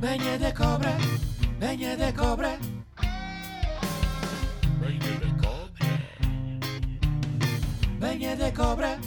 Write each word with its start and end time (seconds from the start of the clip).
Venha 0.00 0.38
da 0.38 0.52
cobra, 0.52 0.96
venha 1.58 1.96
da 1.96 2.12
cobra. 2.12 2.58
Venha 4.78 5.16
da 5.18 5.30
cobra. 5.42 5.88
Venha 7.98 8.36
da 8.36 8.52
cobra. 8.52 8.98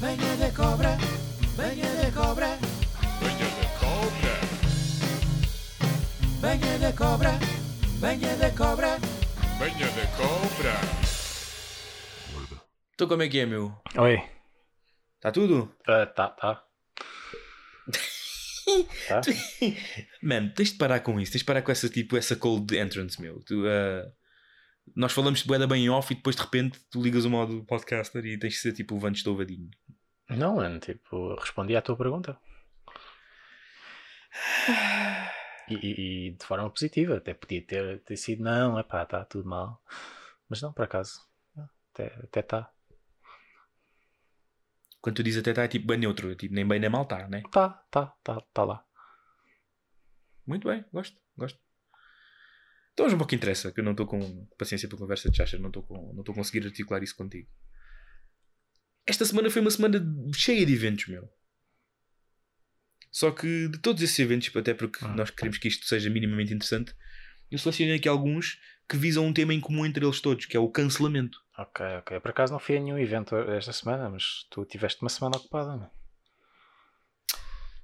Venha 0.00 0.36
da 0.36 0.50
cobra, 0.52 0.96
venha 1.56 1.94
da 1.96 2.12
cobra. 2.12 2.58
Venha 3.20 3.48
da 3.50 3.68
cobra. 3.80 4.38
Venha 6.40 6.78
da 6.78 6.92
cobra, 6.92 7.38
venha 8.00 8.36
da 8.36 8.50
cobra. 8.52 8.98
Venha 9.58 9.90
da 9.90 10.06
cobra. 10.16 10.74
Então 12.94 13.08
como 13.08 13.22
é 13.22 13.28
que 13.28 13.40
é, 13.40 13.46
meu? 13.46 13.74
Oi. 13.96 14.22
Está 15.16 15.32
tudo? 15.32 15.74
Ah, 15.84 16.06
tá, 16.06 16.28
tá. 16.28 16.67
Tá? 19.08 19.20
Mano, 20.22 20.52
tens 20.54 20.72
de 20.72 20.78
parar 20.78 21.00
com 21.00 21.20
isso, 21.20 21.32
tens 21.32 21.40
de 21.40 21.44
parar 21.46 21.62
com 21.62 21.70
essa 21.72 21.88
tipo, 21.88 22.16
essa 22.16 22.36
cold 22.36 22.76
entrance, 22.76 23.20
meu. 23.20 23.40
Tu, 23.44 23.64
ah, 23.66 24.10
nós 24.96 25.12
falamos 25.12 25.40
de 25.40 25.46
boeda 25.46 25.66
bem 25.66 25.84
em 25.84 25.90
off 25.90 26.12
e 26.12 26.16
depois 26.16 26.34
de 26.36 26.42
repente 26.42 26.80
tu 26.90 27.02
ligas 27.02 27.24
o 27.24 27.30
modo 27.30 27.64
podcaster 27.64 28.24
e 28.24 28.38
tens 28.38 28.54
de 28.54 28.58
ser 28.60 28.72
tipo 28.72 28.94
o 28.94 28.98
Vantes 28.98 29.22
Touvadinho. 29.22 29.70
Não, 30.30 30.56
mano, 30.56 30.78
tipo, 30.78 31.34
respondi 31.36 31.74
à 31.76 31.82
tua 31.82 31.96
pergunta. 31.96 32.38
E, 35.68 35.74
e- 35.74 36.28
e 36.28 36.30
de 36.32 36.44
forma 36.44 36.68
positiva, 36.70 37.16
até 37.16 37.34
podia 37.34 37.62
ter, 37.62 38.00
ter 38.00 38.16
sido, 38.16 38.42
não, 38.42 38.78
é 38.78 38.82
pá, 38.82 39.02
está 39.02 39.24
tudo 39.24 39.48
mal. 39.48 39.82
Mas 40.48 40.62
não, 40.62 40.72
por 40.72 40.84
acaso, 40.84 41.20
até 41.94 42.40
está. 42.40 42.70
Quando 45.00 45.16
tu 45.16 45.22
dizes 45.22 45.40
até 45.40 45.50
está 45.50 45.62
é 45.64 45.68
tipo 45.68 45.86
bem 45.86 45.98
neutro, 45.98 46.34
tipo 46.34 46.54
nem 46.54 46.66
bem 46.66 46.80
nem 46.80 46.90
mal 46.90 47.02
está, 47.02 47.28
né? 47.28 47.42
Tá, 47.52 47.68
tá, 47.90 48.06
tá, 48.22 48.40
tá 48.52 48.64
lá. 48.64 48.84
Muito 50.46 50.66
bem, 50.68 50.84
gosto, 50.92 51.16
gosto. 51.36 51.58
Então 52.92 53.04
vamos 53.04 53.14
um 53.14 53.18
pouco 53.18 53.30
que 53.30 53.36
interessa, 53.36 53.70
que 53.70 53.78
eu 53.80 53.84
não 53.84 53.92
estou 53.92 54.06
com 54.06 54.46
paciência 54.58 54.88
para 54.88 54.98
conversa 54.98 55.30
de 55.30 55.36
chacha, 55.36 55.56
não 55.58 55.68
estou 55.68 55.86
não 55.88 56.20
estou 56.20 56.34
conseguir 56.34 56.66
articular 56.66 57.02
isso 57.02 57.14
contigo. 57.14 57.48
Esta 59.06 59.24
semana 59.24 59.50
foi 59.50 59.62
uma 59.62 59.70
semana 59.70 60.04
cheia 60.34 60.66
de 60.66 60.72
eventos, 60.74 61.06
meu. 61.06 61.28
Só 63.10 63.30
que 63.30 63.68
de 63.68 63.78
todos 63.78 64.02
esses 64.02 64.18
eventos, 64.18 64.54
até 64.54 64.74
porque 64.74 65.04
Ah. 65.04 65.14
nós 65.14 65.30
queremos 65.30 65.58
que 65.58 65.68
isto 65.68 65.86
seja 65.86 66.10
minimamente 66.10 66.52
interessante, 66.52 66.94
eu 67.50 67.58
selecionei 67.58 67.96
aqui 67.96 68.08
alguns 68.08 68.58
que 68.88 68.96
visam 68.96 69.26
um 69.26 69.32
tema 69.32 69.52
em 69.52 69.60
comum 69.60 69.84
entre 69.84 70.04
eles 70.04 70.20
todos, 70.20 70.46
que 70.46 70.56
é 70.56 70.60
o 70.60 70.70
cancelamento. 70.70 71.42
Ok, 71.56 71.84
ok. 71.98 72.20
Por 72.20 72.30
acaso 72.30 72.52
não 72.52 72.60
fui 72.60 72.76
a 72.76 72.80
nenhum 72.80 72.98
evento 72.98 73.36
esta 73.36 73.72
semana, 73.72 74.08
mas 74.08 74.46
tu 74.50 74.64
tiveste 74.64 75.02
uma 75.02 75.10
semana 75.10 75.36
ocupada, 75.36 75.76
não? 75.76 75.90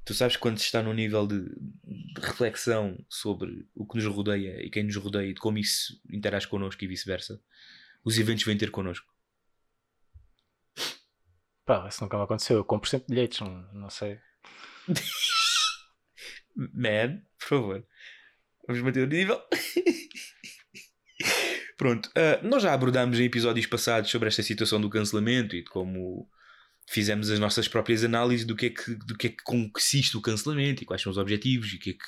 Tu 0.05 0.13
sabes 0.13 0.37
que 0.37 0.43
quando 0.43 0.59
se 0.59 0.65
está 0.65 0.83
num 0.83 0.93
nível 0.93 1.27
de, 1.27 1.41
de 1.43 2.21
reflexão 2.21 3.03
sobre 3.09 3.67
o 3.75 3.87
que 3.87 3.97
nos 3.97 4.05
rodeia 4.05 4.63
e 4.65 4.71
quem 4.71 4.85
nos 4.85 4.97
rodeia 4.97 5.31
e 5.31 5.35
de 5.35 5.41
como 5.41 5.59
isso 5.59 5.99
interage 6.11 6.47
connosco 6.47 6.85
e 6.85 6.87
vice-versa, 6.87 7.41
os 8.05 8.19
eventos 8.19 8.45
vêm 8.45 8.57
ter 8.57 8.71
connosco. 8.71 9.13
Pá, 11.65 11.89
isso 11.89 12.03
nunca 12.03 12.19
me 12.19 12.25
aconteceu. 12.25 12.59
Eu 12.59 12.65
compro 12.65 12.89
sempre 12.89 13.15
bilhetes, 13.15 13.41
não, 13.41 13.63
não 13.73 13.89
sei. 13.89 14.21
Man, 16.55 17.23
por 17.39 17.49
favor. 17.49 17.87
Vamos 18.67 18.83
manter 18.83 19.07
o 19.07 19.11
nível. 19.11 19.41
Pronto, 21.77 22.11
ah, 22.17 22.41
nós 22.43 22.63
já 22.63 22.73
abordámos 22.73 23.19
em 23.19 23.25
episódios 23.25 23.67
passados 23.67 24.11
sobre 24.11 24.29
esta 24.29 24.43
situação 24.43 24.81
do 24.81 24.89
cancelamento 24.89 25.57
e 25.57 25.63
de 25.63 25.71
como 25.71 26.29
fizemos 26.89 27.31
as 27.31 27.39
nossas 27.39 27.67
próprias 27.67 28.05
análises 28.05 28.47
do 28.47 28.55
que 28.55 28.67
é 28.67 28.71
que, 28.71 28.95
do 28.95 29.17
que, 29.17 29.29
é 29.29 29.31
que 29.31 29.43
consiste 29.43 30.17
o 30.17 30.21
cancelamento 30.21 30.83
e 30.83 30.87
quais 30.87 31.03
são 31.03 31.11
os 31.11 31.19
objetivos 31.19 31.73
e 31.73 31.77
o 31.77 31.79
que 31.79 31.91
é 31.91 31.93
que, 31.95 32.05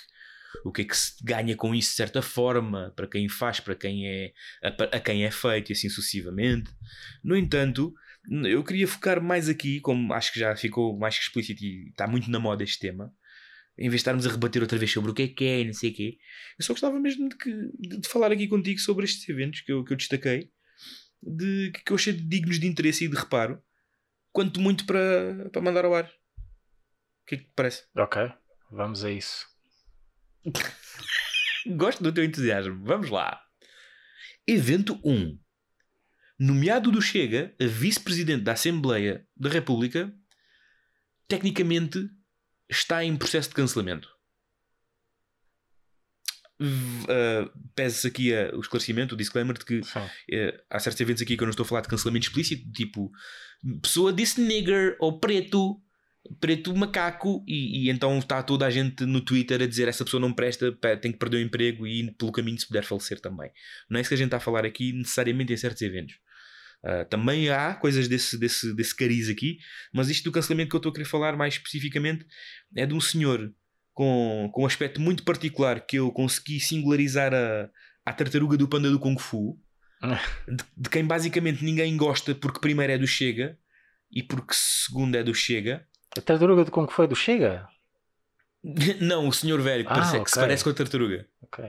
o 0.65 0.73
que, 0.73 0.83
é 0.83 0.84
que 0.84 0.97
se 0.97 1.15
ganha 1.23 1.56
com 1.56 1.75
isso 1.75 1.91
de 1.91 1.97
certa 1.97 2.22
forma, 2.22 2.93
para 2.94 3.06
quem 3.06 3.28
faz, 3.28 3.61
para 3.61 3.75
quem 3.75 4.06
é 4.06 4.33
a, 4.62 4.97
a 4.97 5.00
quem 5.00 5.25
é 5.25 5.31
feito 5.31 5.71
e 5.71 5.73
assim 5.73 5.88
sucessivamente. 5.88 6.71
No 7.25 7.37
entanto, 7.37 7.94
eu 8.44 8.62
queria 8.65 8.87
focar 8.87 9.23
mais 9.23 9.49
aqui, 9.49 9.81
como 9.81 10.12
acho 10.12 10.33
que 10.33 10.41
já 10.41 10.55
ficou 10.56 10.99
mais 10.99 11.15
explícito 11.15 11.65
e 11.65 11.88
está 11.88 12.06
muito 12.06 12.31
na 12.31 12.38
moda 12.38 12.62
este 12.62 12.78
tema, 12.78 13.12
em 13.78 13.88
vez 13.88 13.92
de 13.92 13.97
estarmos 13.97 14.26
a 14.26 14.31
rebater 14.31 14.62
outra 14.62 14.78
vez 14.78 14.91
sobre 14.91 15.10
o 15.10 15.14
que 15.14 15.22
é 15.22 15.28
que 15.28 15.44
é 15.44 15.64
não 15.64 15.72
sei 15.72 15.91
o 15.91 15.94
quê, 15.94 16.19
eu 16.59 16.64
só 16.64 16.72
gostava 16.72 16.98
mesmo 16.98 17.28
de, 17.28 17.37
que, 17.37 17.50
de, 17.78 18.00
de 18.00 18.09
falar 18.09 18.32
aqui 18.32 18.48
contigo 18.48 18.81
sobre 18.81 19.04
estes 19.04 19.28
eventos 19.28 19.60
que 19.60 19.72
eu, 19.72 19.84
que 19.84 19.92
eu 19.92 19.97
destaquei, 19.97 20.50
de, 21.22 21.72
que 21.72 21.92
eu 21.92 21.97
achei 21.97 22.12
dignos 22.12 22.59
de 22.59 22.66
interesse 22.66 23.04
e 23.04 23.09
de 23.09 23.16
reparo, 23.16 23.62
quanto 24.32 24.60
muito 24.60 24.87
para, 24.87 25.50
para 25.50 25.62
mandar 25.62 25.84
ao 25.84 25.94
ar. 25.94 26.04
O 26.04 27.26
que 27.26 27.34
é 27.34 27.38
que 27.38 27.44
te 27.44 27.53
parece? 27.54 27.84
Ok, 27.97 28.22
vamos 28.70 29.04
a 29.04 29.10
isso. 29.10 29.47
Gosto 31.66 32.03
do 32.03 32.12
teu 32.12 32.25
entusiasmo. 32.25 32.84
Vamos 32.84 33.10
lá. 33.10 33.41
Evento 34.47 35.00
1. 35.04 35.37
Nomeado 36.38 36.93
do 36.93 37.03
Chega 37.03 37.54
a 37.60 37.66
vice-presidente 37.66 38.44
da 38.44 38.53
Assembleia 38.53 39.26
da 39.37 39.48
República, 39.48 40.14
tecnicamente 41.26 42.08
está 42.71 43.04
em 43.04 43.16
processo 43.16 43.49
de 43.49 43.54
cancelamento. 43.54 44.09
Uh, 46.59 47.50
Pese 47.75 48.06
aqui 48.09 48.34
a- 48.34 48.50
o 48.56 48.60
esclarecimento, 48.60 49.15
o 49.15 49.19
disclaimer 49.19 49.59
de 49.59 49.65
que 49.65 49.81
eh, 50.32 50.59
há 50.71 50.78
certos 50.78 50.99
eventos 51.03 51.22
aqui 51.22 51.37
que 51.37 51.43
eu 51.43 51.47
não 51.47 51.50
estou 51.50 51.65
a 51.65 51.69
falar 51.69 51.82
de 51.82 51.88
cancelamento 51.88 52.26
explícito, 52.28 52.71
tipo 52.72 53.12
pessoa 53.82 54.10
disse 54.10 54.41
nigger 54.41 54.97
ou 54.99 55.21
preto, 55.21 55.78
preto 56.41 56.75
macaco, 56.75 57.44
e, 57.47 57.84
e 57.87 57.91
então 57.91 58.19
está 58.19 58.43
toda 58.43 58.65
a 58.65 58.71
gente 58.71 59.05
no 59.05 59.21
Twitter 59.21 59.60
a 59.60 59.66
dizer 59.66 59.87
essa 59.87 60.03
pessoa 60.03 60.19
não 60.21 60.32
presta, 60.32 60.72
tem 60.99 61.12
que 61.12 61.19
perder 61.19 61.37
o 61.37 61.41
emprego 61.41 61.87
e 61.87 62.10
pelo 62.12 62.32
caminho 62.32 62.59
se 62.59 62.66
puder 62.66 62.84
falecer 62.84 63.21
também. 63.21 63.50
Não 63.91 63.99
é 63.99 64.00
isso 64.00 64.09
que 64.09 64.15
a 64.15 64.19
gente 64.19 64.28
está 64.28 64.38
a 64.38 64.41
falar 64.41 64.65
aqui 64.65 64.94
necessariamente 64.94 65.53
em 65.53 65.56
certos 65.59 65.82
eventos. 65.82 66.15
Ah, 66.84 67.04
também 67.04 67.48
há 67.50 67.75
coisas 67.75 68.06
desse, 68.09 68.38
desse, 68.38 68.75
desse 68.75 68.94
cariz 68.94 69.28
aqui, 69.28 69.59
mas 69.92 70.09
isto 70.09 70.25
do 70.25 70.32
cancelamento 70.32 70.70
que 70.70 70.76
eu 70.76 70.78
estou 70.78 70.91
a 70.91 70.92
querer 70.92 71.04
falar 71.06 71.37
mais 71.37 71.54
especificamente 71.54 72.25
é 72.76 72.87
de 72.87 72.94
um 72.94 73.00
senhor 73.00 73.53
com, 73.92 74.50
com 74.53 74.62
um 74.62 74.66
aspecto 74.66 75.00
muito 75.00 75.25
particular 75.25 75.81
que 75.81 75.97
eu 75.97 76.12
consegui 76.12 76.60
singularizar 76.60 77.34
a, 77.34 77.69
à 78.04 78.12
tartaruga 78.12 78.56
do 78.56 78.69
panda 78.69 78.91
do 78.91 79.00
Kung 79.00 79.19
Fu, 79.19 79.59
de, 80.47 80.64
de 80.76 80.91
quem 80.91 81.04
basicamente 81.04 81.64
ninguém 81.64 81.97
gosta 81.97 82.34
porque 82.34 82.60
primeiro 82.60 82.93
é 82.93 82.98
do 82.98 83.06
Chega 83.06 83.58
e 84.10 84.22
porque 84.22 84.54
segundo 84.54 85.16
é 85.16 85.25
do 85.25 85.34
Chega. 85.34 85.87
A 86.16 86.20
tartaruga 86.20 86.64
de 86.64 86.70
como 86.70 86.87
que 86.87 86.93
foi? 86.93 87.08
Do 87.08 87.16
Chega? 87.16 87.66
Não, 89.00 89.26
o 89.26 89.32
senhor 89.32 89.60
velho 89.60 89.84
que, 89.84 89.91
Ah, 89.91 89.94
parece, 89.94 90.20
que 90.22 90.31
se 90.31 90.37
parece 90.37 90.64
com 90.64 90.70
a 90.70 90.75
tartaruga. 90.75 91.26
Ok. 91.43 91.64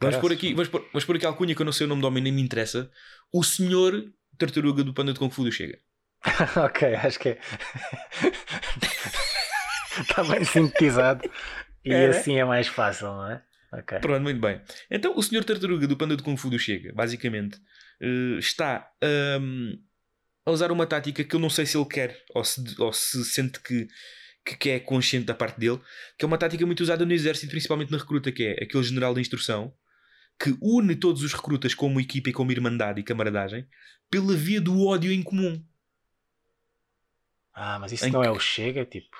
Vamos 0.00 0.16
pôr, 0.18 0.32
aqui, 0.32 0.52
vamos, 0.52 0.68
pôr, 0.68 0.86
vamos 0.92 1.04
pôr 1.04 1.16
aqui 1.16 1.26
a 1.26 1.30
alcunha 1.30 1.54
que 1.54 1.62
eu 1.62 1.64
não 1.64 1.72
sei 1.72 1.86
o 1.86 1.88
nome 1.88 2.02
do 2.02 2.06
homem, 2.06 2.22
nem 2.22 2.32
me 2.32 2.42
interessa. 2.42 2.90
O 3.32 3.42
senhor 3.42 4.12
tartaruga 4.38 4.84
do 4.84 4.94
panda 4.94 5.12
de 5.12 5.18
Kung 5.18 5.30
Fu 5.30 5.44
do 5.44 5.52
Chega. 5.52 5.78
ok, 6.64 6.94
acho 6.94 7.18
que 7.18 7.30
é. 7.30 7.38
Está 10.00 10.24
bem 10.24 10.44
sintetizado. 10.44 11.28
E 11.84 11.92
É, 11.92 12.08
né? 12.08 12.18
assim 12.18 12.38
é 12.38 12.44
mais 12.44 12.66
fácil, 12.68 13.08
não 13.08 13.30
é? 13.30 13.42
Ok. 13.72 13.98
Pronto, 14.00 14.22
muito 14.22 14.40
bem. 14.40 14.60
Então, 14.90 15.16
o 15.16 15.22
senhor 15.22 15.44
tartaruga 15.44 15.86
do 15.86 15.96
panda 15.96 16.16
de 16.16 16.22
Kung 16.22 16.36
Fu 16.36 16.50
do 16.50 16.58
Chega, 16.58 16.92
basicamente, 16.92 17.58
eh, 18.00 18.38
está 18.38 18.88
hum, 19.40 19.78
a 20.44 20.50
usar 20.50 20.70
uma 20.70 20.86
tática 20.86 21.24
que 21.24 21.34
eu 21.34 21.40
não 21.40 21.50
sei 21.50 21.66
se 21.66 21.76
ele 21.76 21.86
quer 21.86 22.24
ou 22.34 22.44
se, 22.44 22.62
ou 22.78 22.92
se 22.92 23.24
sente 23.24 23.60
que, 23.60 23.88
que, 24.44 24.56
que 24.56 24.70
é 24.70 24.80
consciente 24.80 25.26
da 25.26 25.34
parte 25.34 25.58
dele, 25.58 25.80
que 26.18 26.24
é 26.24 26.26
uma 26.26 26.38
tática 26.38 26.64
muito 26.64 26.80
usada 26.80 27.04
no 27.04 27.12
exército, 27.12 27.50
principalmente 27.50 27.90
na 27.90 27.98
recruta, 27.98 28.30
que 28.30 28.44
é 28.44 28.64
aquele 28.64 28.84
general 28.84 29.14
de 29.14 29.20
instrução 29.20 29.72
que 30.38 30.56
une 30.60 30.94
todos 30.96 31.22
os 31.22 31.32
recrutas 31.32 31.74
como 31.74 32.00
equipa 32.00 32.28
e 32.30 32.32
como 32.32 32.52
irmandade 32.52 33.00
e 33.00 33.04
camaradagem 33.04 33.66
pela 34.10 34.34
via 34.34 34.60
do 34.60 34.86
ódio 34.86 35.10
em 35.12 35.22
comum. 35.22 35.62
Ah, 37.52 37.78
mas 37.78 37.92
isso 37.92 38.04
Em 38.06 38.10
não 38.10 38.22
é 38.22 38.26
que- 38.30 38.36
o 38.36 38.40
Chega, 38.40 38.84
tipo. 38.84 39.16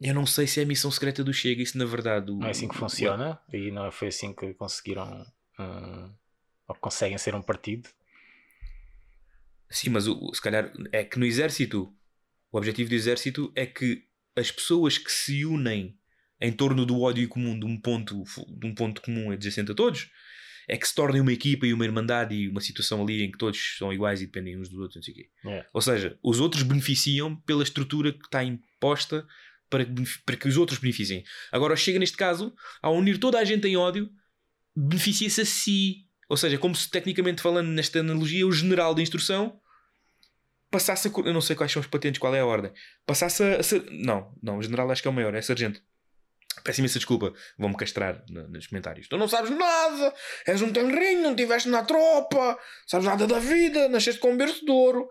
Eu 0.00 0.14
não 0.14 0.26
sei 0.26 0.46
se 0.46 0.60
é 0.60 0.62
a 0.62 0.66
missão 0.66 0.90
secreta 0.90 1.22
do 1.22 1.32
Chega, 1.32 1.62
isso 1.62 1.76
na 1.78 1.84
verdade. 1.84 2.30
o- 2.30 2.36
Não 2.38 2.46
é 2.48 2.50
assim 2.50 2.66
que 2.68 2.76
funciona? 2.76 3.40
E 3.52 3.70
não 3.70 3.90
foi 3.92 4.08
assim 4.08 4.32
que 4.34 4.52
conseguiram. 4.54 5.26
hum, 5.58 6.12
ou 6.66 6.74
conseguem 6.76 7.16
ser 7.18 7.34
um 7.34 7.42
partido? 7.42 7.88
Sim, 9.70 9.90
mas 9.90 10.06
o, 10.06 10.18
o- 10.18 10.34
se 10.34 10.40
calhar 10.42 10.72
é 10.92 11.04
que 11.04 11.18
no 11.18 11.24
exército, 11.24 11.94
o 12.50 12.58
objetivo 12.58 12.88
do 12.88 12.94
exército 12.94 13.52
é 13.54 13.66
que 13.66 14.06
as 14.36 14.50
pessoas 14.50 14.98
que 14.98 15.10
se 15.12 15.44
unem 15.44 15.96
em 16.40 16.52
torno 16.52 16.84
do 16.84 17.00
ódio 17.00 17.28
comum 17.28 17.58
de 17.58 17.64
um 17.64 17.80
ponto, 17.80 18.24
de 18.48 18.66
um 18.66 18.74
ponto 18.74 19.00
comum 19.00 19.30
adjacente 19.30 19.72
a 19.72 19.74
todos, 19.74 20.10
é 20.66 20.76
que 20.76 20.88
se 20.88 20.94
tornem 20.94 21.20
uma 21.20 21.32
equipa 21.32 21.66
e 21.66 21.72
uma 21.72 21.84
irmandade 21.84 22.34
e 22.34 22.48
uma 22.48 22.60
situação 22.60 23.02
ali 23.02 23.22
em 23.22 23.30
que 23.30 23.38
todos 23.38 23.76
são 23.78 23.92
iguais 23.92 24.22
e 24.22 24.26
dependem 24.26 24.58
uns 24.58 24.68
dos 24.68 24.78
outros, 24.78 24.96
não 24.96 25.02
sei 25.02 25.12
o 25.12 25.16
quê. 25.16 25.30
Yeah. 25.44 25.68
Ou 25.72 25.80
seja, 25.80 26.18
os 26.22 26.40
outros 26.40 26.62
beneficiam 26.62 27.36
pela 27.36 27.62
estrutura 27.62 28.12
que 28.12 28.24
está 28.24 28.42
imposta 28.42 29.26
para 29.68 29.84
que, 29.84 29.92
para 30.24 30.36
que 30.36 30.48
os 30.48 30.56
outros 30.56 30.78
beneficiem. 30.78 31.24
Agora, 31.52 31.76
chega 31.76 31.98
neste 31.98 32.16
caso, 32.16 32.54
ao 32.80 32.96
unir 32.96 33.18
toda 33.18 33.38
a 33.38 33.44
gente 33.44 33.66
em 33.66 33.76
ódio, 33.76 34.10
beneficia-se 34.74 35.40
a 35.40 35.44
si. 35.44 36.06
Ou 36.28 36.36
seja, 36.36 36.56
como 36.58 36.74
se 36.74 36.90
tecnicamente 36.90 37.42
falando 37.42 37.68
nesta 37.68 38.00
analogia, 38.00 38.46
o 38.46 38.52
general 38.52 38.94
de 38.94 39.02
instrução 39.02 39.60
passasse 40.70 41.08
a. 41.08 41.10
Eu 41.24 41.32
não 41.32 41.40
sei 41.40 41.54
quais 41.54 41.70
são 41.70 41.80
os 41.80 41.86
patentes, 41.86 42.18
qual 42.18 42.34
é 42.34 42.40
a 42.40 42.46
ordem. 42.46 42.72
Passasse 43.06 43.42
a. 43.42 43.56
a 43.56 43.60
não, 43.90 44.34
não, 44.42 44.58
o 44.58 44.62
general 44.62 44.90
acho 44.90 45.02
que 45.02 45.08
é 45.08 45.10
o 45.10 45.14
maior, 45.14 45.34
é 45.34 45.42
sargento. 45.42 45.80
Peço 46.64 46.80
imensa 46.80 46.98
desculpa, 46.98 47.32
vão-me 47.58 47.76
castrar 47.76 48.24
na- 48.30 48.48
nos 48.48 48.66
comentários. 48.66 49.06
Tu 49.06 49.16
não 49.18 49.28
sabes 49.28 49.50
nada, 49.50 50.14
és 50.46 50.62
um 50.62 50.72
tenrinho, 50.72 51.22
não 51.22 51.30
estiveste 51.32 51.68
na 51.68 51.84
tropa, 51.84 52.58
sabes 52.86 53.06
nada 53.06 53.26
da 53.26 53.38
vida, 53.38 53.88
nasceste 53.88 54.18
com 54.20 54.32
um 54.32 54.36
berço 54.36 54.64
de 54.64 54.70
ouro. 54.70 55.06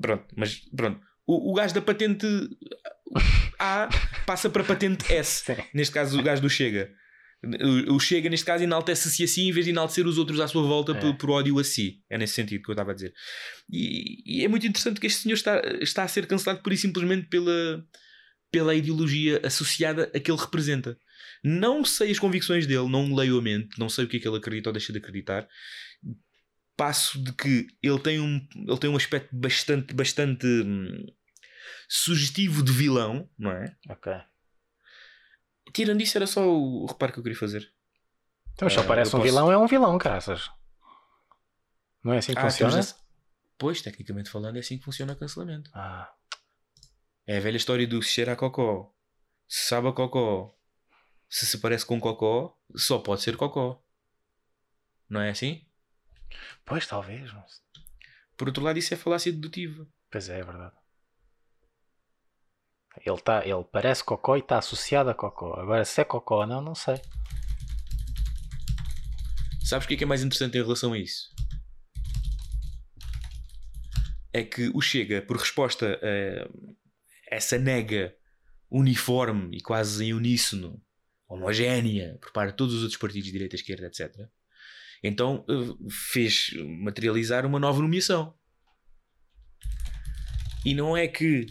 Pronto, 0.00 0.26
mas 0.36 0.56
pronto. 0.76 1.00
O, 1.24 1.52
o 1.52 1.54
gajo 1.54 1.72
da 1.74 1.80
patente 1.82 2.26
A 3.58 3.88
passa 4.26 4.48
para 4.50 4.64
patente 4.64 5.12
S. 5.12 5.44
Neste 5.74 5.92
caso, 5.94 6.18
o 6.18 6.22
gajo 6.22 6.42
do 6.42 6.50
Chega. 6.50 6.90
O, 7.88 7.94
o 7.94 8.00
Chega, 8.00 8.28
neste 8.28 8.44
caso, 8.44 8.64
enaltece-se 8.64 9.22
a 9.22 9.28
si 9.28 9.42
em 9.48 9.52
vez 9.52 9.64
de 9.64 9.70
enaltecer 9.70 10.04
os 10.06 10.18
outros 10.18 10.40
à 10.40 10.48
sua 10.48 10.62
volta 10.64 10.90
É. 10.92 10.94
por, 11.00 11.14
por 11.16 11.30
ódio 11.30 11.58
a 11.58 11.64
si. 11.64 12.02
É 12.10 12.18
nesse 12.18 12.34
sentido 12.34 12.62
que 12.64 12.70
eu 12.70 12.72
estava 12.72 12.90
a 12.90 12.94
dizer. 12.94 13.12
E, 13.72 14.40
e 14.40 14.44
é 14.44 14.48
muito 14.48 14.66
interessante 14.66 14.98
que 15.00 15.06
este 15.06 15.22
senhor 15.22 15.34
está, 15.36 15.60
está 15.80 16.02
a 16.02 16.08
ser 16.08 16.26
cancelado 16.26 16.62
pura 16.62 16.74
e 16.74 16.78
simplesmente 16.78 17.28
pela, 17.28 17.84
pela 18.50 18.74
ideologia 18.74 19.40
associada 19.44 20.10
a 20.14 20.20
que 20.20 20.30
ele 20.30 20.40
representa. 20.40 20.98
Não 21.44 21.84
sei 21.84 22.10
as 22.10 22.18
convicções 22.18 22.66
dele, 22.66 22.88
não 22.88 23.14
leio 23.14 23.38
a 23.38 23.42
mente, 23.42 23.78
não 23.78 23.88
sei 23.88 24.04
o 24.04 24.08
que 24.08 24.16
é 24.16 24.20
que 24.20 24.28
ele 24.28 24.36
acredita 24.38 24.68
ou 24.70 24.72
deixa 24.72 24.92
de 24.92 24.98
acreditar. 24.98 25.46
Passo 26.76 27.22
de 27.22 27.32
que 27.32 27.66
ele 27.82 27.98
tem 28.00 28.20
um, 28.20 28.46
ele 28.54 28.78
tem 28.78 28.88
um 28.90 28.96
aspecto 28.96 29.34
bastante, 29.34 29.92
bastante 29.94 30.46
hum, 30.46 31.06
sugestivo 31.88 32.62
de 32.62 32.72
vilão, 32.72 33.28
não 33.38 33.50
é? 33.52 33.76
Ok. 33.88 34.12
Tirando 35.72 36.00
isso, 36.00 36.16
era 36.16 36.26
só 36.26 36.48
o 36.48 36.86
reparo 36.86 37.12
que 37.12 37.18
eu 37.18 37.22
queria 37.22 37.38
fazer. 37.38 37.70
Então, 38.54 38.68
só 38.70 38.80
Ah, 38.80 38.84
parece 38.84 39.10
um 39.14 39.18
posso- 39.18 39.24
vilão, 39.30 39.52
é 39.52 39.58
um 39.58 39.66
vilão, 39.66 39.98
caraças. 39.98 40.50
Não 42.02 42.12
é 42.12 42.18
assim 42.18 42.32
que 42.32 42.38
Ah, 42.38 42.42
funciona? 42.50 42.80
Pois, 43.58 43.82
tecnicamente 43.82 44.30
falando, 44.30 44.56
é 44.56 44.60
assim 44.60 44.78
que 44.78 44.84
funciona 44.84 45.12
o 45.12 45.16
cancelamento. 45.16 45.70
Ah, 45.74 46.08
É 47.28 47.36
a 47.36 47.40
velha 47.40 47.58
história 47.58 47.86
do 47.86 48.02
se 48.02 48.08
cheira 48.08 48.32
a 48.32 48.36
cocó, 48.36 48.90
se 49.46 49.68
sabe 49.68 49.86
a 49.86 49.92
cocó, 49.92 50.58
se 51.28 51.44
se 51.44 51.58
parece 51.58 51.84
com 51.84 52.00
cocó, 52.00 52.58
só 52.74 53.00
pode 53.00 53.20
ser 53.20 53.36
cocó. 53.36 53.84
Não 55.10 55.20
é 55.20 55.28
assim? 55.28 55.62
pois, 56.64 56.86
talvez. 56.86 57.30
sei. 57.30 57.82
Por 58.34 58.48
outro 58.48 58.64
lado, 58.64 58.78
isso 58.78 58.94
é 58.94 58.96
falácia 58.96 59.30
dedutiva. 59.30 59.86
Pois 60.10 60.30
é, 60.30 60.40
é 60.40 60.42
verdade. 60.42 60.74
Ele, 63.04 63.20
tá, 63.20 63.44
ele 63.44 63.64
parece 63.70 64.02
cocó 64.02 64.34
e 64.34 64.40
está 64.40 64.56
associado 64.56 65.10
a 65.10 65.14
cocó. 65.14 65.52
Agora, 65.60 65.84
se 65.84 66.00
é 66.00 66.04
cocó 66.04 66.40
ou 66.40 66.46
não, 66.46 66.62
não 66.62 66.74
sei. 66.74 66.98
Sabes 69.62 69.84
o 69.84 69.88
que 69.88 69.94
é, 69.94 69.96
que 69.98 70.04
é 70.04 70.06
mais 70.06 70.22
interessante 70.22 70.56
em 70.56 70.62
relação 70.62 70.94
a 70.94 70.98
isso? 70.98 71.28
É 74.32 74.42
que 74.42 74.70
o 74.74 74.80
Chega, 74.80 75.20
por 75.20 75.36
resposta 75.36 76.00
a 76.02 76.77
essa 77.30 77.58
nega 77.58 78.14
uniforme 78.70 79.56
e 79.56 79.60
quase 79.60 80.04
em 80.04 80.14
uníssono, 80.14 80.82
homogénea, 81.28 82.18
por 82.20 82.32
parte 82.32 82.50
de 82.52 82.56
todos 82.56 82.74
os 82.74 82.82
outros 82.82 82.98
partidos 82.98 83.26
de 83.26 83.32
direita, 83.32 83.56
esquerda, 83.56 83.86
etc., 83.86 84.28
então 85.02 85.44
eh, 85.48 85.88
fez 86.12 86.50
materializar 86.82 87.46
uma 87.46 87.60
nova 87.60 87.80
nomeação. 87.80 88.34
E 90.64 90.74
não 90.74 90.96
é 90.96 91.06
que. 91.06 91.46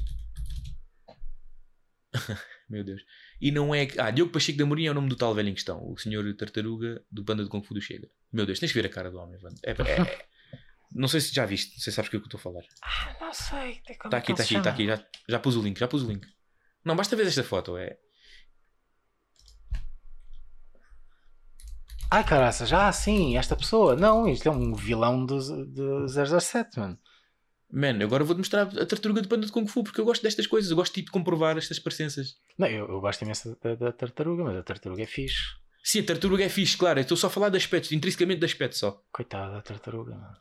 Meu 2.69 2.83
Deus. 2.83 3.01
E 3.39 3.51
não 3.51 3.73
é 3.73 3.85
que. 3.85 3.99
Ah, 3.99 4.11
Diogo 4.11 4.33
Pacheco 4.33 4.57
da 4.57 4.65
Morinha 4.65 4.89
é 4.89 4.91
o 4.91 4.95
nome 4.95 5.07
do 5.07 5.15
tal 5.15 5.33
velho 5.33 5.47
em 5.47 5.53
questão, 5.53 5.89
o 5.89 5.97
senhor 5.97 6.25
Tartaruga 6.35 7.01
do 7.09 7.23
Panda 7.23 7.43
de 7.43 7.49
Kung 7.49 7.63
Fu 7.63 7.73
do 7.73 7.81
Chega. 7.81 8.09
Meu 8.33 8.45
Deus, 8.45 8.59
tens 8.59 8.71
que 8.73 8.81
ver 8.81 8.87
a 8.87 8.91
cara 8.91 9.09
do 9.09 9.17
homem. 9.17 9.39
É, 9.63 9.71
é- 9.71 10.25
não 10.91 11.07
sei 11.07 11.21
se 11.21 11.33
já 11.33 11.45
viste, 11.45 11.73
não 11.75 11.79
sei 11.79 11.91
se 11.91 11.95
sabes 11.95 12.07
o 12.07 12.11
que 12.11 12.17
é 12.17 12.19
que 12.19 12.23
eu 12.25 12.27
estou 12.27 12.39
a 12.39 12.41
falar. 12.41 12.63
Ah, 12.83 13.17
não 13.19 13.33
sei. 13.33 13.81
Está 13.89 14.09
Tá 14.09 14.17
aqui, 14.17 14.31
está 14.31 14.43
aqui, 14.43 14.55
está 14.55 14.69
aqui. 14.69 14.87
Já, 14.87 15.05
já 15.29 15.39
pus 15.39 15.55
o 15.55 15.61
link, 15.61 15.79
já 15.79 15.87
pus 15.87 16.03
o 16.03 16.07
link. 16.07 16.25
Não, 16.83 16.95
basta 16.95 17.15
ver 17.15 17.27
esta 17.27 17.43
foto. 17.43 17.77
É, 17.77 17.97
Ai, 22.09 22.23
caraça, 22.23 22.65
já 22.65 22.89
sim, 22.93 23.37
esta 23.37 23.55
pessoa. 23.55 23.95
Não, 23.95 24.27
isto 24.29 24.47
é 24.47 24.51
um 24.51 24.73
vilão 24.73 25.25
do, 25.25 25.65
do 25.65 26.07
007, 26.07 26.79
mano. 26.79 26.97
Man, 27.69 28.01
agora 28.01 28.23
vou-te 28.23 28.37
mostrar 28.37 28.61
a 28.61 28.85
tartaruga 28.85 29.21
de 29.21 29.27
panda 29.27 29.45
de 29.45 29.51
Kung 29.51 29.67
Fu 29.67 29.83
porque 29.83 29.99
eu 29.99 30.05
gosto 30.05 30.23
destas 30.23 30.47
coisas, 30.47 30.71
eu 30.71 30.77
gosto 30.77 30.93
tipo, 30.93 31.07
de 31.07 31.11
comprovar 31.11 31.57
estas 31.57 31.79
parecenças. 31.79 32.37
Não, 32.57 32.67
eu, 32.67 32.87
eu 32.87 33.01
gosto 33.01 33.23
imenso 33.23 33.57
da, 33.61 33.75
da 33.75 33.91
tartaruga, 33.91 34.45
mas 34.45 34.55
a 34.55 34.63
tartaruga 34.63 35.03
é 35.03 35.05
fixe. 35.05 35.35
Sim, 35.83 35.99
a 35.99 36.05
tartaruga 36.05 36.45
é 36.45 36.49
fixe, 36.49 36.77
claro, 36.77 36.99
eu 36.99 37.01
estou 37.01 37.17
só 37.17 37.27
a 37.27 37.29
falar 37.29 37.49
de 37.49 37.57
aspectos, 37.57 37.91
intrinsecamente 37.91 38.39
de 38.39 38.45
aspecto 38.45 38.77
só. 38.77 39.03
Coitada 39.11 39.51
da 39.51 39.61
tartaruga, 39.61 40.15
mano. 40.15 40.37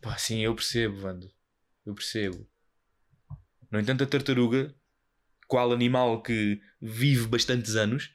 Pá, 0.00 0.16
sim, 0.18 0.40
eu 0.40 0.54
percebo, 0.54 0.96
Vando. 0.96 1.30
Eu 1.84 1.94
percebo. 1.94 2.48
No 3.70 3.78
entanto, 3.78 4.04
a 4.04 4.06
tartaruga, 4.06 4.74
qual 5.46 5.72
animal 5.72 6.22
que 6.22 6.60
vive 6.80 7.26
bastantes 7.26 7.76
anos, 7.76 8.10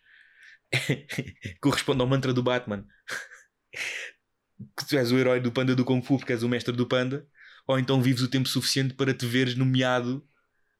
corresponde 1.62 2.01
ao 2.01 2.07
mantra 2.07 2.33
do 2.33 2.44
Batman. 2.44 2.85
que 4.77 4.88
tu 4.88 4.97
és 4.97 5.12
o 5.12 5.18
herói 5.18 5.39
do 5.39 5.51
panda 5.51 5.75
do 5.75 5.85
Kung 5.85 6.01
Fu 6.01 6.18
porque 6.18 6.33
és 6.33 6.44
o 6.44 6.50
mestre 6.50 6.75
do 6.75 6.88
panda, 6.88 7.27
ou 7.68 7.79
então 7.79 8.01
vives 8.01 8.21
o 8.21 8.27
tempo 8.27 8.47
suficiente 8.47 8.94
para 8.94 9.13
te 9.13 9.25
veres 9.25 9.56
nomeado 9.56 10.25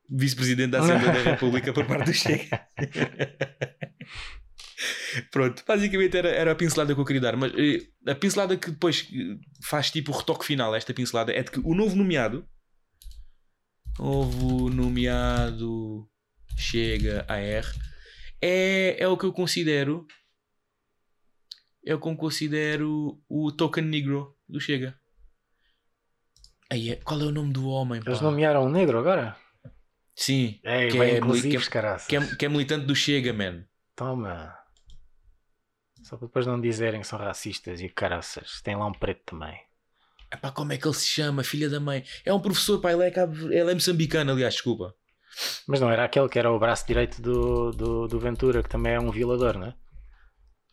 vice-presidente 0.10 0.72
da 0.72 0.80
Assembleia 0.80 1.24
da 1.24 1.32
República 1.32 1.74
por 1.74 1.86
parte 1.86 2.06
do 2.06 2.14
Chega. 2.14 2.68
Pronto, 5.32 5.64
basicamente 5.68 6.18
era, 6.18 6.30
era 6.30 6.52
a 6.52 6.56
pincelada 6.56 6.94
que 6.94 7.00
eu 7.00 7.06
queria 7.06 7.22
dar, 7.22 7.36
mas 7.38 7.52
eh, 7.56 7.88
a 8.08 8.16
pincelada 8.16 8.56
que 8.58 8.72
depois 8.72 9.08
eh, 9.14 9.38
faz 9.64 9.92
tipo 9.92 10.12
o 10.12 10.18
retoque 10.18 10.46
final, 10.46 10.74
esta 10.76 10.94
pincelada, 10.94 11.32
é 11.34 11.44
de 11.44 11.52
que 11.52 11.60
o 11.60 11.74
novo 11.76 11.96
nomeado, 11.96 12.48
novo 14.00 14.70
nomeado 14.70 16.08
chega 16.58 17.26
a 17.28 17.38
R, 17.38 17.68
é, 18.42 18.96
é 19.04 19.08
o 19.08 19.18
que 19.18 19.26
eu 19.26 19.34
considero, 19.34 20.06
é 21.86 21.94
o 21.94 22.00
que 22.00 22.08
eu 22.08 22.16
considero 22.16 23.22
o 23.30 23.52
token 23.52 23.84
negro 23.84 24.36
do 24.48 24.60
Chega. 24.60 24.98
Aí, 26.70 26.92
é- 26.92 26.96
qual 26.96 27.20
é 27.20 27.26
o 27.26 27.32
nome 27.32 27.52
do 27.52 27.68
homem? 27.68 28.02
Eles 28.06 28.20
pá? 28.20 28.24
nomearam 28.26 28.66
um 28.66 28.70
negro 28.72 28.98
agora? 28.98 29.36
Sim, 30.16 30.60
É, 30.64 30.88
Que 30.88 30.98
é 30.98 31.20
que 31.20 31.58
é- 31.58 31.60
que 32.08 32.16
é, 32.16 32.36
que 32.36 32.46
é 32.46 32.50
militante 32.50 32.86
do 32.86 32.96
Chega, 32.96 33.34
man. 33.34 33.66
Toma. 33.96 34.56
Só 36.12 36.18
para 36.18 36.28
depois 36.28 36.46
não 36.46 36.60
dizerem 36.60 37.00
que 37.00 37.08
são 37.08 37.18
racistas 37.18 37.80
e 37.80 37.88
caraças. 37.88 38.60
Tem 38.62 38.76
lá 38.76 38.86
um 38.86 38.92
preto 38.92 39.22
também. 39.26 39.58
Epá, 40.30 40.52
como 40.52 40.74
é 40.74 40.78
que 40.78 40.86
ele 40.86 40.94
se 40.94 41.08
chama, 41.08 41.42
filha 41.42 41.70
da 41.70 41.80
mãe? 41.80 42.04
É 42.26 42.34
um 42.34 42.40
professor, 42.42 42.80
pá, 42.82 42.92
ele 42.92 43.06
é, 43.06 43.12
cabo- 43.12 43.34
ele 43.50 43.72
é 43.72 43.74
moçambicano, 43.74 44.30
aliás, 44.32 44.56
desculpa. 44.56 44.94
Mas 45.66 45.80
não 45.80 45.90
era 45.90 46.04
aquele 46.04 46.28
que 46.28 46.38
era 46.38 46.52
o 46.52 46.60
braço 46.60 46.86
direito 46.86 47.22
do, 47.22 47.72
do, 47.72 48.08
do 48.10 48.20
Ventura, 48.20 48.62
que 48.62 48.68
também 48.68 48.94
é 48.94 49.00
um 49.00 49.10
violador, 49.10 49.58
não 49.58 49.68
é? 49.68 49.74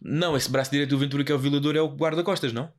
Não, 0.02 0.36
esse 0.36 0.50
braço 0.50 0.72
direito 0.72 0.90
do 0.90 0.98
Ventura 0.98 1.22
que 1.22 1.30
é 1.30 1.34
o 1.34 1.38
violador 1.38 1.76
é 1.76 1.80
o 1.80 1.88
guarda-costas, 1.88 2.52
não? 2.52 2.72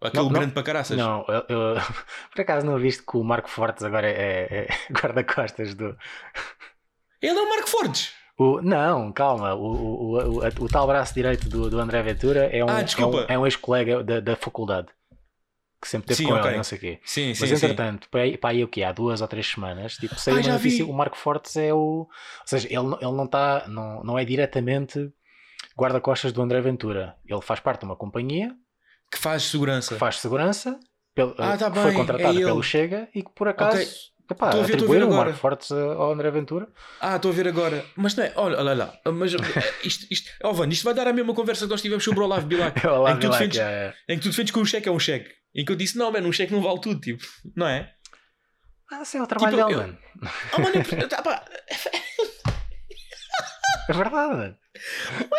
Aquele 0.00 0.24
Não, 0.24 0.30
não. 0.32 0.38
grande 0.40 0.52
para 0.54 0.62
caraças. 0.64 0.96
Não, 0.96 1.24
eu, 1.28 1.44
eu- 1.48 1.74
por 2.34 2.40
acaso 2.40 2.66
não 2.66 2.76
viste 2.76 3.04
que 3.04 3.16
o 3.16 3.22
Marco 3.22 3.48
Fortes 3.48 3.84
agora 3.84 4.08
é, 4.10 4.66
é 4.66 4.68
guarda-costas 4.92 5.74
do. 5.74 5.96
Ele 7.22 7.38
é 7.38 7.42
o 7.42 7.48
Marco 7.48 7.68
Fortes. 7.68 8.12
O, 8.36 8.60
não, 8.60 9.12
calma. 9.12 9.54
O, 9.54 10.16
o, 10.16 10.38
o, 10.38 10.68
tal 10.68 10.86
braço 10.86 11.14
direito 11.14 11.48
do, 11.48 11.70
do 11.70 11.78
André 11.78 12.02
Ventura 12.02 12.46
é 12.46 12.64
um, 12.64 12.68
Ah, 12.68 12.80
é 12.80 13.06
um, 13.06 13.20
é 13.28 13.38
um 13.38 13.46
ex-colega 13.46 14.02
da, 14.02 14.20
da 14.20 14.36
faculdade 14.36 14.88
que 15.80 15.88
sempre 15.88 16.08
teve 16.08 16.18
Sim, 16.22 16.28
com 16.28 16.34
ok. 16.34 16.46
ele, 16.48 16.56
não 16.56 16.64
sei 16.64 16.78
o 16.78 16.80
quê. 16.80 17.00
Sim, 17.04 17.28
Mas 17.28 17.38
sim, 17.40 17.46
sim. 17.48 17.54
entretanto, 17.54 18.08
para 18.10 18.22
aí, 18.50 18.64
o 18.64 18.68
que 18.68 18.82
há 18.82 18.90
duas 18.90 19.20
ou 19.20 19.28
três 19.28 19.46
semanas, 19.46 19.94
tipo, 19.96 20.18
saiu 20.18 20.38
Ah, 20.38 20.40
uma 20.40 20.52
notícia, 20.54 20.86
o 20.86 20.92
Marco 20.94 21.16
Fortes 21.16 21.54
é 21.56 21.74
o. 21.74 21.76
Ou 21.78 22.08
seja, 22.46 22.66
ele, 22.68 22.82
não- 22.82 22.98
ele 23.00 23.12
não 23.12 23.24
está. 23.26 23.68
Não, 23.68 24.02
não 24.02 24.18
é 24.18 24.24
diretamente 24.24 25.12
guarda-costas 25.78 26.32
do 26.32 26.40
André 26.42 26.60
Ventura. 26.62 27.16
Ele 27.26 27.42
faz 27.42 27.60
parte 27.60 27.80
de 27.80 27.84
uma 27.84 27.96
companhia 27.96 28.54
Que 29.12 29.18
faz 29.18 29.42
segurança. 29.44 29.94
que 29.94 29.98
faz 30.00 30.18
segurança, 30.20 30.80
pelo, 31.14 31.34
Ah, 31.38 31.56
tá 31.58 31.70
que 31.70 31.76
foi 31.78 31.90
bem, 31.90 31.96
contratada 31.98 32.32
é 32.32 32.36
ele. 32.36 32.44
pelo 32.46 32.62
Chega 32.62 33.08
e 33.14 33.22
que 33.22 33.30
por 33.32 33.46
acaso. 33.48 33.76
Ok. 33.76 33.88
Epá, 34.30 34.46
Estou 34.46 34.60
a 34.62 34.64
ver, 34.66 34.74
estou 34.74 34.88
a 34.88 34.92
ver 34.92 35.02
o 35.02 35.06
agora. 35.06 35.24
Marco 35.26 35.38
Fortes 35.38 35.70
ao 35.72 36.12
André 36.12 36.30
Ventura. 36.30 36.68
Ah, 37.00 37.16
estou 37.16 37.30
a 37.30 37.34
ver 37.34 37.48
agora. 37.48 37.84
Mas 37.96 38.14
não 38.14 38.24
é, 38.24 38.32
olha, 38.36 38.58
olha 38.58 38.74
lá. 38.74 38.94
Mas 39.12 39.34
eh, 39.34 39.38
isto, 39.84 40.06
isto, 40.10 40.30
oh, 40.42 40.52
Van, 40.52 40.68
isto 40.68 40.84
vai 40.84 40.94
dar 40.94 41.06
a 41.08 41.12
mesma 41.12 41.34
conversa 41.34 41.64
que 41.66 41.70
nós 41.70 41.82
tivemos 41.82 42.02
sobre 42.04 42.20
o 42.20 42.24
Olavo 42.24 42.46
Bilac. 42.46 42.84
Olá, 42.86 43.10
em, 43.12 43.14
que 43.14 43.20
Bilac, 43.20 43.38
defendes, 43.38 43.58
é, 43.60 43.94
é. 44.08 44.12
em 44.12 44.16
que 44.18 44.22
tu 44.22 44.30
defendes 44.30 44.52
que 44.52 44.58
um 44.58 44.64
cheque 44.64 44.88
é 44.88 44.92
um 44.92 44.98
cheque. 44.98 45.30
Em 45.54 45.64
que 45.64 45.70
eu 45.72 45.76
disse, 45.76 45.96
não, 45.96 46.10
mano, 46.10 46.28
um 46.28 46.32
cheque 46.32 46.52
não 46.52 46.60
vale 46.62 46.80
tudo, 46.80 47.00
tipo, 47.00 47.24
não 47.56 47.66
é? 47.68 47.92
Ah, 48.90 49.04
sim, 49.04 49.18
é 49.18 49.22
o 49.22 49.26
trabalho 49.26 49.56
Tipo, 49.56 49.68
dele, 49.68 49.80
mano. 49.80 49.98
Oh, 50.52 50.60
mano, 50.60 50.74
eu- 51.00 51.08
tá, 51.08 51.22
pá, 51.22 51.44
É 53.88 53.92
verdade, 53.92 54.34
mano. 54.36 54.56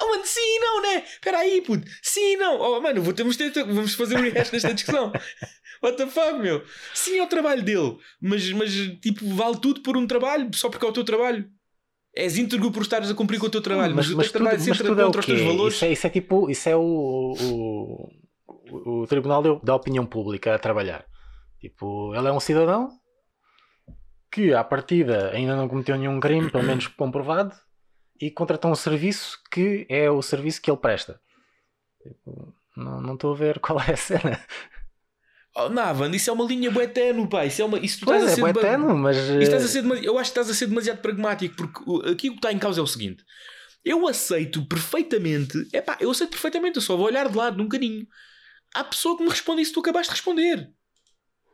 Oh, 0.00 0.06
mano, 0.10 0.24
sim 0.24 0.40
e 0.40 0.60
não, 0.60 0.82
né? 0.82 1.04
Espera 1.04 1.38
aí, 1.38 1.60
puto. 1.60 1.84
Sim 2.02 2.34
e 2.34 2.36
não. 2.36 2.56
Oh, 2.60 2.80
mano, 2.80 3.02
vou, 3.02 3.12
ter, 3.12 3.24
vamos 3.24 3.94
fazer 3.94 4.16
um 4.16 4.22
rehash 4.22 4.50
desta 4.50 4.72
discussão. 4.72 5.12
What 5.82 5.96
the 5.96 6.06
fuck, 6.06 6.38
meu? 6.38 6.64
Sim, 6.94 7.18
é 7.18 7.22
o 7.22 7.28
trabalho 7.28 7.62
dele. 7.62 7.96
Mas, 8.20 8.50
mas, 8.52 8.72
tipo, 9.00 9.24
vale 9.34 9.58
tudo 9.60 9.80
por 9.82 9.96
um 9.96 10.06
trabalho, 10.06 10.48
só 10.54 10.68
porque 10.68 10.84
é 10.84 10.88
o 10.88 10.92
teu 10.92 11.04
trabalho. 11.04 11.48
És 12.14 12.36
íntegro 12.36 12.72
por 12.72 12.82
estares 12.82 13.10
a 13.10 13.14
cumprir 13.14 13.38
com 13.38 13.46
o 13.46 13.50
teu 13.50 13.60
trabalho. 13.60 13.94
Mas, 13.94 14.06
o 14.06 14.16
teu 14.16 14.18
tudo, 14.24 14.32
trabalho 14.32 14.56
mas 14.56 14.64
sempre 14.64 14.86
tudo 14.88 15.00
é 15.00 15.04
o 15.04 15.06
contra 15.06 15.20
os 15.20 15.26
quê? 15.26 15.32
teus 15.34 15.44
valores. 15.46 15.74
Isso 15.76 15.84
é, 15.84 15.92
isso 15.92 16.06
é 16.06 16.10
tipo, 16.10 16.50
isso 16.50 16.68
é 16.68 16.76
o, 16.76 18.10
o, 18.42 19.02
o 19.02 19.06
Tribunal 19.06 19.42
de- 19.42 19.64
da 19.64 19.74
Opinião 19.76 20.04
Pública 20.04 20.54
a 20.54 20.58
trabalhar. 20.58 21.04
Tipo, 21.60 22.14
ele 22.14 22.26
é 22.28 22.32
um 22.32 22.40
cidadão 22.40 22.88
que, 24.32 24.52
à 24.52 24.64
partida, 24.64 25.30
ainda 25.32 25.54
não 25.56 25.68
cometeu 25.68 25.96
nenhum 25.96 26.18
crime, 26.20 26.50
pelo 26.50 26.64
menos 26.64 26.86
comprovado, 26.88 27.54
e 28.20 28.30
contratou 28.30 28.70
um 28.70 28.74
serviço 28.74 29.38
que 29.50 29.86
é 29.88 30.10
o 30.10 30.20
serviço 30.22 30.60
que 30.60 30.70
ele 30.70 30.78
presta. 30.78 31.20
Tipo, 32.02 32.52
não 32.76 33.14
estou 33.14 33.32
a 33.32 33.36
ver 33.36 33.58
qual 33.60 33.80
é 33.80 33.92
a 33.92 33.96
cena. 33.96 34.40
Oh, 35.60 35.68
Navan, 35.68 36.14
isso 36.14 36.30
é 36.30 36.32
uma 36.32 36.44
linha 36.44 36.70
bué 36.70 36.86
tenue, 36.86 37.28
pá. 37.28 37.44
Isso 37.44 37.60
é 37.60 37.64
uma. 37.64 37.78
Isso 37.80 38.00
tu 38.00 38.04
Pois 38.04 38.22
estás 38.22 38.30
a 38.30 38.32
é, 38.32 38.34
ser 38.36 38.40
bué 38.40 38.52
ba- 38.52 38.60
tenue, 38.60 38.94
mas. 38.94 39.16
Estás 39.16 39.62
a 39.62 39.66
eh, 39.66 39.68
ser 39.68 40.04
Eu 40.04 40.16
acho 40.18 40.30
que 40.30 40.38
estás 40.38 40.48
a 40.48 40.54
ser 40.54 40.66
demasiado 40.68 41.00
pragmático, 41.00 41.56
porque 41.56 42.08
aqui 42.10 42.28
o 42.28 42.32
que 42.32 42.38
está 42.38 42.52
em 42.52 42.58
causa 42.58 42.80
é 42.80 42.82
o 42.82 42.86
seguinte: 42.86 43.24
eu 43.84 44.06
aceito 44.06 44.64
perfeitamente, 44.66 45.66
é 45.72 45.80
pá, 45.80 45.96
eu 46.00 46.10
aceito 46.10 46.30
perfeitamente, 46.30 46.76
eu 46.76 46.82
só 46.82 46.96
vou 46.96 47.06
olhar 47.06 47.28
de 47.28 47.36
lado 47.36 47.56
num 47.58 47.68
caninho. 47.68 48.06
Há 48.74 48.84
pessoa 48.84 49.16
que 49.16 49.24
me 49.24 49.30
responde 49.30 49.62
isso 49.62 49.70
que 49.72 49.74
tu 49.74 49.80
acabaste 49.80 50.10
de 50.12 50.16
responder. 50.16 50.70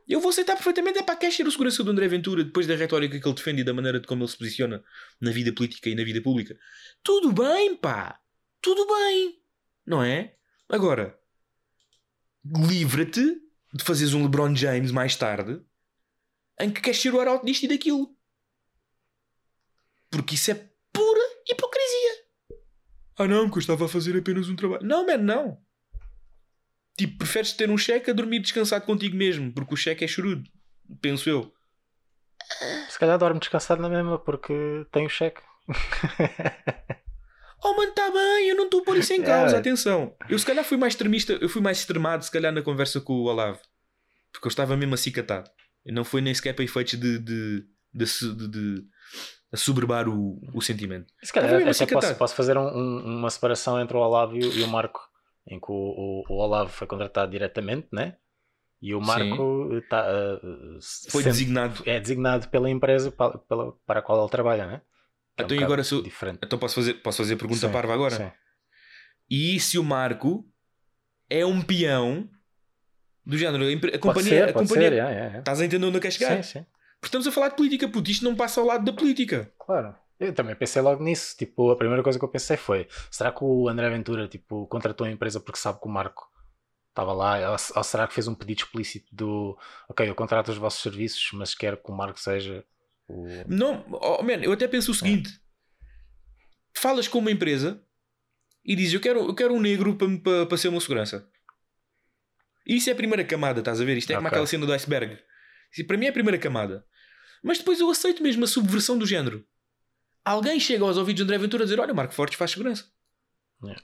Eu 0.06 0.20
vou 0.20 0.28
aceitar 0.28 0.54
perfeitamente, 0.54 0.98
é 0.98 1.02
pá, 1.02 1.16
queres 1.16 1.34
ser 1.34 1.46
o 1.46 1.50
segurança 1.50 1.82
do 1.82 1.90
André 1.90 2.06
Ventura 2.08 2.44
depois 2.44 2.66
da 2.66 2.74
retórica 2.74 3.18
que 3.18 3.26
ele 3.26 3.34
defende 3.34 3.62
e 3.62 3.64
da 3.64 3.72
maneira 3.72 3.98
de 3.98 4.06
como 4.06 4.22
ele 4.22 4.30
se 4.30 4.36
posiciona 4.36 4.84
na 5.18 5.30
vida 5.30 5.50
política 5.50 5.88
e 5.88 5.94
na 5.94 6.04
vida 6.04 6.20
pública? 6.20 6.58
Tudo 7.02 7.32
bem, 7.32 7.74
pá, 7.74 8.20
tudo 8.60 8.86
bem, 8.86 9.38
não 9.86 10.02
é? 10.02 10.34
Agora, 10.68 11.18
livra-te 12.44 13.43
de 13.74 13.82
fazeres 13.82 14.14
um 14.14 14.22
LeBron 14.22 14.54
James 14.54 14.92
mais 14.92 15.16
tarde 15.16 15.60
em 16.60 16.70
que 16.70 16.80
queres 16.80 17.00
ser 17.00 17.12
o 17.12 17.20
arauto 17.20 17.44
disto 17.44 17.64
e 17.64 17.68
daquilo. 17.68 18.16
Porque 20.08 20.36
isso 20.36 20.52
é 20.52 20.54
pura 20.92 21.20
hipocrisia. 21.48 22.24
Ah 23.18 23.26
não, 23.26 23.46
porque 23.46 23.58
eu 23.58 23.60
estava 23.62 23.84
a 23.86 23.88
fazer 23.88 24.16
apenas 24.16 24.48
um 24.48 24.54
trabalho. 24.54 24.86
Não, 24.86 25.04
man, 25.04 25.18
não. 25.18 25.60
Tipo, 26.96 27.18
preferes 27.18 27.52
ter 27.52 27.68
um 27.68 27.76
cheque 27.76 28.10
a 28.10 28.14
dormir 28.14 28.38
descansado 28.38 28.86
contigo 28.86 29.16
mesmo, 29.16 29.52
porque 29.52 29.74
o 29.74 29.76
cheque 29.76 30.04
é 30.04 30.08
chorudo, 30.08 30.48
penso 31.00 31.28
eu. 31.28 31.52
Se 32.88 32.98
calhar 32.98 33.18
dorme 33.18 33.40
descansado 33.40 33.82
na 33.82 33.88
mesma 33.88 34.18
porque 34.18 34.86
tem 34.92 35.06
o 35.06 35.08
cheque. 35.08 35.42
Oh 37.64 37.74
mano, 37.74 37.88
está 37.90 38.10
bem, 38.10 38.48
eu 38.48 38.56
não 38.56 38.64
estou 38.66 38.80
a 38.80 38.84
pôr 38.84 38.96
isso 38.98 39.12
em 39.14 39.22
causa, 39.24 39.56
É. 39.56 39.58
atenção. 39.58 40.14
Eu 40.28 40.38
se 40.38 40.44
calhar 40.44 40.64
fui 40.64 40.76
mais 40.76 40.92
extremista, 40.92 41.32
eu 41.32 41.48
fui 41.48 41.62
mais 41.62 41.78
extremado 41.78 42.24
se 42.24 42.30
calhar 42.30 42.52
na 42.52 42.60
conversa 42.62 43.00
com 43.00 43.14
o 43.14 43.24
Olavo. 43.24 43.58
Porque 44.32 44.46
eu 44.46 44.50
estava 44.50 44.76
mesmo 44.76 44.94
acicatado. 44.94 45.50
Não 45.86 46.04
foi 46.04 46.20
nem 46.20 46.34
sequer 46.34 46.52
para 46.54 46.64
efeitos 46.64 46.98
de, 46.98 47.18
de, 47.18 47.64
de, 47.92 48.04
de, 48.34 48.48
de 48.48 48.84
assoberbar 49.52 50.08
o, 50.08 50.40
o 50.52 50.60
sentimento. 50.60 51.06
Se 51.22 51.32
calhar 51.32 51.54
até 51.54 51.68
acicatado. 51.70 52.06
posso, 52.06 52.18
posso 52.18 52.34
fazer 52.34 52.58
um- 52.58 52.66
um- 52.68 53.18
uma 53.18 53.30
separação 53.30 53.80
entre 53.80 53.96
o 53.96 54.00
Olavo 54.00 54.36
e, 54.36 54.40
o- 54.44 54.52
e 54.52 54.62
o 54.62 54.68
Marco, 54.68 55.00
em 55.48 55.58
que 55.60 55.70
o, 55.70 55.74
o- 55.74 56.24
o 56.28 56.34
Olavo 56.42 56.70
foi 56.70 56.86
contratado 56.86 57.30
diretamente, 57.30 57.86
né? 57.92 58.16
E 58.82 58.94
o 58.94 59.00
Marco 59.00 59.74
está, 59.76 60.04
uh, 60.10 60.78
Foi 61.10 61.22
sendo- 61.22 61.32
designado. 61.32 61.82
é 61.86 62.00
designado 62.00 62.48
pela 62.48 62.68
empresa 62.68 63.10
pa- 63.10 63.38
pela- 63.38 63.72
para 63.86 64.00
a 64.00 64.02
qual 64.02 64.20
ele 64.20 64.30
trabalha, 64.30 64.66
né? 64.66 64.82
É 65.36 65.42
um 65.42 65.44
Então, 65.44 65.56
bocado 65.56 65.64
agora 65.64 65.84
se 65.84 65.94
eu- 65.94 66.02
diferente. 66.02 66.38
Então 66.44 66.58
posso 66.58 66.74
fazer, 66.76 66.94
posso 66.94 67.18
fazer 67.18 67.34
a 67.34 67.36
pergunta 67.36 67.66
Sim, 67.66 67.72
parva 67.72 67.92
agora? 67.94 68.16
sim. 68.16 68.30
E 69.30 69.58
se 69.60 69.78
o 69.78 69.84
Marco 69.84 70.46
é 71.30 71.44
um 71.44 71.60
peão 71.62 72.28
do 73.24 73.36
género? 73.38 73.64
A, 73.64 73.72
empre- 73.72 73.90
a 73.90 73.98
Pode 73.98 74.02
companhia. 74.02 74.30
ser, 74.30 74.48
a 74.48 74.52
pode 74.52 74.68
companhia 74.68 74.90
ser, 74.90 74.96
é, 74.98 74.98
é, 75.32 75.36
é. 75.36 75.38
Estás 75.38 75.60
a 75.60 75.64
entender 75.64 75.86
onde 75.86 75.96
eu 75.96 76.00
quero 76.00 76.14
chegar? 76.14 76.36
Sim, 76.36 76.60
sim, 76.60 76.66
Porque 77.00 77.06
estamos 77.06 77.26
a 77.26 77.32
falar 77.32 77.48
de 77.48 77.56
política, 77.56 77.88
puto. 77.88 78.10
Isto 78.10 78.24
não 78.24 78.36
passa 78.36 78.60
ao 78.60 78.66
lado 78.66 78.84
da 78.84 78.92
política. 78.92 79.52
claro. 79.58 79.94
Eu 80.20 80.32
também 80.32 80.54
pensei 80.54 80.80
logo 80.80 81.02
nisso. 81.02 81.36
Tipo, 81.36 81.72
a 81.72 81.76
primeira 81.76 82.00
coisa 82.02 82.18
que 82.18 82.24
eu 82.24 82.28
pensei 82.28 82.56
foi: 82.56 82.86
será 83.10 83.32
que 83.32 83.42
o 83.42 83.68
André 83.68 83.90
Ventura 83.90 84.28
tipo, 84.28 84.64
contratou 84.68 85.04
a 85.06 85.10
empresa 85.10 85.40
porque 85.40 85.58
sabe 85.58 85.80
que 85.80 85.86
o 85.86 85.90
Marco 85.90 86.30
estava 86.90 87.12
lá? 87.12 87.50
Ou, 87.50 87.56
ou 87.76 87.82
será 87.82 88.06
que 88.06 88.14
fez 88.14 88.28
um 88.28 88.34
pedido 88.34 88.58
explícito 88.62 89.08
do 89.14 89.58
ok, 89.88 90.08
eu 90.08 90.14
contrato 90.14 90.50
os 90.52 90.56
vossos 90.56 90.80
serviços, 90.80 91.30
mas 91.32 91.52
quero 91.52 91.76
que 91.76 91.90
o 91.90 91.94
Marco 91.94 92.20
seja 92.20 92.64
o. 93.08 93.26
Não, 93.48 93.84
oh, 93.90 94.22
man, 94.22 94.42
eu 94.42 94.52
até 94.52 94.66
penso 94.66 94.90
o 94.90 94.94
seguinte: 94.94 95.30
falas 96.76 97.08
com 97.08 97.18
uma 97.18 97.30
empresa 97.30 97.82
e 98.64 98.74
dizes 98.74 98.94
eu 98.94 99.00
quero, 99.00 99.20
eu 99.20 99.34
quero 99.34 99.54
um 99.54 99.60
negro 99.60 99.96
para, 99.96 100.18
para, 100.18 100.46
para 100.46 100.58
ser 100.58 100.68
uma 100.68 100.80
segurança. 100.80 101.28
Isso 102.66 102.88
é 102.88 102.92
a 102.92 102.96
primeira 102.96 103.24
camada, 103.24 103.60
estás 103.60 103.80
a 103.80 103.84
ver? 103.84 103.96
Isto 103.96 104.10
é 104.10 104.14
como 104.14 104.26
Ok. 104.26 104.36
aquela 104.36 104.46
cena 104.46 104.64
do 104.64 104.72
iceberg. 104.72 105.18
Isso 105.72 105.86
para 105.86 105.96
mim 105.98 106.06
é 106.06 106.08
a 106.08 106.12
primeira 106.12 106.38
camada. 106.38 106.86
Mas 107.42 107.58
depois 107.58 107.78
eu 107.78 107.90
aceito 107.90 108.22
mesmo 108.22 108.44
a 108.44 108.46
subversão 108.46 108.96
do 108.96 109.06
género. 109.06 109.46
Alguém 110.24 110.58
chega 110.58 110.82
aos 110.82 110.96
ouvidos 110.96 111.18
de 111.18 111.24
André 111.24 111.36
Ventura 111.36 111.64
a 111.64 111.66
dizer: 111.66 111.78
Olha, 111.78 111.92
o 111.92 111.96
Marco 111.96 112.14
Fortes 112.14 112.38
faz 112.38 112.52
segurança. 112.52 112.90
Yeah. 113.62 113.82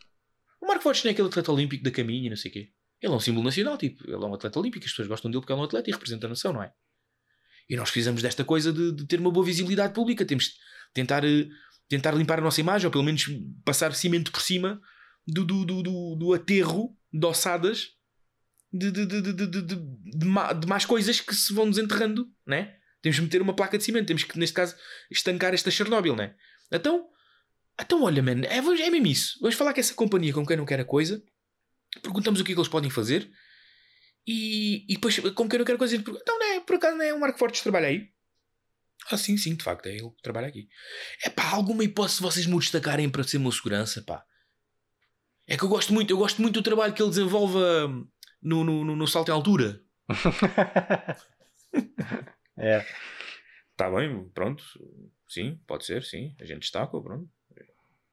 O 0.61 0.67
Marco 0.67 0.83
Fortes 0.83 1.05
não 1.05 1.11
é 1.11 1.13
aquele 1.13 1.29
atleta 1.29 1.53
olímpico 1.53 1.85
da 1.85 1.91
caminha 1.91 2.27
e 2.27 2.31
não 2.31 2.37
sei 2.37 2.51
o 2.51 2.55
quê. 2.55 2.73
Ele 3.03 3.13
é 3.13 3.17
um 3.17 3.21
símbolo 3.21 3.45
nacional, 3.45 3.77
tipo, 3.79 4.03
ele 4.05 4.15
é 4.15 4.19
um 4.27 4.35
atleta 4.35 4.59
olímpico, 4.59 4.85
as 4.85 4.91
pessoas 4.91 5.09
gostam 5.09 5.31
dele 5.31 5.41
porque 5.41 5.53
ele 5.53 5.59
é 5.59 5.63
um 5.63 5.65
atleta 5.65 5.89
e 5.89 5.93
representa 5.93 6.27
a 6.27 6.31
nação, 6.31 6.53
não 6.53 6.63
é? 6.63 6.73
E 7.71 7.77
nós 7.77 7.89
precisamos 7.89 8.21
desta 8.21 8.45
coisa 8.45 8.73
de, 8.73 8.91
de 8.91 9.07
ter 9.07 9.21
uma 9.21 9.31
boa 9.31 9.47
visibilidade 9.47 9.95
pública. 9.95 10.27
Temos 10.27 10.47
de 10.47 10.55
tentar, 10.93 11.25
eh, 11.25 11.47
tentar 11.89 12.11
limpar 12.11 12.41
a 12.41 12.43
nossa 12.43 12.61
imagem, 12.61 12.87
ou 12.87 12.91
pelo 12.91 13.05
menos 13.05 13.25
passar 13.65 13.95
cimento 13.95 14.33
por 14.33 14.43
cima 14.43 14.81
do, 15.25 15.45
do, 15.45 15.65
do, 15.65 15.83
do, 15.83 16.17
do 16.17 16.35
aterro 16.35 16.97
de 17.13 17.25
ossadas 17.25 17.91
de, 18.73 18.91
de, 18.91 19.07
de, 19.07 19.23
de, 19.23 19.33
de, 19.33 19.47
de, 19.47 19.63
de, 19.63 19.77
de 19.77 20.67
más 20.67 20.85
coisas 20.85 21.21
que 21.21 21.33
se 21.33 21.55
vão 21.55 21.71
desenterrando, 21.71 22.29
né? 22.45 22.75
Temos 23.01 23.17
que 23.17 23.23
meter 23.23 23.41
uma 23.41 23.55
placa 23.55 23.79
de 23.79 23.85
cimento, 23.85 24.09
temos 24.09 24.25
que, 24.25 24.37
neste 24.39 24.55
caso, 24.55 24.75
estancar 25.09 25.55
esta 25.55 25.71
Chernobyl, 25.71 26.17
né? 26.17 26.35
Então, 26.73 27.07
então 27.81 28.03
olha, 28.03 28.21
man, 28.21 28.43
é, 28.43 28.59
é 28.59 28.91
mesmo 28.91 29.07
isso. 29.07 29.39
Vamos 29.41 29.55
falar 29.55 29.73
com 29.73 29.81
essa 29.81 29.95
companhia 29.95 30.33
com 30.33 30.45
quem 30.45 30.57
não 30.57 30.67
quer 30.67 30.81
a 30.81 30.85
coisa, 30.85 31.23
perguntamos 32.03 32.41
o 32.41 32.45
que 32.45 32.51
é 32.51 32.55
que 32.55 32.61
eles 32.61 32.69
podem 32.69 32.91
fazer 32.91 33.31
e, 34.27 34.85
e 34.89 34.95
depois, 34.95 35.19
com 35.19 35.49
quem 35.49 35.59
não 35.59 35.67
quer 35.67 35.75
a 35.75 35.79
coisa, 35.79 35.97
então, 35.97 36.39
não 36.39 36.47
é, 36.47 36.61
por 36.61 36.77
acaso, 36.77 36.97
não 36.97 37.05
é 37.05 37.13
o 37.13 37.21
Marco 37.21 37.39
Fortes 37.39 37.61
que 37.61 37.65
trabalha 37.65 37.89
aí? 37.89 38.09
Ah, 39.11 39.17
sim, 39.17 39.37
sim, 39.37 39.55
de 39.55 39.65
facto, 39.65 39.87
é 39.87 39.93
ele 39.93 40.11
que 40.11 40.23
trabalha 40.23 40.47
aqui. 40.47 40.69
É 41.25 41.31
pá, 41.31 41.51
alguma 41.51 41.83
hipótese 41.83 42.19
de 42.19 42.23
vocês 42.23 42.47
me 42.47 42.59
destacarem 42.59 43.11
para 43.11 43.25
ser 43.25 43.39
meu 43.39 43.51
segurança, 43.51 44.03
pá. 44.03 44.25
É 45.47 45.57
que 45.57 45.65
eu 45.65 45.69
gosto 45.69 45.93
muito, 45.93 46.11
eu 46.11 46.19
gosto 46.19 46.41
muito 46.41 46.55
do 46.55 46.63
trabalho 46.63 46.95
que 46.95 47.03
ele 47.03 47.11
desenvolve 47.11 47.57
hum, 47.57 48.09
no, 48.41 48.63
no, 48.63 48.85
no, 48.85 48.95
no 48.95 49.07
salto 49.09 49.31
em 49.31 49.33
altura. 49.33 49.83
é. 52.57 52.87
Está 53.73 53.91
bem, 53.91 54.29
pronto. 54.29 54.63
Sim, 55.27 55.61
pode 55.67 55.87
ser, 55.87 56.05
sim. 56.05 56.37
A 56.39 56.45
gente 56.45 56.61
destaca, 56.61 57.01
pronto. 57.01 57.29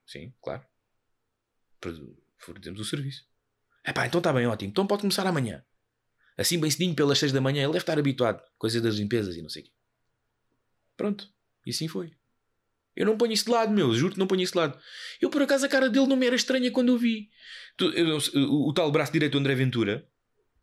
Sim, 0.06 0.34
claro. 0.42 0.64
Fazemos 2.38 2.80
o 2.80 2.84
serviço. 2.84 3.26
É 3.84 3.92
pá, 3.92 4.06
então 4.06 4.18
está 4.18 4.32
bem, 4.32 4.46
ótimo. 4.46 4.70
Então 4.70 4.86
pode 4.86 5.02
começar 5.02 5.26
amanhã. 5.26 5.64
Assim, 6.38 6.58
bem 6.58 6.70
cedinho, 6.70 6.94
pelas 6.94 7.18
6 7.18 7.32
da 7.32 7.40
manhã. 7.40 7.64
Ele 7.64 7.72
deve 7.72 7.78
estar 7.78 7.98
habituado. 7.98 8.40
Coisa 8.56 8.80
das 8.80 8.94
limpezas 8.94 9.36
e 9.36 9.42
não 9.42 9.48
sei 9.48 9.62
o 9.62 9.64
quê. 9.64 9.72
Pronto. 10.96 11.28
E 11.66 11.70
assim 11.70 11.88
foi. 11.88 12.12
Eu 12.94 13.06
não 13.06 13.16
ponho 13.16 13.32
isso 13.32 13.44
de 13.44 13.50
lado, 13.50 13.72
meu. 13.72 13.94
Juro 13.94 14.14
que 14.14 14.18
não 14.18 14.26
ponho 14.26 14.42
isso 14.42 14.52
de 14.52 14.58
lado. 14.58 14.78
Eu, 15.20 15.30
por 15.30 15.42
acaso, 15.42 15.66
a 15.66 15.68
cara 15.68 15.90
dele 15.90 16.06
não 16.06 16.16
me 16.16 16.26
era 16.26 16.36
estranha 16.36 16.70
quando 16.70 16.88
eu 16.90 16.98
vi. 16.98 17.28
O, 18.34 18.68
o 18.68 18.72
tal 18.72 18.90
braço 18.90 19.12
direito 19.12 19.32
do 19.32 19.38
André 19.38 19.54
Ventura, 19.54 20.06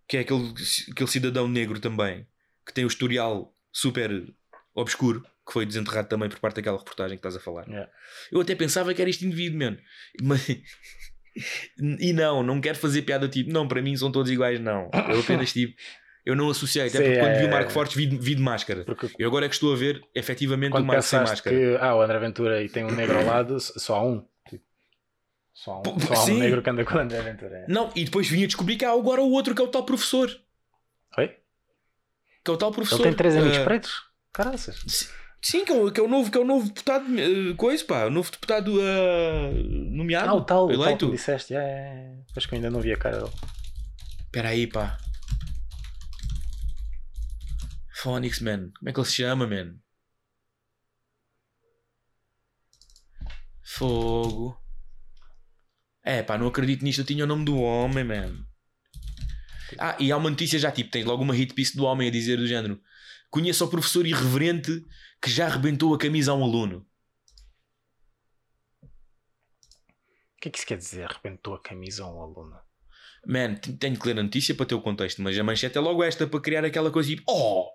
que 0.08 0.18
é 0.18 0.22
aquele, 0.22 0.54
aquele 0.92 1.10
cidadão 1.10 1.48
negro 1.48 1.80
também, 1.80 2.28
que 2.66 2.74
tem 2.74 2.84
o 2.84 2.88
historial 2.88 3.56
super 3.72 4.34
obscuro, 4.74 5.22
que 5.46 5.54
foi 5.54 5.66
desenterrado 5.66 6.10
também 6.10 6.28
por 6.28 6.40
parte 6.40 6.56
daquela 6.56 6.78
reportagem 6.78 7.18
que 7.18 7.20
estás 7.20 7.36
a 7.36 7.40
falar. 7.40 7.68
Yeah. 7.68 7.92
Eu 8.32 8.42
até 8.42 8.56
pensava 8.56 8.94
que 8.94 9.02
era 9.02 9.10
este 9.10 9.26
indivíduo, 9.26 9.60
mano. 9.60 9.78
Mas... 10.22 10.46
E 12.00 12.14
não, 12.14 12.42
não 12.44 12.62
quero 12.62 12.78
fazer 12.78 13.02
piada 13.02 13.28
tipo, 13.28 13.52
não, 13.52 13.68
para 13.68 13.82
mim 13.82 13.96
são 13.98 14.12
todos 14.12 14.32
iguais, 14.32 14.60
não. 14.60 14.90
Eu 15.10 15.20
apenas 15.20 15.52
tipo, 15.52 15.76
eu 16.26 16.36
não 16.36 16.50
associei, 16.50 16.88
até 16.88 16.98
Sim, 16.98 17.04
porque 17.04 17.20
quando 17.20 17.36
vi 17.38 17.44
o 17.44 17.48
é- 17.48 17.52
Marco 17.52 17.72
Fortes 17.72 17.96
vi, 17.96 18.06
vi 18.08 18.36
de 18.36 18.42
máscara. 18.42 18.84
Porque 18.86 19.08
Eu 19.20 19.28
agora 19.28 19.46
é 19.46 19.50
que 19.50 19.56
estou 19.56 19.74
a 19.74 19.76
ver 19.76 20.02
efetivamente 20.16 20.76
o 20.78 20.84
Marco 20.84 21.02
sem 21.04 21.20
máscara. 21.20 21.56
que 21.56 21.78
ah, 21.80 21.96
o 21.96 22.02
André 22.02 22.20
Ventura 22.20 22.64
e 22.64 22.70
tem 22.70 22.84
um 22.86 22.92
negro 22.92 23.18
ao 23.18 23.26
lado, 23.26 23.60
só 23.60 23.96
há 23.96 24.04
um. 24.04 24.26
Tipo, 24.50 24.64
Só 25.54 25.72
há 25.74 25.80
um, 25.80 25.84
Pô, 25.84 26.00
só 26.00 26.14
há 26.14 26.24
um 26.26 26.38
negro 26.40 26.62
que 26.62 26.70
anda 26.70 26.84
com 26.86 26.96
o 26.96 27.00
André 27.00 27.22
Ventura. 27.22 27.58
é. 27.58 27.66
Não, 27.68 27.92
e 27.96 28.06
depois 28.06 28.28
vim 28.30 28.44
a 28.44 28.48
descobrir 28.48 28.78
que 28.78 28.86
há 28.86 28.92
agora 28.92 29.22
o 29.22 29.32
outro 29.32 29.54
que 29.54 29.62
é 29.62 29.66
o 29.66 29.68
tal 29.68 29.84
professor. 29.86 30.30
Oi? 31.18 31.28
Que 32.44 32.52
é 32.52 32.54
o 32.54 32.58
tal 32.58 32.72
professor. 32.72 32.98
Ele 33.02 33.04
tem 33.10 33.14
três 33.14 33.36
amigos 33.36 33.58
Ah, 33.58 33.64
pretos? 33.66 33.92
Caraças. 34.34 35.10
Sim, 35.46 35.64
que 35.64 35.72
é, 35.72 35.76
o, 35.76 35.92
que 35.92 36.00
é 36.00 36.04
o 36.04 36.08
novo, 36.08 36.32
que 36.32 36.38
é 36.40 36.42
o 36.42 36.44
novo 36.44 36.66
deputado, 36.66 37.06
eh, 37.20 37.54
coisa, 37.56 37.86
pá, 37.86 38.06
o 38.06 38.10
novo 38.10 38.32
deputado 38.32 38.82
ah, 38.82 39.52
nomeado, 39.92 40.30
Ah, 40.30 40.34
o 40.34 40.44
tal, 40.44 40.66
o 40.66 40.68
tal 40.70 40.78
que 40.78 40.84
eleito. 40.84 41.12
disseste. 41.12 41.54
É, 41.54 41.58
é, 41.58 41.62
é. 41.62 42.18
Acho 42.36 42.48
que 42.48 42.56
eu 42.56 42.58
ainda 42.58 42.72
não 42.72 42.82
vi 42.82 42.92
a 42.92 42.98
cara 42.98 43.20
dele. 43.20 43.32
Espera 44.26 44.50
aí, 44.50 44.66
pá. 44.66 44.98
Phonics, 47.94 48.40
man. 48.40 48.72
Como 48.80 48.90
é 48.90 48.92
que 48.92 49.00
ele 49.00 49.08
se 49.08 49.14
chama, 49.14 49.46
man? 49.46 49.76
Fogo. 53.64 54.60
É, 56.04 56.24
pá, 56.24 56.40
não 56.40 56.48
acredito 56.48 56.84
nisto. 56.84 57.02
Eu 57.02 57.06
tinha 57.06 57.24
o 57.24 57.28
nome 57.28 57.46
do 57.46 57.56
homem, 57.60 58.04
man. 58.04 58.36
Ah, 59.78 59.96
e 60.00 60.12
há 60.12 60.18
uma 60.18 60.32
notícia 60.32 60.58
já, 60.58 60.72
tipo, 60.72 60.90
tens 60.90 61.06
logo 61.06 61.22
uma 61.22 61.36
hit 61.36 61.54
piece 61.54 61.78
do 61.78 61.86
homem 61.86 62.08
a 62.08 62.12
dizer 62.12 62.38
do 62.38 62.48
género: 62.48 62.82
Conheço 63.30 63.64
o 63.64 63.68
professor 63.70 64.08
irreverente 64.08 64.84
que 65.26 65.32
já 65.32 65.48
arrebentou 65.48 65.92
a 65.92 65.98
camisa 65.98 66.32
a 66.34 66.36
um 66.36 66.44
aluno. 66.44 66.86
O 68.84 70.40
que 70.40 70.50
é 70.50 70.52
que 70.52 70.60
isso 70.60 70.68
quer 70.68 70.78
dizer? 70.78 71.06
Arrebentou 71.06 71.56
a 71.56 71.60
camisa 71.60 72.04
a 72.04 72.14
um 72.14 72.22
aluno. 72.22 72.56
Man, 73.26 73.56
tenho 73.56 73.98
que 73.98 74.06
ler 74.06 74.20
a 74.20 74.24
notícia 74.24 74.54
para 74.54 74.68
ter 74.68 74.76
o 74.76 74.82
contexto, 74.84 75.24
mas 75.24 75.36
a 75.36 75.44
manchete 75.44 75.80
é 75.80 75.82
logo 75.82 76.04
esta 76.04 76.28
para 76.28 76.40
criar 76.40 76.64
aquela 76.64 76.92
coisa 76.92 77.10
tipo, 77.10 77.24
oh, 77.28 77.68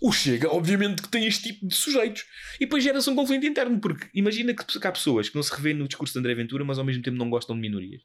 o 0.00 0.12
Chega, 0.12 0.48
obviamente 0.48 1.02
que 1.02 1.08
tem 1.08 1.26
este 1.26 1.54
tipo 1.54 1.66
de 1.66 1.74
sujeitos. 1.74 2.24
E 2.60 2.66
depois 2.66 2.84
gera-se 2.84 3.10
um 3.10 3.16
conflito 3.16 3.44
interno, 3.44 3.80
porque 3.80 4.08
imagina 4.14 4.54
que, 4.54 4.64
que 4.64 4.86
há 4.86 4.92
pessoas 4.92 5.28
que 5.28 5.34
não 5.34 5.42
se 5.42 5.52
revêem 5.52 5.74
no 5.74 5.88
discurso 5.88 6.12
de 6.12 6.20
André 6.20 6.36
Ventura, 6.36 6.64
mas 6.64 6.78
ao 6.78 6.84
mesmo 6.84 7.02
tempo 7.02 7.16
não 7.16 7.28
gostam 7.28 7.56
de 7.56 7.62
minorias. 7.62 8.02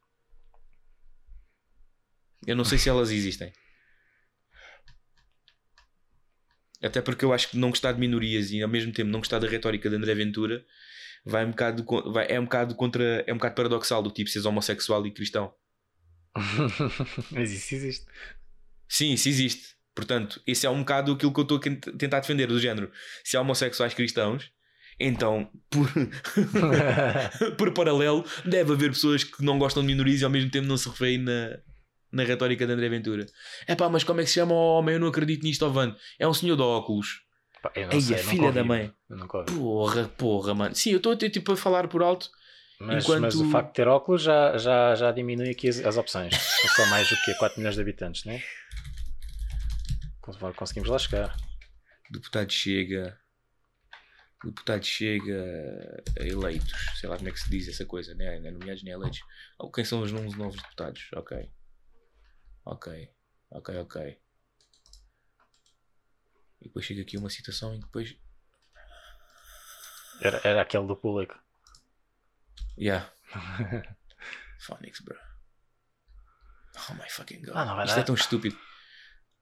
Eu 2.47 2.55
não 2.55 2.65
sei 2.65 2.79
se 2.79 2.89
elas 2.89 3.11
existem. 3.11 3.53
Até 6.81 7.01
porque 7.01 7.23
eu 7.23 7.31
acho 7.31 7.49
que 7.49 7.57
não 7.57 7.69
gostar 7.69 7.91
de 7.91 7.99
minorias 7.99 8.51
e 8.51 8.61
ao 8.61 8.69
mesmo 8.69 8.91
tempo 8.91 9.09
não 9.09 9.19
gostar 9.19 9.39
da 9.39 9.47
retórica 9.47 9.89
de 9.89 9.95
André 9.95 10.15
Ventura 10.15 10.65
vai 11.23 11.45
um 11.45 11.51
bocado, 11.51 11.85
vai, 12.11 12.25
é 12.29 12.39
um 12.39 12.45
bocado 12.45 12.75
contra 12.75 13.23
é 13.27 13.31
um 13.31 13.37
bocado 13.37 13.55
paradoxal 13.55 14.01
do 14.01 14.09
tipo 14.09 14.29
seres 14.29 14.45
homossexual 14.45 15.05
e 15.05 15.11
cristão. 15.11 15.53
Mas 17.31 17.51
isso 17.51 17.75
existe. 17.75 18.05
Sim, 18.87 19.13
isso 19.13 19.29
existe. 19.29 19.75
Portanto, 19.93 20.41
esse 20.47 20.65
é 20.65 20.69
um 20.69 20.79
bocado 20.79 21.11
aquilo 21.13 21.33
que 21.33 21.39
eu 21.39 21.43
estou 21.43 21.57
a 21.57 21.97
tentar 21.97 22.21
defender, 22.21 22.47
do 22.47 22.59
género. 22.59 22.91
Se 23.23 23.35
há 23.35 23.41
homossexuais 23.41 23.93
cristãos, 23.93 24.51
então, 24.99 25.49
por, 25.69 25.89
por 27.57 27.73
paralelo, 27.73 28.25
deve 28.45 28.71
haver 28.71 28.91
pessoas 28.91 29.23
que 29.23 29.43
não 29.43 29.59
gostam 29.59 29.83
de 29.83 29.87
minorias 29.87 30.21
e 30.21 30.23
ao 30.23 30.29
mesmo 30.29 30.49
tempo 30.49 30.67
não 30.67 30.77
se 30.77 30.89
revêem 30.89 31.17
na, 31.17 31.59
na 32.11 32.23
retórica 32.23 32.65
de 32.67 32.73
André 32.73 32.89
Ventura. 32.89 33.25
É 33.67 33.75
pá, 33.75 33.87
mas 33.89 34.03
como 34.03 34.19
é 34.21 34.23
que 34.23 34.29
se 34.29 34.35
chama 34.35 34.53
o 34.53 34.77
homem? 34.79 34.95
Eu 34.95 34.99
não 34.99 35.07
acredito 35.07 35.43
nisto, 35.43 35.65
ó 35.65 35.69
Van. 35.69 35.95
É 36.19 36.27
um 36.27 36.33
senhor 36.33 36.55
de 36.55 36.61
óculos. 36.61 37.21
Pá, 37.61 37.71
eu 37.75 37.87
não 37.87 37.93
Ei, 37.93 38.01
sei, 38.01 38.15
a 38.15 38.19
filha 38.19 38.43
ouvi, 38.43 38.55
da 38.55 38.63
mãe. 38.63 38.93
Porra, 39.55 40.07
porra, 40.17 40.53
mano. 40.55 40.73
Sim, 40.75 40.91
eu 40.91 40.97
estou 40.97 41.11
a 41.13 41.15
ter 41.15 41.29
tipo 41.29 41.51
a 41.51 41.57
falar 41.57 41.87
por 41.87 42.01
alto. 42.03 42.29
Mas, 42.79 43.03
Enquanto- 43.03 43.21
mas 43.21 43.35
o 43.35 43.47
facto 43.51 43.67
de 43.67 43.73
ter 43.75 43.87
óculos 43.87 44.23
já, 44.23 44.57
já, 44.57 44.95
já 44.95 45.11
diminui 45.11 45.51
aqui 45.51 45.69
as, 45.69 45.79
as 45.85 45.97
opções. 45.97 46.33
São 46.35 46.69
só 46.85 46.85
mais 46.89 47.07
do 47.07 47.15
que 47.23 47.33
4 47.35 47.59
milhões 47.59 47.75
de 47.75 47.81
habitantes, 47.81 48.25
não 48.25 48.33
é? 48.33 48.41
Cons- 50.19 50.37
Conseguimos 50.55 50.89
lá 50.89 50.97
chegar. 50.97 51.37
Deputado 52.09 52.51
chega. 52.51 53.17
Deputado 54.43 54.83
chega 54.83 56.03
a 56.19 56.23
eleitos. 56.23 56.73
Sei 56.99 57.07
lá 57.07 57.15
como 57.17 57.29
é 57.29 57.31
que 57.31 57.39
se 57.39 57.49
diz 57.51 57.67
essa 57.67 57.85
coisa, 57.85 58.15
né? 58.15 58.37
É 58.37 58.51
nomeados 58.51 58.81
nem 58.83 58.93
eleitos. 58.93 59.19
Quem 59.75 59.85
são 59.85 60.01
os 60.01 60.11
novos 60.11 60.55
deputados? 60.55 61.07
Ok. 61.15 61.47
Ok. 62.65 63.13
Ok, 63.49 63.77
ok. 63.79 64.21
E 66.61 66.65
depois 66.65 66.85
chega 66.85 67.01
aqui 67.01 67.17
uma 67.17 67.29
citação 67.29 67.73
em 67.73 67.79
que 67.79 67.85
depois. 67.85 68.15
Era, 70.21 70.39
era 70.43 70.61
aquele 70.61 70.85
do 70.85 70.95
público. 70.95 71.37
Yeah. 72.77 73.11
Phonics, 74.59 75.01
bro. 75.01 75.17
Oh 76.89 76.93
my 76.93 77.09
fucking 77.09 77.41
god. 77.41 77.55
Ah, 77.55 77.65
não 77.65 77.75
vai 77.75 77.85
Isto 77.85 77.95
dar. 77.95 78.01
é 78.01 78.05
tão 78.05 78.15
estúpido. 78.15 78.57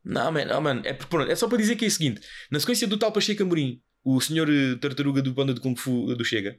Não, 0.03 0.31
man, 0.31 0.47
oh, 0.55 0.61
man. 0.61 0.81
É, 0.85 0.93
pronto, 0.93 1.29
é 1.29 1.35
só 1.35 1.47
para 1.47 1.57
dizer 1.57 1.75
que 1.75 1.85
é 1.85 1.87
o 1.87 1.91
seguinte: 1.91 2.25
na 2.49 2.59
sequência 2.59 2.87
do 2.87 2.97
tal 2.97 3.11
Pacheco 3.11 3.43
Amorim, 3.43 3.83
o 4.03 4.19
senhor 4.21 4.49
eh, 4.49 4.75
tartaruga 4.79 5.21
do 5.21 5.33
Panda 5.33 5.53
de 5.53 5.59
Kung 5.59 5.75
Fu 5.75 6.11
eh, 6.11 6.15
do 6.15 6.23
Chega, 6.25 6.57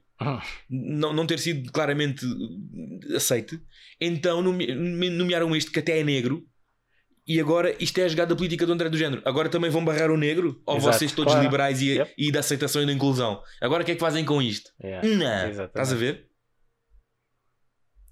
não, 0.68 1.12
não 1.12 1.26
ter 1.26 1.38
sido 1.38 1.70
claramente 1.72 2.24
eh, 3.10 3.16
aceite, 3.16 3.60
então 4.00 4.42
nome- 4.42 4.74
nomearam 5.10 5.54
este 5.56 5.70
que 5.70 5.78
até 5.78 5.98
é 5.98 6.04
negro. 6.04 6.46
E 7.26 7.38
agora 7.38 7.76
isto 7.78 7.96
é 7.98 8.04
a 8.04 8.08
jogada 8.08 8.34
política 8.34 8.66
do 8.66 8.72
André 8.72 8.88
do 8.88 8.96
Género. 8.98 9.22
Agora 9.24 9.48
também 9.48 9.70
vão 9.70 9.84
barrar 9.84 10.10
o 10.10 10.16
negro? 10.16 10.60
Ou 10.66 10.78
Exato, 10.78 10.98
vocês 10.98 11.12
todos 11.12 11.32
claro. 11.32 11.44
liberais 11.46 11.80
e, 11.80 11.90
Yep. 11.90 12.14
e 12.18 12.32
da 12.32 12.40
aceitação 12.40 12.82
e 12.82 12.86
da 12.86 12.92
inclusão? 12.92 13.40
Agora 13.60 13.82
o 13.82 13.86
que 13.86 13.92
é 13.92 13.94
que 13.94 14.00
fazem 14.00 14.24
com 14.24 14.42
isto? 14.42 14.70
Yeah. 14.82 15.06
Não, 15.06 15.48
Exatamente. 15.48 15.68
estás 15.68 15.92
a 15.92 15.96
ver? 15.96 16.26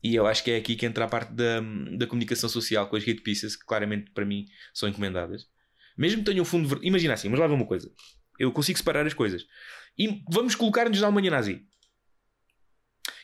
E 0.05 0.15
eu 0.15 0.27
acho 0.27 0.45
que 0.45 0.53
é 0.53 0.57
aqui 0.57 0.77
que 0.77 0.87
entra 0.87 1.05
a 1.05 1.09
parte 1.09 1.33
da, 1.33 1.61
da 1.97 2.07
comunicação 2.07 2.49
social 2.49 2.89
com 2.89 2.95
as 2.97 3.03
hate 3.03 3.23
pieces, 3.23 3.57
que 3.57 3.65
claramente 3.67 4.11
para 4.13 4.25
mim 4.25 4.47
são 4.73 4.89
encomendadas. 4.89 5.47
Mesmo 5.97 6.19
que 6.23 6.31
tenham 6.31 6.43
um 6.43 6.45
fundo. 6.45 6.79
Imagina 6.85 7.15
assim, 7.15 7.29
mas 7.29 7.41
lá 7.41 7.47
vai 7.49 7.57
uma 7.57 7.67
coisa. 7.67 7.91
Eu 8.39 8.53
consigo 8.53 8.79
separar 8.79 9.07
as 9.07 9.15
coisas. 9.15 9.47
E 9.97 10.23
vamos 10.31 10.55
colocar-nos 10.55 11.01
na 11.01 11.07
Alemanha 11.07 11.31
nazi. 11.31 11.67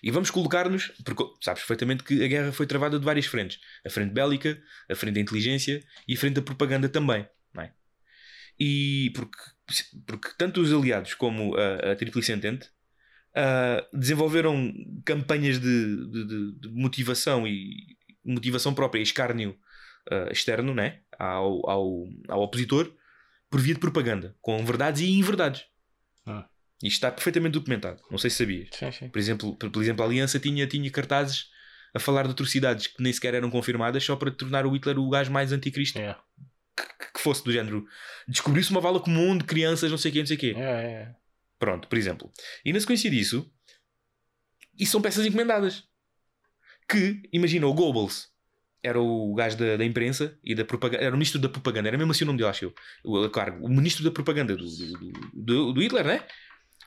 E 0.03 0.11
vamos 0.11 0.31
colocar-nos, 0.31 0.89
porque 1.05 1.25
sabes 1.43 1.63
perfeitamente 1.63 2.05
que 2.05 2.23
a 2.23 2.29
guerra 2.29 2.53
foi 2.53 2.67
travada 2.67 2.99
de 2.99 3.05
várias 3.05 3.27
frentes: 3.27 3.59
a 3.87 3.91
frente 3.91 4.13
bélica, 4.13 4.61
a 4.91 4.95
frente 4.95 5.15
da 5.15 5.21
inteligência 5.21 5.83
e 6.07 6.15
a 6.15 6.17
frente 6.17 6.35
da 6.35 6.43
propaganda 6.43 6.89
também. 6.89 7.27
É? 7.59 7.71
E 8.59 9.11
porque, 9.15 9.39
porque 10.07 10.29
tanto 10.37 10.61
os 10.61 10.73
aliados 10.73 11.15
como 11.15 11.57
a, 11.57 11.93
a 11.93 11.97
Tríplice 11.97 12.33
Entente 12.33 12.69
ah, 13.35 13.87
desenvolveram 13.93 14.73
campanhas 15.05 15.59
de, 15.59 16.11
de- 16.11 16.53
de- 16.61 16.69
motivação 16.69 17.47
e 17.47 17.97
motivação 18.25 18.75
própria 18.75 19.01
e 19.01 19.03
escárnio 19.03 19.57
ah, 20.11 20.29
externo 20.31 20.75
né? 20.75 21.01
ao, 21.19 21.69
ao, 21.69 22.05
ao 22.29 22.43
opositor 22.43 22.95
por 23.55 23.61
via 23.61 23.75
de 23.75 23.79
propaganda, 23.79 24.35
com 24.41 24.65
verdades 24.65 25.01
e 25.01 25.13
inverdades. 25.13 25.65
Ah. 26.27 26.49
Isto 26.83 26.95
está 26.97 27.13
perfeitamente 27.13 27.53
documentado. 27.53 28.03
Não 28.11 28.19
sei 28.19 28.29
se 28.29 28.39
sabias. 28.39 28.69
Sim, 28.73 28.91
sim. 28.91 29.09
Por 29.09 29.17
exemplo, 29.21 29.55
por, 29.55 29.71
por 29.71 29.81
exemplo, 29.81 30.03
a 30.03 30.09
Aliança 30.09 30.41
tinha, 30.41 30.67
tinha 30.67 30.91
cartazes 30.91 31.51
a 31.95 32.01
falar 32.01 32.25
de 32.25 32.33
atrocidades 32.33 32.89
que 32.89 33.01
nem 33.01 33.13
sequer 33.13 33.33
eram 33.33 33.49
confirmadas 33.53 34.03
só 34.03 34.17
para 34.17 34.33
tornar 34.33 34.67
o 34.67 34.75
Hitler 34.75 34.99
o 34.99 35.09
gajo 35.09 35.31
mais 35.31 35.53
anticristo 35.53 36.01
Yeah. 36.01 36.21
que, 36.77 37.13
que 37.13 37.21
fosse 37.21 37.45
do 37.45 37.53
género. 37.53 37.87
Descobriu-se 38.27 38.73
uma 38.73 38.81
vala 38.81 38.99
comum 38.99 39.39
de 39.39 39.45
crianças, 39.45 39.89
não 39.89 39.99
sei 39.99 40.11
o 40.11 40.15
quê, 40.15 40.19
não 40.19 40.27
sei 40.27 40.37
o 40.37 40.41
quê. 40.41 40.47
Yeah, 40.49 40.81
yeah. 40.81 41.17
Pronto, 41.57 41.87
por 41.87 41.97
exemplo. 41.97 42.33
E 42.65 42.73
na 42.73 42.81
sequência 42.81 43.09
disso, 43.09 43.49
isso 44.77 44.91
são 44.91 45.01
peças 45.01 45.25
encomendadas. 45.25 45.85
Que, 46.89 47.23
imagina, 47.33 47.69
o 47.69 47.73
Goebbels 47.73 48.34
era 48.85 49.01
o 49.01 49.35
gajo 49.35 49.57
da, 49.57 49.79
da 49.79 49.85
imprensa 49.85 50.39
e 50.45 50.55
da 50.55 50.65
propaganda, 50.65 51.03
era 51.03 51.11
o 51.11 51.17
ministro 51.17 51.41
da 51.41 51.49
propaganda, 51.49 51.89
era 51.89 51.97
mesmo 51.97 52.13
assim 52.13 52.25
o 52.25 52.27
nome 52.27 52.39
dele, 52.39 52.51
acho 52.51 52.67
eu. 52.67 52.75
O, 53.03 53.29
claro, 53.31 53.57
o 53.65 53.69
ministro 53.69 54.05
da 54.05 54.11
propaganda 54.11 54.55
do, 54.55 54.65
do, 54.65 55.13
do, 55.33 55.73
do 55.73 55.83
Hitler, 55.83 56.05
né? 56.05 56.23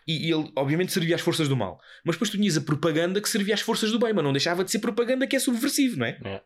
E, 0.08 0.28
e 0.28 0.32
ele, 0.32 0.52
obviamente, 0.56 0.94
servia 0.94 1.16
às 1.16 1.22
forças 1.22 1.50
do 1.50 1.58
mal. 1.58 1.82
Mas 2.06 2.16
depois 2.16 2.30
tu 2.30 2.38
tinhas 2.38 2.56
a 2.56 2.62
propaganda 2.62 3.20
que 3.20 3.28
servia 3.28 3.56
às 3.56 3.62
forças 3.62 3.92
do 3.92 4.00
bem, 4.00 4.14
mas 4.14 4.24
não 4.24 4.32
deixava 4.32 4.64
de 4.64 4.72
ser 4.72 4.80
propaganda 4.80 5.26
que 5.26 5.36
é 5.36 5.40
subversivo, 5.40 5.98
não 5.98 6.06
é? 6.06 6.18
Yeah. 6.24 6.44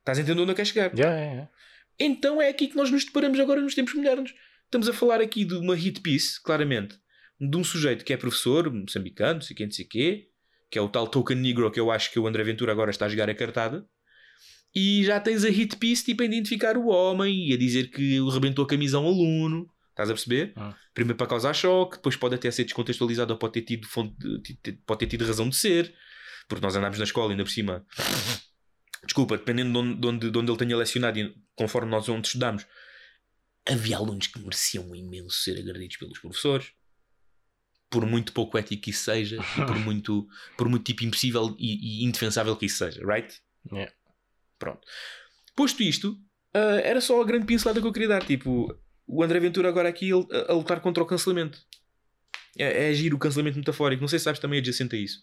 Estás 0.00 0.18
a 0.18 0.22
entender 0.22 0.40
onde 0.40 0.50
eu 0.50 0.56
quero 0.56 0.68
chegar? 0.68 0.92
Yeah, 0.94 1.14
yeah, 1.14 1.32
yeah. 1.32 1.50
Então 1.98 2.42
é 2.42 2.48
aqui 2.48 2.66
que 2.66 2.76
nós 2.76 2.90
nos 2.90 3.04
deparamos 3.04 3.38
agora 3.38 3.60
nos 3.60 3.74
tempos 3.74 3.94
modernos. 3.94 4.34
Estamos 4.64 4.88
a 4.88 4.92
falar 4.92 5.20
aqui 5.20 5.44
de 5.44 5.54
uma 5.54 5.76
hit 5.76 6.00
piece, 6.00 6.42
claramente, 6.42 6.98
de 7.40 7.56
um 7.56 7.62
sujeito 7.62 8.04
que 8.04 8.12
é 8.12 8.16
professor, 8.16 8.72
moçambicano, 8.72 9.34
não 9.34 9.40
sei 9.42 9.54
quem, 9.54 9.66
não 9.66 9.72
sei 9.72 9.84
quê, 9.84 10.28
que 10.70 10.78
é 10.78 10.82
o 10.82 10.88
tal 10.88 11.06
token 11.06 11.36
negro 11.36 11.70
que 11.70 11.78
eu 11.78 11.90
acho 11.90 12.10
que 12.10 12.18
o 12.18 12.26
André 12.26 12.42
Ventura 12.42 12.72
agora 12.72 12.90
está 12.90 13.06
a 13.06 13.08
jogar 13.08 13.30
a 13.30 13.34
cartada. 13.34 13.86
E 14.74 15.04
já 15.04 15.20
tens 15.20 15.44
a 15.44 15.48
hit 15.50 15.76
piece 15.76 16.04
tipo 16.04 16.22
a 16.22 16.26
identificar 16.26 16.76
o 16.76 16.88
homem 16.88 17.48
e 17.50 17.54
a 17.54 17.56
dizer 17.56 17.90
que 17.90 18.18
rebentou 18.30 18.64
a 18.64 18.68
camisa 18.68 18.96
a 18.96 19.00
um 19.00 19.06
aluno. 19.06 19.70
Estás 19.90 20.10
a 20.10 20.12
perceber? 20.14 20.52
Ah. 20.56 20.74
Primeiro 20.92 21.16
para 21.16 21.28
causar 21.28 21.54
choque, 21.54 21.96
depois 21.96 22.16
pode 22.16 22.34
até 22.34 22.50
ser 22.50 22.64
descontextualizado 22.64 23.32
ou 23.32 23.38
pode 23.38 23.52
ter 23.52 23.62
tido, 23.62 23.86
fonte 23.86 24.14
de- 24.18 24.72
pode 24.84 24.98
ter 24.98 25.06
tido 25.06 25.24
razão 25.24 25.48
de 25.48 25.54
ser, 25.54 25.94
porque 26.48 26.64
nós 26.64 26.74
andámos 26.74 26.98
na 26.98 27.04
escola 27.04 27.30
ainda 27.30 27.44
por 27.44 27.50
cima. 27.50 27.86
Desculpa, 29.04 29.36
dependendo 29.36 29.70
de 29.72 29.78
onde, 29.78 30.00
de 30.00 30.06
onde, 30.08 30.30
de 30.30 30.38
onde 30.38 30.50
ele 30.50 30.58
tenha 30.58 30.76
lecionado 30.76 31.18
e 31.18 31.34
conforme 31.54 31.90
nós 31.90 32.08
onde 32.08 32.26
estudámos, 32.26 32.66
havia 33.68 33.96
alunos 33.96 34.26
que 34.26 34.38
mereciam 34.40 34.94
imenso 34.96 35.36
ser 35.42 35.58
agredidos 35.58 35.96
pelos 35.96 36.18
professores. 36.18 36.72
Por 37.90 38.04
muito 38.06 38.32
pouco 38.32 38.58
ético 38.58 38.82
que 38.82 38.90
isso 38.90 39.04
seja, 39.04 39.36
e 39.36 39.64
por 39.66 39.78
muito, 39.78 40.26
por 40.56 40.68
muito 40.68 40.82
tipo 40.84 41.04
impossível 41.04 41.54
e, 41.58 42.00
e 42.02 42.04
indefensável 42.04 42.56
que 42.56 42.66
isso 42.66 42.78
seja, 42.78 43.00
right? 43.06 43.32
Yeah. 43.70 43.92
Pronto. 44.58 44.80
Posto 45.56 45.82
isto, 45.82 46.16
ah, 46.54 46.80
era 46.82 47.00
só 47.00 47.20
a 47.20 47.24
grande 47.24 47.46
pincelada 47.46 47.80
que 47.80 47.86
eu 47.86 47.92
queria 47.92 48.08
dar. 48.08 48.24
Tipo, 48.24 48.74
o 49.06 49.22
André 49.22 49.40
Ventura 49.40 49.68
agora 49.68 49.88
aqui 49.88 50.10
a, 50.12 50.52
a 50.52 50.54
lutar 50.54 50.80
contra 50.80 51.02
o 51.02 51.06
cancelamento. 51.06 51.58
É, 52.58 52.86
é 52.86 52.88
agir 52.88 53.12
o 53.12 53.18
cancelamento 53.18 53.58
metafórico. 53.58 54.00
Não 54.00 54.08
sei 54.08 54.18
se 54.18 54.24
sabes 54.24 54.40
também 54.40 54.58
adjacente 54.60 54.94
a 54.94 54.98
isso. 54.98 55.18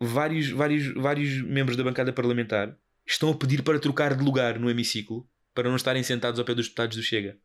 Vários, 0.00 0.50
vários, 0.50 0.92
vários 0.94 1.40
membros 1.42 1.76
da 1.76 1.84
bancada 1.84 2.12
parlamentar 2.12 2.76
estão 3.06 3.30
a 3.30 3.36
pedir 3.36 3.62
para 3.62 3.78
trocar 3.78 4.16
de 4.16 4.24
lugar 4.24 4.58
no 4.58 4.68
hemiciclo 4.68 5.28
para 5.54 5.68
não 5.68 5.76
estarem 5.76 6.02
sentados 6.02 6.38
ao 6.40 6.44
pé 6.44 6.54
dos 6.54 6.66
deputados 6.66 6.96
do 6.96 7.02
Chega. 7.02 7.38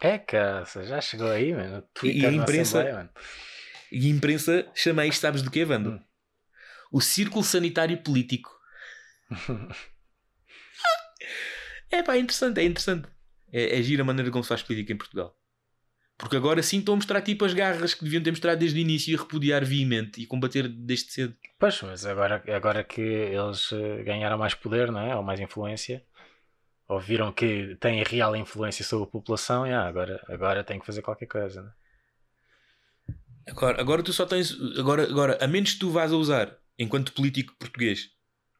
É, 0.00 0.18
caça, 0.18 0.84
já 0.84 1.00
chegou 1.00 1.28
aí, 1.28 1.54
mano. 1.54 1.82
E 2.02 2.26
a 2.26 2.32
imprensa- 2.32 2.84
mano. 2.92 3.10
E 3.90 4.06
a 4.06 4.10
imprensa 4.10 4.70
chama 4.74 5.06
isto, 5.06 5.20
sabes 5.20 5.42
do 5.42 5.50
quê, 5.50 5.64
Vando? 5.64 5.90
Hum. 5.92 6.00
O 6.92 7.00
círculo 7.00 7.44
sanitário 7.44 8.02
político. 8.02 8.50
É 11.90 12.02
pá, 12.02 12.16
é 12.16 12.18
interessante, 12.18 12.60
é 12.60 12.64
interessante. 12.64 13.08
É, 13.50 13.78
é 13.78 13.82
gira 13.82 14.02
a 14.02 14.04
maneira 14.04 14.30
como 14.30 14.44
se 14.44 14.48
faz 14.48 14.62
política 14.62 14.92
em 14.92 14.96
Portugal. 14.96 15.34
Porque 16.18 16.36
agora 16.36 16.62
sim 16.62 16.80
estão 16.80 16.94
a 16.94 16.96
mostrar 16.96 17.22
tipo 17.22 17.44
as 17.44 17.54
garras 17.54 17.94
que 17.94 18.04
deviam 18.04 18.22
ter 18.22 18.30
mostrado 18.30 18.58
desde 18.58 18.78
o 18.78 18.82
início 18.82 19.12
e 19.12 19.16
repudiar 19.16 19.64
veemente 19.64 20.20
e 20.20 20.26
combater 20.26 20.68
desde 20.68 21.12
cedo. 21.12 21.36
Pois, 21.58 21.80
mas 21.82 22.04
agora, 22.04 22.42
agora 22.48 22.82
que 22.82 23.00
eles 23.00 23.70
eh, 23.72 24.02
ganharam 24.02 24.36
mais 24.36 24.52
poder, 24.52 24.90
não 24.90 25.00
é? 25.00 25.14
Ou 25.14 25.22
mais 25.22 25.38
influência, 25.38 26.04
ou 26.88 26.98
viram 26.98 27.32
que 27.32 27.76
têm 27.76 28.02
real 28.02 28.34
influência 28.34 28.84
sobre 28.84 29.04
a 29.04 29.10
população, 29.10 29.64
yeah, 29.64 29.88
agora, 29.88 30.20
agora 30.28 30.64
tem 30.64 30.80
que 30.80 30.86
fazer 30.86 31.02
qualquer 31.02 31.26
coisa, 31.26 31.62
né? 31.62 31.72
Agora, 33.46 33.80
agora 33.80 34.02
tu 34.02 34.12
só 34.12 34.26
tens. 34.26 34.54
Agora, 34.76 35.04
agora, 35.04 35.38
a 35.40 35.46
menos 35.46 35.72
que 35.72 35.78
tu 35.78 35.90
vás 35.90 36.12
a 36.12 36.16
usar, 36.16 36.58
enquanto 36.76 37.12
político 37.12 37.54
português, 37.58 38.10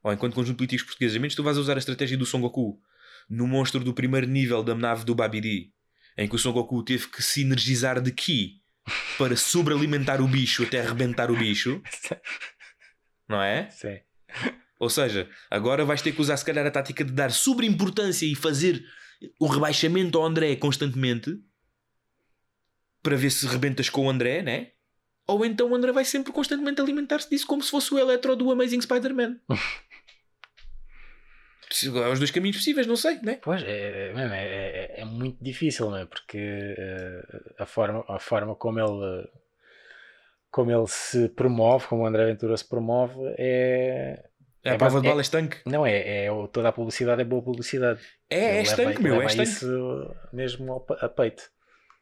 ou 0.09 0.15
enquanto 0.15 0.35
conjunto 0.35 0.53
de 0.53 0.57
políticos 0.57 0.87
portugueses, 0.87 1.17
a 1.17 1.21
menos 1.21 1.35
que 1.35 1.37
tu 1.37 1.45
vais 1.45 1.59
usar 1.59 1.75
a 1.75 1.79
estratégia 1.79 2.17
do 2.17 2.25
Son 2.25 2.41
Goku 2.41 2.81
no 3.29 3.47
monstro 3.47 3.85
do 3.85 3.93
primeiro 3.93 4.27
nível 4.27 4.63
da 4.63 4.75
nave 4.75 5.05
do 5.05 5.15
Babidi, 5.15 5.73
em 6.17 6.27
que 6.27 6.35
o 6.35 6.39
Son 6.39 6.53
Goku 6.53 6.83
teve 6.83 7.09
que 7.09 7.23
sinergizar 7.23 8.01
de 8.01 8.11
Ki 8.11 8.63
para 9.19 9.37
sobrealimentar 9.37 10.23
o 10.23 10.27
bicho 10.27 10.63
até 10.63 10.81
arrebentar 10.81 11.31
o 11.31 11.37
bicho, 11.37 11.83
não 13.29 13.43
é? 13.43 13.69
Sim. 13.71 13.99
Ou 14.81 14.89
seja, 14.89 15.29
agora 15.51 15.85
vais 15.85 16.01
ter 16.01 16.13
que 16.13 16.21
usar 16.23 16.39
se 16.39 16.45
calhar 16.45 16.67
a 16.67 16.71
tática 16.71 17.05
de 17.05 17.13
dar 17.13 17.31
sobreimportância 17.31 18.25
e 18.25 18.35
fazer 18.35 18.83
o 19.39 19.47
rebaixamento 19.47 20.17
ao 20.17 20.25
André 20.25 20.57
constantemente 20.57 21.39
para 23.03 23.17
ver 23.17 23.31
se 23.31 23.47
rebentas 23.47 23.91
com 23.91 24.07
o 24.07 24.11
André, 24.11 24.41
né? 24.41 24.71
Ou 25.27 25.45
então 25.45 25.71
o 25.71 25.75
André 25.75 25.93
vai 25.93 26.07
sempre 26.07 26.33
constantemente 26.33 26.81
alimentar-se 26.81 27.29
disso 27.29 27.47
como 27.47 27.63
se 27.63 27.71
fosse 27.71 27.93
o 27.93 27.99
Electro 27.99 28.35
do 28.35 28.51
Amazing 28.51 28.81
Spider-Man. 28.81 29.39
É 31.71 32.09
os 32.09 32.19
dois 32.19 32.31
caminhos 32.31 32.57
possíveis, 32.57 32.87
não 32.87 32.97
sei, 32.97 33.19
né? 33.23 33.39
Pois, 33.43 33.63
é, 33.63 34.09
é, 34.11 34.13
mesmo, 34.15 34.35
é, 34.35 34.45
é, 34.47 35.01
é 35.01 35.05
muito 35.05 35.43
difícil, 35.43 35.91
não 35.91 35.99
é? 35.99 36.07
Porque 36.07 36.39
eh, 36.39 37.23
a, 37.59 37.67
forma, 37.67 38.05
a 38.09 38.19
forma 38.19 38.55
como 38.55 38.81
ele, 38.81 39.29
como 40.51 40.71
ele 40.71 40.87
se 40.87 41.29
promove, 41.31 41.87
como 41.87 42.03
o 42.03 42.07
André 42.07 42.25
Ventura 42.27 42.57
se 42.57 42.67
promove, 42.69 43.15
é. 43.39 44.25
É 44.65 44.71
a 44.71 44.75
É 44.75 44.79
prova 44.79 45.01
de 45.01 45.09
bala 45.09 45.21
estanque. 45.21 45.59
Não, 45.65 45.87
é, 45.87 46.25
é 46.27 46.29
toda 46.53 46.69
a 46.69 46.73
publicidade 46.73 47.23
é 47.23 47.25
boa 47.25 47.41
publicidade. 47.43 48.01
É, 48.29 48.39
é 48.39 48.53
Ele 48.55 48.63
estanque, 48.63 48.89
leva- 48.89 49.03
meu, 49.03 49.23
é 49.23 49.27
estanque. 49.27 49.51
isso 49.51 50.15
mesmo 50.33 50.73
ao 50.73 50.87
a 51.01 51.09
peito. 51.09 51.45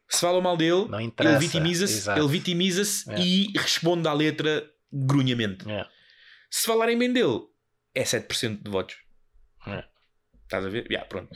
Se 0.09 0.21
falam 0.21 0.41
mal 0.41 0.55
dele, 0.57 0.87
Não 0.87 0.99
ele 0.99 1.37
vitimiza-se, 1.39 2.09
ele 2.09 2.27
vitimiza-se 2.27 3.11
É. 3.11 3.19
e 3.19 3.51
responde 3.57 4.07
à 4.07 4.13
letra 4.13 4.65
grunhamente. 4.91 5.69
É. 5.69 5.85
Se 6.49 6.65
falarem 6.65 6.97
bem 6.97 7.11
dele, 7.11 7.41
é 7.93 8.03
7% 8.03 8.63
de 8.63 8.71
votos. 8.71 8.95
É. 9.73 9.85
Estás 10.43 10.65
a 10.65 10.69
ver? 10.69 10.87
Já, 10.89 11.03
pronto. 11.05 11.35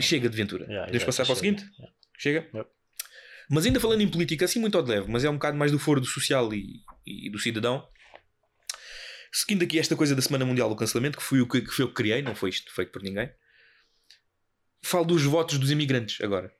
Chega 0.00 0.28
de 0.28 0.36
Ventura. 0.36 0.64
Yeah, 0.66 1.04
passar 1.04 1.24
para 1.24 1.32
o 1.34 1.36
seguinte? 1.36 1.64
Chega? 2.18 2.48
Yep. 2.54 2.70
Mas 3.50 3.66
ainda 3.66 3.78
falando 3.80 4.00
em 4.00 4.08
política, 4.08 4.44
assim 4.46 4.58
muito 4.60 4.76
ao 4.78 4.82
de 4.82 4.90
leve, 4.90 5.10
mas 5.10 5.22
é 5.24 5.28
um 5.30 5.34
bocado 5.34 5.56
mais 5.58 5.70
do 5.70 5.78
foro 5.78 6.00
do 6.00 6.06
social 6.06 6.52
e, 6.54 6.80
e 7.06 7.28
do 7.28 7.38
cidadão. 7.38 7.86
Seguindo 9.32 9.62
aqui 9.64 9.78
esta 9.78 9.96
coisa 9.96 10.14
da 10.14 10.22
Semana 10.22 10.44
Mundial 10.44 10.68
do 10.68 10.76
Cancelamento, 10.76 11.18
que 11.18 11.24
foi 11.24 11.40
o 11.40 11.48
que, 11.48 11.60
que 11.60 11.70
foi 11.70 11.84
eu 11.84 11.88
que 11.88 11.94
criei, 11.94 12.22
não 12.22 12.34
foi 12.34 12.50
isto 12.50 12.72
feito 12.72 12.92
por 12.92 13.02
ninguém. 13.02 13.30
Falo 14.82 15.04
dos 15.04 15.22
votos 15.24 15.58
dos 15.58 15.70
imigrantes 15.70 16.20
agora. 16.20 16.52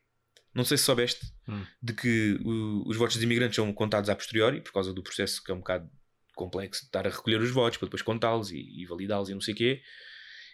Não 0.54 0.64
sei 0.64 0.76
se 0.76 0.84
soubeste 0.84 1.26
Hum. 1.48 1.64
de 1.82 1.92
que 1.94 2.38
o- 2.44 2.84
os 2.86 2.96
votos 2.96 3.16
dos 3.16 3.22
imigrantes 3.24 3.56
são 3.56 3.72
contados 3.72 4.08
a 4.10 4.14
posteriori, 4.14 4.60
por 4.60 4.72
causa 4.72 4.92
do 4.92 5.02
processo 5.02 5.42
que 5.42 5.50
é 5.50 5.54
um 5.54 5.58
bocado 5.58 5.90
complexo 6.34 6.82
de 6.82 6.86
estar 6.88 7.06
a 7.06 7.10
recolher 7.10 7.40
os 7.40 7.50
votos 7.50 7.78
para 7.78 7.86
depois 7.86 8.02
contá-los 8.02 8.50
e, 8.50 8.58
e 8.58 8.86
validá-los 8.86 9.28
e 9.28 9.34
não 9.34 9.40
sei 9.40 9.54
o 9.54 9.56
quê. 9.56 9.82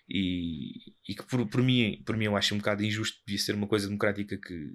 E, 0.09 0.95
e 1.07 1.15
que 1.15 1.23
por, 1.25 1.47
por, 1.49 1.63
mim, 1.63 2.03
por 2.07 2.17
mim 2.17 2.25
eu 2.27 2.37
acho 2.37 2.55
um 2.55 2.59
bocado 2.59 2.83
injusto, 2.83 3.19
devia 3.27 3.39
ser 3.39 3.55
uma 3.55 3.67
coisa 3.67 3.87
democrática 3.87 4.39
que, 4.39 4.73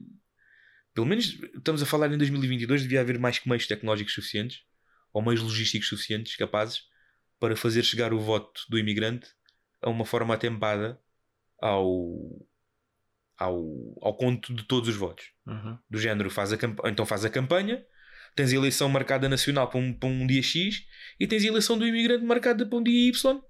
pelo 0.94 1.08
menos 1.08 1.40
estamos 1.56 1.82
a 1.82 1.86
falar 1.86 2.12
em 2.14 2.18
2022, 2.18 2.84
devia 2.84 3.02
haver 3.02 3.18
mais 3.18 3.40
que 3.40 3.50
meios 3.50 3.66
tecnológicos 3.66 4.14
suficientes 4.14 4.60
ou 5.12 5.22
meios 5.22 5.42
logísticos 5.42 5.90
suficientes 5.90 6.36
capazes 6.36 6.84
para 7.40 7.56
fazer 7.56 7.84
chegar 7.84 8.14
o 8.14 8.20
voto 8.20 8.62
do 8.70 8.78
imigrante 8.78 9.28
a 9.82 9.90
uma 9.90 10.06
forma 10.06 10.34
atempada 10.34 11.00
ao, 11.60 12.48
ao, 13.38 13.98
ao 14.02 14.16
conto 14.16 14.54
de 14.54 14.64
todos 14.64 14.90
os 14.90 14.96
votos 14.96 15.26
Uhum. 15.46 15.78
do 15.90 16.00
género 16.00 16.30
faz 16.30 16.54
a 16.54 16.58
então 16.86 17.06
faz 17.06 17.26
a 17.26 17.30
campanha, 17.30 17.84
tens 18.34 18.54
a 18.54 18.56
eleição 18.56 18.88
marcada 18.88 19.28
nacional 19.28 19.70
para 19.70 19.78
um, 19.78 19.94
para 19.94 20.08
um 20.08 20.26
dia 20.26 20.42
X 20.42 20.86
e 21.20 21.28
tens 21.28 21.44
a 21.44 21.48
eleição 21.48 21.78
do 21.78 21.86
imigrante 21.86 22.24
marcada 22.24 22.66
para 22.66 22.78
um 22.78 22.84
dia 22.84 23.10
Y 23.10 23.42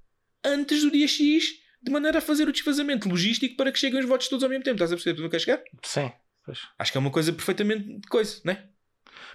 antes 0.43 0.81
do 0.81 0.91
dia 0.91 1.07
X, 1.07 1.62
de 1.83 1.91
maneira 1.91 2.19
a 2.19 2.21
fazer 2.21 2.47
o 2.47 2.51
desfazamento 2.51 3.09
logístico 3.09 3.55
para 3.55 3.71
que 3.71 3.79
cheguem 3.79 3.99
os 3.99 4.05
votos 4.07 4.27
todos 4.27 4.43
ao 4.43 4.49
mesmo 4.49 4.63
tempo. 4.63 4.75
Estás 4.75 4.91
a 4.91 4.95
perceber? 4.95 5.15
Tu 5.17 5.21
não 5.21 5.29
queres 5.29 5.43
chegar? 5.45 5.61
Sim. 5.83 6.11
Pois. 6.45 6.59
Acho 6.77 6.91
que 6.91 6.97
é 6.97 7.01
uma 7.01 7.11
coisa 7.11 7.31
perfeitamente 7.33 7.99
de 7.99 8.07
coisa, 8.07 8.41
né? 8.43 8.69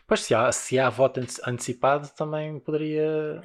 Pois, 0.07 0.21
se 0.21 0.35
há, 0.35 0.51
se 0.53 0.79
há 0.79 0.89
voto 0.91 1.21
ante- 1.21 1.41
antecipado, 1.47 2.09
também 2.17 2.59
poderia. 2.61 3.41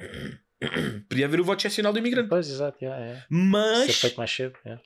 Podia 1.08 1.26
haver 1.26 1.40
o 1.40 1.44
voto 1.44 1.60
excepcional 1.60 1.92
do 1.92 1.98
imigrante. 1.98 2.28
Pois, 2.28 2.48
exato, 2.48 2.82
yeah, 2.82 3.04
é. 3.04 3.14
Ser 3.16 3.26
Mas, 3.30 4.00
feito 4.00 4.16
mais 4.16 4.30
cedo. 4.30 4.58
yeah. 4.64 4.82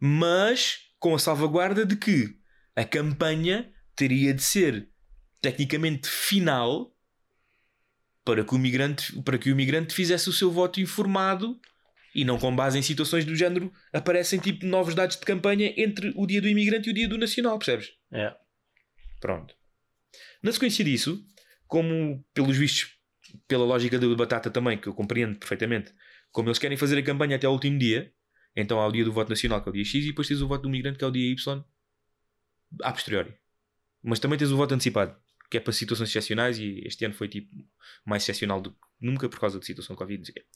mas 0.00 0.78
com 0.98 1.14
a 1.14 1.18
salvaguarda 1.18 1.84
de 1.86 1.96
que 1.96 2.36
a 2.74 2.84
campanha 2.84 3.72
teria 3.94 4.32
de 4.34 4.42
ser 4.42 4.88
tecnicamente 5.40 6.08
final 6.08 6.92
para 8.24 8.44
que 8.44 8.54
o 8.54 8.58
migrante, 8.58 9.20
para 9.22 9.36
que 9.38 9.48
o 9.48 9.52
imigrante 9.52 9.94
fizesse 9.94 10.28
o 10.28 10.32
seu 10.32 10.50
voto 10.50 10.80
informado 10.80 11.60
e 12.14 12.24
não 12.24 12.38
com 12.38 12.54
base 12.54 12.78
em 12.78 12.82
situações 12.82 13.24
do 13.24 13.34
género 13.34 13.72
aparecem 13.92 14.38
tipo 14.38 14.66
novos 14.66 14.94
dados 14.94 15.16
de 15.16 15.24
campanha 15.24 15.72
entre 15.76 16.12
o 16.16 16.26
dia 16.26 16.40
do 16.40 16.48
imigrante 16.48 16.88
e 16.88 16.92
o 16.92 16.94
dia 16.94 17.08
do 17.08 17.18
nacional, 17.18 17.58
percebes? 17.58 17.92
Yeah. 18.12 18.36
Pronto. 19.20 19.54
Na 20.42 20.52
sequência 20.52 20.84
disso, 20.84 21.24
como 21.66 22.24
pelos 22.34 22.56
vistos, 22.56 22.98
pela 23.46 23.64
lógica 23.64 23.98
da 23.98 24.14
batata 24.14 24.50
também, 24.50 24.76
que 24.76 24.88
eu 24.88 24.94
compreendo 24.94 25.38
perfeitamente, 25.38 25.92
como 26.30 26.48
eles 26.48 26.58
querem 26.58 26.76
fazer 26.76 26.98
a 26.98 27.02
campanha 27.02 27.36
até 27.36 27.46
ao 27.46 27.52
último 27.52 27.78
dia, 27.78 28.12
então 28.54 28.80
há 28.80 28.86
o 28.86 28.92
dia 28.92 29.04
do 29.04 29.12
voto 29.12 29.30
nacional, 29.30 29.62
que 29.62 29.68
é 29.68 29.70
o 29.70 29.72
dia 29.72 29.84
X, 29.84 30.04
e 30.04 30.08
depois 30.08 30.28
tens 30.28 30.42
o 30.42 30.48
voto 30.48 30.62
do 30.62 30.68
migrante, 30.68 30.98
que 30.98 31.04
é 31.04 31.06
o 31.06 31.10
dia 31.10 31.30
Y, 31.30 31.64
a 32.82 32.92
posteriori. 32.92 33.34
Mas 34.02 34.18
também 34.18 34.38
tens 34.38 34.50
o 34.50 34.56
voto 34.56 34.74
antecipado, 34.74 35.16
que 35.50 35.56
é 35.56 35.60
para 35.60 35.72
situações 35.72 36.08
excepcionais, 36.08 36.58
e 36.58 36.82
este 36.84 37.04
ano 37.04 37.14
foi 37.14 37.28
tipo 37.28 37.54
mais 38.04 38.22
excepcional 38.22 38.60
do 38.60 38.72
que 38.72 38.78
nunca 39.00 39.28
por 39.28 39.38
causa 39.38 39.58
da 39.58 39.64
situação 39.64 39.96
Covid. 39.96 40.18
Não 40.18 40.24
sei 40.24 40.32
o 40.32 40.34
quê. 40.34 40.46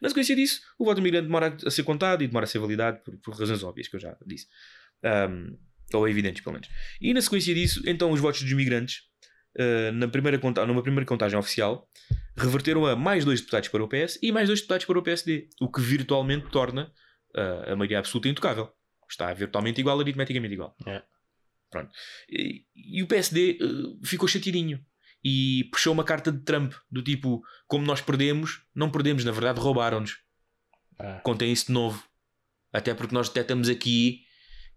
Na 0.00 0.08
sequência 0.08 0.34
disso, 0.34 0.60
o 0.78 0.84
voto 0.84 0.96
do 0.96 1.02
migrante 1.02 1.26
demora 1.26 1.56
a 1.64 1.70
ser 1.70 1.82
contado 1.82 2.22
e 2.22 2.26
demora 2.26 2.44
a 2.44 2.46
ser 2.46 2.58
validado 2.58 3.00
por, 3.02 3.16
por 3.18 3.34
razões 3.34 3.62
óbvias, 3.62 3.88
que 3.88 3.96
eu 3.96 4.00
já 4.00 4.16
disse. 4.26 4.46
Um, 5.04 5.58
ou 5.92 6.08
evidentes, 6.08 6.42
pelo 6.42 6.54
menos. 6.54 6.68
E 7.00 7.12
na 7.12 7.20
sequência 7.20 7.54
disso, 7.54 7.82
então 7.86 8.10
os 8.10 8.20
votos 8.20 8.42
dos 8.42 8.52
migrantes, 8.52 9.02
uh, 9.58 9.92
na 9.92 10.08
primeira 10.08 10.38
conta 10.38 10.64
numa 10.66 10.82
primeira 10.82 11.06
contagem 11.06 11.38
oficial, 11.38 11.88
reverteram 12.36 12.86
a 12.86 12.96
mais 12.96 13.24
dois 13.24 13.40
deputados 13.40 13.68
para 13.68 13.82
o 13.82 13.88
PS 13.88 14.18
e 14.22 14.32
mais 14.32 14.48
dois 14.48 14.60
deputados 14.60 14.86
para 14.86 14.98
o 14.98 15.02
PSD, 15.02 15.48
o 15.60 15.70
que 15.70 15.80
virtualmente 15.80 16.48
torna 16.50 16.92
uh, 17.36 17.72
a 17.72 17.76
maioria 17.76 17.98
absoluta 17.98 18.28
intocável. 18.28 18.72
Está 19.08 19.32
virtualmente 19.34 19.80
igual, 19.80 19.98
aritmeticamente 20.00 20.54
igual. 20.54 20.76
É. 20.86 21.02
Pronto. 21.70 21.90
E, 22.28 22.64
e 22.74 23.02
o 23.02 23.06
PSD 23.06 23.58
uh, 23.60 24.06
ficou 24.06 24.28
chateadinho 24.28 24.84
e 25.22 25.68
puxou 25.70 25.92
uma 25.92 26.04
carta 26.04 26.32
de 26.32 26.40
Trump 26.40 26.72
do 26.90 27.02
tipo: 27.02 27.42
como 27.66 27.84
nós 27.84 28.00
perdemos, 28.00 28.62
não 28.74 28.90
perdemos, 28.90 29.24
na 29.24 29.32
verdade 29.32 29.60
roubaram-nos 29.60 30.18
Ah, 30.98 31.20
contem 31.22 31.52
isso 31.52 31.66
de 31.66 31.72
novo. 31.72 32.02
Até 32.72 32.94
porque 32.94 33.14
nós 33.14 33.28
detectamos 33.28 33.68
aqui 33.68 34.22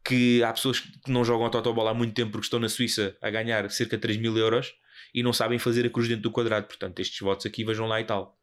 que 0.03 0.43
há 0.43 0.51
pessoas 0.51 0.79
que 0.79 1.10
não 1.10 1.23
jogam 1.23 1.45
a 1.45 1.49
Totobola 1.49 1.91
há 1.91 1.93
muito 1.93 2.13
tempo 2.13 2.32
porque 2.32 2.45
estão 2.45 2.60
na 2.60 2.67
Suíça 2.67 3.15
a 3.21 3.29
ganhar 3.29 3.69
cerca 3.71 3.95
de 3.95 4.01
3 4.01 4.17
mil 4.17 4.38
euros 4.38 4.73
e 5.13 5.23
não 5.23 5.32
sabem 5.32 5.60
fazer 5.60 5.86
a 5.86 5.89
cruz 5.89 6.08
dentro 6.08 6.23
do 6.23 6.32
quadrado. 6.32 6.67
Portanto, 6.67 6.99
estes 6.99 7.19
votos 7.19 7.45
aqui 7.45 7.63
vejam 7.63 7.88
lá 7.88 8.01
e 8.01 8.03
tal. 8.03 8.38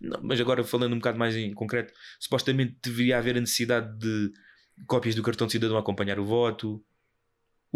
Não, 0.00 0.20
mas 0.22 0.40
agora 0.40 0.64
falando 0.64 0.92
um 0.92 0.98
bocado 0.98 1.18
mais 1.18 1.36
em 1.36 1.52
concreto, 1.52 1.92
supostamente 2.18 2.76
deveria 2.82 3.18
haver 3.18 3.36
a 3.36 3.40
necessidade 3.40 3.96
de 3.98 4.32
cópias 4.86 5.14
do 5.14 5.22
cartão 5.22 5.46
de 5.46 5.52
cidadão 5.52 5.76
a 5.76 5.80
acompanhar 5.80 6.18
o 6.18 6.24
voto. 6.24 6.84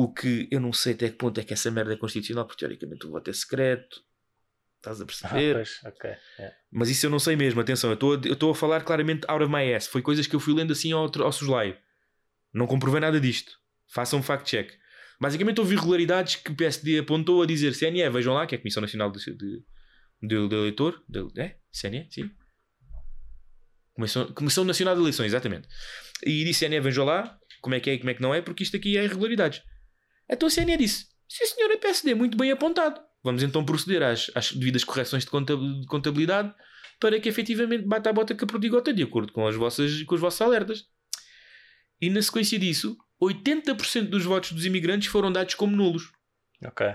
O 0.01 0.07
que 0.13 0.47
eu 0.49 0.61
não 0.61 0.73
sei 0.73 0.93
até 0.93 1.09
que 1.09 1.17
ponto 1.17 1.41
é 1.41 1.43
que 1.43 1.53
essa 1.53 1.73
merda 1.73 1.93
é 1.93 1.97
constitucional, 1.97 2.47
porque 2.47 2.61
teoricamente 2.61 3.05
o 3.05 3.11
voto 3.11 3.31
é 3.31 3.33
secreto. 3.33 4.01
Estás 4.77 5.01
a 5.01 5.03
ah, 5.03 5.07
perceber? 5.07 5.55
pois, 5.55 5.81
ok. 5.85 6.11
yeah. 6.39 6.57
Mas 6.71 6.89
isso 6.89 7.05
eu 7.05 7.11
não 7.11 7.19
sei 7.19 7.35
mesmo, 7.35 7.61
atenção, 7.61 7.91
eu 7.91 8.33
estou 8.33 8.53
a- 8.53 8.55
falar 8.55 8.85
claramente 8.85 9.27
out 9.27 9.43
of 9.43 9.53
my 9.53 9.75
ass. 9.75 9.89
Foi 9.89 10.01
coisas 10.01 10.29
que 10.29 10.37
eu 10.37 10.39
fui 10.39 10.55
lendo 10.55 10.73
assim 10.73 10.93
ao, 10.93 11.11
ao 11.21 11.33
soslaio. 11.33 11.77
Não 12.55 12.69
comprovei 12.69 13.01
nada 13.01 13.21
disto. 13.21 13.51
Façam 13.93 14.21
um 14.21 14.23
fact-check. 14.23 14.71
Basicamente 15.21 15.59
houve 15.59 15.75
irregularidades 15.75 16.37
que 16.37 16.53
o 16.53 16.55
PSD 16.55 17.01
apontou 17.01 17.43
a 17.43 17.47
dizer 17.47 17.75
CNE, 17.75 18.09
vejam 18.09 18.35
lá, 18.35 18.47
que 18.47 18.55
é 18.55 18.59
a 18.59 18.61
Comissão 18.61 18.81
Nacional 18.81 19.11
de, 19.11 19.19
de, 19.19 19.65
de, 20.23 20.49
de 20.49 20.55
Eleitor. 20.55 21.03
De, 21.09 21.27
é? 21.41 21.57
CNE? 21.73 22.07
Sim. 22.09 22.31
Comissão, 23.95 24.33
Comissão 24.33 24.65
Nacional 24.65 24.95
de 24.95 25.01
Eleições, 25.01 25.27
exatamente. 25.27 25.67
E 26.25 26.45
disse 26.45 26.65
CNE, 26.69 26.79
vejam 26.79 27.05
lá, 27.05 27.37
como 27.61 27.75
é 27.75 27.81
que 27.81 27.91
é 27.91 27.95
e 27.95 27.99
como 27.99 28.11
é 28.11 28.15
que 28.15 28.23
não 28.23 28.33
é, 28.33 28.41
porque 28.41 28.63
isto 28.63 28.77
aqui 28.77 28.97
é 28.97 29.03
irregularidades. 29.03 29.61
Então 30.31 30.47
a 30.49 30.51
CNE 30.51 30.77
disse, 30.77 31.07
sim 31.29 31.47
senhor, 31.47 31.71
é 31.71 31.77
PSD, 31.77 32.15
muito 32.15 32.37
bem 32.37 32.51
apontado. 32.51 33.01
Vamos 33.23 33.43
então 33.43 33.65
proceder 33.65 34.03
às, 34.03 34.31
às 34.35 34.53
devidas 34.53 34.85
correções 34.85 35.25
de 35.25 35.31
contab- 35.31 35.81
de 35.81 35.87
contabilidade 35.87 36.55
para 37.01 37.19
que 37.21 37.29
efetivamente 37.29 37.85
bata 37.85 38.11
a 38.11 38.13
bota 38.13 38.35
com 38.35 38.45
a 38.45 38.49
perdigota 38.49 38.93
de 38.93 39.03
acordo 39.03 39.33
com, 39.33 39.47
as 39.47 39.57
vossas, 39.57 40.03
com 40.03 40.15
os 40.15 40.21
vossos 40.21 40.41
alertas. 40.41 40.85
E 42.01 42.11
na 42.11 42.23
sequência 42.23 42.59
disso, 42.59 42.97
80% 43.21 44.09
dos 44.09 44.25
votos 44.25 44.53
dos 44.53 44.65
imigrantes 44.65 45.09
foram 45.09 45.33
dados 45.33 45.55
como 45.55 45.77
nulos. 45.77 46.13
Ok. 46.65 46.87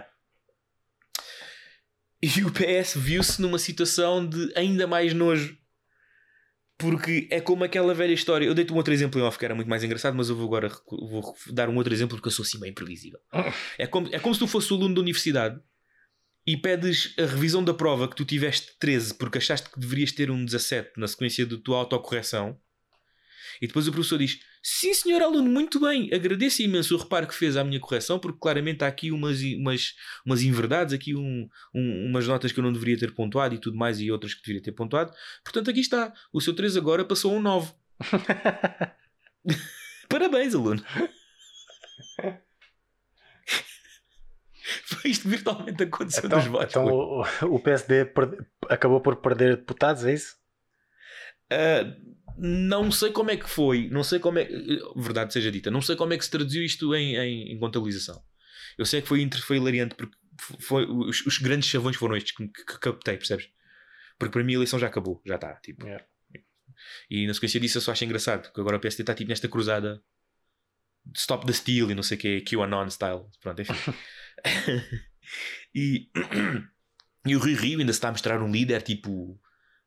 E 2.21 2.27
o 2.43 2.51
PS 2.51 2.95
viu-se 2.95 3.41
numa 3.41 3.59
situação 3.59 4.25
de 4.25 4.51
ainda 4.55 4.87
mais 4.87 5.13
nojo. 5.13 5.57
Porque 6.83 7.27
é 7.31 7.39
como 7.39 7.63
aquela 7.63 7.93
velha 7.93 8.13
história. 8.13 8.45
Eu 8.45 8.53
dei-te 8.53 8.73
um 8.73 8.75
outro 8.75 8.93
exemplo 8.93 9.19
em 9.19 9.23
off 9.23 9.39
que 9.39 9.45
era 9.45 9.55
muito 9.55 9.69
mais 9.69 9.83
engraçado, 9.83 10.15
mas 10.15 10.29
eu 10.29 10.35
vou 10.35 10.45
agora 10.45 10.69
vou 10.89 11.35
dar 11.51 11.69
um 11.69 11.75
outro 11.77 11.93
exemplo 11.93 12.17
porque 12.17 12.27
eu 12.27 12.31
sou 12.31 12.43
assim 12.43 12.59
bem 12.59 12.71
imprevisível. 12.71 13.19
É 13.77 13.87
como, 13.87 14.09
é 14.11 14.19
como 14.19 14.33
se 14.35 14.39
tu 14.39 14.47
fosses 14.47 14.69
o 14.69 14.75
aluno 14.75 14.95
da 14.95 15.01
universidade 15.01 15.59
e 16.45 16.57
pedes 16.57 17.15
a 17.17 17.25
revisão 17.25 17.63
da 17.63 17.73
prova 17.73 18.07
que 18.07 18.15
tu 18.15 18.25
tiveste 18.25 18.77
13 18.77 19.13
porque 19.13 19.37
achaste 19.37 19.69
que 19.69 19.79
deverias 19.79 20.11
ter 20.11 20.29
um 20.29 20.43
17 20.43 20.91
na 20.97 21.07
sequência 21.07 21.45
da 21.45 21.57
tua 21.57 21.77
autocorreção 21.77 22.59
E 23.63 23.67
depois 23.67 23.87
o 23.87 23.93
professor 23.93 24.17
diz: 24.17 24.39
Sim, 24.61 24.93
senhor 24.93 25.21
aluno, 25.21 25.49
muito 25.49 25.79
bem, 25.79 26.09
agradeço 26.13 26.61
imenso 26.61 26.93
o 26.95 26.97
reparo 26.97 27.25
que 27.25 27.33
fez 27.33 27.55
à 27.55 27.63
minha 27.63 27.79
correção, 27.79 28.19
porque 28.19 28.37
claramente 28.37 28.83
há 28.83 28.87
aqui 28.87 29.09
umas, 29.09 29.39
umas, 29.41 29.95
umas 30.25 30.41
inverdades, 30.41 30.93
aqui 30.93 31.15
um, 31.15 31.47
um- 31.73 32.07
umas 32.09 32.27
notas 32.27 32.51
que 32.51 32.59
eu 32.59 32.63
não 32.63 32.73
deveria 32.73 32.97
ter 32.97 33.13
pontuado 33.13 33.55
e 33.55 33.57
tudo 33.57 33.77
mais, 33.77 34.01
e 34.01 34.11
outras 34.11 34.33
que 34.33 34.41
deveria 34.41 34.61
ter 34.61 34.73
pontuado. 34.73 35.13
Portanto, 35.45 35.69
aqui 35.69 35.79
está. 35.79 36.13
O 36.33 36.41
seu 36.41 36.53
3 36.53 36.75
agora 36.75 37.05
passou 37.05 37.31
a 37.33 37.37
um 37.37 37.41
9. 37.41 37.71
Parabéns, 40.09 40.53
aluno. 40.53 40.83
Foi 44.85 45.11
isto 45.11 45.27
virtualmente 45.27 45.83
aconteceu 45.83 46.25
Então, 46.25 46.39
nos 46.39 46.47
votos. 46.47 46.69
então 46.69 46.85
o, 46.87 47.21
o 47.55 47.59
PSD 47.59 48.09
acabou 48.69 49.01
por 49.01 49.17
perder 49.17 49.57
deputados, 49.57 50.05
é 50.05 50.13
isso? 50.13 50.35
Ah, 51.51 51.83
não 52.37 52.91
sei 52.91 53.11
como 53.11 53.31
é 53.31 53.37
que 53.37 53.49
foi, 53.49 53.89
não 53.89 54.03
sei 54.03 54.19
como 54.19 54.39
é 54.39 54.47
verdade 54.95 55.33
seja 55.33 55.51
dita, 55.51 55.71
não 55.71 55.81
sei 55.81 55.95
como 55.95 56.13
é 56.13 56.17
que 56.17 56.25
se 56.25 56.31
traduziu 56.31 56.63
isto 56.63 56.93
em, 56.95 57.15
em, 57.15 57.51
em 57.53 57.59
contabilização. 57.59 58.23
Eu 58.77 58.85
sei 58.85 59.01
que 59.01 59.07
foi, 59.07 59.21
inter- 59.21 59.41
foi 59.41 59.57
hilariante 59.57 59.95
porque 59.95 60.15
foi, 60.59 60.85
os, 60.85 61.25
os 61.25 61.37
grandes 61.37 61.69
chavões 61.69 61.95
foram 61.95 62.15
estes 62.15 62.35
que, 62.35 62.47
que, 62.47 62.65
que 62.65 62.79
captei, 62.79 63.17
percebes? 63.17 63.49
Porque 64.17 64.31
para 64.33 64.43
mim 64.43 64.53
a 64.53 64.55
eleição 64.55 64.79
já 64.79 64.87
acabou, 64.87 65.21
já 65.25 65.35
está. 65.35 65.55
Tipo. 65.55 65.85
Yeah. 65.85 66.05
E 67.09 67.27
na 67.27 67.33
sequência 67.33 67.59
disso 67.59 67.77
eu 67.77 67.81
só 67.81 67.91
acho 67.91 68.03
engraçado, 68.03 68.43
porque 68.43 68.59
agora 68.59 68.77
o 68.77 68.79
PSD 68.79 69.03
está 69.03 69.13
tipo 69.13 69.29
nesta 69.29 69.47
cruzada 69.47 70.01
de 71.05 71.19
Stop 71.19 71.45
the 71.45 71.53
Steal 71.53 71.91
e 71.91 71.95
não 71.95 72.03
sei 72.03 72.17
o 72.17 72.19
que, 72.19 72.41
QAnon 72.41 72.89
style. 72.89 73.25
Pronto, 73.41 73.61
enfim. 73.61 73.73
e, 75.75 76.09
e 77.27 77.35
o 77.35 77.39
Rui 77.39 77.53
Rio 77.53 77.79
ainda 77.79 77.93
se 77.93 77.97
está 77.97 78.09
a 78.09 78.11
mostrar 78.11 78.41
um 78.41 78.51
líder, 78.51 78.81
tipo, 78.81 79.39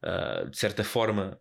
ah, 0.02 0.44
de 0.50 0.58
certa 0.58 0.84
forma. 0.84 1.40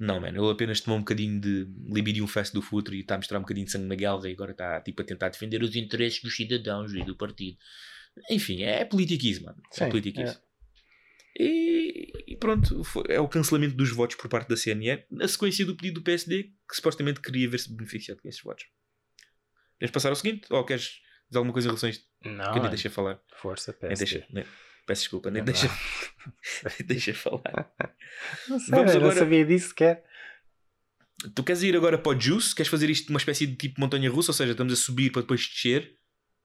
Não, 0.00 0.18
mano, 0.18 0.42
ele 0.42 0.50
apenas 0.52 0.80
tomou 0.80 0.96
um 0.96 1.02
bocadinho 1.02 1.38
de 1.38 1.68
libidium 1.92 2.26
fest 2.26 2.54
do 2.54 2.62
futuro 2.62 2.96
e 2.96 3.00
está 3.00 3.16
a 3.16 3.18
mostrar 3.18 3.36
um 3.38 3.42
bocadinho 3.42 3.66
de 3.66 3.72
sangue 3.72 3.84
na 3.86 3.94
guerra 3.94 4.26
e 4.28 4.32
agora 4.32 4.52
está 4.52 4.80
tipo, 4.80 5.02
a 5.02 5.04
tentar 5.04 5.28
defender 5.28 5.62
os 5.62 5.76
interesses 5.76 6.22
dos 6.22 6.34
cidadãos 6.34 6.94
e 6.94 7.04
do 7.04 7.14
partido. 7.14 7.58
Enfim, 8.30 8.62
é 8.62 8.82
politiquice, 8.84 9.42
mano. 9.42 9.60
É 9.74 9.84
Sim, 9.84 9.90
politiquice. 9.90 10.38
E, 11.38 12.12
e 12.26 12.36
pronto, 12.36 12.82
foi- 12.82 13.04
é 13.08 13.20
o 13.20 13.28
cancelamento 13.28 13.76
dos 13.76 13.90
votos 13.92 14.16
por 14.16 14.28
parte 14.28 14.48
da 14.48 14.56
CNN, 14.56 15.02
na 15.10 15.28
sequência 15.28 15.64
do 15.64 15.76
pedido 15.76 16.00
do 16.00 16.02
PSD, 16.04 16.44
que 16.68 16.74
supostamente 16.76 17.20
queria 17.20 17.48
ver-se 17.48 17.72
beneficiado 17.72 18.20
com 18.20 18.28
esses 18.28 18.42
votos. 18.42 18.64
Queres 19.78 19.92
passar 19.92 20.08
ao 20.08 20.16
seguinte? 20.16 20.46
Ou 20.50 20.64
queres 20.64 21.00
dizer 21.28 21.38
alguma 21.38 21.52
coisa 21.52 21.68
em 21.68 21.70
relação 21.70 21.86
a 21.86 21.90
isto? 21.90 22.04
Não, 22.24 22.52
que 22.52 22.58
eu 22.58 22.64
é. 22.64 22.68
deixa 22.68 22.90
falar. 22.90 23.20
força, 23.36 23.72
PSD. 23.72 24.04
deixa, 24.04 24.26
nem- 24.32 24.44
peço 24.90 25.02
desculpa, 25.02 25.30
nem 25.30 25.40
Não 25.40 25.46
deixa, 25.46 25.68
nem 26.78 26.86
deixa 26.88 27.14
falar. 27.14 27.72
Não 28.48 28.58
sei, 28.58 28.70
Vamos 28.74 28.90
agora- 28.96 29.14
não 29.14 29.18
sabia 29.18 29.44
disso 29.44 29.68
sequer. 29.68 30.04
Tu 31.34 31.44
queres 31.44 31.62
ir 31.62 31.76
agora 31.76 31.96
para 31.96 32.16
o 32.16 32.20
Juice? 32.20 32.52
Queres 32.54 32.68
fazer 32.70 32.90
isto 32.90 33.08
uma 33.10 33.18
espécie 33.18 33.46
de 33.46 33.54
tipo 33.54 33.80
montanha 33.80 34.10
russa? 34.10 34.30
Ou 34.30 34.34
seja, 34.34 34.50
estamos 34.52 34.72
a 34.72 34.76
subir 34.76 35.10
para 35.12 35.22
depois 35.22 35.46
descer 35.46 35.96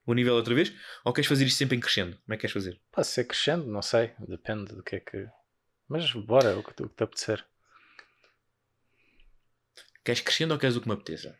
o 0.06 0.14
nível 0.14 0.36
outra 0.36 0.54
vez? 0.54 0.72
Ou 1.04 1.12
queres 1.12 1.28
fazer 1.28 1.46
isto 1.46 1.58
sempre 1.58 1.76
em 1.76 1.80
crescendo? 1.80 2.16
Como 2.24 2.34
é 2.34 2.38
que 2.38 2.42
queres 2.42 2.54
fazer? 2.54 2.80
Pode 2.92 3.08
ser 3.08 3.24
crescendo, 3.24 3.66
não 3.66 3.82
sei, 3.82 4.14
depende 4.28 4.76
do 4.76 4.84
que 4.84 4.98
é 4.98 5.00
que. 5.00 5.28
Mas 5.88 6.12
bora, 6.12 6.56
o 6.58 6.64
que, 6.64 6.84
o 6.84 6.90
que 6.90 6.96
te 6.96 7.04
apetecer. 7.04 7.44
Queres 10.04 10.22
crescendo 10.22 10.52
ou 10.54 10.60
queres 10.60 10.76
o 10.76 10.82
que 10.82 10.88
me 10.88 10.94
apeteça? 10.94 11.36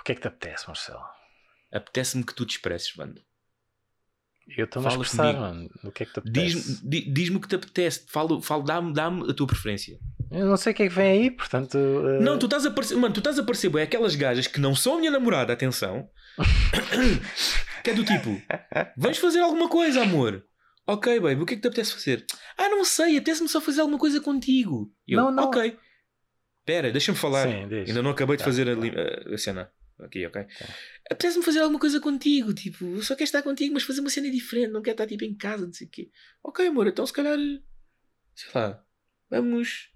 O 0.00 0.02
que 0.02 0.12
é 0.12 0.14
que 0.14 0.20
te 0.22 0.28
apetece, 0.28 0.66
Marcelo? 0.66 1.04
Apetece-me 1.72 2.24
que 2.24 2.34
tu 2.34 2.46
te 2.46 2.52
expresses, 2.56 2.94
mano. 2.96 3.20
Eu 4.56 4.64
estou-me 4.64 4.88
a 4.88 4.90
expressar, 4.90 5.22
comigo. 5.34 5.40
mano. 5.40 5.70
O 5.84 5.90
que 5.90 6.02
é 6.02 6.06
que 6.06 6.12
te 6.12 6.18
apetece? 6.20 6.46
Diz-me 6.54 6.90
di- 6.90 7.12
diz-me 7.12 7.36
o 7.36 7.40
que 7.40 7.48
te 7.48 7.54
apetece. 7.56 8.04
Fala, 8.08 8.40
fala, 8.42 8.62
dá-me, 8.64 8.92
dá-me 8.92 9.30
a 9.30 9.34
tua 9.34 9.46
preferência. 9.46 9.98
Eu 10.30 10.46
não 10.46 10.56
sei 10.56 10.72
o 10.72 10.76
que 10.76 10.82
é 10.84 10.88
que 10.88 10.94
vem 10.94 11.06
aí, 11.22 11.30
portanto. 11.30 11.76
eh, 11.78 12.20
Não, 12.22 12.38
tu 12.38 12.46
estás 12.46 12.66
a 12.66 12.70
parecer, 12.70 12.96
mano, 12.96 13.14
tu 13.14 13.18
estás 13.20 13.38
a 13.38 13.42
parecer 13.44 13.68
bué, 13.68 13.82
aquelas 13.82 14.14
gajas 14.16 14.46
que 14.46 14.60
não 14.60 14.74
são 14.74 14.94
a 14.96 14.98
minha 14.98 15.10
namorada, 15.10 15.52
atenção. 15.52 16.08
que 17.82 17.90
é 17.90 17.94
do 17.94 18.04
tipo, 18.04 18.40
vamos 18.96 19.18
fazer 19.18 19.40
alguma 19.40 19.68
coisa, 19.68 20.02
amor. 20.02 20.44
Ok, 20.86 21.18
baby, 21.20 21.42
o 21.42 21.46
que 21.46 21.54
é 21.54 21.56
que 21.56 21.62
te 21.62 21.68
apetece 21.68 21.92
fazer? 21.94 22.24
Ah, 22.56 22.68
não 22.68 22.84
sei, 22.84 23.16
apetece-me 23.16 23.48
só 23.48 23.60
fazer 23.60 23.80
alguma 23.80 23.98
coisa 23.98 24.20
contigo. 24.20 24.92
Eu, 25.06 25.20
Não, 25.20 25.30
não. 25.32 25.44
Ok. 25.44 25.76
Pera, 26.64 26.90
deixa-me 26.90 27.16
falar. 27.18 27.46
Sim, 27.48 27.68
diz. 27.68 27.88
Ainda 27.88 28.02
não 28.02 28.10
acabei 28.10 28.36
de 28.36 28.40
Tá, 28.42 28.44
fazer 28.50 28.68
a, 28.68 28.76
tá. 28.76 28.82
a- 29.30 29.34
a 29.34 29.38
cena. 29.38 29.70
Aqui, 29.98 30.26
ok? 30.26 30.46
Apetece-me 31.10 31.44
fazer 31.44 31.60
alguma 31.60 31.80
coisa 31.80 32.00
contigo. 32.00 32.52
Tipo, 32.52 33.02
só 33.02 33.14
quero 33.14 33.24
estar 33.24 33.42
contigo, 33.42 33.72
mas 33.74 33.82
fazer 33.82 34.00
uma 34.00 34.10
cena 34.10 34.30
diferente. 34.30 34.70
Não 34.72 34.82
quero 34.82 34.94
estar 34.94 35.06
tipo 35.06 35.24
em 35.24 35.34
casa, 35.34 35.66
não 35.66 35.72
sei 35.72 35.86
o 35.86 35.90
quê. 35.90 36.10
Ok, 36.42 36.66
amor, 36.66 36.86
então 36.86 37.06
se 37.06 37.12
calhar. 37.12 37.38
Sei 38.34 38.50
lá. 38.54 38.84
Vamos. 39.30 39.90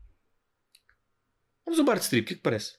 Vamos 1.64 1.78
ao 1.78 1.84
bar 1.84 1.96
de 1.98 2.04
strip, 2.04 2.24
o 2.24 2.28
que 2.28 2.32
é 2.34 2.36
que 2.36 2.42
parece? 2.42 2.78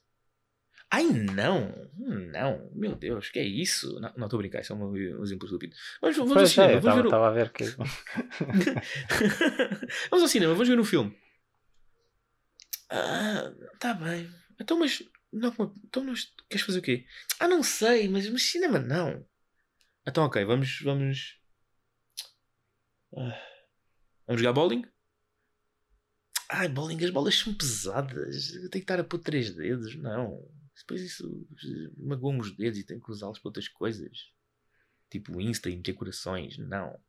Ai 0.89 1.05
não! 1.05 1.89
Não, 1.97 2.69
meu 2.73 2.95
Deus, 2.95 3.29
que 3.29 3.39
é 3.39 3.45
isso? 3.45 3.97
Não, 4.01 4.09
estou 4.25 4.37
a 4.37 4.41
brincar, 4.41 4.59
isso 4.59 4.73
é 4.73 4.75
um, 4.75 5.23
exemplo 5.23 5.45
estúpido. 5.45 5.73
Vamos, 6.01 6.19
ao 6.19 6.45
cinema, 6.45 6.71
é, 6.73 6.79
vamos 6.79 6.95
ver, 6.95 7.05
o- 7.05 7.07
estava 7.07 7.27
a 7.27 7.31
ver 7.31 7.51
que. 7.53 7.63
vamos 10.09 10.23
ao 10.23 10.27
cinema, 10.27 10.53
vamos 10.53 10.67
ver 10.67 10.79
um 10.79 10.83
filme. 10.83 11.15
Ah, 12.89 13.53
tá 13.79 13.93
bem. 13.93 14.29
Então, 14.59 14.77
mas. 14.77 15.01
Não, 15.31 15.53
então, 15.85 16.03
nós, 16.03 16.33
queres 16.49 16.65
fazer 16.65 16.79
o 16.79 16.81
quê? 16.81 17.05
Ah, 17.39 17.47
não 17.47 17.63
sei, 17.63 18.09
mas, 18.09 18.29
mas 18.29 18.43
cinema 18.43 18.79
não. 18.79 19.25
Então, 20.05 20.25
ok, 20.25 20.43
vamos. 20.43 20.81
Vamos. 20.81 21.39
Ah, 23.15 23.41
vamos 24.27 24.41
jogar 24.41 24.53
bowling? 24.53 24.85
Ai, 26.49 26.67
bowling, 26.67 27.03
as 27.03 27.11
bolas 27.11 27.35
são 27.35 27.53
pesadas. 27.53 28.53
Eu 28.55 28.69
tenho 28.69 28.71
que 28.71 28.79
estar 28.79 28.99
a 28.99 29.03
pôr 29.03 29.19
três 29.19 29.55
dedos. 29.55 29.95
Não. 29.95 30.45
Depois 30.77 31.01
isso 31.01 31.47
magoa-me 31.97 32.41
os 32.41 32.55
dedos 32.55 32.79
e 32.79 32.85
tenho 32.85 33.01
que 33.01 33.11
usá-los 33.11 33.39
para 33.39 33.49
outras 33.49 33.69
coisas. 33.69 34.11
Tipo 35.09 35.39
Insta 35.39 35.69
e 35.69 35.77
meter 35.77 35.93
corações. 35.93 36.57
Não. 36.57 36.99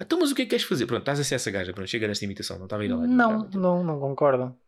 Então, 0.00 0.18
mas 0.18 0.32
o 0.32 0.34
que 0.34 0.42
é 0.42 0.44
que 0.44 0.50
queres 0.50 0.64
fazer? 0.64 0.86
Pronto, 0.86 1.02
estás 1.02 1.20
a 1.20 1.24
ser 1.24 1.36
essa 1.36 1.50
gaja. 1.50 1.72
Pronto, 1.72 1.88
chega 1.88 2.08
desta 2.08 2.24
imitação. 2.24 2.58
Não 2.58 2.66
estava 2.66 2.82
a 2.82 2.86
ir 2.86 2.88
lá. 2.88 3.06
Não, 3.06 3.48
não, 3.50 3.84
não 3.84 4.00
concordo. 4.00 4.58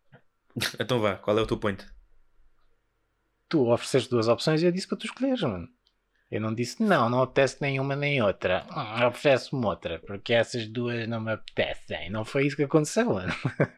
Então 0.78 1.00
vá, 1.00 1.16
qual 1.16 1.38
é 1.38 1.42
o 1.42 1.46
teu 1.46 1.58
point? 1.58 1.84
Tu 3.48 3.70
ofereceste 3.70 4.10
duas 4.10 4.28
opções 4.28 4.62
e 4.62 4.66
eu 4.66 4.72
disse 4.72 4.86
para 4.88 4.98
tu 4.98 5.06
escolheres, 5.06 5.40
mano. 5.42 5.68
Eu 6.30 6.40
não 6.42 6.54
disse, 6.54 6.82
não, 6.82 7.08
não 7.08 7.22
apetece 7.22 7.56
nenhuma 7.60 7.96
nem 7.96 8.20
outra. 8.22 8.66
Hum, 8.70 9.06
Oferece-me 9.06 9.64
outra, 9.64 9.98
porque 10.06 10.34
essas 10.34 10.68
duas 10.68 11.08
não 11.08 11.20
me 11.22 11.32
apetecem. 11.32 12.10
Não 12.10 12.22
foi 12.24 12.46
isso 12.46 12.56
que 12.56 12.64
aconteceu, 12.64 13.06
mano. 13.14 13.32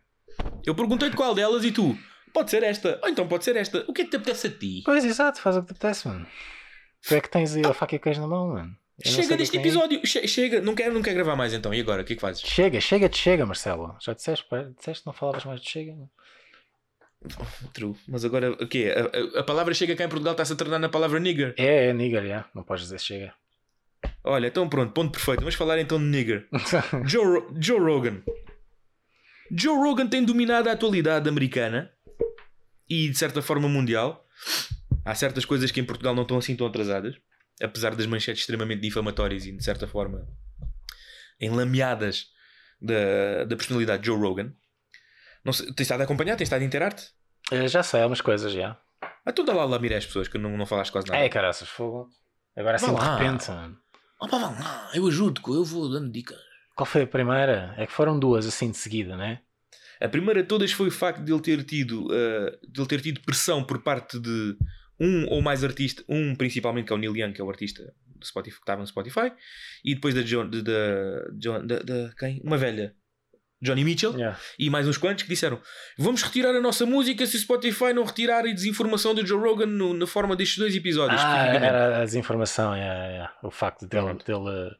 Eu 0.66 0.74
perguntei-te 0.74 1.14
qual 1.16 1.34
delas 1.34 1.64
e 1.64 1.70
tu. 1.70 1.96
Pode 2.32 2.50
ser 2.50 2.62
esta. 2.62 2.98
Ou 3.02 3.08
então 3.08 3.26
pode 3.28 3.44
ser 3.44 3.56
esta. 3.56 3.84
O 3.88 3.92
que 3.92 4.02
é 4.02 4.04
que 4.04 4.10
te 4.10 4.16
apetece 4.16 4.46
a 4.46 4.50
ti? 4.50 4.82
Pois, 4.84 5.04
exato, 5.04 5.40
faz 5.40 5.56
o 5.56 5.60
que 5.60 5.66
te 5.68 5.70
apetece, 5.72 6.08
mano. 6.08 6.26
Tu 7.06 7.14
é 7.14 7.20
que 7.20 7.30
tens 7.30 7.54
aí 7.54 7.64
a 7.64 7.72
faca 7.74 7.94
e 7.94 7.98
o 7.98 8.00
queijo 8.00 8.20
na 8.20 8.26
mão, 8.26 8.48
mano. 8.48 8.76
Eu 9.04 9.10
Chega 9.12 9.34
é 9.34 9.36
deste 9.36 9.56
aí. 9.56 9.62
episódio. 9.62 10.04
Che- 10.06 10.26
chega. 10.28 10.60
Não 10.60 10.74
quero, 10.74 10.92
não 10.94 11.02
quero 11.02 11.16
gravar 11.16 11.36
mais 11.36 11.54
então. 11.54 11.72
E 11.72 11.80
agora? 11.80 12.02
O 12.02 12.04
que 12.04 12.12
é 12.12 12.16
que 12.16 12.20
fazes? 12.20 12.42
Chega, 12.42 12.80
chega-te, 12.80 13.16
chega, 13.16 13.46
Marcelo. 13.46 13.96
Já 14.00 14.12
disseste, 14.12 14.44
pá, 14.48 14.62
disseste 14.76 15.06
não 15.06 15.12
falavas 15.12 15.44
mais 15.44 15.60
de 15.60 15.68
chega. 15.70 15.92
mano. 15.92 16.10
True. 17.72 17.94
Mas 18.08 18.24
agora, 18.24 18.52
o 18.52 18.66
quê? 18.66 18.92
A, 19.36 19.40
a- 19.40 19.42
palavra 19.42 19.74
chega 19.74 19.94
cá 19.94 20.04
em 20.04 20.08
Portugal 20.08 20.32
está-se 20.32 20.52
a 20.52 20.56
tornar 20.56 20.78
na 20.78 20.88
palavra 20.88 21.20
nigger. 21.20 21.54
É, 21.58 21.88
é 21.88 21.92
nigger, 21.92 22.26
já. 22.26 22.48
Não 22.54 22.62
podes 22.62 22.84
dizer 22.84 22.98
chega. 23.00 23.34
Olha, 24.24 24.46
então 24.46 24.68
pronto, 24.68 24.92
ponto 24.92 25.12
perfeito. 25.12 25.40
Vamos 25.40 25.54
falar 25.54 25.78
então 25.78 25.98
de 25.98 26.04
nigger. 26.04 26.48
Joe, 27.06 27.46
Joe 27.60 27.78
Rogan. 27.78 28.22
Joe 29.50 29.76
Rogan 29.76 30.06
tem 30.06 30.24
dominado 30.24 30.68
a 30.68 30.72
atualidade 30.72 31.28
americana 31.28 31.90
e 32.88 33.08
de 33.08 33.18
certa 33.18 33.42
forma 33.42 33.68
mundial. 33.68 34.24
Há 35.04 35.14
certas 35.14 35.44
coisas 35.44 35.70
que 35.70 35.80
em 35.80 35.84
Portugal 35.84 36.14
não 36.14 36.22
estão 36.22 36.38
assim 36.38 36.54
tão 36.56 36.66
atrasadas, 36.66 37.16
apesar 37.60 37.94
das 37.94 38.06
manchetes 38.06 38.42
extremamente 38.42 38.80
difamatórias 38.80 39.44
e 39.44 39.52
de 39.52 39.62
certa 39.64 39.86
forma 39.86 40.26
enlameadas 41.40 42.26
da, 42.80 43.44
da 43.44 43.56
personalidade 43.56 44.02
de 44.02 44.06
Joe 44.06 44.18
Rogan. 44.18 44.52
Não 45.44 45.52
sei, 45.52 45.66
tens 45.72 45.82
estado 45.86 46.00
a 46.00 46.04
acompanhar? 46.04 46.36
Tens 46.36 46.46
estado 46.46 46.62
a 46.62 46.64
interar-te? 46.64 47.08
Eh, 47.50 47.68
já 47.68 47.82
sei 47.82 48.00
algumas 48.00 48.20
coisas, 48.20 48.52
já. 48.52 48.78
Ah, 49.24 49.32
tu 49.32 49.42
dá 49.44 49.52
lá 49.52 49.62
a 49.62 49.66
lamirar 49.66 49.98
as 49.98 50.06
pessoas 50.06 50.28
que 50.28 50.38
não, 50.38 50.56
não 50.56 50.66
falaste 50.66 50.92
quase 50.92 51.06
nada. 51.08 51.22
É, 51.22 51.28
caraças, 51.28 51.68
fogo. 51.68 52.08
Agora 52.56 52.76
assim 52.76 52.94
de 52.94 53.00
repente. 53.00 53.46
Oh, 54.20 54.26
vá 54.26 54.36
lá, 54.38 54.90
eu 54.94 55.06
ajudo, 55.06 55.40
eu 55.48 55.64
vou 55.64 55.90
dando 55.90 56.10
dicas. 56.12 56.38
Qual 56.76 56.86
foi 56.86 57.02
a 57.02 57.06
primeira? 57.06 57.74
É 57.76 57.86
que 57.86 57.92
foram 57.92 58.18
duas 58.18 58.46
assim 58.46 58.70
de 58.70 58.76
seguida, 58.76 59.16
né? 59.16 59.40
A 60.00 60.08
primeira 60.08 60.42
de 60.42 60.48
todas 60.48 60.72
foi 60.72 60.88
o 60.88 60.90
facto 60.90 61.22
de 61.22 61.32
ele 61.32 61.42
ter 61.42 61.62
tido, 61.64 62.06
uh, 62.06 62.58
de 62.68 62.80
ele 62.80 62.88
ter 62.88 63.00
tido 63.00 63.20
pressão 63.20 63.62
por 63.64 63.82
parte 63.82 64.18
de 64.18 64.56
um 64.98 65.26
ou 65.28 65.40
mais 65.42 65.62
artista, 65.64 66.02
um 66.08 66.34
principalmente 66.34 66.86
que 66.86 66.92
é 66.92 66.96
o 66.96 66.98
Neil 66.98 67.16
Young, 67.16 67.32
que 67.32 67.40
é 67.40 67.44
o 67.44 67.48
artista 67.50 67.82
do 68.06 68.26
Spotify, 68.26 68.56
que 68.56 68.62
estava 68.62 68.80
no 68.80 68.86
Spotify, 68.86 69.32
e 69.84 69.94
depois 69.94 70.14
da 70.14 70.22
John, 70.22 70.48
da, 70.48 71.30
John, 71.38 71.66
da, 71.66 71.78
da- 71.80 72.12
quem? 72.18 72.40
Uma 72.44 72.58
velha, 72.58 72.94
Johnny 73.62 73.84
Mitchell, 73.84 74.14
Yeah. 74.16 74.38
e 74.58 74.70
mais 74.70 74.88
uns 74.88 74.96
quantos 74.96 75.22
que 75.24 75.28
disseram: 75.28 75.60
Vamos 75.98 76.22
retirar 76.22 76.54
a 76.56 76.60
nossa 76.60 76.86
música 76.86 77.26
se 77.26 77.36
o 77.36 77.40
Spotify 77.40 77.92
não 77.92 78.04
retirar 78.04 78.40
a 78.46 78.52
desinformação 78.52 79.14
do 79.14 79.26
Joe 79.26 79.38
Rogan 79.38 79.66
no- 79.66 79.92
na 79.92 80.06
forma 80.06 80.34
destes 80.34 80.56
dois 80.58 80.74
episódios. 80.74 81.20
Ah, 81.20 81.24
especificamente." 81.26 81.64
era 81.68 82.00
a 82.00 82.04
desinformação, 82.04 82.74
é, 82.74 83.28
o 83.42 83.50
facto 83.50 83.86
dele, 83.86 84.14
dele, 84.24 84.74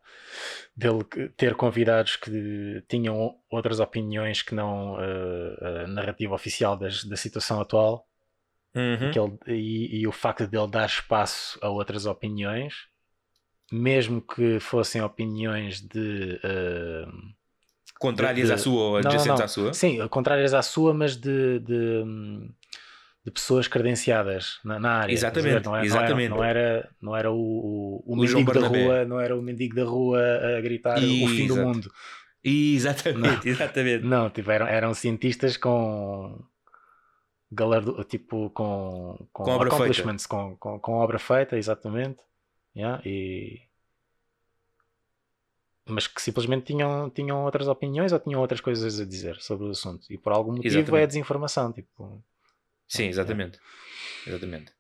dele 0.75 1.31
ter 1.37 1.55
convidados 1.55 2.17
que 2.17 2.83
tinham 2.89 3.35
outras 3.51 3.81
opiniões 3.81 4.41
que 4.43 4.55
não 4.55 4.97
eh, 4.99 5.85
a 5.85 5.87
narrativa 5.87 6.35
oficial 6.35 6.77
das- 6.77 7.05
da 7.05 7.17
situação 7.17 7.61
atual. 7.61 8.07
Uhum. 8.75 9.11
ele- 9.47 9.59
e, 9.61 10.01
e 10.03 10.07
o 10.07 10.13
facto 10.13 10.47
de 10.47 10.57
ele 10.57 10.69
dar 10.71 10.87
espaço 10.87 11.59
a 11.61 11.69
outras 11.69 12.07
opiniões, 12.07 12.73
mesmo 13.73 14.23
que 14.23 14.59
fossem 14.61 15.03
opiniões 15.03 15.81
de. 15.81 16.41
eh, 16.43 17.05
Contrárias 18.01 18.49
de- 18.49 18.55
à 18.55 18.59
sua 18.59 18.81
ou 18.83 18.93
não, 18.95 19.01
não, 19.03 19.11
adjacentes 19.11 19.39
não. 19.39 19.45
à 19.45 19.49
sua. 19.49 19.75
Sim, 19.75 20.09
contrárias 20.09 20.55
à 20.55 20.63
sua, 20.63 20.93
mas 20.95 21.17
de, 21.17 21.59
de, 21.61 22.03
de 23.25 23.31
pessoas 23.31 23.69
credenciadas 23.69 24.59
na, 24.65 24.79
na 24.81 24.93
área. 25.03 25.13
estás 25.13 25.37
a 25.37 25.41
ver? 25.41 25.49
Exatamente, 25.61 25.67
Não 25.67 25.77
era, 25.77 25.85
exatamente. 25.87 26.31
Não 26.31 26.45
era, 26.45 26.91
não 27.01 27.17
era 27.17 27.31
o, 27.31 27.37
o, 27.37 28.03
o 28.07 28.19
O 28.19 28.27
João 28.27 28.41
mendigo 28.43 28.59
da 28.61 28.67
rua, 28.69 29.05
não 29.05 29.21
era 29.21 29.37
o 29.39 29.43
mendigo 29.43 29.77
da 29.77 29.85
rua 29.85 30.19
a 30.57 30.61
gritar 30.63 30.97
o 30.99 31.01
fim 31.03 31.47
do 31.47 31.53
Exato. 31.55 31.69
mundo. 31.69 31.93
Exatamente, 32.43 33.49
exatamente. 33.51 34.05
Não, 34.05 34.31
tipo, 34.31 34.51
eram, 34.51 34.67
eram 34.67 34.95
cientistas 34.95 35.59
com 35.59 36.43
galardo, 37.53 38.03
tipo 38.05 38.49
com, 38.51 39.17
com, 39.31 39.45
Com 39.45 39.51
obra 39.51 39.69
accomplishments, 39.69 40.25
com, 40.27 40.57
com, 40.57 40.79
com 40.81 40.93
obra 40.95 41.19
feita, 41.19 41.59
exatamente. 41.59 42.23
Yeah, 42.75 43.03
e... 43.05 43.61
Mas 45.91 46.07
que 46.07 46.21
simplesmente 46.21 46.67
tinham, 46.67 47.11
tinham 47.11 47.45
outras 47.45 47.69
opiniões 47.69 48.13
ou 48.13 48.19
tinham 48.19 48.41
outras 48.41 48.61
coisas 48.61 49.01
a 49.01 49.05
dizer 49.05 49.37
sobre 49.41 49.67
o 49.67 49.71
assunto. 49.71 50.07
E 50.11 50.17
por 50.17 50.33
algum 50.33 50.53
motivo 50.53 50.79
Exatamente. 50.79 51.03
é 51.03 51.07
desinformação. 51.07 51.73
Tipo, 51.73 52.23
Sim, 52.89 53.07
exatamente. 53.07 53.59
Exatamente. 54.27 54.73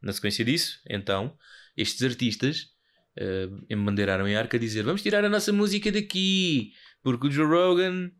Na 0.00 0.12
sequência 0.12 0.44
disso, 0.44 0.80
então, 0.88 1.36
estes 1.76 2.02
artistas 2.02 2.68
eh, 3.16 3.48
embandeiraram 3.68 4.26
em 4.26 4.34
arca 4.34 4.56
a 4.56 4.60
dizer: 4.60 4.82
Vamos 4.82 5.02
tirar 5.02 5.24
a 5.24 5.28
nossa 5.28 5.52
música 5.52 5.92
daqui, 5.92 6.72
porque 7.02 7.26
o 7.26 7.30
Joe 7.30 7.46
Rogan 7.46 8.10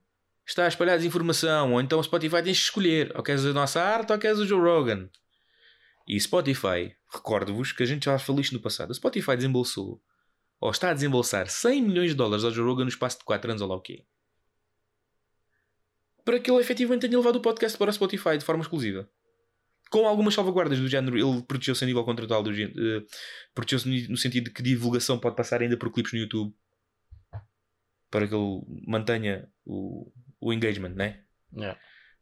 está 0.46 0.64
a 0.64 0.68
espalhar 0.68 0.96
desinformação. 0.96 1.72
Ou 1.72 1.80
então 1.80 1.98
o 1.98 2.02
Spotify 2.02 2.42
tens 2.42 2.58
de 2.58 2.64
escolher: 2.64 3.12
ou 3.16 3.22
queres 3.22 3.44
a 3.44 3.52
nossa 3.52 3.82
arte 3.82 4.12
ou 4.12 4.18
queres 4.18 4.38
o 4.38 4.46
Joe 4.46 4.60
Rogan. 4.60 5.08
E 6.06 6.20
Spotify, 6.20 6.94
recordo-vos 7.12 7.72
que 7.72 7.82
a 7.82 7.86
gente 7.86 8.04
já 8.04 8.18
falou 8.18 8.40
isto 8.40 8.52
no 8.52 8.60
passado: 8.60 8.90
o 8.90 8.94
Spotify 8.94 9.36
desembolsou, 9.36 10.02
ou 10.62 10.70
está 10.70 10.90
a 10.90 10.94
desembolsar 10.94 11.48
100 11.48 11.82
milhões 11.82 12.10
de 12.10 12.16
dólares 12.16 12.44
ao 12.44 12.50
Joe 12.50 12.64
Rogan 12.64 12.84
no 12.84 12.88
espaço 12.88 13.18
de 13.18 13.24
4 13.24 13.50
anos, 13.50 13.60
ou 13.62 13.68
lá 13.68 13.74
o 13.76 13.80
quê? 13.80 14.04
Para 16.24 16.38
que 16.38 16.50
ele 16.50 16.60
efetivamente 16.60 17.02
tenha 17.08 17.18
levado 17.18 17.36
o 17.36 17.40
podcast 17.40 17.76
para 17.76 17.90
o 17.90 17.92
Spotify 17.92 18.38
de 18.38 18.44
forma 18.44 18.62
exclusiva 18.62 19.08
com 19.90 20.06
algumas 20.08 20.32
salvaguardas 20.32 20.78
do 20.78 20.88
género, 20.88 21.18
ele 21.18 21.42
protegeu-se 21.42 21.84
a 21.84 21.86
nível 21.86 22.02
contratual, 22.02 22.42
eh, 22.48 23.02
protegeu-se 23.54 23.86
no- 23.86 24.08
no 24.12 24.16
sentido 24.16 24.44
de 24.44 24.50
que 24.50 24.62
divulgação 24.62 25.18
pode 25.18 25.36
passar 25.36 25.60
ainda 25.60 25.76
por 25.76 25.92
clipes 25.92 26.14
no 26.14 26.18
YouTube 26.20 26.54
para 28.10 28.26
que 28.26 28.34
ele 28.34 28.62
mantenha 28.86 29.46
o, 29.66 30.10
o 30.40 30.50
engagement, 30.50 30.94
né? 30.94 31.22
yeah. 31.54 31.78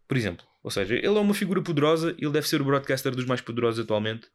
Por 0.09 0.17
exemplo, 0.17 0.45
ou 0.65 0.71
seja, 0.73 0.97
ele 0.97 1.07
é 1.07 1.11
uma 1.11 1.33
figura 1.33 1.63
poderosa, 1.63 2.11
ele 2.19 2.33
deve 2.33 2.49
ser 2.49 2.61
o 2.61 2.65
broadcaster 2.65 3.15
dos 3.15 3.25
mais 3.25 3.41
poderosos 3.41 3.85
atualmente, 3.85 4.27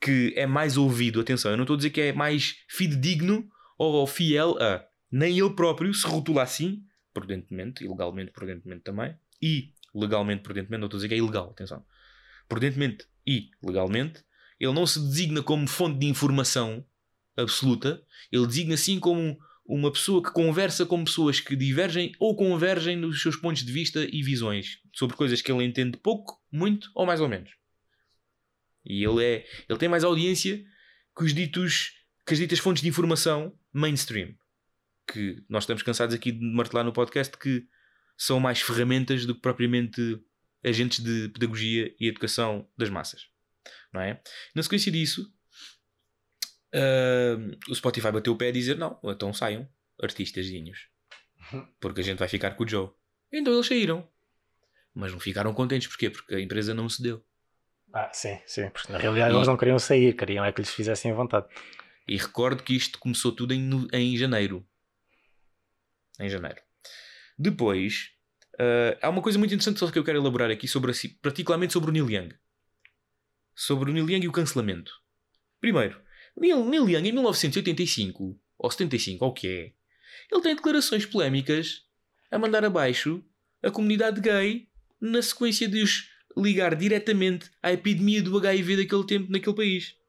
que 0.00 0.32
é 0.36 0.46
mais 0.46 0.76
ouvido, 0.76 1.20
atenção, 1.20 1.50
eu 1.50 1.56
não 1.56 1.64
estou 1.64 1.74
a 1.74 1.76
dizer 1.76 1.90
que 1.90 2.00
é 2.00 2.12
mais 2.12 2.56
fidedigno 2.68 3.48
ou 3.76 4.06
fiel 4.06 4.56
a, 4.60 4.84
nem 5.10 5.38
ele 5.38 5.50
próprio 5.50 5.92
se 5.92 6.06
rotula 6.06 6.42
assim, 6.42 6.82
prudentemente, 7.12 7.84
ilegalmente, 7.84 8.32
prudentemente 8.32 8.82
também, 8.82 9.14
e 9.42 9.72
legalmente, 9.94 10.42
prudentemente, 10.42 10.80
não 10.80 10.86
estou 10.86 10.96
a 10.96 11.00
dizer 11.00 11.08
que 11.08 11.14
é 11.14 11.18
ilegal, 11.18 11.50
atenção, 11.50 11.84
prudentemente 12.48 13.06
e 13.26 13.50
legalmente, 13.62 14.24
ele 14.58 14.72
não 14.72 14.86
se 14.86 15.00
designa 15.00 15.42
como 15.42 15.66
fonte 15.66 15.98
de 15.98 16.06
informação 16.06 16.84
absoluta, 17.36 18.02
ele 18.30 18.46
designa 18.46 18.76
sim 18.76 18.98
como 18.98 19.38
uma 19.64 19.92
pessoa 19.92 20.22
que 20.22 20.32
conversa 20.32 20.84
com 20.84 21.04
pessoas 21.04 21.40
que 21.40 21.54
divergem 21.54 22.12
ou 22.18 22.34
convergem 22.34 22.96
nos 22.96 23.22
seus 23.22 23.36
pontos 23.36 23.64
de 23.64 23.72
vista 23.72 24.04
e 24.10 24.22
visões 24.22 24.78
sobre 24.92 25.16
coisas 25.16 25.40
que 25.40 25.50
ele 25.50 25.64
entende 25.64 25.96
pouco, 25.96 26.42
muito 26.50 26.90
ou 26.94 27.06
mais 27.06 27.20
ou 27.20 27.28
menos. 27.28 27.59
E 28.90 29.04
ele 29.04 29.24
é, 29.24 29.46
ele 29.68 29.78
tem 29.78 29.88
mais 29.88 30.02
audiência 30.02 30.64
que 31.16 31.24
os 31.24 31.32
ditos, 31.32 31.92
que 32.26 32.32
as 32.32 32.38
ditas 32.38 32.58
fontes 32.58 32.82
de 32.82 32.88
informação 32.88 33.56
mainstream, 33.72 34.34
que 35.06 35.42
nós 35.48 35.64
estamos 35.64 35.82
cansados 35.82 36.14
aqui 36.14 36.32
de 36.32 36.44
martelar 36.44 36.84
no 36.84 36.92
podcast 36.92 37.36
que 37.36 37.66
são 38.16 38.40
mais 38.40 38.60
ferramentas 38.60 39.24
do 39.24 39.34
que 39.34 39.40
propriamente 39.40 40.20
agentes 40.64 41.00
de 41.02 41.28
pedagogia 41.28 41.94
e 41.98 42.08
educação 42.08 42.68
das 42.76 42.90
massas. 42.90 43.28
Não 43.92 44.00
é? 44.00 44.20
Na 44.54 44.62
sequência 44.62 44.90
disso, 44.90 45.32
ah, 46.72 47.36
o 47.68 47.74
Spotify 47.74 48.12
bateu 48.12 48.32
o 48.32 48.36
pé 48.36 48.48
a 48.48 48.52
dizer: 48.52 48.76
não, 48.76 48.98
então 49.04 49.32
saiam, 49.32 49.68
artistazinhos, 50.02 50.88
porque 51.80 52.00
a 52.00 52.04
gente 52.04 52.18
vai 52.18 52.28
ficar 52.28 52.52
com 52.52 52.64
o 52.64 52.68
Joe. 52.68 52.90
Então 53.32 53.52
eles 53.52 53.66
saíram, 53.66 54.08
mas 54.94 55.12
não 55.12 55.20
ficaram 55.20 55.54
contentes, 55.54 55.88
porquê? 55.88 56.10
Porque 56.10 56.34
a 56.34 56.40
empresa 56.40 56.74
não 56.74 56.88
cedeu. 56.88 57.24
Ah, 57.92 58.10
sim, 58.12 58.38
sim, 58.46 58.70
porque 58.70 58.92
na 58.92 58.98
realidade 58.98 59.32
E- 59.32 59.36
eles 59.36 59.48
não 59.48 59.56
queriam 59.56 59.78
sair, 59.78 60.14
queriam 60.16 60.44
é 60.44 60.52
que 60.52 60.60
lhes 60.60 60.70
fizessem 60.70 61.10
a 61.10 61.14
vontade. 61.14 61.46
E 62.06 62.16
recordo 62.16 62.62
que 62.62 62.74
isto 62.74 62.98
começou 62.98 63.32
tudo 63.32 63.52
em, 63.54 63.68
em 63.92 64.16
janeiro. 64.16 64.66
Em 66.18 66.28
janeiro. 66.28 66.60
Depois, 67.38 68.10
ah, 68.58 68.98
há 69.02 69.08
uma 69.10 69.22
coisa 69.22 69.38
muito 69.38 69.52
interessante 69.54 69.80
só 69.80 69.90
que 69.90 69.98
eu 69.98 70.04
quero 70.04 70.18
elaborar 70.18 70.50
aqui, 70.50 70.68
sobre, 70.68 70.92
si- 70.94 71.08
particularmente 71.20 71.72
sobre 71.72 71.90
o 71.90 71.92
Neil 71.92 72.10
Young. 72.10 72.34
Sobre 73.54 73.90
o 73.90 73.92
Neil 73.92 74.08
Young 74.08 74.24
e 74.24 74.28
o 74.28 74.32
cancelamento. 74.32 74.92
Primeiro, 75.60 76.00
Neil, 76.36 76.64
Neil 76.64 76.88
Young 76.88 77.08
em 77.08 77.12
1985, 77.12 78.38
ou 78.58 78.70
75, 78.70 79.24
ou 79.24 79.30
o 79.30 79.34
que 79.34 79.46
é, 79.48 79.72
ele 80.32 80.42
tem 80.42 80.54
declarações 80.54 81.04
polémicas 81.04 81.84
a 82.30 82.38
mandar 82.38 82.64
abaixo 82.64 83.22
a 83.62 83.70
comunidade 83.70 84.20
gay 84.20 84.68
na 85.00 85.20
sequência 85.20 85.68
de 85.68 85.82
os 85.82 86.08
ligar 86.36 86.74
diretamente 86.74 87.50
à 87.62 87.72
epidemia 87.72 88.22
do 88.22 88.36
HIV 88.36 88.76
daquele 88.76 89.06
tempo 89.06 89.32
naquele 89.32 89.56
país 89.56 90.00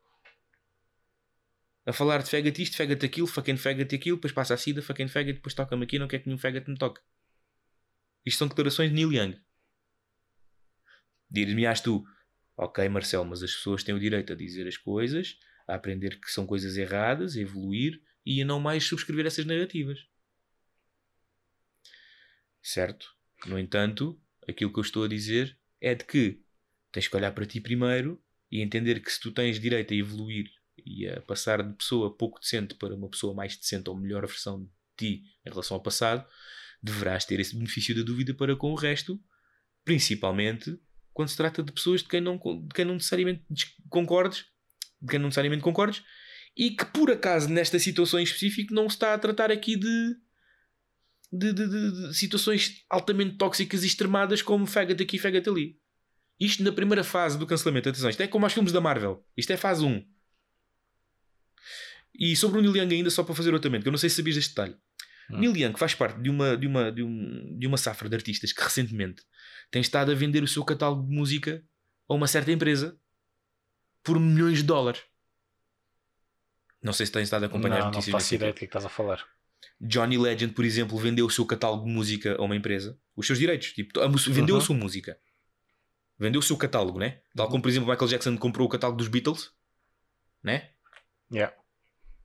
a 1.86 1.94
falar 1.94 2.22
de 2.22 2.30
faggot 2.30 2.62
isto, 2.62 2.78
faggot 2.78 3.04
aquilo, 3.06 3.28
fucking 3.28 3.58
faggot 3.58 3.94
aquilo, 3.94 4.18
depois 4.18 4.32
passa 4.32 4.54
a 4.54 4.58
sida, 4.58 4.82
fucking 4.82 5.08
faggot, 5.08 5.34
depois 5.34 5.54
toca-me 5.54 5.84
aqui, 5.84 5.98
não 5.98 6.08
quer 6.08 6.20
que 6.20 6.28
nenhum 6.28 6.38
faggot 6.38 6.70
me 6.70 6.78
toque. 6.78 7.02
Isto 8.26 8.40
são 8.40 8.48
declarações 8.48 8.90
de 8.90 8.96
Neil 8.96 9.12
Young. 9.12 9.42
Dir-me-ás 11.30 11.82
tu, 11.82 12.04
ok 12.56 12.88
Marcelo, 12.90 13.26
mas 13.26 13.42
as 13.42 13.54
pessoas 13.54 13.84
têm 13.84 13.96
o 13.96 14.00
direito 14.00 14.34
a 14.34 14.36
dizer 14.36 14.68
as 14.68 14.78
coisas, 14.78 15.40
a 15.68 15.76
aprender 15.76 16.20
que 16.20 16.30
são 16.30 16.46
coisas 16.46 16.78
erradas, 16.78 17.36
a 17.36 17.40
evoluir 17.40 18.02
e 18.26 18.42
a 18.42 18.46
não 18.46 18.60
mais 18.60 18.84
subscrever 18.84 19.26
essas 19.26 19.46
narrativas. 19.46 20.06
Certo? 22.62 23.08
No 23.48 23.58
entanto, 23.58 24.22
aquilo 24.48 24.72
que 24.72 24.78
eu 24.78 24.84
estou 24.84 25.06
a 25.06 25.08
dizer 25.08 25.58
é 25.82 25.96
de 25.96 26.06
que 26.06 26.40
tens 26.92 27.08
que 27.08 27.16
olhar 27.16 27.32
para 27.32 27.46
ti 27.46 27.60
primeiro 27.60 28.22
e 28.52 28.62
entender 28.62 29.02
que 29.02 29.12
se 29.12 29.20
tu 29.20 29.32
tens 29.32 29.60
direito 29.60 29.94
a 29.94 29.98
evoluir 29.98 30.50
e 30.86 31.08
a 31.08 31.22
passar 31.22 31.64
de 31.64 31.74
pessoa 31.74 32.16
pouco 32.16 32.40
decente 32.40 32.76
para 32.76 32.96
uma 32.96 33.10
pessoa 33.10 33.34
mais 33.34 33.58
decente 33.58 33.90
ou 33.90 33.96
melhor 33.96 34.26
versão 34.26 34.64
de 34.64 34.70
ti 34.98 35.24
em 35.46 35.50
relação 35.50 35.76
ao 35.76 35.84
passado, 35.84 36.26
deverás 36.82 37.26
ter 37.26 37.40
esse 37.40 37.56
benefício 37.56 37.96
da 37.96 38.04
dúvida 38.04 38.34
para 38.34 38.56
com 38.56 38.72
o 38.72 38.76
resto, 38.76 39.20
principalmente 39.84 40.80
quando 41.14 41.30
se 41.30 41.38
trata 41.38 41.62
de 41.62 41.72
pessoas 41.72 42.02
de 42.02 42.08
quem 42.08 42.22
não, 42.22 42.38
de 42.38 42.74
quem 42.74 42.86
não 42.86 42.96
necessariamente 42.96 43.44
concordes, 43.90 44.46
de 45.02 45.10
quem 45.10 45.20
não 45.20 45.28
necessariamente 45.28 45.64
concordes, 45.64 46.04
e 46.56 46.72
que 46.72 46.86
por 46.86 47.12
acaso 47.12 47.50
nesta 47.50 47.80
situação 47.80 48.20
em 48.20 48.24
específico 48.24 48.74
não 48.74 48.90
se 48.90 48.96
está 48.96 49.14
a 49.14 49.20
tratar 49.20 49.52
aqui 49.52 49.76
de, 49.76 50.16
de, 51.32 51.54
de- 51.54 51.68
de- 51.70 52.08
de 52.10 52.14
situações 52.18 52.84
altamente 52.90 53.38
tóxicas 53.38 53.84
e 53.84 53.88
extremadas 53.88 54.42
como 54.42 54.66
faggot 54.66 55.02
aqui, 55.02 55.18
faggot 55.18 55.48
ali. 55.50 55.78
Isto 56.40 56.64
na 56.64 56.72
primeira 56.72 57.04
fase 57.04 57.38
do 57.38 57.46
cancelamento. 57.48 57.88
Atenção, 57.90 58.10
isto 58.10 58.22
é 58.22 58.28
como 58.28 58.46
aos 58.46 58.54
filmes 58.54 58.72
da 58.74 58.82
Marvel. 58.82 59.26
Isto 59.38 59.54
é 59.54 59.58
fase 59.58 59.86
1. 59.86 60.04
E 62.14 62.36
sobre 62.36 62.60
o 62.60 62.62
Neil 62.62 62.76
Young 62.76 62.94
ainda, 62.96 63.10
só 63.10 63.24
para 63.24 63.36
fazer 63.36 63.54
outro 63.54 63.70
que 63.72 63.88
eu 63.88 63.92
não 63.92 63.98
sei 63.98 64.10
se 64.10 64.16
sabias 64.18 64.36
deste 64.36 64.50
detalhe. 64.50 64.76
Hum. 65.30 65.40
Neil 65.40 65.56
Young 65.56 65.78
faz 65.78 65.94
parte 65.96 66.20
de 66.22 66.30
uma, 66.30 66.58
de, 66.58 66.68
uma, 66.68 66.92
de, 66.92 67.04
um, 67.04 67.58
de 67.58 67.68
uma 67.68 67.78
safra 67.78 68.10
de 68.10 68.16
artistas 68.16 68.52
que 68.52 68.62
recentemente 68.62 69.24
tem 69.70 69.82
estado 69.82 70.12
a 70.12 70.16
vender 70.16 70.44
o 70.44 70.48
seu 70.48 70.66
catálogo 70.66 71.08
de 71.08 71.16
música 71.16 71.64
a 72.10 72.14
uma 72.14 72.28
certa 72.28 72.52
empresa 72.52 73.00
por 74.04 74.20
milhões 74.20 74.58
de 74.58 74.64
dólares. 74.64 75.02
Não 76.84 76.92
sei 76.92 77.06
se 77.06 77.12
tens 77.12 77.24
estado 77.24 77.44
a 77.44 77.46
acompanhar 77.46 77.76
não, 77.76 77.80
as 77.80 77.86
não 77.86 77.92
notícias 77.92 78.12
faço 78.12 78.26
desse 78.26 78.36
ideia 78.36 78.52
tipo. 78.52 78.58
do 78.58 78.60
que 78.60 78.66
é 78.66 78.68
que 78.68 78.78
estás 78.78 78.86
a 78.86 78.90
falar. 78.90 79.24
Johnny 79.84 80.18
Legend, 80.18 80.54
por 80.54 80.64
exemplo, 80.64 80.98
vendeu 80.98 81.26
o 81.26 81.30
seu 81.30 81.46
catálogo 81.46 81.86
de 81.86 81.92
música 81.92 82.36
a 82.38 82.44
uma 82.44 82.56
empresa, 82.56 82.98
os 83.16 83.26
seus 83.26 83.40
direitos, 83.40 83.74
tipo, 83.74 84.00
a 84.00 84.08
vendeu 84.08 84.56
Uhum. 84.56 84.62
a 84.62 84.64
sua 84.64 84.76
música, 84.76 85.18
vendeu 86.20 86.40
o 86.40 86.44
seu 86.44 86.56
catálogo, 86.56 87.00
né? 87.00 87.22
Tal 87.36 87.48
como, 87.50 87.62
por 87.64 87.70
exemplo, 87.70 87.90
Michael 87.90 88.10
Jackson 88.10 88.38
comprou 88.38 88.68
o 88.68 88.70
catálogo 88.70 88.98
dos 88.98 89.08
Beatles, 89.08 89.52
né? 90.44 90.70
Yeah. 91.34 91.56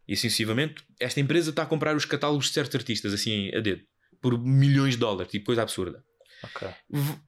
E 0.06 0.14
sucessivamente, 0.16 0.84
esta 1.00 1.18
empresa 1.18 1.50
está 1.50 1.62
a 1.62 1.66
comprar 1.66 1.96
os 1.96 2.04
catálogos 2.04 2.46
de 2.46 2.52
certos 2.52 2.74
artistas, 2.76 3.12
assim, 3.14 3.50
a 3.54 3.60
dedo, 3.60 3.82
por 4.20 4.38
milhões 4.38 4.94
de 4.94 5.00
dólares, 5.00 5.30
tipo, 5.32 5.46
coisa 5.46 5.62
absurda. 5.62 6.04
Ok. 6.42 6.68
V- 6.90 7.18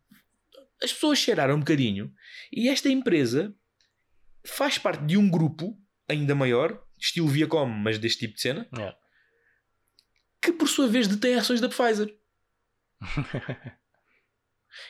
As 0.83 0.93
pessoas 0.93 1.19
cheiraram 1.19 1.57
um 1.57 1.59
bocadinho 1.61 2.13
e 2.53 2.69
esta 2.69 2.89
empresa 2.89 3.53
faz 4.47 4.79
parte 4.79 5.05
de 5.05 5.17
um 5.17 5.29
grupo 5.29 5.77
ainda 6.09 6.35
maior, 6.35 6.81
estilo 6.99 7.27
Viacom, 7.29 7.67
mas 7.67 7.99
deste 7.99 8.21
tipo 8.21 8.35
de 8.35 8.41
cena, 8.43 8.69
Yeah. 8.73 8.97
Que 10.41 10.53
por 10.53 10.69
sua 10.69 10.89
vez 10.89 11.09
detém 11.09 11.35
ações 11.35 11.61
da 11.61 11.69
Pfizer. 11.69 12.15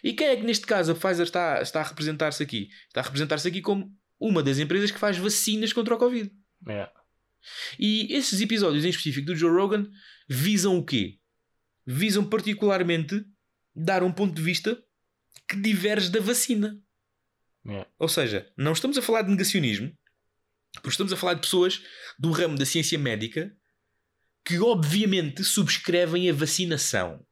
E 0.02 0.12
quem 0.12 0.28
é 0.28 0.36
que 0.36 0.44
neste 0.44 0.66
caso 0.66 0.92
a 0.92 0.94
Pfizer 0.94 1.24
está, 1.24 1.62
está 1.62 1.80
a 1.80 1.84
representar-se 1.84 2.42
aqui? 2.42 2.68
Está 2.88 3.00
a 3.00 3.04
representar-se 3.04 3.48
aqui 3.48 3.60
como 3.60 3.92
uma 4.18 4.42
das 4.42 4.58
empresas 4.58 4.90
que 4.90 4.98
faz 4.98 5.16
vacinas 5.16 5.72
contra 5.72 5.94
o 5.94 5.98
Covid. 5.98 6.30
Yeah. 6.66 6.92
E 7.78 8.12
esses 8.14 8.40
episódios 8.40 8.84
em 8.84 8.90
específico 8.90 9.26
do 9.26 9.36
Joe 9.36 9.50
Rogan 9.50 9.88
visam 10.28 10.76
o 10.76 10.84
quê? 10.84 11.18
Visam 11.86 12.28
particularmente 12.28 13.24
dar 13.74 14.02
um 14.02 14.12
ponto 14.12 14.34
de 14.34 14.42
vista 14.42 14.82
que 15.48 15.56
diverge 15.56 16.10
da 16.10 16.20
vacina. 16.20 16.80
Yeah. 17.64 17.88
Ou 17.98 18.08
seja, 18.08 18.50
não 18.56 18.72
estamos 18.72 18.98
a 18.98 19.02
falar 19.02 19.22
de 19.22 19.30
negacionismo, 19.30 19.96
porque 20.74 20.88
estamos 20.88 21.12
a 21.12 21.16
falar 21.16 21.34
de 21.34 21.40
pessoas 21.40 21.82
do 22.18 22.30
ramo 22.30 22.56
da 22.56 22.66
ciência 22.66 22.98
médica 22.98 23.56
que 24.48 24.58
obviamente 24.60 25.44
subscrevem 25.44 26.30
a 26.30 26.32
vacinação 26.32 27.22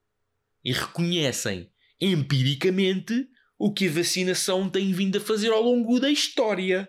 e 0.62 0.70
reconhecem 0.70 1.72
empiricamente 1.98 3.26
o 3.58 3.72
que 3.72 3.88
a 3.88 3.90
vacinação 3.90 4.68
tem 4.68 4.92
vindo 4.92 5.16
a 5.16 5.20
fazer 5.20 5.50
ao 5.50 5.62
longo 5.62 5.98
da 5.98 6.10
história. 6.10 6.86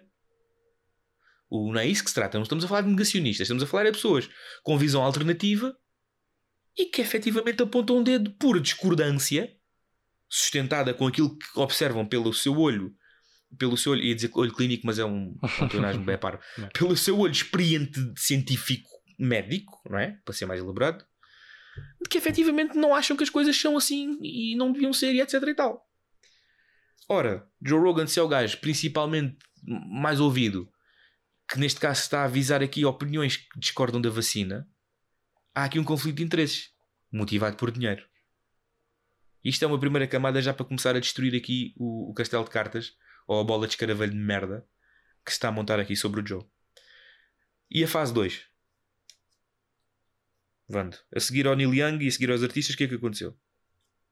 O, 1.49 1.71
não 1.71 1.79
é 1.79 1.87
isso 1.87 2.03
que 2.03 2.09
se 2.09 2.15
trata. 2.15 2.37
Não 2.37 2.43
estamos 2.43 2.65
a 2.65 2.67
falar 2.67 2.81
de 2.81 2.89
negacionistas. 2.89 3.45
Estamos 3.45 3.63
a 3.63 3.67
falar 3.67 3.85
de 3.85 3.93
pessoas 3.93 4.29
com 4.63 4.77
visão 4.77 5.01
alternativa 5.01 5.73
e 6.77 6.87
que 6.87 6.99
efetivamente 6.99 7.63
apontam 7.63 7.99
um 7.99 8.03
dedo 8.03 8.31
por 8.31 8.59
discordância, 8.59 9.49
sustentada 10.27 10.93
com 10.93 11.07
aquilo 11.07 11.37
que 11.37 11.45
observam 11.55 12.05
pelo 12.05 12.33
seu 12.33 12.57
olho. 12.57 12.93
Pelo 13.57 13.77
seu 13.77 13.93
olho, 13.93 14.03
ia 14.03 14.13
dizer 14.13 14.29
olho 14.33 14.53
clínico, 14.53 14.85
mas 14.85 14.99
é 14.99 15.05
um 15.05 15.37
um 15.61 15.67
pleonasmo 15.69 16.03
bem 16.03 16.17
paro. 16.17 16.37
Pelo 16.73 16.97
seu 16.97 17.17
olho 17.17 17.31
experiente 17.31 17.97
científico 18.17 18.96
médico, 19.17 19.81
não 19.89 19.97
é? 19.97 20.19
Para 20.23 20.33
ser 20.33 20.45
mais 20.45 20.59
elaborado, 20.59 21.05
de 22.01 22.09
que 22.09 22.17
efetivamente 22.17 22.75
não 22.75 22.93
acham 22.93 23.15
que 23.15 23.23
as 23.23 23.29
coisas 23.29 23.55
são 23.59 23.77
assim 23.77 24.19
e 24.21 24.55
não 24.55 24.71
deviam 24.71 24.93
ser 24.93 25.13
e 25.13 25.21
etc 25.21 25.41
e 25.43 25.53
tal. 25.53 25.87
Ora, 27.09 27.47
Joe 27.61 27.79
Rogan, 27.79 28.07
se 28.07 28.19
é 28.19 28.21
o 28.21 28.27
gajo 28.27 28.59
principalmente 28.59 29.37
mais 29.63 30.19
ouvido, 30.19 30.71
que 31.49 31.59
neste 31.59 31.79
caso 31.79 32.01
está 32.01 32.21
a 32.21 32.25
avisar 32.25 32.61
aqui 32.61 32.83
opiniões 32.85 33.37
que 33.37 33.59
discordam 33.59 34.01
da 34.01 34.09
vacina, 34.09 34.67
há 35.55 35.63
aqui 35.63 35.79
um 35.79 35.83
conflito 35.83 36.17
de 36.17 36.23
interesses, 36.23 36.71
motivado 37.11 37.55
por 37.55 37.71
dinheiro. 37.71 38.05
Isto 39.43 39.63
é 39.63 39.67
uma 39.67 39.79
primeira 39.79 40.07
camada 40.07 40.41
já 40.41 40.53
para 40.53 40.65
começar 40.65 40.95
a 40.95 40.99
destruir 40.99 41.33
aqui 41.35 41.73
o, 41.77 42.11
o 42.11 42.13
castelo 42.13 42.43
de 42.43 42.49
cartas, 42.49 42.93
ou 43.25 43.39
a 43.39 43.43
bola 43.43 43.65
de 43.65 43.73
escaravelho 43.73 44.11
de 44.11 44.17
merda, 44.17 44.67
que 45.25 45.31
se 45.31 45.37
está 45.37 45.47
a 45.47 45.51
montar 45.51 45.79
aqui 45.79 45.95
sobre 45.95 46.21
o 46.21 46.27
Joe. 46.27 46.43
E 47.69 47.83
a 47.83 47.87
fase 47.87 48.13
2? 48.13 48.46
Vando. 50.67 50.97
A 51.15 51.19
seguir 51.19 51.47
ao 51.47 51.55
Neil 51.55 51.73
Young 51.73 52.03
e 52.03 52.07
a 52.07 52.11
seguir 52.11 52.31
aos 52.31 52.43
artistas, 52.43 52.75
o 52.75 52.77
que 52.77 52.83
é 52.83 52.87
que 52.87 52.95
aconteceu? 52.95 53.35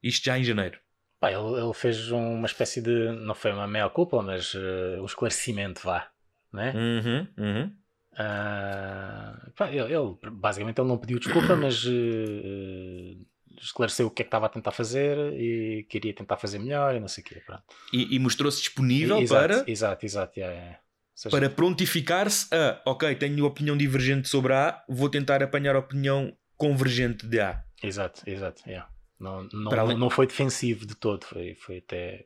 Isto 0.02 0.26
já 0.26 0.38
em 0.40 0.44
janeiro. 0.44 0.80
Pá, 1.20 1.32
ele, 1.32 1.62
ele 1.62 1.74
fez 1.74 2.12
uma 2.12 2.46
espécie 2.46 2.82
de. 2.82 3.12
Não 3.12 3.36
foi 3.36 3.52
uma 3.52 3.68
meia-culpa, 3.68 4.22
mas 4.22 4.54
eh, 4.56 5.00
um 5.02 5.06
esclarecimento, 5.06 5.82
vá. 5.84 6.10
Né? 6.54 6.74
Uhum, 6.74 7.28
uhum. 7.38 7.72
Ah, 8.18 9.50
pá, 9.56 9.70
ele, 9.70 9.94
ele, 9.94 10.18
basicamente 10.32 10.80
ele 10.80 10.88
não 10.88 10.98
pediu 10.98 11.20
desculpa, 11.20 11.56
mas 11.58 11.84
eh, 11.86 13.18
esclareceu 13.60 14.08
o 14.08 14.12
que 14.12 14.22
é 14.22 14.26
que 14.26 14.28
estava 14.28 14.46
a 14.46 14.50
tentar 14.50 14.72
fazer 14.72 15.18
e 15.34 15.86
queria 15.90 16.14
tentar 16.14 16.38
fazer 16.38 16.60
melhor 16.60 16.96
e 16.96 17.00
não 17.00 17.08
sei 17.08 17.24
o 17.24 17.28
quê. 17.28 17.42
Pronto. 17.46 17.64
E, 17.92 18.16
e 18.16 18.20
mostrou-se 18.20 18.60
disponível 18.60 19.18
exato, 19.20 19.48
para, 19.48 19.72
exato, 19.72 20.06
exato. 20.06 20.40
yeah, 20.40 20.56
yeah. 20.56 20.80
Seja, 21.14 21.36
para 21.36 21.50
prontificar-se 21.50 22.54
a, 22.54 22.82
ok, 22.86 23.16
tenho 23.16 23.46
opinião 23.46 23.78
divergente 23.78 24.28
sobre 24.28 24.54
A, 24.54 24.84
vou 24.88 25.10
tentar 25.10 25.42
apanhar 25.42 25.76
a 25.76 25.80
opinião 25.80 26.36
convergente 26.58 27.26
de 27.28 27.40
A. 27.40 27.64
Exato, 27.84 28.22
exato. 28.28 28.62
yeah. 28.68 28.90
Não, 29.20 29.44
não, 29.54 29.72
além- 29.80 29.98
não 29.98 30.10
foi 30.10 30.28
defensivo 30.28 30.86
de 30.86 30.96
todo, 30.96 31.24
foi, 31.26 31.56
foi 31.56 31.78
até. 31.78 32.26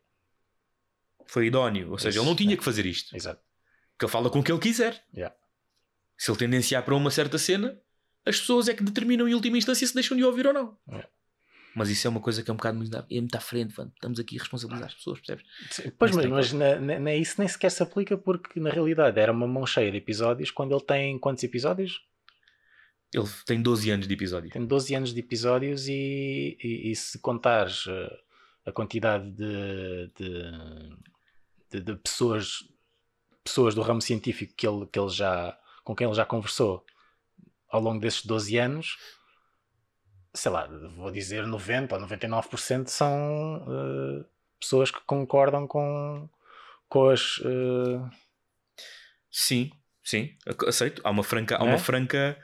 Foi 1.28 1.46
idóneo. 1.48 1.92
Ou 1.92 1.98
seja, 1.98 2.10
Isso, 2.10 2.20
ele 2.20 2.26
não 2.30 2.36
tinha 2.36 2.54
é. 2.54 2.58
que 2.58 2.64
fazer 2.64 2.86
isto. 2.86 3.16
Exato. 3.16 3.42
Que 3.98 4.06
ele 4.06 4.12
fala 4.12 4.30
com 4.30 4.40
o 4.40 4.44
que 4.44 4.52
ele 4.52 4.60
quiser. 4.60 5.04
Yeah. 5.14 5.36
Se 6.18 6.32
ele 6.32 6.38
tendenciar 6.40 6.84
para 6.84 6.96
uma 6.96 7.12
certa 7.12 7.38
cena, 7.38 7.80
as 8.26 8.40
pessoas 8.40 8.68
é 8.68 8.74
que 8.74 8.84
determinam 8.84 9.28
em 9.28 9.34
última 9.36 9.58
instância 9.58 9.86
se 9.86 9.94
deixam 9.94 10.18
de 10.18 10.24
ouvir 10.24 10.48
ou 10.48 10.54
não. 10.54 10.78
Yeah. 10.88 11.08
Mas 11.76 11.90
isso 11.90 12.08
é 12.08 12.10
uma 12.10 12.20
coisa 12.20 12.42
que 12.42 12.50
é 12.50 12.54
um 12.54 12.58
bocado 12.58 12.78
muito, 12.80 12.96
é 12.98 13.06
muito 13.22 13.36
à 13.36 13.40
frente. 13.40 13.78
mano. 13.78 13.92
Estamos 13.94 14.20
aqui 14.20 14.38
a 14.38 14.40
responsabilizar 14.40 14.88
as 14.88 14.96
pessoas, 14.96 15.20
percebes? 15.20 15.46
Sim, 15.70 15.92
Pois, 16.00 16.16
Mas 16.16 16.26
mas, 16.26 16.52
na, 16.54 17.00
na- 17.00 17.16
isso 17.16 17.36
nem 17.38 17.48
sequer 17.48 17.70
se 17.70 17.84
aplica 17.84 18.18
porque 18.18 18.60
na 18.60 18.72
realidade 18.72 19.20
era 19.20 19.32
uma 19.32 19.48
mão 19.48 19.66
cheia 19.68 19.92
de 19.92 19.98
episódios 19.98 20.50
quando 20.50 20.74
ele 20.76 20.84
tem 20.84 21.20
quantos 21.20 21.44
episódios? 21.44 22.02
Ele 23.14 23.28
tem 23.46 23.62
12 23.62 23.90
anos 23.90 24.08
de 24.08 24.14
episódio. 24.14 24.50
Tem 24.52 24.66
12 24.66 24.94
anos 24.96 25.14
de 25.14 25.20
episódios 25.20 25.88
e, 25.88 26.58
e, 26.64 26.92
e 26.92 26.96
se 26.96 27.18
contares 27.20 27.86
eh, 27.88 28.20
a 28.68 28.72
quantidade 28.72 29.30
de, 29.32 30.12
de, 30.16 30.52
de- 31.72 31.82
de 31.82 31.96
pessoas, 31.96 32.64
pessoas 33.44 33.74
do 33.74 33.82
ramo 33.82 34.02
científico 34.02 34.54
que 34.56 34.68
ele, 34.68 34.86
que 34.86 35.00
ele 35.00 35.10
já, 35.10 35.58
com 35.84 35.96
quem 35.96 36.06
ele 36.06 36.16
já 36.16 36.26
conversou 36.26 36.86
ao 37.70 37.82
longo 37.82 38.00
desses 38.00 38.24
12 38.26 38.58
anos, 38.58 38.98
sei 40.34 40.52
lá, 40.52 40.68
vou 40.96 41.10
dizer 41.12 41.48
90 41.48 41.96
ou 41.96 42.02
99% 42.02 42.88
são 42.90 43.66
eh, 43.68 44.26
pessoas 44.60 44.92
que 44.92 45.00
concordam 45.08 45.66
com, 45.66 46.30
com 46.88 47.10
as. 47.10 47.42
eh, 47.44 48.10
Sim, 49.32 49.72
sim, 50.04 50.36
ac- 50.48 50.68
aceito. 50.68 51.02
Há 51.04 51.10
uma 51.10 51.24
franca. 51.24 51.58
Há 51.58 51.66
É? 51.66 51.70
uma 51.70 51.78
franca. 51.80 52.38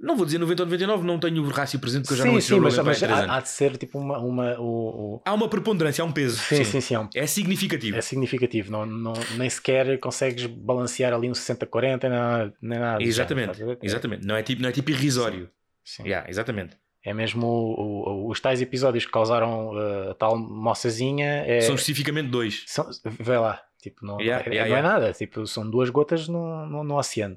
Não 0.00 0.16
vou 0.16 0.24
dizer 0.24 0.38
90 0.38 0.62
ou 0.62 0.66
99, 0.66 1.04
não 1.06 1.18
tenho 1.20 1.42
o 1.42 1.48
rácio 1.50 1.78
presente 1.78 2.02
porque 2.04 2.14
eu 2.14 2.18
já 2.18 2.24
não 2.24 2.30
sim, 2.30 2.36
ouço 2.36 2.48
sim, 2.54 2.60
mas, 2.60 2.78
mas 2.78 3.02
há 3.02 3.36
há, 3.36 3.40
de 3.40 3.48
ser 3.50 3.76
tipo 3.76 3.98
uma. 3.98 4.18
uma 4.18 4.58
o, 4.58 5.16
o- 5.16 5.22
Há 5.26 5.34
uma 5.34 5.46
preponderância, 5.48 6.02
há 6.02 6.06
um 6.06 6.12
peso. 6.12 6.38
Sim, 6.38 6.64
sim, 6.64 6.80
sim, 6.80 6.94
é, 6.94 7.00
um- 7.00 7.08
É 7.14 7.26
significativo. 7.26 7.98
é 7.98 8.00
significativo. 8.00 8.72
Não, 8.72 8.86
não, 8.86 9.12
nem 9.36 9.50
sequer 9.50 9.98
consegues 10.00 10.46
balancear 10.46 11.12
ali 11.12 11.28
um 11.28 11.34
60-40, 11.34 12.08
nem 12.08 12.10
nada, 12.18 12.54
nem 12.62 12.78
nada 12.78 13.02
Exatamente, 13.02 13.62
ver? 13.62 13.78
exatamente. 13.82 14.26
Não 14.26 14.34
é 14.36 14.42
tipo, 14.42 14.62
não 14.62 14.68
é 14.70 14.72
tipo 14.72 14.90
irrisório. 14.90 15.50
Sim. 15.84 16.04
Yeah, 16.04 16.28
exatamente. 16.30 16.76
É 17.04 17.12
mesmo 17.12 17.46
o- 17.46 18.26
o- 18.26 18.30
os 18.30 18.40
tais 18.40 18.60
episódios 18.62 19.04
que 19.04 19.12
causaram 19.12 19.70
uh, 19.74 20.10
a 20.10 20.14
tal 20.14 20.38
moçazinha. 20.38 21.44
É, 21.46 21.60
São 21.60 21.74
especificamente 21.74 22.28
dois. 22.30 22.64
são- 22.66 22.88
vê 23.04 23.36
lá, 23.38 23.60
tipo, 23.82 24.04
não, 24.04 24.20
Yeah, 24.20 24.46
é, 24.46 24.54
yeah, 24.54 24.70
não 24.70 24.76
é 24.78 24.82
nada. 24.82 25.12
Tipo, 25.12 25.46
são 25.46 25.68
duas 25.68 25.90
gotas 25.90 26.28
no, 26.28 26.66
no, 26.66 26.84
no 26.84 26.96
oceano. 26.98 27.36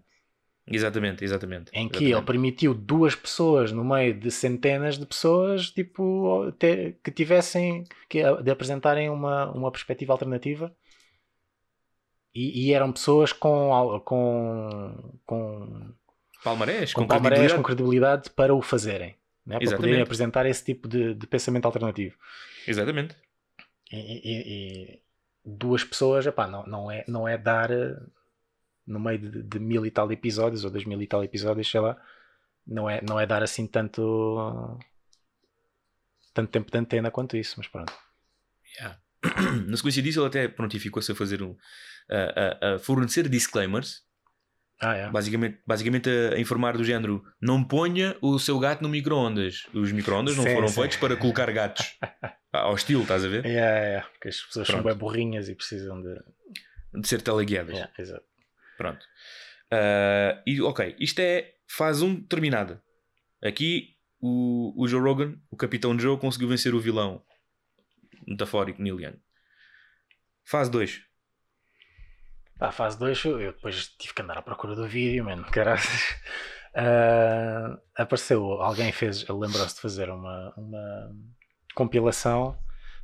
Exatamente, 0.66 1.24
exatamente. 1.24 1.72
Em 1.74 1.90
que 1.90 1.98
ele 1.98 2.06
exatamente. 2.12 2.28
permitiu 2.28 2.74
duas 2.74 3.16
pessoas 3.16 3.72
no 3.72 3.84
meio 3.84 4.14
de 4.18 4.32
centenas 4.32 4.98
de 4.98 5.06
pessoas 5.06 5.70
tipo, 5.70 6.54
que 6.58 7.12
tivessem 7.12 7.84
que, 8.08 8.22
de 8.42 8.50
apresentarem 8.50 9.10
uma, 9.10 9.52
uma 9.52 9.72
perspectiva 9.72 10.14
alternativa 10.14 10.74
e, 12.34 12.68
e 12.68 12.74
eram 12.74 12.92
pessoas 12.92 13.32
com, 13.34 14.02
com, 14.06 15.20
com, 15.26 15.94
Palmarés, 16.44 16.94
com, 16.94 17.02
com, 17.02 17.08
palmarés, 17.08 17.54
credibilidade. 17.54 17.56
com 17.56 17.64
credibilidade 17.64 18.30
para 18.32 18.56
o 18.56 18.62
fazerem, 18.62 19.16
né? 19.46 19.60
para 19.60 19.76
poderem 19.76 20.02
apresentar 20.02 20.46
esse 20.46 20.64
tipo 20.64 20.88
de, 20.88 21.14
de 21.14 21.28
pensamento 21.28 21.66
alternativo. 21.66 22.18
Exatamente. 22.68 23.16
E, 23.92 23.98
e- 23.98 24.94
e 24.96 25.00
duas 25.46 25.84
pessoas, 25.84 26.26
epá, 26.26 26.48
não, 26.48 26.66
não, 26.66 26.90
é, 26.90 27.04
não 27.08 27.28
é 27.28 27.38
dar 27.38 27.70
eh, 27.70 27.96
no 28.86 29.00
meio 29.00 29.20
de, 29.20 29.44
de 29.44 29.60
mil 29.60 29.86
e 29.86 29.92
tal 29.92 30.12
episódios 30.12 30.64
ou 30.66 30.72
dois 30.72 30.86
mil 30.86 31.02
e 31.02 31.08
tal 31.08 31.24
episódios, 31.24 31.70
sei 31.70 31.80
lá, 31.80 31.98
não 32.66 32.90
é, 32.90 33.02
não 33.02 33.20
é 33.20 33.26
dar 33.26 33.42
assim 33.44 33.66
tanto 33.68 34.78
tanto 36.34 36.50
tempo 36.52 36.72
de 36.72 36.78
antena 36.78 37.12
quanto 37.12 37.38
isso, 37.38 37.56
mas 37.58 37.68
pronto. 37.68 37.94
Yeah. 38.78 39.00
Na 39.68 39.78
sequência 39.78 40.02
disso, 40.02 40.20
ele 40.20 40.28
até 40.28 40.48
prontificou-se 40.48 41.12
a 41.12 41.16
fazer 41.16 41.42
um. 41.44 41.56
a, 42.10 42.68
a- 42.72 42.76
a 42.76 42.80
fornecer 42.80 43.30
disclaimers, 43.30 44.02
Ah, 44.82 44.96
é. 44.96 45.10
basicamente, 45.10 45.60
basicamente 45.66 46.10
a, 46.10 46.40
informar 46.40 46.76
do 46.76 46.84
género: 46.84 47.24
não 47.42 47.64
ponha 47.64 48.18
o 48.22 48.40
seu 48.40 48.58
gato 48.60 48.82
no 48.82 48.90
micro-ondas. 48.90 49.68
Os 49.74 49.92
micro-ondas 49.92 50.36
não 50.36 50.44
Sim, 50.44 50.56
foram 50.56 50.68
sim. 50.68 50.82
feitos 50.82 50.98
para 50.98 51.16
colocar 51.16 51.52
gatos 51.52 51.98
ao 52.52 52.74
estilo, 52.76 53.04
estás 53.04 53.24
a 53.24 53.28
ver? 53.28 53.46
É, 53.46 53.50
é, 53.52 53.96
é, 53.98 54.02
porque 54.12 54.30
as 54.30 54.42
pessoas 54.42 54.68
Pronto. 54.68 54.82
são 54.82 54.90
bem 54.92 54.98
burrinhas 54.98 55.48
e 55.50 55.56
precisam 55.56 56.02
de. 56.02 56.16
De 57.00 57.08
ser 57.08 57.22
teleguiadas. 57.22 57.76
É, 57.78 57.90
exato. 58.00 58.26
Pronto. 58.78 59.06
Ah, 59.72 60.42
e 60.46 60.62
ok, 60.62 60.96
isto 61.00 61.20
é 61.20 61.54
fase 61.68 62.04
1 62.04 62.24
terminada. 62.28 62.82
Aqui 63.44 63.96
o, 64.22 64.74
o 64.82 64.88
Joe 64.88 65.02
Rogan, 65.02 65.36
o 65.52 65.58
Capitão 65.58 65.98
Joe, 65.98 66.18
conseguiu 66.18 66.48
vencer 66.48 66.74
o 66.74 66.80
vilão 66.80 67.24
metafórico 68.28 68.82
Neil 68.82 69.00
Young. 69.02 69.20
Fase 70.46 70.72
2. 70.72 71.02
Pá, 72.58 72.72
fase 72.72 72.98
2, 73.00 73.26
eu, 73.26 73.38
depois 73.54 73.88
tive 73.98 74.14
que 74.14 74.22
andar 74.22 74.38
à 74.38 74.42
procura 74.42 74.76
do 74.76 74.88
vídeo, 74.88 75.26
mano, 75.26 75.44
caralho. 75.52 75.82
Ah, 76.76 77.80
apareceu, 77.96 78.44
alguém 78.54 78.92
fez, 78.92 79.28
lembrou-se 79.28 79.76
de 79.76 79.82
fazer 79.82 80.10
uma, 80.10 80.52
uma 80.58 81.16
compilação 81.76 82.58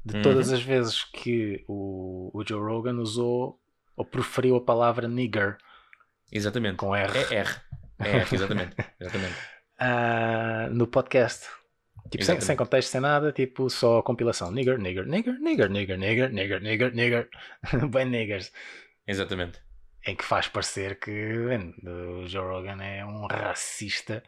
de 0.03 0.15
Uhum. 0.15 0.21
todas 0.23 0.51
as 0.51 0.61
vezes 0.61 1.03
que 1.03 1.63
o, 1.67 2.31
o 2.33 2.43
Joe 2.47 2.59
Rogan 2.61 2.95
usou 2.99 3.58
ou 3.99 4.05
proferiu 4.05 4.55
a 4.55 4.61
palavra 4.63 5.07
nigger 5.07 5.57
Exatamente. 6.31 6.77
com 6.77 6.95
R 6.95 7.17
É 7.17 7.35
R. 7.35 7.49
É 7.99 8.09
R, 8.19 8.27
exatamente. 8.35 8.75
exatamente. 8.99 9.35
ah, 9.77 10.69
no 10.71 10.87
podcast. 10.87 11.45
Tipo, 12.09 12.23
sem, 12.23 12.39
sem 12.39 12.55
contexto, 12.55 12.89
sem 12.89 13.01
nada, 13.01 13.31
tipo, 13.31 13.69
só 13.69 14.01
compilação. 14.01 14.51
Nigger, 14.51 14.79
nigger, 14.79 15.05
nigger, 15.05 15.37
nigger, 15.39 15.69
nigger, 15.69 15.99
nigger, 15.99 16.31
nigger, 16.31 16.61
nigger, 16.61 16.93
nigger. 16.93 17.29
Bem 17.91 18.05
niggers. 18.05 18.51
Exatamente. 19.05 19.61
Em 20.07 20.15
que 20.15 20.23
faz 20.23 20.47
parecer 20.47 20.97
que 20.97 21.11
man, 21.11 21.73
o 21.83 22.25
Joe 22.25 22.45
Rogan 22.47 22.81
é 22.81 23.05
um 23.05 23.27
racista 23.27 24.23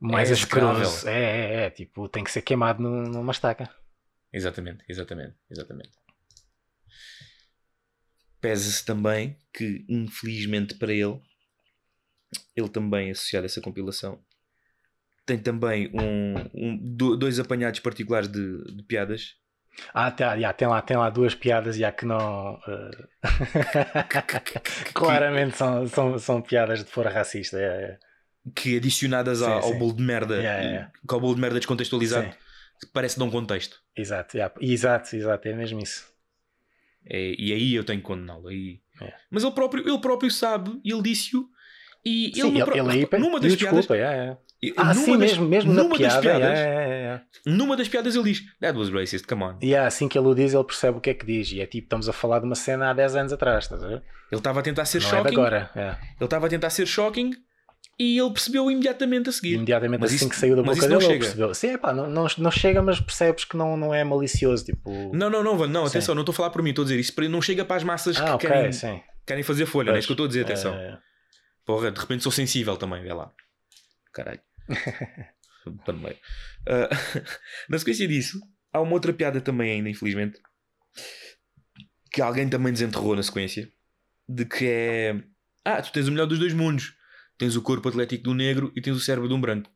mais 0.00 0.30
É. 0.30 1.10
É, 1.10 1.10
é, 1.12 1.64
é. 1.66 1.70
Tipo, 1.70 2.08
tem 2.08 2.22
que 2.22 2.30
ser 2.30 2.42
queimado 2.42 2.80
nu- 2.80 3.08
numa 3.10 3.32
estaca. 3.32 3.68
Exatamente, 4.32 4.84
exatamente, 4.88 5.34
exatamente. 5.50 5.90
Pesa-se 8.44 8.84
também 8.84 9.36
que, 9.54 9.84
infelizmente 9.88 10.74
para 10.74 10.92
ele, 10.92 11.20
ele 12.56 12.68
também, 12.68 13.10
associado 13.10 13.44
a 13.44 13.46
essa 13.46 13.60
compilação, 13.60 14.20
tem 15.26 15.38
também 15.38 15.90
um, 15.94 16.34
um- 16.54 16.76
do- 16.96 17.16
dois 17.16 17.38
apanhados 17.38 17.80
particulares 17.80 18.28
de, 18.28 18.64
de 18.76 18.82
piadas 18.84 19.36
Ah, 19.92 20.10
tá, 20.10 20.38
já, 20.38 20.52
tem, 20.52 20.68
lá, 20.68 20.80
tem 20.82 20.96
lá 20.96 21.10
duas 21.10 21.34
piadas 21.34 21.76
já 21.76 21.90
que 21.90 22.04
não. 22.06 22.60
eh, 22.68 22.90
Claramente 24.94 25.56
são, 25.56 25.86
são, 25.88 26.18
são 26.18 26.42
piadas 26.42 26.84
de 26.84 26.90
fora 26.90 27.10
racista. 27.10 27.58
É, 27.58 27.64
é. 27.92 27.98
que 28.54 28.76
adicionadas 28.76 29.42
Sim, 29.42 29.46
ao, 29.46 29.62
sim. 29.62 29.78
bolo 29.78 29.94
de 29.96 30.02
merda, 30.02 30.36
Yeah, 30.42 30.92
que 31.08 31.14
ao 31.14 31.20
bolo 31.20 31.34
de 31.34 31.40
merda 31.40 31.58
descontextualizado, 31.58 32.28
Sim. 32.30 32.88
parece 32.92 33.18
dar 33.18 33.24
um 33.24 33.30
contexto. 33.30 33.82
Exato, 33.96 34.36
exato, 34.60 35.16
exato, 35.16 35.48
é 35.48 35.52
mesmo 35.52 35.80
isso. 35.80 36.13
É, 37.08 37.34
e 37.38 37.52
aí 37.52 37.74
eu 37.74 37.84
tenho 37.84 38.00
que 38.00 38.06
condená-lo. 38.06 38.48
Aí... 38.48 38.80
É. 39.02 39.12
Mas 39.30 39.42
ele 39.42 39.52
próprio, 39.52 39.86
ele 39.88 39.98
próprio 39.98 40.30
sabe, 40.30 40.80
e 40.84 40.92
ele 40.92 41.02
disse-o. 41.02 41.44
E 42.06 42.32
Sim, 42.34 42.48
ele, 42.60 42.60
ele 42.78 42.90
aí 42.90 43.06
pe- 43.06 43.16
numa 43.18 43.40
das 43.40 43.56
piadas, 43.56 43.78
desculpa, 43.78 43.96
é, 43.96 44.02
é. 44.02 44.36
numa 44.76 44.90
Ah, 44.90 44.94
sim, 44.94 45.12
das- 45.12 45.20
mesmo, 45.38 45.46
mesmo 45.48 45.72
numa 45.72 45.98
das 45.98 46.18
piada. 46.18 46.20
piadas, 46.20 46.58
é, 46.58 46.64
é, 46.64 47.02
é. 47.14 47.20
numa 47.50 47.76
das 47.78 47.88
piadas 47.88 48.14
ele 48.14 48.24
diz: 48.24 48.42
That 48.60 48.76
was 48.78 48.90
racist, 48.90 49.26
come 49.26 49.42
on. 49.42 49.58
E 49.62 49.74
é 49.74 49.78
assim 49.78 50.06
que 50.06 50.18
ele 50.18 50.28
o 50.28 50.34
diz, 50.34 50.52
ele 50.52 50.64
percebe 50.64 50.98
o 50.98 51.00
que 51.00 51.08
é 51.10 51.14
que 51.14 51.24
diz. 51.24 51.50
E 51.52 51.60
é 51.62 51.66
tipo, 51.66 51.86
estamos 51.86 52.06
a 52.08 52.12
falar 52.12 52.40
de 52.40 52.44
uma 52.44 52.54
cena 52.54 52.90
há 52.90 52.92
10 52.92 53.16
anos 53.16 53.32
atrás, 53.32 53.64
estás 53.64 53.82
a 53.82 53.88
ver? 53.88 54.02
Ele 54.30 54.38
estava 54.40 54.60
a 54.60 54.62
tentar 54.62 54.84
ser 54.84 55.00
Não 55.00 55.08
é 55.08 55.10
shocking. 55.10 55.32
agora. 55.34 55.70
É. 55.74 55.88
Ele 56.16 56.24
estava 56.24 56.46
a 56.46 56.48
tentar 56.50 56.68
ser 56.70 56.86
shocking 56.86 57.30
e 57.98 58.18
ele 58.18 58.30
percebeu 58.30 58.70
imediatamente 58.70 59.28
a 59.28 59.32
seguir. 59.32 59.54
Imediatamente 59.54 60.00
Mas 60.00 60.10
assim 60.10 60.16
isso- 60.16 60.28
que 60.28 60.36
saiu 60.36 60.56
da 60.56 60.62
boca 60.62 60.76
isso 60.76 60.88
não 60.88 60.98
dele, 60.98 61.04
ele 61.04 61.12
chega. 61.12 61.24
percebeu. 61.24 61.54
Sim, 61.54 61.68
epá, 61.74 61.92
não, 61.92 62.08
não, 62.10 62.26
não 62.38 62.50
chega, 62.50 62.82
mas 62.82 63.00
percebes 63.00 63.44
que 63.44 63.56
não, 63.56 63.76
não 63.76 63.94
é 63.94 64.02
malicioso. 64.04 64.64
Tipo, 64.64 65.14
Não, 65.14 65.30
não, 65.30 65.42
não, 65.42 65.56
Van, 65.56 65.68
não, 65.68 65.82
Sim. 65.86 65.90
atenção, 65.98 66.14
não 66.14 66.22
estou 66.22 66.32
a 66.32 66.36
falar 66.36 66.50
por 66.50 66.62
mim, 66.62 66.70
estou 66.70 66.82
a 66.82 66.86
dizer 66.86 66.98
isso 66.98 67.14
para- 67.14 67.28
não 67.28 67.40
chega 67.40 67.64
para 67.64 67.76
as 67.76 67.84
massas 67.84 68.16
ah, 68.16 68.24
que 68.24 68.30
ok, 68.30 68.50
querem, 68.50 68.72
sim. 68.72 69.00
querem 69.26 69.42
fazer 69.44 69.66
folha, 69.66 69.88
não 69.90 69.96
é 69.96 69.98
isso 69.98 70.08
que 70.08 70.12
eu 70.12 70.14
estou 70.14 70.24
a 70.26 70.28
dizer, 70.28 70.42
atenção. 70.42 70.74
É, 70.74 70.98
Porra, 71.64 71.90
de 71.90 71.98
repente 72.00 72.22
sou 72.22 72.32
sensível 72.32 72.76
também, 72.76 73.02
vê 73.02 73.12
lá. 73.12 73.32
Caralho. 74.12 74.40
Pá. 75.86 75.94
Ah, 76.68 76.88
na 77.70 77.78
sequência 77.78 78.06
disso, 78.06 78.38
há 78.72 78.80
uma 78.80 78.92
outra 78.92 79.12
piada 79.12 79.40
também 79.40 79.70
ainda, 79.72 79.88
infelizmente, 79.88 80.38
que 82.12 82.20
alguém 82.20 82.48
também 82.48 82.72
desenterrou 82.72 83.16
na 83.16 83.22
sequência, 83.22 83.68
de 84.28 84.44
que 84.44 84.66
é... 84.68 85.22
Ah, 85.64 85.80
tu 85.82 85.90
tens 85.92 86.06
o 86.08 86.12
melhor 86.12 86.26
dos 86.26 86.38
dois 86.38 86.52
mundos. 86.52 86.94
Tens 87.38 87.56
o 87.56 87.62
corpo 87.62 87.88
atlético 87.88 88.24
do 88.24 88.34
negro 88.34 88.72
e 88.76 88.80
tens 88.80 88.96
o 88.96 89.00
cérebro 89.00 89.28
de 89.28 89.34
um 89.34 89.40
branco. 89.40 89.70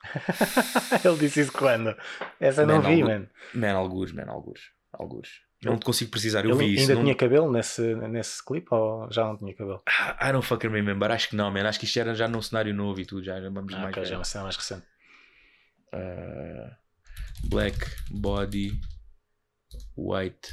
ele 1.04 1.18
disse 1.18 1.40
isso 1.42 1.52
quando? 1.52 1.94
Essa 2.40 2.62
eu 2.62 2.66
não 2.66 2.82
Man, 2.82 2.88
vi, 2.88 3.02
mano. 3.04 3.28
Man, 3.54 3.72
algures, 3.72 4.12
man, 4.12 4.24
algures. 4.28 4.62
Algures. 4.92 5.28
Não 5.62 5.76
te 5.78 5.84
consigo 5.84 6.10
precisar, 6.10 6.42
eu 6.46 6.52
Ele 6.52 6.58
vi 6.66 6.72
isso. 6.72 6.82
ainda 6.82 6.94
não- 6.94 7.02
tinha 7.02 7.14
cabelo 7.14 7.52
nesse, 7.52 7.94
nesse 7.94 8.42
clipe 8.42 8.68
ou 8.70 9.12
já 9.12 9.24
não 9.26 9.36
tinha 9.36 9.54
cabelo? 9.54 9.82
Ah, 9.86 10.28
I 10.28 10.32
don't 10.32 10.46
fucking 10.46 10.70
remember. 10.70 11.10
Acho 11.10 11.28
que 11.28 11.36
não, 11.36 11.50
man. 11.50 11.68
Acho 11.68 11.78
que 11.78 11.84
isto 11.84 11.98
era 12.00 12.14
já 12.14 12.26
num 12.26 12.40
cenário 12.40 12.74
novo 12.74 12.98
e 12.98 13.04
tudo. 13.04 13.22
Já 13.22 13.38
vamos 13.50 13.74
Ah, 13.74 13.78
mais. 13.78 13.90
ok, 13.94 14.04
já 14.06 14.14
é 14.14 14.18
uma 14.18 14.24
cena 14.24 14.44
mais 14.44 14.56
recente. 14.56 14.86
Uh, 15.92 16.70
black 17.48 17.76
body 18.10 18.80
white 19.96 20.48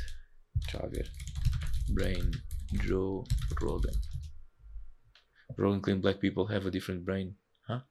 deixa 0.55 0.81
lá 0.81 0.87
ver 0.89 1.09
brain 1.89 2.31
Joe 2.83 3.23
Rogan 3.61 3.91
Rogan 5.55 5.81
claimed 5.81 6.01
black 6.01 6.19
people 6.19 6.45
have 6.45 6.67
a 6.67 6.71
different 6.71 7.03
brain 7.03 7.35
huh? 7.67 7.81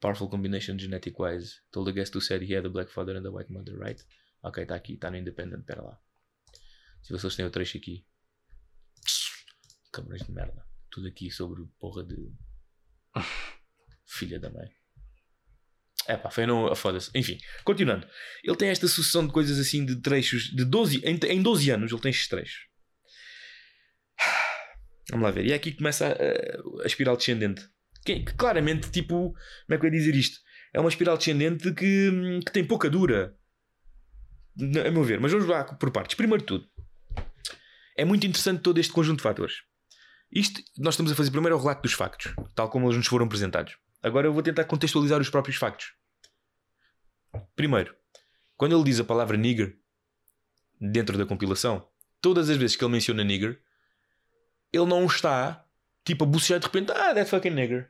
powerful 0.00 0.28
combination 0.28 0.78
genetic 0.78 1.18
wise 1.18 1.60
told 1.72 1.86
the 1.86 1.92
guest 1.92 2.14
who 2.14 2.20
said 2.20 2.42
he 2.42 2.54
had 2.54 2.66
a 2.66 2.70
black 2.70 2.90
father 2.90 3.16
and 3.16 3.26
a 3.26 3.30
white 3.30 3.52
mother 3.52 3.78
right 3.78 4.04
ok 4.42 4.62
está 4.62 4.74
aqui 4.74 4.94
está 4.94 5.10
no 5.10 5.16
independent 5.16 5.64
pera 5.64 5.82
lá 5.82 5.98
se 7.02 7.12
vocês 7.12 7.34
têm 7.36 7.46
o 7.46 7.50
trecho 7.50 7.78
aqui 7.78 8.04
cabrões 9.92 10.22
de 10.22 10.32
merda 10.32 10.66
tudo 10.90 11.08
aqui 11.08 11.30
sobre 11.30 11.64
porra 11.78 12.04
de 12.04 12.32
filha 14.04 14.38
da 14.38 14.50
mãe 14.50 14.70
é 16.06 16.16
pá, 16.16 16.30
foi 16.30 16.46
não. 16.46 16.74
Foda-se. 16.74 17.10
Enfim, 17.14 17.38
continuando. 17.64 18.06
Ele 18.42 18.56
tem 18.56 18.68
esta 18.68 18.88
sucessão 18.88 19.26
de 19.26 19.32
coisas 19.32 19.58
assim 19.58 19.84
de 19.84 19.96
trechos 19.96 20.44
de 20.44 20.64
12. 20.64 21.00
Em, 21.04 21.18
em 21.28 21.42
12 21.42 21.70
anos 21.70 21.92
ele 21.92 22.00
tem 22.00 22.10
estes 22.10 22.28
trechos. 22.28 22.66
Vamos 25.10 25.24
lá 25.24 25.30
ver. 25.30 25.46
E 25.46 25.52
é 25.52 25.54
aqui 25.54 25.72
que 25.72 25.78
começa 25.78 26.06
a, 26.06 26.82
a 26.82 26.86
espiral 26.86 27.16
descendente. 27.16 27.68
Que, 28.04 28.20
que 28.20 28.34
claramente, 28.34 28.90
tipo, 28.90 29.32
como 29.32 29.74
é 29.74 29.78
que 29.78 29.86
eu 29.86 29.90
ia 29.90 29.98
dizer 29.98 30.14
isto? 30.14 30.38
É 30.72 30.80
uma 30.80 30.88
espiral 30.88 31.16
descendente 31.16 31.72
que, 31.72 32.40
que 32.44 32.52
tem 32.52 32.64
pouca 32.64 32.88
dura. 32.88 33.36
A 34.58 34.90
meu 34.90 35.04
ver. 35.04 35.20
Mas 35.20 35.32
vamos 35.32 35.46
lá 35.46 35.64
por 35.64 35.90
partes. 35.90 36.16
Primeiro 36.16 36.42
de 36.42 36.46
tudo, 36.46 36.68
é 37.96 38.04
muito 38.04 38.26
interessante 38.26 38.62
todo 38.62 38.78
este 38.78 38.92
conjunto 38.92 39.18
de 39.18 39.22
fatores. 39.22 39.56
Isto, 40.30 40.62
nós 40.78 40.94
estamos 40.94 41.12
a 41.12 41.14
fazer 41.14 41.30
primeiro 41.30 41.56
o 41.56 41.58
relato 41.58 41.82
dos 41.82 41.92
factos, 41.92 42.34
tal 42.54 42.70
como 42.70 42.86
eles 42.86 42.96
nos 42.96 43.06
foram 43.06 43.26
apresentados. 43.26 43.76
Agora 44.02 44.26
eu 44.26 44.32
vou 44.32 44.42
tentar 44.42 44.64
contextualizar 44.64 45.20
os 45.20 45.28
próprios 45.28 45.56
factos. 45.56 45.92
Primeiro, 47.54 47.94
quando 48.56 48.74
ele 48.74 48.84
diz 48.84 48.98
a 48.98 49.04
palavra 49.04 49.36
nigger 49.36 49.76
dentro 50.80 51.18
da 51.18 51.26
compilação, 51.26 51.86
todas 52.20 52.48
as 52.48 52.56
vezes 52.56 52.76
que 52.76 52.84
ele 52.84 52.92
menciona 52.92 53.22
nigger, 53.22 53.60
ele 54.72 54.86
não 54.86 55.04
está 55.06 55.64
tipo 56.04 56.24
a 56.24 56.26
bucejar 56.26 56.58
de 56.60 56.66
repente, 56.66 56.90
ah, 56.92 57.14
that 57.14 57.28
fucking 57.28 57.50
nigger. 57.50 57.88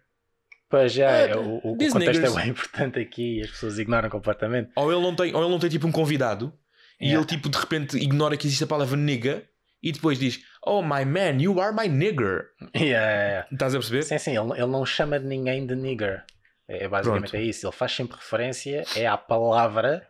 Pois 0.68 0.92
já, 0.92 1.08
Ah, 1.08 1.12
é, 1.18 1.36
o, 1.36 1.56
o 1.58 1.60
contexto 1.76 1.98
niggers. 1.98 2.34
é 2.36 2.40
bem 2.40 2.48
importante 2.50 2.98
aqui 2.98 3.38
e 3.38 3.42
as 3.42 3.50
pessoas 3.50 3.78
ignoram 3.78 4.08
completamente. 4.08 4.70
Ou 4.76 4.90
ele 4.90 5.00
não 5.02 5.14
tem, 5.14 5.34
ou 5.34 5.42
ele 5.42 5.50
não 5.50 5.58
tem 5.58 5.68
tipo 5.70 5.86
um 5.86 5.92
convidado 5.92 6.52
e 7.00 7.06
Yeah. 7.08 7.18
ele 7.20 7.26
tipo 7.26 7.48
de 7.48 7.58
repente 7.58 7.96
ignora 7.98 8.36
que 8.36 8.46
existe 8.46 8.64
a 8.64 8.66
palavra 8.66 8.96
nigga 8.96 9.42
e 9.82 9.90
depois 9.92 10.18
diz, 10.18 10.40
oh 10.64 10.80
my 10.82 11.04
man, 11.04 11.40
you 11.40 11.60
are 11.60 11.74
my 11.74 11.88
nigger. 11.88 12.44
Yeah, 12.76 12.86
yeah. 13.10 13.48
Estás 13.52 13.74
a 13.74 13.78
perceber? 13.78 14.02
Sim, 14.04 14.18
sim, 14.18 14.30
ele, 14.38 14.52
ele 14.52 14.66
não 14.70 14.86
chama 14.86 15.18
de 15.18 15.26
ninguém 15.26 15.66
de 15.66 15.74
nigger. 15.74 16.24
É, 16.68 16.86
basicamente 16.88 17.30
Pronto. 17.30 17.36
é 17.36 17.42
isso. 17.42 17.66
Ele 17.66 17.72
faz 17.74 17.92
sempre 17.92 18.16
referência 18.16 18.84
é 18.96 19.06
à 19.06 19.16
palavra, 19.18 20.08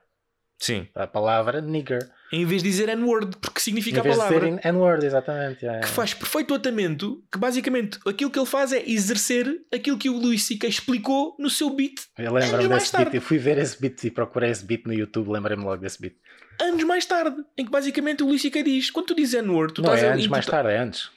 Sim. 0.58 0.86
à 0.94 1.06
palavra 1.06 1.60
nigger. 1.60 2.08
Em 2.32 2.46
vez 2.46 2.62
de 2.62 2.70
dizer 2.70 2.88
N-word, 2.88 3.36
porque 3.40 3.60
significa 3.60 3.98
Em 3.98 4.00
a 4.00 4.02
vez 4.02 4.14
de 4.14 4.20
palavra. 4.22 4.52
ser 4.62 4.66
N-word, 4.68 5.04
exatamente. 5.04 5.62
yeah, 5.62 5.80
que 5.80 5.86
yeah. 5.86 5.86
faz 5.88 6.14
perfeito 6.14 6.54
atamento, 6.54 7.22
que 7.30 7.38
basicamente 7.38 7.98
aquilo 8.06 8.30
que 8.30 8.38
ele 8.38 8.46
faz 8.46 8.72
é 8.72 8.82
exercer 8.88 9.60
aquilo 9.72 9.98
que 9.98 10.08
o 10.08 10.16
Luís 10.16 10.42
C.K. 10.44 10.66
explicou 10.66 11.36
no 11.38 11.50
seu 11.50 11.68
beat 11.70 11.94
Eu 12.16 12.32
lembro-me 12.32 12.64
anos 12.64 12.68
desse 12.68 12.84
beat. 12.84 12.90
tarde. 13.04 13.16
Eu 13.18 13.20
fui 13.22 13.36
ver 13.38 13.58
esse 13.58 13.78
beat 13.78 14.04
e 14.04 14.10
procurei 14.10 14.50
esse 14.50 14.64
beat 14.64 14.86
no 14.86 14.94
YouTube. 14.94 15.28
Lembrei-me 15.30 15.62
logo 15.62 15.82
desse 15.82 16.00
beat. 16.00 16.14
anos 16.60 16.82
mais 16.84 17.04
tarde, 17.04 17.36
em 17.58 17.64
que 17.64 17.70
basicamente 17.70 18.22
o 18.22 18.26
Luís 18.26 18.40
C.K. 18.40 18.62
diz, 18.62 18.90
quando 18.90 19.06
tu 19.06 19.14
dizes 19.14 19.34
N-word, 19.34 19.74
tu 19.74 19.82
não, 19.82 19.92
estás 19.92 20.02
é 20.02 20.08
a... 20.10 20.14
antes, 20.14 20.24
tu 20.24 20.30
mais 20.30 20.46
tarde, 20.46 20.70
é 20.70 20.78
antes. 20.78 21.10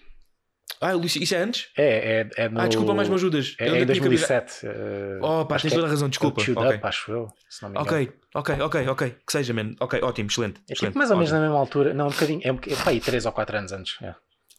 Ah, 0.87 0.95
o 0.95 0.99
Luís 0.99 1.15
isso 1.15 1.33
é 1.33 1.37
antes? 1.39 1.67
É, 1.77 2.21
é, 2.37 2.43
é 2.45 2.49
no... 2.49 2.59
Ah, 2.59 2.67
desculpa, 2.67 2.93
mais 2.93 3.09
me 3.09 3.15
ajudas. 3.15 3.55
É, 3.59 3.65
é 3.65 3.69
em 3.69 3.73
ainda 3.79 3.93
tinha 3.93 4.03
cabeça- 4.03 4.27
2007. 4.41 4.67
eh, 4.67 5.19
Oh, 5.21 5.45
pá, 5.45 5.57
tens 5.57 5.73
toda 5.73 5.85
a 5.85 5.87
é- 5.87 5.89
razão, 5.91 6.07
é 6.07 6.09
desculpa. 6.09 6.41
Chewed 6.43 6.59
Ok. 6.61 6.75
Up, 6.77 6.85
acho 6.87 7.11
eu, 7.11 7.27
se 7.49 7.63
não 7.63 7.69
me 7.69 7.79
engano. 7.79 7.95
Ok, 7.97 8.13
ok, 8.35 8.55
ok, 8.61 8.87
ok, 8.89 9.15
que 9.25 9.31
seja, 9.31 9.53
man. 9.53 9.73
Ok, 9.79 9.99
ótimo, 10.03 10.29
excelente. 10.29 10.59
É 10.69 10.73
excelente 10.73 10.91
tipo 10.91 10.97
mais 10.99 11.09
ou 11.11 11.17
menos 11.17 11.31
ótimo. 11.31 11.39
na 11.41 11.47
mesma 11.47 11.59
altura. 11.59 11.93
Não, 11.93 12.07
um 12.07 12.11
bocadinho. 12.11 12.41
É, 12.43 12.51
um 12.51 12.55
bocadinho, 12.55 12.83
pá, 12.83 12.89
aí 12.91 12.99
3 12.99 13.25
ou 13.25 13.31
4 13.31 13.57
anos 13.57 13.71
antes. 13.71 13.95
é. 14.01 14.13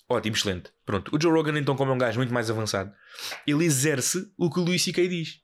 Ótimo, 0.09 0.37
excelente. 0.37 0.71
Pronto. 0.85 1.15
O 1.17 1.21
Joe 1.21 1.33
Rogan, 1.33 1.59
então, 1.59 1.75
como 1.77 1.91
é 1.91 1.95
um 1.95 1.99
gajo 1.99 2.19
muito 2.19 2.33
mais 2.33 2.49
avançado, 2.51 2.93
ele 3.47 3.65
exerce 3.65 4.25
o 4.39 4.49
que 4.49 4.61
o 4.61 4.63
Luís 4.63 4.83
C.K. 4.85 5.09
diz. 5.09 5.41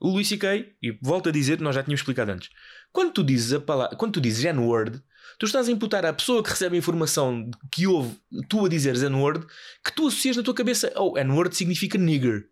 O 0.00 0.08
Luís 0.10 0.28
C.K., 0.28 0.66
e 0.82 0.98
volto 1.02 1.28
a 1.30 1.32
dizer, 1.32 1.60
nós 1.60 1.74
já 1.74 1.82
tínhamos 1.82 2.00
explicado 2.00 2.30
antes, 2.30 2.50
quando 2.92 3.12
tu 3.12 3.24
dizes 3.24 3.52
a 3.54 3.60
palavra, 3.60 3.96
quando 3.96 4.12
tu 4.12 4.20
dizes 4.20 4.44
N-word, 4.44 5.02
tu 5.38 5.46
estás 5.46 5.68
a 5.68 5.72
imputar 5.72 6.04
à 6.04 6.12
pessoa 6.12 6.42
que 6.42 6.50
recebe 6.50 6.76
a 6.76 6.78
informação 6.78 7.50
que 7.70 7.86
ouve 7.86 8.16
tu 8.48 8.64
a 8.64 8.68
dizeres 8.68 9.02
N-word, 9.02 9.46
que 9.84 9.92
tu 9.92 10.06
associas 10.06 10.36
na 10.36 10.42
tua 10.42 10.54
cabeça, 10.54 10.92
oh, 10.96 11.16
N-word 11.18 11.56
significa 11.56 11.98
nigger. 11.98 12.48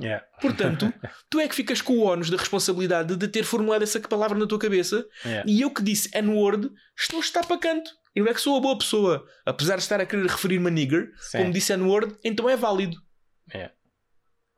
Yeah. 0.00 0.24
Portanto, 0.40 0.92
tu 1.30 1.38
é 1.38 1.46
que 1.46 1.54
ficas 1.54 1.80
com 1.80 1.94
o 1.94 2.02
ónus 2.02 2.30
da 2.30 2.36
responsabilidade 2.36 3.14
de 3.16 3.28
ter 3.28 3.44
formulado 3.44 3.82
essa 3.82 4.00
palavra 4.00 4.38
na 4.38 4.46
tua 4.46 4.58
cabeça 4.58 5.06
Yeah. 5.24 5.44
e 5.46 5.60
eu 5.60 5.70
que 5.70 5.82
disse 5.82 6.10
N-word, 6.16 6.70
estou 6.98 7.18
a 7.18 7.22
estar 7.22 7.46
para 7.46 7.58
canto. 7.58 7.90
Eu 8.14 8.26
é 8.26 8.34
que 8.34 8.40
sou 8.40 8.56
a 8.56 8.60
boa 8.60 8.76
pessoa. 8.76 9.24
Apesar 9.46 9.76
de 9.76 9.82
estar 9.82 10.00
a 10.00 10.06
querer 10.06 10.26
referir-me 10.26 10.68
a 10.68 10.70
nigger, 10.70 11.10
Sim. 11.18 11.38
como 11.38 11.52
disse 11.52 11.72
N-word, 11.72 12.14
então 12.22 12.48
é 12.48 12.56
válido. 12.56 12.96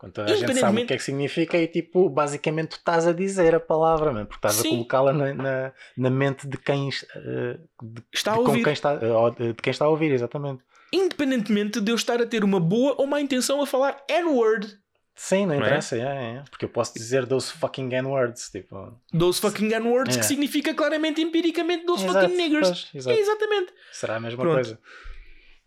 Quando 0.04 0.12
toda 0.12 0.32
a 0.32 0.36
gente 0.36 0.54
sabe 0.56 0.82
o 0.82 0.86
que 0.86 0.92
é 0.92 0.96
que 0.98 1.02
significa 1.02 1.56
e 1.56 1.66
tipo, 1.66 2.10
basicamente 2.10 2.68
tu 2.70 2.76
estás 2.76 3.06
a 3.06 3.12
dizer 3.12 3.54
a 3.54 3.60
palavra, 3.60 4.12
mano, 4.12 4.26
porque 4.26 4.46
estás 4.46 4.54
Sim. 4.56 4.68
a 4.68 4.70
colocá-la 4.72 5.12
na, 5.14 5.32
na, 5.34 5.72
na 5.96 6.10
mente 6.10 6.46
de 6.46 6.58
quem, 6.58 6.90
eh, 6.90 7.58
de, 7.82 8.02
Está 8.12 8.32
a 8.32 8.34
de 8.34 8.40
ouvir. 8.40 8.62
quem 8.64 8.72
está, 8.74 8.92
eh, 8.94 9.52
de 9.52 9.62
quem 9.62 9.70
está 9.70 9.86
a 9.86 9.88
ouvir, 9.88 10.12
exatamente. 10.12 10.62
Independentemente 10.92 11.80
de 11.80 11.90
eu 11.90 11.96
estar 11.96 12.20
a 12.20 12.26
ter 12.26 12.44
uma 12.44 12.60
boa 12.60 12.94
ou 12.98 13.06
má 13.06 13.18
intenção 13.20 13.62
a 13.62 13.66
falar 13.66 13.96
N-word. 14.08 14.78
Sim, 15.16 15.46
não 15.46 15.54
Não 15.54 15.54
é? 15.54 15.66
interessa, 15.68 15.96
é, 15.96 16.00
é. 16.00 16.42
porque 16.50 16.64
eu 16.64 16.68
posso 16.68 16.92
dizer 16.92 17.24
those 17.26 17.50
fucking 17.52 17.88
N-words. 17.94 18.50
Tipo, 18.50 19.00
Those 19.16 19.40
fucking 19.40 19.72
N-words, 19.72 20.16
É. 20.16 20.20
que 20.20 20.26
significa 20.26 20.74
claramente, 20.74 21.22
empiricamente, 21.22 21.86
those 21.86 22.04
Exato, 22.04 22.20
fucking 22.28 22.36
niggers. 22.36 22.88
pois. 22.92 23.06
É 23.06 23.18
exatamente. 23.18 23.72
será 23.92 24.16
a 24.16 24.20
mesma 24.20 24.40
Pronto. 24.42 24.54
coisa. 24.56 24.78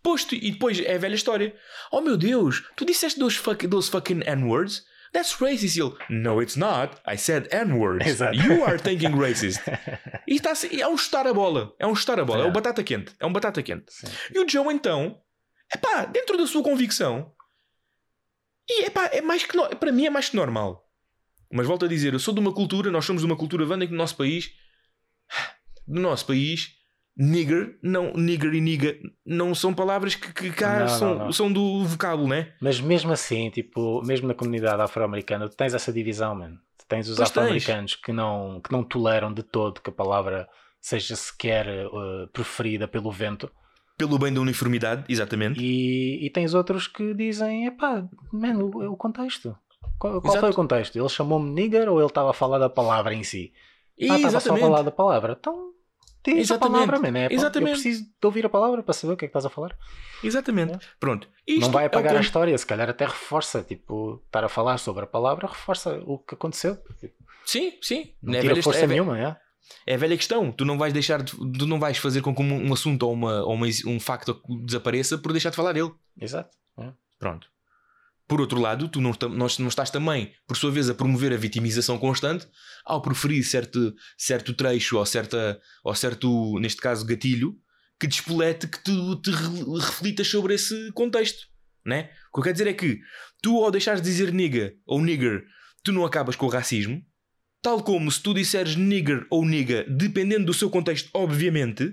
Posto, 0.02 0.34
e 0.34 0.50
depois 0.52 0.78
é 0.80 0.94
a 0.94 0.98
velha 0.98 1.14
história. 1.14 1.54
Oh 1.92 2.00
meu 2.00 2.16
Deus, 2.16 2.62
tu 2.76 2.84
disseste 2.84 3.18
those, 3.18 3.36
fuck, 3.36 3.66
those 3.68 3.90
fucking 3.90 4.22
N-words? 4.24 4.84
That's 5.12 5.40
racist. 5.40 5.76
E 5.76 5.80
ele, 5.80 5.94
no, 6.10 6.40
it's 6.42 6.54
not. 6.56 6.96
I 7.06 7.16
said 7.16 7.48
N-words. 7.50 8.20
You 8.34 8.64
are 8.64 8.78
thinking 8.78 9.18
racist. 9.18 9.60
E 10.26 10.36
está 10.36 10.52
é 10.70 10.86
um 10.86 10.96
chutar 10.98 11.26
a 11.26 11.32
bola. 11.32 11.74
É 11.78 11.86
um 11.86 11.94
chutar 11.94 12.20
a 12.20 12.24
bola. 12.24 12.42
É, 12.44 12.46
É. 12.46 12.48
um 12.48 12.52
batata 12.52 12.82
quente. 12.84 13.12
É 13.18 13.26
um 13.26 13.32
batata 13.32 13.62
quente. 13.62 13.86
Sim. 13.92 14.06
E 14.34 14.38
o 14.38 14.48
Joe, 14.48 14.72
então, 14.72 15.18
epá, 15.74 16.04
dentro 16.04 16.36
da 16.36 16.46
sua 16.46 16.62
convicção, 16.62 17.32
e 18.68 18.84
epá, 18.84 19.06
é 19.06 19.22
mais 19.22 19.44
que 19.44 19.56
no- 19.56 19.68
para 19.76 19.90
mim 19.90 20.04
é 20.06 20.10
mais 20.10 20.28
que 20.28 20.36
normal. 20.36 20.86
Mas 21.50 21.66
volto 21.66 21.86
a 21.86 21.88
dizer, 21.88 22.12
eu 22.12 22.18
sou 22.18 22.34
de 22.34 22.40
uma 22.40 22.52
cultura, 22.52 22.90
nós 22.90 23.06
somos 23.06 23.22
de 23.22 23.26
uma 23.26 23.36
cultura 23.36 23.64
vanda 23.64 23.86
que 23.86 23.92
no 23.92 23.98
nosso 23.98 24.14
país, 24.16 24.50
no 25.86 26.02
nosso 26.02 26.26
país, 26.26 26.68
nigger, 27.18 27.76
não, 27.82 28.12
nigger 28.12 28.54
e 28.54 28.60
nigga 28.60 28.96
não 29.26 29.52
são 29.52 29.74
palavras 29.74 30.14
que, 30.14 30.32
que 30.32 30.50
cá 30.52 30.74
Não, 30.74 30.80
não, 30.80 30.88
são, 30.88 31.14
não. 31.18 31.32
são 31.32 31.52
do 31.52 31.84
vocábulo, 31.84 32.28
né? 32.28 32.52
Mas 32.60 32.80
mesmo 32.80 33.12
assim, 33.12 33.50
tipo, 33.50 34.00
mesmo 34.06 34.28
na 34.28 34.34
comunidade 34.34 34.80
afro-americana, 34.80 35.48
tu 35.48 35.56
tens 35.56 35.74
essa 35.74 35.92
divisão, 35.92 36.36
man. 36.36 36.52
Tu 36.78 36.86
tens 36.88 37.08
os 37.08 37.20
afro-americanos 37.20 37.96
que 37.96 38.12
não, 38.12 38.60
que 38.60 38.70
não 38.70 38.84
toleram 38.84 39.34
de 39.34 39.42
todo 39.42 39.80
que 39.80 39.90
a 39.90 39.92
palavra 39.92 40.48
seja 40.80 41.16
sequer 41.16 41.66
eh, 41.66 42.26
preferida 42.32 42.86
pelo 42.86 43.10
vento. 43.10 43.50
Pelo 43.96 44.16
bem 44.16 44.32
da 44.32 44.40
uniformidade, 44.40 45.04
exatamente. 45.08 45.60
E, 45.60 46.24
e 46.24 46.30
tens 46.30 46.54
outros 46.54 46.86
que 46.86 47.12
dizem, 47.14 47.66
epá, 47.66 48.08
man, 48.32 48.54
o, 48.58 48.92
o 48.92 48.96
contexto. 48.96 49.56
Qual, 49.98 50.22
qual 50.22 50.38
foi 50.38 50.50
o 50.50 50.54
contexto? 50.54 50.96
Ele 50.96 51.08
chamou-me 51.08 51.50
nigger 51.50 51.88
ou 51.88 51.98
ele 51.98 52.06
estava 52.06 52.30
a 52.30 52.32
falar 52.32 52.58
da 52.58 52.70
palavra 52.70 53.12
em 53.12 53.24
si? 53.24 53.52
Ah, 54.08 54.16
estava 54.16 54.38
só 54.38 54.54
a 54.54 54.58
falar 54.58 54.82
da 54.82 54.92
palavra. 54.92 55.36
Então, 55.38 55.72
diz 56.24 56.34
a 56.34 56.40
Exatamente. 56.40 56.86
palavra, 56.86 57.10
man. 57.12 57.18
É, 57.18 57.28
Exatamente. 57.32 57.70
Eu 57.70 57.74
preciso 57.82 58.04
de 58.04 58.10
ouvir 58.26 58.46
a 58.46 58.48
palavra 58.48 58.82
para 58.82 58.92
saber 58.94 59.12
o 59.14 59.16
que 59.16 59.24
é 59.24 59.28
que 59.28 59.30
estás 59.30 59.44
a 59.46 59.50
falar. 59.50 59.76
Exatamente. 60.22 60.74
É. 60.74 60.78
Pronto. 61.00 61.28
Isto 61.46 61.60
não 61.62 61.70
vai 61.70 61.84
é 61.84 61.86
apagar 61.86 62.12
a 62.12 62.16
con- 62.16 62.20
história, 62.22 62.56
se 62.58 62.66
calhar 62.66 62.88
até 62.88 63.04
reforça, 63.06 63.62
tipo, 63.62 64.20
estar 64.26 64.44
a 64.44 64.48
falar 64.48 64.78
sobre 64.78 65.04
a 65.04 65.06
palavra 65.06 65.46
reforça 65.46 66.00
o 66.06 66.18
que 66.18 66.34
aconteceu. 66.34 66.76
Sim, 67.44 67.72
sim. 67.80 68.12
Não 68.22 68.34
é, 68.34 68.40
tira 68.40 68.62
força 68.62 68.80
é, 68.84 68.86
nenhuma, 68.86 69.18
é? 69.18 69.36
é 69.86 69.94
a 69.94 69.98
velha 69.98 70.16
questão. 70.16 70.50
Tu 70.52 70.64
não 70.64 70.76
vais 70.76 70.92
deixar 70.92 71.22
de, 71.22 71.32
tu 71.32 71.66
não 71.66 71.78
vais 71.80 71.96
fazer 71.98 72.20
com 72.20 72.34
que 72.34 72.42
um, 72.42 72.68
um 72.68 72.72
assunto 72.72 73.02
ou, 73.04 73.12
uma, 73.12 73.42
ou 73.44 73.54
uma- 73.54 73.66
um 73.86 73.98
facto 74.00 74.40
desapareça 74.64 75.16
por 75.18 75.32
deixar 75.32 75.50
de 75.50 75.56
falar 75.56 75.72
dele. 75.72 75.92
Exato. 76.20 76.50
é. 76.78 76.90
Pronto. 77.18 77.48
Por 78.28 78.40
outro 78.42 78.60
lado, 78.60 78.88
tu 78.88 79.00
não, 79.00 79.12
não 79.58 79.68
estás 79.68 79.90
também, 79.90 80.32
por 80.46 80.56
sua 80.56 80.70
vez, 80.70 80.90
a 80.90 80.94
promover 80.94 81.32
a 81.32 81.36
vitimização 81.36 81.98
constante 81.98 82.46
ao 82.84 83.00
preferir 83.00 83.42
certo, 83.42 83.94
certo 84.18 84.52
trecho 84.52 84.98
ou, 84.98 85.06
certa, 85.06 85.58
ou 85.82 85.94
certo, 85.94 86.58
neste 86.60 86.80
caso, 86.80 87.06
gatilho 87.06 87.56
que 87.98 88.06
despolete 88.06 88.68
que 88.68 88.84
tu 88.84 89.16
te 89.16 89.30
re- 89.30 89.78
reflitas 89.80 90.28
sobre 90.28 90.54
esse 90.54 90.92
contexto. 90.92 91.48
Né? 91.84 92.10
O 92.30 92.34
que 92.34 92.40
eu 92.40 92.42
quero 92.44 92.52
dizer 92.52 92.66
é 92.68 92.74
que 92.74 93.00
tu, 93.42 93.64
ao 93.64 93.70
deixares 93.70 94.02
de 94.02 94.08
dizer 94.10 94.32
nigga 94.32 94.74
ou 94.86 95.00
nigger, 95.00 95.42
tu 95.82 95.90
não 95.90 96.04
acabas 96.04 96.36
com 96.36 96.46
o 96.46 96.50
racismo. 96.50 97.02
Tal 97.62 97.82
como 97.82 98.12
se 98.12 98.22
tu 98.22 98.34
disseres 98.34 98.76
nigger 98.76 99.26
ou 99.30 99.44
nigga, 99.44 99.84
dependendo 99.88 100.44
do 100.46 100.54
seu 100.54 100.70
contexto, 100.70 101.08
obviamente, 101.14 101.92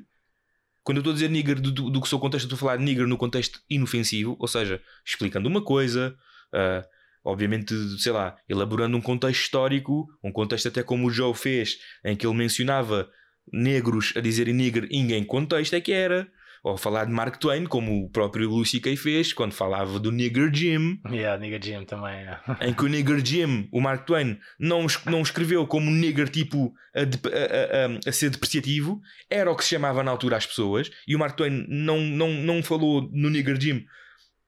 quando 0.85 0.97
eu 0.97 1.01
estou 1.01 1.11
a 1.11 1.15
dizer 1.15 1.29
nigger 1.31 1.59
do, 1.59 1.71
do, 1.71 1.89
do 1.89 1.99
que 1.99 2.07
seu 2.07 2.19
contexto, 2.19 2.45
estou 2.45 2.55
a 2.55 2.59
falar 2.59 2.79
nigger 2.79 3.07
no 3.07 3.17
contexto 3.17 3.59
inofensivo, 3.67 4.37
ou 4.39 4.47
seja, 4.47 4.79
explicando 5.03 5.49
uma 5.49 5.61
coisa, 5.61 6.15
ah, 6.53 6.85
obviamente, 7.23 7.73
sei 7.99 8.11
lá, 8.11 8.37
elaborando 8.47 8.95
um 8.95 9.01
contexto 9.01 9.41
histórico, 9.41 10.07
um 10.23 10.31
contexto 10.31 10.67
até 10.67 10.83
como 10.83 11.07
o 11.07 11.09
Joe 11.09 11.33
fez, 11.33 11.79
em 12.03 12.15
que 12.15 12.25
ele 12.25 12.37
mencionava 12.37 13.09
negros 13.51 14.13
a 14.15 14.21
dizerem 14.21 14.53
nigger 14.53 14.87
em 14.91 15.23
contexto 15.23 15.73
é 15.73 15.81
que 15.81 15.91
era. 15.91 16.27
Ou 16.67 16.77
falar 16.77 17.05
de 17.05 17.11
Mark 17.11 17.37
Twain, 17.37 17.65
como 17.67 18.03
o 18.05 18.09
próprio 18.09 18.49
Lucy 18.49 18.79
Kay 18.79 18.95
fez, 18.97 19.31
quando 19.31 19.53
falava 19.53 19.99
do 19.99 20.11
nigger 20.11 20.49
Jim, 20.51 20.99
Yeah, 21.07 21.37
nigga 21.39 21.61
Jim 21.63 21.85
também 21.85 22.15
é. 22.25 22.39
em 22.67 22.73
que 22.73 22.83
o 22.83 22.87
nigger 22.87 23.23
Jim, 23.23 23.69
o 23.71 23.79
Mark 23.79 24.07
Twain, 24.07 24.39
não, 24.59 24.87
não 25.05 25.21
escreveu 25.21 25.67
como 25.67 25.91
nigger 25.91 26.27
tipo 26.27 26.73
a, 26.95 27.01
a- 27.01 27.05
a- 27.05 28.09
a- 28.09 28.11
ser 28.11 28.31
depreciativo, 28.31 28.99
era 29.29 29.51
o 29.51 29.55
que 29.55 29.63
se 29.63 29.69
chamava 29.75 30.01
na 30.03 30.09
altura 30.09 30.37
às 30.37 30.47
pessoas, 30.47 30.89
e 31.07 31.15
o 31.15 31.19
Mark 31.19 31.35
Twain 31.37 31.67
não, 31.69 32.01
não, 32.01 32.29
não 32.33 32.63
falou 32.63 33.07
no 33.13 33.29
nigger 33.29 33.61
Jim 33.61 33.85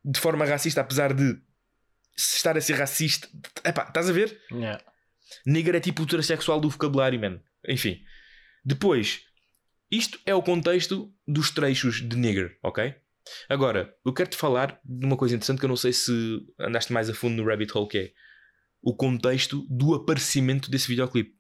de 0.03 0.19
forma 0.19 0.43
racista, 0.43 0.81
apesar 0.81 1.13
de 1.13 1.37
estar 2.17 2.57
a 2.57 2.61
ser 2.61 2.73
racista. 2.79 3.27
Epá, 3.63 3.83
estás 3.83 4.09
a 4.09 4.13
ver? 4.13 4.35
Yeah. 4.51 4.81
Nigger 5.45 5.75
é 5.75 5.79
tipo 5.79 6.01
o 6.01 6.05
transexual 6.07 6.59
do 6.59 6.67
vocabulário, 6.69 7.19
man. 7.19 7.39
Enfim. 7.69 7.99
Depois, 8.65 9.21
isto 9.91 10.19
é 10.25 10.33
o 10.33 10.43
contexto 10.43 11.13
dos 11.27 11.51
trechos 11.51 12.07
de 12.07 12.15
nigger, 12.15 12.57
ok? 12.63 12.93
Agora, 13.49 13.93
eu 14.05 14.13
quero-te 14.13 14.37
falar 14.37 14.79
de 14.83 15.05
uma 15.05 15.17
coisa 15.17 15.35
interessante 15.35 15.59
que 15.59 15.65
eu 15.65 15.69
não 15.69 15.75
sei 15.75 15.91
se 15.93 16.11
andaste 16.59 16.93
mais 16.93 17.09
a 17.09 17.13
fundo 17.13 17.35
no 17.41 17.47
rabbit 17.49 17.77
hole, 17.77 17.87
que 17.87 17.97
é 17.97 18.11
o 18.81 18.95
contexto 18.95 19.65
do 19.69 19.93
aparecimento 19.95 20.71
desse 20.71 20.87
videoclipe. 20.87 21.35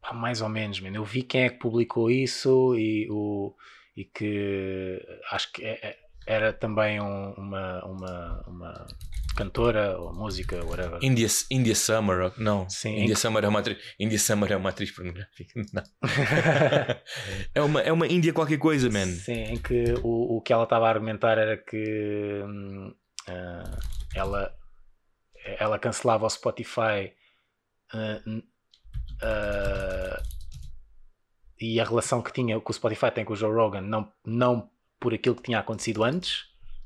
Pá, 0.00 0.12
mais 0.12 0.40
ou 0.40 0.48
menos, 0.48 0.80
man. 0.80 0.94
Eu 0.94 1.04
vi 1.04 1.22
quem 1.22 1.42
é 1.42 1.50
que 1.50 1.58
publicou 1.58 2.10
isso 2.10 2.74
e, 2.76 3.08
o, 3.10 3.54
e 3.96 4.04
que 4.04 4.98
acho 5.30 5.52
que 5.52 5.64
é- 5.64 5.78
é- 5.88 5.98
era 6.30 6.52
também 6.52 7.00
um- 7.00 7.32
uma, 7.32 7.84
uma, 7.84 8.44
uma 8.46 8.86
cantora 9.36 9.98
ou 9.98 10.12
música, 10.12 10.64
whatever. 10.64 10.98
India, 11.02 11.26
India 11.50 11.74
Summer, 11.74 12.32
não. 12.38 12.68
Sim, 12.68 13.00
India 13.02 13.16
Summer 13.16 13.44
é 13.44 13.48
uma 13.48 13.58
atriz, 13.60 13.78
India 13.98 14.18
Summer 14.18 14.52
é 14.52 14.56
uma 14.56 14.70
atriz 14.70 14.90
pornográfica. 14.92 15.52
Não. 15.74 15.82
é, 17.54 17.60
uma, 17.62 17.80
é 17.82 17.92
uma 17.92 18.06
Índia 18.06 18.32
qualquer 18.32 18.58
coisa, 18.58 18.88
man. 18.88 19.06
Sim, 19.06 19.42
em 19.42 19.56
que 19.56 19.94
o, 20.02 20.36
o 20.36 20.40
que 20.40 20.52
ela 20.52 20.64
estava 20.64 20.86
a 20.86 20.90
argumentar 20.90 21.36
era 21.38 21.56
que 21.56 22.42
ah, 23.28 23.78
ela, 24.14 24.54
ela 25.58 25.78
cancelava 25.78 26.26
o 26.26 26.30
Spotify 26.30 27.12
n- 28.26 28.44
ah, 29.22 30.22
e 31.60 31.78
a 31.80 31.84
relação 31.84 32.22
que 32.22 32.32
tinha 32.32 32.58
que 32.60 32.70
o 32.70 32.72
Spotify 32.74 33.10
tem 33.10 33.24
com 33.24 33.32
o 33.32 33.36
Joe 33.36 33.52
Rogan 33.54 33.82
não, 33.82 34.10
não 34.24 34.70
por 35.00 35.14
aquilo 35.14 35.34
que 35.34 35.42
tinha 35.42 35.58
acontecido 35.58 36.04
antes 36.04 36.44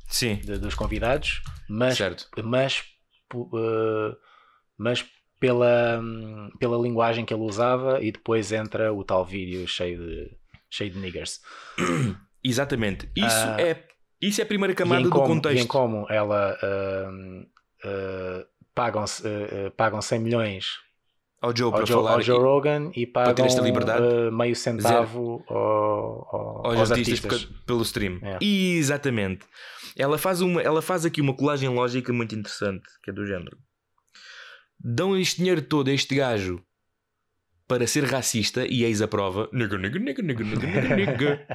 Sim, 0.08 0.36
de- 0.36 0.58
dos 0.58 0.74
convidados, 0.74 1.42
mas, 1.68 1.96
certo. 1.98 2.28
mas, 2.42 2.84
ah, 3.34 4.16
mas 4.78 5.04
pela, 5.40 6.00
pela 6.58 6.78
linguagem 6.78 7.24
que 7.24 7.34
ele 7.34 7.42
usava 7.42 8.02
e 8.02 8.10
depois 8.12 8.52
entra 8.52 8.92
o 8.92 9.04
tal 9.04 9.24
vídeo 9.24 9.66
cheio 9.68 9.98
de, 9.98 10.36
cheio 10.70 10.90
de 10.90 10.98
niggers. 10.98 11.40
Exatamente. 12.42 13.10
Isso, 13.16 13.48
Ah, 13.48 13.56
é, 13.60 13.84
isso 14.20 14.40
é 14.40 14.44
a 14.44 14.46
primeira 14.46 14.74
camada 14.74 15.00
em 15.00 15.04
do 15.04 15.10
como, 15.10 15.26
contexto. 15.26 15.58
E 15.58 15.64
em 15.64 15.66
como 15.66 16.06
ela 16.10 16.56
hum, 17.10 17.46
uh, 17.84 18.46
pagam, 18.74 19.04
uh, 19.04 19.66
uh, 19.66 19.70
pagam 19.72 20.00
100 20.00 20.18
milhões 20.20 20.83
ao 21.44 21.56
Joe 21.56 21.66
ao 21.66 21.72
para 21.72 21.86
Joe, 21.86 21.96
falar 21.96 22.12
ao 22.14 22.22
Joe 22.22 22.38
Rogan 22.38 22.90
e 22.94 23.06
ter 23.06 23.12
pagam 23.12 23.46
esta 23.46 23.60
liberdade. 23.60 24.02
uh, 24.04 24.32
meio 24.32 24.54
centavo 24.56 25.44
ao- 25.48 25.56
ao- 25.56 26.66
aos, 26.66 26.78
aos 26.80 26.90
artistas, 26.92 27.24
artistas. 27.32 27.56
pelo 27.66 27.82
stream. 27.82 28.18
É. 28.22 28.38
Exatamente. 28.44 29.44
Ela 29.96 30.18
faz, 30.18 30.40
uma, 30.40 30.60
ela 30.60 30.82
faz 30.82 31.04
aqui 31.04 31.20
uma 31.20 31.34
colagem 31.34 31.68
lógica 31.68 32.12
muito 32.12 32.34
interessante, 32.34 32.84
que 33.02 33.10
é 33.10 33.14
do 33.14 33.24
género. 33.26 33.56
Dão 34.78 35.16
este 35.16 35.36
dinheiro 35.38 35.62
todo 35.62 35.88
a 35.88 35.92
este 35.92 36.16
gajo 36.16 36.60
para 37.68 37.86
ser 37.86 38.04
racista 38.04 38.66
e 38.66 38.84
eis 38.84 39.00
a 39.00 39.08
prova. 39.08 39.48
Nigga, 39.52 39.78
nigga, 39.78 39.98
nigga, 39.98 40.22
nigga, 40.22 40.44
nigga, 40.44 40.66
nigga, 40.66 40.96
nigga. 40.96 41.46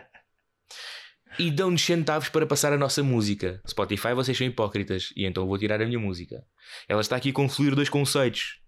e 1.38 1.52
dão-nos 1.52 1.82
centavos 1.84 2.30
para 2.30 2.46
passar 2.48 2.74
a 2.74 2.78
nossa 2.78 3.04
música. 3.04 3.62
Spotify, 3.68 4.14
vocês 4.16 4.38
são 4.38 4.48
hipócritas 4.48 5.10
e 5.16 5.26
então 5.26 5.46
vou 5.46 5.58
tirar 5.58 5.82
a 5.82 5.86
minha 5.86 6.00
música. 6.00 6.42
Ela 6.88 7.02
está 7.02 7.16
aqui 7.16 7.30
a 7.30 7.34
confluir 7.34 7.76
dois 7.76 7.90
conceitos. 7.90 8.60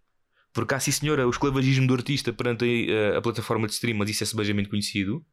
Porque 0.53 0.73
há 0.73 0.79
sim 0.79 0.91
senhora 0.91 1.25
o 1.25 1.29
esclavagismo 1.29 1.87
do 1.87 1.93
artista 1.93 2.33
perante 2.33 2.87
a, 3.13 3.17
a 3.17 3.21
plataforma 3.21 3.67
de 3.67 3.73
stream, 3.73 3.97
mas 3.97 4.09
isso 4.09 4.23
é 4.23 4.27
sebejamente 4.27 4.69
conhecido. 4.69 5.25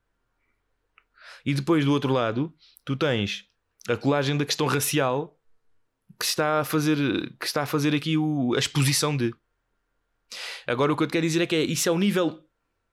E 1.45 1.55
depois 1.55 1.85
do 1.85 1.93
outro 1.93 2.13
lado, 2.13 2.55
tu 2.85 2.97
tens 2.97 3.45
a 3.89 3.97
colagem 3.97 4.37
da 4.37 4.45
questão 4.45 4.67
racial 4.67 5.37
que 6.19 6.25
está 6.25 6.61
a 6.61 6.65
fazer, 6.65 6.97
que 7.39 7.47
está 7.47 7.63
a 7.63 7.67
fazer 7.67 7.95
aqui 7.95 8.17
o- 8.17 8.55
a 8.55 8.59
exposição 8.59 9.17
de. 9.17 9.33
Agora 10.67 10.93
o 10.93 10.97
que 10.97 11.03
eu 11.03 11.07
te 11.07 11.13
quero 11.13 11.27
dizer 11.27 11.43
é 11.43 11.47
que 11.47 11.57
é, 11.57 11.63
isso 11.65 11.89
é 11.89 11.93
o 11.93 11.99
nível 11.99 12.45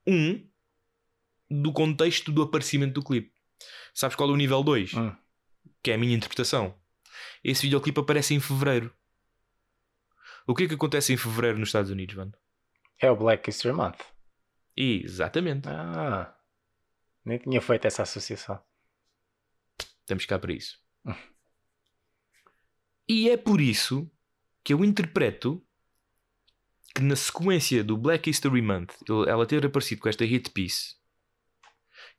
1 0.07 0.47
do 1.49 1.71
contexto 1.73 2.31
do 2.31 2.41
aparecimento 2.41 2.93
do 2.93 3.03
clipe. 3.03 3.31
Sabes 3.93 4.15
qual 4.15 4.29
é 4.29 4.33
o 4.33 4.37
nível 4.37 4.63
2? 4.63 4.93
Hum. 4.93 5.15
Que 5.83 5.91
é 5.91 5.95
a 5.95 5.97
minha 5.97 6.15
interpretação. 6.15 6.75
Esse 7.43 7.63
videoclipe 7.63 7.99
aparece 7.99 8.33
em 8.33 8.39
fevereiro. 8.39 8.91
O 10.47 10.53
que 10.53 10.63
é 10.63 10.67
que 10.67 10.75
acontece 10.75 11.11
em 11.11 11.17
fevereiro 11.17 11.57
nos 11.57 11.69
Estados 11.69 11.89
Unidos, 11.89 12.15
mano? 12.15 12.33
É 12.99 13.09
o 13.09 13.15
Black 13.15 13.49
History 13.49 13.73
Month. 13.73 13.99
Exatamente. 14.77 15.67
Ah, 15.67 16.35
nem 17.23 17.39
tinha 17.39 17.61
feito 17.61 17.85
essa 17.85 18.03
associação. 18.03 18.61
Estamos 19.99 20.25
cá 20.25 20.37
para 20.37 20.53
isso. 20.53 20.79
E 23.07 23.29
é 23.29 23.37
por 23.37 23.59
isso 23.59 24.09
que 24.63 24.73
eu 24.73 24.83
interpreto 24.83 25.63
que 26.93 27.01
na 27.01 27.15
sequência 27.15 27.83
do 27.83 27.97
Black 27.97 28.29
History 28.29 28.61
Month 28.61 28.93
ela 29.27 29.45
ter 29.45 29.65
aparecido 29.65 30.01
com 30.01 30.09
esta 30.09 30.23
hit 30.23 30.49
piece 30.51 30.95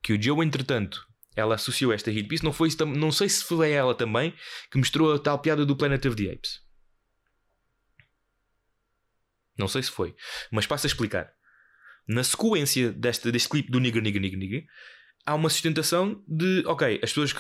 que 0.03 0.13
o 0.13 0.23
Joe 0.23 0.45
entretanto 0.45 1.07
ela 1.35 1.55
associou 1.55 1.93
esta 1.93 2.11
hit 2.11 2.29
piece 2.29 2.45
não, 2.45 2.53
foi, 2.53 2.69
não 2.97 3.11
sei 3.11 3.29
se 3.29 3.43
foi 3.43 3.71
ela 3.71 3.95
também 3.95 4.35
que 4.71 4.79
mostrou 4.79 5.15
a 5.15 5.19
tal 5.19 5.39
piada 5.39 5.65
do 5.65 5.77
Planet 5.77 6.05
of 6.05 6.17
the 6.17 6.31
Apes 6.31 6.66
não 9.59 9.69
sei 9.69 9.83
se 9.83 9.91
foi 9.91 10.15
mas 10.51 10.67
passo 10.67 10.87
a 10.87 10.89
explicar. 10.89 11.31
Na 12.09 12.23
sequência 12.23 12.93
deste, 12.93 13.33
deste 13.33 13.49
clipe 13.49 13.71
do 13.71 13.81
Nigger 13.81 14.03
Nigger 14.03 14.21
Nigger 14.23 14.39
Nigger 14.39 14.65
há 15.25 15.35
uma 15.35 15.49
sustentação 15.51 16.23
de 16.29 16.63
ok, 16.67 17.01
as 17.03 17.11
pessoas, 17.13 17.35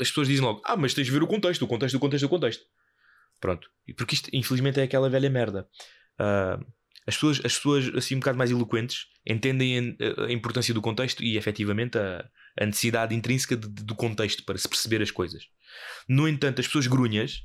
as 0.00 0.08
pessoas 0.08 0.26
dizem 0.28 0.44
logo 0.44 0.60
ah, 0.64 0.76
mas 0.76 0.94
tens 0.94 1.04
de 1.06 1.12
ver 1.12 1.22
o 1.22 1.26
contexto, 1.28 1.62
o 1.62 1.68
contexto, 1.68 1.94
o 1.96 2.00
contexto, 2.00 2.24
o 2.24 2.28
contexto. 2.28 2.64
Pronto, 3.40 3.68
porque 3.96 4.14
isto 4.14 4.28
infelizmente 4.32 4.80
é 4.80 4.82
aquela 4.82 5.08
velha 5.08 5.30
merda. 5.30 5.66
Ah, 6.18 6.58
as 7.06 7.14
pessoas, 7.14 7.38
as 7.44 7.54
pessoas 7.56 7.88
assim 7.94 8.14
um 8.16 8.20
bocado 8.20 8.36
mais 8.36 8.50
eloquentes 8.50 9.06
entendem 9.26 9.96
a, 10.18 10.24
a 10.24 10.32
importância 10.32 10.74
do 10.74 10.82
contexto 10.82 11.22
e 11.24 11.36
efetivamente 11.36 11.96
a, 11.98 12.28
a 12.60 12.66
necessidade 12.66 13.14
intrínseca 13.14 13.56
de- 13.56 13.68
de- 13.68 13.84
do 13.84 13.94
contexto 13.94 14.44
para 14.44 14.58
se 14.58 14.68
perceber 14.68 15.00
as 15.00 15.10
coisas. 15.10 15.44
No 16.08 16.28
entanto, 16.28 16.60
as 16.60 16.66
pessoas 16.66 16.86
grunhas 16.86 17.42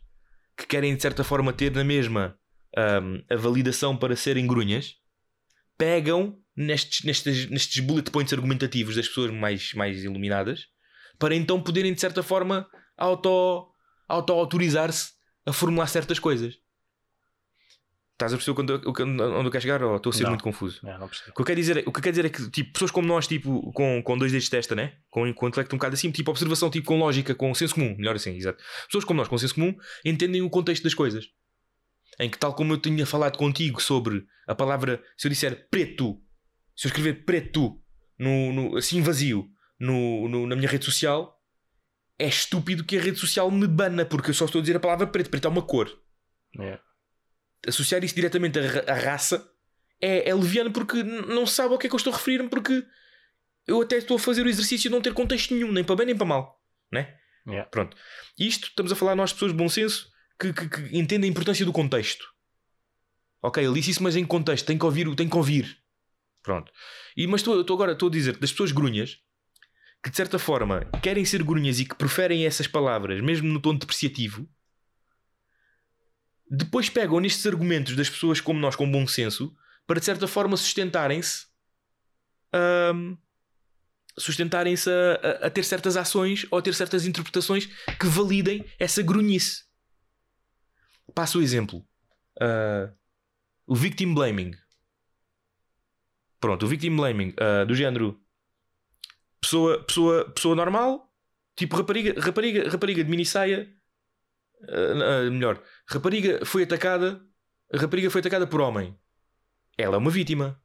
que 0.58 0.66
querem 0.68 0.96
de 0.96 1.02
certa 1.02 1.24
forma 1.24 1.54
ter 1.54 1.72
na 1.72 1.84
mesma 1.84 2.38
ahm, 2.76 3.24
a 3.30 3.36
validação 3.36 3.96
para 3.96 4.16
serem 4.16 4.46
grunhas 4.46 4.96
pegam 5.78 6.38
nestes, 6.56 7.04
nestes, 7.04 7.50
nestes 7.50 7.84
bullet 7.84 8.10
points 8.12 8.34
argumentativos 8.34 8.96
das 8.96 9.08
pessoas 9.08 9.32
mais, 9.32 9.74
mais 9.74 10.04
iluminadas 10.04 10.68
para 11.18 11.36
então 11.36 11.62
poderem 11.62 11.94
de 11.94 12.02
certa 12.02 12.22
forma 12.22 12.68
auto, 12.98 13.72
auto-autorizar-se 14.08 15.14
a 15.46 15.54
formular 15.54 15.88
certas 15.88 16.20
coisas. 16.20 16.56
Estás 18.14 18.34
a 18.34 18.38
perceber 18.38 18.62
onde 18.62 18.88
eu 18.88 19.52
quero 19.52 19.62
chegar 19.62 19.84
ou 19.84 19.98
estou 19.98 20.10
a 20.10 20.14
ser 20.14 20.24
Não. 20.24 20.30
muito 20.30 20.44
confuso? 20.44 20.80
Não 20.84 21.08
percebi. 21.08 21.32
O 21.32 21.34
que 21.34 21.42
eu 21.42 21.46
quero 21.46 21.60
dizer 21.60 21.78
é, 21.78 21.80
o 21.82 21.92
que 21.92 22.00
eu 22.00 22.04
quero 22.04 22.12
dizer 22.12 22.26
é 22.26 22.30
que 22.30 22.50
tipo, 22.50 22.72
pessoas 22.72 22.90
como 22.90 23.06
nós, 23.06 23.28
tipo, 23.28 23.74
com, 23.74 24.02
com 24.02 24.18
dois 24.18 24.32
dedos 24.32 24.46
de 24.46 24.52
testa, 24.52 24.74
né? 24.74 24.94
com, 25.10 25.34
com 25.34 25.46
o 25.46 25.50
intelecto 25.50 25.76
um 25.76 25.78
bocado 25.78 25.96
assim, 25.96 26.10
tipo 26.12 26.32
observação, 26.32 26.70
tipo, 26.70 26.88
com 26.88 26.98
lógica, 26.98 27.36
com 27.36 27.54
senso 27.54 27.76
comum, 27.76 27.94
melhor 27.98 28.16
assim, 28.16 28.34
exato. 28.38 28.64
Pessoas 28.86 29.04
como 29.04 29.18
nós, 29.18 29.28
com 29.28 29.38
senso 29.38 29.56
comum, 29.56 29.76
entendem 30.06 30.42
o 30.42 30.50
contexto 30.50 30.84
das 30.84 30.94
coisas. 30.94 31.26
Em 32.20 32.30
que, 32.30 32.38
tal 32.38 32.54
como 32.54 32.74
eu 32.74 32.78
tinha 32.78 33.06
falado 33.06 33.38
contigo 33.38 33.82
sobre 33.82 34.26
a 34.48 34.56
palavra, 34.56 35.04
se 35.18 35.28
eu 35.28 35.30
disser 35.30 35.68
preto, 35.70 36.22
se 36.76 36.88
eu 36.88 36.90
escrever 36.90 37.26
preto 37.26 37.82
no, 38.18 38.54
no- 38.54 38.78
assim 38.78 39.02
vazio 39.02 39.50
no, 39.80 40.28
no- 40.30 40.48
na 40.48 40.56
minha 40.56 40.70
rede 40.70 40.86
social, 40.86 41.38
é 42.18 42.28
estúpido 42.28 42.84
que 42.86 42.98
a 42.98 43.02
rede 43.02 43.20
social 43.20 43.52
me 43.52 43.68
bana, 43.68 44.06
porque 44.06 44.30
eu 44.30 44.34
só 44.34 44.46
estou 44.46 44.60
a 44.60 44.62
dizer 44.62 44.78
a 44.78 44.80
palavra 44.80 45.06
preto. 45.08 45.30
Preto 45.30 45.46
é 45.48 45.52
uma 45.52 45.62
cor 45.62 45.90
É. 46.60 46.80
associar 47.68 48.04
isso 48.04 48.16
diretamente 48.16 48.58
à, 48.60 48.94
à 48.94 48.96
raça 48.98 49.50
é, 50.02 50.30
é 50.30 50.34
leviano 50.34 50.72
porque 50.72 51.04
não 51.04 51.46
sabe 51.46 51.74
ao 51.74 51.78
que 51.80 51.88
é 51.88 51.90
que 51.90 51.96
eu 51.96 51.98
estou 51.98 52.14
a 52.14 52.16
referir-me 52.18 52.48
porque 52.50 52.86
eu 53.68 53.82
até 53.82 53.98
estou 53.98 54.16
a 54.16 54.20
fazer 54.20 54.46
o 54.46 54.50
exercício 54.50 54.90
de 54.90 54.96
não 54.96 55.02
ter 55.02 55.14
contexto 55.14 55.54
nenhum, 55.54 55.72
nem 55.72 55.84
para 55.84 55.96
bem 55.98 56.06
nem 56.06 56.16
para 56.16 56.26
mal, 56.26 56.62
né? 56.92 57.18
Yeah. 57.48 57.70
Pronto. 57.70 57.96
Isto 58.40 58.68
estamos 58.70 58.92
a 58.92 58.96
falar 58.96 59.16
nós 59.16 59.34
pessoas 59.34 59.52
de 59.52 59.58
bom 59.58 59.68
senso 59.70 60.10
que, 60.40 60.54
que- 60.54 60.70
que 60.70 61.16
a 61.16 61.28
importância 61.28 61.66
do 61.66 61.72
contexto. 61.74 62.26
Ok, 63.42 63.64
ele 63.64 63.74
disse 63.76 63.92
isso, 63.92 64.04
mas 64.04 64.16
em 64.16 64.26
contexto, 64.26 64.66
tem 64.66 64.78
que 64.78 64.86
ouvir, 64.86 65.14
tem 65.16 65.30
que 65.30 65.36
ouvir. 65.38 65.78
Pronto. 66.42 66.72
E, 67.16 67.26
mas 67.28 67.42
estou, 67.42 67.60
agora 67.60 67.94
estou 67.94 68.10
a 68.10 68.12
dizer 68.12 68.38
das 68.38 68.52
pessoas 68.52 68.72
grunhas 68.72 69.18
que 70.04 70.10
de 70.12 70.16
certa 70.18 70.38
forma 70.38 70.86
querem 71.02 71.26
ser 71.26 71.42
grunhas 71.44 71.80
e 71.80 71.86
que 71.86 71.96
preferem 71.96 72.46
essas 72.46 72.68
palavras, 72.68 73.22
mesmo 73.22 73.48
no 73.52 73.60
tom 73.60 73.76
depreciativo, 73.76 74.48
depois 76.50 76.90
pegam 76.90 77.20
nestes 77.20 77.46
argumentos 77.48 77.96
das 77.96 78.10
pessoas 78.10 78.40
como 78.40 78.60
nós, 78.60 78.76
com 78.76 78.90
bom 78.90 79.08
senso, 79.08 79.56
para 79.88 80.00
de 80.00 80.06
certa 80.06 80.28
forma 80.28 80.56
sustentarem-se 80.58 81.48
ahm, 82.54 83.16
sustentarem-se 84.18 84.90
a, 84.90 85.14
a- 85.44 85.48
a 85.48 85.50
ter 85.50 85.64
certas 85.66 85.98
ações 85.98 86.46
ou 86.52 86.60
a 86.60 86.62
ter 86.62 86.74
certas 86.76 87.06
interpretações 87.06 87.66
que 88.00 88.06
validem 88.08 88.64
essa 88.80 89.02
grunhice. 89.02 89.65
Passo 91.14 91.40
o 91.40 91.42
exemplo. 91.42 91.86
Ah, 92.40 92.92
o 93.68 93.76
victim 93.76 94.14
blaming. 94.14 94.54
Pronto, 96.40 96.66
o 96.66 96.68
victim 96.70 96.96
blaming 96.96 97.34
ah, 97.40 97.64
do 97.66 97.74
género 97.76 98.20
pessoa, 99.42 99.84
pessoa, 99.84 100.30
pessoa 100.32 100.56
normal, 100.56 101.12
tipo 101.56 101.76
rapariga, 101.76 102.20
rapariga, 102.20 102.70
rapariga 102.70 103.04
de 103.04 103.10
mini 103.10 103.26
saia, 103.26 103.72
ah, 104.64 105.26
ah, 105.26 105.30
melhor, 105.30 105.62
rapariga 105.88 106.46
foi 106.46 106.64
atacada, 106.64 107.22
a 107.74 107.78
rapariga 107.78 108.10
foi 108.10 108.20
atacada 108.20 108.48
por 108.48 108.62
homem. 108.62 108.98
Ela 109.78 109.96
é 109.96 109.98
uma 109.98 110.12
vítima. 110.12 110.62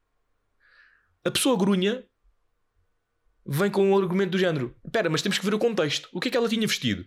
A 1.24 1.30
pessoa 1.30 1.58
grunha 1.58 2.04
vem 3.44 3.70
com 3.70 3.90
um 3.90 3.98
argumento 3.98 4.30
do 4.30 4.38
género: 4.38 4.74
Espera, 4.84 5.10
mas 5.10 5.22
temos 5.22 5.38
que 5.38 5.44
ver 5.44 5.54
o 5.54 5.58
contexto. 5.58 6.08
O 6.12 6.20
que 6.20 6.28
é 6.28 6.30
que 6.30 6.36
ela 6.36 6.48
tinha 6.48 6.66
vestido? 6.66 7.04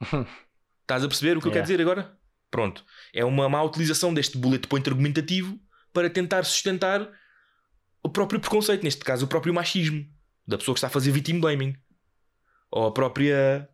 Estás 0.82 1.04
a 1.04 1.08
perceber 1.08 1.36
o 1.36 1.40
que 1.40 1.48
eu 1.48 1.52
quero 1.52 1.64
Yeah. 1.64 1.66
dizer 1.66 1.80
agora? 1.80 2.18
Pronto. 2.54 2.84
É 3.12 3.24
uma 3.24 3.48
má 3.48 3.60
utilização 3.64 4.14
deste 4.14 4.38
bullet 4.38 4.68
point 4.68 4.88
argumentativo 4.88 5.58
para 5.92 6.08
tentar 6.08 6.44
sustentar 6.44 7.10
o 8.00 8.08
próprio 8.08 8.38
preconceito, 8.38 8.84
neste 8.84 9.02
caso, 9.04 9.24
o 9.24 9.28
próprio 9.28 9.52
machismo 9.52 10.06
da 10.46 10.56
pessoa 10.56 10.72
que 10.72 10.78
está 10.78 10.86
a 10.86 10.90
fazer 10.90 11.10
victim 11.10 11.40
blaming. 11.40 11.74
Ou 12.70 12.86
a 12.86 12.92
própria. 12.92 13.68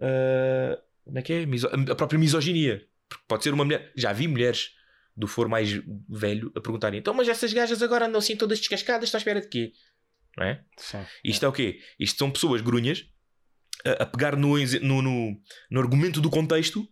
ah, 0.00 0.78
como 1.04 1.18
é 1.18 1.22
que 1.22 1.32
é? 1.32 1.46
Miso- 1.46 1.68
A 1.68 1.94
própria 1.94 2.18
misoginia. 2.18 2.86
Porque 3.08 3.24
pode 3.26 3.42
ser 3.44 3.54
uma 3.54 3.64
mulher. 3.64 3.92
Já 3.96 4.12
vi 4.12 4.28
mulheres 4.28 4.70
do 5.16 5.26
for 5.26 5.48
mais 5.48 5.70
velho 6.08 6.52
a 6.54 6.60
perguntarem: 6.60 7.00
então, 7.00 7.14
mas 7.14 7.28
essas 7.28 7.50
gajas 7.52 7.82
agora 7.82 8.06
andam 8.06 8.18
assim 8.18 8.36
todas 8.36 8.58
descascadas, 8.58 9.04
estão 9.08 9.18
à 9.18 9.20
espera 9.20 9.40
de 9.40 9.48
quê? 9.48 9.72
Não 10.36 10.44
é? 10.44 10.62
Sim. 10.76 10.98
Isto 11.24 11.46
é 11.46 11.48
o 11.48 11.52
quê? 11.52 11.80
Isto 11.98 12.18
são 12.18 12.30
pessoas 12.30 12.60
grunhas 12.60 13.06
a, 13.86 14.02
a 14.02 14.06
pegar 14.06 14.36
no, 14.36 14.56
no, 14.58 15.02
no, 15.02 15.40
no 15.70 15.80
argumento 15.80 16.20
do 16.20 16.28
contexto 16.28 16.86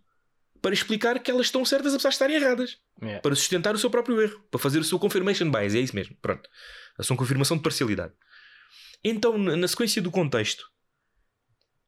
para 0.63 0.73
explicar 0.73 1.19
que 1.19 1.29
elas 1.29 1.47
estão 1.47 1.63
certas 1.65 1.93
apesar 1.93 2.09
de 2.09 2.15
estarem 2.15 2.35
erradas. 2.37 2.79
Yeah. 3.01 3.21
Para 3.21 3.35
sustentar 3.35 3.75
o 3.75 3.77
seu 3.77 3.89
próprio 3.89 4.19
erro. 4.21 4.39
Para 4.49 4.59
fazer 4.59 4.79
o 4.79 4.83
seu 4.83 4.97
confirmation 4.97 5.51
bias. 5.51 5.75
É 5.75 5.79
isso 5.79 5.93
mesmo. 5.93 6.15
Pronto. 6.21 6.49
A 6.97 7.03
sua 7.03 7.17
confirmação 7.17 7.57
de 7.57 7.63
parcialidade. 7.63 8.13
Então, 9.03 9.37
na 9.37 9.67
sequência 9.67 10.01
do 10.01 10.09
contexto, 10.09 10.63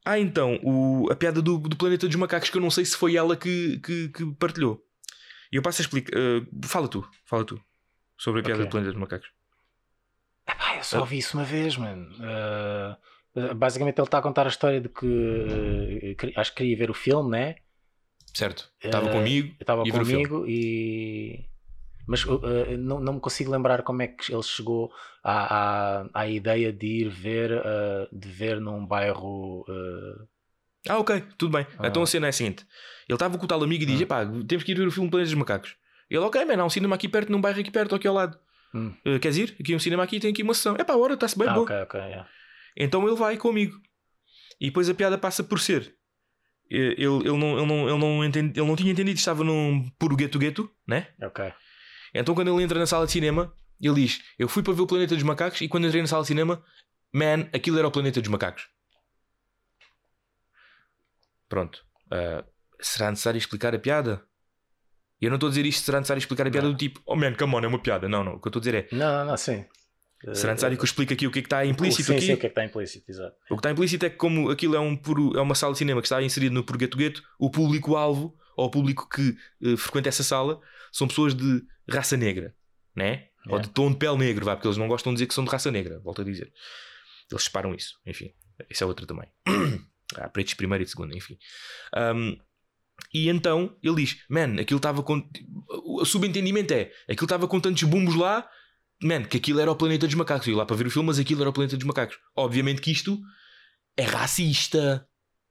há 0.03 0.19
então 0.19 0.59
o, 0.61 1.07
a 1.09 1.15
piada 1.15 1.41
do, 1.41 1.57
do 1.57 1.77
planeta 1.77 2.05
dos 2.05 2.15
macacos 2.17 2.49
que 2.49 2.57
eu 2.57 2.61
não 2.61 2.69
sei 2.69 2.83
se 2.83 2.97
foi 2.97 3.15
ela 3.15 3.37
que, 3.37 3.79
que, 3.79 4.09
que 4.09 4.25
partilhou. 4.35 4.83
E 5.51 5.55
eu 5.55 5.61
passo 5.61 5.81
a 5.81 5.83
explicar. 5.83 6.11
eh, 6.17 6.41
fala 6.65 6.87
tu. 6.89 7.07
Fala 7.25 7.45
tu. 7.45 7.59
Sobre 8.17 8.41
a 8.41 8.43
piada 8.43 8.59
Ok. 8.61 8.67
do 8.67 8.71
planeta 8.71 8.91
dos 8.91 8.99
macacos. 8.99 9.29
Epá, 10.47 10.75
eu 10.77 10.83
só 10.83 10.99
ouvi 10.99 11.17
isso 11.19 11.37
uma 11.37 11.45
vez, 11.45 11.77
mano. 11.77 12.13
Ah, 12.21 12.97
basicamente 13.55 13.97
ele 13.99 14.07
está 14.07 14.17
a 14.17 14.21
contar 14.21 14.45
a 14.45 14.49
história 14.49 14.81
de 14.81 14.89
que 14.89 15.05
ah, 15.05 16.15
queria- 16.19 16.39
acho 16.41 16.51
que 16.51 16.57
queria 16.57 16.77
ver 16.77 16.89
o 16.91 16.93
filme, 16.93 17.29
né? 17.31 17.55
Certo. 18.35 18.69
Estava 18.83 19.09
Eh, 19.09 19.11
comigo. 19.13 19.47
Eu 19.47 19.55
estava 19.61 19.83
E 19.87 19.91
comigo 19.91 20.45
e. 20.47 21.45
Mas 22.07 22.23
uh, 22.25 22.35
uh, 22.35 22.77
não, 22.77 22.99
não 22.99 23.13
me 23.13 23.19
consigo 23.19 23.49
lembrar 23.51 23.81
como 23.81 24.01
é 24.03 24.07
que 24.07 24.31
ele 24.31 24.43
chegou 24.43 24.91
à, 25.23 26.01
à, 26.03 26.09
à 26.13 26.27
ideia 26.29 26.71
de 26.71 26.85
ir 26.85 27.09
ver, 27.09 27.51
uh, 27.51 28.07
de 28.15 28.27
ver 28.27 28.59
num 28.61 28.85
bairro. 28.85 29.61
uh, 29.61 30.27
Ah, 30.87 30.99
ok, 30.99 31.23
tudo 31.37 31.57
bem. 31.57 31.65
Ah. 31.79 31.87
Então 31.87 32.03
a 32.03 32.05
cena 32.05 32.27
é 32.27 32.29
a 32.29 32.33
seguinte: 32.33 32.63
ele 33.09 33.15
estava 33.15 33.37
com 33.37 33.45
o 33.45 33.47
tal 33.47 33.63
amigo 33.63 33.83
e 33.83 33.85
diz: 33.87 33.99
Hum. 33.99 34.03
Epá, 34.03 34.23
temos 34.47 34.63
que 34.63 34.71
ir 34.73 34.77
ver 34.77 34.87
o 34.87 34.91
filme 34.91 35.09
Planeta 35.09 35.31
dos 35.31 35.39
Macacos. 35.39 35.75
Ele, 36.09 36.19
ok, 36.19 36.45
mano, 36.45 36.61
há 36.61 36.65
um 36.65 36.69
cinema 36.69 36.95
aqui 36.95 37.07
perto, 37.09 37.31
num 37.31 37.41
bairro 37.41 37.59
aqui 37.59 37.71
perto, 37.71 37.95
aqui 37.95 38.07
ao 38.07 38.13
lado. 38.13 38.37
Hum. 38.75 38.93
Eh, 39.05 39.17
queres 39.17 39.37
ir? 39.37 39.55
Aqui 39.59 39.73
é 39.73 39.75
um 39.75 39.79
cinema 39.79 40.03
aqui, 40.03 40.19
tem 40.19 40.29
aqui 40.31 40.43
uma 40.43 40.53
sessão. 40.53 40.75
Epá, 40.77 40.93
ora, 40.95 41.13
está-se 41.15 41.39
bem, 41.39 41.47
ah, 41.47 41.53
boa. 41.53 41.63
ok, 41.63 41.75
ok. 41.81 41.99
yeah. 42.01 42.29
Então 42.77 43.07
ele 43.07 43.15
vai 43.15 43.37
comigo. 43.37 43.75
E 44.61 44.67
depois 44.67 44.87
a 44.89 44.93
piada 44.93 45.17
passa 45.17 45.43
por 45.43 45.59
ser. 45.59 45.95
Ele, 46.69 46.95
ele, 46.97 47.37
não, 47.37 47.57
ele, 47.57 47.65
não, 47.65 47.89
ele, 47.89 47.97
não 47.97 48.25
entendi, 48.25 48.59
ele 48.59 48.67
não 48.67 48.75
tinha 48.75 48.91
entendido 48.91 49.13
que 49.13 49.19
estava 49.19 49.43
num 49.43 49.87
puro 49.99 50.15
gueto-gueto, 50.15 50.69
né? 50.87 51.07
Ok. 51.21 51.53
Então 52.13 52.33
quando 52.33 52.53
ele 52.53 52.63
entra 52.63 52.79
na 52.79 52.87
sala 52.87 53.05
de 53.05 53.11
cinema, 53.11 53.53
ele 53.79 53.95
diz: 54.01 54.21
Eu 54.39 54.47
fui 54.47 54.63
para 54.63 54.73
ver 54.73 54.81
o 54.81 54.87
Planeta 54.87 55.13
dos 55.13 55.23
Macacos 55.23 55.61
e 55.61 55.67
quando 55.67 55.85
entrei 55.85 56.01
na 56.01 56.07
sala 56.07 56.23
de 56.23 56.27
cinema, 56.27 56.63
man, 57.13 57.47
aquilo 57.53 57.77
era 57.77 57.87
o 57.87 57.91
Planeta 57.91 58.19
dos 58.21 58.29
Macacos. 58.29 58.67
Pronto. 61.47 61.85
Ah, 62.11 62.43
será 62.79 63.09
necessário 63.11 63.37
explicar 63.37 63.75
a 63.75 63.79
piada? 63.79 64.23
Eu 65.21 65.29
não 65.29 65.35
estou 65.35 65.47
a 65.47 65.49
dizer 65.49 65.65
isto, 65.65 65.83
será 65.83 65.99
necessário 65.99 66.19
explicar 66.19 66.47
a 66.47 66.51
piada 66.51 66.67
Não. 66.67 66.73
do 66.73 66.77
tipo, 66.77 67.01
oh 67.05 67.15
man, 67.15 67.33
come 67.35 67.55
on, 67.55 67.61
é 67.61 67.67
uma 67.67 67.79
piada. 67.79 68.09
Não, 68.09 68.23
não. 68.23 68.33
O 68.33 68.39
que 68.39 68.47
eu 68.47 68.49
estou 68.49 68.59
a 68.59 68.63
dizer 68.63 68.75
é: 68.75 68.95
Não, 68.95 69.19
não, 69.19 69.25
não, 69.25 69.37
sim. 69.37 69.65
Será 70.33 70.53
necessário 70.53 70.77
que 70.77 70.81
eu 70.81 70.85
explique 70.85 71.13
aqui 71.13 71.27
o 71.27 71.31
que 71.31 71.39
é 71.39 71.41
que 71.41 71.47
está 71.47 71.65
implícito 71.65 72.07
sim, 72.07 72.13
aqui? 72.17 72.25
sim, 72.25 72.33
o 72.33 72.37
que 72.37 72.45
é 72.45 72.49
que 72.49 72.51
está 72.53 72.65
implícito, 72.65 73.09
exato. 73.11 73.35
O 73.49 73.55
que 73.55 73.59
está 73.59 73.71
implícito 73.71 74.05
é 74.05 74.09
que, 74.09 74.15
como 74.17 74.49
aquilo 74.49 74.75
é, 74.75 74.79
um 74.79 74.95
puro, 74.95 75.37
é 75.37 75.41
uma 75.41 75.55
sala 75.55 75.73
de 75.73 75.79
cinema 75.79 76.01
que 76.01 76.07
está 76.07 76.21
inserido 76.21 76.53
no 76.53 76.63
Purgueto-Gueto, 76.63 77.21
o 77.39 77.49
público-alvo, 77.49 78.35
ou 78.57 78.67
o 78.67 78.71
público 78.71 79.07
que 79.09 79.35
eh, 79.63 79.77
frequenta 79.77 80.09
essa 80.09 80.23
sala, 80.23 80.59
são 80.91 81.07
pessoas 81.07 81.33
de 81.35 81.61
raça 81.89 82.15
negra, 82.17 82.55
né? 82.95 83.27
Ou 83.47 83.51
Yeah. 83.57 83.67
de 83.67 83.73
tom 83.75 83.91
de 83.91 83.97
pele 83.97 84.17
negro, 84.17 84.43
vá, 84.43 84.55
porque 84.55 84.67
eles 84.67 84.77
não 84.77 84.87
gostam 84.87 85.11
de 85.13 85.17
dizer 85.17 85.27
que 85.27 85.33
são 85.35 85.43
de 85.43 85.51
raça 85.51 85.69
negra, 85.69 85.99
volto 85.99 86.21
a 86.21 86.25
dizer. 86.25 86.51
Eles 87.31 87.43
separam 87.43 87.75
isso, 87.75 87.99
enfim. 88.05 88.33
Isso 88.69 88.83
é 88.83 88.87
outra 88.87 89.05
também. 89.05 89.27
Há 90.15 90.29
pretos 90.29 90.55
primeiro 90.55 90.83
e 90.83 90.87
segundo, 90.87 91.15
enfim. 91.15 91.37
Ahm, 91.95 92.37
E 93.13 93.29
então 93.29 93.75
ele 93.83 93.97
diz: 93.97 94.17
Man, 94.29 94.59
aquilo 94.59 94.77
estava 94.77 95.03
com. 95.03 95.21
O 95.83 96.05
subentendimento 96.05 96.73
é: 96.73 96.91
aquilo 97.09 97.25
estava 97.25 97.47
com 97.47 97.59
tantos 97.59 97.83
bumbos 97.83 98.15
lá, 98.15 98.49
man, 99.01 99.23
que 99.23 99.37
aquilo 99.37 99.59
era 99.59 99.71
o 99.71 99.75
planeta 99.75 100.05
dos 100.05 100.15
macacos. 100.15 100.47
Eu 100.47 100.53
ia 100.53 100.57
lá 100.57 100.65
para 100.65 100.75
ver 100.75 100.87
o 100.87 100.91
filme, 100.91 101.07
mas 101.07 101.19
aquilo 101.19 101.41
era 101.41 101.49
o 101.49 101.53
planeta 101.53 101.77
dos 101.77 101.85
macacos. 101.85 102.17
Obviamente 102.35 102.81
que 102.81 102.91
isto 102.91 103.21
é 103.97 104.03
racista. 104.03 105.07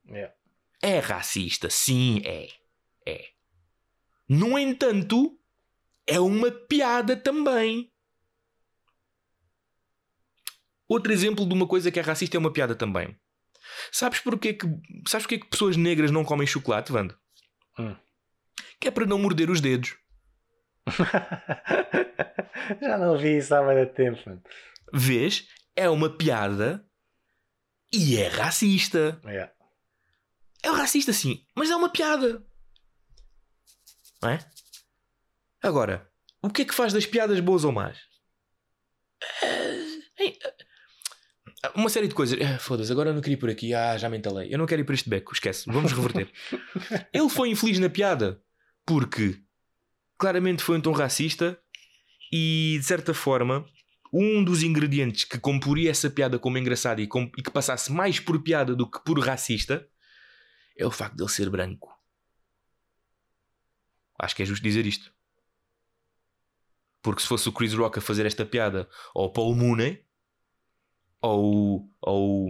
Yeah. 0.07 0.35
É 0.83 0.99
racista, 0.99 1.71
sim, 1.71 2.21
é. 2.25 2.49
É. 3.07 3.29
No 4.29 4.59
entanto, 4.59 5.39
é 6.07 6.21
uma 6.21 6.51
piada 6.51 7.17
também. 7.17 7.91
Outro 10.87 11.13
exemplo 11.13 11.47
de 11.47 11.55
uma 11.55 11.67
coisa 11.67 11.91
que 11.91 11.99
é 11.99 12.03
racista 12.03 12.37
é 12.37 12.39
uma 12.39 12.53
piada 12.53 12.75
também. 12.75 13.17
Sabes 13.91 14.21
porquê 14.21 14.53
que, 14.53 14.67
sabes 15.07 15.27
porquê 15.27 15.39
que 15.39 15.49
pessoas 15.49 15.77
negras 15.77 16.11
não 16.11 16.25
comem 16.25 16.47
chocolate, 16.47 16.93
Wanda? 16.93 17.19
Hum. 17.79 17.97
Que 18.79 18.89
é 18.89 18.91
para 18.91 19.07
não 19.07 19.19
morder 19.19 19.51
os 19.51 19.61
dedos. 19.61 19.97
Já 22.81 22.99
não 22.99 23.17
vi 23.17 23.39
isso 23.39 23.55
há 23.55 23.63
muito 23.63 23.93
tempo, 23.95 24.21
mano. 24.27 24.43
Vês? 24.93 25.47
É 25.77 25.89
uma 25.89 26.09
piada 26.17 26.85
e 27.93 28.17
é 28.17 28.29
racista. 28.29 29.21
Yeah. 29.25 29.53
É 30.63 30.69
racista 30.71 31.13
sim, 31.13 31.45
mas 31.55 31.71
é 31.71 31.77
uma 31.77 31.89
piada. 31.91 32.45
Não 34.23 34.31
é? 34.31 34.39
Agora, 35.63 36.11
o 36.43 36.49
que 36.51 36.63
é 36.63 36.65
que 36.65 36.75
faz 36.75 36.93
das 36.93 37.07
piadas 37.07 37.39
boas 37.41 37.65
ou 37.65 37.73
más? 37.73 37.99
Eh, 39.43 40.27
eh, 40.27 40.39
Uma 41.75 41.89
série 41.89 42.09
de 42.09 42.15
coisas. 42.15 42.39
Ah, 42.41 42.59
Foda-se, 42.59 42.93
agora 42.93 43.11
eu 43.11 43.15
não 43.15 43.21
queria 43.21 43.35
ir 43.35 43.39
por 43.41 43.51
aqui. 43.51 43.75
Ah, 43.75 43.97
já 43.97 44.09
me 44.09 44.17
entalei. 44.19 44.53
Eu 44.53 44.59
não 44.59 44.67
quero 44.67 44.81
ir 44.81 44.85
por 44.85 44.95
este 44.95 45.09
beco, 45.09 45.33
esquece. 45.33 45.65
Vamos 45.71 45.93
reverter. 45.93 46.31
Ele 47.13 47.29
foi 47.29 47.51
infeliz 47.51 47.79
na 47.79 47.89
piada 47.91 48.41
porque 48.87 49.43
claramente 50.19 50.63
foi 50.63 50.79
um 50.79 50.81
tom 50.81 50.93
racista 50.93 51.59
e 52.33 52.77
de 52.79 52.85
certa 52.85 53.13
forma 53.15 53.67
um 54.13 54.45
dos 54.45 54.63
ingredientes 54.63 55.25
que 55.25 55.39
comporia 55.39 55.91
essa 55.91 56.09
piada 56.09 56.39
como 56.39 56.57
engraçada 56.57 57.01
e, 57.03 57.07
com- 57.07 57.31
e 57.37 57.43
que 57.43 57.51
passasse 57.51 57.93
mais 57.93 58.21
por 58.21 58.41
piada 58.43 58.75
do 58.75 58.89
que 58.89 59.03
por 59.05 59.19
racista 59.19 59.89
é 60.77 60.87
o 60.87 60.91
facto 60.91 61.17
de 61.17 61.23
ele 61.23 61.31
ser 61.31 61.51
branco. 61.51 61.93
Acho 64.19 64.37
que 64.37 64.43
é 64.43 64.47
justo 64.47 64.63
dizer 64.63 64.87
isto. 64.87 65.13
Porque 67.03 67.21
se 67.21 67.29
fosse 67.29 67.49
o 67.49 67.53
Chris 67.53 67.75
Rock 67.75 67.99
a 67.99 68.03
fazer 68.03 68.25
esta 68.25 68.47
piada, 68.47 68.89
ou 69.15 69.27
o 69.27 69.33
Paul 69.33 69.55
Mooney, 69.55 70.05
ou, 71.21 71.91
ou, 72.01 72.49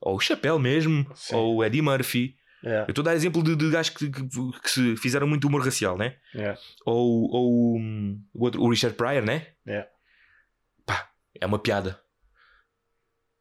ou 0.00 0.16
o 0.16 0.20
Chapéu 0.20 0.58
mesmo, 0.58 1.08
Sim. 1.14 1.34
ou 1.36 1.56
o 1.56 1.64
Eddie 1.64 1.82
Murphy, 1.82 2.35
Yeah. 2.64 2.86
eu 2.88 2.90
estou 2.90 3.02
a 3.02 3.06
dar 3.06 3.14
exemplo 3.14 3.42
de, 3.42 3.54
de 3.54 3.70
gajos 3.70 3.90
que, 3.94 4.10
que, 4.10 4.22
que 4.62 4.70
se 4.70 4.96
fizeram 4.96 5.26
muito 5.26 5.46
humor 5.46 5.62
racial, 5.62 5.96
né? 5.96 6.16
Yeah. 6.34 6.58
Ou, 6.84 7.30
ou 7.30 7.76
hum, 7.76 8.20
o, 8.34 8.44
outro, 8.44 8.62
o 8.62 8.70
Richard 8.70 8.96
Pryor, 8.96 9.22
né? 9.24 9.48
Yeah. 9.66 9.88
Pá, 10.84 11.10
é 11.40 11.46
uma 11.46 11.58
piada. 11.58 12.00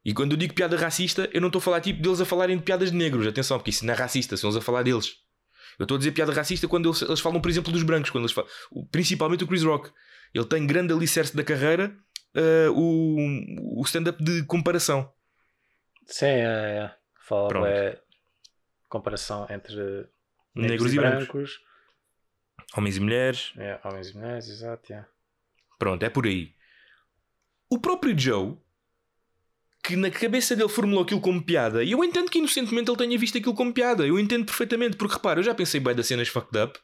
E 0.03 0.13
quando 0.13 0.33
eu 0.33 0.37
digo 0.37 0.53
piada 0.53 0.77
racista, 0.77 1.29
eu 1.33 1.41
não 1.41 1.47
estou 1.47 1.59
a 1.59 1.63
falar 1.63 1.81
tipo 1.81 2.01
deles 2.01 2.21
a 2.21 2.25
falarem 2.25 2.57
de 2.57 2.63
piadas 2.63 2.91
de 2.91 2.97
negros. 2.97 3.25
Atenção, 3.25 3.57
porque 3.57 3.71
isso 3.71 3.85
não 3.85 3.93
é 3.93 3.97
racista, 3.97 4.37
são 4.37 4.49
eles 4.49 4.57
a 4.57 4.61
falar 4.61 4.83
deles. 4.83 5.15
Eu 5.79 5.83
estou 5.83 5.95
a 5.95 5.97
dizer 5.97 6.11
piada 6.11 6.31
racista 6.31 6.67
quando 6.67 6.89
eles, 6.89 7.01
eles 7.01 7.19
falam, 7.19 7.41
por 7.41 7.49
exemplo, 7.49 7.71
dos 7.71 7.83
brancos. 7.83 8.09
Quando 8.11 8.25
eles 8.25 8.33
falam, 8.33 8.49
principalmente 8.91 9.43
o 9.43 9.47
Chris 9.47 9.63
Rock. 9.63 9.91
Ele 10.33 10.45
tem 10.45 10.67
grande 10.67 10.93
alicerce 10.93 11.35
da 11.35 11.43
carreira 11.43 11.95
eh, 12.35 12.69
o, 12.69 13.79
o 13.79 13.83
stand-up 13.85 14.21
de 14.21 14.43
comparação. 14.43 15.09
Sim, 16.05 16.25
é, 16.25 16.83
é. 16.83 16.91
Fala 17.27 17.47
Pronto. 17.47 17.65
é, 17.65 17.99
comparação 18.89 19.45
entre 19.49 19.75
negros, 19.75 20.11
Negros 20.55 20.93
e 20.93 20.95
brancos. 20.97 21.59
Homens 22.77 22.97
e 22.97 22.99
mulheres. 22.99 23.53
É, 23.57 23.79
homens 23.83 24.09
e 24.09 24.17
mulheres, 24.17 24.47
exato. 24.49 24.91
yeah. 24.91 25.07
Pronto, 25.77 26.03
é 26.03 26.09
por 26.09 26.25
aí. 26.25 26.53
O 27.69 27.79
próprio 27.79 28.17
Joe, 28.17 28.57
que 29.83 29.95
na 29.95 30.09
cabeça 30.09 30.55
dele 30.55 30.69
formulou 30.69 31.03
aquilo 31.03 31.21
como 31.21 31.43
piada, 31.43 31.83
e 31.83 31.91
eu 31.91 32.03
entendo 32.03 32.29
que 32.29 32.39
inocentemente 32.39 32.89
ele 32.89 32.97
tenha 32.97 33.17
visto 33.17 33.37
aquilo 33.37 33.53
como 33.53 33.73
piada, 33.73 34.05
eu 34.05 34.19
entendo 34.19 34.45
perfeitamente, 34.45 34.97
porque 34.97 35.15
repara, 35.15 35.39
eu 35.39 35.43
já 35.43 35.53
pensei 35.53 35.79
bem 35.79 35.93
das 35.95 36.07
cenas 36.07 36.27
fucked 36.27 36.57
up, 36.57 36.79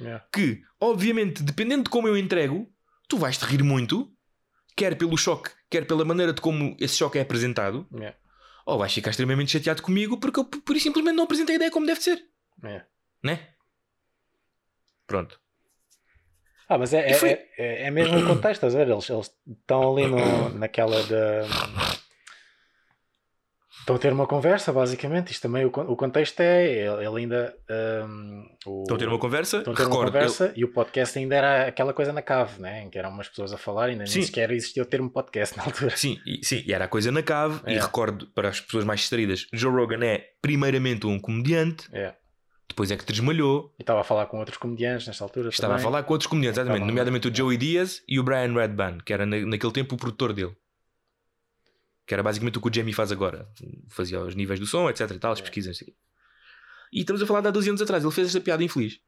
Yeah. 0.00 0.24
que, 0.32 0.62
obviamente, 0.80 1.42
dependendo 1.42 1.82
de 1.82 1.90
como 1.90 2.06
eu 2.06 2.16
entrego, 2.16 2.72
tu 3.08 3.18
vais 3.18 3.36
te 3.36 3.44
rir 3.44 3.64
muito, 3.64 4.08
quer 4.76 4.96
pelo 4.96 5.16
choque, 5.18 5.50
quer 5.68 5.88
pela 5.88 6.04
maneira 6.04 6.32
de 6.32 6.40
como 6.40 6.76
esse 6.78 6.96
choque 6.96 7.18
é 7.18 7.22
apresentado, 7.22 7.84
Yeah. 7.92 8.16
Ou 8.68 8.76
vais 8.76 8.92
ficar 8.92 9.10
extremamente 9.10 9.50
chateado 9.52 9.80
comigo 9.82 10.18
porque 10.20 10.38
eu 10.40 10.44
por 10.44 10.76
isso 10.76 10.84
simplesmente 10.84 11.16
não 11.16 11.24
apresentei 11.24 11.54
a 11.54 11.56
ideia 11.56 11.70
como 11.70 11.86
deve 11.86 12.02
ser, 12.02 12.22
Yeah. 12.62 12.84
né? 13.22 13.48
Pronto. 15.06 15.40
Ah, 16.68 16.76
mas 16.76 16.92
é, 16.92 17.10
é, 17.10 17.48
é, 17.56 17.86
é 17.86 17.90
mesmo 17.90 18.18
o 18.18 18.26
contexto, 18.26 18.66
estás 18.66 18.74
a 18.74 18.78
ver? 18.78 18.90
Eles, 18.90 19.08
eles 19.08 19.30
estão 19.48 19.96
ali 19.96 20.06
no, 20.06 20.50
naquela 20.58 21.02
da. 21.04 21.46
Estão 23.88 23.96
a 23.96 23.98
ter 23.98 24.12
uma 24.12 24.26
conversa, 24.26 24.70
basicamente. 24.70 25.32
Isto 25.32 25.40
também, 25.44 25.64
o, 25.64 25.68
o 25.68 25.96
contexto 25.96 26.38
é. 26.40 26.66
Ele, 26.70 27.06
ele 27.06 27.16
ainda. 27.22 27.54
hum, 28.06 28.44
o- 28.66 28.82
Estão 28.82 28.96
a 28.96 28.98
ter 28.98 29.08
uma 29.08 29.18
conversa, 29.18 29.56
estão 29.58 29.72
a 29.72 29.76
ter 29.76 29.82
uma 29.84 29.88
recordo, 29.88 30.12
conversa 30.12 30.52
e 30.54 30.62
o 30.62 30.68
podcast 30.68 31.18
ainda 31.18 31.34
era 31.34 31.66
aquela 31.68 31.94
coisa 31.94 32.12
na 32.12 32.20
cave, 32.20 32.60
né? 32.60 32.82
em 32.82 32.90
que 32.90 32.98
eram 32.98 33.08
umas 33.08 33.30
pessoas 33.30 33.50
a 33.50 33.56
falar, 33.56 33.86
ainda 33.86 34.06
Sim. 34.06 34.18
nem 34.18 34.26
sequer 34.26 34.50
existia 34.50 34.82
o 34.82 34.86
termo 34.86 35.08
podcast 35.08 35.56
na 35.56 35.64
altura. 35.64 35.96
Sim, 35.96 36.18
e, 36.26 36.44
sim, 36.44 36.62
e 36.66 36.72
era 36.74 36.84
a 36.84 36.88
coisa 36.88 37.10
na 37.10 37.22
cave. 37.22 37.60
E 37.66 37.76
É. 37.76 37.80
recordo 37.80 38.26
para 38.34 38.50
as 38.50 38.60
pessoas 38.60 38.84
mais 38.84 39.00
distraídas: 39.00 39.46
Joe 39.54 39.72
Rogan 39.72 40.04
é 40.04 40.22
primeiramente 40.42 41.06
um 41.06 41.18
comediante, 41.18 41.88
É. 41.90 42.12
depois 42.68 42.90
é 42.90 42.96
que 42.98 43.06
te 43.06 43.12
desmalhou. 43.14 43.72
E 43.78 43.82
estava 43.82 44.02
a 44.02 44.04
falar 44.04 44.26
com 44.26 44.38
outros 44.38 44.58
comediantes 44.58 45.06
nesta 45.06 45.24
altura. 45.24 45.48
Estava 45.48 45.72
a 45.72 45.76
também. 45.78 45.84
falar 45.90 46.02
com 46.02 46.12
outros 46.12 46.26
comediantes, 46.28 46.58
exatamente, 46.58 46.76
Estava- 46.82 46.90
nomeadamente 46.90 47.28
o 47.28 47.34
Joey 47.34 47.56
Diaz 47.56 48.02
e 48.06 48.20
o 48.20 48.22
Brian 48.22 48.52
Redban, 48.52 48.98
que 49.02 49.14
era 49.14 49.24
na- 49.24 49.40
naquele 49.46 49.72
tempo 49.72 49.94
o 49.94 49.98
produtor 49.98 50.34
dele. 50.34 50.54
Que 52.08 52.14
era 52.14 52.22
basicamente 52.22 52.56
o 52.58 52.60
que 52.62 52.68
o 52.68 52.72
Jamie 52.74 52.94
faz 52.94 53.12
agora. 53.12 53.46
Fazia 53.88 54.18
os 54.20 54.34
níveis 54.34 54.58
do 54.58 54.66
som, 54.66 54.88
etc. 54.88 55.10
e 55.10 55.18
tal, 55.18 55.32
as 55.32 55.38
É. 55.40 55.42
pesquisas. 55.42 55.78
não 55.78 55.86
quê. 55.86 55.94
E 56.90 57.00
estamos 57.00 57.20
a 57.22 57.26
falar 57.26 57.42
de 57.42 57.48
há 57.48 57.50
12 57.50 57.68
anos 57.68 57.82
atrás. 57.82 58.02
Ele 58.02 58.12
fez 58.12 58.28
esta 58.28 58.40
piada 58.40 58.64
infeliz. 58.64 58.98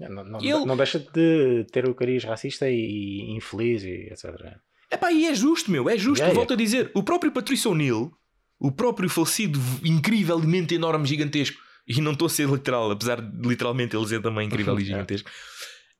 Não, 0.00 0.24
não, 0.24 0.40
E 0.42 0.50
ele- 0.50 0.64
não 0.64 0.76
deixa 0.76 0.98
de 0.98 1.64
ter 1.70 1.88
o 1.88 1.94
cariz 1.94 2.24
racista 2.24 2.68
e, 2.68 3.20
infeliz 3.36 3.84
e 3.84 4.08
etc. 4.10 4.56
Epá, 4.90 5.12
e 5.12 5.26
é 5.28 5.34
justo, 5.34 5.70
meu, 5.70 5.88
é 5.88 5.96
justo. 5.96 6.18
Yeah, 6.22 6.34
Volto 6.34 6.54
a 6.54 6.56
dizer, 6.56 6.90
o 6.92 7.04
próprio 7.04 7.30
Patrício 7.30 7.70
O'Neill, 7.70 8.12
o 8.58 8.72
próprio 8.72 9.08
falecido, 9.08 9.60
incrivelmente 9.84 10.74
enorme, 10.74 11.06
gigantesco, 11.06 11.56
e 11.86 12.00
não 12.00 12.12
estou 12.12 12.26
a 12.26 12.30
ser 12.30 12.48
literal, 12.48 12.90
apesar 12.90 13.20
de 13.22 13.48
literalmente 13.48 13.96
ele 13.96 14.06
ser 14.08 14.20
também 14.20 14.46
incrível 14.48 14.76
e 14.78 14.82
É. 14.82 14.86
gigantesco, 14.86 15.30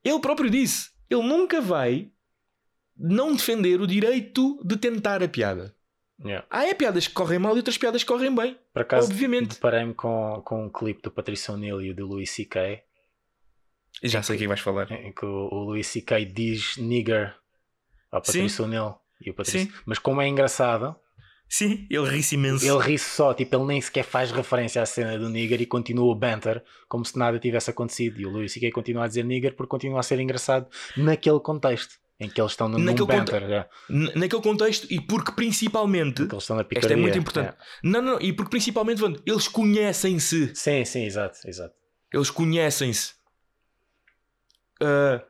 ele 0.03 0.19
próprio 0.19 0.51
disse: 0.51 0.91
ele 1.09 1.23
nunca 1.23 1.61
vai 1.61 2.11
não 2.97 3.33
defender 3.35 3.81
o 3.81 3.87
direito 3.87 4.61
de 4.65 4.77
tentar 4.77 5.23
a 5.23 5.29
piada. 5.29 5.75
Yeah. 6.25 6.47
Há 6.51 6.67
é 6.67 6.75
piadas 6.75 7.07
que 7.07 7.15
correm 7.15 7.39
mal 7.39 7.55
e 7.55 7.59
outras 7.59 7.79
piadas 7.79 8.03
que 8.03 8.09
correm 8.09 8.35
bem. 8.35 8.57
Por 8.73 8.83
acaso, 8.83 9.11
Obviamente. 9.11 9.55
deparei-me 9.55 9.95
com, 9.95 10.41
com 10.45 10.67
um 10.67 10.71
clipe 10.71 11.03
do 11.03 11.11
Patrício 11.11 11.55
O'Neill 11.55 11.83
e 11.83 11.93
do 11.93 12.07
Louis 12.07 12.31
C.K. 12.31 12.83
E 14.03 14.09
já 14.09 14.23
sei 14.23 14.37
o 14.37 14.39
que 14.39 14.45
é 14.45 14.47
que 14.47 14.49
vais 14.49 14.61
falar. 14.61 14.91
em 14.93 15.13
que 15.13 15.25
o, 15.25 15.49
o 15.51 15.65
Louis 15.65 15.87
C.K. 15.87 16.25
diz 16.27 16.77
nigger 16.77 17.35
ao. 18.11 18.23
Patrício 18.23 18.65
O'Neill. 18.65 18.95
E 19.21 19.31
o 19.31 19.35
Patrício... 19.35 19.71
Sim. 19.71 19.73
Mas 19.85 19.99
como 19.99 20.21
é 20.21 20.29
engraçado, 20.29 20.97
Sim, 21.49 21.87
ele 21.91 22.09
ri-se 22.09 22.35
imenso. 22.35 22.65
ele 22.65 22.83
ri 22.83 22.99
só, 22.99 23.35
tipo, 23.35 23.55
ele 23.55 23.67
nem 23.67 23.81
sequer 23.81 24.05
faz 24.05 24.31
referência 24.31 24.81
à 24.81 24.87
cena 24.87 25.19
do 25.19 25.29
nigger 25.29 25.61
e 25.61 25.67
continua 25.67 26.11
o 26.11 26.15
banter 26.15 26.65
como 26.89 27.05
se 27.05 27.19
nada 27.19 27.39
tivesse 27.39 27.69
acontecido. 27.69 28.21
E 28.21 28.27
o 28.27 28.31
Louis 28.31 28.51
C.K. 28.51 28.71
continua 28.71 29.05
a 29.05 29.09
dizer 29.09 29.25
nigger 29.25 29.55
porque 29.55 29.69
continua 29.69 30.01
a 30.01 30.03
ser 30.03 30.19
engraçado 30.19 30.67
naquele 30.97 31.41
contexto 31.41 32.02
em 32.25 32.29
que 32.31 32.41
eles 32.41 32.53
estão 32.53 32.69
no, 32.69 32.79
num 32.79 32.85
Naquele 32.85 33.07
banter. 33.07 33.43
é. 33.43 33.69
N- 33.91 34.13
Naquele 34.15 34.43
contexto, 34.43 34.87
e 34.91 35.01
porque 35.01 35.33
principalmente. 35.33 36.27
Que 36.27 36.35
eles 36.35 36.45
estão 36.45 36.57
na 36.57 36.65
Esta 36.71 36.93
é 36.93 36.97
muito 36.97 37.19
importante. 37.19 37.57
Não, 37.83 38.01
não, 38.01 38.21
e 38.21 38.33
porque 38.33 38.51
principalmente, 38.51 39.03
eles 39.27 39.49
conhecem-se. 39.49 40.51
É. 40.51 40.55
Sim, 40.55 40.85
sim, 40.85 41.05
exato, 41.05 41.39
exato. 41.47 41.75
Eles 42.13 42.31
conhecem-se. 42.31 43.15
Ah, 44.81 45.23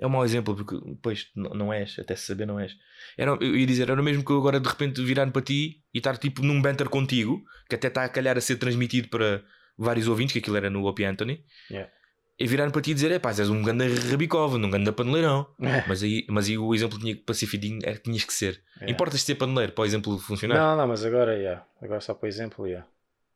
é 0.00 0.06
um 0.06 0.10
mau 0.10 0.24
exemplo, 0.24 0.54
porque 0.54 0.78
depois 0.90 1.28
não 1.34 1.50
não 1.50 1.72
és, 1.72 1.98
até 1.98 2.14
se 2.14 2.26
saber 2.26 2.46
não 2.46 2.60
és. 2.60 2.72
Era, 3.16 3.32
eu 3.40 3.56
ia 3.56 3.66
dizer, 3.66 3.90
era 3.90 4.00
o 4.00 4.04
mesmo 4.04 4.24
que 4.24 4.30
eu 4.30 4.38
agora 4.38 4.60
de 4.60 4.68
repente 4.68 5.02
virar 5.02 5.28
para 5.32 5.42
ti 5.42 5.82
e 5.92 5.98
estar 5.98 6.16
tipo 6.16 6.42
num 6.42 6.62
banter 6.62 6.88
contigo, 6.88 7.42
que 7.68 7.74
até 7.74 7.88
está 7.88 8.04
a 8.04 8.08
calhar 8.08 8.36
a 8.38 8.40
ser 8.40 8.56
transmitido 8.56 9.08
para 9.08 9.42
vários 9.76 10.06
ouvintes, 10.06 10.32
que 10.32 10.38
aquilo 10.38 10.56
era 10.56 10.70
no 10.70 10.86
Opie 10.86 11.04
Anthony, 11.04 11.44
Yeah. 11.70 11.90
E 12.38 12.46
virar 12.46 12.70
para 12.70 12.80
ti 12.80 12.92
e 12.92 12.94
dizer, 12.94 13.10
é 13.10 13.18
pá, 13.18 13.30
és 13.30 13.50
um 13.50 13.62
ganda 13.62 13.84
rabicova, 14.10 14.56
um 14.56 14.70
ganda 14.70 14.92
paneleirão. 14.92 15.46
É. 15.60 15.84
Mas 15.88 16.02
aí, 16.02 16.24
mas 16.28 16.48
aí 16.48 16.56
o 16.56 16.72
exemplo 16.72 16.98
tinha, 16.98 17.16
para 17.16 17.34
ser 17.34 17.46
fidedigno 17.46 17.80
era 17.82 17.96
que 17.96 18.04
tinhas 18.04 18.24
que 18.24 18.32
ser. 18.32 18.62
Yeah. 18.76 18.92
Importas 18.92 19.22
ser 19.22 19.34
paneleiro 19.34 19.72
para 19.72 19.82
o 19.82 19.84
exemplo 19.84 20.18
funcionar? 20.18 20.56
Não, 20.56 20.76
não, 20.76 20.86
mas 20.86 21.04
agora, 21.04 21.36
yeah. 21.36 21.66
agora 21.82 22.00
só 22.00 22.14
por 22.14 22.28
exemplo, 22.28 22.66
yeah. 22.66 22.86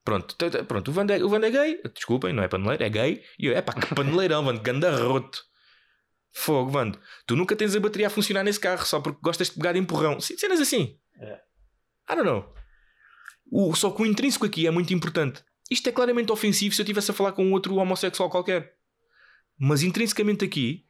Pronto, 0.05 0.37
pronto 0.67 0.89
o, 0.89 0.93
Vando 0.93 1.13
é, 1.13 1.25
o 1.25 1.37
é 1.37 1.51
gay, 1.51 1.81
desculpem, 1.95 2.33
não 2.33 2.43
é 2.43 2.49
paneleiro, 2.49 2.83
é 2.83 2.89
gay. 2.89 3.23
E 3.39 3.47
eu, 3.47 3.57
é 3.57 3.61
pá, 3.61 3.73
que 3.73 3.93
paneleirão, 3.95 4.43
Vando, 4.47 4.61
ganda 4.61 4.91
roto. 4.97 5.45
Fogo, 6.33 6.71
Vando. 6.71 6.99
Tu 7.27 7.35
nunca 7.35 7.57
tens 7.57 7.75
a 7.75 7.81
bateria 7.81 8.07
a 8.07 8.11
funcionar 8.11 8.45
nesse 8.45 8.61
carro 8.61 8.87
só 8.87 9.01
porque 9.01 9.21
gostas 9.21 9.49
de 9.49 9.55
pegar 9.55 9.73
de 9.73 9.81
empurrão. 9.81 10.21
Cenas 10.21 10.61
assim. 10.61 10.97
É. 11.21 11.41
I 12.11 12.17
don't 12.17 12.25
know. 12.25 12.53
O, 13.51 13.75
só 13.75 13.91
que 13.91 14.03
o 14.03 14.07
intrínseco 14.07 14.47
aqui 14.47 14.67
é 14.67 14.71
muito 14.71 14.95
importante. 14.95 15.45
Isto 15.71 15.89
é 15.89 15.93
claramente 15.93 16.33
ofensivo 16.33 16.75
se 16.75 16.81
eu 16.81 16.85
estivesse 16.85 17.11
a 17.11 17.15
falar 17.15 17.33
com 17.33 17.45
um 17.45 17.53
outro 17.53 17.75
homossexual 17.77 18.31
qualquer. 18.31 18.75
Mas 19.65 19.83
intrinsecamente 19.85 20.45
aqui 20.45 20.85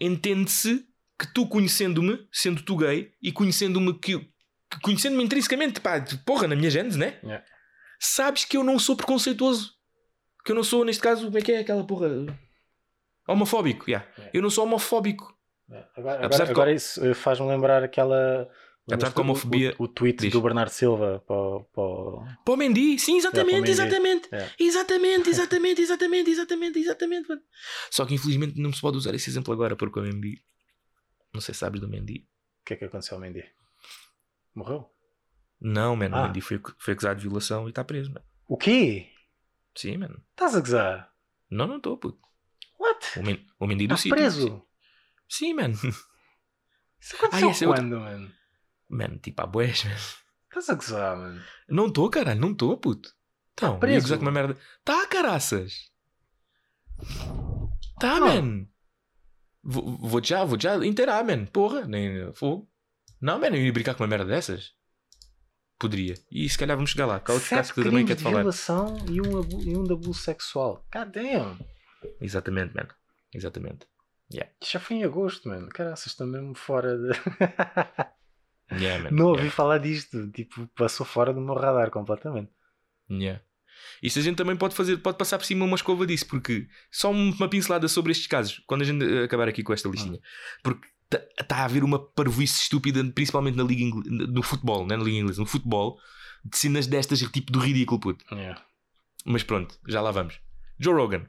entende-se 0.00 0.84
que 1.18 1.32
tu 1.32 1.46
conhecendo-me, 1.48 2.26
sendo 2.32 2.62
tu 2.62 2.76
gay, 2.76 3.12
e 3.22 3.32
conhecendo-me 3.32 3.98
que, 3.98 4.18
que 4.18 4.80
conhecendo-me 4.82 5.22
intrinsecamente, 5.24 5.80
pá, 5.80 5.98
de- 5.98 6.18
porra, 6.18 6.46
na 6.46 6.54
minha 6.56 6.68
gênese, 6.70 6.98
né? 6.98 7.18
Yeah. 7.22 7.44
Sabes 7.98 8.44
que 8.44 8.56
eu 8.56 8.62
não 8.64 8.78
sou 8.78 8.96
preconceituoso. 8.96 9.72
Que 10.44 10.52
eu 10.52 10.56
não 10.56 10.62
sou, 10.62 10.84
neste 10.84 11.02
caso, 11.02 11.26
como 11.26 11.38
é 11.38 11.40
que 11.40 11.52
é 11.52 11.60
aquela 11.60 11.86
porra? 11.86 12.08
Homofóbico, 13.26 13.88
yeah. 13.88 14.06
Yeah. 14.18 14.30
Eu 14.34 14.42
não 14.42 14.50
sou 14.50 14.64
homofóbico. 14.64 15.34
É, 15.70 15.84
Agora, 15.96 16.24
agora, 16.26 16.50
agora 16.50 16.72
isso 16.72 17.04
eh, 17.04 17.14
faz-me 17.14 17.46
lembrar 17.48 17.82
aquela. 17.82 18.48
Apesar 18.88 19.08
de 19.08 19.14
que 19.14 19.20
a 19.20 19.22
o- 19.22 19.24
homofobia- 19.24 19.74
O, 19.78 19.84
o 19.84 19.88
tweet 19.88 20.20
Diz. 20.22 20.32
do 20.32 20.40
Bernardo 20.40 20.70
Silva 20.70 21.22
para, 21.26 21.36
o- 21.36 21.64
para, 21.64 21.82
o- 21.82 22.24
Para 22.44 22.54
o 22.54 22.56
Mendy, 22.56 22.98
sim, 22.98 23.14
o 23.14 23.18
exatamente, 23.18 23.54
Mendy. 23.56 23.70
exatamente. 23.72 24.28
É. 24.32 24.50
Exatamente, 24.60 25.28
exatamente, 25.30 25.80
exatamente, 25.82 26.30
exatamente, 26.30 26.78
exatamente. 26.78 27.28
mano. 27.28 27.42
Só 27.90 28.06
que 28.06 28.14
infelizmente 28.14 28.60
não 28.60 28.72
se 28.72 28.80
pode 28.80 28.96
usar 28.96 29.14
esse 29.14 29.28
exemplo 29.28 29.52
agora 29.52 29.74
porque 29.74 29.98
o 29.98 30.02
Mendy. 30.02 30.40
Não 31.34 31.40
sei 31.40 31.52
se 31.52 31.60
sabes 31.60 31.80
do 31.80 31.88
Mendy. 31.88 32.28
O 32.60 32.64
que 32.64 32.74
é 32.74 32.76
que 32.76 32.84
aconteceu 32.84 33.16
ao 33.16 33.20
Mendy? 33.20 33.44
Morreu? 34.54 34.88
Não, 35.60 35.96
mano, 35.96 36.14
Ah. 36.16 36.20
o 36.20 36.26
Mendy 36.26 36.40
foi, 36.40 36.60
foi 36.78 36.94
acusado 36.94 37.18
de 37.20 37.26
violação 37.26 37.66
e 37.66 37.70
está 37.70 37.82
preso, 37.84 38.12
mano. 38.12 38.24
O 38.48 38.56
quê? 38.56 39.08
Sim, 39.74 39.96
mano. 39.98 40.22
Estás 40.30 40.54
a 40.54 40.60
gozar? 40.60 41.12
Não, 41.50 41.66
não 41.66 41.76
estou, 41.78 41.96
puto. 41.98 42.18
What? 42.78 43.18
O, 43.18 43.22
Men, 43.22 43.44
o 43.58 43.66
Mendy 43.66 43.86
do 43.86 43.94
Está 43.94 44.02
sítio. 44.02 44.16
preso? 44.16 44.62
Sim, 45.28 45.54
mano. 45.54 45.74
Isso 47.00 47.16
aconteceu 47.16 47.48
Ah, 47.48 47.52
é 47.52 47.66
outro- 47.66 47.66
quando, 47.74 48.00
mano? 48.00 48.32
Mano, 48.88 49.18
tipo, 49.18 49.42
há 49.42 49.46
boés, 49.46 49.84
mano. 49.84 49.96
Estás 50.48 50.70
a 50.70 50.74
gozar, 50.74 51.16
mano? 51.16 51.42
Não 51.68 51.86
estou, 51.86 52.08
caralho, 52.10 52.40
não 52.40 52.52
estou, 52.52 52.76
puto. 52.78 53.10
Então, 53.52 53.74
Tá 53.74 53.78
preso? 53.80 54.08
ia 54.12 54.16
com 54.16 54.22
uma 54.22 54.30
merda. 54.30 54.56
Tá, 54.84 55.06
caraças. 55.06 55.90
Tá, 57.98 58.16
Ah. 58.16 58.20
man. 58.20 58.66
Vou, 59.62 59.98
vou 59.98 60.22
já, 60.22 60.44
vou 60.44 60.58
já 60.60 60.76
inteirar, 60.84 61.24
man. 61.24 61.44
Porra, 61.46 61.86
nem 61.86 62.32
fogo. 62.34 62.70
Não, 63.20 63.38
man, 63.38 63.48
eu 63.48 63.56
ia 63.64 63.72
brincar 63.72 63.94
com 63.94 64.02
uma 64.04 64.08
merda 64.08 64.24
dessas. 64.26 64.72
Poderia. 65.78 66.14
E 66.30 66.48
se 66.48 66.56
calhar 66.56 66.76
vamos 66.76 66.90
chegar 66.90 67.06
lá. 67.06 67.20
Qual 67.20 67.36
é 67.36 67.40
o 67.40 67.44
caso 67.44 67.74
que 67.74 67.80
eu 67.80 67.84
também 67.84 68.06
quero 68.06 68.20
falar? 68.20 68.36
violação 68.40 68.96
e 69.10 69.20
um, 69.20 69.38
abu- 69.40 69.62
e 69.62 69.76
um 69.76 69.84
de 69.84 69.92
abuso 69.92 70.20
sexual. 70.20 70.86
God 70.92 71.08
damn. 71.12 71.58
Exatamente, 72.20 72.74
man. 72.74 72.88
Exatamente. 73.34 73.86
Isto 74.30 74.72
já 74.72 74.80
foi 74.80 74.96
em 74.96 75.04
agosto, 75.04 75.48
mano. 75.48 75.68
Caraças, 75.68 76.06
estou 76.06 76.26
mesmo 76.26 76.54
fora 76.54 76.96
de. 76.96 77.10
Yeah, 78.72 79.04
man. 79.04 79.10
Não 79.16 79.26
ouvi 79.26 79.38
Yeah. 79.42 79.54
falar 79.56 79.78
disto. 79.78 80.30
Tipo, 80.32 80.66
passou 80.76 81.06
fora 81.06 81.32
do 81.32 81.40
meu 81.40 81.54
radar 81.54 81.90
completamente. 81.90 82.50
Yeah. 83.10 83.40
Isto 84.02 84.18
a 84.18 84.22
gente 84.22 84.36
também 84.36 84.56
pode 84.56 84.74
fazer, 84.74 84.96
pode 84.98 85.18
passar 85.18 85.38
por 85.38 85.44
cima 85.44 85.64
uma 85.64 85.76
escova 85.76 86.06
disso, 86.06 86.26
porque 86.26 86.66
só 86.90 87.10
um- 87.12 87.30
uma 87.32 87.48
pincelada 87.48 87.86
sobre 87.88 88.10
estes 88.12 88.26
casos, 88.26 88.62
quando 88.66 88.82
a 88.82 88.84
gente 88.84 89.04
eh, 89.04 89.24
acabar 89.24 89.48
aqui 89.48 89.62
com 89.62 89.72
esta 89.72 89.88
listinha, 89.88 90.18
porque 90.62 90.88
está 91.40 91.56
a 91.58 91.64
haver 91.64 91.84
uma 91.84 91.98
parvoíce 91.98 92.62
estúpida, 92.62 93.04
principalmente 93.14 93.56
na 93.56 93.62
liga 93.62 93.82
Ingl- 93.82 94.02
no 94.10 94.42
futebol, 94.42 94.84
não 94.86 94.94
é 94.94 94.98
na 94.98 95.04
liga 95.04 95.18
inglesa, 95.18 95.40
no 95.40 95.46
futebol, 95.46 95.98
de 96.44 96.56
cenas 96.56 96.86
destas, 96.86 97.20
tipo 97.20 97.52
do 97.52 97.58
ridículo, 97.60 98.00
puto. 98.00 98.24
Yeah. 98.34 98.60
Mas 99.24 99.42
pronto, 99.42 99.78
já 99.86 100.00
lá 100.00 100.10
vamos. 100.10 100.40
Joe 100.80 100.94
Rogan. 100.94 101.28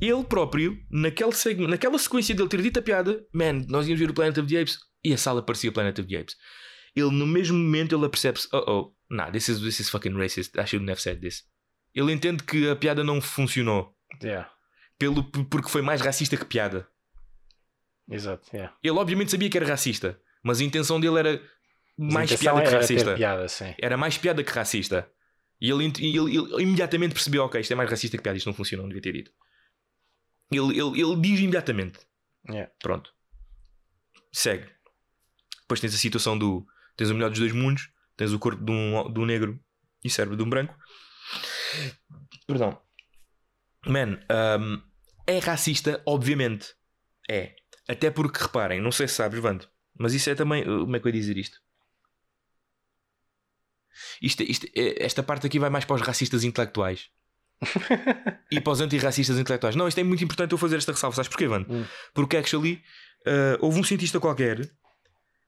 Ele 0.00 0.24
próprio, 0.24 0.78
naquele 0.90 1.32
segmento, 1.32 1.70
naquela 1.70 1.98
sequência 1.98 2.34
dele 2.34 2.48
ter 2.48 2.60
dito 2.60 2.78
a 2.78 2.82
piada, 2.82 3.24
man, 3.32 3.64
nós 3.68 3.86
íamos 3.88 3.98
ver 3.98 4.10
o 4.10 4.14
Planet 4.14 4.36
of 4.38 4.46
the 4.48 4.60
Apes 4.60 4.78
e 5.08 5.12
a 5.14 5.18
sala 5.18 5.42
parecia 5.42 5.70
Planet 5.72 5.98
of 5.98 6.08
the 6.08 6.16
Apes. 6.16 6.36
Ele, 6.94 7.10
no 7.10 7.26
mesmo 7.26 7.56
momento, 7.58 7.94
ele 7.94 8.06
apercebe-se: 8.06 8.48
oh 8.52 8.64
oh, 8.70 8.94
nah, 9.10 9.30
this 9.30 9.48
is, 9.48 9.60
this 9.60 9.80
is 9.80 9.88
fucking 9.90 10.14
racist. 10.16 10.56
I 10.56 10.64
shouldn't 10.66 10.90
have 10.90 11.00
said 11.00 11.20
this. 11.20 11.44
Ele 11.94 12.12
entende 12.12 12.42
que 12.42 12.68
a 12.68 12.76
piada 12.76 13.02
não 13.04 13.20
funcionou 13.20 13.94
Yeah. 14.22 14.50
pelo, 14.98 15.22
porque 15.24 15.68
foi 15.68 15.82
mais 15.82 16.00
racista 16.00 16.36
que 16.36 16.44
piada. 16.44 16.88
Exato. 18.08 18.48
Yeah. 18.54 18.74
Ele, 18.82 18.98
obviamente, 18.98 19.30
sabia 19.30 19.50
que 19.50 19.56
era 19.58 19.66
racista, 19.66 20.18
mas 20.42 20.60
a 20.60 20.64
intenção 20.64 21.00
dele 21.00 21.18
era 21.18 21.42
mais 21.98 22.34
piada 22.36 22.62
que 22.62 22.68
racista. 22.70 23.14
Piada. 23.16 23.46
Era 23.80 23.96
mais 23.96 24.16
piada 24.18 24.42
que 24.44 24.52
racista. 24.52 25.10
E 25.60 25.70
ele, 25.70 25.84
ele- 25.84 26.36
ele 26.36 26.62
imediatamente 26.62 27.12
percebeu: 27.14 27.44
ok, 27.44 27.60
isto 27.60 27.72
é 27.72 27.76
mais 27.76 27.90
racista 27.90 28.16
que 28.16 28.22
piada, 28.22 28.36
isto 28.38 28.46
não 28.46 28.54
funciona, 28.54 28.82
não 28.82 28.88
devia 28.88 29.02
ter 29.02 29.12
dito. 29.12 29.32
Ele, 30.50 30.78
ele, 30.78 31.00
ele 31.00 31.16
diz 31.20 31.40
imediatamente: 31.40 31.98
Yeah. 32.48 32.70
pronto, 32.80 33.10
segue. 34.32 34.68
Depois 35.66 35.80
tens 35.80 35.94
a 35.94 35.98
situação 35.98 36.38
do: 36.38 36.64
tens 36.96 37.10
o 37.10 37.14
melhor 37.14 37.28
dos 37.30 37.40
dois 37.40 37.52
mundos, 37.52 37.90
tens 38.16 38.32
o 38.32 38.38
corpo 38.38 38.64
de 38.64 38.70
um, 38.70 39.12
de 39.12 39.18
um 39.20 39.24
negro 39.26 39.60
e 40.04 40.08
o 40.08 40.10
cérebro 40.10 40.36
de 40.36 40.42
um 40.44 40.48
branco. 40.48 40.76
Perdão, 42.46 42.80
man, 43.84 44.18
um, 44.60 44.80
é 45.26 45.38
racista, 45.38 46.00
obviamente. 46.06 46.74
É. 47.28 47.54
Até 47.88 48.10
porque, 48.10 48.40
reparem, 48.42 48.80
não 48.80 48.92
sei 48.92 49.06
se 49.08 49.14
sabes, 49.14 49.40
Vando, 49.40 49.68
mas 49.98 50.14
isso 50.14 50.30
é 50.30 50.34
também. 50.34 50.64
Como 50.64 50.94
é 50.94 51.00
que 51.00 51.06
eu 51.08 51.10
ia 51.12 51.20
dizer 51.20 51.36
isto? 51.36 51.58
Isto, 54.20 54.42
isto- 54.42 54.66
é- 54.74 55.04
esta 55.04 55.22
parte 55.22 55.46
aqui 55.46 55.58
vai 55.58 55.70
mais 55.70 55.84
para 55.84 55.96
os 55.96 56.02
racistas 56.02 56.44
intelectuais 56.44 57.08
e 58.50 58.60
para 58.60 58.72
os 58.72 58.80
antirracistas 58.80 59.38
intelectuais. 59.38 59.74
Não, 59.74 59.88
isto 59.88 59.98
é 59.98 60.04
muito 60.04 60.22
importante 60.22 60.52
eu 60.52 60.58
fazer 60.58 60.76
esta 60.76 60.92
ressalva. 60.92 61.16
Sabes 61.16 61.28
porquê, 61.28 61.46
Vando? 61.48 61.72
Hum. 61.72 61.84
Porque, 62.14 62.36
actually, 62.36 62.82
uh, 63.26 63.58
houve 63.60 63.80
um 63.80 63.84
cientista 63.84 64.20
qualquer 64.20 64.70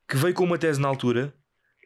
que 0.08 0.16
veio 0.16 0.34
com 0.34 0.44
uma 0.44 0.58
tese 0.58 0.80
na 0.80 0.88
altura 0.88 1.34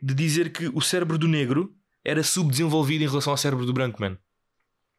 de 0.01 0.15
dizer 0.15 0.53
que 0.53 0.69
o 0.69 0.81
cérebro 0.81 1.19
do 1.19 1.29
negro 1.29 1.75
era 2.05 2.23
subdesenvolvido 2.23 3.05
em 3.05 3.09
relação 3.09 3.33
ao 3.33 3.37
cérebro 3.37 3.65
do 3.67 3.73
branco, 3.73 4.01
man. 4.01 4.17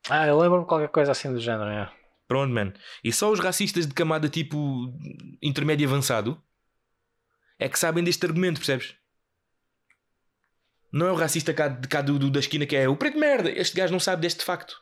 Ah, 0.09 0.27
eu 0.27 0.37
lembro-me 0.39 0.65
qualquer 0.65 0.89
coisa 0.89 1.11
assim 1.11 1.31
do 1.31 1.39
género. 1.39 1.69
Yeah. 1.69 1.93
Pronto, 2.27 2.53
man. 2.53 2.73
E 3.03 3.11
só 3.11 3.31
os 3.31 3.39
racistas 3.39 3.85
de 3.87 3.93
camada 3.93 4.27
tipo 4.29 4.93
intermédio 5.41 5.87
avançado 5.87 6.41
é 7.59 7.69
que 7.69 7.79
sabem 7.79 8.03
deste 8.03 8.25
argumento, 8.25 8.57
percebes? 8.59 8.95
Não 10.91 11.07
é 11.07 11.11
o 11.11 11.15
racista 11.15 11.53
cá, 11.53 11.69
cá 11.89 12.01
do, 12.01 12.19
do- 12.19 12.29
da 12.29 12.39
esquina 12.39 12.65
que 12.65 12.75
é 12.75 12.87
o 12.87 12.95
preto 12.95 13.17
merda. 13.17 13.49
Este 13.51 13.75
gajo 13.75 13.91
não 13.93 13.99
sabe 13.99 14.21
deste 14.21 14.43
facto. 14.43 14.81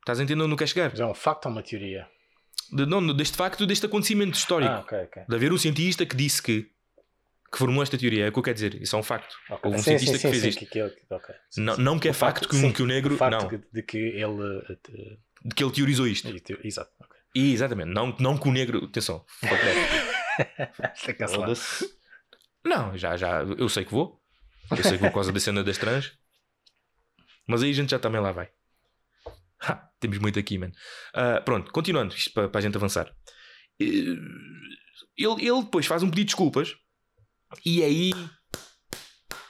Estás 0.00 0.20
a 0.20 0.22
entender 0.22 0.40
onde 0.42 0.50
não 0.50 0.56
quer 0.56 0.68
chegar? 0.68 0.90
Mas 0.90 1.00
é 1.00 1.06
um 1.06 1.14
facto 1.14 1.46
ou 1.46 1.52
uma 1.52 1.62
teoria? 1.62 2.06
De- 2.72 2.86
não, 2.86 3.06
deste 3.14 3.36
facto, 3.36 3.66
deste 3.66 3.86
acontecimento 3.86 4.36
histórico. 4.36 4.72
Ah, 4.72 4.80
ok, 4.80 4.98
ok. 5.04 5.22
De 5.28 5.34
haver 5.36 5.52
um 5.52 5.58
cientista 5.58 6.06
que 6.06 6.16
disse 6.16 6.42
que, 6.42 6.70
que 7.54 7.58
formulou 7.58 7.82
esta 7.82 7.96
teoria. 7.96 8.26
É 8.26 8.28
o 8.28 8.32
que 8.32 8.38
eu 8.38 8.42
quero 8.42 8.54
dizer. 8.54 8.82
Isso 8.82 8.96
é 8.96 8.98
um 8.98 9.02
facto. 9.02 9.34
Ok. 9.50 9.60
Houve 9.64 9.76
um 9.76 9.78
Sim, 9.82 9.98
cientista 9.98 10.18
sim, 10.18 10.28
que 10.28 10.34
sim, 10.34 10.40
fez 10.40 10.44
isto. 10.44 10.58
que- 10.58 10.66
que 10.66 10.78
ele- 10.80 10.94
ok. 11.10 11.34
Sim, 11.50 11.60
Não, 11.62 11.76
não 11.76 11.98
que 11.98 12.08
é 12.08 12.10
O 12.10 12.14
facto 12.14 12.48
que, 12.48 12.56
um- 12.56 12.60
sim, 12.60 12.72
que 12.72 12.82
o 12.82 12.86
negro. 12.86 13.14
o 13.14 13.18
facto 13.18 13.50
Não. 13.50 13.60
de 13.72 13.82
que 13.82 13.96
ele. 13.98 14.62
eh, 14.68 15.16
De 15.44 15.54
que 15.54 15.64
ele 15.64 15.72
teorizou 15.72 16.06
isto. 16.06 16.28
Exato. 16.64 16.90
ok. 17.00 17.16
E, 17.34 17.52
exatamente. 17.52 17.88
Não, 17.90 18.14
não 18.20 18.36
que 18.38 18.48
o 18.48 18.52
negro. 18.52 18.84
Atenção. 18.84 19.24
Não, 22.64 22.96
já, 22.96 23.16
já. 23.16 23.42
Eu 23.42 23.68
sei 23.68 23.84
que 23.84 23.90
vou. 23.90 24.20
Eu 24.70 24.76
sei 24.82 24.92
que 24.92 24.98
vou 24.98 25.08
por 25.10 25.14
causa 25.16 25.32
da 25.32 25.40
cena 25.40 25.62
das 25.62 25.78
trans. 25.78 26.12
Mas 27.46 27.62
aí 27.62 27.70
a 27.70 27.74
gente 27.74 27.90
já 27.90 27.98
também 27.98 28.20
lá 28.20 28.32
vai. 28.32 28.48
Ha, 29.60 29.74
temos 30.00 30.18
muito 30.18 30.38
aqui, 30.38 30.58
mano. 30.58 30.72
Ah, 31.14 31.40
pronto, 31.44 31.70
continuando, 31.72 32.14
isto 32.14 32.32
para, 32.32 32.48
para 32.48 32.58
a 32.58 32.62
gente 32.62 32.76
avançar. 32.76 33.12
Eh, 33.80 34.16
Ele, 35.16 35.46
ele 35.46 35.62
depois 35.62 35.86
faz 35.86 36.02
um 36.02 36.06
pedido 36.10 36.26
de 36.26 36.26
desculpas. 36.26 36.74
E 37.64 37.82
aí. 37.82 38.10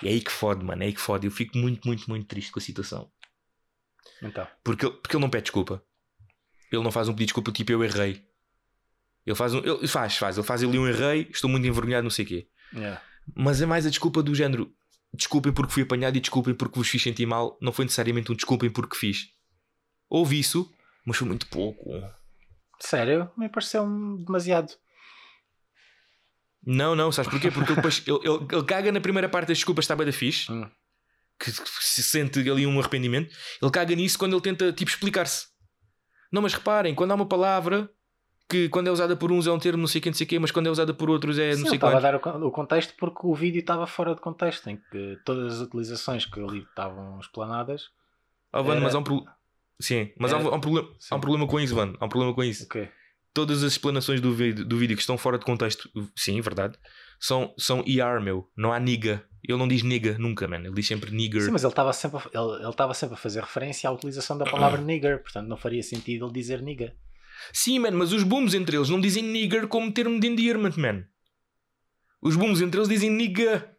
É 0.02 0.08
aí 0.08 0.20
que 0.20 0.30
fode, 0.32 0.64
mano. 0.64 0.82
É 0.82 0.86
aí 0.86 0.92
que 0.92 1.00
fode. 1.00 1.26
Eu 1.26 1.30
fico 1.30 1.56
muito, 1.56 1.86
muito, 1.86 2.08
muito 2.08 2.26
triste 2.26 2.50
com 2.52 2.58
a 2.58 2.62
situação. 2.62 3.10
Então. 4.22 4.46
Porque, 4.62 4.86
ele- 4.86 4.94
porque 4.96 5.16
ele 5.16 5.22
não 5.22 5.30
pede 5.30 5.44
desculpa. 5.44 5.82
Ele 6.72 6.82
não 6.82 6.90
faz 6.92 7.08
um 7.08 7.12
pedido 7.12 7.20
de 7.20 7.26
desculpa 7.26 7.52
tipo 7.52 7.70
eu 7.72 7.84
errei. 7.84 8.26
Ele 9.24 9.36
faz 9.36 9.54
um. 9.54 9.58
Ele 9.58 9.86
faz, 9.88 10.16
faz. 10.16 10.36
Ele 10.36 10.46
faz 10.46 10.62
ali 10.62 10.78
um 10.78 10.86
errei, 10.86 11.28
estou 11.30 11.48
muito 11.48 11.66
envergonhado, 11.66 12.02
não 12.04 12.10
sei 12.10 12.24
o 12.24 12.28
quê. 12.28 12.48
Yeah. 12.74 13.00
Mas 13.34 13.60
é 13.62 13.66
mais 13.66 13.86
a 13.86 13.90
desculpa 13.90 14.22
do 14.22 14.34
género. 14.34 14.70
Desculpem 15.12 15.52
porque 15.52 15.72
fui 15.72 15.82
apanhado 15.84 16.16
e 16.16 16.20
desculpem 16.20 16.54
porque 16.54 16.78
vos 16.78 16.88
fiz 16.88 17.00
sentir 17.02 17.24
mal. 17.24 17.56
Não 17.60 17.72
foi 17.72 17.84
necessariamente 17.84 18.30
um 18.32 18.34
desculpem 18.34 18.68
porque 18.70 18.96
fiz. 18.96 19.28
Houve 20.10 20.38
isso, 20.38 20.70
mas 21.06 21.16
foi 21.16 21.26
muito 21.28 21.46
pouco. 21.46 21.88
Sério? 22.80 23.30
Me 23.36 23.48
pareceu 23.48 23.86
demasiado. 24.18 24.72
Não, 26.66 26.94
não, 26.96 27.12
sabes 27.12 27.30
porquê? 27.30 27.50
Porque 27.50 27.70
ele 27.72 27.76
depois 27.76 28.02
ele, 28.06 28.18
ele, 28.22 28.46
ele 28.52 28.64
caga 28.64 28.90
na 28.92 29.00
primeira 29.00 29.28
parte 29.28 29.48
das 29.48 29.58
desculpas, 29.58 29.84
está 29.84 29.94
bem 29.94 30.06
da 30.06 30.12
fixe. 30.12 30.50
Hum. 30.50 30.68
Que, 31.38 31.50
que 31.50 31.84
se 31.84 32.02
sente 32.02 32.38
ali 32.48 32.66
um 32.66 32.78
arrependimento. 32.78 33.34
Ele 33.60 33.70
caga 33.70 33.94
nisso 33.94 34.18
quando 34.18 34.34
ele 34.34 34.40
tenta 34.42 34.72
tipo 34.72 34.90
explicar-se. 34.90 35.46
Não, 36.32 36.40
mas 36.42 36.54
reparem, 36.54 36.94
quando 36.94 37.10
há 37.10 37.14
uma 37.14 37.26
palavra 37.26 37.90
que 38.48 38.68
quando 38.68 38.88
é 38.88 38.90
usada 38.90 39.16
por 39.16 39.32
uns 39.32 39.46
é 39.46 39.52
um 39.52 39.58
termo 39.58 39.78
não 39.80 39.86
sei 39.86 40.00
quem, 40.00 40.10
não 40.10 40.16
sei 40.16 40.26
quê, 40.26 40.38
mas 40.38 40.50
quando 40.50 40.66
é 40.66 40.70
usada 40.70 40.92
por 40.94 41.08
outros 41.10 41.38
é 41.38 41.52
Sim, 41.54 41.60
não 41.62 41.66
sei 41.68 41.76
estava 41.76 41.92
a 41.98 42.00
quanto. 42.00 42.32
dar 42.32 42.38
o 42.44 42.48
o 42.48 42.50
contexto 42.50 42.94
porque 42.98 43.20
o 43.26 43.34
vídeo 43.34 43.60
estava 43.60 43.86
fora 43.86 44.14
de 44.14 44.20
contexto, 44.20 44.68
em 44.68 44.76
que 44.90 45.18
todas 45.24 45.54
as 45.54 45.60
utilizações 45.66 46.24
que 46.26 46.40
ali 46.40 46.60
estavam 46.60 47.18
explanadas. 47.20 47.90
Oh, 48.52 48.58
Vando, 48.62 48.72
Era- 48.72 48.80
mas 48.82 48.94
há 48.94 48.98
um 48.98 49.04
problema. 49.04 49.34
Sim, 49.80 50.12
mas 50.18 50.32
há, 50.32 50.36
um, 50.36 50.40
Era- 50.40 50.50
há 50.50 50.54
um 50.56 50.60
problema, 50.60 50.88
há 51.10 51.16
um 51.16 51.20
problema 51.20 51.46
com 51.48 51.60
isso, 51.60 51.74
Vando. 51.74 51.96
Há 52.00 52.04
um 52.04 52.08
problema 52.08 52.34
com 52.34 52.44
isso. 52.44 52.64
Ok. 52.64 52.88
Todas 53.34 53.62
as 53.64 53.72
explanações 53.72 54.20
do 54.20 54.32
vídeo, 54.32 54.64
do 54.64 54.78
vídeo 54.78 54.96
que 54.96 55.02
estão 55.02 55.18
fora 55.18 55.38
de 55.38 55.44
contexto, 55.44 55.90
sim, 56.16 56.40
verdade, 56.40 56.78
são, 57.20 57.52
são 57.58 57.84
ER, 57.86 58.20
meu. 58.22 58.48
Não 58.56 58.72
há 58.72 58.78
nigga. 58.80 59.24
Ele 59.46 59.58
não 59.58 59.68
diz 59.68 59.82
nigga 59.82 60.16
nunca, 60.18 60.48
man. 60.48 60.58
Ele 60.60 60.72
diz 60.74 60.86
sempre 60.86 61.10
nigger. 61.10 61.42
Sim, 61.42 61.50
mas 61.50 61.62
ele 61.62 61.72
estava 61.72 61.92
sempre, 61.92 62.18
a- 62.18 62.30
ele, 62.32 62.94
sempre 62.94 63.14
a 63.14 63.18
fazer 63.18 63.40
referência 63.40 63.90
à 63.90 63.92
utilização 63.92 64.38
da 64.38 64.44
palavra 64.46 64.80
nigger, 64.80 65.20
portanto 65.22 65.48
não 65.48 65.56
faria 65.56 65.82
sentido 65.82 66.24
ele 66.26 66.32
dizer 66.32 66.62
nigga. 66.62 66.94
Sim, 67.52 67.80
man, 67.80 67.90
mas 67.90 68.12
os 68.12 68.22
booms 68.22 68.54
entre 68.54 68.76
eles 68.76 68.88
não 68.88 69.00
dizem 69.00 69.22
nigger 69.22 69.66
como 69.66 69.92
termo 69.92 70.18
de 70.18 70.26
endearment, 70.28 70.76
man. 70.78 71.04
Os 72.22 72.36
booms 72.36 72.60
entre 72.62 72.78
eles 72.78 72.88
dizem 72.88 73.10
nigga. 73.10 73.70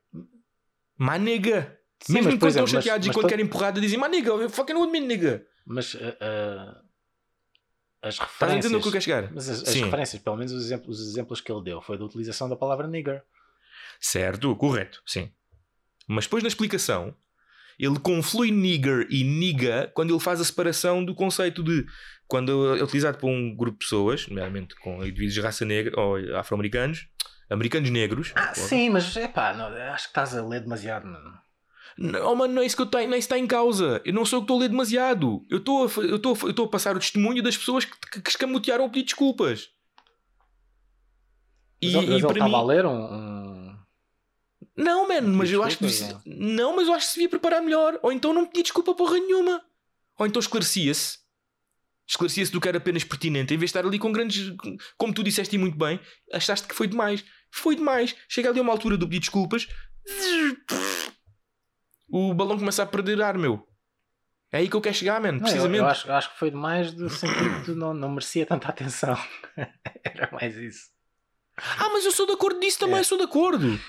My 1.00 1.18
nigga. 1.18 1.78
Sim, 2.04 2.14
Mesmo 2.14 2.38
quando 2.38 2.50
estão 2.50 2.68
chateados 2.68 3.08
e 3.08 3.12
quando 3.12 3.28
querem 3.28 3.48
porrada 3.48 3.82
dizem 3.82 4.00
my 4.00 4.08
nigga, 4.10 4.50
fucking 4.50 4.74
would 4.76 4.92
mean 4.92 5.08
nigga. 5.08 5.44
Mas 5.66 5.96
ah, 5.96 6.16
ah, 6.22 6.82
as 8.08 8.14
Estás 8.14 8.20
a 8.20 8.24
referências. 8.26 8.66
entender 8.66 8.78
o 8.78 8.82
que 8.82 8.88
eu 8.88 8.92
quero 8.92 9.04
chegar? 9.04 9.32
Mas 9.34 9.50
as, 9.50 9.68
as 9.68 9.74
referências, 9.74 10.22
pelo 10.22 10.36
menos 10.38 10.52
os 10.52 10.64
exemplos, 10.66 11.00
os 11.00 11.08
exemplos 11.10 11.42
que 11.42 11.52
ele 11.52 11.64
deu, 11.64 11.82
foi 11.82 11.98
da 11.98 12.06
utilização 12.06 12.48
da 12.48 12.56
palavra 12.56 12.88
nigger. 12.88 13.24
Certo, 14.00 14.56
correto, 14.56 15.02
sim. 15.06 15.32
Mas 16.08 16.26
depois 16.26 16.44
na 16.44 16.48
explicação, 16.48 17.16
ele 17.80 18.00
conflui 18.00 18.52
nigger 18.52 19.08
e 19.10 19.24
nigga 19.24 19.92
quando 19.94 20.14
ele 20.14 20.20
faz 20.20 20.40
a 20.40 20.46
separação 20.46 21.04
do 21.04 21.16
conceito 21.16 21.64
de 21.64 21.86
quando 22.28 22.78
é 22.78 22.84
utilizado 22.84 23.18
por 23.18 23.30
um 23.30 23.56
grupo 23.56 23.78
de 23.80 23.86
pessoas, 23.86 24.28
nomeadamente 24.28 24.76
com 24.76 25.04
indivíduos 25.04 25.34
de 25.34 25.42
raça 25.42 25.66
negra 25.66 26.00
ou 26.00 26.16
afro-americanos, 26.38 27.08
americanos 27.50 27.90
negros. 27.90 28.32
Ah, 28.36 28.54
sim, 28.54 28.90
mas 28.90 29.16
epá, 29.16 29.54
não, 29.54 29.68
acho 29.94 30.06
que 30.06 30.10
estás 30.10 30.36
a 30.36 30.46
ler 30.46 30.62
demasiado, 30.62 31.06
mano. 31.08 31.45
Não, 31.98 32.36
mano, 32.36 32.54
não 32.54 32.62
é 32.62 32.66
isso 32.66 32.76
que 32.76 32.82
eu 32.82 32.86
tenho, 32.88 33.08
não 33.08 33.16
é 33.16 33.20
isso 33.20 33.28
que 33.28 33.34
está 33.34 33.40
em 33.44 33.48
causa. 33.48 34.02
Eu 34.04 34.14
não 34.14 34.26
sou 34.26 34.38
eu 34.38 34.42
que 34.42 34.46
estou 34.46 34.58
a 34.58 34.60
ler 34.62 34.70
demasiado. 34.70 35.46
Eu 35.50 35.60
estou 35.60 35.88
a, 35.88 35.92
eu 36.04 36.16
estou 36.18 36.34
a, 36.36 36.38
eu 36.46 36.50
estou 36.50 36.66
a 36.66 36.70
passar 36.70 36.96
o 36.96 37.00
testemunho 37.00 37.42
das 37.42 37.56
pessoas 37.58 37.86
que, 37.86 37.94
que, 38.12 38.22
que 38.22 38.30
escamotearam 38.30 38.86
a 38.86 38.90
pedir 38.90 39.04
desculpas. 39.06 39.70
Mas, 41.82 41.94
E, 41.94 41.96
mas 41.96 42.06
e 42.08 42.12
ele 42.12 42.22
para 42.22 42.34
mim. 42.34 42.40
estava 42.40 42.58
a 42.58 42.64
ler 42.64 42.86
um. 42.86 42.92
um- 43.02 43.78
Não, 44.76 45.08
mano, 45.08 45.34
mas 45.38 45.50
eu 45.52 45.64
acho 45.64 45.78
que. 45.78 45.86
devia- 45.86 46.22
Não, 46.26 46.76
mas 46.76 46.88
eu 46.88 46.94
acho 46.94 47.06
que 47.08 47.14
se 47.14 47.20
devia 47.20 47.30
preparar 47.30 47.62
melhor. 47.62 47.98
Ou 48.04 48.12
então 48.12 48.34
não 48.34 48.46
pedia 48.46 48.64
desculpa 48.64 48.94
porra 48.94 49.18
nenhuma. 49.18 49.62
Ou 50.20 50.26
então 50.28 50.40
esclarecia-se. 50.40 51.20
Esclarecia-se 52.08 52.52
do 52.52 52.60
que 52.62 52.68
era 52.68 52.78
apenas 52.78 53.04
pertinente. 53.06 53.54
Em 53.54 53.58
vez 53.58 53.72
de 53.72 53.78
estar 53.78 53.88
ali 53.88 53.98
com 53.98 54.12
grandes. 54.12 54.54
Como 54.98 55.14
tu 55.14 55.24
disseste 55.24 55.56
e 55.56 55.60
muito 55.60 55.78
bem, 55.78 56.00
achaste 56.34 56.68
que 56.68 56.76
foi 56.76 56.88
demais. 56.88 57.24
Foi 57.52 57.76
demais. 57.76 58.16
Chega 58.28 58.50
ali 58.50 58.60
a 58.60 58.62
uma 58.62 58.72
altura 58.74 58.98
do 58.98 59.08
pedir 59.08 59.20
desculpas. 59.22 59.68
O 62.08 62.34
balão 62.34 62.58
começa 62.58 62.84
a 62.84 62.86
perder 62.86 63.22
ar, 63.22 63.38
meu. 63.38 63.68
É 64.52 64.60
aí 64.60 64.70
que 64.70 64.76
eu 64.76 64.82
quero 64.82 64.96
chegar, 64.96 65.20
mano. 65.20 65.40
Não, 65.40 65.40
eu, 65.40 65.44
Precisamente. 65.52 65.80
eu 65.80 65.86
acho, 65.88 66.08
eu 66.08 66.14
acho 66.14 66.32
que 66.34 66.40
foi 66.40 66.50
demais 66.52 66.94
do 66.94 67.10
sentido 67.10 67.64
de 67.66 67.76
não, 67.76 67.94
não 67.94 68.10
merecia 68.10 68.46
tanta 68.46 68.70
atenção. 68.70 69.18
Era 70.04 70.30
mais 70.32 70.56
isso. 70.56 70.90
Ah, 71.58 71.90
mas 71.90 72.06
eu 72.06 72.12
sou 72.12 72.26
de 72.26 72.34
acordo 72.34 72.60
disso 72.60 72.80
também, 72.80 72.98
É. 72.98 73.00
eu 73.00 73.04
sou 73.06 73.18
de 73.18 73.24
acordo. 73.24 73.80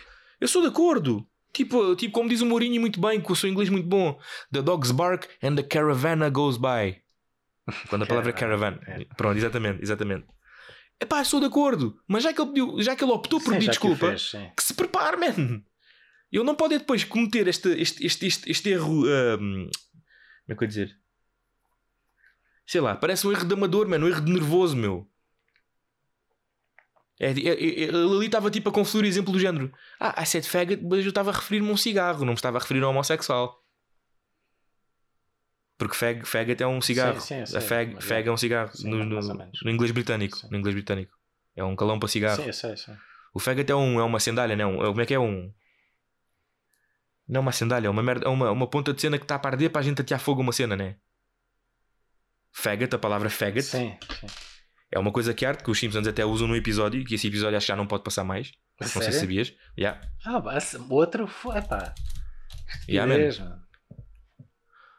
Eu 0.41 0.49
sou 0.49 0.63
de 0.63 0.69
acordo. 0.69 1.27
Tipo, 1.53 1.95
tipo 1.97 2.13
como 2.13 2.29
diz 2.29 2.41
o 2.41 2.47
Mourinho 2.47 2.81
muito 2.81 3.01
bem, 3.01 3.21
com 3.21 3.33
o 3.33 3.37
seu 3.37 3.49
inglês 3.49 3.69
muito 3.69 3.89
bom. 3.89 4.19
The 4.53 4.63
dogs 4.63 4.93
bark 4.93 5.27
and 5.43 5.57
the 5.57 5.63
caravana 5.63 6.29
goes 6.31 6.57
by. 6.57 7.01
Quando 7.89 8.03
a 8.03 8.07
palavra 8.07 8.31
é 8.31 8.33
caravan. 8.33 8.79
É. 8.87 9.05
Pronto, 9.17 9.37
exatamente, 9.37 9.83
exatamente. 9.83 10.27
Epá, 11.01 11.23
sou 11.25 11.41
de 11.41 11.47
acordo. 11.47 11.99
Mas 12.07 12.23
já 12.23 12.33
que 12.33 12.41
ele, 12.41 12.49
pediu, 12.51 12.81
já 12.83 12.95
que 12.97 13.05
ele 13.05 13.13
optou 13.13 13.39
por 13.41 13.53
Sim, 13.53 13.59
pedir 13.59 13.71
desculpa, 13.71 14.09
fez, 14.09 14.33
que 14.57 14.63
se 14.63 14.75
prepare, 14.75 15.17
man. 15.17 15.63
Ele 16.33 16.45
não 16.45 16.55
pode 16.55 16.75
é 16.75 16.79
depois 16.79 17.05
cometer 17.05 17.47
este, 17.49 17.69
este, 17.81 18.05
este, 18.05 18.27
este, 18.27 18.51
este 18.51 18.69
erro. 18.71 19.05
ahm, 19.07 19.69
como 19.71 20.51
é 20.51 20.55
que 20.55 20.59
eu 20.59 20.63
ia 20.63 20.69
dizer? 20.69 20.99
Sei 22.67 22.81
lá, 22.81 22.97
parece 22.97 23.27
um 23.27 23.33
erro 23.33 23.45
de 23.47 23.55
amador, 23.55 23.89
mano. 23.89 24.07
Um 24.07 24.09
erro 24.09 24.21
de 24.23 24.33
nervoso, 24.33 24.77
meu. 24.77 25.09
É, 27.19 27.31
é, 27.31 27.31
é, 27.31 27.53
ele 27.85 27.97
ali 27.97 28.27
estava 28.27 28.51
tipo 28.51 28.69
a 28.69 28.73
confluir 28.73 29.07
exemplo 29.07 29.33
do 29.33 29.39
género. 29.41 29.73
Ah, 29.99 30.21
I 30.23 30.27
said 30.27 30.45
faggot, 30.47 30.83
mas 30.83 31.03
eu 31.05 31.09
estava 31.09 31.31
a 31.31 31.35
referir-me 31.35 31.69
a 31.71 31.73
um 31.73 31.77
cigarro, 31.77 32.21
não 32.21 32.33
me 32.33 32.35
estava 32.35 32.59
a 32.59 32.61
referir 32.61 32.83
a 32.83 32.87
um 32.89 32.91
homossexual. 32.91 33.63
Porque 35.79 35.95
fag, 35.95 36.25
faggot 36.27 36.61
é 36.63 36.67
um 36.67 36.81
cigarro. 36.81 37.21
Sim, 37.21 37.39
sim, 37.41 37.47
sei, 37.47 37.59
a 37.59 37.61
fag, 37.61 38.03
fag 38.03 38.27
é. 38.27 38.31
é 38.31 38.33
um 38.33 38.37
cigarro. 38.37 38.77
Sim, 38.77 38.89
no, 38.91 39.05
no- 39.05 39.21
no 39.65 39.71
inglês 39.71 39.93
britânico. 39.93 40.37
Sim. 40.37 40.49
No 40.51 40.59
inglês 40.59 40.75
britânico. 40.75 41.17
É 41.55 41.63
um 41.65 41.77
calão 41.77 41.99
para 41.99 42.09
cigarro. 42.09 42.43
Sim, 42.43 42.53
sei, 42.53 42.77
sei. 42.77 42.95
O 43.33 43.39
faggot 43.39 43.71
é, 43.71 43.75
um, 43.75 44.01
é 44.01 44.03
uma 44.03 44.19
sandália, 44.21 44.57
não? 44.57 44.83
é- 44.83 44.87
Como 44.89 45.01
é 45.01 45.07
que 45.07 45.15
é 45.15 45.19
um. 45.19 45.53
Não 47.29 47.39
é 47.39 47.41
uma 47.41 47.53
sandália, 47.53 47.89
é 47.89 47.91
uma, 47.91 48.03
merda, 48.03 48.27
é 48.27 48.29
uma, 48.29 48.51
uma 48.51 48.67
ponta 48.69 48.93
de 48.93 49.01
cena 49.01 49.19
que 49.19 49.25
está 49.25 49.37
a 49.37 49.47
arder 49.47 49.71
para 49.71 49.81
a 49.81 49.85
gente 49.85 50.01
atear 50.01 50.21
fogo 50.21 50.41
a 50.41 50.45
uma 50.45 50.53
cena, 50.53 50.77
né? 50.77 50.97
Faggot, 52.53 52.95
a 52.95 52.99
palavra 52.99 53.29
faggot, 53.29 53.63
Sim, 53.63 53.97
sim. 54.21 54.27
é 54.91 54.99
uma 54.99 55.13
coisa 55.13 55.35
que 55.35 55.45
arte 55.45 55.63
que 55.63 55.71
os 55.71 55.79
Simpsons 55.79 56.07
até 56.07 56.25
usam 56.25 56.49
no 56.49 56.57
episódio, 56.57 57.05
que 57.05 57.15
esse 57.17 57.27
episódio 57.27 57.57
acho 57.57 57.67
que 57.67 57.73
já 57.73 57.77
não 57.77 57.87
pode 57.87 58.05
passar 58.05 58.25
mais. 58.25 58.53
Não 58.81 58.87
sei 58.89 59.03
se 59.03 59.05
Sério? 59.07 59.21
sabias. 59.21 59.55
Yeah. 59.77 60.01
Ah, 60.25 60.43
o 60.89 60.95
outro 60.95 61.27
foi, 61.27 61.61
pá. 61.63 61.95
Yeah, 62.89 63.13
mano. 63.13 63.63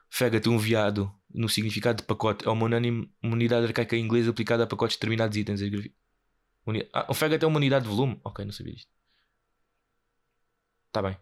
Faggot, 0.09 0.49
um 0.49 0.57
viado, 0.57 1.11
no 1.33 1.47
significado 1.47 2.01
de 2.01 2.07
pacote, 2.07 2.45
é 2.47 2.49
uma 2.51 2.65
unânime 2.65 3.11
uma 3.21 3.33
unidade 3.33 3.65
arcaica 3.65 3.95
inglesa 3.95 4.31
aplicada 4.31 4.63
a 4.63 4.67
pacotes 4.67 4.95
de 4.95 4.99
determinados 4.99 5.37
itens. 5.37 5.61
Ah, 6.93 7.07
um 7.09 7.13
faggot 7.13 7.43
é 7.43 7.47
uma 7.47 7.57
unidade 7.57 7.83
de 7.85 7.89
volume? 7.89 8.19
Ok, 8.23 8.43
não 8.43 8.51
sabia 8.51 8.73
isto. 8.73 8.89
Está 10.87 11.01
bem. 11.01 11.17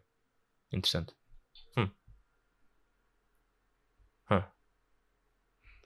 Interessante. 0.71 1.13
Hum. 1.77 1.89
Hum. 4.31 4.43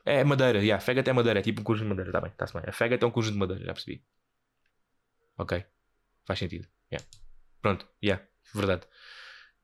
É 0.06 0.24
madeira, 0.24 0.60
yeah. 0.60 0.84
Faggot 0.84 1.08
é 1.08 1.14
madeira, 1.14 1.40
é 1.40 1.44
tipo 1.44 1.62
um 1.62 1.64
conjunto 1.64 1.86
de 1.86 1.90
madeira, 1.90 2.10
está 2.10 2.22
bem, 2.22 2.32
está-se 2.32 2.54
bem. 2.54 2.64
A 2.68 2.72
faggot 2.72 3.04
é 3.04 3.08
um 3.08 3.12
conjunto 3.12 3.34
de 3.34 3.40
madeira, 3.40 3.66
já 3.66 3.74
percebi. 3.74 4.04
Ok, 5.38 5.66
faz 6.26 6.40
sentido. 6.40 6.68
Yeah. 6.92 7.08
Pronto, 7.62 7.88
yeah, 8.04 8.26
verdade. 8.54 8.88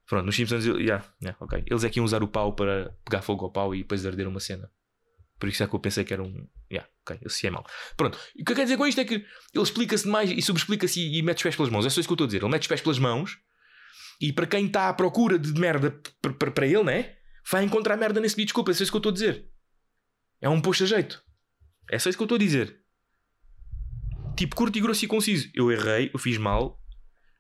Pronto, 0.08 0.26
nos 0.26 0.36
Simpsons, 0.36 0.66
yeah, 0.66 1.04
yeah, 1.22 1.38
ok. 1.40 1.64
Eles 1.66 1.84
é 1.84 1.90
que 1.90 2.00
iam 2.00 2.06
usar 2.06 2.22
o 2.22 2.28
pau 2.28 2.54
para 2.54 2.96
pegar 3.04 3.22
fogo 3.22 3.46
ao 3.46 3.52
pau 3.52 3.74
e 3.74 3.80
depois 3.80 4.06
arder 4.06 4.28
uma 4.28 4.40
cena. 4.40 4.72
Por 5.40 5.50
isso 5.50 5.64
é 5.64 5.68
que 5.68 5.76
eu 5.76 5.80
pensei 5.80 6.04
que 6.04 6.14
era 6.14 6.24
um. 6.24 6.48
Yeah, 6.72 6.90
ok, 7.02 7.20
eu 7.22 7.30
sei 7.30 7.50
mal. 7.50 7.66
Pronto, 7.98 8.18
o 8.40 8.44
que 8.44 8.52
eu 8.52 8.56
quero 8.56 8.64
dizer 8.64 8.78
com 8.78 8.88
isto 8.88 9.02
é 9.02 9.06
que 9.06 9.16
ele 9.16 9.64
explica-se 9.64 10.04
demais 10.04 10.30
e 10.30 10.42
subexplica-se 10.42 11.00
e, 11.00 11.18
e 11.18 11.22
mete 11.22 11.38
os 11.38 11.44
pés 11.44 11.56
pelas 11.56 11.72
mãos. 11.72 11.86
É 11.86 11.90
só 11.90 12.00
isso 12.00 12.08
que 12.08 12.14
eu 12.14 12.16
estou 12.16 12.26
a 12.26 12.28
dizer. 12.28 12.42
Ele 12.44 12.52
mete 12.52 12.62
os 12.62 12.68
pés 12.68 12.82
pelas 12.82 13.00
mãos 13.00 13.40
e 14.20 14.32
para 14.32 14.48
quem 14.48 14.66
está 14.66 14.90
à 14.90 14.94
procura 14.94 15.38
de 15.38 15.54
merda 15.60 15.92
para 16.54 16.66
ele, 16.66 16.84
né? 16.84 17.16
Vai 17.50 17.64
encontrar 17.64 17.98
merda 17.98 18.20
nesse 18.20 18.36
vídeo. 18.36 18.48
Desculpa, 18.48 18.72
é 18.72 18.74
isso 18.74 18.86
que 18.86 18.96
eu 18.96 19.00
estou 19.00 19.10
a 19.12 19.14
dizer. 19.14 19.50
É 20.42 20.50
um 20.50 20.62
posto 20.62 20.84
a 20.84 20.88
jeito. 20.88 21.24
É 21.90 22.00
só 22.00 22.10
isso 22.10 22.18
que 22.18 22.24
eu 22.24 22.26
estou 22.26 22.36
a 22.36 22.40
dizer. 22.40 22.80
Tipo, 24.36 24.56
curto 24.56 24.78
e 24.78 24.82
grosso 24.82 25.06
e 25.06 25.08
conciso. 25.08 25.50
Eu 25.54 25.72
errei, 25.72 26.10
eu 26.14 26.20
fiz 26.20 26.38
mal, 26.38 26.82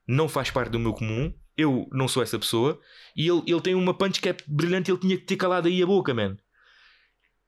não 0.07 0.30
faz 0.30 0.51
parte 0.51 0.71
do 0.71 0.80
meu 0.80 0.93
comum, 0.93 1.34
eu 1.57 1.88
não 1.91 2.07
sou 2.07 2.23
essa 2.23 2.38
pessoa. 2.38 2.80
E 3.15 3.28
ele, 3.28 3.41
ele 3.47 3.61
tem 3.61 3.76
uma 3.76 3.97
punch 3.97 4.21
que 4.21 4.30
é 4.30 4.38
brilhante, 4.47 4.91
ele 4.91 4.99
tinha 4.99 5.17
que 5.17 5.26
ter 5.26 5.36
calado 5.36 5.67
aí 5.67 5.82
a 5.82 5.86
boca, 5.86 6.13
man. 6.13 6.38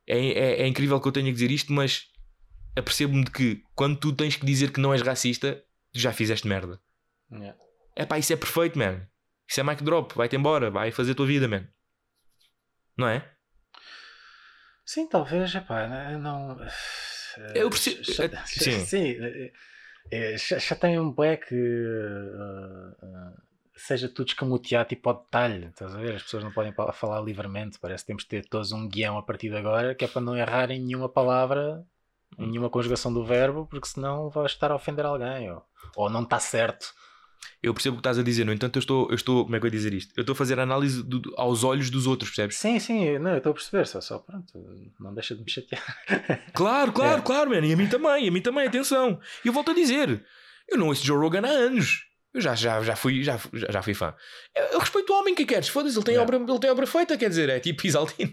É, 0.08 0.18
é, 0.18 0.62
é 0.64 0.68
incrível 0.68 1.00
que 1.00 1.08
eu 1.08 1.12
tenha 1.12 1.28
que 1.28 1.34
dizer 1.34 1.52
isto, 1.52 1.72
mas 1.72 2.08
apercebo-me 2.76 3.26
de 3.26 3.32
que 3.32 3.62
quando 3.76 3.98
tu 3.98 4.14
tens 4.14 4.36
que 4.36 4.46
dizer 4.46 4.72
que 4.72 4.80
não 4.80 4.94
és 4.94 5.02
racista, 5.02 5.62
já 5.94 6.14
fizeste 6.14 6.48
merda. 6.48 6.82
Yeah. 7.32 7.58
É 7.96 8.06
pá, 8.06 8.18
isso 8.18 8.32
é 8.32 8.36
perfeito, 8.36 8.78
man. 8.78 9.08
Isso 9.48 9.60
é 9.60 9.64
mic 9.64 9.84
drop, 9.84 10.14
vai-te 10.16 10.36
embora, 10.36 10.70
vai 10.70 10.92
fazer 10.92 11.14
a 11.14 11.16
tua 11.16 11.26
vida, 11.26 11.48
man. 11.48 11.66
Não 12.98 13.08
é? 13.08 13.30
Sim, 14.86 15.08
talvez, 15.08 15.54
epá, 15.56 16.12
eu 16.12 16.20
não. 16.20 16.58
Eu 17.54 17.70
percebo- 17.70 18.04
Já- 18.04 18.26
eh, 18.26 18.42
sim. 18.46 18.80
sim, 18.86 19.16
eh, 19.20 19.54
eh, 20.12 20.76
tem 20.80 21.00
um 21.00 21.12
bué 21.12 21.38
que 21.38 21.54
eh, 21.56 22.96
eh, 23.04 23.34
seja 23.76 24.10
tudo 24.10 24.28
escamoteado 24.30 24.90
tipo 24.90 25.10
ao 25.10 25.20
detalhe, 25.22 25.68
estás 25.68 25.94
a 25.94 26.00
ver? 26.00 26.16
As 26.16 26.24
pessoas 26.24 26.44
não 26.44 26.52
podem 26.52 26.74
falar 26.94 27.22
livremente, 27.22 27.78
parece 27.80 28.04
que 28.04 28.08
temos 28.08 28.24
de 28.24 28.30
ter 28.30 28.46
todos 28.48 28.72
um 28.72 28.88
guião 28.88 29.18
a 29.18 29.24
partir 29.24 29.50
de 29.50 29.58
agora, 29.58 29.94
que 29.94 30.04
é 30.06 30.08
para 30.08 30.22
não 30.22 30.36
errar 30.36 30.72
em 30.72 30.80
nenhuma 30.80 31.08
palavra, 31.10 31.86
em 32.40 32.48
nenhuma 32.48 32.70
conjugação 32.70 33.14
do 33.14 33.24
verbo, 33.26 33.68
porque 33.68 33.88
senão 33.88 34.30
vais 34.30 34.52
estar 34.52 34.72
a 34.72 34.76
ofender 34.76 35.06
alguém, 35.06 35.52
ou, 35.52 35.64
ou 35.96 36.10
não 36.10 36.24
está 36.24 36.40
certo. 36.40 36.94
Eu 37.62 37.74
percebo 37.74 37.96
o 37.96 37.98
que 37.98 38.02
estás 38.02 38.20
a 38.20 38.24
dizer, 38.24 38.46
no 38.46 38.54
entanto, 38.54 38.78
eu 38.78 38.80
estou, 38.80 39.10
eu 39.10 39.16
estou 39.16 39.44
como 39.44 39.56
é 39.56 39.60
que 39.60 39.66
eu 39.66 39.68
ia 39.68 39.72
dizer 39.72 39.94
isto? 39.94 40.14
Eu 40.16 40.22
estou 40.22 40.34
a 40.34 40.36
fazer 40.36 40.60
análise 40.60 41.02
do- 41.04 41.34
aos 41.38 41.64
olhos 41.64 41.90
dos 41.90 42.06
outros, 42.06 42.30
percebes? 42.30 42.58
Sim, 42.58 42.80
sim, 42.80 43.18
não, 43.18 43.32
eu 43.32 43.38
estou 43.38 43.52
a 43.52 43.54
perceber, 43.54 43.86
só, 43.88 44.00
só 44.00 44.20
pronto, 44.20 44.54
não 45.00 45.14
deixa 45.14 45.36
de 45.36 45.44
me 45.44 45.50
chatear. 45.50 45.84
Claro, 46.54 46.92
claro, 46.92 47.20
É. 47.20 47.22
claro, 47.22 47.50
man. 47.50 47.66
E 47.66 47.74
a 47.74 47.78
mim 47.78 47.88
também, 47.88 48.26
e 48.26 48.28
a 48.30 48.32
mim 48.32 48.42
também, 48.42 48.68
atenção. 48.68 49.20
E 49.44 49.48
eu 49.48 49.54
volto 49.54 49.72
a 49.72 49.74
dizer, 49.74 50.24
eu 50.70 50.78
não 50.78 50.88
ouço 50.88 51.04
Joe 51.06 51.18
Rogan 51.18 51.42
há 51.46 51.50
anos. 51.50 52.06
Eu 52.34 52.42
já, 52.42 52.54
já, 52.54 52.82
já, 52.84 52.96
fui, 52.96 53.24
já, 53.24 53.40
já, 53.54 53.82
fui 53.82 53.94
fã. 53.96 54.14
Eu, 54.56 54.64
eu 54.74 54.80
respeito 54.80 55.12
o 55.12 55.20
homem 55.20 55.34
que 55.34 55.46
queres, 55.46 55.70
foda-se, 55.70 55.98
ele, 55.98 56.06
tem 56.06 56.16
É. 56.16 56.20
obra, 56.20 56.38
ele 56.38 56.60
tem 56.60 56.70
obra 56.70 56.86
feita, 56.86 57.18
quer 57.18 57.30
dizer, 57.30 57.50
é 57.50 57.60
tipo 57.60 57.88
Isaltino, 57.88 58.32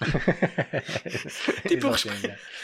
Tipo, 1.68 1.86
eu 1.88 1.94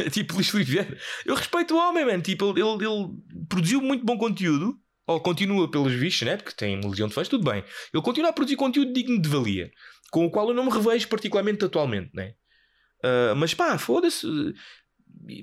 é. 0.05 0.11
tipo 0.11 0.35
Luís 0.35 0.49
Filipe 0.49 0.71
Vieira. 0.71 0.99
Eu 1.25 1.35
respeito 1.35 1.75
o 1.75 1.79
homem, 1.79 2.05
man. 2.05 2.21
Tipo, 2.21 2.51
ele, 2.51 2.61
ele, 2.61 2.85
ele 2.85 3.09
produziu 3.49 3.81
muito 3.81 4.05
bom 4.05 4.19
conteúdo, 4.19 4.77
ou 5.07 5.21
continua 5.21 5.71
pelos 5.71 5.93
vistos, 5.93 6.27
né? 6.27 6.37
Porque 6.37 6.53
tem 6.53 6.79
uma 6.79 6.89
legião 6.89 7.09
de 7.09 7.15
fãs, 7.15 7.29
tudo 7.29 7.49
bem. 7.51 7.65
Ele 7.93 8.03
continua 8.03 8.31
a 8.31 8.33
produzir 8.33 8.57
conteúdo 8.57 8.93
digno 8.93 9.21
de 9.21 9.29
valia, 9.29 9.71
com 10.11 10.27
o 10.27 10.31
qual 10.31 10.49
eu 10.49 10.55
não 10.55 10.65
me 10.65 10.71
revejo 10.71 11.09
particularmente 11.09 11.65
atualmente, 11.65 12.11
né? 12.15 12.35
Ah, 13.03 13.35
mas 13.37 13.53
pá, 13.53 13.77
foda-se. 13.79 14.27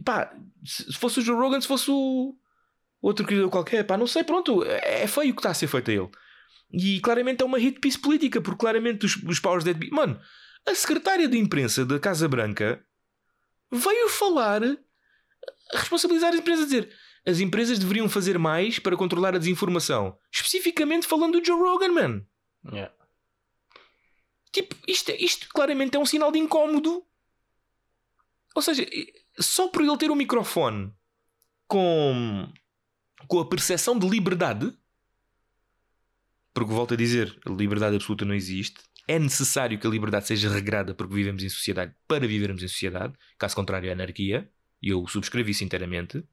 pá, 0.04 0.34
se 0.66 0.92
se 0.92 0.98
fosse 0.98 1.20
o 1.20 1.22
Joe 1.22 1.36
Rogan, 1.36 1.60
se 1.60 1.68
fosse 1.68 1.92
o 1.92 2.36
outro 3.02 3.26
criador 3.26 3.50
qualquer, 3.50 3.84
pá, 3.84 3.98
não 3.98 4.08
sei, 4.08 4.24
pronto, 4.24 4.64
é 4.64 5.04
é 5.04 5.08
feio 5.08 5.32
o 5.32 5.36
que 5.36 5.40
está 5.40 5.52
a 5.52 5.54
ser 5.54 5.68
feito 5.68 5.92
a 5.92 5.94
ele. 5.94 6.10
E 6.72 7.00
claramente 7.02 7.42
é 7.42 7.46
uma 7.46 7.58
hit 7.58 7.80
piece 7.80 7.98
política, 8.00 8.42
porque 8.42 8.60
claramente 8.60 9.06
os, 9.06 9.16
os 9.16 9.40
powers 9.40 9.64
that 9.64 9.78
be. 9.78 9.90
Mano, 9.92 10.20
a 10.66 10.76
secretária 10.76 11.28
de 11.28 11.38
imprensa 11.38 11.86
da 11.86 12.00
Casa 12.00 12.28
Branca 12.28 12.84
veio 13.72 14.10
falar 14.10 14.64
a 14.64 14.78
responsabilizar 15.78 16.32
as 16.32 16.40
empresas, 16.40 16.64
a 16.64 16.68
dizer 16.68 16.90
as 17.30 17.40
empresas 17.40 17.78
deveriam 17.78 18.10
fazer 18.10 18.38
mais 18.40 18.80
para 18.80 18.98
controlar 18.98 19.36
a 19.36 19.38
desinformação. 19.38 20.18
Especificamente 20.32 21.06
falando 21.06 21.40
do 21.40 21.46
Joe 21.46 21.60
Rogan, 21.60 21.92
man. 21.92 22.26
Yeah. 22.72 22.94
Tipo, 24.52 24.76
isto, 24.88 25.12
é- 25.12 25.18
isto 25.18 25.48
claramente 25.50 25.96
é 25.96 26.00
um 26.00 26.06
sinal 26.06 26.32
de 26.32 26.40
incómodo. 26.40 27.06
Ou 28.56 28.62
seja, 28.62 28.86
só 29.40 29.68
por 29.68 29.84
ele 29.84 29.98
ter 29.98 30.10
um 30.10 30.16
microfone 30.16 30.92
com, 31.68 32.52
com 33.28 33.40
a 33.40 33.48
percepção 33.48 33.98
de 33.98 34.10
liberdade, 34.10 34.76
porque 36.54 36.74
volto 36.74 36.96
a 36.96 36.98
dizer, 36.98 37.40
a 37.46 37.52
liberdade 37.52 37.96
absoluta 37.96 38.26
não 38.26 38.34
existe. 38.34 38.82
É 39.08 39.18
necessário 39.20 39.80
que 39.80 39.88
a 39.88 39.90
liberdade 39.90 40.28
seja 40.28 40.50
regrada 40.50 40.94
porque 40.94 41.14
vivemos 41.14 41.44
em 41.44 41.50
sociedade 41.50 41.96
para 42.08 42.28
vivermos 42.28 42.62
em 42.64 42.68
sociedade. 42.68 43.14
Caso 43.38 43.56
contrário, 43.56 43.88
é 43.90 43.94
anarquia. 43.94 44.52
E 44.82 44.90
eu 44.90 45.06
subscrevo 45.08 45.50
isso 45.50 45.64
inteiramente. 45.64 46.24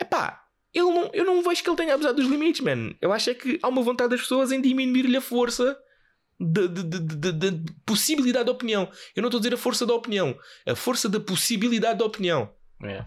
Epá, 0.00 0.44
ele 0.72 0.84
não, 0.86 1.10
eu 1.12 1.24
não 1.24 1.42
vejo 1.42 1.62
que 1.62 1.68
ele 1.70 1.76
tenha 1.76 1.94
abusado 1.94 2.16
dos 2.16 2.26
limites, 2.30 2.60
man. 2.60 2.94
Eu 3.00 3.12
acho 3.12 3.30
é 3.30 3.34
que 3.34 3.58
há 3.62 3.68
uma 3.68 3.82
vontade 3.82 4.10
das 4.10 4.20
pessoas 4.20 4.52
em 4.52 4.60
diminuir-lhe 4.60 5.16
a 5.16 5.20
força 5.20 5.78
de 6.38 7.64
possibilidade 7.86 8.44
de 8.44 8.50
opinião. 8.50 8.90
Eu 9.14 9.22
não 9.22 9.28
estou 9.28 9.38
a 9.38 9.40
dizer 9.40 9.54
a 9.54 9.58
força 9.58 9.86
da 9.86 9.94
opinião, 9.94 10.38
a 10.66 10.74
força 10.74 11.08
da 11.08 11.18
possibilidade 11.18 11.98
de 11.98 12.04
opinião. 12.04 12.54
Yeah. 12.82 13.04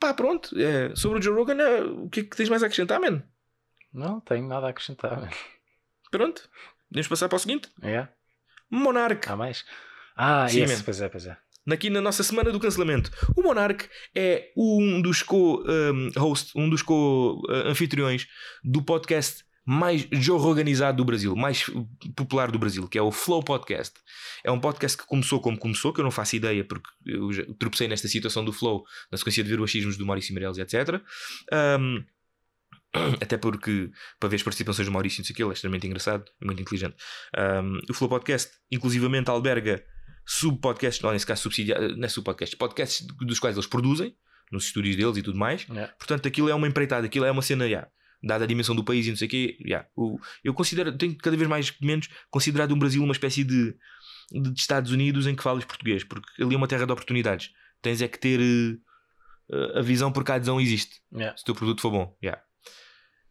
Pá, 0.00 0.12
pronto. 0.12 0.58
é, 0.58 0.94
sobre 0.96 1.20
o 1.20 1.22
Joe 1.22 1.34
Rogan, 1.34 1.62
é, 1.62 1.84
o 1.84 2.08
que 2.08 2.20
é 2.20 2.22
que 2.24 2.36
tens 2.36 2.48
mais 2.48 2.62
a 2.62 2.66
acrescentar, 2.66 3.00
man? 3.00 3.22
Não 3.92 4.20
tenho 4.20 4.48
nada 4.48 4.66
a 4.66 4.70
acrescentar. 4.70 5.20
man. 5.20 5.28
Pronto. 6.10 6.50
Podemos 6.88 7.06
passar 7.06 7.28
para 7.28 7.36
o 7.36 7.38
seguinte: 7.38 7.70
Yeah. 7.82 8.10
Monarch. 8.68 9.28
Há 9.30 9.36
mais? 9.36 9.64
Ah, 10.16 10.48
Sim, 10.48 10.66
man. 10.66 10.82
pois 10.84 11.00
é, 11.00 11.08
pois 11.08 11.26
é. 11.26 11.36
Aqui 11.70 11.90
na 11.90 12.00
nossa 12.00 12.22
semana 12.22 12.50
do 12.50 12.60
cancelamento. 12.60 13.10
O 13.36 13.42
Monarch 13.42 13.88
é 14.14 14.50
um 14.56 15.00
dos 15.00 15.22
co-host, 15.22 16.52
um 16.56 16.68
dos 16.68 16.82
co-anfitriões 16.82 18.26
do 18.64 18.82
podcast 18.82 19.44
mais 19.64 20.08
jorro-organizado 20.10 20.96
do 20.96 21.04
Brasil, 21.04 21.36
mais 21.36 21.70
popular 22.16 22.50
do 22.50 22.58
Brasil, 22.58 22.88
que 22.88 22.98
é 22.98 23.02
o 23.02 23.12
Flow 23.12 23.42
Podcast. 23.42 23.94
É 24.42 24.50
um 24.50 24.58
podcast 24.58 24.98
que 24.98 25.06
começou 25.06 25.40
como 25.40 25.56
começou, 25.56 25.92
que 25.92 26.00
eu 26.00 26.04
não 26.04 26.10
faço 26.10 26.34
ideia, 26.34 26.64
porque 26.64 26.88
eu 27.06 27.54
tropecei 27.54 27.86
nesta 27.86 28.08
situação 28.08 28.44
do 28.44 28.52
Flow 28.52 28.84
na 29.10 29.18
sequência 29.18 29.44
de 29.44 29.50
ver 29.50 29.60
os 29.60 29.70
achismos 29.70 29.96
do 29.96 30.04
Maurício 30.04 30.34
Meirelles, 30.34 30.58
etc. 30.58 31.00
Um, 31.80 32.04
até 33.22 33.36
porque, 33.36 33.90
para 34.18 34.28
ver 34.28 34.36
as 34.36 34.42
participações 34.42 34.86
do 34.86 34.92
Maurício, 34.92 35.20
não 35.20 35.26
sei 35.26 35.32
o 35.32 35.36
que, 35.36 35.42
ele 35.42 35.50
é 35.50 35.54
extremamente 35.54 35.86
engraçado 35.86 36.24
e 36.40 36.44
muito 36.44 36.60
inteligente. 36.60 36.96
Um, 37.38 37.78
o 37.88 37.94
Flow 37.94 38.08
Podcast, 38.08 38.50
inclusivamente, 38.70 39.30
alberga 39.30 39.84
sub-podcasts, 40.26 41.02
não, 41.02 41.12
nesse 41.12 41.26
caso 41.26 41.42
subsidiários, 41.42 41.96
não 41.96 42.04
é 42.04 42.08
sub-podcasts, 42.08 42.56
podcasts 42.56 43.06
dos 43.06 43.38
quais 43.38 43.56
eles 43.56 43.66
produzem, 43.66 44.14
nos 44.50 44.66
estúdios 44.66 44.96
deles 44.96 45.16
e 45.16 45.22
tudo 45.22 45.38
mais. 45.38 45.66
Yeah. 45.68 45.92
Portanto, 45.98 46.28
aquilo 46.28 46.48
é 46.48 46.54
uma 46.54 46.68
empreitada, 46.68 47.06
aquilo 47.06 47.24
é 47.24 47.30
uma 47.30 47.42
cena, 47.42 47.64
yeah, 47.64 47.88
dada 48.22 48.44
a 48.44 48.46
dimensão 48.46 48.74
do 48.74 48.84
país 48.84 49.06
e 49.06 49.10
não 49.10 49.16
sei 49.16 49.26
o 49.26 49.30
quê, 49.30 49.58
yeah, 49.64 49.88
o, 49.96 50.18
eu 50.44 50.54
considero, 50.54 50.96
tenho 50.96 51.16
cada 51.16 51.36
vez 51.36 51.48
mais 51.48 51.74
menos 51.80 52.08
considerado 52.30 52.72
o 52.72 52.76
Brasil 52.76 53.02
uma 53.02 53.12
espécie 53.12 53.42
de, 53.42 53.74
de 54.30 54.60
Estados 54.60 54.92
Unidos 54.92 55.26
em 55.26 55.34
que 55.34 55.42
falas 55.42 55.64
português, 55.64 56.04
porque 56.04 56.42
ali 56.42 56.54
é 56.54 56.58
uma 56.58 56.68
terra 56.68 56.86
de 56.86 56.92
oportunidades. 56.92 57.50
Tens 57.80 58.00
é 58.00 58.06
que 58.06 58.18
ter 58.18 58.40
eh, 59.50 59.78
a 59.78 59.82
visão 59.82 60.12
porque 60.12 60.30
a 60.30 60.36
adesão 60.36 60.60
existe 60.60 61.00
Yeah. 61.12 61.36
se 61.36 61.42
o 61.42 61.46
teu 61.46 61.54
produto 61.54 61.80
for 61.80 61.90
bom. 61.90 62.16
Yeah. 62.22 62.40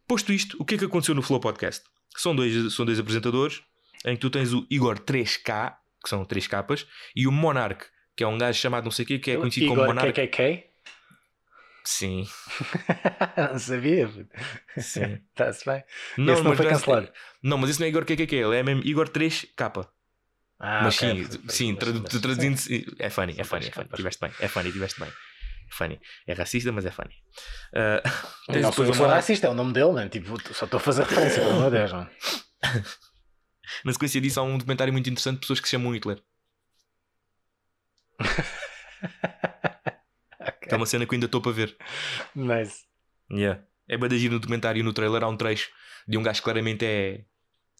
Posto 0.06 0.32
isto, 0.32 0.56
o 0.60 0.64
que 0.64 0.74
é 0.74 0.78
que 0.78 0.84
aconteceu 0.84 1.14
no 1.14 1.22
Flow 1.22 1.40
Podcast? 1.40 1.82
São 2.16 2.36
dois, 2.36 2.74
são 2.74 2.84
dois 2.84 2.98
apresentadores 2.98 3.62
em 4.04 4.14
que 4.14 4.20
tu 4.20 4.30
tens 4.30 4.52
o 4.52 4.66
Igor 4.70 4.98
3K, 4.98 5.74
que 6.02 6.08
são 6.08 6.24
três 6.24 6.46
capas, 6.46 6.86
e 7.14 7.26
o 7.26 7.32
Monarch, 7.32 7.84
que 8.16 8.24
é 8.24 8.26
um 8.26 8.36
gajo 8.38 8.58
chamado 8.58 8.84
não 8.84 8.90
sei 8.90 9.04
o 9.04 9.08
quê, 9.08 9.18
que 9.18 9.30
é 9.30 9.36
conhecido 9.36 9.66
como 9.68 9.82
Igor 9.82 9.94
Monarch. 9.94 10.12
KKK? 10.12 10.70
Sim, 11.84 12.28
não 13.52 13.58
sabia. 13.58 14.08
sim. 14.78 15.18
Está-se 15.30 15.64
bem. 15.64 15.82
Não, 16.16 16.34
Esse 16.34 16.42
não 16.42 16.50
mas 16.50 16.56
foi 16.58 16.64
não 16.66 16.70
é- 16.70 16.74
cancelado. 16.74 17.12
Não, 17.42 17.58
mas 17.58 17.70
isso 17.70 17.80
não 17.80 17.86
é 17.86 17.88
Igor 17.88 18.04
KKK, 18.04 18.34
ele 18.36 18.56
é 18.56 18.62
mesmo 18.62 18.82
Igor 18.84 19.08
3K. 19.08 19.88
Ah, 20.60 20.82
mas 20.84 20.96
ok. 20.96 21.24
sim, 21.24 21.40
sim, 21.48 21.74
tradu- 21.74 22.02
Mas- 22.04 22.20
traduzindo. 22.20 22.56
É 23.00 23.10
funny, 23.10 23.34
é 23.36 23.42
funny, 23.42 23.66
é 23.66 23.70
funny. 23.72 23.88
Tiveste 23.96 24.20
bem, 24.20 24.30
é 24.38 24.46
funny, 24.46 24.70
tiveste 24.70 25.00
bem. 25.00 25.08
É 25.10 25.72
funny. 25.74 26.00
É 26.28 26.32
racista, 26.34 26.70
mas 26.70 26.86
é 26.86 26.90
funny. 26.92 27.14
Uh, 27.74 28.52
Não 28.60 28.70
depois 28.70 28.94
sou, 28.96 29.06
racista, 29.08 29.46
é 29.46 29.50
o 29.50 29.54
nome 29.54 29.72
dele, 29.72 29.90
mano. 29.92 30.08
Tipo, 30.10 30.38
só 30.54 30.66
estou 30.66 30.76
a 30.76 30.80
fazer 30.80 31.02
referência, 31.04 31.40
pelo 31.40 31.52
amor 31.56 31.70
de 31.70 31.78
Deus, 31.78 31.92
mano. 31.92 32.10
Na 33.84 33.92
sequência 33.92 34.20
disso, 34.20 34.40
há 34.40 34.42
um 34.42 34.58
documentário 34.58 34.92
muito 34.92 35.08
interessante 35.08 35.34
de 35.36 35.40
pessoas 35.40 35.60
que 35.60 35.68
se 35.68 35.72
chamam 35.72 35.94
Hitler. 35.94 36.22
Que 40.68 40.74
é 40.74 40.76
uma 40.76 40.86
cena 40.86 41.04
que 41.06 41.12
eu 41.12 41.16
ainda 41.16 41.26
estou 41.26 41.40
para 41.40 41.52
ver. 41.52 41.76
Nice. 42.34 42.84
Yeah. 43.30 43.62
É 43.88 43.96
bem 43.96 44.08
de 44.08 44.16
agir 44.16 44.30
no 44.30 44.38
documentário 44.38 44.80
e 44.80 44.82
no 44.82 44.92
trailer 44.92 45.22
há 45.22 45.28
um 45.28 45.36
trecho 45.36 45.70
de 46.06 46.16
um 46.18 46.22
gajo 46.22 46.40
que 46.40 46.44
claramente 46.44 46.84
é, 46.84 47.24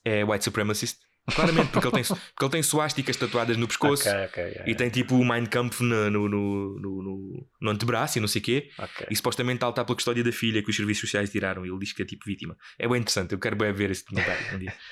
é 0.05 0.25
white 0.25 0.45
supremacist. 0.45 0.99
Claramente, 1.35 1.71
porque 1.71 1.87
ele 1.87 1.95
tem, 1.95 2.05
porque 2.05 2.45
ele 2.45 2.51
tem 2.51 2.63
suásticas 2.63 3.17
tatuadas 3.17 3.57
no 3.57 3.69
pescoço 3.69 4.09
Ok, 4.09 4.25
ok. 4.27 4.43
yeah, 4.45 4.65
e 4.71 4.75
tem 4.75 4.91
tipo 4.91 5.15
o 5.17 5.25
Mein 5.25 5.47
Kampf 5.47 5.81
no, 5.81 6.11
no, 6.11 6.29
no, 6.29 6.79
no, 6.81 7.47
no- 7.61 7.71
antebraço 7.71 8.19
e 8.19 8.21
não 8.21 8.27
sei 8.29 8.41
o 8.41 8.45
quê. 8.45 8.71
ok. 8.79 9.07
E 9.09 9.15
supostamente 9.17 9.57
está 9.59 9.67
a 9.67 9.69
lutar 9.69 9.85
pela 9.85 9.95
custódia 9.97 10.25
da 10.25 10.33
filha 10.33 10.63
que 10.63 10.71
os 10.71 10.77
serviços 10.77 11.03
sociais 11.03 11.31
tiraram. 11.31 11.65
E 11.65 11.69
ele 11.71 11.79
diz 11.79 11.93
que 11.93 12.03
é 12.03 12.05
tipo 12.05 12.25
vítima. 12.27 12.57
É 12.79 12.89
bem 12.89 12.99
interessante, 12.99 13.33
eu 13.33 13.39
quero 13.39 13.55
bem 13.57 13.73
ver 13.73 13.91
esse 13.93 14.05
documentário 14.05 14.55
um 14.55 14.59
dia. 14.59 14.75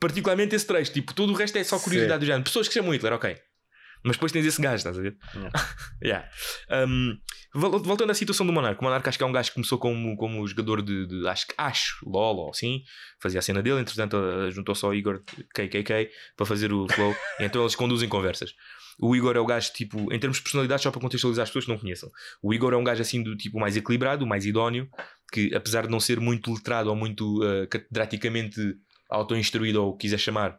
Particularmente 0.00 0.54
esse 0.54 0.66
trecho, 0.66 0.92
tipo, 0.92 1.14
todo 1.14 1.32
o 1.32 1.36
resto 1.36 1.56
é 1.56 1.64
só 1.64 1.78
curiosidade 1.78 2.20
do 2.20 2.26
género. 2.26 2.44
Pessoas 2.44 2.68
que 2.68 2.74
chamam 2.74 2.92
Hitler, 2.92 3.12
ok. 3.12 3.36
Mas 4.06 4.16
depois 4.16 4.30
tens 4.32 4.44
esse 4.44 4.60
gajo, 4.60 4.76
estás 4.76 4.98
a 4.98 5.00
ver? 5.02 5.16
Yeah. 6.02 6.28
Um, 6.86 7.16
vol- 7.54 7.78
voltando 7.78 8.10
à 8.10 8.14
situação 8.14 8.44
do 8.46 8.52
Monarca, 8.52 8.78
o 8.80 8.84
Monarca 8.84 9.08
acho 9.08 9.16
que 9.16 9.24
é 9.24 9.26
um 9.26 9.32
gajo 9.32 9.48
que 9.48 9.54
começou 9.54 9.78
como, 9.78 10.14
como 10.16 10.46
jogador 10.46 10.82
de, 10.82 11.06
de- 11.06 11.26
acho 11.26 11.46
que 11.46 11.54
acho, 11.56 11.96
LOL 12.06 12.36
ou 12.36 12.50
assim, 12.50 12.82
fazia 13.22 13.38
a 13.38 13.42
cena 13.42 13.62
dele, 13.62 13.80
entretanto 13.80 14.16
juntou-se 14.50 14.84
ao 14.84 14.94
Igor 14.94 15.22
KKK 15.54 16.10
para 16.36 16.44
fazer 16.44 16.70
o 16.72 16.86
flow, 16.88 17.14
e 17.40 17.44
então 17.44 17.62
eles 17.62 17.74
conduzem 17.74 18.08
conversas. 18.08 18.52
O 19.00 19.16
Igor 19.16 19.34
é 19.36 19.40
o 19.40 19.46
gajo, 19.46 19.72
tipo, 19.72 20.12
em 20.12 20.18
termos 20.20 20.36
de 20.36 20.42
personalidade, 20.44 20.82
só 20.82 20.90
para 20.90 21.00
contextualizar 21.00 21.42
as 21.44 21.48
pessoas 21.48 21.64
que 21.64 21.70
não 21.72 21.78
conheçam. 21.78 22.10
O 22.42 22.52
Igor 22.52 22.72
é 22.74 22.76
um 22.76 22.84
gajo 22.84 23.00
assim 23.02 23.22
do 23.22 23.34
tipo 23.36 23.58
mais 23.58 23.74
equilibrado, 23.76 24.26
mais 24.26 24.44
idóneo, 24.44 24.86
que 25.32 25.52
apesar 25.54 25.82
de 25.86 25.90
não 25.90 25.98
ser 25.98 26.20
muito 26.20 26.52
letrado 26.52 26.90
ou 26.90 26.94
muito 26.96 27.42
uh, 27.42 27.66
catedraticamente 27.68 28.60
auto-instruído 29.10 29.84
ou 29.84 29.96
quiser 29.96 30.18
chamar, 30.18 30.58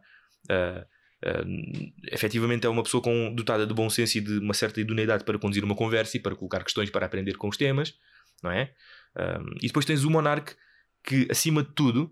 uh, 0.49 0.81
uh, 0.81 1.93
efetivamente 2.11 2.65
é 2.65 2.69
uma 2.69 2.83
pessoa 2.83 3.01
com, 3.01 3.33
dotada 3.33 3.65
de 3.65 3.73
bom 3.73 3.89
senso 3.89 4.17
e 4.17 4.21
de 4.21 4.39
uma 4.39 4.53
certa 4.53 4.79
idoneidade 4.79 5.23
para 5.23 5.39
conduzir 5.39 5.63
uma 5.63 5.75
conversa 5.75 6.17
e 6.17 6.19
para 6.19 6.35
colocar 6.35 6.63
questões 6.63 6.89
para 6.89 7.05
aprender 7.05 7.37
com 7.37 7.47
os 7.47 7.57
temas, 7.57 7.93
não 8.43 8.51
é? 8.51 8.73
Um, 9.17 9.55
e 9.61 9.67
depois 9.67 9.85
tens 9.85 10.03
o 10.03 10.09
Monarque, 10.09 10.55
que 11.03 11.27
acima 11.29 11.63
de 11.63 11.71
tudo 11.73 12.11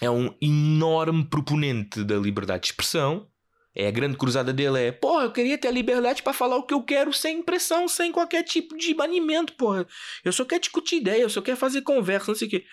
é 0.00 0.10
um 0.10 0.34
enorme 0.40 1.24
proponente 1.24 2.04
da 2.04 2.16
liberdade 2.16 2.62
de 2.62 2.66
expressão. 2.68 3.28
É 3.74 3.88
a 3.88 3.90
grande 3.90 4.18
cruzada 4.18 4.52
dele 4.52 4.78
é, 4.78 4.92
porra, 4.92 5.24
eu 5.24 5.32
queria 5.32 5.56
ter 5.56 5.68
a 5.68 5.70
liberdade 5.70 6.22
para 6.22 6.34
falar 6.34 6.56
o 6.56 6.66
que 6.66 6.74
eu 6.74 6.82
quero 6.82 7.10
sem 7.10 7.42
pressão, 7.42 7.88
sem 7.88 8.12
qualquer 8.12 8.42
tipo 8.42 8.76
de 8.76 8.92
banimento, 8.92 9.54
porra. 9.54 9.86
Eu 10.22 10.32
só 10.32 10.44
quero 10.44 10.60
discutir 10.60 10.96
ideia, 10.96 11.22
eu 11.22 11.30
só 11.30 11.40
quero 11.40 11.56
fazer 11.56 11.80
conversa, 11.80 12.32
não 12.32 12.34
sei 12.34 12.48
o 12.48 12.50
quê. 12.50 12.66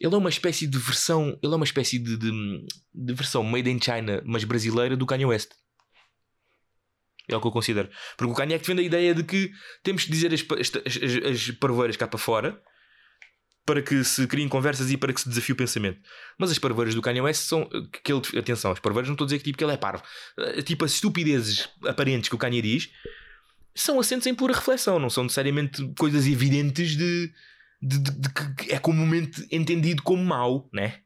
Ele 0.00 0.14
é 0.14 0.18
uma 0.18 0.28
espécie 0.28 0.66
de 0.66 0.78
versão, 0.78 1.38
ele 1.42 1.52
é 1.52 1.56
uma 1.56 1.64
espécie 1.64 1.98
de, 1.98 2.16
de, 2.16 2.30
de 2.94 3.14
versão 3.14 3.42
made 3.42 3.70
in 3.70 3.80
China, 3.80 4.22
mas 4.24 4.44
brasileira 4.44 4.96
do 4.96 5.06
Kanye 5.06 5.26
West. 5.26 5.52
É 7.28 7.36
o 7.36 7.40
que 7.40 7.46
eu 7.46 7.52
considero. 7.52 7.88
Porque 8.16 8.32
o 8.32 8.36
Kanye 8.36 8.54
é 8.54 8.58
que 8.58 8.64
defende 8.64 8.82
a 8.82 8.84
ideia 8.84 9.14
de 9.14 9.24
que 9.24 9.50
temos 9.82 10.04
que 10.04 10.10
dizer 10.10 10.32
as, 10.32 10.42
as, 10.42 10.72
as, 10.84 11.30
as 11.30 11.50
parvoeiras 11.52 11.96
cá 11.96 12.06
para 12.06 12.18
fora 12.18 12.62
para 13.66 13.80
que 13.80 14.04
se 14.04 14.26
criem 14.26 14.48
conversas 14.48 14.90
e 14.90 14.96
para 14.96 15.12
que 15.12 15.20
se 15.20 15.28
desafie 15.28 15.52
o 15.52 15.56
pensamento. 15.56 15.98
Mas 16.38 16.50
as 16.50 16.58
parvoeiras 16.58 16.94
do 16.94 17.00
Kanye 17.00 17.22
West 17.22 17.44
são. 17.44 17.68
Que 18.02 18.12
ele, 18.12 18.20
atenção, 18.38 18.72
as 18.72 18.78
parvoeiras 18.78 19.08
não 19.08 19.14
estou 19.14 19.24
a 19.24 19.28
dizer 19.28 19.38
que, 19.38 19.44
tipo, 19.44 19.58
que 19.58 19.64
ele 19.64 19.72
é 19.72 19.76
parvo. 19.76 20.02
Eh, 20.38 20.62
Tipo, 20.62 20.84
as 20.84 20.92
estupidezes 20.92 21.68
aparentes 21.86 22.28
que 22.28 22.34
o 22.34 22.38
Kanye 22.38 22.60
diz 22.60 22.90
são 23.74 23.98
assentes 23.98 24.26
em 24.26 24.34
pura 24.34 24.54
reflexão, 24.54 24.98
não 24.98 25.10
são 25.10 25.24
necessariamente 25.24 25.82
coisas 25.98 26.26
evidentes 26.26 26.96
de, 26.96 27.32
de, 27.86 27.98
de- 27.98 28.10
de 28.18 28.28
que 28.32 28.72
é 28.72 28.78
comumente 28.78 29.46
entendido 29.50 30.02
como 30.02 30.24
mau, 30.24 30.68
né? 30.72 31.00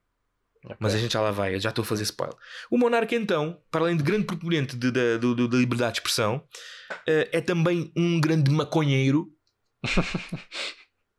Ok. 0.65 0.77
Mas 0.81 0.95
a 0.95 0.99
gente 0.99 1.13
já 1.13 1.21
lá 1.21 1.31
vai, 1.31 1.55
eu 1.55 1.61
já 1.61 1.69
estou 1.71 1.83
a 1.83 1.87
fazer 1.87 2.03
spoiler. 2.03 2.37
O 2.71 2.77
Monarca, 2.77 3.15
então, 3.15 3.61
para 3.71 3.83
além 3.83 3.97
de 3.97 4.03
grande 4.03 4.25
proponente 4.27 4.77
da 4.77 5.57
liberdade 5.57 5.95
de 5.95 5.99
expressão, 6.01 6.47
eh, 7.07 7.29
é 7.33 7.41
também 7.41 7.93
um 7.97 8.21
grande 8.21 8.51
maconheiro 8.51 9.33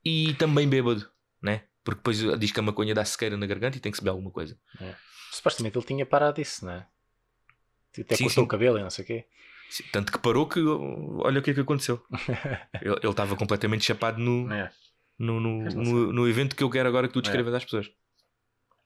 e 0.04 0.34
também 0.36 0.68
bêbado, 0.68 1.10
né? 1.42 1.64
Porque 1.84 2.00
depois 2.00 2.40
diz 2.40 2.52
que 2.52 2.60
a 2.60 2.64
maconha 2.64 2.94
dá 2.94 3.04
sequeira 3.06 3.38
na 3.38 3.46
garganta 3.46 3.78
e 3.78 3.80
tem 3.80 3.92
que 3.92 3.98
se 3.98 4.04
beber 4.04 4.12
alguma 4.12 4.32
coisa. 4.32 4.58
Supostamente 5.32 5.78
ele 5.78 5.86
tinha 5.86 6.06
parado 6.06 6.42
isso, 6.42 6.66
não 6.66 6.74
é? 6.74 6.88
Até 8.00 8.16
Sim, 8.16 8.26
cortou 8.26 8.44
sim. 8.44 8.46
o 8.46 8.48
cabelo 8.48 8.78
e 8.78 8.84
não 8.84 8.90
sei 8.90 9.04
o 9.04 9.08
quê. 9.08 9.26
Sim, 9.70 9.84
Tanto 9.92 10.12
que 10.12 10.20
parou 10.20 10.48
que 10.48 10.60
olha 10.60 11.40
o 11.40 11.44
que 11.44 11.52
é 11.52 11.54
que 11.54 11.60
aconteceu. 11.62 12.04
ele 12.82 12.96
ele 13.02 13.10
estava 13.10 13.36
completamente 13.36 13.86
chapado 13.86 14.20
no, 14.20 14.52
É. 14.52 14.72
no, 15.20 15.40
no, 15.40 15.64
no, 15.70 16.14
no 16.14 16.28
evento 16.28 16.56
que 16.56 16.64
eu 16.64 16.70
quero 16.70 16.88
agora 16.88 17.08
que 17.08 17.14
tu 17.14 17.22
descrevas 17.22 17.54
às 17.54 17.66
pessoas. 17.66 17.92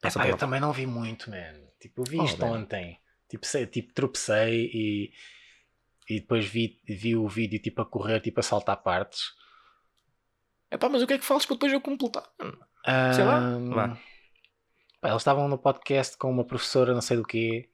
Passa 0.01 0.19
Epá, 0.19 0.27
a 0.27 0.31
eu 0.31 0.37
também 0.37 0.59
não 0.59 0.73
vi 0.73 0.87
muito, 0.87 1.29
man. 1.29 1.53
Tipo, 1.79 2.01
eu 2.01 2.05
vi 2.05 2.19
Oh, 2.19 2.25
isto 2.25 2.43
ontem. 2.43 2.99
Tipo, 3.29 3.45
sei, 3.45 3.67
tipo, 3.67 3.93
tropecei 3.93 4.69
e, 4.73 5.13
e 6.09 6.19
depois 6.19 6.45
vi, 6.45 6.81
vi 6.83 7.15
o 7.15 7.27
vídeo 7.27 7.59
tipo 7.61 7.81
a 7.81 7.85
correr, 7.85 8.19
tipo 8.19 8.39
a 8.39 8.43
saltar 8.43 8.81
partes. 8.81 9.33
É 10.69 10.77
pá, 10.77 10.89
mas 10.89 11.03
o 11.03 11.07
que 11.07 11.13
é 11.13 11.17
que 11.19 11.23
falas 11.23 11.45
para 11.45 11.55
depois 11.55 11.71
eu 11.71 11.79
completar? 11.79 12.27
Sei 13.13 13.23
lá, 13.23 13.41
pá, 14.99 15.09
eles 15.09 15.21
estavam 15.21 15.47
no 15.47 15.57
podcast 15.57 16.17
com 16.17 16.31
uma 16.31 16.43
professora, 16.43 16.93
não 16.93 17.01
sei 17.01 17.17
do 17.17 17.23
quê. 17.23 17.69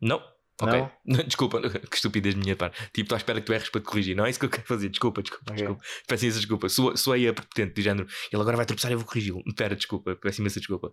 Não. 0.00 0.22
Ok. 0.60 0.86
Não? 1.04 1.22
Desculpa, 1.24 1.60
que 1.88 1.94
estupidez 1.96 2.34
minha 2.34 2.56
parte. 2.56 2.76
Tipo, 2.92 3.00
estou 3.02 3.16
à 3.16 3.18
espera 3.18 3.40
que 3.40 3.46
tu 3.46 3.52
erres 3.52 3.68
para 3.68 3.80
te 3.80 3.84
corrigir. 3.84 4.16
Não 4.16 4.26
é 4.26 4.30
isso 4.30 4.38
que 4.40 4.46
eu 4.46 4.50
quero 4.50 4.66
fazer. 4.66 4.88
Desculpa, 4.88 5.22
desculpa, 5.22 5.52
Ok. 5.52 5.56
desculpa. 5.56 5.82
Peço 6.06 6.24
imensa 6.24 6.38
desculpa. 6.38 6.68
Sou, 6.68 6.96
sou 6.96 7.12
aí 7.12 7.28
a 7.28 7.32
prepotente 7.32 7.74
do 7.74 7.80
género. 7.82 8.08
Ele 8.32 8.42
agora 8.42 8.56
vai 8.56 8.66
tropeçar 8.66 8.90
e 8.90 8.94
eu 8.94 8.98
vou 8.98 9.06
corrigi-lo. 9.06 9.42
Espera, 9.46 9.76
desculpa. 9.76 10.16
Peço 10.16 10.40
imensa 10.40 10.58
desculpa. 10.58 10.90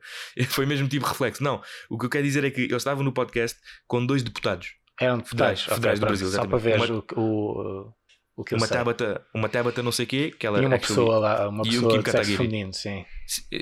Foi 0.50 0.66
mesmo 0.66 0.88
tipo 0.88 1.06
reflexo. 1.06 1.44
Não. 1.44 1.62
O 1.90 1.98
que 1.98 2.06
eu 2.06 2.10
quero 2.10 2.24
dizer 2.24 2.44
é 2.44 2.52
que 2.52 2.68
eu 2.70 2.78
estava 2.78 3.02
no 3.04 3.12
podcast 3.12 3.60
com 3.88 4.06
dois 4.06 4.22
deputados. 4.24 4.74
Eram 5.02 5.20
Federais, 5.26 5.60
deputados, 5.60 5.76
federais 5.76 6.00
do 6.00 6.06
pronto, 6.06 6.20
Brasil, 6.20 6.28
Só 6.30 6.46
para 6.48 6.58
exatamente. 6.58 7.04
ver 7.04 7.20
o, 7.20 7.22
o, 7.22 7.94
o 8.38 8.44
que 8.46 8.54
eu 8.54 8.58
Uma 8.58 8.68
sei. 8.68 8.78
Tabata, 8.78 9.26
uma 9.34 9.50
Tabata 9.50 9.84
não 9.84 9.92
sei 9.92 10.06
quê, 10.06 10.32
que 10.40 10.48
ela 10.48 10.62
E 10.62 10.66
uma 10.66 10.76
actually- 10.76 10.96
pessoa 10.96 11.20
lá, 11.20 11.50
uma 11.50 11.64
e 11.66 11.68
o 11.68 11.72
pessoa 11.72 11.92
Kim 11.92 11.98
de 11.98 12.04
Kataguiri. 12.06 12.38
feminino, 12.38 12.74
sim. 12.74 13.06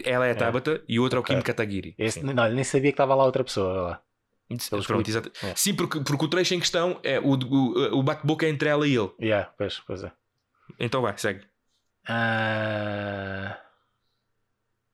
Ela 0.04 0.28
é 0.28 0.32
a 0.32 0.36
Tabata 0.36 0.84
e 0.88 1.00
o 1.00 1.02
outro 1.04 1.18
é 1.18 1.22
o. 1.22 1.24
Kim 1.24 1.42
Kataguiri. 1.42 1.96
Esse, 1.98 2.22
não, 2.24 2.34
nem 2.52 2.64
sabia 2.64 2.92
que 2.92 2.94
estava 2.94 3.16
lá 3.16 3.24
outra 3.26 3.44
pessoa 3.44 3.74
lá. 3.82 4.02
Pronto, 4.48 4.86
clipes. 4.86 5.10
exato. 5.15 5.32
É. 5.45 5.56
Sim, 5.56 5.74
porque, 5.76 5.99
porque 6.02 6.26
o 6.26 6.28
trecho 6.28 6.53
em 6.53 6.60
questão 6.60 6.99
é 7.03 7.20
o, 7.20 7.34
o, 7.34 7.99
o 7.99 8.03
bate-boca 8.03 8.45
é 8.45 8.49
entre 8.49 8.70
ela 8.70 8.88
e 8.88 8.95
ele. 8.95 9.11
Yeah, 9.22 9.52
pois, 9.57 9.80
pois 9.80 10.03
é. 10.03 10.11
Então 10.80 11.02
vai, 11.02 11.18
segue. 11.18 11.45
Ah, 12.07 13.57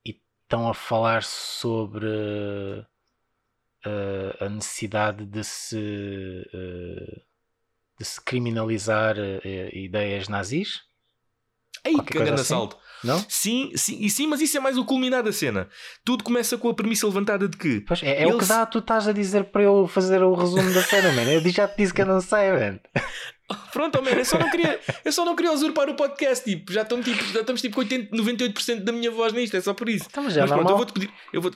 e 0.05 0.19
estão 0.43 0.69
a 0.69 0.73
falar 0.73 1.23
sobre 1.23 2.07
ah, 3.85 4.45
a 4.45 4.49
necessidade 4.49 5.25
de 5.25 5.43
se, 5.43 6.45
ah, 6.53 7.21
de 7.99 8.05
se 8.05 8.21
criminalizar 8.21 9.15
ideias 9.73 10.27
nazis? 10.27 10.83
Ei, 11.83 11.93
Qualquer 11.93 12.11
que 12.11 12.17
grande 12.19 12.41
assim? 12.41 12.53
assalto. 12.53 12.77
Não? 13.03 13.23
Sim, 13.29 13.71
sim, 13.75 13.97
e 14.01 14.09
sim, 14.09 14.27
mas 14.27 14.41
isso 14.41 14.57
é 14.57 14.59
mais 14.59 14.77
o 14.77 14.85
culminar 14.85 15.23
da 15.23 15.31
cena. 15.31 15.69
Tudo 16.03 16.23
começa 16.23 16.57
com 16.57 16.69
a 16.69 16.73
premissa 16.73 17.07
levantada 17.07 17.47
de 17.47 17.57
que 17.57 17.81
Pois 17.81 18.03
é, 18.03 18.23
é 18.23 18.27
o 18.27 18.37
que 18.37 18.45
dá, 18.45 18.65
tu 18.65 18.79
estás 18.79 19.07
a 19.07 19.13
dizer 19.13 19.45
para 19.45 19.63
eu 19.63 19.87
fazer 19.87 20.21
o 20.21 20.33
resumo 20.33 20.73
da 20.73 20.83
cena, 20.83 21.11
mano. 21.11 21.31
Eu 21.31 21.49
já 21.49 21.67
te 21.67 21.77
disse 21.77 21.93
que 21.93 22.01
eu 22.01 22.05
não 22.05 22.19
sei, 22.19 22.51
mano. 22.51 22.79
Pronto, 23.71 23.97
oh, 23.97 24.01
man, 24.03 24.11
eu 24.11 24.25
só 24.25 24.37
não 24.37 24.49
queria, 24.51 24.79
eu 25.03 25.11
só 25.11 25.25
não 25.25 25.35
queria 25.35 25.51
usurpar 25.51 25.89
o 25.89 25.95
podcast, 25.95 26.45
tipo, 26.45 26.71
já 26.71 26.83
estamos 26.83 27.03
tipo, 27.03 27.23
já 27.33 27.39
estamos 27.39 27.61
tipo 27.61 27.73
com 27.73 27.81
80, 27.81 28.15
98% 28.15 28.83
da 28.83 28.91
minha 28.91 29.09
voz 29.09 29.33
nisto, 29.33 29.57
é 29.57 29.61
só 29.61 29.73
por 29.73 29.89
isso. 29.89 30.05
Então, 30.07 30.29
já 30.29 30.41
Mas 30.41 30.51
pronto, 30.51 30.69
eu 30.69 30.77
vou-te 30.77 30.93
pedir, 30.93 31.11
eu 31.33 31.41
vou 31.41 31.51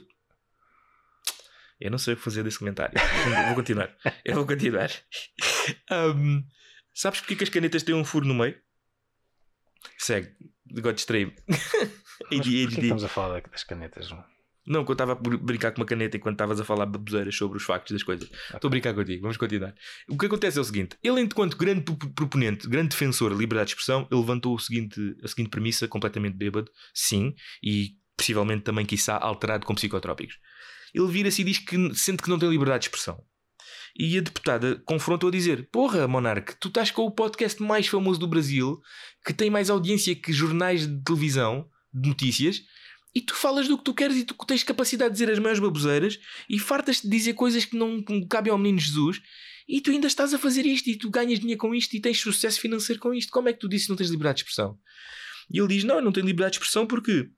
Eu 1.80 1.92
não 1.92 2.00
sei 2.00 2.16
o 2.16 2.18
que 2.18 2.24
fazer 2.24 2.44
desse 2.44 2.58
comentário. 2.58 2.94
Eu 2.98 3.46
vou 3.46 3.56
continuar. 3.56 3.96
Eu 4.26 4.36
vou 4.36 4.46
continuar. 4.48 4.90
Ahm, 5.92 6.42
sabes 6.96 7.20
porque 7.20 7.36
que 7.36 7.44
as 7.44 7.50
canetas 7.50 7.84
têm 7.84 7.94
um 7.94 8.04
furo 8.04 8.26
no 8.26 8.34
meio? 8.34 8.60
Segue. 10.00 10.34
Agora 10.78 10.94
distraí-me. 10.94 11.34
Mas 11.48 11.60
porquê 12.30 12.40
que 12.40 12.64
ADHD. 12.66 12.82
estamos 12.82 13.04
a 13.04 13.08
falar 13.10 13.42
das 13.42 13.64
canetas? 13.64 14.10
Não, 14.66 14.86
que 14.86 14.92
eu 14.92 14.94
estava 14.94 15.12
a 15.12 15.16
br- 15.16 15.36
brincar 15.36 15.72
com 15.74 15.82
uma 15.82 15.86
caneta 15.86 16.16
enquanto 16.16 16.36
estavas 16.36 16.60
a 16.62 16.64
falar 16.64 16.86
baboseiras 16.86 17.36
sobre 17.36 17.58
os 17.58 17.64
factos 17.64 17.92
das 17.92 18.02
coisas. 18.04 18.30
Estou 18.54 18.68
a 18.68 18.72
brincar 18.72 18.94
contigo, 18.94 19.22
vamos 19.22 19.36
continuar. 19.36 19.76
O 20.08 20.18
que 20.18 20.26
acontece 20.26 20.58
é 20.58 20.62
o 20.62 20.64
seguinte: 20.64 20.96
ele, 21.04 21.20
enquanto 21.20 21.58
grande 21.58 21.82
pro- 21.82 21.98
proponente, 22.14 22.68
grande 22.70 22.90
defensor 22.90 23.32
da 23.32 23.36
liberdade 23.36 23.68
de 23.68 23.72
expressão, 23.74 24.08
ele 24.10 24.22
levantou 24.22 24.56
o 24.56 24.60
seguinte, 24.60 25.00
a 25.22 25.28
seguinte 25.28 25.50
premissa, 25.50 25.86
completamente 25.88 26.36
bêbado, 26.38 26.72
sim, 26.94 27.36
e 27.62 27.98
possivelmente 28.16 28.64
também, 28.64 28.86
quiçá, 28.86 29.18
alterado 29.18 29.66
com 29.66 29.76
psicotrópicos. 29.76 30.38
Ele 30.94 31.08
vira-se 31.08 31.42
e 31.42 31.46
diz 31.46 31.58
que 31.58 31.94
sente 31.96 32.24
que 32.24 32.30
não 32.30 32.40
tem 32.40 32.50
liberdade 32.50 32.84
de 32.84 32.86
expressão. 32.86 33.22
E 33.96 34.18
a 34.18 34.22
deputada 34.22 34.82
confrontou 34.86 35.30
a 35.30 35.32
dizer: 35.32 35.70
Porra, 35.72 36.08
Monarque, 36.08 36.56
tu 36.60 36.68
estás 36.68 36.90
com 36.90 37.04
o 37.04 37.12
podcast 37.12 37.62
mais 37.62 37.88
famoso 37.88 38.20
do 38.20 38.28
Brasil, 38.28 38.82
que 39.26 39.34
tem 39.34 39.50
mais 39.50 39.70
audiência 39.70 40.16
que 40.16 40.34
jornais 40.34 40.88
de 40.88 41.04
televisão, 41.04 41.70
de 41.94 42.10
notícias, 42.10 42.64
e 43.14 43.22
tu 43.22 43.36
falas 43.36 43.68
do 43.68 43.78
que 43.78 43.84
tu 43.84 43.94
queres 43.94 44.18
e 44.18 44.26
tu 44.26 44.34
tens 44.48 44.64
capacidade 44.64 45.12
de 45.12 45.20
dizer 45.20 45.32
as 45.32 45.38
maiores 45.38 45.60
baboseiras 45.60 46.20
e 46.50 46.58
fartas-te 46.58 47.04
de 47.04 47.16
dizer 47.16 47.34
coisas 47.34 47.66
que 47.66 47.78
não 47.78 48.04
cabem 48.28 48.52
ao 48.52 48.58
menino 48.58 48.80
Jesus 48.80 49.22
e 49.68 49.80
tu 49.80 49.92
ainda 49.92 50.08
estás 50.08 50.34
a 50.34 50.40
fazer 50.40 50.66
isto 50.66 50.90
e 50.90 50.98
tu 50.98 51.10
ganhas 51.10 51.40
dinheiro 51.40 51.60
com 51.60 51.74
isto 51.76 51.96
e 51.96 52.02
tens 52.02 52.20
sucesso 52.20 52.60
financeiro 52.60 53.00
com 53.00 53.14
isto. 53.14 53.32
Como 53.32 53.48
é 53.48 53.54
que 53.54 53.60
tu 53.60 53.70
dizes 53.70 53.86
que 53.86 53.92
não 53.92 53.98
tens 53.98 54.10
liberdade 54.10 54.38
de 54.38 54.42
expressão? 54.42 54.78
E 55.52 55.60
ele 55.60 55.68
diz: 55.68 55.84
Não, 55.84 55.96
eu 55.96 56.02
não 56.02 56.12
tenho 56.12 56.26
liberdade 56.26 56.54
de 56.54 56.58
expressão 56.58 56.88
porque 56.88 57.30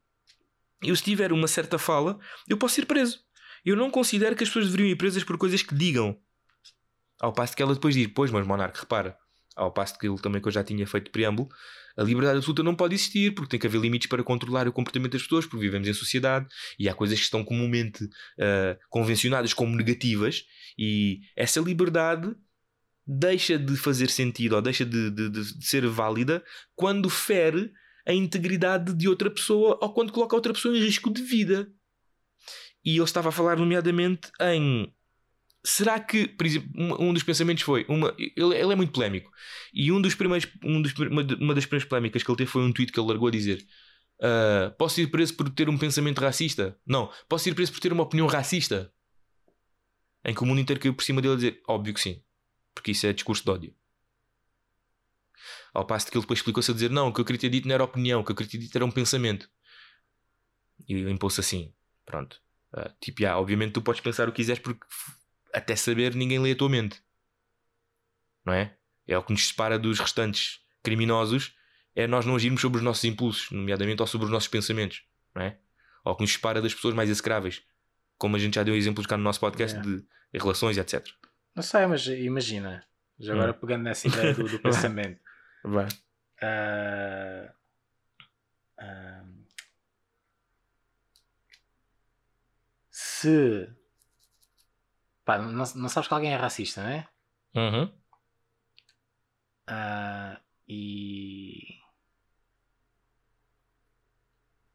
eu, 0.81 0.95
se 0.95 1.03
tiver 1.03 1.31
uma 1.31 1.47
certa 1.47 1.77
fala, 1.77 2.19
eu 2.47 2.57
posso 2.57 2.75
ser 2.75 2.85
preso. 2.85 3.19
Eu 3.63 3.75
não 3.75 3.89
considero 3.89 4.35
que 4.35 4.43
as 4.43 4.49
pessoas 4.49 4.65
deveriam 4.65 4.89
ir 4.89 4.95
presas 4.95 5.23
por 5.23 5.37
coisas 5.37 5.61
que 5.61 5.75
digam. 5.75 6.17
Ao 7.21 7.31
passo 7.33 7.55
que 7.55 7.61
ela 7.63 7.73
depois 7.73 7.93
diz: 7.95 8.07
Pois, 8.07 8.31
mas 8.31 8.45
Monarque, 8.45 8.79
repara. 8.79 9.17
Ao 9.55 9.71
passo 9.71 9.97
que 9.97 10.05
ele 10.05 10.17
também 10.19 10.41
que 10.41 10.47
eu 10.49 10.51
já 10.51 10.63
tinha 10.65 10.85
feito 10.85 11.09
preâmbulo, 11.11 11.47
a 11.97 12.03
liberdade 12.03 12.37
absoluta 12.37 12.61
não 12.61 12.75
pode 12.75 12.93
existir, 12.95 13.33
porque 13.33 13.51
tem 13.51 13.59
que 13.59 13.65
haver 13.65 13.79
limites 13.79 14.09
para 14.09 14.21
controlar 14.21 14.67
o 14.67 14.73
comportamento 14.73 15.13
das 15.13 15.23
pessoas, 15.23 15.45
porque 15.45 15.65
vivemos 15.65 15.87
em 15.87 15.93
sociedade 15.93 16.45
e 16.77 16.89
há 16.89 16.93
coisas 16.93 17.17
que 17.17 17.23
estão 17.23 17.41
comumente 17.41 18.05
ah, 18.37 18.77
convencionadas 18.89 19.53
como 19.53 19.73
negativas, 19.73 20.43
e 20.77 21.21
essa 21.37 21.61
liberdade 21.61 22.35
deixa 23.07 23.57
de 23.57 23.77
fazer 23.77 24.09
sentido 24.09 24.55
ou 24.57 24.61
deixa 24.61 24.83
de, 24.85 25.09
de- 25.09 25.29
de- 25.29 25.57
de 25.57 25.65
ser 25.65 25.87
válida 25.87 26.43
quando 26.75 27.09
fere 27.09 27.71
a 28.05 28.11
integridade 28.11 28.93
de 28.93 29.07
outra 29.07 29.29
pessoa 29.29 29.79
ou 29.81 29.93
quando 29.93 30.11
coloca 30.11 30.35
outra 30.35 30.51
pessoa 30.53 30.75
em 30.77 30.81
risco 30.81 31.13
de 31.13 31.21
vida. 31.21 31.71
E 32.83 32.95
ele 32.97 33.03
estava 33.03 33.29
a 33.29 33.31
falar, 33.31 33.55
nomeadamente, 33.57 34.29
em. 34.41 34.93
Será 35.65 35.99
que, 35.99 36.27
por 36.27 36.45
exemplo, 36.45 36.69
um, 36.99 37.11
dos 37.11 37.23
pensamentos 37.23 37.63
foi. 37.63 37.85
Uma, 37.89 38.13
ele, 38.17 38.55
ele 38.55 38.71
é 38.71 38.75
muito 38.75 38.93
polémico. 38.93 39.31
E 39.73 39.91
um 39.91 39.99
dos 39.99 40.13
primeiros, 40.13 40.47
um 40.63 40.79
dos, 40.79 40.93
uma, 40.93 41.23
uma 41.39 41.55
das 41.55 41.65
primeiras 41.65 41.89
polémicas 41.89 42.21
que 42.21 42.29
ele 42.29 42.37
teve 42.37 42.51
foi 42.51 42.61
um 42.61 42.71
tweet 42.71 42.91
que 42.91 42.99
ele 42.99 43.07
largou 43.07 43.27
a 43.27 43.31
dizer: 43.31 43.65
ah, 44.21 44.73
Posso 44.77 45.01
ir 45.01 45.07
preso 45.07 45.33
por 45.35 45.49
ter 45.49 45.67
um 45.67 45.77
pensamento 45.77 46.19
racista? 46.19 46.79
Não. 46.85 47.11
Posso 47.27 47.49
ir 47.49 47.55
preso 47.55 47.71
por 47.71 47.79
ter 47.79 47.91
uma 47.91 48.03
opinião 48.03 48.27
racista? 48.27 48.93
Em 50.23 50.33
que 50.33 50.43
o 50.43 50.45
mundo 50.45 50.61
inteiro 50.61 50.79
caiu 50.79 50.93
por 50.93 51.03
cima 51.03 51.21
dele 51.21 51.33
a 51.33 51.37
dizer: 51.37 51.61
Óbvio 51.67 51.93
que 51.93 51.99
sim. 51.99 52.21
Porque 52.73 52.91
isso 52.91 53.07
é 53.07 53.13
discurso 53.13 53.43
de 53.43 53.49
ódio. 53.49 53.75
Ao 55.73 55.85
passo 55.85 56.07
que 56.07 56.15
ele 56.15 56.21
depois 56.21 56.39
explicou-se 56.39 56.69
a 56.69 56.73
dizer: 56.73 56.91
Não, 56.91 57.07
o 57.07 57.13
que 57.13 57.21
eu 57.21 57.25
queria 57.25 57.41
ter 57.41 57.49
dito 57.49 57.67
não 57.67 57.75
era 57.75 57.83
opinião, 57.83 58.21
o 58.21 58.23
que 58.23 58.31
eu 58.31 58.35
queria 58.35 58.51
ter 58.51 58.57
dito 58.59 58.75
era 58.75 58.85
um 58.85 58.91
pensamento. 58.91 59.49
E 60.87 60.93
ele 60.93 61.11
impôs-se 61.11 61.39
assim: 61.39 61.73
Pronto. 62.05 62.39
Ah, 62.73 62.91
tipo, 62.99 63.21
já, 63.21 63.37
obviamente 63.39 63.73
tu 63.73 63.81
podes 63.81 64.01
pensar 64.01 64.27
o 64.27 64.31
que 64.31 64.37
quiseres 64.37 64.61
porque 64.61 64.85
até 65.55 65.75
saber 65.75 66.13
ninguém 66.15 66.39
lê 66.39 66.51
a 66.51 66.55
tua 66.55 66.69
mente. 66.69 67.01
Não 68.45 68.53
é? 68.53 68.75
É 69.07 69.17
o 69.17 69.23
que 69.23 69.31
nos 69.31 69.47
separa 69.47 69.77
dos 69.79 69.99
restantes 69.99 70.59
criminosos 70.83 71.55
é 71.95 72.05
nós 72.07 72.25
não 72.25 72.35
agirmos 72.35 72.61
sobre 72.61 72.77
os 72.79 72.83
nossos 72.83 73.03
impulsos, 73.05 73.49
nomeadamente 73.51 74.01
ou 74.01 74.07
sobre 74.07 74.25
os 74.25 74.31
nossos 74.31 74.49
pensamentos, 74.49 75.03
não 75.33 75.41
é? 75.43 75.57
Ou 76.03 76.13
o 76.13 76.15
que 76.15 76.23
nos 76.23 76.33
separa 76.33 76.61
das 76.61 76.73
pessoas 76.73 76.93
mais 76.93 77.09
execráveis, 77.09 77.63
como 78.17 78.35
a 78.35 78.39
gente 78.39 78.55
já 78.55 78.63
deu 78.63 78.75
exemplos 78.75 79.07
cá 79.07 79.15
no 79.17 79.23
nosso 79.23 79.39
podcast 79.39 79.77
É. 79.77 79.81
de 79.81 80.03
relações, 80.33 80.77
etc. 80.77 81.07
Não 81.55 81.63
sei, 81.63 81.85
mas 81.87 82.05
imagina. 82.07 82.85
Já 83.17 83.33
agora 83.33 83.51
Hum. 83.51 83.59
pegando 83.61 83.83
nessa 83.83 84.07
ideia 84.07 84.33
do, 84.33 84.43
do 84.43 84.59
pensamento. 84.61 85.21
Vai. 85.63 85.87
Ah, 86.41 87.53
ah, 88.77 89.23
se 92.91 93.69
pá, 95.25 95.37
não, 95.39 95.51
não 95.75 95.89
sabes 95.89 96.07
que 96.07 96.13
alguém 96.13 96.33
é 96.33 96.37
racista, 96.37 96.83
não 96.83 96.89
é? 96.89 97.07
Uhum. 97.55 97.91
Ah, 99.67 100.39
e, 100.67 101.79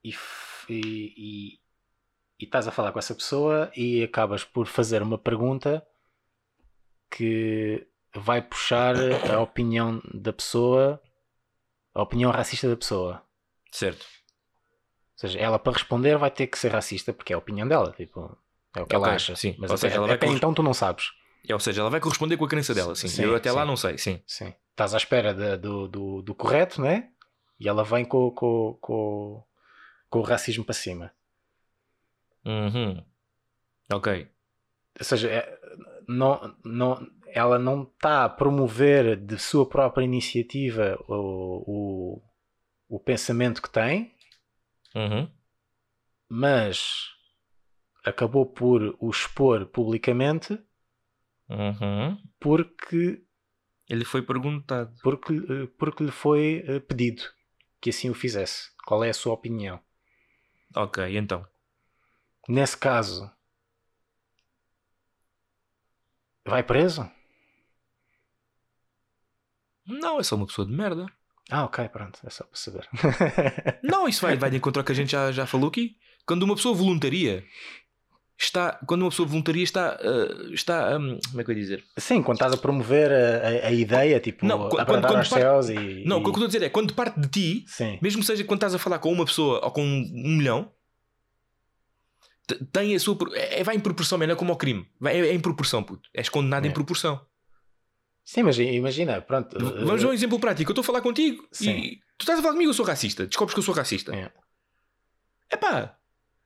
e, 0.05 0.11
e, 0.69 0.75
e- 1.17 1.61
e 2.41 2.45
estás 2.45 2.67
a 2.69 2.73
falar 2.73 2.93
com 2.93 2.99
essa 2.99 3.15
pessoa 3.15 3.71
e 3.77 4.03
acabas 4.03 4.45
por 4.45 4.67
fazer 4.67 5.03
uma 5.03 5.19
pergunta 5.19 5.87
que 7.11 7.87
vai 8.15 8.43
puxar 8.43 8.95
a 9.33 9.41
opinião 9.41 10.01
da 10.15 10.33
pessoa, 10.33 11.01
a 11.95 12.03
opinião 12.03 12.31
racista 12.31 12.69
da 12.69 12.77
pessoa. 12.77 13.23
Certo. 13.73 14.03
Ou 14.05 15.21
seja, 15.21 15.39
ela 15.39 15.59
para 15.59 15.75
responder 15.75 16.17
vai 16.17 16.31
ter 16.31 16.47
que 16.47 16.59
ser 16.59 16.73
racista 16.73 17.13
porque 17.13 17.33
é 17.33 17.37
a 17.37 17.39
opinião 17.39 17.69
dela, 17.69 17.93
tipo, 17.93 18.37
é 18.75 18.83
o 18.83 18.87
que 18.87 18.95
ela 18.95 19.07
Ok, 19.07 19.15
acha. 19.17 19.37
sim. 19.37 19.55
Mas 19.59 19.71
Ou 19.71 19.75
até, 19.77 19.81
seja, 19.89 19.97
ela 19.97 20.07
vai 20.07 20.17
até 20.17 20.27
corres- 20.27 20.39
então 20.39 20.55
tu 20.55 20.63
não 20.63 20.75
sabes. 20.75 21.07
É, 21.49 21.55
ou 21.55 21.61
seja, 21.61 21.81
ela 21.81 21.91
vai 21.91 22.01
corresponder 22.01 22.37
com 22.37 22.45
a 22.45 22.49
crença 22.49 22.75
dela, 22.75 22.95
sim. 22.95 23.09
Sim, 23.09 23.23
Eu 23.25 23.35
até 23.35 23.51
lá 23.51 23.63
sim. 23.63 23.67
não 23.67 23.77
sei, 23.77 23.99
sim. 23.99 24.23
Sim. 24.27 24.53
Estás 24.71 24.95
à 24.95 24.97
espera 24.99 25.35
de- 25.35 25.57
do, 25.57 25.89
do, 25.89 26.23
do 26.23 26.35
correto, 26.35 26.81
né? 26.81 27.11
E 27.59 27.69
ela 27.69 27.83
vem 27.85 28.05
com, 28.05 28.31
com, 28.31 28.79
com, 28.81 29.45
com 30.09 30.19
o 30.19 30.23
racismo 30.23 30.65
para 30.65 30.75
cima. 30.75 31.13
Uhum. 32.45 33.05
Ok. 33.93 34.29
Ou 34.99 35.05
seja, 35.05 35.29
é, 35.31 35.59
não, 36.09 36.55
não, 36.65 37.07
ela 37.29 37.59
não 37.59 37.83
está 37.85 38.25
a 38.25 38.29
promover 38.29 39.17
de 39.17 39.39
sua 39.39 39.69
própria 39.69 40.05
iniciativa 40.05 40.99
o, 41.09 42.21
o, 42.89 42.97
o 42.97 43.01
pensamento 43.01 43.61
que 43.63 43.71
tem, 43.71 44.15
Uhum. 44.95 45.31
mas 46.29 47.09
acabou 48.05 48.47
por 48.47 48.97
o 48.99 49.11
expor 49.11 49.67
publicamente 49.67 50.59
Uhum. 51.49 52.17
porque, 52.39 53.23
Ele 53.89 54.05
foi 54.05 54.23
perguntado. 54.23 54.95
porque, 55.03 55.33
eh, 55.35 55.67
porque 55.79 56.05
lhe 56.05 56.13
foi 56.13 56.65
eh, 56.67 56.79
pedido 56.81 57.23
que 57.81 57.91
assim 57.91 58.09
o 58.09 58.15
fizesse. 58.15 58.71
Qual 58.87 59.03
é 59.03 59.11
a 59.11 59.15
sua 59.15 59.33
opinião? 59.35 59.81
Ok, 60.77 61.17
então. 61.19 61.45
Nesse 62.49 62.77
caso, 62.77 63.31
vai 66.47 66.63
preso? 66.63 67.11
Não, 69.87 70.21
é 70.21 70.23
só 70.23 70.37
uma 70.37 70.47
pessoa 70.47 70.67
de 70.67 70.73
merda. 70.73 71.07
Ah, 71.51 71.65
ok, 71.65 71.89
pronto, 71.89 72.21
é 72.25 72.31
só 72.31 72.45
para 72.45 72.57
saber. 72.57 72.89
Não, 73.83 74.07
isso 74.09 74.23
vai, 74.23 74.37
vai 74.39 74.51
de 74.51 74.57
encontro 74.57 74.81
ao 74.81 74.87
que 74.87 74.93
a 74.93 74.95
gente 74.95 75.11
já, 75.11 75.33
já 75.33 75.47
falou 75.47 75.69
aqui. 75.69 75.97
Quando 76.25 76.45
uma 76.45 76.55
pessoa 76.55 76.75
voluntaria, 76.75 77.45
está. 78.45 78.79
Quando 78.87 79.03
uma 79.03 79.11
pessoa 79.11 79.29
voluntaria 79.29 79.63
está. 79.63 79.99
ah, 80.01 80.53
está 80.53 80.97
hum, 80.99 81.19
como 81.29 81.41
é 81.41 81.45
que 81.45 81.51
eu 81.51 81.55
ia 81.55 81.61
dizer? 81.61 81.85
Sim, 81.99 82.23
quando 82.23 82.37
estás 82.37 82.53
a 82.53 82.57
promover 82.57 83.11
a, 83.13 83.67
a- 83.67 83.67
a 83.69 83.73
ideia, 83.73 84.19
tipo, 84.21 84.47
Não, 84.47 84.69
quando- 84.69 84.81
agradar 84.81 85.11
quando 85.11 85.17
aos 85.19 85.29
parte- 85.29 85.43
céus 85.43 85.69
e. 85.69 86.05
Não, 86.07 86.19
e... 86.19 86.21
o 86.21 86.23
que 86.23 86.29
eu 86.29 86.33
estou 86.33 86.45
a 86.45 86.47
dizer 86.47 86.63
é 86.63 86.69
quando 86.69 86.95
parte 86.95 87.21
de 87.21 87.29
ti, 87.29 87.65
Sim, 87.69 87.99
mesmo 88.03 88.21
que 88.21 88.27
seja 88.27 88.43
quando 88.45 88.59
estás 88.59 88.75
a 88.75 88.79
falar 88.79 88.99
com 88.99 89.13
uma 89.13 89.25
pessoa 89.25 89.61
ou 89.65 89.71
com 89.71 89.83
um 89.85 90.37
milhão, 90.37 90.73
te- 92.47 92.65
tem 92.67 92.95
a 92.95 93.01
sua. 93.01 93.17
pro- 93.17 93.35
É, 93.35 93.63
vai 93.63 93.77
em 93.77 93.81
proporção, 93.81 94.19
man, 94.19 94.27
é 94.31 94.35
como 94.35 94.53
ao 94.53 94.57
crime. 94.59 94.87
Vai, 94.99 95.21
é, 95.21 95.29
é 95.29 95.35
em 95.35 95.41
proporção, 95.41 95.83
puto. 95.83 96.09
És 96.15 96.29
condenado 96.29 96.67
em 96.67 96.71
É. 96.71 96.73
proporção. 96.73 97.21
sim, 98.25 98.43
mas 98.45 98.57
imagina, 98.59 99.21
pronto. 99.21 99.59
Vamos 99.59 100.05
a 100.05 100.09
um 100.09 100.13
exemplo 100.13 100.39
prático. 100.39 100.71
Eu 100.71 100.73
estou 100.73 100.83
a 100.83 100.87
falar 100.87 101.01
contigo 101.01 101.47
Sim. 101.51 101.71
e 101.71 101.97
tu 102.17 102.21
estás 102.23 102.39
a 102.39 102.43
falar 102.43 102.55
comigo, 102.55 102.71
eu 102.71 102.75
sou 102.75 102.85
racista. 102.87 103.27
Descobres 103.27 103.55
que 103.55 103.59
eu 103.59 103.65
sou 103.65 103.75
racista. 103.75 104.15
É. 104.15 104.31
Epá, 105.53 105.97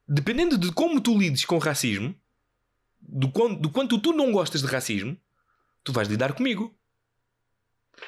dependendo 0.09 0.57
de 0.59 0.73
como 0.73 1.01
tu 1.01 1.17
lides 1.19 1.45
com 1.45 1.59
racismo, 1.59 2.15
do 3.01 3.31
quanto, 3.31 3.61
do 3.61 3.71
quanto 3.71 3.99
tu 3.99 4.13
não 4.13 4.33
gostas 4.33 4.63
de 4.63 4.67
racismo, 4.67 5.17
tu 5.83 5.93
vais 5.93 6.09
lidar 6.09 6.33
comigo. 6.33 6.75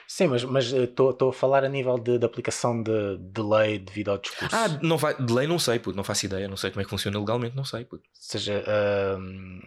Sim, 0.08 0.28
mas 0.28 0.72
estou 0.72 1.28
a 1.28 1.32
falar 1.32 1.64
a 1.64 1.68
nível 1.68 1.98
de, 1.98 2.18
de 2.18 2.26
aplicação 2.26 2.82
de, 2.82 3.18
de 3.18 3.42
lei 3.42 3.78
devido 3.78 4.10
ao 4.10 4.18
discurso. 4.18 4.56
Ah, 4.56 4.68
não 4.82 4.96
vai, 4.96 5.14
de 5.14 5.32
lei 5.32 5.46
não 5.46 5.58
sei, 5.58 5.78
puto, 5.78 5.96
não 5.96 6.04
faço 6.04 6.26
ideia, 6.26 6.48
não 6.48 6.56
sei 6.56 6.70
como 6.70 6.80
é 6.80 6.84
que 6.84 6.90
funciona 6.90 7.18
legalmente, 7.18 7.56
não 7.56 7.64
sei, 7.64 7.84
puto. 7.84 8.02
Ou 8.04 8.10
seja, 8.14 8.64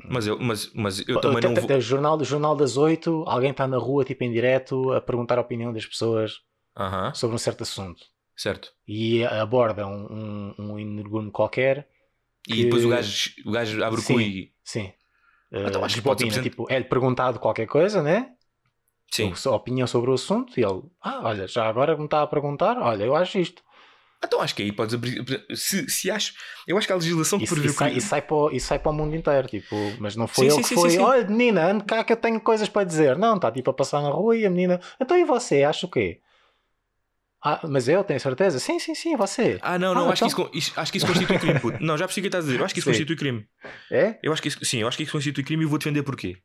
Mas 0.10 0.28
eu, 0.28 0.40
mas, 0.40 0.72
mas 0.74 1.00
eu 1.08 1.20
também 1.20 1.42
não 1.42 1.56
vou. 1.56 1.82
jornal, 1.82 2.22
jornal 2.24 2.56
das 2.56 2.78
oito, 2.78 3.24
alguém 3.28 3.52
está 3.52 3.68
na 3.68 3.78
rua, 3.78 4.04
tipo 4.04 4.24
em 4.24 4.32
direto, 4.32 4.92
a 4.94 5.02
perguntar 5.02 5.38
a 5.38 5.42
opinião 5.42 5.72
das 5.72 5.86
pessoas 5.86 6.42
Aham, 6.76 7.14
sobre 7.14 7.36
um 7.36 7.40
certo 7.40 7.62
assunto. 7.64 8.06
certo. 8.36 8.74
E 8.88 9.24
aborda 9.26 9.86
um, 9.88 10.06
um, 10.12 10.56
um 10.58 10.80
energúmeno 10.80 11.32
qualquer, 11.32 11.88
E 12.48 12.54
Que- 12.56 12.64
depois 12.66 12.86
o 12.86 12.90
gajo, 12.90 13.30
o 13.46 13.52
gajo 13.52 13.84
abre 13.84 14.00
o 14.00 14.04
cu 14.04 14.20
e. 14.22 14.52
sim. 14.64 14.92
Então 15.52 15.82
Uh, 15.82 15.86
acho 15.86 15.96
que 15.96 16.02
pode 16.04 16.24
presente- 16.26 16.44
tipo, 16.50 16.68
é-lhe 16.70 16.86
perguntado 16.86 17.40
qualquer 17.40 17.66
coisa, 17.66 18.04
né? 18.04 18.32
Sim. 19.12 19.34
A 19.48 19.50
opinião 19.56 19.88
sobre 19.88 20.12
o 20.12 20.14
assunto 20.14 20.60
e 20.60 20.64
ele, 20.64 20.84
ah, 21.02 21.22
olha, 21.24 21.48
já 21.48 21.68
agora 21.68 21.98
me 21.98 22.06
está 22.06 22.22
a 22.22 22.28
perguntar, 22.28 22.78
olha, 22.78 23.04
eu 23.04 23.16
acho 23.16 23.40
isto. 23.40 23.64
Então 24.24 24.42
acho 24.42 24.54
que 24.54 24.62
aí 24.62 24.72
podes 24.72 24.94
abrir. 24.94 25.24
Se, 25.56 25.90
se 25.90 26.12
acho. 26.12 26.34
Eu 26.68 26.78
acho 26.78 26.86
que 26.86 26.94
a 26.94 26.98
legislação 26.98 27.40
que 27.40 27.48
prevê 27.48 27.68
e, 27.68 27.70
o 27.70 27.74
sai, 27.74 27.92
que- 27.92 27.98
e, 27.98 28.02
sai 28.02 28.22
para 28.22 28.36
o, 28.36 28.52
e 28.52 28.60
sai 28.60 28.78
para 28.78 28.92
o 28.92 28.94
mundo 28.94 29.16
inteiro, 29.16 29.48
tipo, 29.48 29.76
mas 30.00 30.16
não 30.16 30.28
foi 30.28 30.46
Sim, 30.46 30.52
ele 30.52 30.56
sim, 30.58 30.62
que 30.62 30.68
sim, 30.68 30.76
foi, 30.76 30.90
sim. 30.92 31.00
olha 31.00 31.26
menina, 31.28 31.66
ande 31.72 31.84
cá 31.86 32.04
que 32.04 32.14
eu 32.14 32.18
tenho 32.18 32.40
coisas 32.42 32.70
para 32.70 32.84
dizer. 32.84 33.18
Não, 33.18 33.38
está 33.38 33.52
tipo 33.52 33.72
a 33.72 33.74
passar 33.74 34.02
na 34.04 34.10
rua 34.10 34.36
e 34.38 34.46
a 34.46 34.50
menina, 34.50 34.80
então 35.02 35.18
e 35.18 35.24
você, 35.24 35.64
acha 35.64 35.88
o 35.88 35.90
quê? 35.90 36.20
Ah, 37.44 37.62
mas 37.70 37.88
eu 37.88 38.04
tenho 38.04 38.20
certeza? 38.20 38.60
Sim, 38.60 38.80
sim, 38.80 38.94
sim, 38.94 39.16
você. 39.16 39.58
Ah, 39.62 39.80
não, 39.80 39.94
não, 39.94 40.10
Ah, 40.10 40.12
acho, 40.14 40.26
então- 40.26 40.50
que 40.50 40.58
isso, 40.58 40.74
acho 40.78 40.92
que 40.92 40.98
isso 40.98 41.08
constitui 41.08 41.40
crime, 41.40 41.60
puto. 41.60 41.78
Não, 41.84 41.98
já 41.98 42.06
percebi 42.06 42.28
o 42.28 42.30
que 42.30 42.36
estás 42.36 42.44
a 42.44 42.48
dizer. 42.48 42.60
Eu 42.60 42.66
acho 42.66 42.74
que 42.74 42.80
isso 42.82 42.86
Sim. 42.88 42.92
constitui 42.92 43.16
crime. 43.16 43.48
É? 43.90 44.20
Eu 44.22 44.34
acho 44.34 44.42
que 44.42 44.50
isso, 44.50 44.66
sim, 44.66 44.80
eu 44.80 44.88
acho 44.90 44.98
que 44.98 45.04
isso 45.04 45.12
constitui 45.14 45.44
crime 45.44 45.64
e 45.64 45.66
vou 45.66 45.78
defender 45.80 46.04
porquê. 46.04 46.38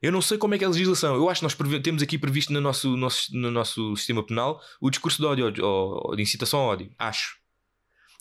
Eu 0.00 0.10
não 0.10 0.20
sei 0.20 0.36
como 0.38 0.52
é 0.54 0.58
que 0.58 0.64
é 0.64 0.66
a 0.66 0.70
legislação. 0.70 1.14
Eu 1.14 1.28
acho 1.30 1.40
que 1.40 1.44
nós 1.62 1.80
temos 1.82 2.02
aqui 2.02 2.18
previsto 2.18 2.52
no 2.52 2.60
nosso, 2.60 2.96
nosso- 2.96 3.28
no 3.36 3.52
nosso 3.52 3.94
sistema 3.94 4.26
penal 4.26 4.60
o 4.80 4.90
discurso 4.90 5.18
de 5.22 5.26
ódio 5.28 5.64
ou, 5.64 6.16
de 6.16 6.22
incitação 6.22 6.58
ao 6.58 6.66
ódio. 6.70 6.92
Acho. 6.98 7.36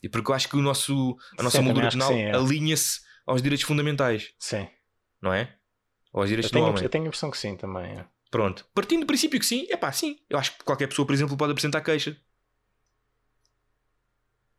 E 0.03 0.07
porque 0.07 0.30
eu 0.30 0.35
acho 0.35 0.48
que 0.48 0.56
o 0.56 0.61
nosso, 0.61 1.18
a 1.39 1.41
nossa 1.43 1.60
moldura 1.60 1.89
penal 1.89 2.11
é. 2.14 2.31
alinha-se 2.35 2.99
aos 3.26 3.41
direitos 3.41 3.65
fundamentais, 3.65 4.30
Sim. 4.38 4.68
não 5.19 5.34
é? 5.34 5.56
Ou 6.14 6.22
aos 6.22 6.30
Eu 6.30 6.35
direitos 6.35 6.52
do 6.52 6.53
tenho, 6.53 6.65
homem. 6.68 6.84
eu 6.84 6.89
tenho 6.89 7.03
a 7.06 7.07
impressão 7.07 7.31
que 7.31 7.38
sim 7.38 7.56
também. 7.57 7.84
é. 7.98 8.06
Pronto. 8.31 8.65
Partindo 8.73 9.01
do 9.01 9.05
princípio 9.05 9.39
que 9.39 9.45
sim, 9.45 9.67
é 9.69 9.75
pá, 9.77 9.91
sim. 9.91 10.17
Eu 10.29 10.39
acho 10.39 10.57
que 10.57 10.63
qualquer 10.63 10.87
pessoa, 10.87 11.05
por 11.05 11.13
exemplo, 11.13 11.37
pode 11.37 11.51
apresentar 11.51 11.81
queixa. 11.81 12.17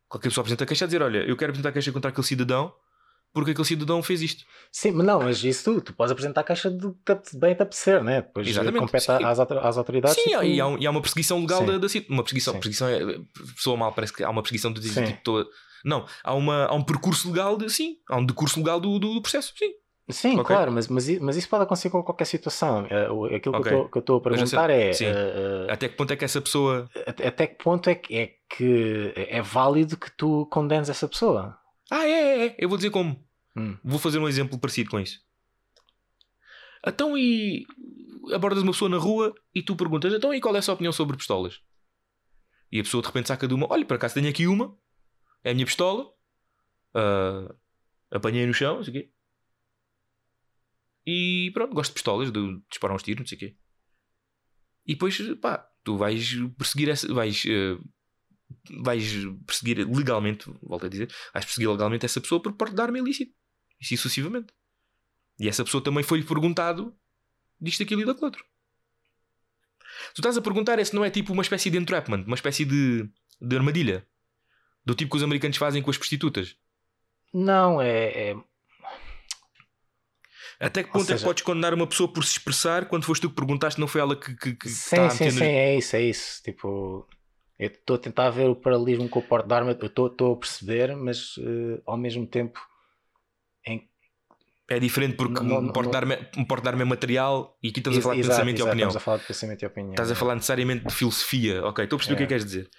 Qualquer 0.07 0.29
pessoa 0.29 0.43
apresenta 0.43 0.65
queixa 0.65 0.85
a 0.85 0.87
dizer: 0.87 1.01
Olha, 1.01 1.19
eu 1.27 1.35
quero 1.35 1.49
apresentar 1.51 1.71
queixa 1.71 1.91
contra 1.91 2.09
aquele 2.11 2.25
cidadão 2.25 2.73
porque 3.33 3.49
aquele 3.49 3.65
cidadão 3.67 4.03
fez 4.03 4.21
isto. 4.21 4.45
Sim, 4.71 4.91
mas 4.91 5.05
não, 5.07 5.19
mas 5.19 5.43
isso 5.43 5.63
tu, 5.73 5.81
tu 5.81 5.93
podes 5.93 6.11
apresentar 6.11 6.41
a 6.41 6.43
caixa 6.43 6.69
do 6.69 6.93
que 7.03 7.35
bem 7.35 7.55
te 7.55 7.63
apetecer, 7.63 8.03
né? 8.03 8.21
Depois 8.21 8.47
Exatamente, 8.47 8.77
compete 8.85 9.05
sim. 9.05 9.11
às, 9.11 9.39
às 9.39 9.77
autoridades. 9.77 10.15
Sim, 10.15 10.29
tipo, 10.29 10.43
e, 10.43 10.61
há, 10.61 10.67
um- 10.67 10.77
e 10.77 10.85
há 10.85 10.91
uma 10.91 11.01
perseguição 11.01 11.39
legal 11.41 11.61
Sim. 11.61 11.65
da, 11.65 11.77
da 11.79 11.89
cit- 11.89 12.07
Uma 12.11 12.21
perseguição. 12.21 12.53
Sim. 12.53 12.59
Perseguição 12.59 12.87
é. 12.89 13.19
Pessoa 13.55 13.75
mal, 13.75 13.91
parece 13.91 14.13
que 14.13 14.23
há 14.23 14.29
uma 14.29 14.43
perseguição 14.43 14.71
Sim. 14.75 15.05
tipo 15.05 15.23
toda. 15.23 15.49
Não, 15.83 16.05
há, 16.23 16.33
uma, 16.35 16.65
há 16.65 16.75
um 16.75 16.83
percurso 16.83 17.27
legal 17.31 17.57
de. 17.57 17.67
Sim, 17.71 17.97
há 18.07 18.17
um 18.17 18.25
decurso 18.25 18.59
legal 18.59 18.79
do, 18.79 18.99
do, 18.99 19.15
do 19.15 19.21
processo. 19.23 19.51
Sim. 19.57 19.73
Sim, 20.09 20.43
claro, 20.43 20.69
mas, 20.71 20.87
mas, 20.89 21.07
mas 21.19 21.37
isso 21.37 21.47
pode 21.47 21.63
acontecer 21.63 21.89
com 21.89 22.03
qualquer 22.03 22.25
situação. 22.25 22.85
O- 23.11 23.25
Aquilo 23.25 23.55
Ok. 23.55 23.71
que 23.89 23.97
eu 23.97 23.99
estou 23.99 24.17
a 24.17 24.21
perguntar 24.21 24.69
é 24.69 24.91
eh, 24.91 25.67
Até 25.69 25.87
que 25.87 25.95
ponto 25.95 26.11
é 26.11 26.15
que 26.17 26.25
essa 26.25 26.41
pessoa. 26.41 26.89
até, 27.07 27.27
até 27.27 27.47
que 27.47 27.63
ponto 27.63 27.89
é 27.89 27.95
que, 27.95 28.15
é 28.17 28.33
que 28.49 29.13
é 29.15 29.41
válido 29.41 29.95
que 29.97 30.11
tu 30.11 30.45
condenes 30.47 30.89
essa 30.89 31.07
pessoa? 31.07 31.57
Ah, 31.89 32.05
é, 32.05 32.11
é, 32.11 32.45
é. 32.47 32.55
Eu 32.59 32.67
vou 32.67 32.77
dizer 32.77 32.89
como. 32.89 33.25
Hum. 33.55 33.77
Vou 33.83 33.97
fazer 33.97 34.19
um 34.19 34.27
exemplo 34.27 34.59
parecido 34.59 34.89
com 34.89 34.99
isso. 34.99 35.19
Então 36.85 37.17
e 37.17 37.65
abordas 38.33 38.61
uma 38.63 38.71
pessoa 38.73 38.89
na 38.89 38.97
rua 38.97 39.33
e 39.55 39.63
tu 39.63 39.75
perguntas, 39.75 40.13
então 40.13 40.33
e 40.33 40.41
qual 40.41 40.55
é 40.55 40.59
a 40.59 40.61
sua 40.61 40.73
opinião 40.73 40.91
sobre 40.91 41.15
pistolas? 41.15 41.59
E 42.71 42.79
a 42.79 42.83
pessoa 42.83 43.01
de 43.01 43.07
repente 43.07 43.27
saca 43.29 43.47
de 43.47 43.53
uma, 43.53 43.71
olha, 43.71 43.85
por 43.85 43.95
acaso 43.95 44.15
tenho 44.15 44.27
aqui 44.29 44.47
uma, 44.47 44.75
é 45.43 45.51
a 45.51 45.53
minha 45.53 45.65
pistola, 45.65 46.11
ah, 46.93 47.53
apanhei 48.11 48.45
no 48.45 48.53
chão, 48.53 48.77
não 48.77 48.83
sei 48.83 48.91
o 48.91 48.93
quê. 49.01 49.09
E 51.05 51.51
pronto, 51.53 51.73
gosto 51.73 51.91
de 51.91 51.95
pistolas, 51.95 52.31
de 52.31 52.61
disparar 52.69 52.95
uns 52.95 53.03
tiros, 53.03 53.19
não 53.21 53.27
sei 53.27 53.35
o 53.35 53.39
quê. 53.39 53.55
E 54.85 54.93
depois, 54.93 55.17
pá, 55.41 55.67
tu 55.83 55.97
vais 55.97 56.33
perseguir 56.57 56.89
essa, 56.89 57.13
vais, 57.13 57.43
eh, 57.45 57.77
vais 58.81 59.13
perseguir 59.45 59.87
legalmente, 59.87 60.49
volto 60.61 60.85
a 60.85 60.89
dizer, 60.89 61.13
vais 61.33 61.45
perseguir 61.45 61.69
legalmente 61.69 62.05
essa 62.05 62.21
pessoa 62.21 62.41
por 62.41 62.53
porte 62.53 62.75
de 62.75 62.81
arma 62.81 62.97
ilícito. 62.99 63.33
E 63.79 63.85
assim 63.85 63.95
sucessivamente. 63.95 64.53
E 65.39 65.47
essa 65.47 65.63
pessoa 65.63 65.83
também 65.83 66.03
foi-lhe 66.03 66.23
perguntado 66.25 66.95
disto, 67.59 67.83
aquilo 67.83 68.01
e 68.01 68.05
daquilo 68.05 68.25
outro. 68.25 68.45
Tu 70.13 70.19
estás 70.19 70.37
a 70.37 70.41
perguntar 70.41 70.79
é 70.79 70.85
se 70.85 70.95
não 70.95 71.03
é 71.05 71.09
tipo 71.09 71.33
uma 71.33 71.41
espécie 71.41 71.69
de 71.69 71.77
entrapment, 71.77 72.23
uma 72.25 72.35
espécie 72.35 72.65
de, 72.65 73.09
de 73.41 73.55
armadilha. 73.55 74.07
Do 74.85 74.93
tipo 74.95 75.11
que 75.11 75.17
os 75.17 75.23
americanos 75.23 75.57
fazem 75.57 75.81
com 75.81 75.89
as 75.89 75.97
prostitutas. 75.97 76.57
Não, 77.33 77.81
é, 77.81 78.31
é- 78.31 78.43
Até 80.65 80.83
que 80.83 80.89
ponto 80.91 81.03
é 81.03 81.05
seja- 81.07 81.17
que 81.19 81.23
podes 81.23 81.43
condenar 81.43 81.73
uma 81.73 81.85
pessoa 81.87 82.11
por 82.11 82.23
se 82.23 82.31
expressar 82.33 82.85
quando 82.87 83.03
foste 83.05 83.21
tu 83.23 83.29
que 83.29 83.35
perguntaste, 83.35 83.79
não 83.79 83.87
foi 83.87 84.01
ela 84.01 84.15
que, 84.15 84.35
que, 84.35 84.53
que 84.55 84.69
Sim, 84.69 84.95
está 84.95 85.05
a 85.07 85.09
sim, 85.09 85.23
meter 85.25 85.31
sim, 85.37 85.45
é 85.45 85.77
isso, 85.77 85.95
é 85.95 86.01
isso. 86.01 86.43
Tipo, 86.43 87.07
eu 87.59 87.67
estou 87.67 87.95
a 87.95 87.99
tentar 87.99 88.29
ver 88.29 88.49
o 88.49 88.55
paralelismo 88.55 89.07
com 89.09 89.19
o 89.19 89.23
porte 89.23 89.47
de 89.47 89.53
arma, 89.53 89.77
eu 89.79 89.87
estou 89.87 90.33
a 90.33 90.37
perceber, 90.37 90.95
mas 90.95 91.35
eh, 91.39 91.81
ao 91.85 91.97
mesmo 91.97 92.25
tempo 92.27 92.59
em 93.65 93.87
É 94.69 94.79
diferente 94.79 95.15
porque 95.15 95.41
Não, 95.43 95.61
não, 95.61 95.69
um, 95.69 95.73
porte 95.73 95.91
de 95.91 95.97
arma, 95.97 96.17
um 96.37 96.45
porte 96.45 96.63
de 96.63 96.69
arma 96.69 96.81
é 96.81 96.85
material 96.85 97.57
e 97.61 97.69
aqui 97.69 97.79
estamos 97.79 97.99
a 97.99 98.01
falar 98.01 98.13
de 98.15 98.19
Exato, 98.21 98.31
pensamento 98.35 98.55
exato, 98.57 98.67
e 98.67 98.71
opinião. 98.71 98.87
Estamos 98.89 98.95
a 98.95 99.05
falar 99.05 99.17
de 99.17 99.27
pensamento 99.27 99.61
e 99.61 99.65
opinião. 99.65 99.91
Estás 99.91 100.11
a 100.11 100.15
falar 100.15 100.35
necessariamente 100.35 100.85
de 100.87 100.93
filosofia. 100.93 101.65
Ok, 101.65 101.83
estou 101.83 101.97
a 101.97 101.99
perceber 101.99 102.13
o 102.13 102.17
que 102.17 102.23
é 102.23 102.25
que 102.25 102.29
queres 102.29 102.45
dizer. 102.45 102.69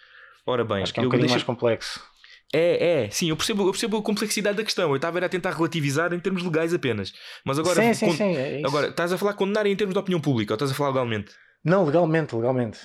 Ora 0.47 0.65
bem, 0.65 0.83
Acho 0.83 0.93
que 0.95 1.01
é 1.01 1.03
um 1.03 1.07
bocadinho 1.07 1.29
deixo- 1.29 1.35
mais 1.35 1.43
complexo. 1.45 2.14
É, 2.57 3.05
é, 3.05 3.11
sim, 3.11 3.29
eu 3.31 3.37
percebo, 3.37 3.67
eu 3.67 3.71
percebo 3.73 3.97
a 3.97 4.03
complexidade 4.03 4.57
da 4.57 4.63
questão. 4.65 4.91
Eu 4.91 4.97
estava 4.97 5.19
a 5.19 5.29
tentar 5.29 5.51
relativizar 5.51 6.13
em 6.13 6.21
termos 6.21 6.43
legais 6.43 6.73
apenas. 6.73 7.13
Mas 7.45 7.59
agora, 7.59 7.83
sim, 7.83 7.95
sim, 7.95 8.07
con- 8.07 8.17
sim. 8.17 8.37
É 8.37 8.63
agora 8.65 8.89
estás 8.89 9.13
a 9.13 9.19
falar 9.19 9.35
condenar 9.35 9.67
em 9.67 9.75
termos 9.75 9.93
de 9.95 9.99
opinião 9.99 10.21
pública 10.21 10.53
ou 10.53 10.57
estás 10.57 10.71
a 10.71 10.75
falar 10.75 10.91
legalmente? 10.91 11.33
Não, 11.65 11.85
legalmente, 11.85 12.35
legalmente. 12.37 12.79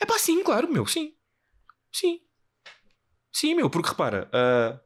É 0.00 0.06
pá, 0.06 0.18
sim, 0.18 0.42
claro, 0.44 0.70
meu, 0.72 0.86
sim. 0.86 1.12
Sim. 1.92 2.20
Sim, 3.32 3.54
meu, 3.56 3.68
porque 3.68 3.88
repara, 3.88 4.28
ah, 4.32 4.78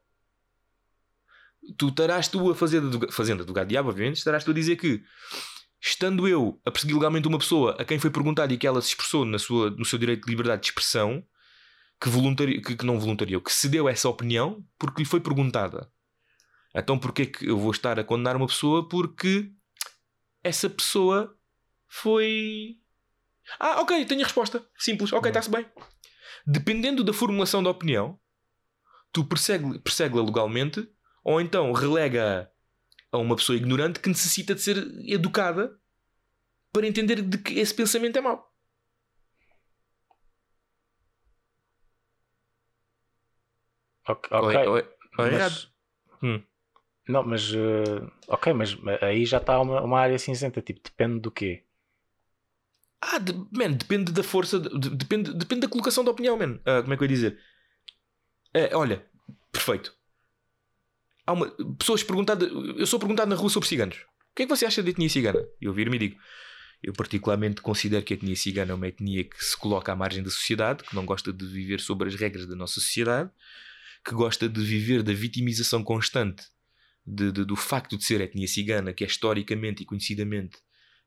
tu 1.76 1.88
estarás 1.88 2.28
tu 2.28 2.50
a 2.50 2.54
fazer, 2.54 2.82
fazendo 3.10 3.40
advogado 3.42 3.68
diabo, 3.68 3.90
obviamente, 3.90 4.16
estarás 4.16 4.44
tu 4.44 4.50
a 4.50 4.54
dizer 4.54 4.76
que 4.76 5.02
estando 5.80 6.26
eu 6.28 6.60
a 6.64 6.70
perseguir 6.70 6.94
legalmente 6.96 7.28
uma 7.28 7.38
pessoa 7.38 7.76
a 7.78 7.84
quem 7.84 7.98
foi 7.98 8.10
perguntado 8.10 8.52
e 8.52 8.56
que 8.58 8.66
ela 8.66 8.80
se 8.80 8.88
expressou 8.88 9.24
na 9.24 9.38
sua, 9.38 9.70
no 9.70 9.84
seu 9.84 9.98
direito 9.98 10.24
de 10.24 10.30
liberdade 10.30 10.62
de 10.62 10.68
expressão, 10.68 11.22
que, 12.02 12.08
voluntari, 12.08 12.60
que, 12.60 12.76
que 12.76 12.84
não 12.86 12.98
voluntariou, 12.98 13.40
que 13.40 13.52
cedeu 13.52 13.88
essa 13.88 14.08
opinião 14.08 14.64
porque 14.78 15.02
lhe 15.02 15.08
foi 15.08 15.20
perguntada. 15.20 15.90
Então 16.74 16.98
porquê 16.98 17.26
que 17.26 17.46
eu 17.48 17.58
vou 17.58 17.70
estar 17.70 17.98
a 18.00 18.04
condenar 18.04 18.36
uma 18.36 18.46
pessoa 18.46 18.88
porque 18.88 19.52
essa 20.42 20.68
pessoa 20.68 21.36
foi. 21.88 22.78
Ah, 23.60 23.80
ok, 23.80 24.04
tenho 24.04 24.22
a 24.22 24.24
resposta. 24.24 24.66
Simples, 24.78 25.12
ok, 25.12 25.28
Hum. 25.28 25.30
está-se 25.30 25.50
bem. 25.50 25.66
Dependendo 26.46 27.04
da 27.04 27.12
formulação 27.12 27.62
da 27.62 27.70
opinião, 27.70 28.18
tu 29.12 29.24
persegue- 29.24 29.78
persegue-la 29.80 30.22
legalmente 30.24 30.88
ou 31.24 31.40
então 31.40 31.72
relega 31.72 32.50
a 33.12 33.18
uma 33.18 33.36
pessoa 33.36 33.56
ignorante 33.56 34.00
que 34.00 34.08
necessita 34.08 34.54
de 34.54 34.62
ser 34.62 34.76
educada 35.06 35.78
para 36.72 36.86
entender 36.86 37.20
de 37.22 37.38
que 37.38 37.58
esse 37.60 37.74
pensamento 37.74 38.16
é 38.18 38.20
mau. 38.22 38.51
Ok, 44.08 44.28
Ou 44.32 44.44
ok. 44.48 44.66
ou 44.66 44.78
é- 44.78 44.88
ou 45.18 45.24
é 45.26 45.30
mas-. 45.30 45.68
Hum. 46.22 46.42
Não, 47.08 47.24
mas 47.24 47.52
eh, 47.52 48.06
ok, 48.28 48.52
mas 48.52 48.76
aí 49.00 49.24
já 49.26 49.38
está 49.38 49.60
uma, 49.60 49.80
uma 49.82 50.00
área 50.00 50.18
cinzenta, 50.18 50.62
tipo, 50.62 50.80
depende 50.82 51.20
do 51.20 51.30
quê? 51.30 51.64
Ah, 53.00 53.18
de, 53.18 53.32
man, 53.50 53.72
depende 53.72 54.12
da 54.12 54.22
força, 54.22 54.60
de- 54.60 54.78
de- 54.78 54.90
depende, 54.90 55.34
depende 55.34 55.62
da 55.62 55.68
colocação 55.68 56.04
da 56.04 56.12
opinião, 56.12 56.36
man. 56.38 56.60
Ah, 56.64 56.80
como 56.82 56.94
é 56.94 56.96
que 56.96 57.02
eu 57.02 57.06
ia 57.06 57.14
dizer? 57.14 57.38
É, 58.54 58.76
olha, 58.76 59.04
perfeito. 59.50 59.92
Há 61.26 61.32
uma, 61.32 61.50
pessoas 61.78 62.02
perguntadas. 62.02 62.48
Eu 62.76 62.86
sou 62.86 62.98
perguntado 62.98 63.28
na 63.28 63.36
rua 63.36 63.50
sobre 63.50 63.68
ciganos. 63.68 63.96
O 63.96 64.34
que 64.36 64.42
é 64.42 64.46
que 64.46 64.50
você 64.56 64.64
acha 64.66 64.82
da 64.82 64.90
etnia 64.90 65.08
cigana? 65.08 65.44
Eu 65.60 65.72
viro-me 65.72 65.96
e 65.96 65.98
digo. 66.00 66.20
Eu 66.82 66.92
particularmente 66.92 67.60
considero 67.62 68.04
que 68.04 68.12
a 68.12 68.16
etnia 68.16 68.34
cigana 68.34 68.72
é 68.72 68.74
uma 68.74 68.88
etnia 68.88 69.22
que 69.24 69.44
se 69.44 69.56
coloca 69.56 69.92
à 69.92 69.96
margem 69.96 70.22
da 70.22 70.30
sociedade, 70.30 70.82
que 70.82 70.94
não 70.96 71.06
gosta 71.06 71.32
de 71.32 71.46
viver 71.46 71.80
sobre 71.80 72.08
as 72.08 72.14
regras 72.14 72.46
da 72.46 72.56
nossa 72.56 72.74
sociedade, 72.74 73.30
que 74.04 74.14
gosta 74.14 74.48
de 74.48 74.60
viver 74.62 75.02
da 75.02 75.12
vitimização 75.12 75.82
constante 75.82 76.44
de- 77.06 77.32
de- 77.32 77.44
do 77.44 77.56
facto 77.56 77.96
de 77.96 78.04
ser 78.04 78.20
etnia 78.20 78.48
cigana, 78.48 78.92
que 78.92 79.04
é 79.04 79.06
historicamente 79.06 79.82
e 79.82 79.86
conhecidamente 79.86 80.58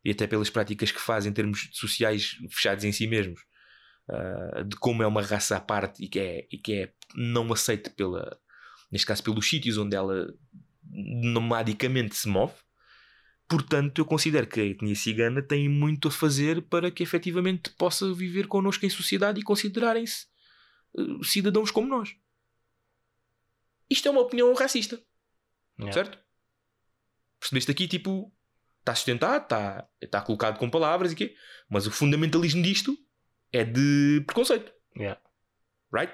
e 0.03 0.11
até 0.11 0.27
pelas 0.27 0.51
práticas 0.51 0.91
que 0.91 1.01
faz 1.01 1.25
em 1.25 1.33
termos 1.33 1.67
sociais 1.73 2.37
fechados 2.51 2.83
em 2.83 2.91
si 2.91 3.07
mesmos, 3.07 3.41
ah, 4.07 4.61
de 4.61 4.75
como 4.75 5.01
é 5.01 5.07
uma 5.07 5.21
raça 5.23 5.57
à 5.57 5.59
parte 5.59 6.03
e 6.03 6.07
que 6.07 6.19
é, 6.19 6.47
e 6.51 6.57
que 6.59 6.73
é 6.73 6.93
não 7.15 7.51
aceite 7.51 7.89
pela, 7.89 8.37
neste 8.91 9.07
caso 9.07 9.23
pelos 9.23 9.49
sítios 9.49 9.77
onde 9.77 9.95
ela 9.95 10.31
nomadicamente 10.87 12.15
se 12.15 12.27
move. 12.27 12.53
Portanto, 13.47 13.99
eu 13.99 14.05
considero 14.05 14.47
que 14.47 14.59
a 14.59 14.65
etnia 14.65 14.95
cigana 14.95 15.41
tem 15.41 15.67
muito 15.67 16.07
a 16.07 16.11
fazer 16.11 16.61
para 16.61 16.91
que 16.91 17.03
efetivamente 17.03 17.71
possa 17.71 18.13
viver 18.13 18.47
connosco 18.47 18.85
em 18.85 18.89
sociedade 18.89 19.39
e 19.39 19.43
considerarem-se 19.43 20.27
ah, 20.97 21.23
cidadãos 21.23 21.71
como 21.71 21.87
nós. 21.87 22.15
Isto 23.89 24.07
é 24.07 24.11
uma 24.11 24.21
opinião 24.21 24.53
racista. 24.53 25.01
Yeah. 25.79 25.93
Certo? 25.93 26.19
Percebeste 27.39 27.71
aqui, 27.71 27.87
tipo, 27.87 28.33
está 28.79 28.95
sustentado, 28.95 29.43
está 29.43 29.87
tá 30.09 30.21
colocado 30.21 30.57
com 30.57 30.69
palavras 30.69 31.11
e 31.11 31.15
quê? 31.15 31.35
Mas 31.69 31.85
o 31.85 31.91
fundamentalismo 31.91 32.61
disto 32.61 32.97
é 33.51 33.63
de 33.63 34.23
preconceito. 34.25 34.71
Yeah. 34.97 35.19
Right? 35.91 36.13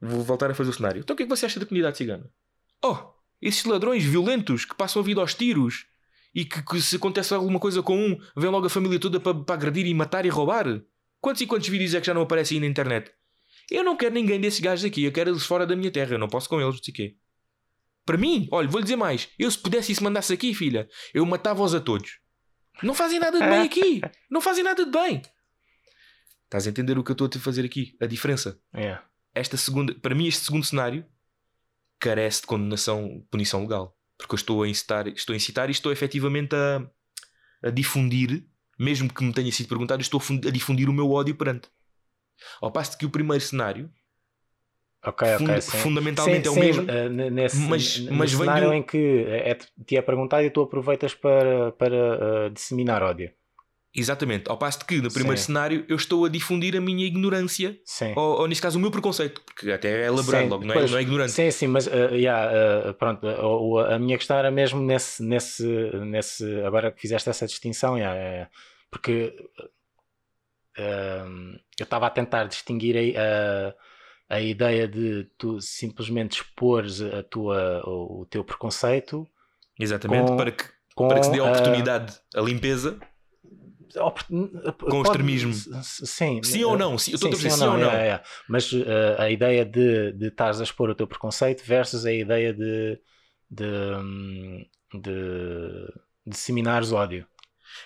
Vou 0.00 0.22
voltar 0.22 0.50
a 0.50 0.54
fazer 0.54 0.70
o 0.70 0.72
cenário. 0.72 1.00
Então 1.00 1.14
o 1.14 1.16
que 1.16 1.24
é 1.24 1.26
que 1.26 1.30
você 1.30 1.46
acha 1.46 1.58
da 1.58 1.66
comunidade 1.66 1.96
cigana? 1.96 2.30
Oh, 2.84 3.12
esses 3.40 3.64
ladrões 3.64 4.04
violentos 4.04 4.64
que 4.64 4.76
passam 4.76 5.02
a 5.02 5.04
vida 5.04 5.20
aos 5.20 5.34
tiros 5.34 5.86
e 6.34 6.44
que, 6.44 6.62
que 6.62 6.80
se 6.80 6.96
acontece 6.96 7.34
alguma 7.34 7.58
coisa 7.58 7.82
com 7.82 7.96
um, 7.98 8.18
vem 8.36 8.50
logo 8.50 8.66
a 8.66 8.70
família 8.70 9.00
toda 9.00 9.18
para, 9.18 9.34
para 9.34 9.54
agredir 9.54 9.86
e 9.86 9.94
matar 9.94 10.24
e 10.24 10.28
roubar? 10.28 10.66
Quantos 11.20 11.42
e 11.42 11.46
quantos 11.46 11.68
vídeos 11.68 11.94
é 11.94 12.00
que 12.00 12.06
já 12.06 12.14
não 12.14 12.22
aparecem 12.22 12.56
aí 12.56 12.60
na 12.60 12.66
internet? 12.66 13.12
Eu 13.70 13.84
não 13.84 13.96
quero 13.96 14.14
ninguém 14.14 14.40
desses 14.40 14.60
gajos 14.60 14.84
aqui, 14.84 15.04
eu 15.04 15.12
quero 15.12 15.30
eles 15.30 15.44
fora 15.44 15.66
da 15.66 15.76
minha 15.76 15.90
terra, 15.90 16.14
eu 16.14 16.18
não 16.18 16.28
posso 16.28 16.48
com 16.48 16.60
eles, 16.60 16.76
não 16.76 16.82
sei 16.82 16.92
o 16.92 16.94
quê. 16.94 17.16
Para 18.04 18.16
mim, 18.16 18.48
olha, 18.50 18.68
vou-lhe 18.68 18.84
dizer 18.84 18.96
mais: 18.96 19.28
eu 19.38 19.50
se 19.50 19.58
pudesse 19.58 19.92
e 19.92 19.94
se 19.94 20.02
mandasse 20.02 20.32
aqui, 20.32 20.54
filha, 20.54 20.88
eu 21.12 21.26
matava-os 21.26 21.74
a 21.74 21.80
todos. 21.80 22.18
Não 22.82 22.94
fazem 22.94 23.18
nada 23.18 23.38
de 23.38 23.46
bem 23.46 23.60
aqui, 23.60 24.00
não 24.30 24.40
fazem 24.40 24.64
nada 24.64 24.84
de 24.84 24.90
bem. 24.90 25.22
Estás 26.44 26.66
a 26.66 26.70
entender 26.70 26.98
o 26.98 27.04
que 27.04 27.10
eu 27.10 27.14
estou 27.14 27.26
a 27.26 27.30
te 27.30 27.38
fazer 27.38 27.66
aqui? 27.66 27.94
A 28.00 28.06
diferença. 28.06 28.58
Yeah. 28.74 29.04
Esta 29.34 29.58
segunda, 29.58 29.94
para 29.94 30.14
mim, 30.14 30.26
este 30.26 30.46
segundo 30.46 30.64
cenário 30.64 31.04
carece 32.00 32.40
de 32.40 32.46
condenação, 32.46 33.26
punição 33.30 33.60
legal. 33.60 33.94
Porque 34.16 34.34
eu 34.34 34.36
estou 34.36 34.62
a 34.62 34.68
incitar, 34.68 35.06
estou 35.08 35.34
a 35.34 35.36
incitar 35.36 35.68
e 35.68 35.72
estou 35.72 35.92
efetivamente 35.92 36.54
a, 36.56 36.88
a 37.62 37.70
difundir, 37.70 38.46
mesmo 38.78 39.12
que 39.12 39.22
me 39.22 39.32
tenha 39.32 39.52
sido 39.52 39.68
perguntado, 39.68 40.00
estou 40.00 40.20
a 40.46 40.50
difundir 40.50 40.88
o 40.88 40.92
meu 40.92 41.10
ódio 41.10 41.34
perante. 41.34 41.68
Ao 42.60 42.70
passo 42.70 42.96
que 42.98 43.06
o 43.06 43.10
primeiro 43.10 43.42
cenário, 43.42 43.90
Ok, 45.04 45.26
ok. 45.28 45.38
funda- 45.38 45.60
sim. 45.60 45.78
fundamentalmente 45.78 46.48
Sim, 46.48 46.48
é 46.48 46.50
o 46.50 46.60
mesmo, 46.66 46.82
n- 46.90 47.30
nesse, 47.30 47.56
mas- 47.68 47.98
mas 48.10 48.32
vem 48.32 48.40
cenário 48.40 48.68
do- 48.68 48.74
em 48.74 48.82
que 48.82 49.24
é, 49.28 49.54
te 49.86 49.96
é 49.96 50.02
perguntado 50.02 50.42
e 50.44 50.50
tu 50.50 50.60
aproveitas 50.62 51.14
para, 51.14 51.70
para 51.72 51.96
eh, 52.46 52.50
disseminar 52.50 53.02
ódio. 53.02 53.30
exatamente, 53.94 54.48
ao 54.50 54.56
passo 54.58 54.84
que 54.84 55.00
no 55.00 55.10
primeiro 55.10 55.38
Sim. 55.38 55.46
cenário 55.46 55.84
eu 55.88 55.96
estou 55.96 56.24
a 56.24 56.28
difundir 56.28 56.76
a 56.76 56.80
minha 56.80 57.06
ignorância, 57.06 57.78
Sim. 57.84 58.12
ou, 58.16 58.40
ou 58.40 58.46
neste 58.48 58.60
caso 58.62 58.76
o 58.76 58.80
meu 58.80 58.90
preconceito, 58.90 59.40
porque 59.42 59.70
até 59.70 60.02
é 60.02 60.06
elaborado 60.06 60.44
Sim, 60.44 60.50
logo, 60.50 60.64
não 60.64 60.74
é, 60.74 60.78
pois, 60.78 60.90
não 60.90 60.98
é 60.98 61.02
ignorante. 61.02 61.32
Sim, 61.32 61.50
sim, 61.50 61.66
mas 61.68 61.86
eh, 61.86 62.16
yeah, 62.16 62.52
eh, 62.88 62.92
pronto, 62.92 63.24
o- 63.26 63.78
a 63.78 63.98
minha 63.98 64.16
questão 64.18 64.36
era 64.36 64.50
mesmo 64.50 64.80
nesse, 64.80 65.22
nesse, 65.22 65.64
nesse 66.06 66.44
agora 66.62 66.90
que 66.92 67.00
fizeste 67.00 67.30
essa 67.30 67.46
distinção, 67.46 67.96
yeah, 67.96 68.16
é, 68.18 68.48
porque 68.90 69.34
eh, 70.78 71.24
eu 71.78 71.84
estava 71.84 72.06
a 72.06 72.10
tentar 72.10 72.44
distinguir 72.44 72.96
aí 72.96 73.14
a, 73.16 73.74
a 74.36 74.40
ideia 74.40 74.86
de 74.88 75.24
tu 75.38 75.60
simplesmente 75.60 76.40
expores 76.42 77.00
a 77.00 77.22
tua, 77.22 77.82
o, 77.86 78.22
o 78.22 78.26
teu 78.26 78.44
preconceito 78.44 79.26
Exatamente, 79.78 80.30
com- 80.30 80.36
para, 80.36 80.50
que, 80.52 80.64
com 80.94 81.08
para 81.08 81.20
que 81.20 81.26
se 81.26 81.32
dê 81.32 81.38
a 81.40 81.44
a- 81.44 81.48
oportunidade 81.48 82.14
à 82.34 82.40
limpeza. 82.40 82.98
com 84.78 85.02
extremismo. 85.02 85.52
Sim, 85.82 86.42
Sim 86.42 86.64
ou 86.64 86.76
não? 86.76 86.98
Sim, 86.98 87.12
eu 87.12 87.14
estou 87.16 87.28
a 87.28 87.32
dizer 87.32 87.50
sim 87.50 87.62
ou 87.62 87.70
ou 87.70 87.78
não. 87.78 87.90
é, 87.92 88.08
é. 88.08 88.22
Mas 88.48 88.72
eh, 88.72 89.16
a 89.18 89.30
ideia 89.30 89.64
de, 89.64 90.12
de 90.12 90.26
estares 90.28 90.60
a 90.60 90.64
expor 90.64 90.90
o 90.90 90.94
teu 90.94 91.06
preconceito 91.06 91.62
versus 91.64 92.04
a 92.04 92.12
ideia 92.12 92.52
de, 92.52 93.00
de, 93.50 93.64
hum, 93.64 94.64
de 94.94 95.92
disseminares 96.26 96.92
ódio. 96.92 97.26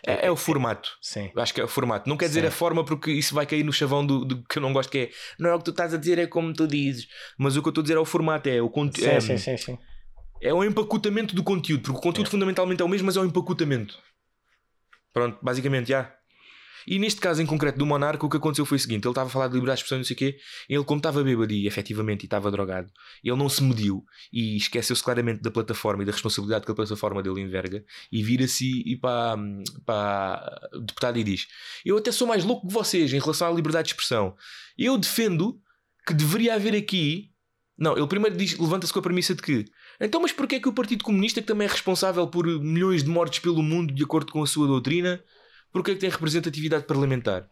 É, 0.06 0.26
é 0.26 0.30
o 0.30 0.36
formato. 0.36 0.90
Sim. 1.00 1.30
Acho 1.36 1.54
que 1.54 1.60
é 1.60 1.64
o 1.64 1.68
formato. 1.68 2.08
Não 2.08 2.16
quer 2.16 2.26
dizer 2.28 2.40
Sim. 2.42 2.46
a 2.48 2.50
forma 2.50 2.84
porque 2.84 3.10
isso 3.10 3.34
vai 3.34 3.46
cair 3.46 3.62
no 3.64 3.72
chavão 3.72 4.04
do, 4.06 4.24
do 4.24 4.42
que 4.44 4.58
eu 4.58 4.62
não 4.62 4.72
gosto, 4.72 4.90
que 4.90 4.98
é 4.98 5.10
não 5.38 5.50
é 5.50 5.54
o 5.54 5.58
que 5.58 5.64
tu 5.64 5.70
estás 5.70 5.92
a 5.94 5.96
dizer, 5.96 6.18
é 6.18 6.26
como 6.26 6.52
tu 6.52 6.66
dizes. 6.66 7.06
Mas 7.38 7.56
o 7.56 7.62
que 7.62 7.68
eu 7.68 7.70
estou 7.70 7.82
a 7.82 7.84
dizer 7.84 7.96
é 7.96 8.00
o 8.00 8.04
formato, 8.04 8.48
é 8.48 8.60
o 8.62 8.68
conteúdo. 8.70 9.08
Sim, 9.08 9.16
É, 9.16 9.20
sim, 9.20 9.36
sim, 9.38 9.56
sim. 9.56 9.78
é 10.40 10.52
o 10.52 10.64
empacotamento 10.64 11.34
do 11.34 11.42
conteúdo, 11.42 11.82
porque 11.82 11.98
o 11.98 12.02
conteúdo 12.02 12.26
É. 12.28 12.30
fundamentalmente 12.30 12.80
é 12.82 12.84
o 12.84 12.88
mesmo, 12.88 13.06
mas 13.06 13.16
é 13.16 13.20
o 13.20 13.24
empacotamento. 13.24 13.98
Pronto, 15.12 15.38
basicamente, 15.42 15.88
já. 15.88 16.12
E 16.86 16.98
neste 16.98 17.20
caso 17.20 17.42
em 17.42 17.46
concreto 17.46 17.78
do 17.78 17.86
Monarca, 17.86 18.24
o 18.24 18.28
que 18.28 18.36
aconteceu 18.36 18.64
foi 18.64 18.76
o 18.76 18.80
seguinte: 18.80 19.04
ele 19.04 19.10
estava 19.10 19.28
a 19.28 19.30
falar 19.30 19.48
de 19.48 19.54
liberdade 19.54 19.78
de 19.78 19.84
expressão 19.84 19.98
e 19.98 20.00
não 20.00 20.04
sei 20.04 20.14
o 20.14 20.18
quê, 20.18 20.38
ele, 20.68 20.84
como 20.84 20.98
estava 20.98 21.22
bêbado 21.22 21.52
e 21.52 21.66
efetivamente 21.66 22.22
e 22.22 22.26
estava 22.26 22.50
drogado, 22.50 22.90
ele 23.22 23.36
não 23.36 23.48
se 23.48 23.62
mediu 23.62 24.04
e 24.32 24.56
esqueceu-se 24.56 25.02
claramente 25.02 25.42
da 25.42 25.50
plataforma 25.50 26.02
e 26.02 26.06
da 26.06 26.12
responsabilidade 26.12 26.64
que 26.64 26.72
a 26.72 26.74
plataforma 26.74 27.22
dele 27.22 27.40
enverga 27.40 27.84
e 28.10 28.22
vira-se 28.22 28.82
e 28.86 28.96
para, 28.96 29.36
para 29.84 30.68
o 30.74 30.80
deputado 30.80 31.18
e 31.18 31.24
diz: 31.24 31.46
Eu 31.84 31.98
até 31.98 32.10
sou 32.12 32.26
mais 32.26 32.44
louco 32.44 32.66
que 32.66 32.72
vocês 32.72 33.12
em 33.12 33.18
relação 33.18 33.48
à 33.48 33.50
liberdade 33.50 33.88
de 33.88 33.94
expressão. 33.94 34.34
Eu 34.76 34.96
defendo 34.98 35.60
que 36.06 36.14
deveria 36.14 36.54
haver 36.54 36.74
aqui. 36.74 37.30
Não, 37.78 37.96
ele 37.96 38.06
primeiro 38.06 38.36
diz, 38.36 38.56
levanta-se 38.58 38.92
com 38.92 38.98
a 38.98 39.02
premissa 39.02 39.34
de 39.34 39.42
que 39.42 39.64
então, 40.00 40.20
mas 40.20 40.32
porquê 40.32 40.56
é 40.56 40.60
que 40.60 40.68
o 40.68 40.72
Partido 40.72 41.04
Comunista, 41.04 41.40
que 41.40 41.46
também 41.46 41.66
é 41.66 41.70
responsável 41.70 42.26
por 42.26 42.44
milhões 42.46 43.04
de 43.04 43.08
mortes 43.08 43.38
pelo 43.38 43.62
mundo 43.62 43.94
de 43.94 44.02
acordo 44.02 44.32
com 44.32 44.42
a 44.42 44.46
sua 44.46 44.66
doutrina, 44.66 45.22
porquê 45.72 45.92
é 45.92 45.94
que 45.94 46.00
tem 46.00 46.10
representatividade 46.10 46.84
parlamentar? 46.84 47.48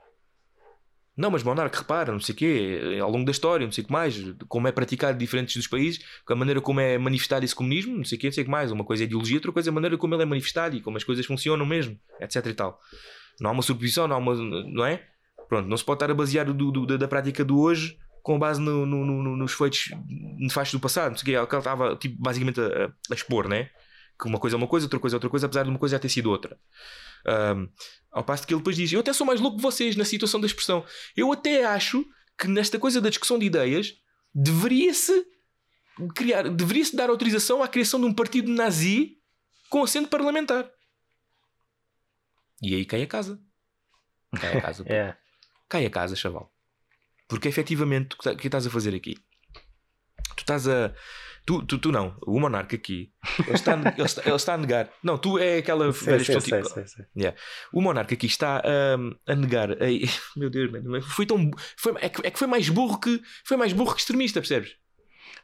Não, 1.17 1.31
mas 1.31 1.43
Monarca, 1.43 1.79
repara, 1.81 2.13
não 2.13 2.21
sei 2.21 2.35
o 2.35 2.39
quê, 2.39 2.99
ao 3.03 3.11
longo 3.11 3.27
da 3.27 3.33
história, 3.33 3.67
não 3.67 3.73
sei 3.73 3.83
o 3.85 3.87
que 3.87 3.93
mais, 3.93 4.17
como 4.49 4.69
é 4.69 4.73
praticado 4.73 5.19
diferentes 5.19 5.55
dos 5.57 5.67
países, 5.67 6.03
a 6.27 6.35
maneira 6.35 6.61
como 6.63 6.81
é 6.81 6.97
manifestado 6.97 7.45
esse 7.45 7.55
comunismo, 7.55 7.95
não 7.97 8.05
sei 8.05 8.17
o 8.17 8.21
quê, 8.21 8.29
não 8.29 8.33
sei 8.33 8.43
o 8.43 8.45
que 8.47 8.51
mais. 8.51 8.71
Uma 8.73 8.85
coisa 8.85 9.03
é 9.03 9.07
ideologia, 9.07 9.37
outra 9.37 9.53
coisa 9.53 9.69
é 9.69 9.71
a 9.71 9.75
maneira 9.75 9.99
como 9.99 10.15
ele 10.15 10.23
é 10.23 10.27
manifestado 10.27 10.77
e 10.77 10.81
como 10.81 10.97
as 10.97 11.05
coisas 11.05 11.27
funcionam 11.27 11.67
mesmo, 11.67 11.99
etc 12.21 12.47
e 12.47 12.55
tal. 12.55 12.81
Não 13.39 13.51
há 13.51 13.53
uma 13.53 13.63
superposição, 13.63 14.07
não 14.09 14.17
há 14.17 14.19
uma. 14.19 14.35
Não 14.35 14.87
é? 14.87 15.05
Pronto, 15.49 15.69
não 15.69 15.77
se 15.77 15.85
pode 15.85 15.97
estar 15.97 16.11
a 16.11 16.15
basear 16.15 16.47
do, 16.47 16.71
do- 16.71 16.87
da, 16.87 16.97
da 16.97 17.09
prática 17.09 17.45
do 17.45 17.59
hoje 17.61 17.99
com 18.23 18.39
base 18.39 18.61
no- 18.61 18.87
no- 18.87 19.05
no- 19.05 19.37
nos 19.37 19.53
feitos 19.53 19.91
nefastos 20.39 20.79
do 20.79 20.81
passado. 20.83 21.11
Não 21.11 21.19
sei 21.19 21.23
o 21.23 21.27
quê, 21.27 21.43
é 21.43 21.47
que 21.47 21.55
ele 21.55 21.61
estava 21.61 21.97
tipo, 21.97 22.17
basicamente 22.23 22.61
a, 22.61 22.91
a 23.11 23.15
expor, 23.15 23.49
né? 23.49 23.69
Que 24.21 24.29
uma 24.29 24.39
coisa 24.39 24.57
é 24.57 24.59
uma 24.59 24.67
coisa, 24.67 24.87
outra 24.87 24.99
coisa 24.99 25.15
é 25.15 25.19
outra 25.19 25.31
coisa, 25.31 25.47
apesar 25.47 25.63
de 25.63 25.71
uma 25.71 25.79
coisa 25.79 25.95
já 25.97 25.99
ter 25.99 26.09
sido 26.09 26.31
outra. 26.31 26.59
Ahm, 27.27 27.69
ao 28.11 28.23
passo 28.25 28.47
que 28.47 28.53
ele 28.53 28.61
depois 28.61 28.77
diz: 28.77 28.93
Eu 28.93 29.01
até 29.01 29.13
sou 29.13 29.27
mais 29.27 29.41
louco 29.41 29.57
que 29.57 29.63
vocês 29.63 29.97
na 29.97 30.05
situação 30.05 30.41
da 30.41 30.47
expressão. 30.47 30.85
Eu 31.17 31.33
até 31.33 31.65
acho 31.65 32.05
que 32.39 32.47
nesta 32.49 32.79
coisa 32.79 33.01
da 33.01 33.09
discussão 33.09 33.39
de 33.39 33.47
ideias 33.47 33.95
deveria-se 34.35 35.25
criar, 36.15 36.49
deveria-se 36.51 36.95
dar 36.97 37.09
autorização 37.11 37.63
à 37.63 37.69
criação 37.69 37.99
de 38.01 38.07
um 38.07 38.15
partido 38.15 38.51
nazi 38.53 39.17
com 39.71 39.83
assento 39.83 40.09
parlamentar. 40.09 40.71
E 42.63 42.75
aí 42.75 42.85
cai 42.85 43.03
a 43.03 43.07
casa. 43.07 43.41
Cai 44.39 44.59
a 44.59 44.61
casa. 44.63 44.85
É. 44.87 45.17
cai 45.69 45.87
a 45.87 45.91
casa, 45.91 46.15
chaval. 46.15 46.53
Porque 47.29 47.49
efetivamente, 47.49 48.15
o 48.15 48.19
que 48.19 48.25
tá- 48.25 48.33
o 48.33 48.37
que 48.37 48.49
estás 48.49 48.67
a 48.67 48.71
fazer 48.71 48.95
aqui? 48.95 49.15
Tu 50.37 50.41
estás 50.41 50.67
a. 50.69 50.95
Tu, 51.47 51.63
tu, 51.65 51.79
tu 51.79 51.91
não, 51.91 52.17
o 52.27 52.39
monarca 52.39 52.77
aqui, 52.77 53.11
ele 53.41 53.55
está, 53.55 53.75
a- 53.75 53.95
ele, 53.97 54.03
está, 54.07 54.23
ele 54.25 54.35
está 54.37 54.55
a 54.55 54.59
negar. 54.59 54.91
Não, 55.03 55.19
tu 55.19 55.39
é 55.39 55.59
aquela 55.59 55.91
velha 55.91 56.19
pessoa 56.19 56.41
sei, 56.41 56.61
tipo- 56.63 56.69
sei, 56.69 56.85
sei. 56.87 57.35
O 57.73 57.81
monarca 57.81 58.15
aqui 58.15 58.27
está 58.27 58.59
a, 58.59 59.33
a 59.33 59.35
negar. 59.35 59.81
Ei, 59.83 60.09
meu 60.37 60.49
Deus, 60.51 60.71
mano, 60.71 61.03
foi 61.03 61.27
tão. 61.27 61.51
Foi, 61.77 61.95
é, 62.01 62.09
que, 62.09 62.27
é 62.27 62.31
que 62.31 62.39
foi 62.39 62.47
mais 62.47 62.69
burro 62.69 62.99
que. 63.01 63.21
Foi 63.45 63.57
mais 63.57 63.73
burro 63.73 63.95
que 63.95 64.01
extremista, 64.01 64.41
percebes? 64.41 64.73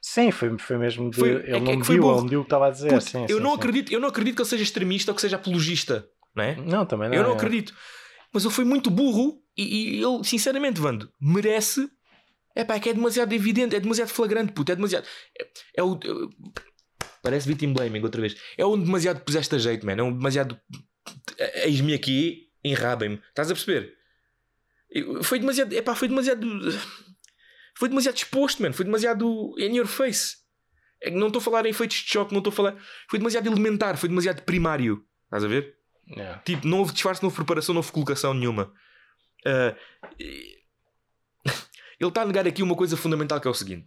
Sim, 0.01 0.31
foi, 0.31 0.57
foi 0.59 0.77
mesmo 0.79 1.11
de. 1.11 1.19
Foi- 1.19 1.29
ele 1.31 1.39
é 1.39 1.43
que- 1.43 1.51
é 1.51 1.61
não 1.61 1.77
mediu, 1.77 2.03
burro. 2.03 2.15
ele 2.17 2.23
mediu 2.25 2.41
o 2.41 2.45
que 2.45 2.47
estava 2.47 2.67
a 2.69 2.71
dizer. 2.71 2.89
Puto, 2.91 3.05
sim, 3.05 3.23
eu, 3.29 3.39
sim, 3.39 3.43
não 3.43 3.51
sim. 3.51 3.57
Acredito, 3.57 3.93
eu 3.93 3.99
não 4.01 4.09
acredito 4.09 4.37
que 4.37 4.43
ele 4.43 4.49
seja 4.49 4.63
extremista 4.63 5.11
ou 5.11 5.15
que 5.17 5.21
seja 5.21 5.37
apologista, 5.37 6.07
não 6.35 6.45
é? 6.45 6.57
Não, 6.57 6.87
também 6.87 7.09
não. 7.09 7.17
eu 7.17 7.23
não 7.25 7.31
é. 7.33 7.35
acredito. 7.35 7.75
Mas 8.33 8.45
ele 8.45 8.53
foi 8.53 8.65
muito 8.65 8.91
burro 8.91 9.41
e, 9.57 9.97
e 9.97 10.05
ele, 10.05 10.23
sinceramente, 10.25 10.81
Vando, 10.81 11.11
merece. 11.21 11.89
É 12.57 12.65
pá, 12.65 12.77
é 12.77 12.81
que 12.81 12.89
é 12.89 12.95
demasiado 12.95 13.33
evidente, 13.35 13.77
é 13.77 13.81
demasiado 13.81 14.09
flagrante, 14.09 14.53
puto, 14.53 14.73
é 14.73 14.75
demasiado. 14.75 15.07
É, 15.39 15.47
é 15.77 15.83
o. 15.83 15.95
é- 15.95 16.51
parece 17.23 17.47
victim 17.47 17.73
blaming 17.73 18.03
outra 18.03 18.21
vez. 18.21 18.35
É 18.57 18.65
um 18.65 18.83
demasiado 18.83 19.21
puseste 19.21 19.55
a 19.55 19.59
jeito, 19.59 19.85
man. 19.85 19.93
É 19.93 20.03
um 20.03 20.13
demasiado. 20.13 20.59
Eis-me 21.65 21.93
aqui, 21.93 22.49
enrabem-me. 22.65 23.21
Estás 23.29 23.51
a 23.51 23.55
perceber? 23.55 23.95
Foi 25.23 25.39
demasiado. 25.39 25.75
É 25.75 25.83
pá, 25.83 25.95
foi 25.95 26.09
demasiado. 26.09 26.47
Foi 27.79 27.91
demasiado 27.91 28.17
exposto, 28.17 28.63
man. 28.63 28.73
Foi 28.73 28.87
demasiado 28.87 29.55
in 29.59 29.77
your 29.77 29.87
face. 29.87 30.37
É 31.03 31.11
não 31.11 31.27
estou 31.27 31.41
a 31.41 31.43
falar 31.43 31.67
em 31.67 31.71
efeitos 31.71 31.99
de 31.99 32.09
choque, 32.11 32.33
não 32.33 32.39
estou 32.39 32.51
a 32.51 32.57
falar. 32.57 32.77
Foi 33.11 33.19
demasiado 33.19 33.47
elementar, 33.47 33.99
foi 33.99 34.09
demasiado 34.09 34.43
primário. 34.45 35.05
Estás 35.25 35.45
a 35.45 35.49
ver? 35.49 35.75
Yeah. 36.09 36.39
Tipo, 36.39 36.67
não 36.67 36.79
houve 36.79 36.95
disfarce, 36.95 37.23
não 37.23 37.27
houve 37.27 37.37
preparação, 37.37 37.75
não 37.75 37.81
houve 37.81 37.93
colocação 37.93 38.33
nenhuma. 38.33 38.73
E- 40.19 40.57
ele 41.99 42.09
está 42.09 42.23
a 42.23 42.27
negar 42.27 42.47
aqui 42.47 42.63
uma 42.63 42.77
coisa 42.77 42.97
fundamental 42.97 43.41
que 43.41 43.49
é 43.49 43.51
o 43.51 43.55
seguinte: 43.55 43.87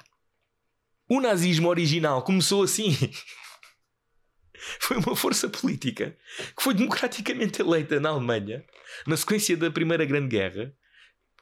o 1.07 1.19
nazismo 1.19 1.67
original 1.67 2.21
começou 2.23 2.63
assim. 2.63 2.95
Foi 4.81 4.97
uma 4.97 5.15
força 5.15 5.47
política 5.47 6.17
que 6.55 6.61
foi 6.61 6.73
democraticamente 6.73 7.61
eleita 7.61 7.97
na 7.97 8.09
Alemanha, 8.09 8.63
na 9.07 9.15
sequência 9.15 9.55
da 9.55 9.71
Primeira 9.71 10.03
Grande 10.03 10.27
Guerra, 10.27 10.75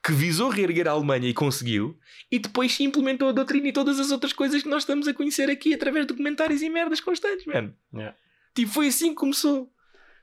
que 0.04 0.12
visou 0.12 0.50
reerguer 0.50 0.88
a 0.88 0.92
Alemanha 0.92 1.28
e 1.28 1.34
conseguiu, 1.34 2.00
e 2.32 2.38
depois 2.38 2.80
implementou 2.80 3.28
a 3.28 3.32
doutrina 3.32 3.68
e 3.68 3.74
todas 3.74 4.00
as 4.00 4.12
outras 4.12 4.34
coisas 4.34 4.62
que 4.62 4.70
nós 4.70 4.84
estamos 4.84 5.08
a 5.08 5.14
conhecer 5.14 5.50
aqui 5.50 5.74
através 5.74 6.06
de 6.06 6.14
documentários 6.14 6.62
e 6.62 6.70
merdas 6.70 7.02
constantes, 7.02 7.46
mano. 7.48 7.76
Yeah. 7.94 8.16
Tipo, 8.54 8.72
foi 8.72 8.88
assim 8.88 9.10
que 9.10 9.16
começou. 9.16 9.74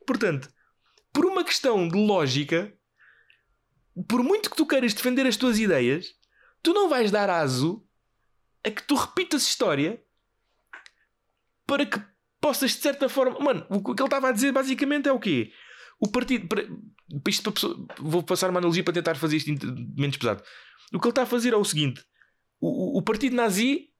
Portanto, 0.07 0.49
por 1.13 1.27
uma 1.27 1.45
questão 1.45 1.87
de 1.89 1.97
lógica, 1.97 2.73
por 4.09 4.23
muito 4.23 4.51
que 4.51 4.57
tu 4.57 4.67
queiras 4.67 4.95
defender 4.95 5.27
as 5.27 5.37
tuas 5.37 5.59
ideias, 5.59 6.15
tu 6.65 6.73
não 6.75 6.89
vais 6.89 7.11
dar 7.13 7.31
aso 7.31 7.87
a 8.65 8.71
que 8.71 8.83
tu 8.83 8.95
repitas 8.97 9.43
história 9.47 10.03
para 11.67 11.87
que 11.87 12.01
possas, 12.41 12.73
de 12.73 12.79
certa 12.83 13.09
forma. 13.09 13.39
Mano, 13.39 13.67
o 13.71 13.83
que 13.95 14.03
ele 14.03 14.07
estava 14.07 14.29
a 14.29 14.33
dizer 14.33 14.53
basicamente 14.53 15.09
é 15.09 15.13
o 15.13 15.21
quê? 15.21 15.53
O 16.01 16.09
partido. 16.11 16.49
Para, 16.49 16.63
isto, 17.29 17.43
para 17.43 17.53
pessoa- 17.53 17.87
vou 17.99 18.23
passar 18.23 18.51
uma 18.51 18.59
analogia 18.59 18.83
para 18.83 18.95
tentar 18.95 19.15
fazer 19.15 19.37
isto 19.37 19.51
menos 19.97 20.17
pesado. 20.17 20.43
O 20.93 20.99
que 20.99 21.07
ele 21.07 21.13
está 21.13 21.23
a 21.23 21.27
fazer 21.27 21.53
é 21.53 21.57
o 21.57 21.65
seguinte: 21.65 22.05
o, 22.61 22.97
o- 22.97 22.99
o 22.99 23.03
partido 23.03 23.37
nazi. 23.37 23.91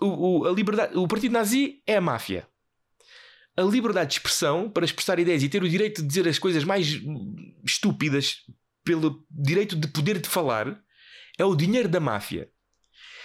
O, 0.00 0.40
o- 0.40 0.46
a 0.46 0.52
liberdade, 0.52 0.96
o 0.96 1.06
partido 1.06 1.32
nazi 1.32 1.82
é 1.86 1.96
a 1.96 2.00
máfia 2.00 2.48
a 3.54 3.60
liberdade 3.60 4.08
de 4.08 4.14
expressão 4.14 4.70
para 4.70 4.82
expressar 4.86 5.18
ideias 5.18 5.42
e 5.42 5.48
ter 5.48 5.62
o 5.62 5.68
direito 5.68 6.00
de 6.00 6.08
dizer 6.08 6.26
as 6.26 6.38
coisas 6.38 6.64
mais 6.64 6.94
hum, 7.04 7.34
estúpidas 7.62 8.46
pelo 8.82 9.26
direito 9.30 9.76
de 9.76 9.86
poder 9.88 10.18
de 10.18 10.26
falar 10.26 10.82
é 11.42 11.44
o 11.44 11.56
dinheiro 11.56 11.88
da 11.88 12.00
máfia. 12.00 12.50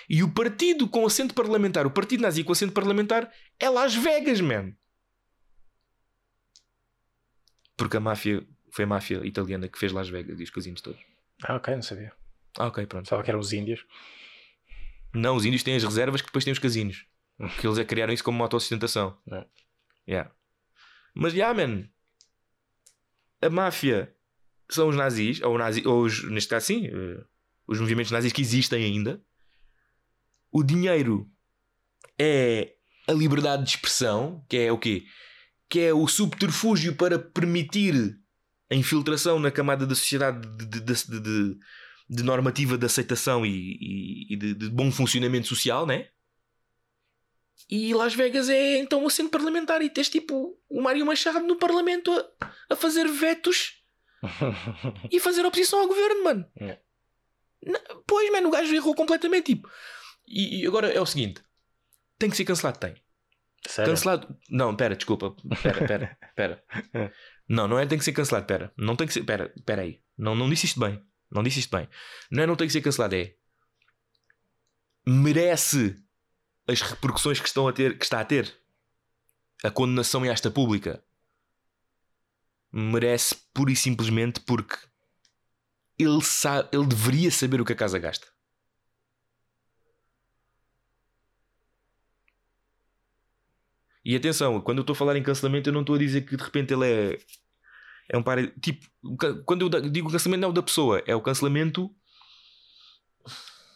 E 0.09 0.23
o 0.23 0.33
partido 0.33 0.87
com 0.87 1.05
assento 1.05 1.33
parlamentar, 1.33 1.85
o 1.85 1.91
partido 1.91 2.21
nazi 2.21 2.43
com 2.43 2.51
assento 2.51 2.73
parlamentar, 2.73 3.31
é 3.59 3.69
Las 3.69 3.93
Vegas, 3.95 4.41
man. 4.41 4.73
Porque 7.75 7.97
a 7.97 7.99
máfia 7.99 8.45
foi 8.71 8.85
a 8.85 8.87
máfia 8.87 9.25
italiana 9.25 9.67
que 9.67 9.77
fez 9.77 9.91
Las 9.91 10.09
Vegas 10.09 10.39
e 10.39 10.43
os 10.43 10.49
casinos 10.49 10.81
todos. 10.81 10.99
Ah, 11.43 11.55
ok, 11.55 11.75
não 11.75 11.81
sabia. 11.83 12.11
Ah, 12.57 12.67
ok, 12.67 12.85
pronto. 12.87 13.03
Pensava 13.03 13.21
que 13.21 13.29
eram 13.29 13.39
os 13.39 13.53
índios. 13.53 13.85
Não, 15.13 15.35
os 15.35 15.45
índios 15.45 15.63
têm 15.63 15.75
as 15.75 15.83
reservas 15.83 16.21
que 16.21 16.27
depois 16.27 16.43
têm 16.43 16.53
os 16.53 16.59
casinos. 16.59 17.05
Que 17.59 17.67
eles 17.67 17.77
é 17.77 17.83
que 17.83 17.89
criaram 17.89 18.13
isso 18.13 18.23
como 18.23 18.37
uma 18.37 18.45
autossustentação. 18.45 19.15
É. 19.31 19.45
Yeah. 20.07 20.31
Mas, 21.13 21.33
yeah, 21.33 21.53
man. 21.53 21.87
A 23.41 23.49
máfia 23.49 24.15
são 24.69 24.87
os 24.87 24.95
nazis, 24.95 25.41
ou, 25.41 25.57
nazi, 25.57 25.87
ou 25.87 26.01
os, 26.03 26.23
neste 26.23 26.49
caso, 26.49 26.65
sim, 26.65 26.87
eh, 26.87 27.23
os 27.67 27.79
movimentos 27.79 28.11
nazis 28.11 28.31
que 28.33 28.41
existem 28.41 28.83
ainda. 28.83 29.21
O 30.51 30.63
dinheiro 30.63 31.29
é 32.17 32.73
a 33.07 33.11
liberdade 33.13 33.63
de 33.63 33.69
expressão, 33.71 34.43
que 34.49 34.57
é 34.57 34.71
o 34.71 34.77
quê? 34.77 35.03
Que 35.69 35.81
é 35.81 35.93
o 35.93 36.07
subterfúgio 36.07 36.95
para 36.95 37.19
permitir 37.19 38.17
a 38.71 38.75
infiltração 38.75 39.39
na 39.39 39.51
camada 39.51 39.85
da 39.85 39.95
sociedade 39.95 40.47
de, 40.57 40.65
de- 40.81 41.21
de- 41.21 41.57
de- 42.09 42.23
normativa 42.23 42.77
de 42.77 42.85
aceitação 42.85 43.45
e, 43.45 43.49
e- 43.49 44.33
e 44.33 44.35
de, 44.37 44.69
bom 44.69 44.91
funcionamento 44.91 45.47
social, 45.47 45.85
né? 45.85 46.07
E 47.69 47.93
Las 47.93 48.13
Vegas 48.13 48.49
é 48.49 48.77
então 48.77 49.03
o 49.03 49.09
centro 49.09 49.31
parlamentar 49.31 49.81
e 49.81 49.89
tens 49.89 50.09
tipo 50.09 50.57
o 50.69 50.81
Mário 50.81 51.05
Machado 51.05 51.45
no 51.45 51.57
parlamento 51.57 52.11
a, 52.11 52.51
a 52.69 52.75
fazer 52.75 53.07
vetos 53.07 53.83
e 55.11 55.19
fazer 55.19 55.45
oposição 55.45 55.79
ao 55.81 55.87
governo, 55.87 56.23
mano. 56.23 56.45
É. 56.59 56.79
Pois, 58.05 58.31
mano, 58.31 58.49
o 58.49 58.51
gajo 58.51 58.73
errou 58.73 58.95
completamente. 58.95 59.55
Tipo. 59.55 59.69
E, 60.27 60.61
e 60.61 60.67
agora 60.67 60.91
é 60.91 60.99
o 60.99 61.05
seguinte: 61.05 61.43
tem 62.17 62.29
que 62.29 62.37
ser 62.37 62.45
cancelado? 62.45 62.79
Tem. 62.79 62.95
Sério? 63.67 63.91
Cancelado. 63.91 64.37
Não, 64.49 64.75
pera, 64.75 64.95
desculpa. 64.95 65.35
Pera, 65.61 65.87
pera, 65.87 66.17
pera. 66.35 66.63
É. 66.93 67.11
Não, 67.49 67.67
não 67.67 67.79
é 67.79 67.85
tem 67.85 67.97
que 67.97 68.03
ser 68.03 68.11
cancelado, 68.11 68.45
pera. 68.45 68.73
Não 68.77 68.95
tem 68.95 69.07
que 69.07 69.13
ser. 69.13 69.23
Pera, 69.23 69.53
pera 69.65 69.81
aí. 69.81 70.01
Não, 70.17 70.35
não 70.35 70.49
disse 70.49 70.65
isto 70.65 70.79
bem. 70.79 71.01
Não 71.31 71.43
disse 71.43 71.59
isto 71.59 71.75
bem. 71.75 71.87
Não 72.31 72.43
é 72.43 72.45
não 72.47 72.55
tem 72.55 72.67
que 72.67 72.73
ser 72.73 72.81
cancelado, 72.81 73.15
é. 73.15 73.35
Merece 75.05 75.95
as 76.67 76.81
repercussões 76.81 77.39
que, 77.39 77.47
estão 77.47 77.67
a 77.67 77.73
ter, 77.73 77.97
que 77.97 78.03
está 78.03 78.19
a 78.19 78.25
ter. 78.25 78.53
A 79.63 79.71
condenação 79.71 80.25
em 80.25 80.29
esta 80.29 80.51
pública. 80.51 81.03
Merece 82.71 83.35
pura 83.53 83.71
e 83.71 83.75
simplesmente 83.75 84.41
porque 84.41 84.75
ele, 85.97 86.21
sabe, 86.21 86.69
ele 86.71 86.85
deveria 86.85 87.31
saber 87.31 87.59
o 87.61 87.65
que 87.65 87.73
a 87.73 87.75
casa 87.75 87.97
gasta. 87.99 88.27
E 94.05 94.15
atenção, 94.15 94.61
quando 94.61 94.77
eu 94.77 94.81
estou 94.83 94.93
a 94.93 94.97
falar 94.97 95.17
em 95.17 95.23
cancelamento, 95.23 95.67
eu 95.67 95.73
não 95.73 95.81
estou 95.81 95.95
a 95.95 95.99
dizer 95.99 96.21
que 96.21 96.37
de 96.37 96.43
repente 96.43 96.73
ele 96.73 96.85
é. 96.85 97.17
É 98.09 98.17
um 98.17 98.23
par. 98.23 98.37
Tipo, 98.61 98.87
quando 99.45 99.63
eu 99.63 99.89
digo 99.89 100.09
cancelamento, 100.09 100.41
não 100.41 100.47
é 100.47 100.51
o 100.51 100.53
da 100.53 100.63
pessoa, 100.63 101.03
é 101.05 101.13
o 101.13 101.21
cancelamento. 101.21 101.93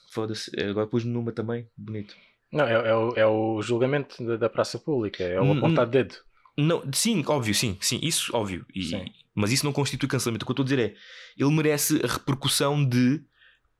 Foda-se, 0.09 0.51
agora 0.61 0.87
pus-me 0.87 1.11
numa 1.11 1.33
também, 1.33 1.69
bonito. 1.75 2.15
Não, 2.51 2.65
é, 2.65 2.73
é 2.73 2.95
o, 2.95 3.13
é 3.15 3.25
o 3.27 3.61
julgamento 3.61 4.23
da, 4.25 4.37
da 4.37 4.49
praça 4.49 4.79
pública. 4.79 5.23
É 5.23 5.39
o 5.39 5.43
Hum, 5.43 5.57
apontar 5.57 5.85
dedo. 5.87 6.15
Não, 6.57 6.83
sim, 6.93 7.23
óbvio, 7.27 7.53
sim, 7.55 7.77
sim, 7.81 7.99
isso 8.03 8.35
óbvio. 8.35 8.65
E- 8.75 8.83
Sim. 8.83 9.05
mas 9.33 9.51
isso 9.51 9.65
não 9.65 9.71
constitui 9.73 10.07
cancelamento. 10.09 10.43
O 10.43 10.45
que 10.45 10.51
eu 10.51 10.53
estou 10.53 10.63
a 10.63 10.67
dizer 10.67 10.79
é 10.79 10.95
ele 11.37 11.51
merece 11.55 12.01
a 12.03 12.07
repercussão 12.07 12.83
de 12.87 13.23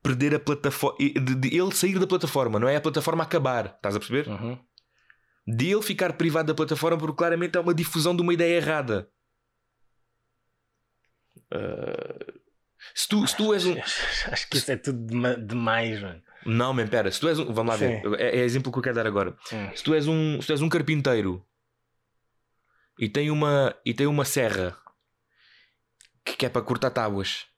perder 0.02 0.34
a 0.34 0.40
plataforma, 0.40 0.96
de, 0.98 1.34
de 1.34 1.56
ele 1.56 1.72
sair 1.74 1.98
da 1.98 2.06
plataforma, 2.06 2.58
não 2.58 2.68
é 2.68 2.76
a 2.76 2.80
plataforma 2.80 3.22
acabar, 3.22 3.66
estás 3.76 3.94
a 3.94 3.98
perceber? 4.00 4.26
Uhum. 4.28 4.58
De 5.46 5.70
ele 5.70 5.82
ficar 5.82 6.12
privado 6.14 6.46
da 6.48 6.54
plataforma 6.54 6.96
porque 6.98 7.16
claramente 7.16 7.56
é 7.56 7.60
uma 7.60 7.74
difusão 7.74 8.14
de 8.16 8.22
uma 8.22 8.32
ideia 8.34 8.56
errada. 8.56 9.08
Ah, 11.50 12.32
se, 12.94 13.08
tu, 13.08 13.26
se 13.26 13.36
tu 13.36 13.52
és 13.54 13.64
um. 13.66 13.76
Acho 13.78 14.48
que 14.48 14.56
isso 14.56 14.70
é 14.72 14.76
tudo 14.76 14.98
dema- 15.06 15.36
demais, 15.36 16.00
mano. 16.00 16.22
Não, 16.44 16.72
man, 16.74 16.88
pera, 16.88 17.10
se 17.10 17.20
tu 17.20 17.28
és 17.28 17.38
um. 17.38 17.52
Vamos 17.52 17.72
lá 17.72 17.76
ver, 17.76 18.02
Sim. 18.02 18.14
é, 18.18 18.38
é 18.40 18.44
exemplo 18.44 18.72
que 18.72 18.78
eu 18.78 18.82
quero 18.82 18.96
dar 18.96 19.06
agora. 19.06 19.36
Hum. 19.52 19.70
Se 19.76 19.82
tu 19.84 19.94
és 19.94 20.08
um, 20.08 20.40
se 20.40 20.46
tu 20.46 20.52
és 20.52 20.60
um 20.62 20.68
carpinteiro 20.68 21.44
e 23.02 23.08
tem 23.08 23.32
uma, 23.32 23.76
e 23.84 23.92
tem 23.92 24.06
uma 24.06 24.24
serra 24.24 24.80
que, 26.24 26.46
é 26.46 26.48
para 26.48 26.62
cortar 26.62 26.88
tábuas, 26.88 27.48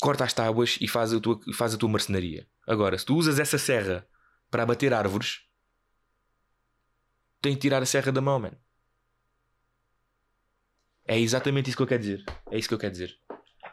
corta 0.00 0.24
as 0.24 0.32
tábuas 0.32 0.78
e 0.80 0.88
faz 0.88 1.12
a, 1.12 1.20
tua, 1.20 1.38
faz 1.54 1.72
a 1.72 1.78
tua 1.78 1.88
marcenaria. 1.88 2.44
Agora, 2.66 2.98
se 2.98 3.06
tu 3.06 3.14
usas 3.14 3.38
essa 3.38 3.58
serra 3.58 4.04
para 4.50 4.64
abater 4.64 4.92
árvores, 4.92 5.42
tem 7.40 7.54
que 7.54 7.60
tirar 7.60 7.80
a 7.80 7.86
serra 7.86 8.10
da 8.10 8.20
mão, 8.20 8.40
man. 8.40 8.50
É 11.04 11.16
exatamente 11.16 11.68
isso 11.68 11.76
que 11.76 11.84
eu 11.84 11.86
quero 11.86 12.02
dizer. 12.02 12.24
É 12.50 12.58
isso 12.58 12.66
que 12.66 12.74
eu 12.74 12.80
quero 12.80 12.90
dizer. 12.90 13.16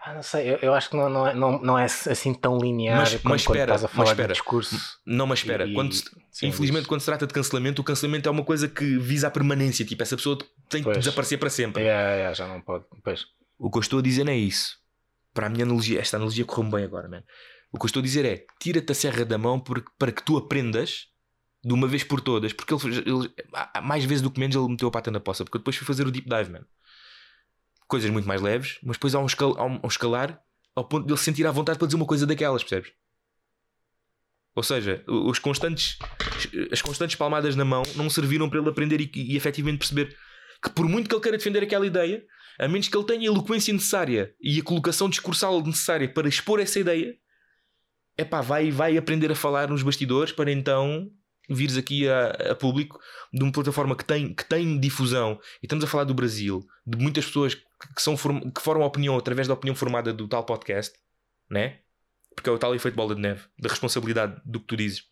Ah, 0.01 0.13
não 0.13 0.23
sei, 0.23 0.49
eu, 0.53 0.57
eu 0.61 0.73
acho 0.73 0.89
que 0.89 0.95
não, 0.95 1.09
não, 1.09 1.27
é, 1.27 1.33
não, 1.33 1.61
não 1.61 1.77
é 1.77 1.83
assim 1.83 2.33
tão 2.33 2.57
linear 2.57 2.99
Mas- 2.99 3.15
como 3.15 3.29
mas 3.33 3.41
espera, 3.41 3.63
estás 3.75 3.83
a 3.83 3.87
mas 3.87 3.95
falar 3.95 4.11
espera. 4.11 4.27
de 4.29 4.33
discurso. 4.33 4.75
Não, 5.05 5.27
mas 5.27 5.39
espera, 5.39 5.65
E- 5.67 5.73
quando 5.73 5.93
sim, 6.31 6.47
infelizmente, 6.47 6.87
quando 6.87 7.01
se 7.01 7.05
trata 7.05 7.27
de 7.27 7.33
cancelamento, 7.33 7.81
o 7.81 7.85
cancelamento 7.85 8.27
é 8.29 8.31
uma 8.31 8.43
coisa 8.45 8.67
que 8.69 8.97
visa 8.97 9.27
a 9.27 9.31
permanência. 9.31 9.85
Tipo, 9.85 10.01
essa 10.01 10.15
pessoa 10.15 10.37
tem 10.69 10.81
que 10.81 10.85
Pois. 10.85 10.97
desaparecer 10.99 11.37
para 11.37 11.49
sempre. 11.49 11.83
É, 11.83 12.29
é, 12.29 12.33
já 12.33 12.47
não 12.47 12.61
pode. 12.61 12.85
Pois. 13.03 13.25
O 13.57 13.69
que 13.69 13.77
eu 13.77 13.81
estou 13.81 13.99
a 13.99 14.01
dizer 14.01 14.23
não 14.23 14.31
é 14.31 14.37
isso. 14.37 14.77
Para 15.33 15.47
a 15.47 15.49
minha 15.49 15.65
analogia, 15.65 15.99
esta 15.99 16.15
analogia 16.17 16.45
correu-me 16.45 16.71
bem 16.71 16.85
agora, 16.85 17.07
man. 17.09 17.23
O 17.71 17.77
que 17.77 17.83
eu 17.83 17.87
estou 17.87 17.99
a 17.99 18.03
dizer 18.03 18.23
é: 18.25 18.45
tira-te 18.59 18.91
a 18.91 18.95
serra 18.95 19.25
da 19.25 19.37
mão 19.37 19.59
por- 19.59 19.83
para 19.97 20.11
que 20.13 20.23
tu 20.23 20.37
aprendas 20.37 21.07
de 21.63 21.73
uma 21.73 21.87
vez 21.89 22.05
por 22.05 22.21
todas. 22.21 22.53
Porque 22.53 22.73
ele, 22.73 22.97
ele- 22.99 23.33
mais 23.83 24.05
vezes 24.05 24.21
do 24.21 24.31
que 24.31 24.39
menos, 24.39 24.55
ele 24.55 24.67
meteu 24.69 24.87
a 24.87 24.91
pata 24.91 25.11
na 25.11 25.19
poça. 25.19 25.43
Porque 25.43 25.57
eu 25.57 25.59
depois 25.59 25.75
fui 25.75 25.85
fazer 25.85 26.07
o 26.07 26.11
deep 26.11 26.27
dive, 26.27 26.51
man. 26.51 26.61
Coisas 27.89 28.09
muito 28.09 28.27
mais 28.27 28.41
leves, 28.41 28.79
mas 28.81 28.95
depois 28.95 29.13
há 29.13 29.19
um, 29.19 29.25
escal, 29.25 29.59
há 29.59 29.65
um, 29.65 29.81
um 29.83 29.87
escalar 29.87 30.41
ao 30.73 30.87
ponto 30.87 31.05
de 31.05 31.11
ele 31.11 31.17
se 31.17 31.25
sentir 31.25 31.45
à 31.45 31.51
vontade 31.51 31.77
para 31.77 31.87
dizer 31.87 31.97
uma 31.97 32.05
coisa 32.05 32.25
daquelas, 32.25 32.63
percebes? 32.63 32.93
Ou 34.55 34.63
seja, 34.63 35.03
os 35.07 35.39
constantes, 35.39 35.97
as 36.71 36.81
constantes 36.81 37.15
palmadas 37.15 37.55
na 37.55 37.65
mão 37.65 37.83
não 37.95 38.09
serviram 38.09 38.49
para 38.49 38.59
ele 38.59 38.69
aprender 38.69 39.01
e, 39.01 39.11
e 39.13 39.35
efetivamente 39.35 39.79
perceber 39.79 40.15
que, 40.61 40.69
por 40.69 40.87
muito 40.87 41.09
que 41.09 41.15
ele 41.15 41.21
queira 41.21 41.37
defender 41.37 41.63
aquela 41.63 41.85
ideia, 41.85 42.23
a 42.59 42.67
menos 42.67 42.87
que 42.87 42.97
ele 42.97 43.05
tenha 43.05 43.21
a 43.21 43.33
eloquência 43.33 43.73
necessária 43.73 44.33
e 44.41 44.59
a 44.59 44.63
colocação 44.63 45.09
discursal 45.09 45.61
necessária 45.61 46.11
para 46.13 46.27
expor 46.27 46.59
essa 46.59 46.79
ideia, 46.79 47.15
é 48.17 48.25
pá, 48.25 48.41
vai, 48.41 48.69
vai 48.69 48.97
aprender 48.97 49.31
a 49.31 49.35
falar 49.35 49.69
nos 49.69 49.81
bastidores 49.81 50.31
para 50.31 50.51
então 50.51 51.09
vires 51.49 51.77
aqui 51.77 52.07
a, 52.07 52.51
a 52.51 52.55
público 52.55 52.99
de 53.33 53.41
uma 53.41 53.51
plataforma 53.51 53.95
que 53.95 54.05
tem, 54.05 54.33
que 54.33 54.45
tem 54.45 54.79
difusão. 54.79 55.39
E 55.63 55.65
estamos 55.65 55.83
a 55.83 55.87
falar 55.87 56.03
do 56.03 56.13
Brasil, 56.13 56.61
de 56.85 56.97
muitas 56.97 57.25
pessoas 57.25 57.57
que 57.95 58.01
são, 58.01 58.15
que 58.15 58.61
formam 58.61 58.85
opinião 58.87 59.17
através 59.17 59.47
da 59.47 59.53
opinião 59.53 59.75
formada 59.75 60.13
do 60.13 60.27
tal 60.27 60.43
podcast, 60.45 60.93
né? 61.49 61.79
Porque 62.35 62.49
é 62.49 62.53
o 62.53 62.57
tal 62.59 62.75
efeito 62.75 62.95
bola 62.95 63.15
de 63.15 63.21
neve, 63.21 63.43
da 63.57 63.69
responsabilidade 63.69 64.41
do 64.45 64.59
que 64.59 64.67
tu 64.67 64.77
dizes. 64.77 65.03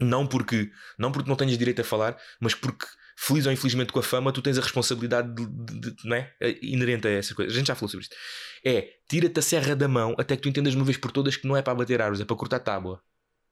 Não 0.00 0.26
porque 0.26 0.70
não, 0.98 1.12
porque 1.12 1.28
não 1.28 1.36
tenhas 1.36 1.56
direito 1.56 1.80
a 1.80 1.84
falar, 1.84 2.18
mas 2.40 2.54
porque, 2.54 2.84
feliz 3.16 3.46
ou 3.46 3.52
infelizmente 3.52 3.92
com 3.92 4.00
a 4.00 4.02
fama, 4.02 4.32
tu 4.32 4.42
tens 4.42 4.58
a 4.58 4.60
responsabilidade 4.60 5.32
de, 5.34 5.46
de- 5.46 5.90
de- 5.92 6.08
não 6.08 6.16
é? 6.16 6.34
Inerente 6.62 7.06
a 7.06 7.10
essas 7.10 7.32
coisas. 7.32 7.54
A 7.54 7.56
gente 7.58 7.68
já 7.68 7.74
falou 7.74 7.88
sobre 7.88 8.02
isto. 8.04 8.16
É, 8.64 8.92
tira-te 9.08 9.38
a 9.38 9.42
serra 9.42 9.76
da 9.76 9.86
mão 9.86 10.14
até 10.18 10.34
que 10.36 10.42
tu 10.42 10.48
entendas 10.48 10.72
de 10.72 10.78
uma 10.78 10.84
vez 10.84 10.96
por 10.98 11.12
todas 11.12 11.36
que 11.36 11.46
não 11.46 11.56
é 11.56 11.62
para 11.62 11.74
bater 11.74 12.00
árvores, 12.02 12.20
é 12.20 12.24
para 12.24 12.36
cortar 12.36 12.58
tábua. 12.58 13.02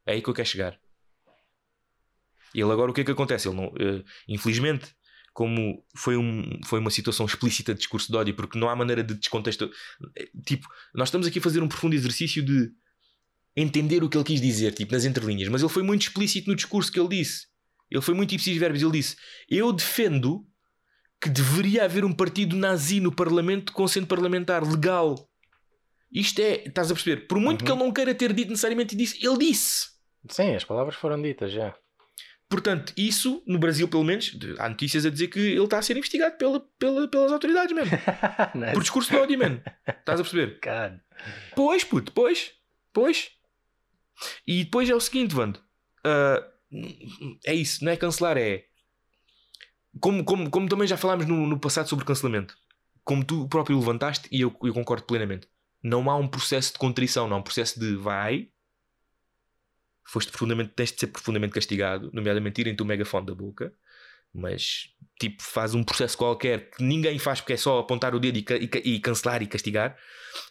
É 0.05 0.15
aí 0.15 0.23
que 0.23 0.29
eu 0.29 0.35
quero 0.35 0.49
chegar. 0.49 0.79
E 2.55 2.61
ele 2.61 2.73
agora 2.73 2.91
o 2.91 2.95
que 2.95 3.01
é 3.01 3.05
que 3.05 3.13
acontece? 3.13 3.49
Ele 3.49 3.57
não, 3.57 3.73
eh, 3.79 4.03
infelizmente, 4.29 4.95
como 5.33 5.85
foi, 5.97 6.17
um, 6.17 6.43
foi 6.67 6.79
uma 6.79 6.91
situação 6.91 7.25
explícita 7.27 7.73
de 7.73 7.79
discurso 7.81 8.11
de 8.13 8.17
ódio, 8.19 8.35
porque 8.35 8.59
não 8.59 8.69
há 8.69 8.77
maneira 8.77 9.03
de 9.03 9.15
descontexto. 9.15 9.71
eh, 10.17 10.29
Tipo, 10.47 10.69
nós 10.95 11.09
estamos 11.09 11.27
aqui 11.27 11.39
a 11.39 11.43
fazer 11.43 11.63
um 11.63 11.69
profundo 11.69 11.95
exercício 11.95 12.45
de 12.45 12.71
entender 13.57 14.03
o 14.03 14.09
que 14.09 14.17
ele 14.17 14.25
quis 14.25 14.41
dizer, 14.41 14.73
tipo, 14.75 14.93
nas 14.93 15.05
entrelinhas, 15.05 15.49
mas 15.49 15.63
ele 15.63 15.71
foi 15.73 15.83
muito 15.83 16.03
explícito 16.03 16.49
no 16.51 16.57
discurso 16.57 16.91
que 16.93 16.99
ele 17.01 17.09
disse. 17.09 17.47
Ele 17.91 18.01
foi 18.03 18.15
muito 18.15 18.35
ipsis 18.35 18.57
verbis. 18.57 18.83
Ele 18.83 18.93
disse: 18.93 19.17
Eu 19.49 19.73
defendo 19.73 20.47
que 21.21 21.29
deveria 21.29 21.85
haver 21.85 22.05
um 22.05 22.13
partido 22.13 22.57
nazi 22.57 23.01
no 23.01 23.15
Parlamento 23.15 23.73
com 23.73 23.85
assento 23.85 24.07
parlamentar 24.07 24.67
legal. 24.67 25.29
Isto 26.11 26.41
é, 26.41 26.65
estás 26.67 26.91
a 26.91 26.95
perceber? 26.95 27.27
Por 27.27 27.39
muito 27.39 27.61
Uhum. 27.61 27.67
que 27.67 27.73
ele 27.73 27.79
não 27.79 27.93
queira 27.93 28.15
ter 28.15 28.33
dito 28.33 28.49
necessariamente 28.51 28.97
disse, 28.97 29.25
ele 29.25 29.39
disse. 29.39 29.87
Sim, 30.29 30.55
as 30.55 30.65
palavras 30.65 30.95
foram 30.97 31.21
ditas 31.21 31.53
já. 31.53 31.75
Portanto, 32.53 32.93
isso, 32.99 33.43
no 33.47 33.59
Brasil 33.59 33.89
pelo 33.89 34.05
menos, 34.05 34.37
há 34.59 34.69
notícias 34.69 35.07
a 35.07 35.11
dizer 35.11 35.29
que 35.29 35.39
ele 35.41 35.65
está 35.65 35.79
a 35.79 35.83
ser 35.83 35.97
investigado 35.97 36.37
pela, 36.37 36.61
pela- 36.79 37.09
pelas 37.09 37.33
autoridades, 37.33 37.75
mesmo. 37.75 37.91
Não, 38.55 38.73
Por 38.75 38.83
discurso 38.83 39.11
de 39.11 39.17
ódio, 39.17 39.39
mano. 39.39 39.63
Estás 39.89 40.21
a 40.21 40.23
perceber? 40.23 40.61
cara. 40.61 41.03
Pois, 41.57 41.83
puto, 41.83 42.13
pois. 42.13 42.53
Pois. 42.93 43.31
E 44.47 44.65
depois 44.65 44.91
é 44.91 44.95
o 44.95 45.01
seguinte, 45.01 45.35
Vando. 45.35 45.59
Ah, 46.05 46.47
é 47.47 47.55
isso, 47.55 47.83
não 47.85 47.91
é 47.91 47.97
cancelar, 47.97 48.37
é. 48.37 48.65
Como, 49.99 50.23
como, 50.25 50.51
como 50.51 50.69
também 50.69 50.87
já 50.87 50.97
falámos 50.99 51.27
no, 51.27 51.47
no 51.47 51.59
passado 51.59 51.89
sobre 51.89 52.05
cancelamento. 52.05 52.55
Como 53.05 53.25
tu 53.25 53.49
próprio 53.49 53.79
levantaste, 53.79 54.29
e 54.31 54.43
eu, 54.43 54.55
eu 54.63 54.75
concordo 54.75 55.05
plenamente. 55.05 55.49
Não 55.83 56.09
há 56.11 56.17
um 56.17 56.29
processo 56.29 56.75
de 56.75 56.79
contrição, 56.79 57.27
não 57.29 57.37
há 57.37 57.41
um 57.41 57.43
processo 57.43 57.81
de 57.81 57.97
vai. 57.97 58.49
Foste 60.05 60.31
profundamente, 60.31 60.73
tens 60.75 60.93
de 60.93 61.01
ser 61.01 61.07
profundamente 61.09 61.55
castigado, 61.55 62.11
nomeadamente 62.13 62.57
tirem-te 62.57 62.83
o 62.83 62.87
megafone 62.87 63.27
da 63.27 63.35
boca. 63.35 63.73
Mas, 64.35 64.89
tipo, 65.21 65.43
faz 65.43 65.75
um 65.75 65.85
processo 65.85 66.17
qualquer 66.17 66.71
que 66.71 66.83
ninguém 66.83 67.19
faz 67.19 67.41
porque 67.41 67.53
é 67.53 67.57
só 67.57 67.79
apontar 67.79 68.15
o 68.15 68.21
dedo 68.21 68.39
e, 68.39 68.45
e 68.85 68.95
e 68.95 69.01
cancelar 69.01 69.43
e 69.43 69.47
castigar 69.47 69.97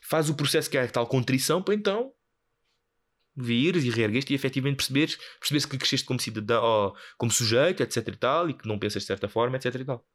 faz 0.01 0.29
o 0.29 0.35
processo 0.35 0.69
que 0.69 0.77
é 0.77 0.85
tal 0.87 1.07
contrição 1.07 1.63
para 1.63 1.73
então 1.73 2.13
vires 3.35 3.83
e 3.83 3.89
reergueste 3.89 4.33
e 4.33 4.35
efetivamente 4.35 4.77
perceberes, 4.77 5.17
perceberes 5.39 5.65
que 5.65 5.77
cresceste 5.77 6.05
como 6.05 6.19
cidadão, 6.19 6.93
como 7.17 7.31
sujeito, 7.31 7.81
etc 7.81 8.07
e 8.07 8.17
tal, 8.17 8.49
e 8.49 8.53
que 8.53 8.67
não 8.67 8.77
pensas 8.77 9.03
de 9.03 9.07
certa 9.07 9.29
forma, 9.29 9.55
etc 9.55 9.73
e 9.73 9.85
tal. 9.85 10.05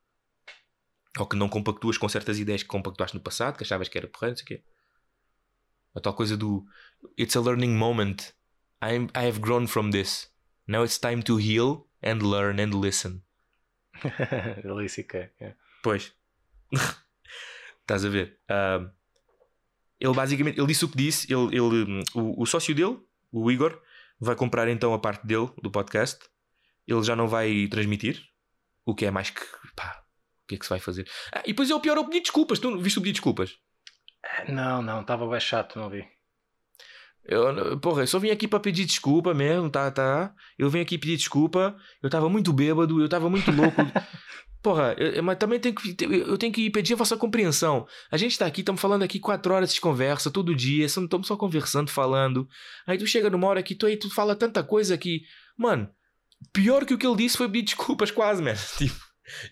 Ou 1.19 1.27
que 1.27 1.35
não 1.35 1.49
compactuas 1.49 1.97
com 1.97 2.09
certas 2.09 2.39
ideias 2.39 2.63
que 2.63 2.69
compactuaste 2.69 3.17
no 3.17 3.23
passado, 3.23 3.57
que 3.57 3.65
achavas 3.65 3.89
que 3.89 3.97
era 3.97 4.07
porreiro, 4.07 4.33
não 4.33 4.37
sei 4.37 4.45
o 4.45 4.47
quê. 4.47 4.65
A 5.95 6.01
tal 6.01 6.13
coisa 6.13 6.37
do 6.37 6.67
It's 7.19 7.35
a 7.37 7.41
learning 7.41 7.75
moment. 7.75 8.35
I'm, 8.87 9.09
I 9.15 9.27
have 9.27 9.41
grown 9.41 9.67
from 9.67 9.91
this. 9.91 10.29
Now 10.69 10.85
it's 10.85 10.99
time 10.99 11.23
to 11.25 11.39
heal 11.39 11.89
and 12.03 12.23
learn 12.23 12.61
and 12.61 12.73
listen. 12.75 13.23
Disse 14.81 15.03
que 15.05 15.31
é. 15.41 15.55
Pois. 15.83 16.13
Estás 17.81 18.05
a 18.05 18.09
ver? 18.09 18.39
Ahm, 18.49 18.91
ele 19.99 20.15
basicamente 20.15 20.59
ele 20.59 20.67
disse 20.67 20.85
o 20.85 20.89
que 20.89 20.97
disse. 20.97 21.33
Ele, 21.33 21.57
ele, 21.57 22.03
o, 22.15 22.43
o 22.43 22.47
sócio 22.47 22.75
dele, 22.75 22.99
o 23.33 23.51
Igor, 23.51 23.81
vai 24.21 24.37
comprar 24.37 24.69
então 24.69 24.93
a 24.95 24.99
parte 24.99 25.27
dele 25.27 25.51
do 25.63 25.71
podcast. 25.71 26.19
Ele 26.87 27.03
já 27.03 27.17
não 27.17 27.27
vai 27.27 27.67
transmitir. 27.69 28.23
O 28.85 28.95
que 28.95 29.07
é 29.07 29.11
mais 29.11 29.31
que. 29.31 29.41
Pá, 29.75 30.05
o 30.45 30.47
que 30.47 30.55
é 30.55 30.59
que 30.59 30.65
se 30.65 30.71
vai 30.71 30.79
fazer? 30.79 31.09
Ah, 31.33 31.43
e 31.45 31.49
depois 31.49 31.71
é 31.71 31.75
o 31.75 31.81
pior, 31.81 31.97
é 31.97 32.01
o 32.01 32.05
pedir 32.05 32.21
desculpas. 32.21 32.59
Tu 32.59 32.79
viste 32.79 32.99
o 32.99 33.03
pedir 33.03 33.15
desculpas? 33.15 33.59
Não, 34.49 34.83
não, 34.83 35.01
estava 35.01 35.29
bem 35.29 35.41
chato, 35.41 35.79
não 35.79 35.89
vi. 35.89 36.07
Eu, 37.29 37.79
porra, 37.81 38.03
eu 38.03 38.07
só 38.07 38.19
vim 38.19 38.31
aqui 38.31 38.47
para 38.47 38.61
pedir 38.61 38.85
desculpa 38.85 39.35
mesmo, 39.35 39.69
tá, 39.71 39.91
tá. 39.91 40.33
Eu 40.59 40.71
vim 40.71 40.81
aqui 40.81 40.97
pedir 40.99 41.17
desculpa. 41.17 41.77
Eu 42.03 42.07
estava 42.07 42.29
muito 42.29 42.53
bêbado, 42.53 43.01
eu 43.01 43.07
estava 43.07 43.29
muito 43.29 43.51
louco. 43.51 43.77
Porra, 44.63 44.95
eu- 44.99 45.23
mas 45.23 45.37
também 45.39 45.61
tenho 45.61 45.75
que, 45.75 45.97
eu 46.05 46.37
tenho 46.37 46.53
que 46.53 46.69
pedir 46.71 46.95
a 46.95 46.97
vossa 46.97 47.17
compreensão. 47.17 47.87
A 48.11 48.17
gente 48.17 48.33
está 48.33 48.47
aqui, 48.47 48.63
estamos 48.63 48.81
falando 48.81 49.03
aqui 49.05 49.21
quatro 49.21 49.55
horas 49.55 49.73
de 49.73 49.81
conversa 49.81 50.29
todo 50.31 50.55
dia, 50.57 50.85
estamos 50.87 51.27
só 51.29 51.37
conversando, 51.37 51.89
falando. 51.91 52.49
Aí 52.87 52.99
tu 52.99 53.07
chega 53.07 53.31
numa 53.31 53.47
hora 53.47 53.63
que 53.63 53.75
tu 53.77 53.87
aí 53.87 53.97
tu 53.97 54.13
fala 54.13 54.35
tanta 54.35 54.65
coisa 54.65 54.99
que, 54.99 55.21
mano, 55.57 55.89
pior 56.53 56.85
que 56.85 56.95
o 56.95 56.99
que 56.99 57.07
ele 57.07 57.17
disse 57.17 57.37
foi 57.37 57.49
pedir 57.49 57.67
desculpas, 57.67 58.11
quase, 58.11 58.43
man. 58.43 58.55
Tipo, 58.79 58.95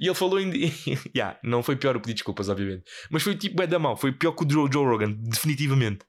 e 0.00 0.06
ele 0.06 0.14
falou 0.14 0.38
em. 0.40 0.52
yeah, 1.14 1.36
não 1.42 1.60
foi 1.62 1.74
pior 1.76 1.96
o 1.96 2.00
pedir 2.00 2.14
desculpas, 2.14 2.48
obviamente. 2.48 2.84
Mas 3.10 3.22
foi 3.24 3.36
tipo, 3.36 3.60
é 3.62 3.66
da 3.66 3.78
mão, 3.78 3.96
foi 3.96 4.12
pior 4.12 4.32
que 4.32 4.44
o 4.44 4.48
Joe 4.50 4.84
Rogan, 4.84 5.12
definitivamente. 5.12 6.04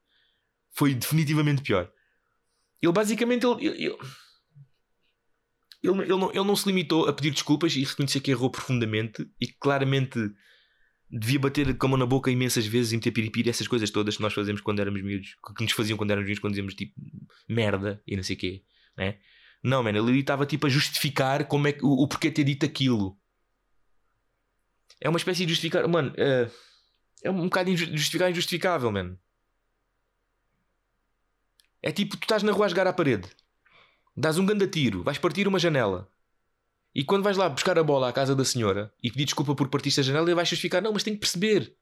Foi 0.75 0.93
definitivamente 0.93 1.61
pior. 1.61 1.91
Ele 2.81 2.91
basicamente. 2.91 3.45
Ele, 3.45 3.65
ele, 3.65 3.95
ele, 5.81 6.01
ele, 6.01 6.07
não, 6.07 6.29
ele 6.29 6.43
não 6.43 6.55
se 6.55 6.67
limitou 6.67 7.07
a 7.07 7.13
pedir 7.13 7.31
desculpas 7.31 7.75
e 7.75 7.83
reconhecer 7.83 8.19
que 8.19 8.31
errou 8.31 8.49
profundamente 8.49 9.27
e 9.39 9.47
claramente 9.47 10.19
devia 11.09 11.39
bater 11.39 11.77
com 11.77 11.85
a 11.85 11.89
mão 11.89 11.97
na 11.97 12.05
boca 12.05 12.31
imensas 12.31 12.65
vezes 12.65 12.91
e 12.91 12.95
meter 12.95 13.11
piripiri, 13.11 13.49
essas 13.49 13.67
coisas 13.67 13.89
todas 13.89 14.17
que 14.17 14.21
nós 14.21 14.33
fazemos 14.33 14.59
quando 14.61 14.79
éramos 14.79 15.01
miúdos, 15.01 15.35
que 15.55 15.63
nos 15.63 15.71
faziam 15.71 15.97
quando 15.97 16.11
éramos 16.11 16.25
miúdos, 16.27 16.41
quando 16.41 16.53
dizíamos 16.53 16.73
tipo 16.73 16.93
merda 17.47 18.01
e 18.05 18.15
não 18.15 18.23
sei 18.23 18.35
o 18.35 18.39
quê, 18.39 18.63
né? 18.97 19.19
Não, 19.63 19.81
mano, 19.81 19.97
ele 19.97 20.19
estava 20.19 20.45
tipo 20.45 20.67
a 20.67 20.69
justificar 20.69 21.47
como 21.47 21.67
é 21.67 21.71
que, 21.71 21.85
o, 21.85 21.89
o 21.89 22.07
porquê 22.07 22.29
ter 22.31 22.43
dito 22.43 22.65
aquilo. 22.65 23.17
É 24.99 25.07
uma 25.07 25.17
espécie 25.17 25.45
de 25.45 25.51
justificar, 25.53 25.87
mano, 25.87 26.13
é, 26.17 26.49
é 27.23 27.31
um 27.31 27.43
bocado 27.43 27.69
inju- 27.69 27.95
justificar 27.95 28.29
injustificável, 28.29 28.91
mano. 28.91 29.17
É 31.85 31.91
tipo, 31.91 32.17
tu 32.17 32.23
estás 32.23 32.41
na 32.41 32.51
rua 32.51 32.65
a 32.65 32.69
jogar 32.69 32.87
à 32.87 32.91
parede, 32.91 33.29
dás 34.17 34.39
um 34.39 34.45
grande 34.45 34.65
tiro, 34.65 35.03
vais 35.03 35.19
partir 35.19 35.47
uma 35.47 35.59
janela. 35.59 36.09
E 36.95 37.03
quando 37.03 37.21
vais 37.21 37.37
lá 37.37 37.47
buscar 37.47 37.77
a 37.77 37.83
bola 37.83 38.09
à 38.09 38.11
casa 38.11 38.35
da 38.35 38.43
senhora 38.43 38.91
e 39.03 39.11
pedir 39.11 39.25
desculpa 39.25 39.53
por 39.53 39.67
partiste 39.69 39.99
a 39.99 40.03
janela, 40.03 40.25
ele 40.25 40.33
vai 40.33 40.45
justificar: 40.45 40.81
não, 40.81 40.91
mas 40.91 41.03
tem 41.03 41.13
que 41.13 41.19
perceber. 41.19 41.75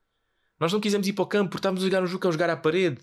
Nós 0.60 0.74
não 0.74 0.82
quisemos 0.82 1.08
ir 1.08 1.14
para 1.14 1.24
o 1.24 1.28
campo 1.28 1.52
porque 1.52 1.60
estávamos 1.60 1.84
a 1.84 1.86
jogar 1.86 2.04
um 2.04 2.06
jogo 2.06 2.20
que 2.20 2.28
é 2.28 2.32
jogar 2.34 2.50
à 2.50 2.58
parede. 2.58 2.98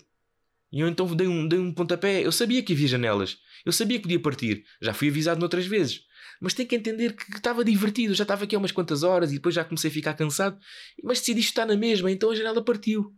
E 0.71 0.81
eu 0.81 0.87
então 0.87 1.07
dei 1.15 1.27
um, 1.27 1.47
dei 1.47 1.57
um 1.57 1.73
pontapé. 1.73 2.23
Eu 2.23 2.31
sabia 2.31 2.61
que 2.61 2.73
havia 2.73 2.87
janelas. 2.87 3.39
Eu 3.65 3.71
sabia 3.71 3.97
que 3.97 4.03
podia 4.03 4.19
partir. 4.21 4.63
Já 4.79 4.93
fui 4.93 5.09
avisado 5.09 5.39
noutras 5.39 5.65
vezes. 5.65 6.05
Mas 6.39 6.53
tem 6.53 6.67
que 6.67 6.75
entender 6.75 7.15
que 7.15 7.25
que 7.25 7.37
estava 7.37 7.63
divertido. 7.63 8.11
Eu 8.11 8.15
já 8.15 8.23
estava 8.23 8.43
aqui 8.43 8.55
há 8.55 8.59
umas 8.59 8.71
quantas 8.71 9.01
horas 9.01 9.31
e 9.31 9.35
depois 9.35 9.55
já 9.55 9.63
comecei 9.63 9.89
a 9.89 9.93
ficar 9.93 10.13
cansado. 10.13 10.59
Mas 11.03 11.19
decidi 11.19 11.39
estar 11.39 11.65
na 11.65 11.75
mesma, 11.75 12.11
então 12.11 12.29
a 12.29 12.35
janela 12.35 12.63
partiu. 12.63 13.15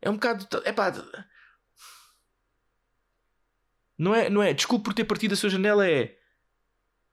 É 0.00 0.08
um 0.08 0.14
bocado. 0.14 0.46
É 0.64 0.72
pá. 0.72 0.92
Não 4.00 4.14
é, 4.14 4.30
não 4.30 4.42
é. 4.42 4.54
Desculpe 4.54 4.82
por 4.84 4.94
ter 4.94 5.04
partido 5.04 5.34
a 5.34 5.36
sua 5.36 5.50
janela, 5.50 5.86
é. 5.86 6.16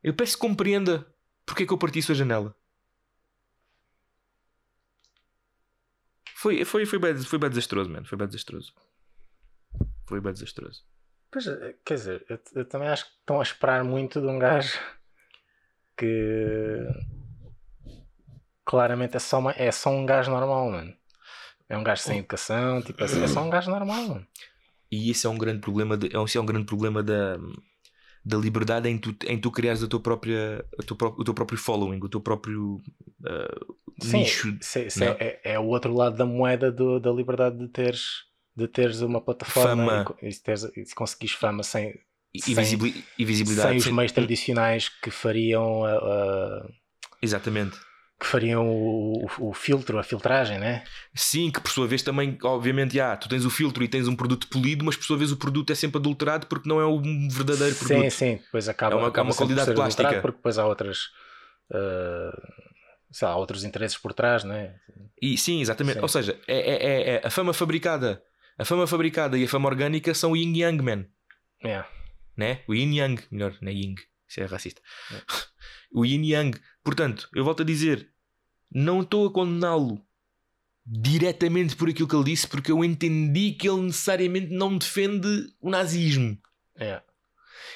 Eu 0.01 0.13
peço 0.13 0.35
que 0.35 0.39
compreenda 0.39 1.05
porque 1.45 1.63
é 1.63 1.65
que 1.67 1.73
eu 1.73 1.77
parti 1.77 1.99
a 1.99 2.01
sua 2.01 2.15
janela. 2.15 2.55
Foi, 6.35 6.63
foi, 6.63 6.85
foi, 6.85 6.97
bem, 6.99 7.17
foi 7.17 7.39
bem 7.39 7.49
desastroso, 7.49 7.89
mano. 7.89 8.05
Foi 8.05 8.17
bem 8.17 8.27
desastroso. 8.27 8.73
Foi 10.05 10.21
bem 10.21 10.31
desastroso. 10.31 10.85
Pois, 11.29 11.45
eh, 11.47 11.75
quer 11.83 11.95
dizer, 11.95 12.25
eu, 12.29 12.39
eu 12.55 12.65
também 12.65 12.87
acho 12.87 13.05
que 13.05 13.11
estão 13.19 13.39
a 13.39 13.43
esperar 13.43 13.83
muito 13.83 14.21
de 14.21 14.27
um 14.27 14.39
gajo 14.39 14.79
que 15.97 16.87
claramente 18.63 19.17
é 19.17 19.19
só, 19.19 19.39
uma- 19.39 19.51
é 19.57 19.71
só 19.71 19.89
um 19.89 20.05
gajo 20.05 20.31
normal, 20.31 20.71
mano. 20.71 20.95
É 21.67 21.77
um 21.77 21.83
gajo 21.83 22.01
sem 22.03 22.19
educação, 22.19 22.81
tipo, 22.81 23.01
é, 23.03 23.05
é 23.05 23.27
só 23.27 23.41
um 23.41 23.49
gajo 23.49 23.69
normal, 23.69 24.01
mano. 24.07 24.27
E 24.91 25.09
esse 25.11 25.25
é 25.27 25.29
um 25.29 25.37
grande 25.37 25.59
problema, 25.61 25.97
de, 25.97 26.07
esse 26.15 26.37
é 26.37 26.41
um 26.41 26.45
grande 26.45 26.65
problema 26.65 27.03
da, 27.03 27.37
da 28.23 28.37
liberdade 28.37 28.89
em 28.89 28.97
tu, 28.97 29.15
em 29.25 29.39
tu 29.39 29.51
criares 29.51 29.83
a 29.83 29.87
tua 29.87 29.99
própria, 30.01 30.65
a 30.79 30.83
tua, 30.83 30.97
o 31.17 31.23
teu 31.23 31.33
próprio 31.33 31.57
following, 31.57 31.99
o 32.03 32.09
teu 32.09 32.21
próprio 32.21 32.81
ah, 33.25 33.65
Sim, 34.01 34.19
nicho. 34.19 34.49
isso 34.61 34.77
é- 34.79 34.85
isso 34.87 34.99
não 34.99 35.07
é, 35.07 35.17
é- 35.19 35.41
é 35.53 35.59
o 35.59 35.65
outro 35.65 35.93
lado 35.93 36.15
da 36.17 36.25
moeda 36.25 36.71
do- 36.71 36.99
da 36.99 37.11
liberdade 37.11 37.57
de 37.57 37.67
teres, 37.67 38.25
de 38.55 38.67
teres 38.67 39.01
uma 39.01 39.21
plataforma 39.21 40.03
Fama. 40.03 40.15
e 40.21 40.33
teres, 40.35 40.63
e 40.75 40.85
se 40.85 40.95
conseguires 40.95 41.35
fama 41.35 41.63
sem, 41.63 41.93
E, 42.33 42.41
sem- 42.41 42.55
visibili- 42.55 43.03
visibilidade. 43.17 43.81
sem 43.81 43.91
os 43.91 43.97
meios 43.97 44.11
tradicionais 44.11 44.89
que 44.89 45.09
fariam, 45.09 45.83
a- 45.85 45.97
a- 45.97 46.67
Exatamente. 47.21 47.77
Que 48.19 48.25
fariam 48.25 48.67
o, 48.67 49.25
o- 49.39 49.49
o 49.49 49.53
filtro, 49.53 49.99
a 49.99 50.03
filtragem, 50.03 50.57
né? 50.57 50.83
Sim, 51.13 51.51
que 51.51 51.61
por 51.61 51.69
sua 51.71 51.85
vez 51.87 52.01
também, 52.01 52.37
obviamente, 52.43 52.95
já, 52.95 53.15
tu 53.15 53.29
tens 53.29 53.45
o 53.45 53.49
filtro 53.49 53.83
e 53.83 53.87
tens 53.87 54.07
um 54.07 54.15
produto 54.15 54.47
polido, 54.47 54.83
mas 54.83 54.95
por 54.95 55.05
sua 55.05 55.17
vez 55.17 55.31
o 55.31 55.37
produto 55.37 55.71
é 55.71 55.75
sempre 55.75 55.99
adulterado 55.99 56.47
porque 56.47 56.67
não 56.67 56.79
é 56.81 56.85
um 56.87 57.27
verdadeiro 57.29 57.75
Sim, 57.75 57.85
produto. 57.87 58.11
sim, 58.11 58.35
depois 58.37 58.67
acaba, 58.67 58.93
É 58.95 58.97
uma- 58.97 59.05
é 59.05 59.09
acaba 59.09 59.29
uma 59.29 59.35
qualidade 59.35 59.73
plástica. 59.73 60.21
Porque 60.21 60.37
depois 60.37 60.57
há 60.57 60.65
outras. 60.65 61.09
ah, 61.71 62.31
sei 63.11 63.27
lá, 63.27 63.33
há 63.33 63.37
outros 63.37 63.63
interesses 63.63 63.97
por 63.97 64.13
trás, 64.13 64.43
né? 64.43 64.75
E 65.21 65.37
sim, 65.37 65.61
exatamente. 65.61 65.95
Sim. 65.97 66.01
Ou 66.01 66.07
seja, 66.07 66.39
é, 66.47 66.57
é- 66.57 66.85
é- 66.85 67.15
é 67.15 67.21
a 67.27 67.29
fama 67.29 67.53
fabricada. 67.53 68.21
A 68.57 68.65
fama 68.65 68.87
fabricada 68.87 69.37
e 69.37 69.43
a 69.43 69.47
fama 69.47 69.69
orgânica 69.69 70.13
são 70.13 70.31
o 70.31 70.37
yin 70.37 70.55
yang, 70.57 70.81
man. 70.83 71.05
Yeah. 71.63 71.87
Né? 72.35 72.61
O 72.67 72.73
yin 72.73 72.93
yang, 72.95 73.21
melhor, 73.31 73.55
não 73.61 73.69
é 73.71 73.73
ying. 73.73 73.95
Isso 74.27 74.41
é 74.41 74.45
racista. 74.45 74.81
É. 75.11 75.21
O 75.89 76.05
yin 76.05 76.21
yang. 76.25 76.51
Portanto, 76.87 77.27
eu 77.35 77.43
volto 77.43 77.63
a 77.63 77.65
dizer, 77.65 78.09
não 78.71 79.01
estou 79.01 79.27
a 79.27 79.33
condená-lo 79.33 80.01
diretamente 80.85 81.75
por 81.75 81.89
aquilo 81.89 82.07
que 82.07 82.15
ele 82.15 82.23
disse, 82.23 82.47
porque 82.47 82.71
eu 82.71 82.81
entendi 82.81 83.51
que 83.51 83.67
ele 83.67 83.81
necessariamente 83.81 84.53
não 84.53 84.77
defende 84.77 85.53
o 85.59 85.69
nazismo. 85.69 86.37
Yeah. 86.79 87.03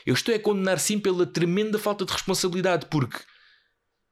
Eu 0.06 0.14
estou 0.14 0.34
a 0.34 0.40
condenar 0.40 0.80
sim 0.80 0.98
pela 0.98 1.26
tremenda 1.26 1.78
falta 1.78 2.06
de 2.06 2.14
responsabilidade, 2.14 2.86
porque 2.86 3.20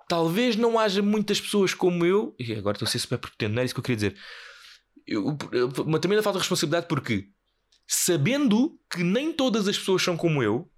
talvez 0.05 0.57
não 0.57 0.77
haja 0.77 1.01
muitas 1.01 1.39
pessoas 1.39 1.73
como 1.73 2.05
eu, 2.05 2.35
e 2.37 2.51
agora 2.51 2.75
estou 2.75 2.85
a 2.85 2.89
ser 2.89 2.99
super 2.99 3.19
prepotente, 3.19 3.53
não 3.53 3.59
era 3.59 3.65
isso 3.67 3.73
que 3.73 3.79
eu 3.79 3.83
queria 3.83 3.95
dizer. 3.95 4.17
Eu- 5.07 5.37
uma 5.87 5.99
tremenda 5.99 6.21
falta 6.21 6.39
de 6.39 6.43
responsabilidade, 6.43 6.87
porque 6.89 7.29
sabendo 7.87 8.77
que 8.91 9.01
nem 9.01 9.31
todas 9.31 9.65
as 9.65 9.77
pessoas 9.77 10.03
são 10.03 10.17
como 10.17 10.43
eu, 10.43 10.69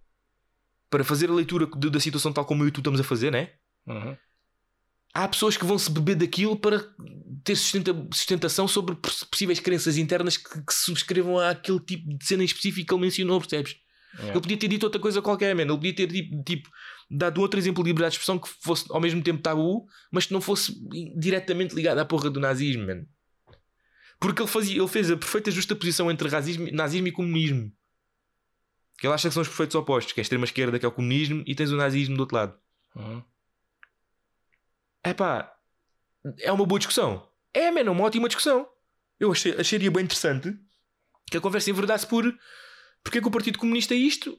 para 0.91 1.03
fazer 1.03 1.27
a 1.27 1.33
leitura 1.33 1.65
da 1.65 1.99
situação 1.99 2.31
tal 2.31 2.45
como 2.45 2.63
eu 2.63 2.67
e 2.67 2.71
tu 2.71 2.81
estamos 2.81 2.99
a 2.99 3.03
fazer, 3.03 3.31
né? 3.31 3.53
Uhum. 3.87 4.15
Há 5.13 5.27
pessoas 5.27 5.57
que 5.57 5.65
vão 5.65 5.77
se 5.77 5.91
beber 5.91 6.15
daquilo 6.15 6.55
para 6.55 6.79
ter 7.43 7.55
sustenta- 7.55 8.07
sustentação 8.13 8.67
sobre 8.67 8.95
poss- 8.95 9.23
possíveis 9.25 9.59
crenças 9.59 9.97
internas 9.97 10.37
que, 10.37 10.61
que 10.63 10.73
subscrevam 10.73 11.37
àquele 11.37 11.79
tipo 11.81 12.17
de 12.17 12.25
cena 12.25 12.43
em 12.43 12.45
específico 12.45 12.87
que 12.87 12.93
ele 12.93 13.01
mencionou, 13.01 13.39
percebes? 13.39 13.75
Yeah. 14.13 14.33
Ele 14.33 14.41
podia 14.41 14.57
ter 14.57 14.67
dito 14.67 14.83
outra 14.83 15.01
coisa 15.01 15.21
qualquer, 15.21 15.53
man. 15.55 15.63
Ele 15.63 15.75
podia 15.75 15.95
ter 15.95 16.07
tipo, 16.07 16.43
tipo, 16.43 16.69
dado 17.09 17.41
outro 17.41 17.59
exemplo 17.59 17.83
de 17.83 17.89
liberdade 17.89 18.11
de 18.11 18.15
expressão 18.19 18.39
que 18.39 18.47
fosse 18.61 18.85
ao 18.89 19.01
mesmo 19.01 19.21
tempo 19.21 19.41
tabu, 19.41 19.85
mas 20.11 20.25
que 20.25 20.33
não 20.33 20.41
fosse 20.41 20.73
diretamente 21.17 21.75
ligado 21.75 21.99
à 21.99 22.05
porra 22.05 22.29
do 22.29 22.39
nazismo, 22.39 22.87
man. 22.87 23.05
Porque 24.19 24.41
ele, 24.41 24.49
fazia, 24.49 24.77
ele 24.77 24.87
fez 24.87 25.09
a 25.09 25.17
perfeita 25.17 25.49
justaposição 25.49 26.11
entre 26.11 26.29
racismo, 26.29 26.69
nazismo 26.71 27.07
e 27.07 27.11
comunismo. 27.11 27.71
Que 28.97 29.07
ele 29.07 29.13
acha 29.13 29.27
que 29.27 29.33
são 29.33 29.41
os 29.41 29.47
perfeitos 29.47 29.75
opostos, 29.75 30.13
que 30.13 30.19
é 30.19 30.21
a 30.21 30.23
extrema 30.23 30.45
esquerda, 30.45 30.77
que 30.77 30.85
é 30.85 30.87
o 30.87 30.91
comunismo, 30.91 31.43
e 31.47 31.55
tens 31.55 31.71
o 31.71 31.75
nazismo 31.75 32.15
do 32.15 32.19
outro 32.19 32.35
lado. 32.35 32.55
Uhum. 32.95 33.23
É 35.03 35.13
pá, 35.13 35.51
é 36.39 36.51
uma 36.51 36.65
boa 36.65 36.79
discussão. 36.79 37.27
É, 37.53 37.71
man, 37.71 37.81
é 37.81 37.89
uma 37.89 38.03
ótima 38.03 38.27
discussão. 38.27 38.67
Eu 39.19 39.31
achei, 39.31 39.53
acharia 39.53 39.91
bem 39.91 40.03
interessante 40.03 40.53
que 41.29 41.37
a 41.37 41.41
conversa 41.41 41.69
enverdasse 41.69 42.07
por 42.07 42.23
porque 43.03 43.17
é 43.17 43.21
que 43.21 43.27
o 43.27 43.31
Partido 43.31 43.57
Comunista 43.57 43.93
é 43.93 43.97
isto 43.97 44.37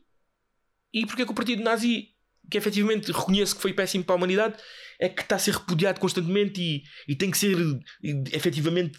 e 0.92 1.04
porque 1.04 1.22
é 1.22 1.24
que 1.24 1.32
o 1.32 1.34
Partido 1.34 1.62
Nazi, 1.62 2.08
que 2.50 2.56
efetivamente 2.58 3.10
reconhece 3.10 3.54
que 3.54 3.62
foi 3.62 3.72
péssimo 3.72 4.04
para 4.04 4.14
a 4.14 4.16
humanidade, 4.16 4.56
é 5.00 5.08
que 5.08 5.22
está 5.22 5.36
a 5.36 5.38
ser 5.38 5.54
repudiado 5.54 5.98
constantemente 5.98 6.60
e, 6.60 6.82
e 7.08 7.16
tem 7.16 7.30
que 7.30 7.38
ser 7.38 7.56
efetivamente 8.32 8.98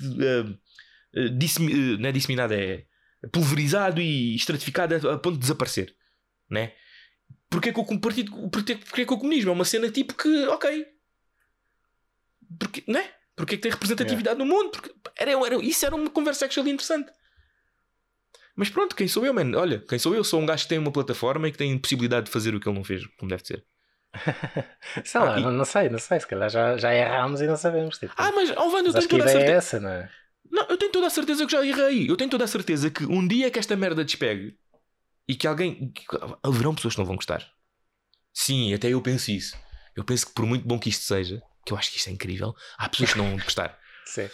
eh, 1.15 1.29
dissemi- 1.37 1.71
eh, 1.71 1.97
não 1.97 2.09
é 2.09 2.11
disseminado, 2.11 2.53
é 2.53 2.85
pulverizado 3.31 4.01
e 4.01 4.35
estratificado 4.35 4.95
a, 4.95 5.13
a 5.13 5.17
ponto 5.17 5.35
de 5.35 5.41
desaparecer. 5.41 5.95
Né? 6.49 6.73
Porque 7.49 7.69
é 7.69 7.73
que 7.73 7.79
o 7.79 7.99
partido, 7.99 8.49
porque, 8.49 8.75
porque 8.75 9.01
é 9.01 9.05
que 9.05 9.13
o 9.13 9.17
comunismo 9.17 9.51
é 9.51 9.53
uma 9.53 9.65
cena 9.65 9.89
tipo 9.89 10.13
que, 10.13 10.45
ok, 10.47 10.87
porque, 12.59 12.83
né? 12.87 13.09
Porque 13.35 13.55
é 13.55 13.57
que 13.57 13.63
tem 13.63 13.71
representatividade 13.71 14.37
no 14.37 14.45
mundo? 14.45 14.71
Porque 14.71 14.93
era, 15.17 15.31
era, 15.31 15.55
isso 15.63 15.85
era 15.85 15.95
uma 15.95 16.09
conversa 16.09 16.45
actually 16.45 16.71
interessante. 16.71 17.11
Mas 18.55 18.69
pronto, 18.69 18.95
quem 18.95 19.07
sou 19.07 19.25
eu, 19.25 19.33
man? 19.33 19.51
Olha, 19.57 19.79
quem 19.79 19.97
sou 19.97 20.13
eu? 20.13 20.23
Sou 20.23 20.39
um 20.39 20.45
gajo 20.45 20.63
que 20.63 20.69
tem 20.69 20.77
uma 20.77 20.91
plataforma 20.91 21.47
e 21.47 21.51
que 21.51 21.57
tem 21.57 21.77
possibilidade 21.77 22.27
de 22.27 22.31
fazer 22.31 22.53
o 22.53 22.59
que 22.59 22.67
ele 22.69 22.77
não 22.77 22.83
fez, 22.83 23.05
como 23.17 23.29
deve 23.29 23.45
ser. 23.45 23.65
Sei 25.03 25.19
lá, 25.19 25.35
Ah, 25.35 25.39
não, 25.39 25.51
não 25.51 25.65
sei, 25.65 25.89
não 25.89 25.97
sei, 25.97 26.19
se 26.19 26.27
calhar 26.27 26.47
já, 26.49 26.77
já 26.77 26.93
erramos 26.93 27.41
e 27.41 27.47
não 27.47 27.57
sabemos. 27.57 27.97
Tipo. 27.97 28.13
Ah, 28.15 28.31
mas, 28.31 28.51
oh, 28.51 28.69
Wanda, 28.71 28.89
eu 28.89 28.93
tenho 28.93 29.07
toda 29.09 29.23
a 29.23 29.27
é 29.27 29.31
certeza. 29.31 29.51
essa, 29.57 29.79
não 29.79 29.89
é? 29.89 30.09
Não, 30.51 30.67
eu 30.69 30.77
tenho 30.77 30.91
toda 30.91 31.07
a 31.07 31.09
certeza 31.09 31.45
que 31.47 31.51
já 31.51 31.65
errei. 31.65 32.09
Eu 32.09 32.15
tenho 32.15 32.29
toda 32.29 32.43
a 32.43 32.47
certeza 32.47 32.91
que 32.91 33.03
um 33.05 33.27
dia 33.27 33.49
que 33.49 33.57
esta 33.57 33.75
merda 33.75 34.05
despegue 34.05 34.55
e 35.27 35.33
que 35.35 35.47
alguém. 35.47 35.91
que- 35.91 36.05
Haverão 36.43 36.75
pessoas 36.75 36.93
que 36.93 36.99
não 36.99 37.07
vão 37.07 37.15
gostar. 37.15 37.43
Sim, 38.31 38.71
até 38.73 38.89
eu 38.89 39.01
penso 39.01 39.31
isso. 39.31 39.57
Eu 39.95 40.03
penso 40.03 40.27
que 40.27 40.33
por 40.33 40.45
muito 40.45 40.67
bom 40.67 40.77
que 40.77 40.89
isto 40.89 41.03
seja, 41.05 41.41
que 41.65 41.73
eu 41.73 41.77
acho 41.77 41.91
que 41.91 41.97
isto 41.97 42.09
é 42.09 42.11
incrível, 42.13 42.53
há 42.77 42.89
pessoas 42.89 43.11
que 43.13 43.17
não 43.17 43.29
vão 43.29 43.37
gostar. 43.37 43.77
Sim. 44.05 44.29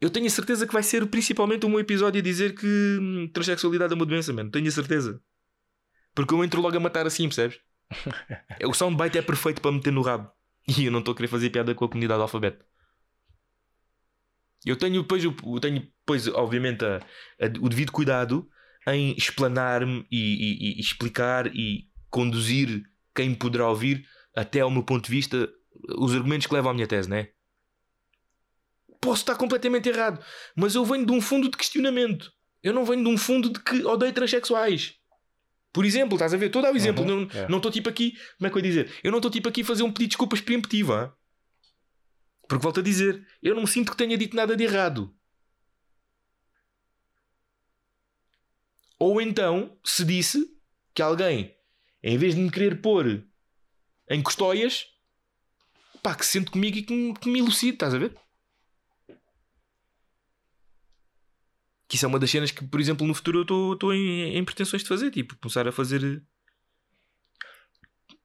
Eu 0.00 0.10
tenho 0.10 0.26
a 0.26 0.30
certeza 0.30 0.66
que 0.66 0.72
vai 0.72 0.82
ser 0.82 1.06
principalmente 1.06 1.64
um 1.64 1.78
episódio 1.78 2.18
a 2.20 2.22
dizer 2.22 2.54
que 2.54 2.66
hum, 3.00 3.30
transexualidade 3.32 3.92
é 3.92 3.96
uma 3.96 4.04
doença, 4.04 4.32
mano. 4.32 4.50
Tenho 4.50 4.68
a 4.68 4.70
certeza. 4.70 5.20
Porque 6.14 6.34
eu 6.34 6.44
entro 6.44 6.60
logo 6.60 6.76
a 6.76 6.80
matar 6.80 7.06
assim, 7.06 7.24
percebes? 7.28 7.58
o 8.66 8.74
soundbite 8.74 9.16
é 9.18 9.22
perfeito 9.22 9.62
para 9.62 9.72
meter 9.72 9.92
no 9.92 10.02
rabo. 10.02 10.30
E 10.66 10.84
eu 10.86 10.92
não 10.92 10.98
estou 10.98 11.12
a 11.12 11.16
querer 11.16 11.28
fazer 11.28 11.50
piada 11.50 11.74
com 11.74 11.84
a 11.84 11.88
comunidade 11.88 12.20
alfabeto. 12.20 12.64
Eu 14.64 14.76
tenho 14.76 15.02
depois, 15.02 15.22
eu 15.24 15.32
tenho 15.60 15.80
depois 15.80 16.26
obviamente, 16.28 16.84
a- 16.84 16.96
a- 17.40 17.46
o 17.60 17.68
devido 17.68 17.92
cuidado 17.92 18.48
em 18.86 19.14
explanar-me 19.16 20.06
e, 20.10 20.18
e- 20.18 20.78
e 20.78 20.80
explicar 20.80 21.46
e 21.54 21.86
conduzir 22.10 22.82
quem 23.14 23.34
poderá 23.34 23.68
ouvir 23.68 24.04
até 24.34 24.60
ao 24.60 24.70
meu 24.70 24.82
ponto 24.82 25.04
de 25.04 25.10
vista 25.10 25.48
os 25.96 26.14
argumentos 26.14 26.46
que 26.46 26.54
levam 26.54 26.70
à 26.70 26.74
minha 26.74 26.86
tese, 26.86 27.08
né? 27.08 27.28
Posso 29.00 29.22
estar 29.22 29.36
completamente 29.36 29.88
errado, 29.88 30.24
mas 30.56 30.74
eu 30.74 30.84
venho 30.84 31.04
de 31.04 31.12
um 31.12 31.20
fundo 31.20 31.50
de 31.50 31.56
questionamento. 31.56 32.32
Eu 32.62 32.72
não 32.72 32.84
venho 32.84 33.04
de 33.04 33.10
um 33.10 33.18
fundo 33.18 33.50
de 33.50 33.60
que 33.60 33.84
odeio 33.84 34.12
transexuais. 34.12 34.94
Por 35.74 35.84
exemplo, 35.84 36.14
estás 36.14 36.32
a 36.32 36.36
ver? 36.36 36.46
Estou 36.46 36.60
a 36.60 36.66
dar 36.66 36.72
o 36.72 36.76
exemplo. 36.76 37.02
Uhum, 37.02 37.10
não 37.10 37.28
yeah. 37.28 37.48
não 37.48 37.58
estou 37.58 37.70
tipo 37.70 37.88
aqui. 37.88 38.12
Como 38.38 38.46
é 38.46 38.50
que 38.50 38.56
eu 38.56 38.60
ia 38.60 38.68
dizer? 38.68 38.92
Eu 39.02 39.10
não 39.10 39.18
estou 39.18 39.30
tipo 39.30 39.48
aqui 39.48 39.60
a 39.60 39.64
fazer 39.64 39.82
um 39.82 39.92
pedido 39.92 40.04
de 40.04 40.08
desculpas 40.10 40.40
preemptivo. 40.40 41.12
Porque 42.48 42.62
volto 42.62 42.80
a 42.80 42.82
dizer, 42.82 43.26
eu 43.42 43.54
não 43.54 43.66
sinto 43.66 43.90
que 43.90 43.96
tenha 43.96 44.16
dito 44.16 44.36
nada 44.36 44.56
de 44.56 44.64
errado. 44.64 45.14
Ou 48.98 49.20
então, 49.20 49.76
se 49.84 50.04
disse 50.04 50.46
que 50.94 51.02
alguém, 51.02 51.54
em 52.02 52.16
vez 52.16 52.34
de 52.34 52.40
me 52.40 52.50
querer 52.50 52.80
pôr 52.80 53.26
em 54.08 54.22
custóias, 54.22 54.86
pá, 56.04 56.14
que 56.14 56.24
se 56.26 56.32
sente 56.32 56.50
comigo 56.50 56.76
e 56.76 56.82
que 56.82 56.94
me, 56.94 57.14
que 57.14 57.30
me 57.30 57.38
elucide, 57.38 57.72
estás 57.74 57.94
a 57.94 57.98
ver? 57.98 58.14
Que 61.88 61.96
isso 61.96 62.04
é 62.04 62.08
uma 62.08 62.18
das 62.18 62.30
cenas 62.30 62.50
que, 62.50 62.64
por 62.66 62.78
exemplo, 62.80 63.06
no 63.06 63.14
futuro 63.14 63.38
eu 63.40 63.72
estou- 63.72 63.94
em, 63.94 64.36
em 64.36 64.44
pretensões 64.44 64.82
de 64.82 64.88
fazer, 64.88 65.10
tipo, 65.10 65.34
começar 65.36 65.66
a 65.66 65.72
fazer. 65.72 66.22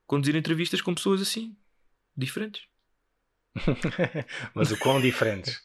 conduzir 0.05 0.35
entrevistas 0.35 0.81
com 0.81 0.93
pessoas 0.95 1.21
assim, 1.21 1.55
diferentes. 2.17 2.63
Mas 4.55 4.71
o 4.71 4.77
quão 4.79 4.99
diferentes. 4.99 5.61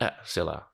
Ah, 0.00 0.18
sei 0.24 0.42
lá. 0.42 0.66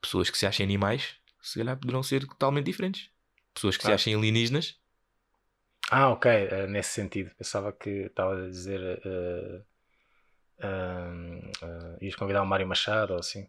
Pessoas 0.00 0.30
que 0.30 0.38
se 0.38 0.46
achem 0.46 0.64
animais, 0.64 1.16
se 1.42 1.58
calhar 1.58 1.76
poderão 1.78 2.02
ser 2.02 2.26
totalmente 2.26 2.64
diferentes. 2.66 3.10
Pessoas 3.52 3.76
que 3.76 3.82
se 3.84 3.92
achem 3.92 4.14
alienígenas, 4.14 4.80
Ah, 5.90 6.10
ok, 6.10 6.30
eh, 6.30 6.66
nesse 6.66 6.90
sentido. 6.90 7.30
Pensava 7.36 7.72
que 7.72 7.90
estava 8.06 8.34
a 8.36 8.48
dizer. 8.48 8.80
eh, 9.04 9.62
eh, 10.60 11.96
ias 12.00 12.14
convidar 12.16 12.42
o 12.42 12.46
Mário 12.46 12.66
Machado 12.66 13.12
ou 13.14 13.18
assim. 13.20 13.46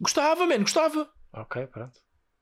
gostava, 0.00 0.46
mano, 0.46 0.60
gostava. 0.60 1.08
Ok, 1.32 1.66
pronto. 1.66 1.98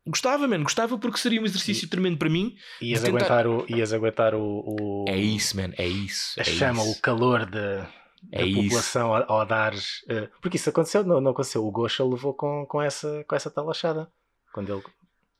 Gostava, 0.07 0.49
mano, 0.49 0.65
gostava 0.65 0.99
porque 0.99 1.19
seria 1.19 1.41
um 1.41 1.45
exercício 1.45 1.89
tremendo 1.89 2.19
para 2.19 2.29
mim. 2.31 2.57
Ias 2.81 3.01
De 3.03 3.07
tentar- 3.13 3.19
aguentar 3.41 3.47
o. 3.47 3.67
Ias 3.69 3.93
aguentar 3.93 4.35
o. 4.35 4.43
o- 4.67 5.05
É 5.09 5.17
isso, 5.17 5.57
mano, 5.57 5.75
é 5.77 5.87
isso. 5.87 6.39
A 6.39 6.43
é 6.43 6.45
chama, 6.45 6.83
isso. 6.83 6.93
o 6.99 7.01
calor 7.01 7.45
da, 7.47 7.89
É 8.33 8.39
da 8.39 8.45
isso. 8.45 8.63
população 8.63 9.15
ao, 9.15 9.31
ao 9.33 9.47
dares. 9.47 10.03
eh, 10.09 10.29
porque 10.41 10.57
isso 10.57 10.71
aconteceu, 10.71 11.05
não, 11.05 11.21
não 11.21 11.31
aconteceu. 11.33 11.65
O 11.65 11.71
Gosha 11.71 12.03
levou 12.05 12.35
com, 12.35 12.67
com, 12.67 12.81
essa, 12.83 13.23
com 13.25 13.37
essa 13.37 13.51
talachada. 13.51 14.11
Quando 14.53 14.73
ele 14.75 14.83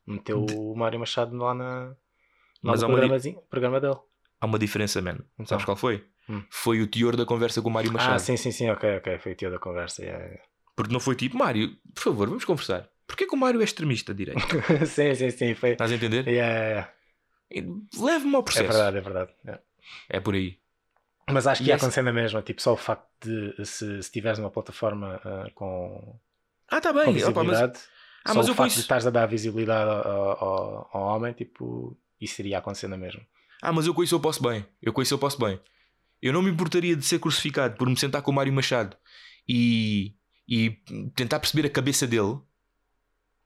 meteu 0.07 0.45
o 0.45 0.77
Mário 0.77 1.01
Machado 1.01 1.37
lá 1.37 1.55
na. 1.55 1.97
Mas 2.63 2.83
há 2.83 2.87
uma 2.87 3.19
di- 3.19 3.37
programa 3.49 3.81
dele. 3.81 3.97
Há 4.41 4.47
uma 4.47 4.59
diferença, 4.59 5.01
mano. 5.03 5.25
Então. 5.35 5.47
Sabes 5.47 5.65
qual 5.65 5.77
foi? 5.77 6.05
Hum. 6.29 6.43
Foi 6.51 6.81
o 6.81 6.87
teor 6.87 7.17
da 7.17 7.25
conversa 7.27 7.61
com 7.61 7.69
o 7.69 7.73
Mário 7.73 7.93
Machado. 7.93 8.15
Ah, 8.15 8.19
sim, 8.19 8.37
sim, 8.37 8.51
sim, 8.53 8.71
ok, 8.71 8.97
ok. 8.99 9.19
Foi 9.19 9.33
o 9.33 9.35
tio 9.35 9.51
da 9.51 9.59
conversa. 9.59 10.03
yeah, 10.03 10.25
yeah. 10.25 10.43
Porque 10.77 10.93
não 10.93 11.01
foi 11.01 11.15
tipo, 11.17 11.37
Mário, 11.37 11.77
por 11.95 12.03
favor, 12.03 12.29
vamos 12.29 12.45
conversar. 12.45 12.89
Porquê 13.07 13.27
que 13.27 13.35
o 13.35 13.39
Mário 13.39 13.61
é 13.61 13.65
extremista 13.65 14.15
direito? 14.15 14.41
sim, 14.87 15.15
sim, 15.15 15.31
sim. 15.31 15.55
Foi... 15.55 15.71
Estás 15.71 15.91
a 15.91 15.95
entender? 15.95 16.27
Yeah, 16.29 16.91
yeah. 17.53 17.81
Leve-me 18.01 18.35
ao 18.37 18.41
É 18.41 18.45
processo. 18.45 18.69
verdade, 18.69 18.97
é 18.99 19.01
verdade. 19.01 19.33
yeah. 19.45 19.63
É 20.09 20.21
por 20.21 20.35
aí. 20.35 20.59
Mas 21.29 21.47
acho 21.47 21.63
que 21.63 21.69
E 21.69 21.71
ia 21.71 21.77
acontecer 21.77 22.03
na 22.03 22.13
mesma, 22.13 22.43
tipo, 22.43 22.63
só 22.63 22.73
o 22.73 22.77
facto 22.77 23.09
de 23.23 23.65
se, 23.67 24.03
se 24.03 24.11
tiveres 24.11 24.39
uma 24.39 24.51
plataforma 24.51 25.21
ah, 25.25 25.51
com, 25.55 26.19
Ah, 26.69 26.79
está 26.79 26.93
com 26.93 26.99
bem. 26.99 27.09
Opa, 27.09 27.13
mas, 27.13 27.59
visibilidade, 27.59 27.81
Ah, 28.25 28.33
só 28.33 28.39
mas 28.39 28.47
o 28.49 28.55
facto 28.55 28.57
conheço- 28.59 28.75
de 28.77 28.81
estás 28.83 29.07
a 29.07 29.11
dar 29.11 29.27
visibilidade 29.27 29.91
ao, 29.91 30.45
ao, 30.45 30.91
ao 30.93 31.03
homem, 31.17 31.33
tipo, 31.33 31.97
isso 32.21 32.41
iria 32.41 32.59
acontecer 32.59 32.89
na 32.89 32.97
mesma. 32.97 33.23
ah, 33.63 33.73
mas 33.73 33.87
eu 33.87 33.95
com 33.95 34.03
isso 34.03 34.15
eu 34.15 34.21
posso 34.21 34.43
bem. 34.43 34.65
Eu 34.81 34.93
com 34.93 35.03
isso 35.03 35.15
eu 35.15 35.19
posso 35.19 35.39
bem. 35.39 35.61
Eu 36.21 36.33
não 36.33 36.43
me 36.43 36.51
importaria 36.51 36.95
de 36.95 37.05
ser 37.05 37.19
crucificado 37.19 37.77
por 37.77 37.89
me 37.89 37.97
sentar 37.97 38.23
com 38.23 38.31
o 38.31 38.35
Mário 38.35 38.53
Machado 38.53 38.97
e, 39.49 40.15
e 40.47 40.71
tentar 41.17 41.41
perceber 41.41 41.67
a 41.67 41.71
cabeça 41.71 42.07
dele 42.07 42.39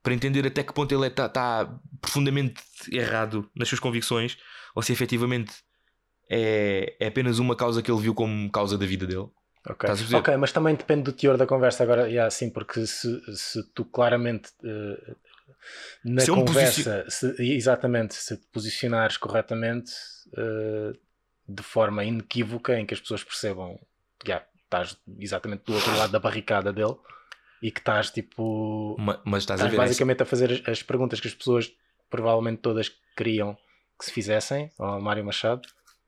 para 0.03 0.13
entender 0.13 0.45
até 0.45 0.61
que 0.61 0.73
ponto 0.73 0.93
ele 0.93 1.07
está 1.07 1.27
tá 1.27 1.79
profundamente 1.99 2.61
errado 2.91 3.49
nas 3.55 3.67
suas 3.67 3.79
convicções 3.79 4.37
ou 4.75 4.83
se 4.83 4.91
efetivamente 4.91 5.53
é, 6.29 6.95
é 6.99 7.07
apenas 7.07 7.39
uma 7.39 7.55
causa 7.55 7.81
que 7.81 7.89
ele 7.89 8.01
viu 8.01 8.13
como 8.13 8.51
causa 8.51 8.77
da 8.77 8.85
vida 8.85 9.07
dele. 9.07 9.29
Ok, 9.67 9.89
Estás 9.89 9.99
a 9.99 10.01
perceber? 10.03 10.17
Ok, 10.17 10.37
mas 10.37 10.51
também 10.51 10.75
depende 10.75 11.03
do 11.03 11.11
teor 11.11 11.37
da 11.37 11.47
conversa 11.47 11.81
agora, 11.81 12.07
yeah, 12.07 12.29
sim, 12.29 12.51
porque 12.51 12.85
se, 12.85 13.35
se 13.35 13.63
tu 13.73 13.83
claramente 13.83 14.51
eh, 14.63 15.15
na 16.03 16.21
Se 16.21 16.31
me 16.31 16.37
conversa, 16.37 17.05
se- 17.09 17.35
exatamente, 17.55 18.13
se 18.15 18.37
te 18.37 18.45
posicionares 18.47 19.17
corretamente 19.17 19.91
eh, 20.37 20.93
de 21.47 21.63
forma 21.63 22.03
inequívoca 22.03 22.77
em 22.79 22.85
que 22.85 22.93
as 22.93 22.99
pessoas 22.99 23.23
percebam 23.23 23.77
que 24.19 24.31
yeah, 24.31 24.45
estás 24.63 24.97
exatamente 25.19 25.63
do 25.65 25.73
outro 25.73 25.95
lado 25.97 26.11
da 26.11 26.19
barricada 26.19 26.73
dele 26.73 26.95
e 27.61 27.71
que 27.71 27.79
estás 27.79 28.09
tipo 28.11 28.95
Ma- 28.99 29.21
Mas 29.25 29.43
estás 29.43 29.61
a 29.61 29.65
estás 29.65 29.73
essa- 29.73 29.77
basicamente 29.83 30.23
a 30.23 30.25
fazer 30.25 30.51
as, 30.51 30.67
as 30.67 30.83
perguntas 30.83 31.19
que 31.19 31.27
as 31.27 31.33
pessoas 31.35 31.71
provavelmente 32.09 32.61
todas 32.61 32.91
queriam 33.15 33.57
que 33.97 34.05
se 34.05 34.11
fizessem 34.11 34.71
ao 34.77 34.99
Mário 35.01 35.23
Machado. 35.23 35.61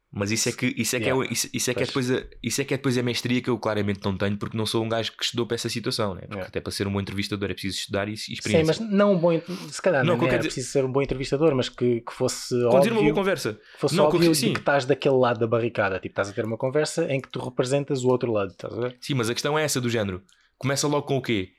Mas 0.09 0.31
isso 0.31 0.47
é 0.47 0.53
que 0.53 0.67
isso 0.77 0.95
é 0.95 0.99
que 0.99 1.05
Yeah. 1.07 1.25
é, 1.29 1.33
isso, 1.33 1.49
isso 1.53 1.69
é 1.69 1.73
que 1.73 1.83
é 1.83 1.85
Pois. 1.85 2.07
depois 2.07 2.11
a, 2.23 2.27
isso 2.41 2.61
é 2.61 2.63
que 2.63 2.73
é 2.73 2.77
depois 2.77 2.97
a 2.97 3.03
mestria 3.03 3.41
que 3.41 3.49
eu 3.49 3.59
claramente 3.59 3.99
não 4.05 4.17
tenho 4.17 4.37
porque 4.37 4.55
não 4.57 4.65
sou 4.65 4.81
um 4.83 4.87
gajo 4.87 5.11
que 5.11 5.21
estudou 5.23 5.45
para 5.45 5.55
essa 5.55 5.67
situação, 5.67 6.13
né? 6.15 6.21
Porque 6.21 6.33
Yeah. 6.35 6.47
até 6.47 6.61
para 6.61 6.71
ser 6.71 6.87
um 6.87 6.93
bom 6.93 7.01
entrevistador 7.01 7.51
é 7.51 7.53
preciso 7.53 7.77
estudar 7.79 8.07
e, 8.07 8.13
e 8.13 8.17
Sim, 8.17 8.33
experiência. 8.33 8.65
mas 8.79 8.91
não 8.91 9.13
um 9.13 9.17
bom. 9.19 9.39
Se 9.69 9.81
calhar 9.81 10.05
Não, 10.05 10.13
não, 10.13 10.19
que 10.19 10.23
eu 10.25 10.29
é 10.29 10.37
dizer- 10.37 10.47
preciso 10.47 10.71
ser 10.71 10.85
um 10.85 10.91
bom 10.91 11.01
entrevistador, 11.01 11.53
mas 11.53 11.67
que, 11.67 11.99
que 12.01 12.13
fosse 12.13 12.55
Conduzir 12.69 12.93
uma 12.93 13.01
boa 13.01 13.13
conversa. 13.13 13.53
que 13.73 13.79
fosse 13.81 13.95
Não, 13.97 14.05
óbvio 14.05 14.33
sim. 14.33 14.47
de 14.47 14.53
que 14.53 14.59
estás 14.59 14.85
daquele 14.85 15.15
lado 15.17 15.39
da 15.41 15.47
barricada. 15.47 15.99
Tipo, 15.99 16.13
estás 16.13 16.29
a 16.29 16.33
ter 16.33 16.45
uma 16.45 16.57
conversa 16.57 17.05
em 17.11 17.19
que 17.19 17.27
tu 17.29 17.39
representas 17.43 18.03
o 18.05 18.07
outro 18.07 18.31
lado, 18.31 18.51
estás 18.51 18.73
a 18.73 18.79
ver? 18.79 18.97
Sim, 19.01 19.13
mas 19.15 19.29
a 19.29 19.33
questão 19.33 19.59
é 19.59 19.63
essa 19.63 19.81
do 19.81 19.89
género. 19.89 20.23
Começa 20.57 20.87
logo 20.87 21.05
com 21.05 21.17
o 21.17 21.21
quê? 21.21 21.49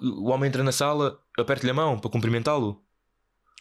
O 0.00 0.30
homem 0.30 0.48
entra 0.48 0.64
na 0.64 0.72
sala, 0.72 1.20
aperto-lhe 1.38 1.70
a 1.70 1.74
mão 1.74 1.98
para 1.98 2.10
cumprimentá-lo. 2.10 2.82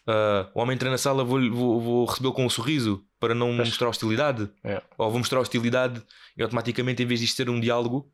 Ah, 0.08 0.50
o 0.56 0.62
homem 0.62 0.74
entra 0.76 0.90
na 0.90 0.98
sala, 0.98 1.24
vou, 1.24 1.40
vou, 1.52 1.80
vou 1.82 2.06
recebê-lo 2.06 2.34
com 2.34 2.46
um 2.46 2.50
sorriso 2.50 3.06
para 3.24 3.34
não 3.34 3.56
Pois. 3.56 3.70
mostrar 3.70 3.88
hostilidade. 3.88 4.50
É. 4.62 4.82
Ou 4.98 5.10
vou 5.10 5.18
mostrar 5.18 5.40
hostilidade 5.40 6.04
e 6.36 6.44
automaticamente, 6.44 7.02
em 7.02 7.06
vez 7.06 7.22
disto 7.22 7.38
ser 7.38 7.50
um 7.50 7.58
diálogo, 7.58 8.12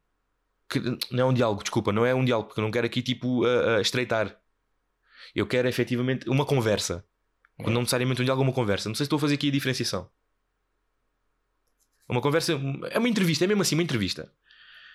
que 0.69 0.80
não 1.10 1.23
é 1.23 1.26
um 1.26 1.34
diálogo, 1.34 1.64
desculpa, 1.64 1.91
não 1.91 2.06
é 2.06 2.14
um 2.14 2.23
diálogo, 2.23 2.49
porque 2.49 2.60
eu 2.60 2.64
não 2.64 2.69
quero 2.69 2.86
aqui 2.86 3.02
tipo 3.02 3.44
a, 3.44 3.77
a 3.77 3.81
estreitar. 3.81 4.40
Eu 5.34 5.48
quero 5.48 5.68
efetivamente 5.68 6.30
uma 6.30 6.45
conversa. 6.45 7.03
É. 7.57 7.68
Não 7.68 7.81
necessariamente 7.81 8.22
um 8.22 8.23
diálogo, 8.23 8.44
uma 8.44 8.53
conversa. 8.53 8.88
Não 8.88 8.94
sei 8.94 9.06
se 9.06 9.07
estou 9.07 9.18
a 9.18 9.19
fazer 9.19 9.34
aqui 9.34 9.48
a 9.48 9.52
diferenciação. 9.52 10.07
Uma 12.07 12.22
conversa 12.22 12.53
é 12.91 12.99
uma 12.99 13.10
entrevista, 13.10 13.45
é 13.45 13.48
mesmo 13.48 13.64
assim 13.64 13.73
uma 13.73 13.84
entrevista. 13.84 14.31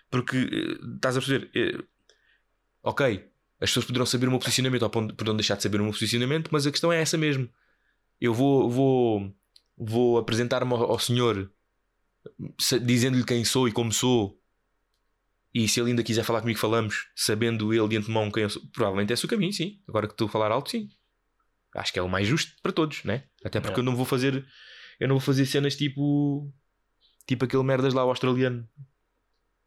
Porque 0.09 0.37
eh, 0.37 0.95
estás 0.95 1.17
a 1.17 1.21
perceber, 1.21 1.51
eh, 1.57 1.83
ok, 2.85 3.29
as 3.61 3.71
pessoas 3.71 3.85
poderão 3.85 4.07
saber 4.07 4.29
o 4.29 4.31
meu 4.31 4.39
posicionamento 4.39 4.83
ou 4.85 4.91
poderão 4.91 5.35
deixar 5.35 5.57
de 5.57 5.65
saber 5.65 5.81
o 5.81 5.83
meu 5.83 5.93
posicionamento, 5.93 6.51
mas 6.53 6.69
a 6.69 6.71
questão 6.71 6.93
é 6.93 7.01
essa 7.01 7.19
mesmo. 7.19 7.49
Eu 8.21 8.33
vou, 8.33 8.71
vou, 8.71 9.35
vou 9.77 10.19
apresentar-me 10.19 10.73
ao, 10.73 10.93
ao 10.93 10.99
senhor 10.99 11.51
dizendo-lhe 12.83 13.25
quem 13.25 13.45
sou 13.45 13.69
e 13.69 13.73
como 13.73 13.93
sou. 13.93 14.41
E 15.53 15.69
se 15.69 15.79
ele 15.81 15.91
ainda 15.91 16.03
quiser 16.03 16.25
falar 16.25 16.41
comigo, 16.41 16.59
falamos, 16.59 17.07
sabendo 17.15 17.73
ele 17.73 17.87
de 17.89 17.97
antemão 17.97 18.31
quem 18.31 18.43
eu 18.43 18.51
sou. 18.51 18.63
Provavelmente 18.73 19.11
é 19.11 19.15
esse 19.15 19.25
o 19.25 19.29
caminho, 19.29 19.53
sim. 19.53 19.81
Agora 19.87 20.07
que 20.07 20.15
estou 20.15 20.27
a 20.27 20.31
falar 20.31 20.51
alto, 20.51 20.71
sim. 20.71 20.89
Acho 21.77 21.93
que 21.93 21.99
é 21.99 22.03
o 22.03 22.09
mais 22.09 22.27
justo 22.27 22.53
para 22.63 22.73
todos, 22.73 23.05
né? 23.05 23.25
Até 23.45 23.61
porque 23.61 23.79
É. 23.79 23.81
eu 23.81 23.85
não 23.85 23.95
vou 23.95 24.05
fazer. 24.05 24.45
Eu 24.99 25.09
não 25.09 25.15
vou 25.17 25.21
fazer 25.21 25.47
cenas 25.47 25.77
tipo. 25.77 26.53
Tipo 27.27 27.45
aquele 27.45 27.63
merdas 27.63 27.95
lá, 27.95 28.05
o 28.05 28.09
australiano. 28.09 28.69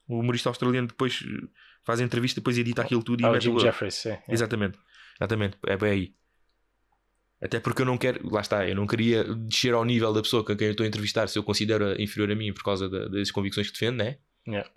O 0.07 0.19
humorista 0.19 0.49
australiano 0.49 0.87
depois 0.87 1.21
eh, 1.25 1.47
faz 1.83 1.99
a 1.99 2.03
entrevista, 2.03 2.39
depois 2.39 2.57
edita 2.57 2.81
aquilo 2.81 3.03
tudo 3.03 3.21
e 3.21 3.25
Ah, 3.25 3.29
o 3.29 3.33
mete 3.33 3.43
Jim 3.43 3.51
o- 3.51 3.59
Jeffries, 3.59 3.95
sim. 3.95 4.09
é. 4.09 4.23
Exatamente. 4.29 4.77
Exatamente. 5.19 5.57
É 5.65 5.75
bem 5.77 5.91
aí. 5.91 6.15
Até 7.41 7.59
porque 7.59 7.81
eu 7.83 7.85
não 7.85 7.97
quero, 7.97 8.27
lá 8.29 8.41
está, 8.41 8.67
eu 8.67 8.75
não 8.75 8.87
queria 8.87 9.23
descer 9.23 9.73
ao 9.73 9.85
nível 9.85 10.11
da 10.11 10.21
pessoa 10.23 10.43
com 10.43 10.55
quem 10.55 10.67
eu 10.67 10.71
estou 10.71 10.83
a 10.83 10.87
entrevistar 10.87 11.27
se 11.27 11.37
eu 11.37 11.43
considero 11.43 11.99
inferior 12.01 12.31
a 12.31 12.35
mim 12.35 12.51
por 12.51 12.63
causa 12.63 12.89
da- 12.89 13.07
das 13.07 13.29
convicções 13.29 13.67
que 13.67 13.73
defendo, 13.73 13.97
né? 13.97 14.17
Yeah. 14.47 14.67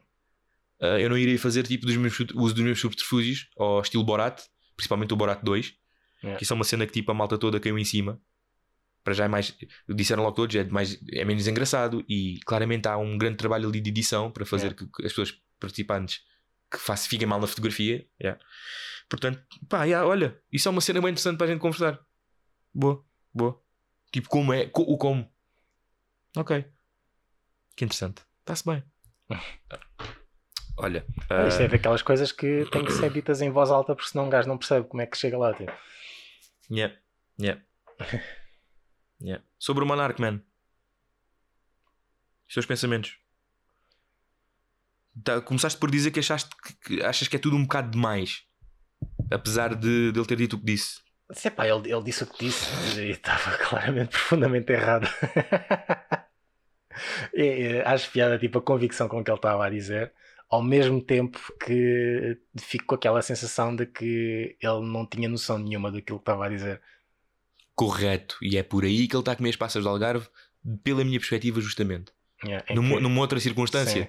Ah, 0.81 1.01
eu 1.01 1.09
não 1.09 1.17
iria 1.17 1.39
fazer 1.39 1.63
tipo 1.67 1.87
dos 1.87 1.97
meus, 1.97 2.19
uso 2.35 2.55
dos 2.55 2.63
meus 2.65 2.79
subterfúgios 2.81 3.49
ao 3.59 3.81
estilo 3.81 4.05
Borat, 4.05 4.43
principalmente 4.77 5.13
o 5.15 5.17
Borat 5.17 5.41
2, 5.43 5.75
Yeah. 6.23 6.37
que 6.37 6.45
isso 6.45 6.53
é 6.53 6.57
uma 6.57 6.65
cena 6.65 6.87
que 6.87 6.93
tipo 6.93 7.11
a 7.11 7.15
malta 7.15 7.39
toda 7.39 7.59
caiu 7.59 7.79
em 7.79 7.85
cima. 7.85 8.21
Para 9.03 9.15
já 9.15 9.25
é 9.25 9.29
mais, 9.29 9.57
disseram 9.89 10.23
logo 10.23 10.37
todos, 10.37 10.55
é, 10.55 10.63
mais, 10.65 10.99
é 11.15 11.25
menos 11.25 11.49
engraçado 11.49 12.05
e 12.07 12.39
claramente 12.45 12.87
há 12.87 12.99
um 12.99 13.17
grande 13.17 13.39
trabalho 13.39 13.71
ali 13.71 13.81
de 13.81 13.89
edição 13.89 14.31
para 14.31 14.45
fazer 14.45 14.67
Yeah. 14.73 14.87
que 14.95 15.07
as 15.07 15.13
pessoas 15.13 15.33
participantes 15.59 16.21
que 16.71 16.79
façam, 16.79 17.09
fiquem 17.09 17.27
mal 17.27 17.41
na 17.41 17.47
fotografia. 17.47 18.07
Portanto, 19.09 19.43
pá, 19.69 19.87
olha, 20.05 20.39
isso 20.53 20.69
é 20.69 20.71
uma 20.71 20.81
cena 20.83 21.01
bem 21.01 21.11
interessante 21.11 21.39
para 21.39 21.47
a 21.47 21.51
gente 21.51 21.61
conversar. 21.61 21.99
Boa, 22.73 23.05
boa. 23.33 23.61
Tipo, 24.13 24.29
como 24.29 24.53
é? 24.53 24.67
Co- 24.67 24.83
o 24.83 24.97
como? 24.97 25.31
Ok. 26.37 26.65
Que 27.77 27.85
interessante. 27.85 28.23
Está-se 28.41 28.65
bem. 28.65 28.85
Olha. 30.77 31.05
Ah, 31.29 31.47
Isto 31.47 31.61
ah, 31.61 31.65
é 31.65 31.69
daquelas 31.69 32.03
coisas 32.03 32.33
que 32.33 32.65
têm 32.71 32.85
que 32.85 32.93
ser 32.93 33.13
ditas 33.13 33.43
em 33.43 33.51
voz 33.51 33.71
alta, 33.71 33.95
porque 33.95 34.11
senão 34.11 34.27
um 34.27 34.31
gajo 34.31 34.49
não 34.49 34.57
percebe 34.59 34.87
como 34.89 35.03
é 35.03 35.07
que 35.07 35.17
chega 35.17 35.37
lá. 35.37 35.53
Tipo. 35.55 35.73
Yeah, 36.71 36.97
yeah. 37.39 37.63
yeah. 39.21 39.45
Sobre 39.59 39.85
o 39.85 39.87
Monarch, 39.87 40.21
man. 40.21 40.41
Os 42.49 42.55
teus 42.55 42.67
pensamentos. 42.67 43.19
Tá, 45.23 45.41
começaste 45.41 45.79
por 45.79 45.91
dizer 45.91 46.11
que 46.11 46.21
achaste 46.21 46.51
que, 46.57 46.75
que 46.75 47.03
achas 47.03 47.29
que 47.29 47.37
é 47.37 47.39
tudo 47.39 47.57
um 47.57 47.63
bocado 47.63 47.91
demais. 47.91 48.45
Apesar 49.31 49.75
de, 49.75 50.13
de 50.13 50.19
ele 50.19 50.27
ter 50.27 50.37
dito 50.37 50.57
o 50.57 50.59
que 50.59 50.65
disse. 50.65 51.01
Sei 51.33 51.51
pá, 51.51 51.67
ele, 51.67 51.93
ele 51.93 52.03
disse 52.03 52.25
o 52.25 52.27
que 52.27 52.47
disse 52.47 52.67
e 53.01 53.11
estava 53.11 53.57
claramente 53.69 54.09
profundamente 54.11 54.73
errado. 54.73 55.09
E, 57.33 57.43
e, 57.43 57.81
acho 57.83 58.11
piada 58.11 58.37
tipo 58.39 58.59
a 58.59 58.63
convicção 58.63 59.09
com 59.09 59.23
que 59.23 59.31
ele 59.31 59.39
estava 59.39 59.65
a 59.65 59.71
dizer, 59.71 60.13
ao 60.51 60.61
mesmo 60.63 61.01
tempo 61.01 61.39
que 61.65 62.37
fico 62.59 62.85
com 62.87 62.95
aquela 62.97 63.23
sensação 63.23 63.75
de 63.75 63.87
que 63.87 64.57
ele 64.61 64.81
não 64.83 65.07
tinha 65.07 65.29
noção 65.29 65.57
nenhuma 65.57 65.91
daquilo 65.91 66.19
que 66.19 66.23
estava 66.23 66.47
a 66.47 66.49
dizer. 66.49 66.81
Correto. 67.75 68.37
E 68.43 68.59
é 68.59 68.63
por 68.63 68.85
aí 68.85 69.07
que 69.07 69.15
ele 69.15 69.21
está 69.23 69.33
a 69.33 69.37
comer 69.37 69.51
as 69.51 69.57
passas 69.57 69.83
do 69.85 69.89
Algarve, 69.89 70.27
pela 70.83 71.05
minha 71.05 71.19
perspectiva, 71.19 71.61
justamente. 71.61 72.13
Yeah, 72.45 72.65
em 72.69 72.75
Numa, 72.75 72.97
que- 72.97 73.03
numa 73.03 73.21
outra 73.21 73.39
circunstância. 73.39 74.03
Sim. 74.05 74.09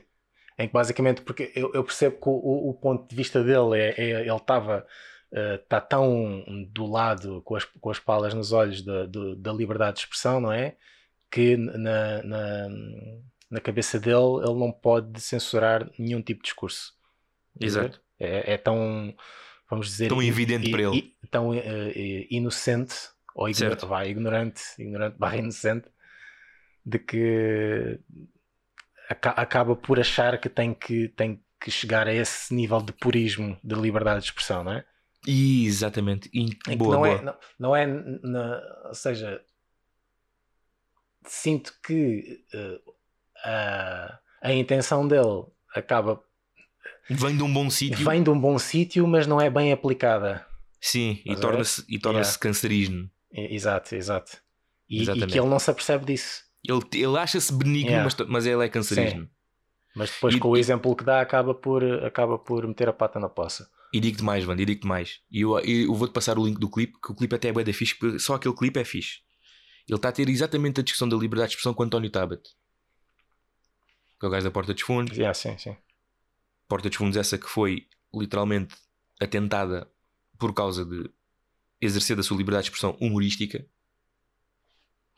Em 0.58 0.68
que 0.68 0.74
basicamente, 0.74 1.22
porque 1.22 1.52
eu, 1.56 1.72
eu 1.74 1.84
percebo 1.84 2.18
que 2.20 2.28
o, 2.30 2.32
o- 2.34 2.70
o 2.72 2.74
ponto 2.74 3.08
de 3.08 3.16
vista 3.16 3.44
dele 3.44 3.78
é, 3.80 3.94
é- 3.98 4.22
ele 4.22 4.36
estava 4.36 4.86
está 5.32 5.80
tão 5.82 6.44
do 6.70 6.86
lado 6.86 7.42
com 7.44 7.56
as, 7.56 7.64
com 7.66 7.90
as 7.90 8.00
palas 8.00 8.34
nos 8.34 8.52
olhos 8.52 8.82
da, 8.82 9.06
do- 9.06 9.36
da 9.36 9.54
liberdade 9.54 9.96
de 9.98 10.00
expressão, 10.04 10.40
não 10.42 10.52
é? 10.52 10.76
Que 11.32 11.56
na, 11.56 12.22
na, 12.24 12.70
na 13.50 13.60
cabeça 13.62 14.00
dele 14.00 14.38
ele 14.44 14.60
não 14.60 14.72
pode 14.72 15.20
censurar 15.22 15.90
nenhum 15.98 16.22
tipo 16.22 16.42
de 16.42 16.48
discurso. 16.50 16.94
Exato. 17.60 18.02
É, 18.20 18.54
é 18.54 18.58
tão, 18.58 19.14
vamos 19.70 19.88
dizer, 19.88 20.10
Tão 20.10 20.22
evidente 20.22 20.68
i- 20.68 20.72
para 20.72 20.82
ele. 20.84 20.98
i- 20.98 21.28
tão 21.30 21.54
eh, 21.54 21.62
eh, 21.96 22.28
inocente, 22.30 22.94
ou 23.34 23.48
igno- 23.48 23.58
Certo. 23.60 23.88
vá, 23.88 24.06
ignorante, 24.06 24.62
ignorante 24.78 25.16
barra 25.20 25.38
inocente, 25.38 25.88
de 26.86 27.00
que 27.00 28.00
aca- 29.10 29.32
acaba 29.32 29.76
por 29.76 30.00
achar 30.00 30.40
que 30.40 30.50
tem 30.50 30.74
que, 30.74 31.08
tem 31.10 31.42
que 31.60 31.72
chegar 31.72 32.08
a 32.08 32.14
esse 32.14 32.54
nível 32.54 32.82
de 32.82 32.92
purismo 32.94 33.58
de 33.64 33.76
liberdade 33.76 34.22
de 34.22 34.26
expressão, 34.26 34.64
não 34.64 34.74
é? 34.74 34.86
Exatamente. 35.28 36.30
E- 36.34 36.76
boa, 36.76 36.92
não, 36.96 37.02
boa. 37.02 37.10
É, 37.10 37.22
não, 37.22 37.36
não 37.60 37.76
é, 37.76 37.86
na- 37.86 38.62
ou 38.86 38.94
seja, 38.96 39.42
sinto 41.26 41.74
que 41.86 42.44
eh, 42.54 42.80
a, 43.46 44.20
a 44.42 44.54
intenção 44.54 45.08
dele 45.08 45.46
acaba 45.76 46.22
Vem 47.10 47.36
de 47.36 47.44
um 47.44 47.52
bom 47.54 47.70
sítio. 47.70 48.06
vem 48.10 48.24
de 48.24 48.30
um 48.30 48.40
bom 48.40 48.58
sítio, 48.58 49.06
mas 49.08 49.28
não 49.28 49.40
é 49.40 49.50
bem 49.50 49.72
aplicada. 49.72 50.46
Sim, 50.80 51.22
e 51.26 51.36
torna-se 51.36 51.84
e 51.88 52.00
torna 52.00 52.20
Yeah. 52.20 52.40
cancerígeno. 52.40 53.12
Exato, 53.32 53.96
exato. 53.96 54.38
E, 54.90 55.04
e 55.04 55.28
que 55.28 55.40
ele 55.40 55.48
não 55.48 55.60
se 55.60 55.70
apercebe 55.70 56.06
disso. 56.06 56.44
Ele, 56.68 56.82
ele 56.94 57.18
acha-se 57.18 57.54
benigno, 57.54 57.92
Yeah. 57.92 58.04
mas, 58.04 58.28
mas 58.28 58.46
ele 58.46 58.66
é 58.66 58.70
cancerígeno. 58.70 59.30
Mas 59.96 60.10
depois 60.12 60.36
E- 60.36 60.40
com 60.40 60.50
o 60.50 60.58
exemplo 60.58 60.96
que 60.96 61.04
dá 61.04 61.22
acaba 61.22 61.54
por, 61.54 61.84
acaba 62.04 62.40
por 62.40 62.66
meter 62.66 62.88
a 62.90 62.94
pata 62.94 63.20
na 63.20 63.30
poça. 63.30 63.70
E 63.94 64.00
digo-te 64.00 64.24
mais, 64.24 64.46
Wanda, 64.48 64.62
e 64.62 64.66
digo-te 64.66 64.88
mais. 64.88 65.20
E 65.30 65.42
eu, 65.42 65.60
eu 65.60 65.94
vou-te 65.94 66.14
passar 66.14 66.40
o 66.40 66.46
link 66.46 66.58
do 66.58 66.70
clipe, 66.70 66.94
que 67.04 67.12
o 67.12 67.16
clipe 67.16 67.36
até 67.36 67.50
é 67.50 67.52
bué 67.52 67.64
da 67.64 67.74
fixe, 67.74 67.96
porque 67.96 68.20
só 68.20 68.36
aquele 68.36 68.56
clipe 68.56 68.80
é 68.80 68.86
fixe. 68.86 69.20
Ele 69.88 69.98
está 69.98 70.10
a 70.10 70.12
ter 70.12 70.30
exatamente 70.30 70.80
a 70.80 70.84
discussão 70.84 71.10
da 71.10 71.18
liberdade 71.18 71.50
de 71.50 71.56
expressão 71.56 71.74
com 71.74 71.84
António 71.84 72.10
Tabet. 72.10 72.42
Que 74.20 74.26
é 74.26 74.28
o 74.28 74.32
gajo 74.32 74.46
da 74.46 74.52
Porta 74.52 74.74
dos 74.74 74.82
Fundos. 74.84 75.18
Yeah, 75.18 75.34
sim, 75.34 75.58
sim. 75.58 75.76
Porta 76.70 76.88
dos 76.88 76.98
Fundos 76.98 77.18
essa 77.18 77.38
que 77.38 77.48
foi 77.50 77.88
literalmente 78.14 78.76
atentada 79.20 79.92
por 80.40 80.54
causa 80.54 80.86
de 80.86 81.10
exercer 81.82 82.16
da 82.16 82.24
sua 82.24 82.38
liberdade 82.38 82.66
de 82.66 82.70
expressão 82.70 82.98
humorística. 83.02 83.66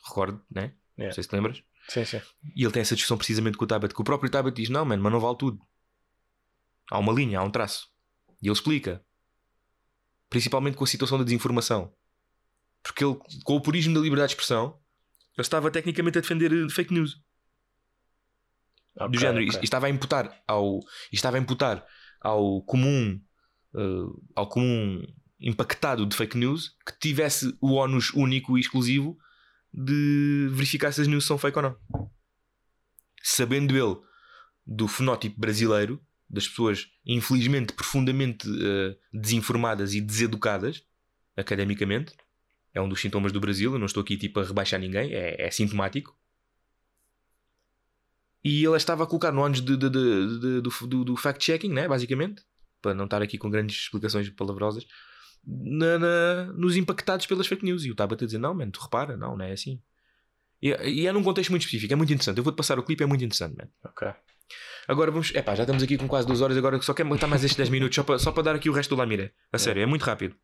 Recordo, 0.07 0.43
né? 0.49 0.73
Não 0.97 1.03
Yeah. 1.05 1.13
sei 1.13 1.23
se 1.23 1.29
te 1.29 1.33
lembras. 1.35 1.63
Sim, 1.89 2.05
sim. 2.05 2.21
E 2.55 2.63
ele 2.63 2.71
tem 2.71 2.81
essa 2.81 2.95
discussão 2.95 3.17
precisamente 3.17 3.57
com 3.57 3.65
o 3.65 3.67
Tabet, 3.67 3.93
que 3.93 4.01
o 4.01 4.03
próprio 4.03 4.29
Tabet 4.31 4.55
diz: 4.55 4.69
Não, 4.69 4.85
mano, 4.85 5.01
mas 5.03 5.11
não 5.11 5.19
vale 5.19 5.37
tudo. 5.37 5.59
Há 6.89 6.97
uma 6.99 7.11
linha, 7.13 7.39
há 7.39 7.43
um 7.43 7.51
traço. 7.51 7.92
E 8.43 8.47
ele 8.47 8.53
explica. 8.53 9.01
Principalmente 10.29 10.75
com 10.75 10.83
a 10.83 10.87
situação 10.87 11.17
da 11.17 11.23
desinformação. 11.23 11.93
Porque 12.83 13.05
ele, 13.05 13.17
com 13.45 13.55
o 13.55 13.61
purismo 13.61 13.93
da 13.93 14.01
liberdade 14.01 14.29
de 14.29 14.33
expressão, 14.33 14.77
ele 15.37 15.41
estava 15.41 15.71
tecnicamente 15.71 16.17
a 16.17 16.21
defender 16.21 16.51
eh, 16.51 16.69
fake 16.69 16.93
news. 16.93 17.15
do 18.95 19.05
Ok, 19.05 19.19
género. 19.19 19.45
ok. 19.47 19.59
E 19.61 19.63
estava 19.63 19.87
a 19.87 19.89
imputar 19.89 20.43
ao, 20.45 20.81
estava 21.11 21.37
a 21.37 21.39
imputar 21.39 21.85
ao 22.19 22.61
comum, 22.63 23.17
eh, 23.75 24.21
ao 24.35 24.49
comum 24.49 25.01
impactado 25.39 26.05
de 26.05 26.15
fake 26.15 26.37
news 26.37 26.75
que 26.85 26.99
tivesse 26.99 27.57
o 27.61 27.75
ónus 27.75 28.11
único 28.13 28.57
e 28.57 28.61
exclusivo 28.61 29.17
de 29.73 30.49
verificar 30.51 30.91
se 30.91 31.01
as 31.01 31.07
news 31.07 31.25
são 31.25 31.37
fake 31.37 31.57
ou 31.57 31.63
não. 31.63 31.77
Sabendo 33.23 33.75
ele 33.77 33.95
do 34.65 34.87
fenótipo 34.87 35.39
brasileiro, 35.39 36.01
das 36.33 36.47
pessoas 36.47 36.87
infelizmente 37.05 37.73
profundamente 37.73 38.47
eh, 38.49 38.97
desinformadas 39.13 39.93
e 39.93 40.01
deseducadas 40.01 40.83
academicamente, 41.37 42.13
é 42.73 42.81
um 42.81 42.89
dos 42.89 42.99
sintomas 42.99 43.31
do 43.31 43.39
Brasil. 43.39 43.71
Eu 43.73 43.79
não 43.79 43.85
estou 43.85 44.01
aqui 44.01 44.17
tipo 44.17 44.39
a 44.39 44.43
rebaixar 44.43 44.79
ninguém, 44.79 45.13
é, 45.13 45.45
é 45.47 45.51
sintomático. 45.51 46.17
E 48.43 48.65
ele 48.65 48.75
estava 48.75 49.03
a 49.03 49.07
colocar 49.07 49.31
no 49.31 49.47
de- 49.49 49.61
do, 49.77 49.89
do- 50.61 51.05
do 51.05 51.15
fact-checking, 51.15 51.69
né? 51.71 51.87
basicamente, 51.87 52.43
para 52.81 52.93
não 52.93 53.05
estar 53.05 53.21
aqui 53.21 53.37
com 53.37 53.49
grandes 53.49 53.77
explicações 53.83 54.29
palavrosas, 54.31 54.85
na- 55.45 55.97
na- 55.99 56.45
nos 56.53 56.75
impactados 56.75 57.25
pelas 57.25 57.47
fake 57.47 57.63
news. 57.63 57.85
E 57.85 57.91
o 57.91 57.95
Tabata 57.95 58.25
dizer: 58.25 58.39
Não, 58.39 58.53
mano, 58.53 58.71
tu 58.71 58.81
repara, 58.81 59.15
não, 59.15 59.37
não 59.37 59.45
é 59.45 59.53
assim. 59.53 59.81
E, 60.61 60.69
e 60.89 61.07
é 61.07 61.11
num 61.11 61.23
contexto 61.23 61.51
muito 61.51 61.61
específico, 61.63 61.93
é 61.93 61.95
muito 61.95 62.11
interessante. 62.11 62.37
Eu 62.37 62.43
vou-te 62.43 62.57
passar 62.57 62.77
o 62.79 62.83
clipe, 62.83 63.03
é 63.03 63.07
muito 63.07 63.23
interessante, 63.23 63.55
man. 63.55 63.69
Ok. 63.85 64.07
Agora 64.87 65.11
vamos. 65.11 65.33
Epá, 65.33 65.55
já 65.55 65.63
estamos 65.63 65.81
aqui 65.81 65.97
com 65.97 66.07
quase 66.07 66.27
duas 66.27 66.41
horas. 66.41 66.57
Agora 66.57 66.81
só 66.81 66.93
quero 66.93 67.09
matar 67.09 67.27
mais 67.27 67.43
estes 67.43 67.57
10 67.57 67.69
minutos 67.69 67.95
só 67.95 68.03
para, 68.03 68.19
só 68.19 68.31
para 68.31 68.43
dar 68.43 68.55
aqui 68.55 68.69
o 68.69 68.73
resto 68.73 68.95
do 68.95 68.99
Lamira. 68.99 69.33
A 69.51 69.57
sério, 69.57 69.81
é 69.81 69.85
muito 69.85 70.03
rápido. 70.03 70.35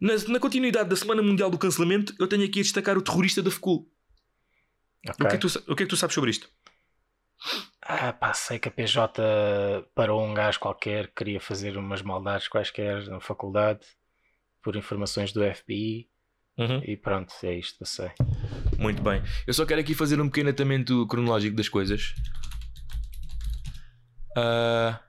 Na, 0.00 0.14
na 0.28 0.38
continuidade 0.38 0.88
da 0.88 0.96
Semana 0.96 1.22
Mundial 1.22 1.50
do 1.50 1.58
Cancelamento, 1.58 2.14
eu 2.18 2.26
tenho 2.26 2.44
aqui 2.44 2.60
a 2.60 2.62
destacar 2.62 2.96
o 2.96 3.02
terrorista 3.02 3.42
da 3.42 3.50
FECUL. 3.50 3.90
ok. 5.08 5.26
O, 5.26 5.28
que 5.28 5.34
é 5.34 5.38
que 5.38 5.48
tu, 5.48 5.72
o 5.72 5.76
que 5.76 5.82
é 5.82 5.86
que 5.86 5.90
tu 5.90 5.96
sabes 5.96 6.14
sobre 6.14 6.30
isto? 6.30 6.48
Ah, 7.82 8.12
pá, 8.12 8.34
sei 8.34 8.58
que 8.58 8.68
a 8.68 8.70
PJ 8.70 9.22
parou 9.94 10.22
um 10.22 10.34
gajo 10.34 10.60
qualquer 10.60 11.08
que 11.08 11.14
queria 11.14 11.40
fazer 11.40 11.76
umas 11.76 12.02
maldades 12.02 12.48
quaisquer 12.48 13.06
na 13.08 13.20
faculdade 13.20 13.80
por 14.62 14.76
informações 14.76 15.32
do 15.32 15.42
FBI 15.42 16.08
e 16.84 16.96
pronto, 16.96 17.32
é 17.44 17.54
isto, 17.54 17.80
eu 17.80 17.86
sei. 17.86 18.10
Muito 18.76 19.00
bem. 19.00 19.22
Eu 19.46 19.54
só 19.54 19.64
quero 19.64 19.80
aqui 19.80 19.94
fazer 19.94 20.20
um 20.20 20.28
pequeno 20.28 20.50
atamento 20.50 21.06
cronológico 21.06 21.56
das 21.56 21.68
coisas. 21.68 22.14
Ah, 24.36 25.00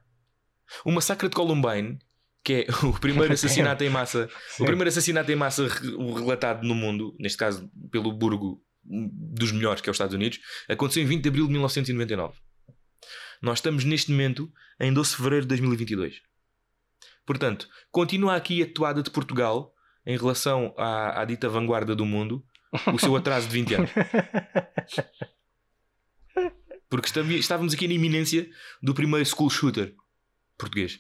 o 0.86 0.92
massacre 0.92 1.28
de 1.30 1.36
Columbine, 1.36 2.00
que 2.44 2.66
é 2.68 2.68
o 2.86 2.94
primeiro 3.00 3.34
assassinato 3.34 3.84
em 3.84 3.90
massa, 3.90 4.30
Sim. 4.52 4.64
o 4.64 4.66
primeiro 4.66 4.90
assassinato 4.90 5.32
em 5.32 5.36
massa 5.36 5.68
re- 5.68 6.14
relatado 6.14 6.66
no 6.66 6.76
mundo, 6.76 7.16
neste 7.20 7.38
caso 7.38 7.70
pelo 7.92 8.12
burgo 8.12 8.62
dos 8.84 9.52
melhores, 9.52 9.82
que 9.82 9.90
é 9.90 9.92
os 9.92 9.96
Estados 9.96 10.16
Unidos, 10.16 10.40
aconteceu 10.68 11.04
em 11.04 11.06
20 11.06 11.22
de 11.24 11.30
abril 11.30 11.46
de 11.46 11.52
1999. 11.52 12.38
Nós 13.42 13.60
estamos 13.60 13.84
neste 13.86 14.12
momento 14.12 14.52
em 14.80 14.92
12 14.92 15.12
de 15.12 15.16
fevereiro 15.18 15.46
de 15.46 15.50
2022. 15.50 16.22
Portanto, 17.26 17.68
continua 17.92 18.36
aqui 18.36 18.64
a 18.64 18.74
toada 18.74 19.04
de 19.04 19.12
Portugal 19.12 19.72
em 20.06 20.18
relação 20.18 20.74
à, 20.78 21.22
à 21.22 21.26
dita 21.26 21.48
vanguarda 21.48 21.96
do 21.96 22.06
mundo, 22.06 22.44
o 22.92 22.98
seu 23.00 23.16
atraso 23.16 23.48
de 23.48 23.54
20 23.54 23.74
anos. 23.76 23.92
Porque 26.90 27.08
estávamos 27.36 27.74
aqui 27.74 27.88
na 27.88 27.94
iminência 27.94 28.50
do 28.82 28.94
primeiro 28.94 29.26
school 29.26 29.50
shooter 29.50 29.96
português. 30.58 31.00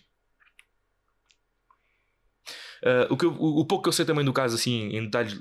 Ah, 2.84 3.08
o, 3.10 3.18
que 3.18 3.26
eu- 3.26 3.34
o- 3.34 3.60
o 3.62 3.66
pouco 3.66 3.84
que 3.84 3.90
eu 3.90 3.94
sei 3.94 4.06
também 4.06 4.24
do 4.24 4.34
caso, 4.34 4.56
assim, 4.56 4.90
em 4.96 5.04
detalhes 5.06 5.38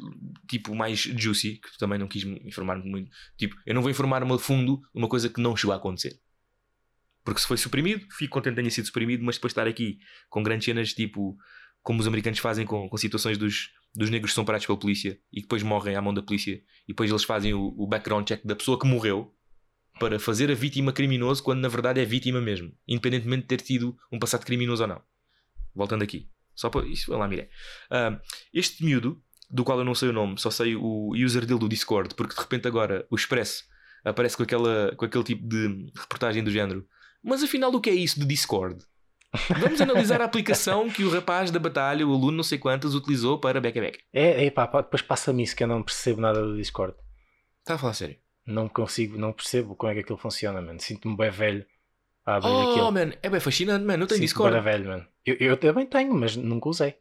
tipo 0.49 0.75
mais 0.75 0.99
juicy, 1.01 1.57
que 1.61 1.79
também 1.79 1.99
não 1.99 2.09
quis 2.09 2.25
me 2.25 2.41
informar 2.45 2.77
muito, 2.79 3.11
tipo, 3.37 3.55
eu 3.67 3.75
não 3.75 3.83
vou 3.83 3.91
informar-me 3.91 4.33
a 4.33 4.39
fundo 4.39 4.81
uma 4.95 5.09
coisa 5.09 5.29
que 5.29 5.41
não 5.41 5.57
chegou 5.57 5.73
a 5.73 5.77
acontecer. 5.77 6.19
Porque 7.25 7.41
se 7.41 7.47
foi 7.47 7.57
suprimido, 7.59 8.07
fico 8.17 8.33
contente 8.33 8.55
que 8.55 8.61
tenha 8.61 8.71
sido 8.71 8.87
suprimido, 8.87 9.23
mas 9.23 9.37
depois 9.37 9.51
estar 9.51 9.67
aqui 9.67 9.99
com 10.31 10.43
grandes 10.43 10.65
cenas, 10.65 10.95
tipo, 10.95 11.37
como 11.83 12.01
os 12.01 12.07
americanos 12.07 12.39
fazem 12.39 12.65
com, 12.67 12.89
com 12.89 12.97
situações 12.97 13.37
dos, 13.37 13.71
dos 13.95 14.09
negros 14.11 14.31
que 14.33 14.35
são 14.35 14.45
parados 14.45 14.67
pela 14.67 14.79
polícia 14.79 15.19
e 15.33 15.43
depois 15.43 15.63
morrem 15.63 15.95
à 15.95 16.01
mão 16.03 16.15
da 16.15 16.23
polícia, 16.23 16.55
e 16.85 16.89
depois 16.89 17.11
eles 17.11 17.25
fazem 17.25 17.53
o, 17.53 17.75
o 17.77 17.87
background 17.87 18.27
check 18.27 18.45
da 18.45 18.57
pessoa 18.57 18.79
que 18.79 18.87
morreu 18.87 19.35
para 19.99 20.19
fazer 20.19 20.51
a 20.51 20.55
vítima 20.55 20.93
criminoso 20.93 21.43
quando 21.43 21.61
na 21.61 21.69
verdade 21.69 22.01
é 22.01 22.05
vítima 22.05 22.41
mesmo, 22.41 22.73
independentemente 22.87 23.43
de 23.43 23.49
ter 23.49 23.61
tido 23.61 23.97
um 24.13 24.19
passado 24.19 24.45
criminoso 24.45 24.83
ou 24.83 24.89
não. 24.89 25.03
Voltando 25.75 26.03
aqui. 26.03 26.29
Só 26.55 26.69
para. 26.69 26.87
Isso, 26.87 27.13
lá, 27.13 27.29
Miré. 27.29 27.49
Ah, 27.91 28.21
este 28.53 28.85
miúdo, 28.85 29.23
do 29.49 29.65
qual 29.65 29.79
eu 29.79 29.85
não 29.85 29.95
sei 29.95 30.09
o 30.09 30.13
nome, 30.13 30.39
só 30.39 30.51
sei 30.51 30.75
o 30.75 31.13
user 31.15 31.47
dele 31.47 31.61
do 31.61 31.69
Discord, 31.69 32.15
porque 32.15 32.35
de 32.35 32.41
repente 32.41 32.67
agora 32.67 33.07
o 33.11 33.17
Expresso 33.17 33.65
aparece 34.05 34.37
com, 34.37 34.43
aquela, 34.43 34.95
com 34.97 35.05
aquele 35.05 35.25
tipo 35.25 35.47
de 35.47 35.93
reportagem 35.97 36.43
do 36.43 36.51
género. 36.51 36.87
Mas 37.23 37.43
afinal, 37.43 37.73
o 37.73 37.81
que 37.81 37.91
é 37.91 37.95
isso 37.95 38.19
de 38.19 38.27
Discord? 38.27 38.85
Vamos 39.61 39.81
analisar 39.81 40.21
a 40.21 40.25
aplicação 40.25 40.89
que 40.89 41.05
o 41.05 41.11
rapaz 41.11 41.51
da 41.51 41.59
batalha, 41.59 42.07
o 42.07 42.15
aluno 42.15 42.39
não 42.39 42.43
sei 42.43 42.59
quantas, 42.59 42.95
utilizou 42.95 43.39
para 43.39 43.61
beca 43.61 43.81
beca. 43.81 43.99
É, 44.13 44.47
é 44.47 44.51
pá, 44.51 44.67
depois 44.67 45.03
passa-me 45.03 45.43
isso 45.43 45.55
que 45.55 45.63
eu 45.63 45.69
não 45.69 45.83
percebo 45.83 46.21
nada 46.21 46.43
do 46.43 46.57
Discord. 46.57 46.97
Está 47.61 47.75
a 47.75 47.79
falar 47.79 47.95
sério? 47.95 48.17
Não 48.49 48.69
consigo, 48.69 49.19
não 49.19 49.33
percebo 49.33 49.77
como 49.77 49.93
é 49.93 49.95
que 49.95 50.01
aquilo 50.01 50.19
funciona, 50.19 50.61
mano. 50.63 50.81
Sinto-me 50.81 51.17
bem 51.17 51.31
velho 51.31 51.67
a 52.25 52.37
abrir 52.37 52.49
Oh, 52.51 52.71
aquilo. 52.71 52.93
man, 52.93 53.13
é 53.23 53.29
bem 53.29 53.41
fascinante, 53.41 53.85
man. 53.85 53.97
Não 53.99 54.07
tenho 54.07 54.21
Discord. 54.21 54.53
bué 54.55 54.63
velho, 54.63 54.89
mano. 54.89 55.07
Eu, 55.25 55.37
eu 55.39 55.57
também 55.57 55.87
tenho, 55.87 56.15
mas 56.15 56.35
nunca 56.37 56.69
usei. 56.69 56.97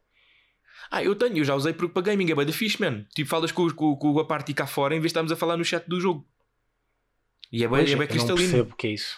Ah, 0.91 1.03
eu 1.03 1.15
tenho, 1.15 1.37
eu 1.37 1.43
já 1.45 1.55
usei 1.55 1.73
para 1.73 2.01
gaming 2.01 2.31
é 2.31 2.35
bem 2.35 2.45
da 2.45 2.51
fixe, 2.53 2.81
man. 2.81 3.05
Tipo, 3.15 3.29
falas 3.29 3.51
com, 3.51 3.69
com, 3.71 3.95
com 3.95 4.19
a 4.19 4.25
parte 4.25 4.53
cá 4.53 4.67
fora 4.67 4.93
em 4.93 4.99
vez 4.99 5.03
de 5.03 5.07
estarmos 5.13 5.31
a 5.31 5.35
falar 5.35 5.57
no 5.57 5.63
chat 5.65 5.85
do 5.87 5.99
jogo. 6.01 6.27
E 7.51 7.63
é 7.63 7.67
bem, 7.67 7.77
Pois, 7.79 7.91
é 7.91 7.95
bem 7.95 7.95
eu 7.95 7.99
não 7.99 8.07
cristalino. 8.07 8.49
percebo 8.49 8.73
o 8.73 8.75
que 8.75 8.87
é 8.87 8.91
isso. 8.91 9.17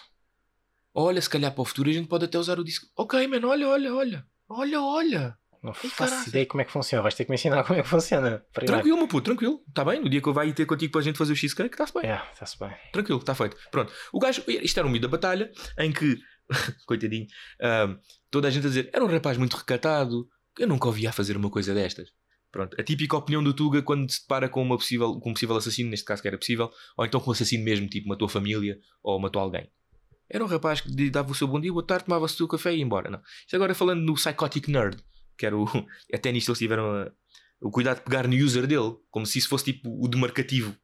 Olha, 0.94 1.20
se 1.20 1.30
calhar 1.30 1.52
para 1.52 1.62
o 1.62 1.64
futuro 1.64 1.90
a 1.90 1.92
gente 1.92 2.08
pode 2.08 2.24
até 2.24 2.38
usar 2.38 2.58
o 2.60 2.64
disco. 2.64 2.86
Ok, 2.96 3.26
man, 3.26 3.44
olha, 3.46 3.68
olha, 3.68 3.94
olha. 3.94 4.26
Olha, 4.48 4.80
olha. 4.80 5.38
Não 5.62 5.74
faço 5.74 5.96
caralho. 5.96 6.28
ideia 6.28 6.46
como 6.46 6.62
é 6.62 6.64
que 6.64 6.72
funciona. 6.72 7.02
Vais 7.02 7.14
ter 7.14 7.24
que 7.24 7.30
me 7.30 7.34
ensinar 7.34 7.62
como 7.64 7.78
é 7.78 7.82
que 7.82 7.88
funciona. 7.88 8.44
Primeiro. 8.52 8.72
Tranquilo, 8.72 8.96
meu 8.96 9.08
puto, 9.08 9.24
tranquilo. 9.24 9.62
Está 9.68 9.84
bem? 9.84 10.00
No 10.00 10.08
dia 10.08 10.20
que 10.20 10.28
eu 10.28 10.32
vá 10.32 10.44
ir 10.46 10.54
ter 10.54 10.66
contigo 10.66 10.92
para 10.92 11.00
a 11.00 11.04
gente 11.04 11.18
fazer 11.18 11.32
o 11.32 11.36
cheesecake, 11.36 11.74
está-se 11.74 11.92
bem. 11.92 12.10
Está-se 12.32 12.58
bem. 12.58 12.72
Tranquilo, 12.92 13.18
está 13.18 13.34
feito. 13.34 13.56
Pronto. 13.70 13.92
O 14.12 14.18
gajo, 14.18 14.42
isto 14.46 14.78
era 14.78 14.86
um 14.86 14.90
meio 14.90 15.02
da 15.02 15.08
batalha 15.08 15.50
em 15.78 15.92
que, 15.92 16.18
coitadinho, 16.86 17.26
ahm, 17.60 17.96
toda 18.30 18.48
a 18.48 18.50
gente 18.50 18.66
a 18.66 18.68
dizer, 18.68 18.90
era 18.92 19.04
um 19.04 19.08
rapaz 19.08 19.36
muito 19.36 19.56
recatado, 19.56 20.26
eu 20.58 20.66
nunca 20.66 20.86
ouvia 20.86 21.10
a 21.10 21.12
fazer 21.12 21.36
uma 21.36 21.50
coisa 21.50 21.74
destas. 21.74 22.08
Pronto, 22.50 22.76
a 22.80 22.82
típica 22.82 23.16
opinião 23.16 23.42
do 23.44 23.54
Tuga 23.54 23.80
quando 23.80 24.10
se 24.10 24.22
depara 24.22 24.48
com, 24.48 24.60
uma 24.60 24.76
possível, 24.76 25.20
com 25.20 25.30
um 25.30 25.32
possível 25.34 25.56
assassino, 25.56 25.90
neste 25.90 26.04
caso 26.04 26.20
que 26.20 26.26
era 26.26 26.36
possível, 26.36 26.70
ou 26.96 27.04
então 27.04 27.20
com 27.20 27.30
um 27.30 27.32
assassino 27.32 27.62
mesmo, 27.62 27.86
tipo 27.88 28.08
matou 28.08 28.26
a 28.26 28.28
família 28.28 28.76
ou 29.02 29.20
matou 29.20 29.40
alguém. 29.40 29.70
Era 30.28 30.44
um 30.44 30.46
rapaz 30.46 30.80
que 30.80 31.10
dava 31.10 31.30
o 31.30 31.34
seu 31.34 31.46
bom 31.46 31.60
dia, 31.60 31.72
boa 31.72 31.84
tarde, 31.84 32.04
tomava-se 32.04 32.34
o 32.34 32.36
seu 32.38 32.48
café 32.48 32.72
e 32.72 32.78
ia 32.78 32.82
embora. 32.82 33.10
Não. 33.10 33.20
Isto 33.40 33.56
agora 33.56 33.74
falando 33.74 34.00
no 34.00 34.14
Psychotic 34.14 34.68
Nerd, 34.68 35.02
que 35.40 35.46
era 35.46 35.56
o. 35.56 35.64
Até 36.14 36.30
nisto 36.30 36.50
eles 36.50 36.58
tiveram 36.58 36.84
a- 36.94 37.10
o 37.60 37.70
cuidado 37.70 37.98
de 37.98 38.04
pegar 38.04 38.28
no 38.28 38.34
user 38.36 38.66
dele, 38.66 38.94
como 39.10 39.26
se 39.26 39.38
isso 39.38 39.48
fosse 39.48 39.64
tipo 39.72 39.88
o 40.02 40.06
demarcativo 40.08 40.76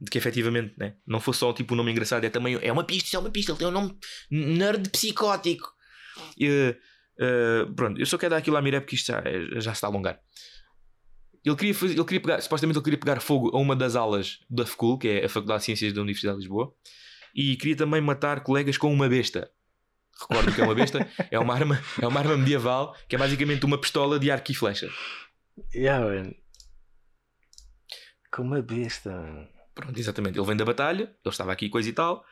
de 0.00 0.10
que 0.10 0.18
efetivamente 0.18 0.74
né, 0.78 0.96
não 1.06 1.20
fosse 1.20 1.40
só 1.40 1.52
tipo 1.52 1.74
um 1.74 1.76
nome 1.76 1.92
engraçado, 1.92 2.24
é 2.24 2.30
também 2.30 2.58
é 2.60 2.72
uma 2.72 2.82
pista, 2.84 3.16
é 3.16 3.20
uma 3.20 3.30
pista, 3.30 3.52
ele 3.52 3.58
tem 3.58 3.68
um 3.68 3.70
nome 3.70 3.96
nerd 4.30 4.88
psicótico. 4.90 5.72
E, 6.36 6.74
eh, 7.20 7.66
pronto, 7.76 8.00
eu 8.00 8.06
só 8.06 8.18
quero 8.18 8.30
dar 8.30 8.38
aquilo 8.38 8.56
à 8.56 8.62
Miré 8.62 8.80
porque 8.80 8.96
isto 8.96 9.06
já, 9.12 9.18
eh, 9.20 9.60
já 9.60 9.72
se 9.72 9.76
está 9.78 9.86
a 9.86 9.90
alongar. 9.90 10.18
Ele 11.44 11.56
queria, 11.56 11.74
fazer, 11.74 11.94
ele 11.94 12.04
queria 12.04 12.20
pegar, 12.20 12.40
supostamente 12.40 12.78
ele 12.78 12.84
queria 12.84 12.98
pegar 12.98 13.20
fogo 13.20 13.54
a 13.56 13.60
uma 13.60 13.74
das 13.76 13.94
aulas 13.96 14.38
da 14.48 14.64
FCUL, 14.64 14.98
que 14.98 15.08
é 15.08 15.24
a 15.24 15.28
Faculdade 15.28 15.60
de 15.60 15.64
Ciências 15.66 15.92
da 15.92 16.00
Universidade 16.00 16.38
de 16.38 16.42
Lisboa, 16.44 16.72
e 17.34 17.56
queria 17.56 17.76
também 17.76 18.00
matar 18.00 18.42
colegas 18.42 18.76
com 18.78 18.92
uma 18.92 19.08
besta. 19.08 19.50
Recordo 20.20 20.54
que 20.54 20.60
é 20.60 20.64
uma 20.64 20.74
besta, 20.74 21.08
é 21.30 21.38
uma 21.38 21.54
arma, 21.54 21.82
é 22.00 22.06
uma 22.06 22.20
arma 22.20 22.36
medieval 22.36 22.96
que 23.08 23.16
é 23.16 23.18
basicamente 23.18 23.64
uma 23.66 23.78
pistola 23.78 24.18
de 24.18 24.30
arco 24.30 24.50
e 24.52 24.54
flecha. 24.54 24.88
Yeah, 25.74 26.04
man. 26.04 26.32
Com 28.32 28.42
uma 28.42 28.62
besta. 28.62 29.12
Pronto, 29.74 29.98
exatamente. 29.98 30.38
Ele 30.38 30.46
vem 30.46 30.56
da 30.56 30.64
batalha, 30.64 31.02
ele 31.04 31.12
estava 31.32 31.52
aqui, 31.52 31.68
coisa 31.68 31.88
e 31.88 31.92
tal. 31.92 32.24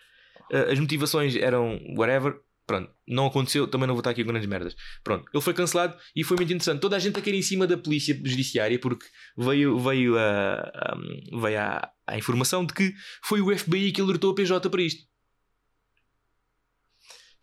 Eh, 0.50 0.72
as 0.72 0.78
motivações 0.78 1.34
eram 1.36 1.78
whatever. 1.96 2.40
Pronto, 2.66 2.88
não 3.08 3.26
aconteceu, 3.26 3.66
também 3.66 3.88
não 3.88 3.94
vou 3.94 4.00
estar 4.00 4.10
aqui 4.10 4.22
com 4.22 4.30
grandes 4.30 4.48
merdas. 4.48 4.76
Pronto, 5.02 5.24
ele 5.34 5.42
foi 5.42 5.52
cancelado 5.52 5.96
e 6.14 6.22
foi 6.22 6.36
muito 6.36 6.52
interessante. 6.52 6.80
Toda 6.80 6.94
a 6.94 6.98
gente 7.00 7.18
a 7.18 7.22
cair 7.22 7.34
em 7.34 7.42
cima 7.42 7.66
da 7.66 7.76
polícia 7.76 8.14
judiciária 8.24 8.78
porque 8.78 9.04
veio, 9.36 9.76
veio, 9.80 10.16
a, 10.16 10.52
a- 10.60 10.96
veio 11.40 11.58
a, 11.60 11.90
a 12.06 12.16
informação 12.16 12.64
de 12.64 12.72
que 12.72 12.92
foi 13.24 13.40
o 13.40 13.56
FBI 13.58 13.90
que 13.90 14.00
alertou 14.00 14.30
a 14.30 14.34
PJ 14.36 14.70
para 14.70 14.82
isto. 14.82 15.02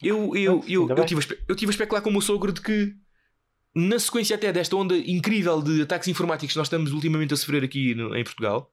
Eu, 0.02 0.36
eu, 0.36 0.64
eu, 0.68 0.88
eu, 0.90 1.06
tive 1.06 1.22
a 1.22 1.38
eu 1.48 1.56
tive 1.56 1.70
a 1.70 1.74
especular 1.74 2.02
com 2.04 2.10
o 2.10 2.12
meu 2.14 2.22
sogro 2.22 2.52
de 2.54 2.62
que, 2.62 2.94
na 3.76 3.98
sequência 4.00 4.36
até 4.36 4.52
desta 4.54 4.76
onda 4.76 4.96
incrível 4.98 5.62
de 5.62 5.82
ataques 5.82 6.08
informáticos 6.08 6.54
que 6.54 6.58
nós 6.58 6.68
estamos 6.68 6.92
ultimamente 6.92 7.34
a 7.34 7.38
sofrer 7.38 7.64
aqui 7.64 7.96
no- 7.96 8.16
em 8.16 8.24
Portugal, 8.24 8.72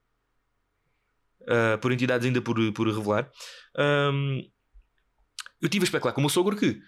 ah, 1.48 1.78
por 1.80 1.92
entidades 1.92 2.26
ainda 2.26 2.40
por, 2.40 2.56
por 2.72 2.86
revelar, 2.88 3.30
ahm, 3.76 4.40
eu 5.60 5.68
tive 5.68 5.84
a 5.84 5.86
especular 5.86 6.14
com 6.14 6.20
o 6.20 6.24
meu 6.24 6.28
sogro 6.30 6.56
que 6.56 6.78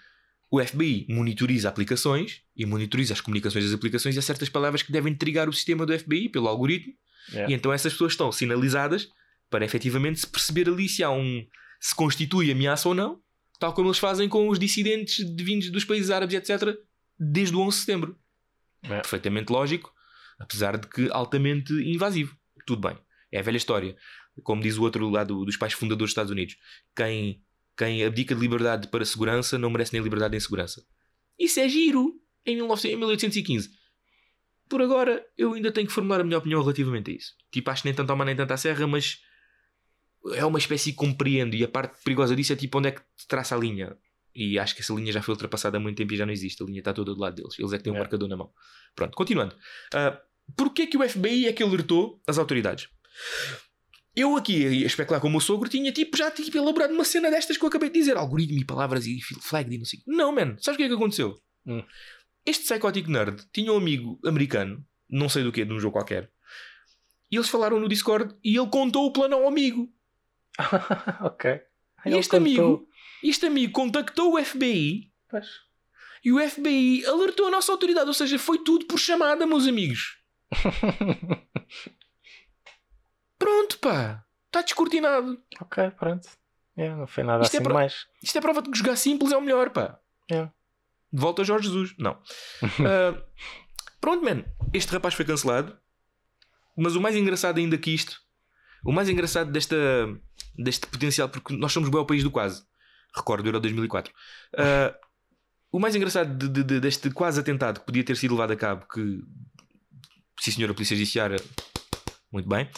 o 0.50 0.60
FBI 0.64 1.06
monitoriza 1.08 1.68
aplicações 1.68 2.42
e 2.54 2.64
monitoriza 2.66 3.14
as 3.14 3.20
comunicações 3.20 3.64
das 3.64 3.74
aplicações 3.74 4.14
e 4.14 4.18
há 4.18 4.22
certas 4.22 4.48
palavras 4.48 4.82
que 4.82 4.92
devem 4.92 5.14
trigar 5.14 5.48
o 5.48 5.52
sistema 5.52 5.84
do 5.84 5.98
FBI 5.98 6.28
pelo 6.28 6.46
algoritmo. 6.48 6.92
Yeah. 7.30 7.50
e 7.52 7.56
então 7.56 7.72
essas 7.72 7.92
pessoas 7.92 8.12
estão 8.12 8.30
sinalizadas 8.30 9.08
para 9.50 9.64
efetivamente 9.64 10.20
se 10.20 10.26
perceber 10.28 10.68
ali 10.68 10.88
se 10.88 11.02
há 11.02 11.10
um 11.10 11.44
se 11.80 11.92
constitui 11.92 12.52
ameaça 12.52 12.88
ou 12.88 12.94
não, 12.94 13.20
tal 13.58 13.72
como 13.72 13.88
eles 13.88 13.98
fazem 13.98 14.28
com 14.28 14.48
os 14.48 14.58
dissidentes 14.58 15.24
de 15.24 15.44
vindos 15.44 15.70
dos 15.70 15.84
países 15.84 16.10
árabes, 16.10 16.36
etc., 16.36 16.76
desde 17.18 17.54
o 17.54 17.60
11 17.60 17.76
de 17.76 17.80
setembro. 17.80 18.18
É. 18.82 19.00
Perfeitamente 19.00 19.52
lógico, 19.52 19.92
apesar 20.38 20.76
de 20.76 20.86
que 20.88 21.08
altamente 21.10 21.72
invasivo. 21.72 22.36
Tudo 22.66 22.88
bem, 22.88 22.98
é 23.32 23.38
a 23.38 23.42
velha 23.42 23.56
história. 23.56 23.96
Como 24.42 24.62
diz 24.62 24.76
o 24.76 24.82
outro 24.82 25.08
lado 25.08 25.44
dos 25.44 25.56
pais 25.56 25.72
fundadores 25.72 26.08
dos 26.08 26.12
Estados 26.12 26.30
Unidos: 26.30 26.56
quem, 26.94 27.42
quem 27.76 28.04
abdica 28.04 28.34
de 28.34 28.40
liberdade 28.40 28.88
para 28.88 29.04
segurança 29.04 29.58
não 29.58 29.70
merece 29.70 29.92
nem 29.92 30.02
liberdade 30.02 30.32
nem 30.32 30.40
segurança. 30.40 30.84
Isso 31.38 31.60
é 31.60 31.68
giro 31.68 32.20
em, 32.44 32.56
1900 32.56 32.84
em 32.84 32.96
1815. 32.96 33.70
Por 34.68 34.82
agora, 34.82 35.24
eu 35.38 35.54
ainda 35.54 35.70
tenho 35.70 35.86
que 35.86 35.92
formular 35.92 36.20
a 36.20 36.24
minha 36.24 36.38
opinião 36.38 36.60
relativamente 36.60 37.10
a 37.10 37.14
isso. 37.14 37.34
Tipo, 37.50 37.70
acho 37.70 37.82
que 37.82 37.88
nem 37.88 37.94
tanto 37.94 38.10
ao 38.10 38.16
mar 38.16 38.24
nem 38.24 38.34
tanto 38.36 38.52
à 38.52 38.56
serra, 38.56 38.86
mas 38.86 39.20
é 40.34 40.44
uma 40.44 40.58
espécie 40.58 40.92
que 40.92 40.96
compreendo. 40.98 41.54
E 41.54 41.64
a 41.64 41.68
parte 41.68 41.96
perigosa 42.02 42.34
disso 42.36 42.52
é 42.52 42.56
tipo 42.56 42.78
onde 42.78 42.88
é 42.88 42.92
que 42.92 43.00
traça 43.28 43.54
a 43.54 43.58
linha. 43.58 43.96
E 44.34 44.58
acho 44.58 44.74
que 44.74 44.82
essa 44.82 44.92
linha 44.92 45.12
já 45.12 45.22
foi 45.22 45.32
ultrapassada 45.32 45.78
há 45.78 45.80
muito 45.80 45.96
tempo 45.96 46.12
e 46.12 46.16
já 46.16 46.26
não 46.26 46.32
existe. 46.32 46.62
A 46.62 46.66
linha 46.66 46.80
está 46.80 46.92
toda 46.92 47.14
do 47.14 47.20
lado 47.20 47.34
deles. 47.36 47.58
Eles 47.58 47.72
é 47.72 47.78
que 47.78 47.84
têm 47.84 47.92
um 47.92 47.96
É. 47.96 48.00
marcador 48.00 48.28
na 48.28 48.36
mão. 48.36 48.52
Pronto, 48.94 49.16
continuando. 49.16 49.54
Uh, 49.94 50.16
Porquê 50.56 50.86
que 50.86 50.96
o 50.96 51.08
FBI 51.08 51.46
é 51.46 51.52
que 51.52 51.62
alertou 51.62 52.22
as 52.26 52.38
autoridades? 52.38 52.88
Eu 54.14 54.36
aqui 54.36 54.64
a 54.64 54.86
especular 54.86 55.20
com 55.20 55.28
o 55.28 55.30
meu 55.30 55.40
sogro 55.40 55.68
tinha 55.68 55.92
tipo, 55.92 56.16
já 56.16 56.30
tipo, 56.30 56.56
elaborado 56.56 56.94
uma 56.94 57.04
cena 57.04 57.30
destas 57.30 57.56
que 57.56 57.64
eu 57.64 57.68
acabei 57.68 57.90
de 57.90 57.98
dizer. 57.98 58.16
Algoritmo 58.16 58.58
e 58.58 58.64
palavras 58.64 59.06
e 59.06 59.20
flag 59.20 59.74
e 59.74 59.78
não 59.78 59.84
sei. 59.84 60.00
Não, 60.06 60.32
man. 60.32 60.56
Sabes 60.58 60.74
o 60.74 60.76
que 60.76 60.84
é 60.84 60.88
que 60.88 60.94
aconteceu? 60.94 61.38
Hum. 61.66 61.82
Este 62.44 62.64
Psychotic 62.64 63.08
Nerd 63.08 63.44
tinha 63.52 63.72
um 63.72 63.76
amigo 63.76 64.18
americano, 64.24 64.82
não 65.10 65.28
sei 65.28 65.42
do 65.42 65.50
que, 65.52 65.64
de 65.64 65.72
um 65.72 65.80
jogo 65.80 65.94
qualquer. 65.94 66.30
E 67.30 67.36
eles 67.36 67.48
falaram 67.48 67.80
no 67.80 67.88
Discord 67.88 68.34
e 68.42 68.56
ele 68.56 68.68
contou 68.68 69.04
o 69.06 69.12
plano 69.12 69.34
ao 69.34 69.48
amigo. 69.48 69.88
ok. 71.22 71.50
E 72.04 72.08
Ele 72.08 72.18
este 72.18 72.30
contou. 72.30 72.40
amigo, 72.46 72.88
este 73.22 73.46
amigo 73.46 73.72
contactou 73.72 74.34
o 74.34 74.44
FBI 74.44 75.12
Pois. 75.28 75.46
e 76.24 76.32
o 76.32 76.38
FBI 76.50 77.04
alertou 77.06 77.46
a 77.46 77.50
nossa 77.50 77.72
autoridade. 77.72 78.06
Ou 78.08 78.14
seja, 78.14 78.38
foi 78.38 78.58
tudo 78.62 78.86
por 78.86 78.98
chamada, 78.98 79.46
meus 79.46 79.66
amigos. 79.66 80.16
Pronto, 83.38 83.78
pá. 83.78 84.24
Está 84.46 84.62
descortinado. 84.62 85.42
ok, 85.60 85.90
pronto. 85.90 86.28
Yeah, 86.78 86.96
não 86.98 87.06
foi 87.06 87.24
nada 87.24 87.42
Isto 87.42 87.54
é 87.54 87.58
assim 87.58 87.64
pro- 87.64 87.74
mais. 87.74 88.06
Isto 88.22 88.38
é 88.38 88.40
prova 88.40 88.62
de 88.62 88.70
que 88.70 88.78
jogar 88.78 88.96
simples 88.96 89.32
é 89.32 89.36
o 89.36 89.40
melhor, 89.40 89.70
pá. 89.70 89.98
É. 90.30 90.44
De 91.12 91.20
volta 91.20 91.42
a 91.42 91.44
Jorge 91.44 91.68
Jesus. 91.68 91.94
Não. 91.98 92.20
Ah, 92.86 93.22
pronto, 94.00 94.24
man. 94.24 94.44
Este 94.72 94.92
rapaz 94.92 95.14
foi 95.14 95.24
cancelado. 95.24 95.78
Mas 96.76 96.94
o 96.94 97.00
mais 97.00 97.16
engraçado 97.16 97.58
ainda 97.58 97.76
que 97.78 97.90
isto, 97.90 98.20
o 98.86 98.92
mais 98.92 99.08
engraçado 99.08 99.50
desta, 99.50 99.76
deste 100.56 100.86
potencial, 100.86 101.28
porque 101.28 101.54
nós 101.56 101.72
somos 101.72 101.88
bem 101.88 102.00
o 102.00 102.04
país 102.06 102.22
do 102.22 102.30
quase. 102.30 102.62
Recordo, 103.14 103.46
Euro 103.48 103.60
2004. 103.60 104.12
Ah, 104.56 104.94
o 105.72 105.78
mais 105.78 105.94
engraçado 105.94 106.36
de- 106.36 106.48
de- 106.48 106.64
de- 106.64 106.80
deste 106.80 107.10
quase 107.10 107.40
atentado 107.40 107.80
que 107.80 107.86
podia 107.86 108.04
ter 108.04 108.16
sido 108.16 108.32
levado 108.34 108.52
a 108.52 108.56
cabo, 108.56 108.86
que, 108.92 109.20
sim 110.40 110.50
senhora 110.50 110.72
Polícia 110.74 110.96
Judiciária, 110.96 111.36
muito 112.32 112.48
bem, 112.48 112.68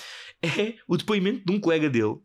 é 0.42 0.74
o 0.86 0.96
depoimento 0.96 1.44
de 1.44 1.52
um 1.52 1.60
colega 1.60 1.88
dele 1.90 2.16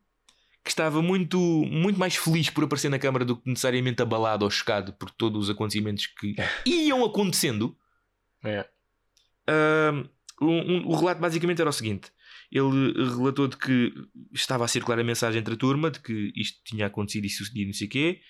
que 0.64 0.70
estava 0.70 1.02
muito, 1.02 1.38
muito 1.40 2.00
mais 2.00 2.16
feliz 2.16 2.50
por 2.50 2.64
aparecer 2.64 2.90
na 2.90 2.98
Câmara 2.98 3.26
do 3.26 3.36
que 3.36 3.50
necessariamente 3.50 4.02
abalado 4.02 4.46
ou 4.46 4.52
chocado 4.52 4.94
por 4.94 5.10
todos 5.12 5.44
os 5.44 5.50
acontecimentos 5.50 6.08
que 6.08 6.36
iam 6.66 7.04
acontecendo. 7.04 7.76
É. 8.46 8.66
Ahm, 9.48 10.08
um- 10.42 10.74
um- 10.78 10.88
o 10.88 10.96
relato 10.96 11.20
basicamente 11.20 11.60
era 11.60 11.70
o 11.70 11.74
seguinte: 11.74 12.10
ele 12.54 12.94
relatou 13.16 13.48
de 13.48 13.58
que 13.58 13.92
estava 14.32 14.64
a 14.64 14.68
circular 14.68 15.00
a 15.00 15.04
mensagem 15.04 15.40
entre 15.40 15.56
a 15.56 15.58
turma 15.58 15.90
de 15.90 16.00
que 16.00 16.32
isto 16.36 16.60
tinha 16.64 16.86
acontecido 16.86 17.26
e 17.26 17.30
sucedido, 17.30 17.68
não 17.68 17.74
sei 17.74 17.88
quê, 17.88 18.22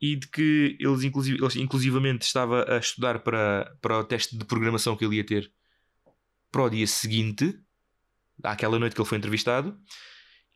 e 0.00 0.16
de 0.16 0.26
que 0.28 0.78
eles, 0.80 1.04
inclusive, 1.04 1.38
eles 1.38 1.56
inclusivamente 1.56 2.22
estava 2.22 2.64
a 2.66 2.78
estudar 2.78 3.18
para, 3.18 3.70
para 3.82 3.98
o 3.98 4.04
teste 4.04 4.38
de 4.38 4.46
programação 4.46 4.96
que 4.96 5.04
ele 5.04 5.16
ia 5.16 5.24
ter 5.24 5.52
para 6.50 6.62
o 6.62 6.70
dia 6.70 6.86
seguinte, 6.86 7.54
àquela 8.42 8.78
noite 8.78 8.94
que 8.94 9.00
ele 9.02 9.08
foi 9.08 9.18
entrevistado, 9.18 9.78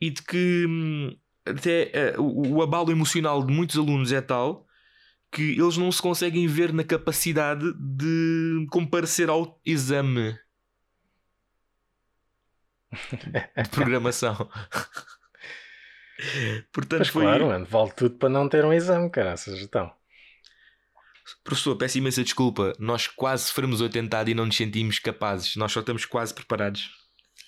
e 0.00 0.08
de 0.08 0.22
que 0.22 0.64
hum, 0.66 1.14
até 1.44 1.90
eh, 1.92 2.14
o, 2.18 2.54
o 2.54 2.62
abalo 2.62 2.90
emocional 2.90 3.44
de 3.44 3.52
muitos 3.52 3.76
alunos 3.76 4.12
é 4.12 4.22
tal 4.22 4.66
que 5.30 5.60
eles 5.60 5.76
não 5.76 5.92
se 5.92 6.00
conseguem 6.00 6.46
ver 6.46 6.72
na 6.72 6.84
capacidade 6.84 7.70
de 7.78 8.66
comparecer 8.70 9.28
ao 9.28 9.60
exame 9.66 10.38
de 13.62 13.68
programação. 13.70 14.34
Portanto, 16.72 17.10
foi. 17.10 17.22
claro, 17.22 17.46
mano, 17.46 17.66
vale 17.66 17.92
tudo 17.92 18.16
para 18.16 18.28
não 18.28 18.48
ter 18.48 18.64
um 18.64 18.72
exame, 18.72 19.10
caraças. 19.10 19.60
Então. 19.60 19.92
Professor, 21.42 21.76
peço 21.76 21.98
imensa 21.98 22.22
desculpa. 22.22 22.72
Nós 22.78 23.06
quase 23.06 23.44
sofremos 23.44 23.80
o 23.80 23.86
atentado 23.86 24.30
e 24.30 24.34
não 24.34 24.46
nos 24.46 24.56
sentimos 24.56 24.98
capazes. 24.98 25.56
Nós 25.56 25.72
só 25.72 25.80
estamos 25.80 26.04
quase 26.04 26.34
preparados. 26.34 26.90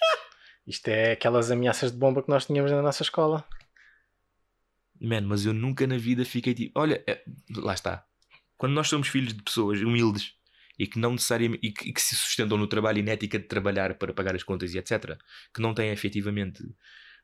Isto 0.67 0.89
é 0.89 1.13
aquelas 1.13 1.51
ameaças 1.51 1.93
de 1.93 1.99
bomba 1.99 2.23
que 2.23 2.29
nós 2.29 2.47
tínhamos 2.47 2.73
na 2.73 2.83
nossa 2.83 3.03
escola. 3.03 3.47
Mano, 5.01 5.29
mas 5.29 5.45
eu 5.45 5.53
nunca 5.53 5.87
na 5.87 5.99
vida 5.99 6.25
fiquei 6.25 6.55
tipo. 6.55 6.79
Olha, 6.79 7.03
é- 7.07 7.23
lá 7.55 7.75
está. 7.75 8.05
Quando 8.57 8.73
nós 8.73 8.89
somos 8.89 9.09
filhos 9.09 9.35
de 9.35 9.43
pessoas 9.43 9.81
humildes 9.81 10.35
e 10.79 10.87
que 10.87 10.99
não 10.99 11.13
necessariamente 11.13 11.67
e 11.67 11.73
que, 11.73 11.89
e 11.89 11.93
que 11.93 12.01
se 12.01 12.15
sustentam 12.15 12.59
no 12.59 12.67
trabalho 12.67 12.99
e 12.99 13.03
na 13.03 13.13
ética 13.13 13.39
de 13.39 13.47
trabalhar 13.47 13.95
para 13.95 14.13
pagar 14.13 14.35
as 14.35 14.43
contas 14.43 14.75
e 14.75 14.79
etc., 14.79 15.17
que 15.55 15.61
não 15.61 15.75
têm 15.75 15.91
efetivamente 15.91 16.63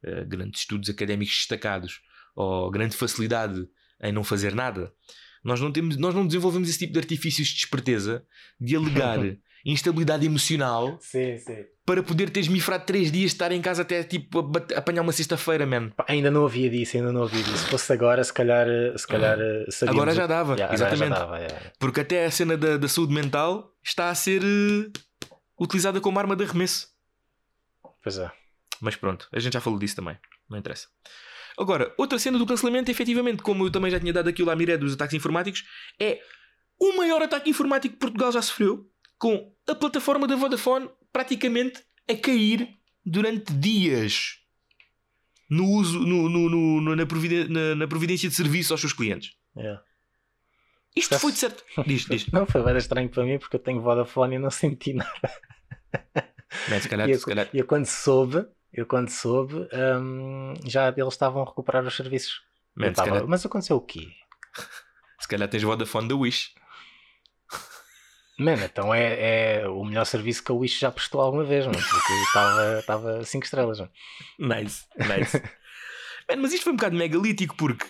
eh, 0.03 0.25
grandes 0.25 0.61
estudos 0.61 0.89
académicos 0.89 1.35
destacados 1.37 2.01
ou 2.35 2.71
grande 2.71 2.97
facilidade 2.97 3.67
em 4.03 4.13
não 4.13 4.25
fazer 4.25 4.55
nada, 4.55 4.93
nós 5.45 5.61
não, 5.61 5.73
temos, 5.73 5.97
nós 5.97 6.15
não 6.15 6.27
desenvolvemos 6.27 6.69
esse 6.69 6.79
tipo 6.79 6.93
de 6.93 6.99
artifícios 6.99 7.49
de 7.49 7.59
esperteza 7.59 8.25
de 8.61 8.77
alegar 8.77 9.19
instabilidade 9.65 10.27
emocional 10.27 10.99
Sim, 11.01 11.37
sim. 11.39 11.65
para 11.87 12.03
poder 12.03 12.31
ter 12.31 12.41
esmifrado 12.41 12.85
três 12.85 13.13
dias 13.13 13.31
de 13.31 13.35
estar 13.37 13.53
em 13.53 13.61
casa 13.63 13.83
até 13.83 14.03
tipo 14.03 14.41
apanhar 14.77 15.03
uma 15.03 15.13
sexta-feira, 15.13 15.65
man. 15.67 15.91
Pá, 15.91 16.05
ainda 16.09 16.31
não 16.31 16.45
havia 16.45 16.69
disso, 16.71 16.97
ainda 16.97 17.13
não 17.13 17.23
havia 17.25 17.43
disso. 17.43 17.59
Se 17.65 17.67
fosse 17.71 17.93
agora, 17.93 18.23
se 18.25 18.33
calhar, 18.33 18.67
eh, 18.69 18.97
se 18.97 19.07
calhar 19.07 19.39
eh, 19.41 19.65
sabíamos 19.71 19.97
Agora 20.01 20.13
o- 20.13 20.15
já 20.15 20.27
dava, 20.27 20.55
Yeah, 20.55 20.75
exatamente. 20.75 21.09
Já 21.11 21.19
dava, 21.19 21.39
yeah. 21.39 21.73
Porque 21.79 22.01
até 22.01 22.25
a 22.25 22.31
cena 22.31 22.57
da, 22.57 22.77
da 22.77 22.89
saúde 22.89 23.13
mental 23.15 23.73
está 23.83 24.11
a 24.11 24.15
ser 24.15 24.43
eh, 24.43 24.91
utilizada 25.61 26.01
como 26.01 26.19
arma 26.19 26.35
de 26.37 26.45
arremesso. 26.45 26.89
Pois 28.03 28.19
é. 28.19 28.31
Mas 28.81 28.97
pronto, 28.97 29.29
a 29.33 29.39
gente 29.39 29.53
já 29.53 29.61
falou 29.61 29.79
disso 29.79 29.97
também. 29.97 30.17
Não 30.51 30.59
interessa. 30.59 30.89
Agora, 31.59 31.93
outra 31.99 32.19
cena 32.19 32.39
do 32.39 32.47
cancelamento, 32.47 32.91
efetivamente, 32.91 33.43
como 33.43 33.67
eu 33.67 33.71
também 33.71 33.91
já 33.91 34.01
tinha 34.01 34.13
dado 34.13 34.29
aquilo 34.29 34.51
à 34.51 34.57
miré 34.57 34.77
dos 34.77 34.95
ataques 34.95 35.15
informáticos, 35.15 35.63
é 36.01 36.19
o 36.81 36.97
maior 36.97 37.23
ataque 37.23 37.51
informático 37.51 37.95
que 37.95 38.01
Portugal 38.01 38.33
já 38.33 38.43
sofreu, 38.43 38.91
com 39.23 39.53
a 39.69 39.75
plataforma 39.77 40.27
da 40.27 40.35
Vodafone 40.35 40.91
praticamente 41.13 41.81
a 42.11 42.17
cair 42.17 42.69
durante 43.07 43.53
dias 43.53 44.39
no 45.49 45.65
uso, 45.69 46.01
no, 46.01 46.29
no- 46.29 46.81
no- 46.81 46.97
na, 46.97 47.07
providen- 47.07 47.47
na- 47.49 47.75
na 47.77 47.87
providência 47.87 48.29
de 48.29 48.35
serviço 48.35 48.73
aos 48.73 48.81
seus 48.81 48.93
clientes. 48.93 49.37
yeah. 49.57 49.81
Isto 50.97 51.19
foi 51.21 51.31
de 51.33 51.39
certo. 51.39 51.63
Diz, 51.87 52.05
diz. 52.07 52.27
Não, 52.35 52.45
foi 52.47 52.63
bem 52.65 52.77
estranho 52.77 53.09
para 53.09 53.23
mim 53.25 53.39
porque 53.39 53.55
eu 53.57 53.61
tenho 53.61 53.81
Vodafone 53.81 54.35
e 54.35 54.39
não 54.41 54.51
senti 54.51 54.93
nada. 54.93 55.31
Man, 56.69 56.81
se 56.81 56.89
calhar, 56.89 57.09
E 57.09 57.13
eu, 57.13 57.19
se 57.19 57.25
calhar, 57.25 57.49
e 57.55 57.59
eu 57.61 57.67
quando 57.67 57.87
soube, 57.87 58.45
eu 58.73 58.85
quando 58.87 59.09
soube, 59.09 59.55
hum, 60.01 60.53
já 60.67 60.89
eles 60.89 61.15
estavam 61.15 61.43
a 61.43 61.47
recuperar 61.47 61.85
os 61.87 61.95
serviços. 61.97 62.43
man, 62.75 62.89
Eu 62.89 62.93
tava, 62.93 63.27
Mas 63.27 63.47
aconteceu 63.47 63.77
o 63.77 63.81
quê? 63.81 64.09
se 65.21 65.29
calhar 65.29 65.49
tens 65.49 65.63
Vodafone 65.63 66.09
da 66.09 66.15
Wish. 66.17 66.51
Mano, 68.39 68.65
então 68.65 68.95
é, 68.95 69.61
é 69.63 69.69
o 69.69 69.85
melhor 69.85 70.05
serviço 70.05 70.43
que 70.43 70.51
a 70.51 70.55
Wish 70.55 70.81
já 70.81 70.91
prestou 70.91 71.21
alguma 71.21 71.45
vez, 71.45 71.67
mano, 71.67 71.79
porque 71.79 72.13
estava 72.81 73.25
5 73.25 73.45
estrelas. 73.45 73.79
Mano. 73.79 73.91
Nice, 74.39 74.85
nice. 74.99 75.39
Man, 76.31 76.37
mas 76.37 76.53
isto 76.53 76.65
foi 76.65 76.73
um 76.73 76.77
bocado 76.77 76.97
megalítico 76.97 77.57
porque 77.57 77.87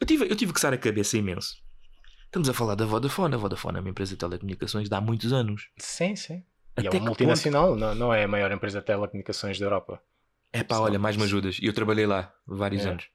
eu 0.00 0.06
tive, 0.06 0.24
eu 0.24 0.36
tive 0.36 0.52
que 0.52 0.54
coçar 0.54 0.72
a 0.72 0.78
cabeça 0.78 1.16
imenso. 1.16 1.56
Estamos 2.26 2.48
a 2.48 2.52
falar 2.52 2.74
da 2.74 2.84
Vodafone. 2.84 3.34
A 3.34 3.38
Vodafone 3.38 3.78
é 3.78 3.80
uma 3.80 3.88
empresa 3.90 4.12
de 4.12 4.18
telecomunicações 4.18 4.88
de 4.88 4.94
há 4.94 5.00
muitos 5.00 5.32
anos. 5.32 5.68
Sim, 5.78 6.14
sim. 6.16 6.44
E 6.76 6.80
Até 6.80 6.88
é 6.88 6.90
que 6.90 6.96
uma 6.98 7.06
multinacional, 7.06 7.74
não, 7.76 7.94
não 7.94 8.12
é 8.12 8.24
a 8.24 8.28
maior 8.28 8.50
empresa 8.52 8.80
de 8.80 8.86
telecomunicações 8.86 9.58
da 9.58 9.64
Europa. 9.64 10.02
É 10.52 10.62
pá, 10.62 10.78
olha, 10.78 10.98
mais 10.98 11.16
me 11.16 11.22
ajudas. 11.22 11.58
E 11.62 11.66
eu 11.66 11.72
trabalhei 11.72 12.06
lá 12.06 12.32
vários 12.46 12.84
É. 12.84 12.90
anos. 12.90 13.08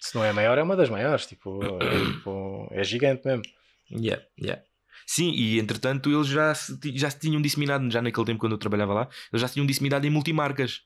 Se 0.00 0.14
não 0.14 0.24
é 0.24 0.30
a 0.30 0.34
maior, 0.34 0.58
é 0.58 0.62
uma 0.62 0.76
das 0.76 0.90
maiores. 0.90 1.24
Tipo, 1.26 1.60
é, 1.80 2.12
tipo, 2.12 2.68
é 2.72 2.84
gigante 2.84 3.24
mesmo. 3.26 3.42
Yeah, 3.90 4.22
yeah. 4.38 4.62
Sim, 5.06 5.30
e 5.32 5.58
entretanto 5.58 6.10
eles 6.10 6.26
já 6.26 6.54
se, 6.54 6.78
já 6.96 7.10
se 7.10 7.18
tinham 7.18 7.40
disseminado, 7.42 7.90
já 7.90 8.00
naquele 8.00 8.26
tempo 8.26 8.40
quando 8.40 8.52
eu 8.52 8.58
trabalhava 8.58 8.94
lá, 8.94 9.08
eles 9.32 9.40
já 9.40 9.48
se 9.48 9.54
tinham 9.54 9.66
disseminado 9.66 10.06
em 10.06 10.10
multimarcas. 10.10 10.82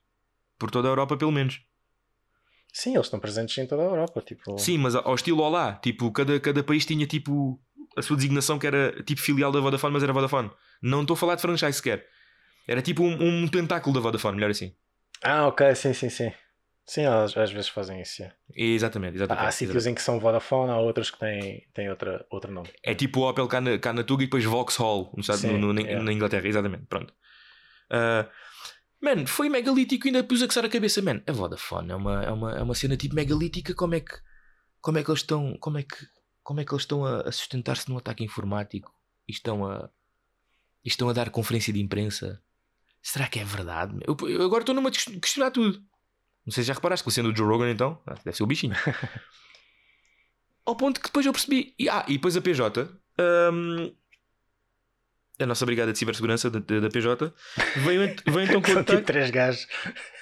Por 0.58 0.70
toda 0.70 0.88
a 0.88 0.90
Europa, 0.90 1.16
pelo 1.16 1.32
menos. 1.32 1.60
Sim, 2.72 2.94
eles 2.94 3.06
estão 3.06 3.20
presentes 3.20 3.56
em 3.58 3.66
toda 3.66 3.82
a 3.82 3.86
Europa. 3.86 4.22
Tipo, 4.22 4.58
Sim, 4.58 4.78
mas 4.78 4.94
ao 4.94 5.14
estilo 5.14 5.42
Olá, 5.42 5.74
tipo, 5.74 6.10
cada, 6.12 6.38
cada 6.40 6.62
país 6.62 6.84
tinha 6.86 7.06
tipo 7.06 7.60
a 7.96 8.02
sua 8.02 8.16
designação 8.16 8.58
que 8.58 8.66
era 8.66 9.02
tipo 9.02 9.20
filial 9.20 9.50
da 9.50 9.60
Vodafone, 9.60 9.94
mas 9.94 10.02
era 10.02 10.12
Vodafone. 10.12 10.50
Não 10.82 11.02
estou 11.02 11.14
a 11.14 11.16
falar 11.16 11.34
de 11.36 11.42
franchise 11.42 11.74
sequer. 11.74 12.06
Era 12.68 12.82
tipo 12.82 13.02
um, 13.02 13.42
um 13.44 13.48
tentáculo 13.48 13.94
da 13.94 14.00
Vodafone, 14.00 14.36
melhor 14.36 14.50
assim. 14.50 14.74
Ah, 15.22 15.46
ok, 15.46 15.74
sim, 15.74 15.94
sim, 15.94 16.10
sim. 16.10 16.32
Sim, 16.88 17.02
elas 17.02 17.36
às 17.36 17.50
vezes 17.50 17.68
fazem 17.68 18.00
isso. 18.00 18.16
sim. 18.22 18.28
Exatamente, 18.54 19.16
exatamente. 19.16 19.44
Há 19.44 19.50
sítios 19.50 19.70
exatamente. 19.76 19.92
em 19.92 19.94
que 19.96 20.02
são 20.02 20.20
Vodafone, 20.20 20.70
há 20.70 20.78
outros 20.78 21.10
que 21.10 21.18
têm, 21.18 21.66
têm 21.74 21.90
outra, 21.90 22.24
outro 22.30 22.52
nome. 22.52 22.68
É 22.82 22.94
tipo 22.94 23.20
o 23.20 23.28
Opel 23.28 23.48
cá 23.48 23.60
na, 23.60 23.76
cá 23.78 23.92
na 23.92 24.04
Tuga 24.04 24.22
e 24.22 24.26
depois 24.26 24.44
Vauxhall 24.44 25.12
no, 25.16 25.22
Sim, 25.24 25.58
no- 25.58 25.72
na, 25.72 25.80
yeah. 25.80 26.02
na 26.04 26.12
Inglaterra, 26.12 26.46
exatamente. 26.46 26.84
Pronto. 26.86 27.12
Ah, 27.90 28.28
man, 29.00 29.26
foi 29.26 29.48
megalítico 29.48 30.06
e 30.06 30.08
ainda 30.10 30.22
pus 30.22 30.40
a 30.42 30.46
coçar 30.46 30.64
a 30.64 30.68
cabeça, 30.68 31.02
man. 31.02 31.20
A 31.26 31.32
Vodafone 31.32 31.90
é 31.90 31.96
uma, 31.96 32.22
é 32.24 32.30
uma, 32.30 32.52
é 32.58 32.62
uma 32.62 32.74
cena 32.74 32.96
tipo 32.96 33.16
megalítica. 33.16 33.74
Como 33.74 33.96
é 33.96 34.00
que, 34.00 34.14
como 34.80 34.98
é 34.98 35.02
que 35.02 35.10
eles 35.10 35.22
estão, 35.22 35.56
como 35.58 35.78
é 35.78 35.82
que, 35.82 35.96
como 36.44 36.60
é 36.60 36.64
que 36.64 36.72
eles 36.72 36.82
estão 36.84 37.04
a, 37.04 37.22
a 37.22 37.32
sustentar-se 37.32 37.88
num 37.90 37.98
ataque 37.98 38.22
informático 38.22 38.94
e 39.28 39.32
estão 39.32 39.66
a, 39.68 39.90
e 40.84 40.88
estão 40.88 41.08
a 41.08 41.12
dar 41.12 41.30
conferência 41.30 41.72
de 41.72 41.80
imprensa? 41.82 42.40
Será 43.02 43.26
que 43.26 43.40
é 43.40 43.44
verdade? 43.44 43.98
Eu, 44.06 44.16
eu 44.28 44.44
agora 44.44 44.62
estou 44.62 44.74
numa 44.74 44.90
ques- 44.92 45.04
questionar 45.20 45.50
tudo. 45.50 45.82
Não 46.46 46.52
sei 46.52 46.62
se 46.62 46.68
já 46.68 46.74
reparaste 46.74 47.04
que 47.04 47.10
sendo 47.10 47.30
o 47.32 47.36
Joe 47.36 47.46
Rogan 47.46 47.70
então, 47.70 48.00
ah, 48.06 48.14
deve 48.24 48.36
ser 48.36 48.42
o 48.42 48.46
bichinho. 48.46 48.74
Ao 50.64 50.76
ponto 50.76 51.00
que 51.00 51.06
depois 51.08 51.26
eu 51.26 51.32
percebi. 51.32 51.74
E, 51.78 51.88
ah, 51.88 52.04
e 52.08 52.14
depois 52.14 52.36
a 52.36 52.40
PJ, 52.40 52.88
hum, 53.52 53.92
a 55.40 55.46
nossa 55.46 55.64
brigada 55.66 55.92
de 55.92 55.98
cibersegurança 55.98 56.50
da, 56.50 56.58
da- 56.60 56.88
PJ, 56.90 57.32
veio, 57.76 58.14
veio 58.26 58.40
então 58.46 58.60
contar. 58.62 58.84
tipo 58.84 59.02
três 59.02 59.30
gajos 59.30 59.66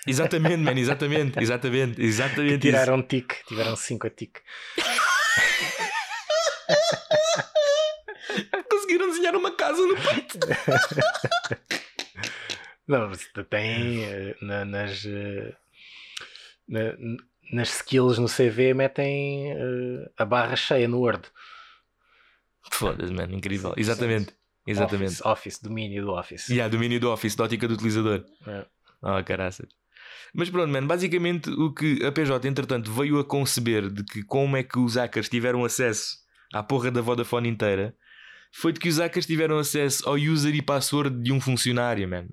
Exatamente, 0.06 0.56
man, 0.59 0.78
exatamente, 0.78 1.38
exatamente, 1.42 1.96
que 1.96 2.02
exatamente. 2.05 2.52
isso. 2.52 2.60
tiraram 2.60 2.96
um 2.96 3.02
tique, 3.02 3.36
tiveram 3.46 3.74
cinco 3.76 4.06
a 4.06 4.10
tique. 4.10 4.40
Conseguiram 8.70 9.09
desenhar 9.10 9.34
uma 9.36 9.51
casa 9.55 9.80
no 9.86 9.94
peito. 9.96 10.38
Não, 12.86 13.09
mas 13.09 13.26
tem 13.48 14.05
eh, 14.05 14.36
na- 14.42 14.64
nas, 14.66 15.06
eh, 15.06 15.55
na- 16.69 16.95
nas 17.53 17.69
skills 17.77 18.19
no 18.19 18.27
CV 18.28 18.74
metem 18.74 19.53
eh, 19.53 20.11
a 20.16 20.24
barra 20.24 20.57
cheia 20.57 20.89
no 20.89 20.99
Word. 21.01 21.28
Foda-se, 22.73 23.12
mano, 23.12 23.35
incrível. 23.35 23.70
Sim, 23.74 23.81
Exatamente, 23.81 24.35
exatamente. 24.66 25.11
Office, 25.23 25.27
office, 25.27 25.59
domínio 25.62 26.03
do 26.05 26.12
Office. 26.12 26.51
Há 26.59 26.69
domínio 26.69 26.99
do 26.99 27.11
Office, 27.11 27.36
da 27.36 27.45
ótica 27.45 27.69
do 27.69 27.74
utilizador. 27.74 28.24
É. 28.47 28.65
Ah, 29.03 29.23
caraças. 29.23 29.69
Mas 30.32 30.49
pronto, 30.51 30.70
mano, 30.73 30.86
basicamente 30.89 31.51
o 31.51 31.73
que 31.73 32.05
a 32.05 32.11
PJ, 32.11 32.49
entretanto, 32.49 32.91
veio 32.93 33.19
a 33.20 33.24
conceber 33.24 33.91
de 33.91 34.03
que 34.03 34.23
como 34.24 34.57
é 34.57 34.62
que 34.62 34.78
os 34.78 34.97
hackers 34.97 35.28
tiveram 35.28 35.65
acesso 35.65 36.16
à 36.53 36.62
porra 36.62 36.91
da 36.91 37.01
Vodafone 37.01 37.49
inteira 37.49 37.95
foi 38.51 38.73
de 38.73 38.81
que 38.81 38.89
os 38.89 38.99
hackers 38.99 39.27
tiveram 39.27 39.59
acesso 39.59 40.09
ao 40.09 40.15
user 40.15 40.55
e 40.55 40.62
password 40.62 41.23
de 41.23 41.32
um 41.32 41.41
funcionário, 41.41 42.09
man. 42.09 42.27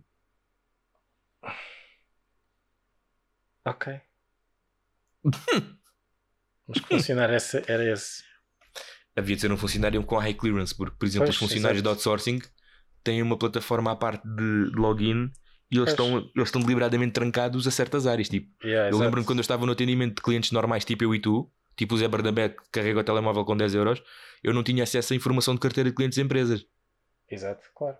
Ok. 3.65 4.01
Mas 6.67 6.79
que 6.79 6.87
funcionário 6.87 7.35
esse- 7.35 7.63
era 7.67 7.91
esse? 7.91 8.23
Havia 9.15 9.35
de 9.35 9.41
ser 9.41 9.51
um 9.51 9.57
funcionário 9.57 10.01
com 10.03 10.17
high 10.17 10.33
clearance, 10.33 10.73
porque, 10.75 10.95
por 10.97 11.05
exemplo, 11.05 11.25
Pois, 11.27 11.35
os 11.35 11.39
funcionários 11.39 11.79
exato. 11.81 11.83
de 11.83 11.89
outsourcing 11.89 12.39
têm 13.03 13.21
uma 13.21 13.37
plataforma 13.37 13.91
à 13.91 13.95
parte 13.95 14.23
de 14.25 14.71
login 14.75 15.29
e 15.69 15.77
eles 15.77 15.89
estão, 15.89 16.17
eles 16.35 16.47
estão 16.47 16.61
deliberadamente 16.61 17.11
trancados 17.13 17.67
a 17.67 17.71
certas 17.71 18.07
áreas. 18.07 18.29
Tipo, 18.29 18.49
Yeah, 18.65 18.89
eu 18.89 18.97
lembro-me 18.99 19.25
quando 19.25 19.39
eu 19.39 19.41
estava 19.41 19.65
no 19.65 19.71
atendimento 19.73 20.15
de 20.15 20.21
clientes 20.21 20.51
normais, 20.51 20.85
tipo 20.85 21.03
eu 21.03 21.13
e 21.13 21.19
tu, 21.19 21.51
tipo 21.75 21.95
o 21.95 21.97
Zé 21.97 22.07
Bernabé 22.07 22.49
que 22.49 22.61
carrega 22.71 22.99
o 23.01 23.03
telemóvel 23.03 23.43
com 23.43 23.57
10 23.57 23.75
euros, 23.75 24.01
eu 24.43 24.53
não 24.53 24.63
tinha 24.63 24.83
acesso 24.83 25.11
à 25.13 25.15
informação 25.15 25.53
de 25.55 25.59
carteira 25.59 25.89
de 25.89 25.95
clientes 25.95 26.15
de 26.15 26.21
empresas. 26.21 26.65
Exato, 27.29 27.67
claro. 27.75 27.97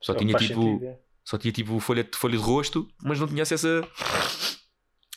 Só 0.00 0.12
Não, 0.12 0.18
tinha 0.20 0.34
tipo, 0.38 0.62
sentido, 0.62 0.84
é. 0.86 0.98
só 1.24 1.36
tinha 1.38 1.52
tipo 1.52 1.78
folha, 1.80 2.08
folha 2.14 2.38
de 2.38 2.42
rosto, 2.42 2.88
mas 3.02 3.18
não 3.20 3.26
tinha 3.26 3.42
acesso 3.42 3.66
a. 3.68 4.53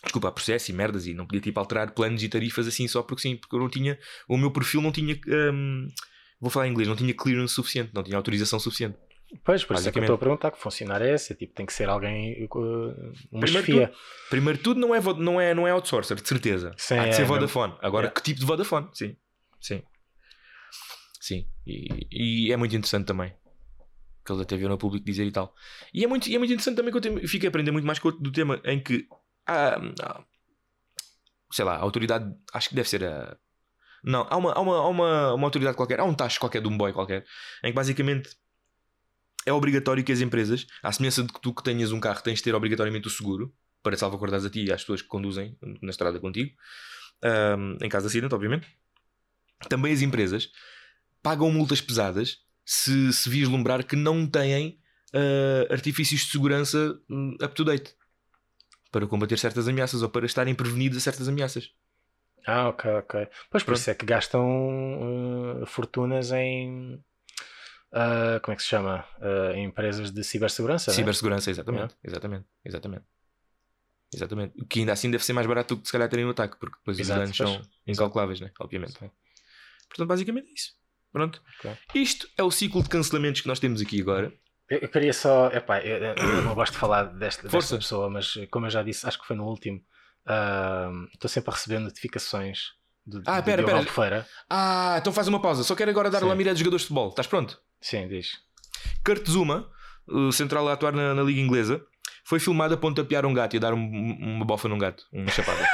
Desculpa, 0.08 0.30
a 0.30 0.32
processo 0.32 0.72
e 0.72 0.74
merdas 0.74 1.06
e 1.06 1.14
não 1.14 1.26
podia 1.26 1.42
tipo 1.42 1.60
alterar 1.60 1.92
planos 1.92 2.24
e 2.24 2.30
tarifas 2.30 2.66
assim 2.68 2.88
só 2.88 3.04
porque 3.04 3.22
sim, 3.22 3.36
porque 3.36 3.56
eu 3.56 3.60
não 3.60 3.70
tinha. 3.70 4.00
O 4.28 4.38
meu 4.38 4.50
perfil 4.52 4.82
não 4.82 4.92
tinha. 4.92 5.20
hum, 5.54 5.88
vou 6.40 6.50
falar 6.50 6.68
em 6.68 6.72
inglês, 6.72 6.88
não 6.88 6.96
tinha 6.96 7.14
clearance 7.14 7.54
suficiente, 7.54 7.92
não 7.94 8.02
tinha 8.04 8.16
autorização 8.18 8.60
suficiente. 8.60 8.98
Pois, 9.44 9.66
por 9.66 9.76
isso 9.76 9.90
é 9.90 9.92
que 9.92 10.00
eu 10.00 10.04
estou 10.04 10.16
a 10.16 10.20
perguntar 10.20 10.52
que 10.52 10.58
funcionário 10.62 11.06
é 11.06 11.14
esse? 11.14 11.36
Tipo, 11.36 11.54
tem 11.54 11.66
que 11.66 11.74
ser 11.74 11.90
alguém 11.90 12.46
uh, 12.46 12.58
uma 13.30 13.42
Primeiro 13.42 13.66
chefia. 13.66 13.92
Primeiro 14.30 14.58
de 14.58 14.64
tudo, 14.64 14.80
não 14.80 14.96
é, 14.96 15.02
não 15.02 15.42
é, 15.42 15.54
não 15.54 15.68
é 15.68 15.74
outsourcer, 15.74 16.16
de 16.16 16.26
certeza. 16.26 16.74
Sim, 16.78 16.96
Há 16.98 17.04
de 17.04 17.10
é 17.10 17.12
ser 17.12 17.22
mesmo. 17.24 17.36
Vodafone. 17.36 17.74
Agora, 17.82 18.06
Yeah. 18.06 18.12
que 18.16 18.22
tipo 18.24 18.40
de 18.40 18.46
Vodafone? 18.46 18.88
Sim. 18.94 19.18
Sim. 19.60 19.84
Sim. 21.20 21.46
E, 21.66 22.48
e 22.48 22.52
é 22.54 22.56
muito 22.58 22.74
interessante 22.76 23.06
também. 23.06 23.34
Que 24.26 24.32
eles 24.32 24.42
até 24.42 24.56
viram 24.56 24.70
no 24.70 24.78
público 24.78 25.06
dizer 25.06 25.26
e 25.26 25.32
tal. 25.32 25.54
E 25.94 26.04
é 26.04 26.08
muito, 26.08 26.28
e 26.30 26.36
é 26.36 26.38
muito 26.38 26.52
interessante 26.52 26.78
também 26.78 26.92
que 26.92 26.98
eu 26.98 27.02
tenho- 27.02 27.28
fico 27.28 27.46
a 27.46 27.50
aprender 27.50 27.72
muito 27.72 27.86
mais 27.86 28.00
do 28.00 28.32
tema 28.32 28.62
em 28.64 28.80
que 28.82 29.06
há, 29.48 29.76
há- 29.78 30.24
sei 31.52 31.66
lá, 31.66 31.76
a 31.76 31.80
autoridade, 31.80 32.34
acho 32.54 32.70
que 32.70 32.76
deve 32.76 32.90
ser 32.90 33.04
a. 33.06 33.38
Não, 34.04 34.28
há 34.30 34.38
uma, 34.38 34.54
há 34.54 34.60
uma, 34.60 34.76
há 34.78 34.88
uma, 34.88 35.34
uma 35.34 35.48
autoridade 35.48 35.76
qualquer, 35.76 36.00
há 36.00 36.04
um 36.04 36.14
taxa 36.14 36.40
qualquer 36.40 36.62
de 36.62 36.68
um 36.68 36.78
boy 36.78 36.94
qualquer, 36.94 37.26
em 37.64 37.70
que 37.70 37.76
basicamente 37.76 38.30
é 39.46 39.52
obrigatório 39.52 40.04
que 40.04 40.12
as 40.12 40.22
empresas, 40.22 40.68
à 40.84 40.92
semelhança 40.92 41.24
de 41.24 41.32
que 41.32 41.42
tu 41.42 41.54
que 41.54 41.64
tenhas 41.64 41.92
um 41.92 42.00
carro, 42.00 42.22
tens 42.22 42.38
de 42.40 42.44
ter 42.44 42.54
obrigatoriamente 42.54 43.08
o 43.08 43.10
seguro 43.10 43.54
para 43.82 43.96
salvaguardares 43.96 44.46
a 44.46 44.50
ti 44.50 44.66
e 44.66 44.72
às 44.72 44.82
pessoas 44.82 45.02
que 45.02 45.08
conduzem 45.08 45.58
na 45.82 45.90
estrada 45.90 46.20
contigo, 46.20 46.52
ahm, 47.24 47.78
em 47.82 47.90
caso 47.90 48.04
de 48.06 48.10
acidente, 48.10 48.36
obviamente. 48.36 48.68
Também 49.70 49.94
as 49.94 50.02
empresas 50.02 50.52
pagam 51.24 51.52
multas 51.52 51.82
pesadas 51.82 52.40
se 52.66 53.12
se 53.14 53.30
vislumbrar 53.30 53.86
que 53.86 53.96
não 53.96 54.28
têm 54.28 54.80
ah, 55.14 55.74
artifícios 55.74 56.22
de 56.22 56.32
segurança 56.32 57.00
hum, 57.10 57.36
up 57.42 57.56
to 57.56 57.64
date 57.64 57.96
para 58.92 59.08
combater 59.08 59.38
certas 59.38 59.68
ameaças 59.68 60.02
ou 60.02 60.10
para 60.10 60.26
estarem 60.26 60.56
prevenidos 60.56 60.98
a 60.98 61.02
certas 61.02 61.28
ameaças. 61.28 61.72
Ah, 62.46 62.70
ok, 62.70 62.90
ok. 62.92 63.28
Pois 63.50 63.64
por 63.64 63.74
isso 63.74 63.90
é 63.90 63.96
que 63.96 64.06
gastam 64.06 65.62
uh, 65.62 65.66
fortunas 65.66 66.32
em. 66.32 66.94
uh, 67.92 68.40
como 68.42 68.54
é 68.54 68.56
que 68.56 68.64
se 68.64 68.70
chama? 68.70 69.06
Uh, 69.20 69.52
em 69.54 69.66
empresas 69.66 70.12
de 70.12 70.24
cibersegurança. 70.24 70.92
né? 70.92 70.96
Cibersegurança, 70.96 71.52
exatamente, 71.52 71.96
exatamente, 72.04 72.46
exatamente. 72.64 73.06
Exatamente. 74.14 74.62
O 74.62 74.66
Que 74.66 74.80
ainda 74.80 74.94
assim 74.94 75.12
deve 75.12 75.26
ser 75.26 75.34
mais 75.34 75.46
barato 75.46 75.76
do 75.76 75.82
que 75.82 75.88
se 75.88 75.92
calhar 75.92 76.08
terem 76.08 76.26
um 76.26 76.30
ataque, 76.30 76.58
porque 76.58 76.78
depois 76.78 76.98
Exato, 76.98 77.20
os 77.20 77.38
danos 77.38 77.38
pois. 77.38 77.50
são 77.50 77.72
incalculáveis, 77.86 78.40
né? 78.40 78.52
obviamente. 78.60 78.98
Portanto, 79.90 80.08
basicamente 80.08 80.50
é 80.50 80.54
isso. 80.54 80.72
Pronto. 81.12 81.42
Ok. 81.60 81.78
Isto 81.96 82.30
é 82.38 82.44
o 82.44 82.52
ciclo 82.52 82.82
de 82.84 82.90
cancelamentos 82.90 83.42
que 83.42 83.48
nós 83.48 83.60
temos 83.60 83.82
aqui 83.82 84.00
agora. 84.02 84.34
Eu, 84.70 84.80
eu 84.80 84.90
queria 84.90 85.14
só. 85.14 85.48
Epá, 85.48 85.80
eu, 85.80 85.98
eu 85.98 86.42
não 86.44 86.54
gosto 86.56 86.74
de 86.74 86.80
falar 86.80 87.04
desta, 87.04 87.48
desta 87.48 87.78
pessoa, 87.78 88.10
mas 88.10 88.34
como 88.52 88.66
eu 88.66 88.70
já 88.70 88.84
disse, 88.84 89.08
acho 89.08 89.20
que 89.20 89.26
foi 89.28 89.36
no 89.36 89.46
último. 89.46 89.80
uh, 90.28 91.06
Estou 91.14 91.30
sempre 91.30 91.52
a 91.52 91.54
receber 91.54 91.80
notificações 91.80 92.60
do, 93.06 93.22
Ah, 93.26 93.40
do 93.40 93.44
pera, 93.46 93.58
Diogo 93.58 93.66
pera. 93.68 93.78
Albufeira. 93.80 94.28
Ah, 94.50 94.96
então 95.00 95.14
faz 95.14 95.28
uma 95.28 95.42
pausa. 95.42 95.64
Só 95.64 95.76
quero 95.76 95.90
agora 95.92 96.10
dar 96.10 96.20
Sim. 96.20 96.26
uma 96.26 96.36
mirada 96.36 96.56
de 96.56 96.60
jogadores 96.60 96.82
de 96.82 96.88
futebol. 96.88 97.10
Estás 97.10 97.28
pronto? 97.28 97.60
Sim, 97.82 98.08
diz. 98.08 98.32
Kurt 99.06 99.26
Zuma, 99.30 99.70
o 100.08 100.32
central 100.32 100.68
a 100.68 100.74
atuar 100.74 100.92
na, 100.94 101.14
na 101.14 101.24
Liga 101.24 101.40
Inglesa, 101.40 101.82
foi 102.26 102.40
filmado 102.40 102.74
a 102.74 102.78
pontapear 102.78 103.26
um 103.26 103.34
gato 103.34 103.54
e 103.54 103.58
a 103.58 103.60
dar 103.62 103.74
um- 103.74 104.18
uma 104.20 104.46
bofa 104.46 104.68
num 104.68 104.78
gato, 104.78 105.06
uma 105.14 105.30
chapada. 105.32 105.66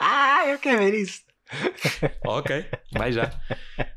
Ah, 0.00 0.42
eu 0.50 0.58
quero 0.58 0.78
ver 0.78 0.94
isso. 0.94 1.22
ok, 2.26 2.66
vai 2.92 3.12
já. 3.12 3.30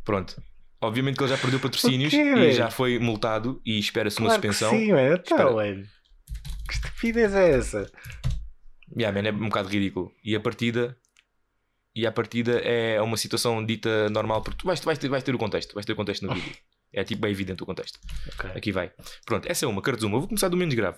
Pronto. 0.05 0.41
Obviamente 0.81 1.17
que 1.17 1.23
ele 1.23 1.29
já 1.29 1.37
perdeu 1.37 1.59
patrocínios 1.59 2.09
quê, 2.11 2.17
e 2.17 2.51
já 2.53 2.71
foi 2.71 2.97
multado 2.97 3.61
e 3.65 3.77
espera-se 3.77 4.19
uma 4.19 4.29
Claro 4.29 4.41
que 4.41 4.47
suspensão. 4.47 4.77
sim, 4.77 4.91
mano. 4.91 5.13
Então, 5.13 5.61
Espera. 5.61 5.87
Que 6.67 6.73
estupidez 6.73 7.35
é 7.35 7.51
essa? 7.51 7.91
Yeah, 8.97 9.21
man, 9.21 9.27
é 9.27 9.31
um 9.31 9.49
bocado 9.49 9.69
ridículo. 9.69 10.11
E 10.23 10.35
a 10.35 10.39
partida. 10.39 10.97
E 11.93 12.07
a 12.07 12.11
partida 12.11 12.53
é 12.59 13.01
uma 13.01 13.17
situação 13.17 13.63
dita 13.65 14.09
normal, 14.09 14.41
porque 14.41 14.59
tu 14.59 14.65
vais, 14.65 14.79
vais, 14.79 14.97
ter, 14.97 15.09
vais 15.09 15.23
ter 15.23 15.35
o 15.35 15.37
contexto, 15.37 15.73
vais 15.73 15.85
ter 15.85 15.91
o 15.91 15.95
contexto 15.95 16.25
no 16.25 16.33
vídeo. 16.33 16.53
É 16.93 17.03
tipo 17.03 17.21
bem 17.21 17.31
evidente 17.31 17.63
o 17.63 17.65
contexto. 17.65 17.99
Ok. 18.33 18.49
Aqui 18.55 18.71
vai. 18.71 18.91
Pronto, 19.25 19.45
essa 19.49 19.65
é 19.65 19.67
uma, 19.67 19.81
Kurt 19.81 19.99
Zuma. 19.99 20.15
Eu 20.15 20.21
vou 20.21 20.27
começar 20.27 20.49
do 20.49 20.57
menos 20.57 20.73
grave. 20.73 20.97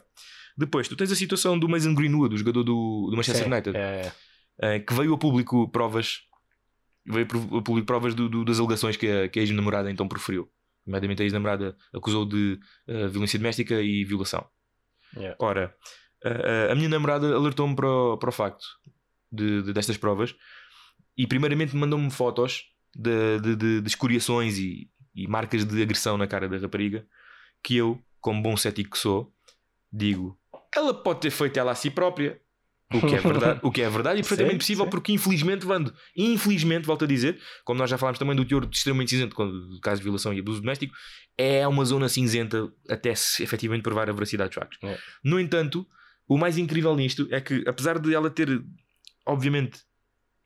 Depois, 0.57 0.87
tu 0.87 0.95
tens 0.95 1.11
a 1.11 1.15
situação 1.15 1.57
do 1.57 1.67
Mason 1.67 1.93
Greenwood, 1.95 2.35
o 2.35 2.37
jogador 2.37 2.63
do, 2.63 3.07
do 3.09 3.17
Manchester 3.17 3.43
Sim, 3.43 3.51
United, 3.51 3.75
é, 3.77 4.11
eh, 4.61 4.79
que 4.79 4.93
veio 4.93 5.13
a 5.13 5.17
público 5.17 5.67
provas 5.71 6.21
veio 7.05 7.27
público 7.27 7.85
provas 7.85 8.13
do- 8.15 8.29
do- 8.29 8.45
das 8.45 8.59
alegações 8.59 8.95
que 8.97 9.07
a, 9.09 9.27
que 9.29 9.39
a 9.39 9.41
ex-namorada 9.41 9.91
então 9.91 10.07
proferiu. 10.07 10.49
Nomeadamente 10.85 11.21
a 11.21 11.25
ex-namorada 11.25 11.75
acusou 11.93 12.25
de 12.25 12.59
eh, 12.87 13.07
violência 13.07 13.39
doméstica 13.39 13.81
e 13.81 14.03
violação. 14.03 14.45
Yeah. 15.15 15.35
Ora, 15.39 15.75
a, 16.23 16.29
a- 16.29 16.71
a 16.71 16.75
minha 16.75 16.89
namorada 16.89 17.33
alertou-me 17.35 17.75
para, 17.75 17.87
o- 17.87 18.17
para 18.17 18.29
o 18.29 18.31
facto 18.33 18.65
de, 19.31 19.61
de- 19.63 19.73
destas 19.73 19.97
provas 19.97 20.35
e 21.17 21.25
primeiramente 21.27 21.75
mandou-me 21.75 22.09
fotos 22.11 22.63
de, 22.95 23.39
de, 23.39 23.55
de- 23.55 23.81
de 23.81 23.87
escoriações 23.87 24.57
e, 24.57 24.89
e 25.15 25.27
marcas 25.27 25.63
de 25.65 25.81
agressão 25.81 26.17
na 26.17 26.27
cara 26.27 26.47
da 26.49 26.57
rapariga 26.57 27.05
que 27.63 27.77
eu, 27.77 27.99
como 28.19 28.41
bom 28.41 28.57
cético 28.57 28.91
que 28.91 28.97
sou, 28.97 29.33
digo, 29.91 30.37
ela 30.75 30.93
pode 30.93 31.19
ter 31.21 31.31
feito 31.31 31.57
ela 31.57 31.71
a 31.71 31.75
si 31.75 31.89
própria. 31.91 32.41
O 32.93 33.07
que 33.07 33.15
é 33.15 33.19
verdade, 33.21 33.59
o 33.63 33.71
que 33.71 33.81
é 33.81 33.89
verdade 33.89 34.19
e 34.19 34.21
perfeitamente 34.21 34.57
possível, 34.57 34.85
sim. 34.85 34.91
porque 34.91 35.11
infelizmente, 35.11 35.65
Vando, 35.65 35.93
infelizmente, 36.15 36.85
volto 36.85 37.05
a 37.05 37.07
dizer, 37.07 37.39
como 37.63 37.79
nós 37.79 37.89
já 37.89 37.97
falámos 37.97 38.19
também 38.19 38.35
do 38.35 38.45
teor 38.45 38.67
extremamente 38.71 39.11
cinzento, 39.11 39.35
quando 39.35 39.67
do 39.69 39.79
caso 39.79 39.99
de 39.99 40.03
violação 40.03 40.33
e 40.33 40.39
abuso 40.39 40.61
doméstico, 40.61 40.93
é 41.37 41.67
uma 41.67 41.83
zona 41.85 42.07
cinzenta 42.07 42.71
até 42.89 43.15
se 43.15 43.43
efetivamente 43.43 43.83
provar 43.83 44.09
a 44.09 44.13
veracidade 44.13 44.49
dos 44.49 44.55
factos. 44.55 44.77
É. 44.83 44.97
No 45.23 45.39
entanto, 45.39 45.85
o 46.27 46.37
mais 46.37 46.57
incrível 46.57 46.95
nisto 46.95 47.27
é 47.31 47.41
que, 47.41 47.63
apesar 47.67 47.99
de 47.99 48.13
ela 48.13 48.29
ter, 48.29 48.63
obviamente, 49.25 49.79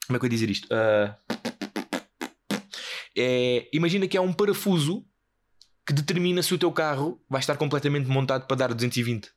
como 0.06 0.16
é 0.16 0.20
que 0.20 0.26
eu 0.26 0.28
ia 0.28 0.32
dizer 0.32 0.50
isto? 0.50 0.68
Ah, 0.72 1.18
é, 3.18 3.68
imagina 3.74 4.08
que 4.08 4.16
há 4.16 4.22
um 4.22 4.32
parafuso 4.32 5.04
que 5.86 5.94
determina 5.94 6.44
se 6.44 6.54
o 6.54 6.58
teu 6.58 6.72
carro 6.72 7.20
vai 7.30 7.40
estar 7.40 7.58
completamente 7.58 8.08
montado 8.08 8.46
para 8.46 8.58
dar 8.58 8.74
220. 8.74 9.32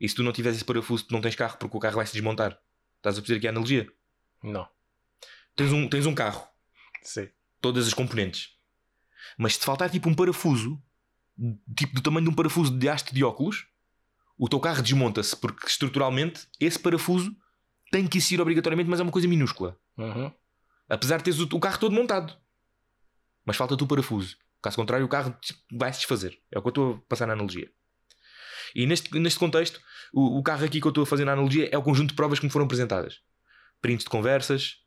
E 0.00 0.08
se 0.08 0.14
tu 0.14 0.22
não 0.22 0.32
tiveres 0.32 0.56
esse 0.56 0.64
parafuso, 0.64 1.04
tu 1.04 1.12
não 1.12 1.20
tens 1.20 1.34
carro 1.34 1.58
porque 1.58 1.76
o 1.76 1.80
carro 1.80 1.96
vai 1.96 2.06
se 2.06 2.12
desmontar. 2.12 2.58
Estás 2.96 3.18
a 3.18 3.20
perceber 3.20 3.38
aqui 3.38 3.46
a 3.46 3.50
analogia? 3.50 3.86
Não. 4.42 4.66
Tens 5.54 5.72
um, 5.72 5.88
tens 5.88 6.06
um 6.06 6.14
carro, 6.14 6.48
Sim. 7.02 7.28
todas 7.60 7.86
as 7.86 7.92
componentes. 7.92 8.56
Mas 9.36 9.54
se 9.54 9.60
te 9.60 9.66
faltar 9.66 9.90
tipo 9.90 10.08
um 10.08 10.14
parafuso, 10.14 10.82
tipo 11.76 11.94
do 11.94 12.00
tamanho 12.00 12.24
de 12.24 12.30
um 12.30 12.34
parafuso 12.34 12.76
de 12.76 12.88
haste 12.88 13.14
de 13.14 13.22
óculos, 13.22 13.66
o 14.38 14.48
teu 14.48 14.58
carro 14.58 14.82
desmonta-se 14.82 15.36
porque 15.36 15.66
estruturalmente 15.66 16.48
esse 16.58 16.78
parafuso 16.78 17.36
tem 17.90 18.06
que 18.06 18.16
existir 18.16 18.40
obrigatoriamente, 18.40 18.88
mas 18.88 19.00
é 19.00 19.02
uma 19.02 19.12
coisa 19.12 19.28
minúscula. 19.28 19.78
Uhum. 19.98 20.32
Apesar 20.88 21.18
de 21.18 21.24
teres 21.24 21.40
o, 21.40 21.44
o 21.44 21.60
carro 21.60 21.78
todo 21.78 21.94
montado. 21.94 22.34
Mas 23.44 23.56
falta-te 23.56 23.82
o 23.82 23.86
parafuso. 23.86 24.36
Caso 24.62 24.76
contrário, 24.76 25.04
o 25.04 25.08
carro 25.08 25.36
vai 25.72 25.92
se 25.92 26.00
desfazer. 26.00 26.40
É 26.50 26.58
o 26.58 26.62
que 26.62 26.68
eu 26.68 26.70
estou 26.70 26.94
a 26.94 27.08
passar 27.08 27.26
na 27.26 27.32
analogia. 27.32 27.70
E 28.74 28.86
neste, 28.86 29.18
neste 29.18 29.38
contexto, 29.38 29.80
o, 30.12 30.38
o 30.38 30.42
carro 30.42 30.64
aqui 30.64 30.80
que 30.80 30.86
eu 30.86 30.90
estou 30.90 31.02
a 31.02 31.06
fazer 31.06 31.24
na 31.24 31.32
analogia 31.32 31.68
é 31.70 31.78
o 31.78 31.82
conjunto 31.82 32.10
de 32.10 32.14
provas 32.14 32.38
que 32.38 32.46
me 32.46 32.52
foram 32.52 32.66
apresentadas: 32.66 33.20
prints 33.80 34.04
de 34.04 34.10
conversas, 34.10 34.78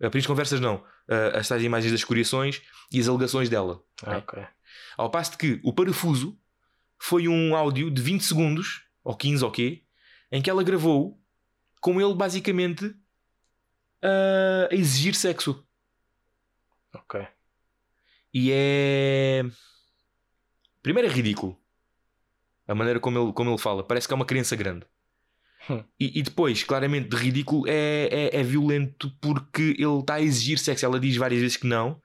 uh, 0.00 0.10
prints 0.10 0.22
de 0.22 0.28
conversas 0.28 0.60
não, 0.60 0.76
uh, 0.76 1.36
as 1.36 1.48
tais 1.48 1.62
imagens 1.62 1.90
das 1.90 2.00
escoriações 2.00 2.62
e 2.90 3.00
as 3.00 3.08
alegações 3.08 3.48
dela. 3.48 3.82
Ah, 4.04 4.18
ok. 4.18 4.42
Ao 4.96 5.10
passo 5.10 5.32
de 5.32 5.38
que 5.38 5.60
o 5.62 5.72
parafuso 5.72 6.38
foi 6.98 7.28
um 7.28 7.56
áudio 7.56 7.90
de 7.90 8.00
20 8.00 8.22
segundos, 8.22 8.82
ou 9.02 9.16
15 9.16 9.44
ou 9.44 9.50
quê, 9.50 9.82
em 10.30 10.40
que 10.40 10.48
ela 10.48 10.62
gravou 10.62 11.20
com 11.80 12.00
ele 12.00 12.14
basicamente 12.14 12.86
uh, 12.86 14.68
a 14.70 14.74
exigir 14.74 15.14
sexo. 15.14 15.66
Ok. 16.94 17.26
E 18.32 18.50
é. 18.52 19.44
Primeiro 20.82 21.08
é 21.08 21.12
ridículo. 21.12 21.61
A 22.66 22.74
maneira 22.74 23.00
como 23.00 23.18
ele, 23.18 23.32
como 23.32 23.50
ele 23.50 23.58
fala. 23.58 23.82
Parece 23.82 24.06
que 24.06 24.14
é 24.14 24.16
uma 24.16 24.24
criança 24.24 24.56
grande. 24.56 24.86
Hum. 25.68 25.82
E, 25.98 26.18
e 26.18 26.22
depois, 26.22 26.62
claramente, 26.64 27.08
de 27.08 27.16
ridículo 27.16 27.64
é, 27.68 28.08
é, 28.10 28.40
é 28.40 28.42
violento 28.42 29.10
porque 29.20 29.76
ele 29.78 30.00
está 30.00 30.14
a 30.14 30.22
exigir 30.22 30.58
sexo. 30.58 30.84
Ela 30.84 30.98
diz 30.98 31.16
várias 31.16 31.40
vezes 31.40 31.56
que 31.56 31.66
não. 31.66 32.00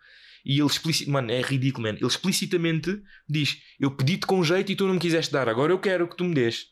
E 0.46 0.60
ele 0.60 0.68
explicitamente. 0.68 1.12
Mano, 1.12 1.32
é 1.32 1.42
ridículo, 1.42 1.84
man. 1.88 1.96
Ele 1.96 2.08
explicitamente 2.08 3.02
diz: 3.28 3.62
Eu 3.80 3.92
pedi-te 3.92 4.26
com 4.26 4.44
jeito 4.44 4.72
e 4.72 4.76
tu 4.76 4.88
não 4.88 4.94
me 4.94 5.00
quiseste 5.00 5.32
dar. 5.32 5.50
Agora 5.50 5.72
eu 5.72 5.80
quero 5.80 6.08
que 6.08 6.16
tu 6.16 6.24
me 6.24 6.34
des. 6.34 6.68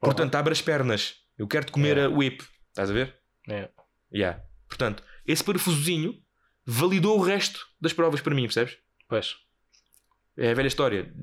Portanto, 0.00 0.34
abre 0.34 0.52
as 0.52 0.60
pernas. 0.60 1.14
Eu 1.38 1.46
quero-te 1.46 1.72
comer 1.72 1.98
a 1.98 2.08
whip. 2.08 2.42
Estás 2.68 2.90
a 2.90 2.92
ver? 2.92 3.16
É. 3.48 3.68
Yeah. 4.12 4.42
Portanto, 4.68 5.02
esse 5.26 5.42
parafusozinho 5.42 6.14
validou 6.66 7.18
o 7.18 7.22
resto 7.22 7.60
das 7.80 7.92
provas 7.92 8.20
para 8.20 8.34
mim, 8.34 8.42
percebes? 8.42 8.76
Pois. 9.08 9.36
É 10.42 10.50
a 10.50 10.54
velha 10.54 10.66
história. 10.66 11.14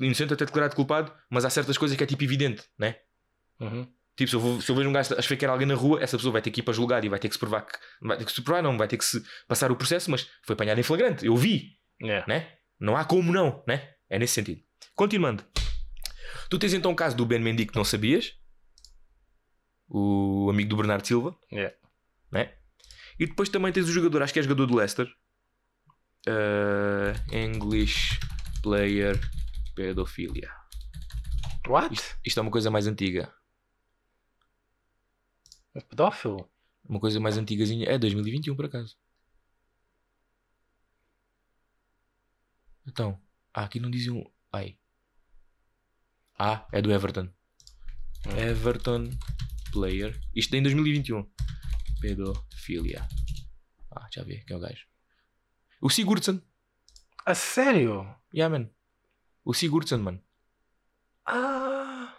Inocente 0.00 0.32
até 0.34 0.44
declarado 0.44 0.74
culpado, 0.74 1.12
mas 1.30 1.44
há 1.44 1.50
certas 1.50 1.78
coisas 1.78 1.96
que 1.96 2.02
é 2.02 2.06
tipo 2.06 2.24
evidente, 2.24 2.64
né? 2.76 2.96
Uhum. 3.60 3.86
Tipo, 4.16 4.30
se 4.30 4.34
eu, 4.36 4.40
vou- 4.40 4.60
se 4.60 4.68
eu 4.70 4.74
vejo 4.74 4.88
um 4.88 4.92
gajo 4.92 5.14
a 5.14 5.20
esfaquear 5.20 5.52
alguém 5.52 5.66
na 5.66 5.74
rua, 5.74 6.02
essa 6.02 6.16
pessoa 6.16 6.32
vai 6.32 6.42
ter 6.42 6.50
que 6.50 6.60
ir 6.60 6.62
para 6.64 6.74
julgar 6.74 7.04
e 7.04 7.08
vai 7.08 7.18
ter 7.20 7.28
que 7.28 7.34
se 7.34 7.38
provar 7.38 7.62
que. 7.62 7.78
Vai 8.02 8.16
ter 8.18 8.24
que 8.24 8.32
se 8.32 8.42
provar, 8.42 8.62
não, 8.62 8.76
vai 8.76 8.88
ter 8.88 8.96
que 8.96 9.04
se 9.04 9.22
passar 9.46 9.70
o 9.70 9.76
processo, 9.76 10.10
mas 10.10 10.28
foi 10.42 10.54
apanhado 10.54 10.80
em 10.80 10.82
flagrante. 10.82 11.24
Eu 11.24 11.36
vi, 11.36 11.78
Yeah. 12.02 12.24
né? 12.26 12.52
Não 12.80 12.96
há 12.96 13.04
como 13.04 13.32
não, 13.32 13.62
né? 13.68 13.90
É 14.10 14.18
nesse 14.18 14.34
sentido. 14.34 14.60
Continuando. 14.96 15.44
Tu 16.50 16.58
tens 16.58 16.74
então 16.74 16.90
o 16.90 16.96
caso 16.96 17.16
do 17.16 17.24
Ben 17.24 17.38
Mendy 17.38 17.66
que 17.66 17.76
não 17.76 17.84
sabias, 17.84 18.34
o 19.88 20.48
amigo 20.50 20.68
do 20.70 20.76
Bernardo 20.76 21.06
Silva, 21.06 21.36
Yeah. 21.52 21.74
né? 22.32 22.52
E 23.20 23.26
depois 23.26 23.48
também 23.48 23.72
tens 23.72 23.88
o 23.88 23.92
jogador, 23.92 24.22
acho 24.22 24.32
que 24.32 24.40
é 24.40 24.42
jogador 24.42 24.66
do 24.66 24.74
Leicester, 24.76 25.06
uh, 26.26 27.34
English 27.34 28.18
Player 28.64 29.20
Pedofilia. 29.76 30.50
What? 31.68 31.92
Isto, 31.92 32.16
isto 32.24 32.40
é 32.40 32.42
uma 32.42 32.50
coisa 32.50 32.70
mais 32.70 32.86
antiga. 32.86 33.30
É 35.74 35.82
pedófilo? 35.82 36.50
Uma 36.88 36.98
coisa 36.98 37.20
mais 37.20 37.36
antigazinha. 37.36 37.86
É 37.86 37.98
2021 37.98 38.56
por 38.56 38.64
acaso. 38.64 38.96
Então. 42.86 43.20
Ah, 43.52 43.64
aqui 43.64 43.78
não 43.78 43.90
diziam. 43.90 44.24
Ai. 44.50 44.78
Ah, 46.38 46.66
é 46.72 46.80
do 46.80 46.90
Everton. 46.90 47.28
Hum. 48.26 48.38
Everton 48.38 49.10
Player. 49.72 50.18
Isto 50.34 50.54
é 50.54 50.58
em 50.58 50.62
2021. 50.62 51.30
Pedofilia. 52.00 53.06
Ah, 53.90 54.08
já 54.10 54.22
vi. 54.22 54.42
Quem 54.46 54.54
é 54.54 54.56
o 54.56 54.60
gajo? 54.60 54.86
O 55.82 55.90
Sigurdsson. 55.90 56.40
A 57.26 57.34
sério? 57.34 58.06
Yeah, 58.34 58.54
man. 58.54 58.68
O 59.44 59.54
Sigurdsson, 59.54 59.98
mano. 59.98 60.20
Ah! 61.26 62.14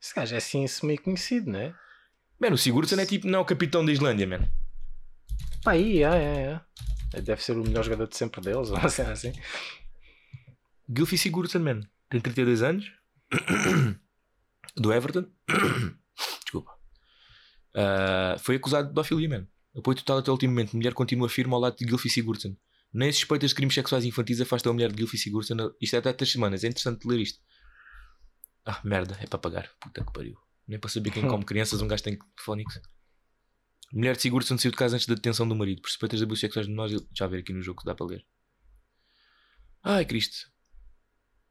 Esse 0.00 0.14
gajo 0.14 0.34
é 0.34 0.38
assim 0.38 0.64
meio 0.82 1.00
conhecido, 1.02 1.50
não 1.50 1.58
é? 1.58 1.74
Man, 2.38 2.52
o 2.52 2.58
Sigurdsson 2.58 3.00
é 3.00 3.06
tipo. 3.06 3.26
Não, 3.26 3.38
é 3.38 3.42
o 3.42 3.44
capitão 3.44 3.84
da 3.84 3.92
Islândia, 3.92 4.26
man. 4.26 4.48
Pá, 5.64 5.72
aí, 5.72 6.02
é, 6.02 6.08
é, 6.08 6.60
é. 7.14 7.20
Deve 7.20 7.42
ser 7.42 7.56
o 7.56 7.62
melhor 7.62 7.84
jogador 7.84 8.06
de 8.06 8.16
sempre 8.16 8.40
deles, 8.40 8.68
ou 8.70 8.88
cena 8.90 9.12
assim. 9.12 9.32
Gylfi 10.88 11.16
Sigurdsson, 11.16 11.60
man. 11.60 11.80
Tem 12.10 12.20
32 12.20 12.62
anos. 12.62 12.92
Do 14.76 14.92
Everton. 14.92 15.26
Desculpa. 16.44 16.78
Ah, 17.74 18.36
foi 18.38 18.56
acusado 18.56 18.88
de 18.88 18.94
pedofilia, 18.94 19.28
man. 19.28 19.46
Apoio 19.76 19.96
total 19.96 20.18
até 20.18 20.30
o 20.30 20.34
último 20.34 20.52
momento. 20.52 20.76
Mulher 20.76 20.94
continua 20.94 21.28
firme 21.28 21.54
ao 21.54 21.60
lado 21.60 21.76
de 21.76 21.84
Gylfi 21.84 22.08
Sigurdsson. 22.08 22.56
Nem 22.92 23.12
suspeitas 23.12 23.50
de 23.50 23.54
crimes 23.56 23.74
sexuais 23.74 24.04
infantis 24.04 24.40
afastam 24.40 24.70
a 24.70 24.74
mulher 24.74 24.90
de 24.90 24.96
Gylfi 24.96 25.18
Sigurdsson. 25.18 25.56
Isto 25.80 25.96
é 25.96 25.98
até 25.98 26.12
três 26.12 26.32
semanas. 26.32 26.64
É 26.64 26.68
interessante 26.68 27.06
ler 27.06 27.20
isto. 27.20 27.38
Ah, 28.64 28.80
merda. 28.84 29.16
É 29.20 29.26
para 29.26 29.38
pagar. 29.38 29.70
Puta 29.80 30.04
que 30.04 30.12
pariu. 30.12 30.36
Nem 30.66 30.78
para 30.78 30.90
saber 30.90 31.10
quem 31.10 31.26
come 31.26 31.44
crianças 31.46 31.80
um 31.80 31.88
gajo 31.88 32.02
tem 32.02 32.18
fónix. 32.40 32.80
Mulher 33.92 34.16
de 34.16 34.22
Sigurdsson 34.22 34.58
saiu 34.58 34.70
de 34.70 34.76
casa 34.76 34.96
antes 34.96 35.06
da 35.06 35.14
detenção 35.14 35.48
do 35.48 35.56
marido 35.56 35.80
por 35.80 35.88
suspeitas 35.88 36.18
de 36.18 36.24
abusos 36.24 36.40
sexuais 36.40 36.66
de 36.66 36.72
menores. 36.72 37.00
Já 37.16 37.26
ver 37.26 37.38
aqui 37.38 37.52
no 37.52 37.62
jogo 37.62 37.80
que 37.80 37.86
dá 37.86 37.94
para 37.94 38.06
ler. 38.06 38.26
Ai, 39.82 40.04
Cristo. 40.04 40.50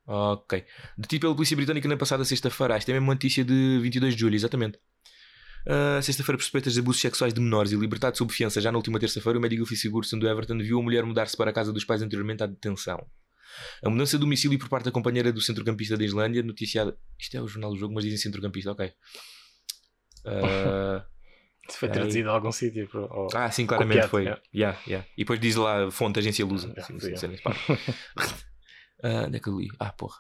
Ok. 0.05 0.65
Detido 0.97 1.21
pela 1.21 1.35
polícia 1.35 1.55
britânica 1.55 1.87
na 1.87 1.97
passada 1.97 2.23
sexta-feira. 2.23 2.75
Ah, 2.75 2.77
Esta 2.77 2.91
é 2.91 2.93
mesmo 2.93 3.07
uma 3.07 3.13
notícia 3.13 3.43
de 3.43 3.79
22 3.81 4.13
de 4.15 4.21
julho, 4.21 4.35
exatamente. 4.35 4.79
Ah, 5.69 6.01
sexta-feira, 6.01 6.37
por 6.37 6.43
suspeitas 6.43 6.73
de 6.73 6.79
abusos 6.79 7.01
sexuais 7.01 7.33
de 7.33 7.41
menores 7.41 7.71
e 7.71 7.75
liberdade 7.75 8.17
sob 8.17 8.31
fiança, 8.31 8.61
já 8.61 8.71
na 8.71 8.77
última 8.77 8.99
terça-feira, 8.99 9.37
o 9.37 9.41
médico 9.41 9.65
Sigurdsson 9.65 10.17
do 10.17 10.27
Everton 10.27 10.57
viu 10.59 10.79
a 10.79 10.81
mulher 10.83 11.03
mudar-se 11.03 11.35
para 11.35 11.49
a 11.49 11.53
casa 11.53 11.73
dos 11.73 11.83
pais 11.83 12.01
anteriormente 12.01 12.41
à 12.43 12.47
detenção. 12.47 13.05
A 13.83 13.89
mudança 13.89 14.17
de 14.17 14.21
domicílio 14.21 14.57
por 14.59 14.69
parte 14.69 14.85
da 14.85 14.91
companheira 14.91 15.31
do 15.33 15.41
centrocampista 15.41 15.97
da 15.97 16.03
Islândia, 16.05 16.43
noticiada. 16.43 16.97
Isto 17.19 17.37
é 17.37 17.41
o 17.41 17.47
jornal 17.47 17.71
do 17.71 17.77
jogo, 17.77 17.93
mas 17.93 18.03
dizem 18.03 18.17
centrocampista, 18.19 18.71
ok. 18.71 18.93
Ah, 20.25 21.05
Se 21.69 21.77
foi 21.79 21.89
traduzido 21.89 22.29
a 22.29 22.33
algum 22.33 22.51
sítio. 22.51 22.87
ou- 22.93 23.27
ah, 23.35 23.51
sim, 23.51 23.65
claramente 23.65 24.07
Copiado, 24.07 24.09
foi. 24.09 24.27
é. 24.27 24.41
Yeah, 24.55 24.79
yeah. 24.87 25.05
E 25.17 25.23
depois 25.25 25.37
diz 25.39 25.55
lá 25.57 25.91
fonte 25.91 26.17
agência 26.19 26.45
Lusa. 26.45 26.69
Yeah, 26.69 26.83
Sim, 26.87 26.99
sim, 26.99 27.15
sim, 27.17 27.35
sim, 27.35 27.37
pá. 27.43 27.51
Ah, 29.03 29.25
Onde 29.27 29.35
é 29.35 29.39
que 29.41 29.49
eu 29.49 29.59
li? 29.59 29.67
Ah, 29.77 29.91
porra. 29.91 30.17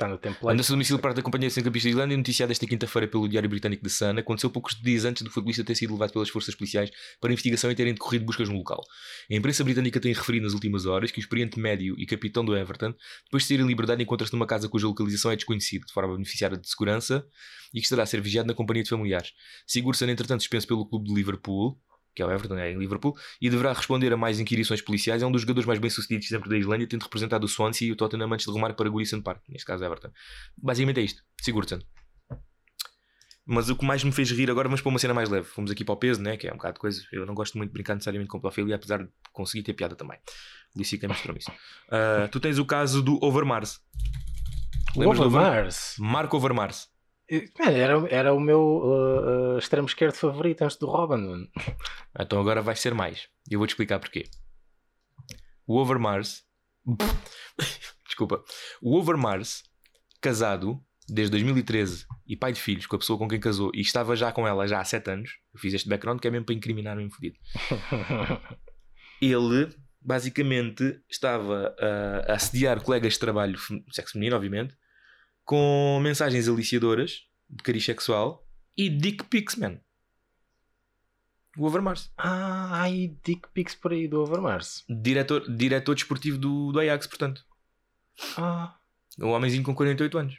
Está 0.00 0.08
no 0.08 0.16
template. 0.16 0.54
Anda-se 0.54 0.72
a 0.72 0.74
domicílio 0.74 0.98
parte 0.98 1.16
da 1.16 1.22
companhia 1.22 1.50
sem 1.50 1.62
campista 1.62 1.86
de 1.86 1.92
Islândia, 1.94 2.16
noticiada 2.16 2.50
esta 2.50 2.66
quinta-feira 2.66 3.06
pelo 3.06 3.28
Diário 3.28 3.50
Britânico 3.50 3.82
The 3.82 3.90
Sun, 3.90 4.18
aconteceu 4.18 4.48
poucos 4.48 4.74
dias 4.80 5.04
antes 5.04 5.22
do 5.22 5.28
futebolista 5.28 5.62
ter 5.62 5.74
sido 5.74 5.92
levado 5.92 6.10
pelas 6.10 6.30
forças 6.30 6.54
policiais 6.54 6.90
para 7.20 7.30
investigação 7.30 7.70
e 7.70 7.74
terem 7.74 7.92
decorrido 7.92 8.24
buscas 8.24 8.48
no 8.48 8.56
local. 8.56 8.82
A 9.30 9.34
imprensa 9.34 9.62
britânica 9.62 10.00
tem 10.00 10.14
referido 10.14 10.44
nas 10.44 10.54
últimas 10.54 10.86
horas 10.86 11.10
que 11.10 11.18
o 11.18 11.20
experiente 11.20 11.60
médio 11.60 11.94
e 11.98 12.06
capitão 12.06 12.42
do 12.42 12.56
Everton, 12.56 12.94
depois 13.24 13.42
de 13.42 13.48
sair 13.48 13.60
em 13.60 13.66
liberdade, 13.66 14.02
encontra-se 14.02 14.32
numa 14.32 14.46
casa 14.46 14.70
cuja 14.70 14.86
localização 14.86 15.32
é 15.32 15.36
desconhecida, 15.36 15.84
de 15.84 15.92
forma 15.92 16.14
a 16.14 16.16
beneficiar 16.16 16.56
de 16.56 16.66
segurança 16.66 17.22
e 17.74 17.78
que 17.78 17.84
estará 17.84 18.02
a 18.02 18.06
ser 18.06 18.22
vigiado 18.22 18.46
na 18.46 18.54
companhia 18.54 18.82
de 18.82 18.88
familiares. 18.88 19.34
Sigurdsson, 19.66 20.06
entretanto, 20.06 20.40
suspenso 20.40 20.66
pelo 20.66 20.88
clube 20.88 21.08
de 21.08 21.14
Liverpool, 21.14 21.78
que 22.20 22.22
é 22.22 22.26
o 22.26 22.30
Everton, 22.30 22.58
é 22.58 22.70
em 22.70 22.78
Liverpool, 22.78 23.16
e 23.40 23.48
deverá 23.48 23.72
responder 23.72 24.12
a 24.12 24.16
mais 24.16 24.38
inquirições 24.38 24.82
policiais. 24.82 25.22
É 25.22 25.26
um 25.26 25.32
dos 25.32 25.40
jogadores 25.40 25.66
mais 25.66 25.78
bem-sucedidos 25.78 26.28
sempre 26.28 26.50
da 26.50 26.58
Islândia, 26.58 26.86
tendo 26.86 27.02
representado 27.02 27.44
o 27.46 27.48
Swansea 27.48 27.88
e 27.88 27.92
o 27.92 27.96
Tottenham 27.96 28.30
antes 28.32 28.44
de 28.44 28.52
rumar 28.52 28.74
para 28.74 28.88
Goodison 28.90 29.22
Park, 29.22 29.42
neste 29.48 29.64
caso 29.64 29.82
Everton. 29.84 30.10
Basicamente 30.56 31.00
é 31.00 31.02
isto, 31.02 31.22
Sigurdsson. 31.40 31.80
Mas 33.46 33.68
o 33.68 33.74
que 33.74 33.84
mais 33.84 34.04
me 34.04 34.12
fez 34.12 34.30
rir 34.30 34.50
agora, 34.50 34.68
vamos 34.68 34.80
para 34.80 34.90
uma 34.90 34.98
cena 34.98 35.14
mais 35.14 35.28
leve. 35.28 35.46
Fomos 35.46 35.70
aqui 35.70 35.84
para 35.84 35.94
o 35.94 35.96
peso, 35.96 36.22
né? 36.22 36.36
que 36.36 36.46
é 36.46 36.52
um 36.52 36.56
bocado 36.56 36.74
de 36.74 36.80
coisa. 36.80 37.02
Eu 37.10 37.26
não 37.26 37.34
gosto 37.34 37.56
muito 37.58 37.70
de 37.70 37.72
brincar 37.72 37.94
necessariamente 37.94 38.28
com 38.30 38.38
pedofilia, 38.38 38.76
apesar 38.76 39.02
de 39.02 39.08
conseguir 39.32 39.64
ter 39.64 39.72
piada 39.72 39.96
também. 39.96 40.18
Luís 40.76 40.88
Sica 40.88 41.08
mostrou 41.08 41.36
isso. 41.36 41.50
Uh, 41.50 42.28
tu 42.30 42.38
tens 42.38 42.58
o 42.58 42.64
caso 42.64 43.02
do 43.02 43.18
Overmars. 43.24 43.80
O 44.94 45.00
Lembras 45.00 45.18
do 45.18 45.26
Over- 45.26 45.40
Overmars. 45.40 45.94
Marco 45.98 46.36
Overmars. 46.36 46.88
Era, 47.60 48.08
era 48.10 48.34
o 48.34 48.40
meu 48.40 48.60
uh, 48.60 49.54
uh, 49.54 49.58
extremo 49.58 49.86
esquerdo 49.86 50.14
favorito 50.14 50.62
antes 50.62 50.76
do 50.76 50.86
Robin. 50.86 51.48
Então 52.18 52.40
agora 52.40 52.60
vai 52.60 52.74
ser 52.74 52.92
mais. 52.92 53.28
E 53.48 53.54
eu 53.54 53.60
vou-te 53.60 53.70
explicar 53.70 54.00
porquê. 54.00 54.24
O 55.64 55.76
Overmars. 55.76 56.42
Desculpa. 58.04 58.42
O 58.82 58.98
Overmars, 58.98 59.62
casado 60.20 60.82
desde 61.08 61.30
2013 61.30 62.04
e 62.26 62.36
pai 62.36 62.52
de 62.52 62.60
filhos 62.60 62.86
com 62.86 62.96
a 62.96 62.98
pessoa 62.98 63.18
com 63.18 63.28
quem 63.28 63.38
casou 63.38 63.70
e 63.74 63.80
estava 63.80 64.16
já 64.16 64.32
com 64.32 64.46
ela 64.46 64.66
já 64.66 64.80
há 64.80 64.84
7 64.84 65.10
anos. 65.10 65.30
Eu 65.54 65.60
fiz 65.60 65.72
este 65.72 65.88
background 65.88 66.18
que 66.18 66.26
é 66.26 66.30
mesmo 66.32 66.46
para 66.46 66.54
incriminar-me 66.54 67.04
em 67.04 67.10
fodido. 67.10 67.36
Ele 69.22 69.72
basicamente 70.00 71.00
estava 71.08 71.74
a, 71.78 72.32
a 72.32 72.34
assediar 72.34 72.82
colegas 72.82 73.12
de 73.12 73.18
trabalho, 73.20 73.58
sexo 73.92 74.14
feminino, 74.14 74.34
obviamente, 74.34 74.74
com 75.50 75.98
mensagens 76.00 76.46
aliciadoras 76.46 77.26
de 77.48 77.60
cariz 77.64 77.84
sexual 77.84 78.46
e 78.76 78.88
dick 78.88 79.24
pics, 79.24 79.56
man. 79.56 79.80
O 81.58 81.64
Overmars. 81.64 82.12
ah, 82.16 82.82
ai, 82.82 83.16
dick 83.24 83.48
pics 83.52 83.74
por 83.74 83.90
aí 83.92 84.06
do 84.06 84.20
Overmars. 84.20 84.84
Diretor, 84.88 85.52
diretor 85.52 85.96
desportivo 85.96 86.38
do, 86.38 86.70
do 86.70 86.78
Ajax, 86.78 87.08
portanto. 87.08 87.44
Ah, 88.36 88.78
Um 89.20 89.30
homenzinho 89.30 89.64
com 89.64 89.74
48 89.74 90.18
anos. 90.18 90.38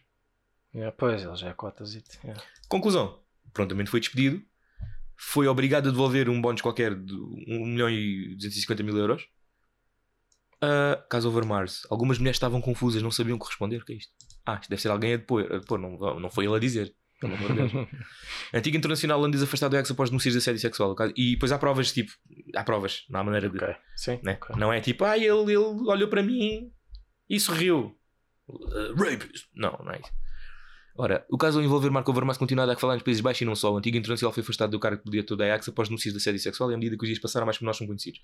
é, 0.73 0.89
pois, 0.91 1.21
ele 1.21 1.35
já 1.35 1.49
é 1.49 1.53
cotas. 1.53 1.93
É. 1.93 2.33
Conclusão. 2.69 3.19
Prontamente 3.51 3.89
foi 3.89 3.99
despedido. 3.99 4.41
Foi 5.17 5.45
obrigado 5.45 5.89
a 5.89 5.91
devolver 5.91 6.29
um 6.29 6.41
bónus 6.41 6.61
qualquer 6.61 6.95
de 6.95 7.13
1 7.13 7.65
milhão 7.65 7.89
e 7.89 8.33
250 8.35 8.81
mil 8.81 8.97
euros. 8.97 9.23
Uh, 10.63 11.05
caso 11.09 11.27
Overmars. 11.27 11.85
Algumas 11.89 12.17
mulheres 12.17 12.37
estavam 12.37 12.61
confusas, 12.61 13.01
não 13.01 13.11
sabiam 13.11 13.37
corresponder. 13.37 13.81
O 13.81 13.85
que 13.85 13.91
é 13.91 13.97
isto? 13.97 14.13
Ah, 14.45 14.57
isto 14.59 14.69
deve 14.69 14.81
ser 14.81 14.89
alguém 14.89 15.13
a 15.13 15.17
depor. 15.17 15.45
A 15.51 15.57
depor. 15.57 15.79
Não, 15.79 16.19
não 16.19 16.29
foi 16.29 16.45
ele 16.45 16.55
a 16.55 16.59
dizer. 16.59 16.93
Pelo 17.19 17.35
amor 17.35 17.49
de 17.49 17.55
Deus. 17.55 17.87
Antigo 18.53 18.77
internacional 18.77 19.19
holandês 19.19 19.43
afastado 19.43 19.71
do 19.71 19.75
Ajax 19.75 19.91
após 19.91 20.09
denúncias 20.09 20.33
de 20.33 20.39
assédio 20.39 20.59
sexual. 20.59 20.95
E 21.15 21.33
depois 21.33 21.51
há 21.51 21.59
provas, 21.59 21.91
tipo... 21.91 22.11
Há 22.55 22.63
provas. 22.63 23.05
Não 23.09 23.19
há 23.19 23.23
maneira 23.23 23.47
de... 23.47 23.57
ok, 23.57 23.75
sim. 23.95 24.19
né? 24.23 24.39
ok. 24.41 24.55
Não 24.57 24.73
é 24.73 24.81
tipo, 24.81 25.05
ah, 25.05 25.15
ele, 25.15 25.27
ele 25.27 25.57
olhou 25.57 26.09
para 26.09 26.23
mim 26.23 26.71
e 27.29 27.39
sorriu. 27.39 27.95
Uh, 28.49 28.95
rapist. 28.95 29.47
Não, 29.53 29.79
não 29.83 29.91
é 29.91 29.99
isso. 29.99 30.11
Ora, 30.97 31.25
o 31.29 31.37
caso 31.37 31.59
ao 31.59 31.63
envolver 31.63 31.89
Marco 31.89 32.11
Overmars 32.11 32.37
continua 32.37 32.63
a 32.63 32.67
dar 32.67 32.75
que 32.75 32.81
falar 32.81 32.95
nos 32.95 33.03
Países 33.03 33.21
Baixos 33.21 33.41
e 33.41 33.45
não 33.45 33.55
só. 33.55 33.71
O 33.73 33.77
antigo 33.77 33.97
internacional 33.97 34.33
foi 34.33 34.43
afastado 34.43 34.71
do 34.71 34.79
cargo 34.79 35.01
de 35.05 35.11
diretor 35.11 35.35
da 35.35 35.45
Ajax 35.45 35.69
após 35.69 35.87
denúncias 35.87 36.13
de 36.13 36.19
assédio 36.19 36.39
sexual 36.39 36.69
e 36.71 36.73
à 36.73 36.77
medida 36.77 36.97
que 36.97 37.03
os 37.03 37.07
dias 37.07 37.19
passaram, 37.19 37.45
mais 37.45 37.57
pormenores 37.57 37.77
são 37.77 37.87
conhecidos. 37.87 38.19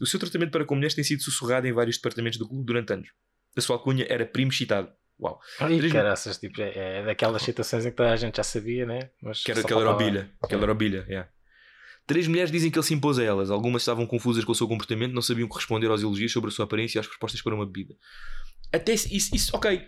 O 0.00 0.06
seu 0.06 0.20
tratamento 0.20 0.50
para 0.50 0.64
com 0.64 0.74
mulheres 0.74 0.94
tem 0.94 1.02
sido 1.02 1.22
sussurrado 1.22 1.66
em 1.66 1.72
vários 1.72 1.96
departamentos 1.96 2.38
do 2.38 2.46
clube 2.46 2.64
durante 2.64 2.92
anos. 2.92 3.08
A 3.56 3.60
sua 3.60 3.76
alcunha 3.76 4.06
era 4.08 4.26
primo 4.26 4.50
excitado. 4.50 4.92
Uau. 5.20 5.38
Três- 5.58 5.92
caraças, 5.92 6.38
tipo, 6.38 6.60
é, 6.62 7.00
é 7.00 7.04
daquelas 7.04 7.42
situações 7.42 7.84
em 7.84 7.90
que 7.90 7.96
toda 7.96 8.12
a 8.12 8.16
gente 8.16 8.36
já 8.36 8.42
sabia, 8.42 8.86
né? 8.86 9.10
Mas 9.22 9.42
Que 9.42 9.50
era, 9.50 9.60
só 9.60 9.66
que 9.66 9.72
ele 9.74 9.80
era 9.80 9.90
faltava- 9.90 10.08
obilha. 10.08 10.30
Que 10.48 10.54
ele 10.54 10.62
era 10.62 10.72
obilha, 10.72 11.06
yeah. 11.08 11.28
Três 12.06 12.26
mulheres 12.26 12.50
dizem 12.50 12.70
que 12.70 12.78
ele 12.78 12.86
se 12.86 12.94
impôs 12.94 13.18
a 13.18 13.22
elas. 13.24 13.50
Algumas 13.50 13.82
estavam 13.82 14.06
confusas 14.06 14.44
com 14.44 14.52
o 14.52 14.54
seu 14.54 14.66
comportamento, 14.66 15.12
não 15.12 15.22
sabiam 15.22 15.46
corresponder 15.46 15.88
aos 15.90 16.02
elogios 16.02 16.32
sobre 16.32 16.48
a 16.48 16.52
sua 16.52 16.64
aparência 16.64 16.98
e 16.98 17.00
às 17.00 17.06
propostas 17.06 17.40
para 17.42 17.54
uma 17.54 17.66
bebida. 17.66 17.94
Até 18.72 18.94
isso, 18.94 19.34
isso 19.34 19.54
ok. 19.54 19.80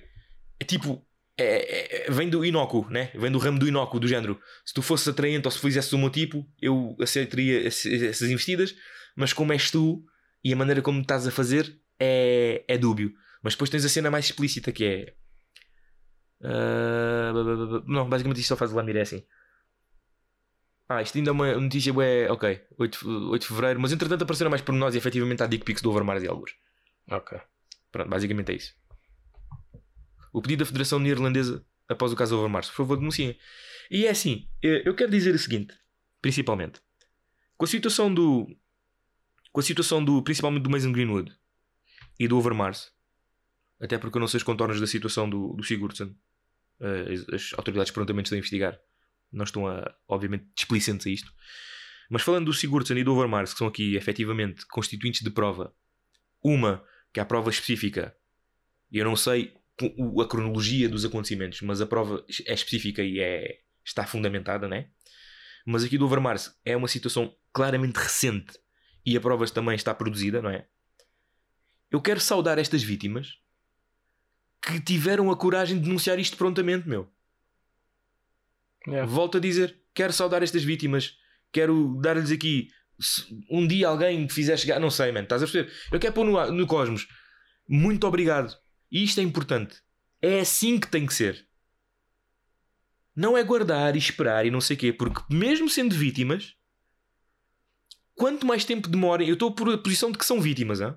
É 0.60 0.64
tipo, 0.64 1.04
é- 1.36 2.06
é- 2.06 2.10
vem 2.10 2.28
do 2.28 2.44
inócuo, 2.44 2.86
né? 2.90 3.10
Vem 3.14 3.30
do 3.32 3.38
ramo 3.38 3.58
do 3.58 3.66
inócuo, 3.66 3.98
do 3.98 4.06
género. 4.06 4.38
Se 4.64 4.72
tu 4.74 4.82
fosses 4.82 5.08
atraente 5.08 5.46
ou 5.48 5.50
se 5.50 5.58
fizesse 5.58 5.92
o 5.94 5.98
meu 5.98 6.10
tipo, 6.10 6.46
eu 6.60 6.94
aceitaria 7.00 7.66
essas 7.66 8.30
investidas, 8.30 8.74
mas 9.16 9.32
como 9.32 9.52
és 9.52 9.70
tu 9.70 10.04
e 10.44 10.52
a 10.52 10.56
maneira 10.56 10.82
como 10.82 11.00
estás 11.00 11.26
a 11.26 11.30
fazer 11.30 11.74
é, 11.98 12.62
é 12.68 12.78
dúbio. 12.78 13.12
Mas 13.42 13.54
depois 13.54 13.70
tens 13.70 13.84
a 13.84 13.88
cena 13.88 14.10
mais 14.10 14.26
explícita 14.26 14.70
que 14.70 14.84
é. 14.84 15.14
Ba- 16.42 17.84
não, 17.86 18.08
basicamente 18.08 18.40
isto 18.40 18.48
só 18.48 18.56
faz 18.56 18.72
o 18.72 18.76
Lamir 18.76 18.96
é 18.96 19.02
assim. 19.02 19.24
Ah, 20.88 21.00
isto 21.00 21.16
ainda 21.16 21.30
é 21.30 21.32
uma 21.32 21.54
notícia 21.54 21.92
bué, 21.92 22.30
ok, 22.30 22.60
8, 22.78 22.98
de- 22.98 23.06
8 23.06 23.42
de 23.42 23.48
Fevereiro, 23.48 23.80
mas 23.80 23.92
entretanto 23.92 24.22
apareceram 24.22 24.50
mais 24.50 24.60
pormenores 24.62 24.94
e 24.94 24.98
efetivamente 24.98 25.42
há 25.42 25.46
dick 25.46 25.64
pics 25.64 25.80
do 25.82 25.90
Overmars 25.90 26.22
e 26.22 26.28
alguns. 26.28 26.54
Ok. 27.10 27.38
Pronto, 27.90 28.08
basicamente 28.10 28.52
é 28.52 28.56
isso. 28.56 28.74
O 30.32 30.42
pedido 30.42 30.60
da 30.60 30.66
Federação 30.66 30.98
Neerlandesa 30.98 31.64
após 31.88 32.12
o 32.12 32.16
caso 32.16 32.36
Overmars, 32.36 32.68
por 32.68 32.76
favor 32.76 32.96
denunciem. 32.96 33.38
E 33.90 34.06
é 34.06 34.10
assim, 34.10 34.48
eh, 34.62 34.82
eu 34.84 34.94
quero 34.94 35.10
dizer 35.10 35.34
o 35.34 35.38
seguinte, 35.38 35.74
principalmente, 36.20 36.80
com 37.56 37.64
a 37.64 37.68
situação 37.68 38.12
do, 38.12 38.46
com 39.52 39.60
a 39.60 39.62
situação 39.62 40.02
do, 40.04 40.22
principalmente 40.22 40.62
do 40.62 40.70
Mason 40.70 40.92
Greenwood 40.92 41.32
e 42.18 42.26
do 42.26 42.38
Overmars, 42.38 42.90
até 43.80 43.98
porque 43.98 44.16
eu 44.16 44.20
não 44.20 44.28
sei 44.28 44.38
os 44.38 44.42
contornos 44.42 44.80
da 44.80 44.86
situação 44.86 45.28
do, 45.28 45.52
do 45.54 45.62
Sigurdsson, 45.62 46.14
eh, 46.82 47.34
as, 47.34 47.52
autoridades 47.54 47.92
prontamente 47.92 48.26
estão 48.26 48.36
a 48.36 48.40
investigar, 48.40 48.78
não 49.30 49.44
estão 49.44 49.68
a, 49.68 49.94
obviamente, 50.08 50.46
displicentes 50.54 51.06
a 51.06 51.10
isto. 51.10 51.32
Mas 52.10 52.22
falando 52.22 52.46
do 52.46 52.52
Sigurdsson 52.52 52.94
e 52.94 53.04
do 53.04 53.14
Overmars, 53.14 53.52
que 53.52 53.58
são 53.58 53.68
aqui 53.68 53.96
efetivamente 53.96 54.66
constituintes 54.66 55.22
de 55.22 55.30
prova, 55.30 55.74
uma 56.42 56.84
que 57.12 57.20
há 57.20 57.24
prova 57.24 57.50
específica, 57.50 58.14
eu 58.90 59.04
não 59.04 59.16
sei 59.16 59.54
a 60.20 60.28
cronologia 60.28 60.88
dos 60.88 61.04
acontecimentos, 61.04 61.62
mas 61.62 61.80
a 61.80 61.86
prova 61.86 62.24
é 62.46 62.52
específica 62.52 63.02
e 63.02 63.20
é, 63.20 63.60
está 63.84 64.04
fundamentada, 64.04 64.68
né? 64.68 64.90
Mas 65.64 65.84
aqui 65.84 65.96
do 65.96 66.04
Overmars 66.04 66.58
é 66.64 66.76
uma 66.76 66.88
situação 66.88 67.34
claramente 67.52 67.96
recente 67.96 68.58
e 69.06 69.16
a 69.16 69.20
prova 69.20 69.46
também 69.46 69.76
está 69.76 69.94
produzida, 69.94 70.42
não 70.42 70.50
é? 70.50 70.66
Eu 71.90 72.00
quero 72.00 72.20
saudar 72.20 72.58
estas 72.58 72.82
vítimas 72.82 73.38
que 74.62 74.80
tiveram 74.80 75.30
a 75.30 75.36
coragem 75.36 75.76
de 75.78 75.84
denunciar 75.84 76.18
isto 76.18 76.36
prontamente, 76.36 76.88
meu. 76.88 77.10
Yeah. 78.86 79.10
Volto 79.10 79.38
a 79.38 79.40
dizer, 79.40 79.80
quero 79.92 80.12
saudar 80.12 80.42
estas 80.42 80.62
vítimas, 80.64 81.16
quero 81.52 81.98
dar-lhes 82.00 82.30
aqui 82.30 82.68
se 83.00 83.26
um 83.50 83.66
dia 83.66 83.88
alguém 83.88 84.26
que 84.26 84.32
fizer 84.32 84.56
chegar, 84.56 84.78
não 84.78 84.90
sei, 84.90 85.10
mano, 85.10 85.24
estás 85.24 85.42
a 85.42 85.46
perceber? 85.46 85.72
Eu 85.90 85.98
quero 85.98 86.14
pôr 86.14 86.24
no, 86.24 86.52
no 86.52 86.66
cosmos, 86.66 87.08
muito 87.68 88.06
obrigado. 88.06 88.56
E 88.90 89.02
isto 89.02 89.20
é 89.20 89.22
importante. 89.22 89.76
É 90.20 90.40
assim 90.40 90.78
que 90.78 90.88
tem 90.88 91.06
que 91.06 91.14
ser. 91.14 91.46
Não 93.14 93.36
é 93.36 93.42
guardar 93.42 93.96
e 93.96 93.98
esperar 93.98 94.46
e 94.46 94.50
não 94.50 94.60
sei 94.60 94.76
o 94.76 94.78
quê, 94.78 94.92
porque 94.92 95.22
mesmo 95.28 95.68
sendo 95.68 95.94
vítimas, 95.94 96.54
quanto 98.14 98.46
mais 98.46 98.64
tempo 98.64 98.88
demorem, 98.88 99.28
eu 99.28 99.34
estou 99.34 99.52
por 99.52 99.68
a 99.72 99.78
posição 99.78 100.12
de 100.12 100.18
que 100.18 100.24
são 100.24 100.40
vítimas, 100.40 100.80
hã? 100.80 100.96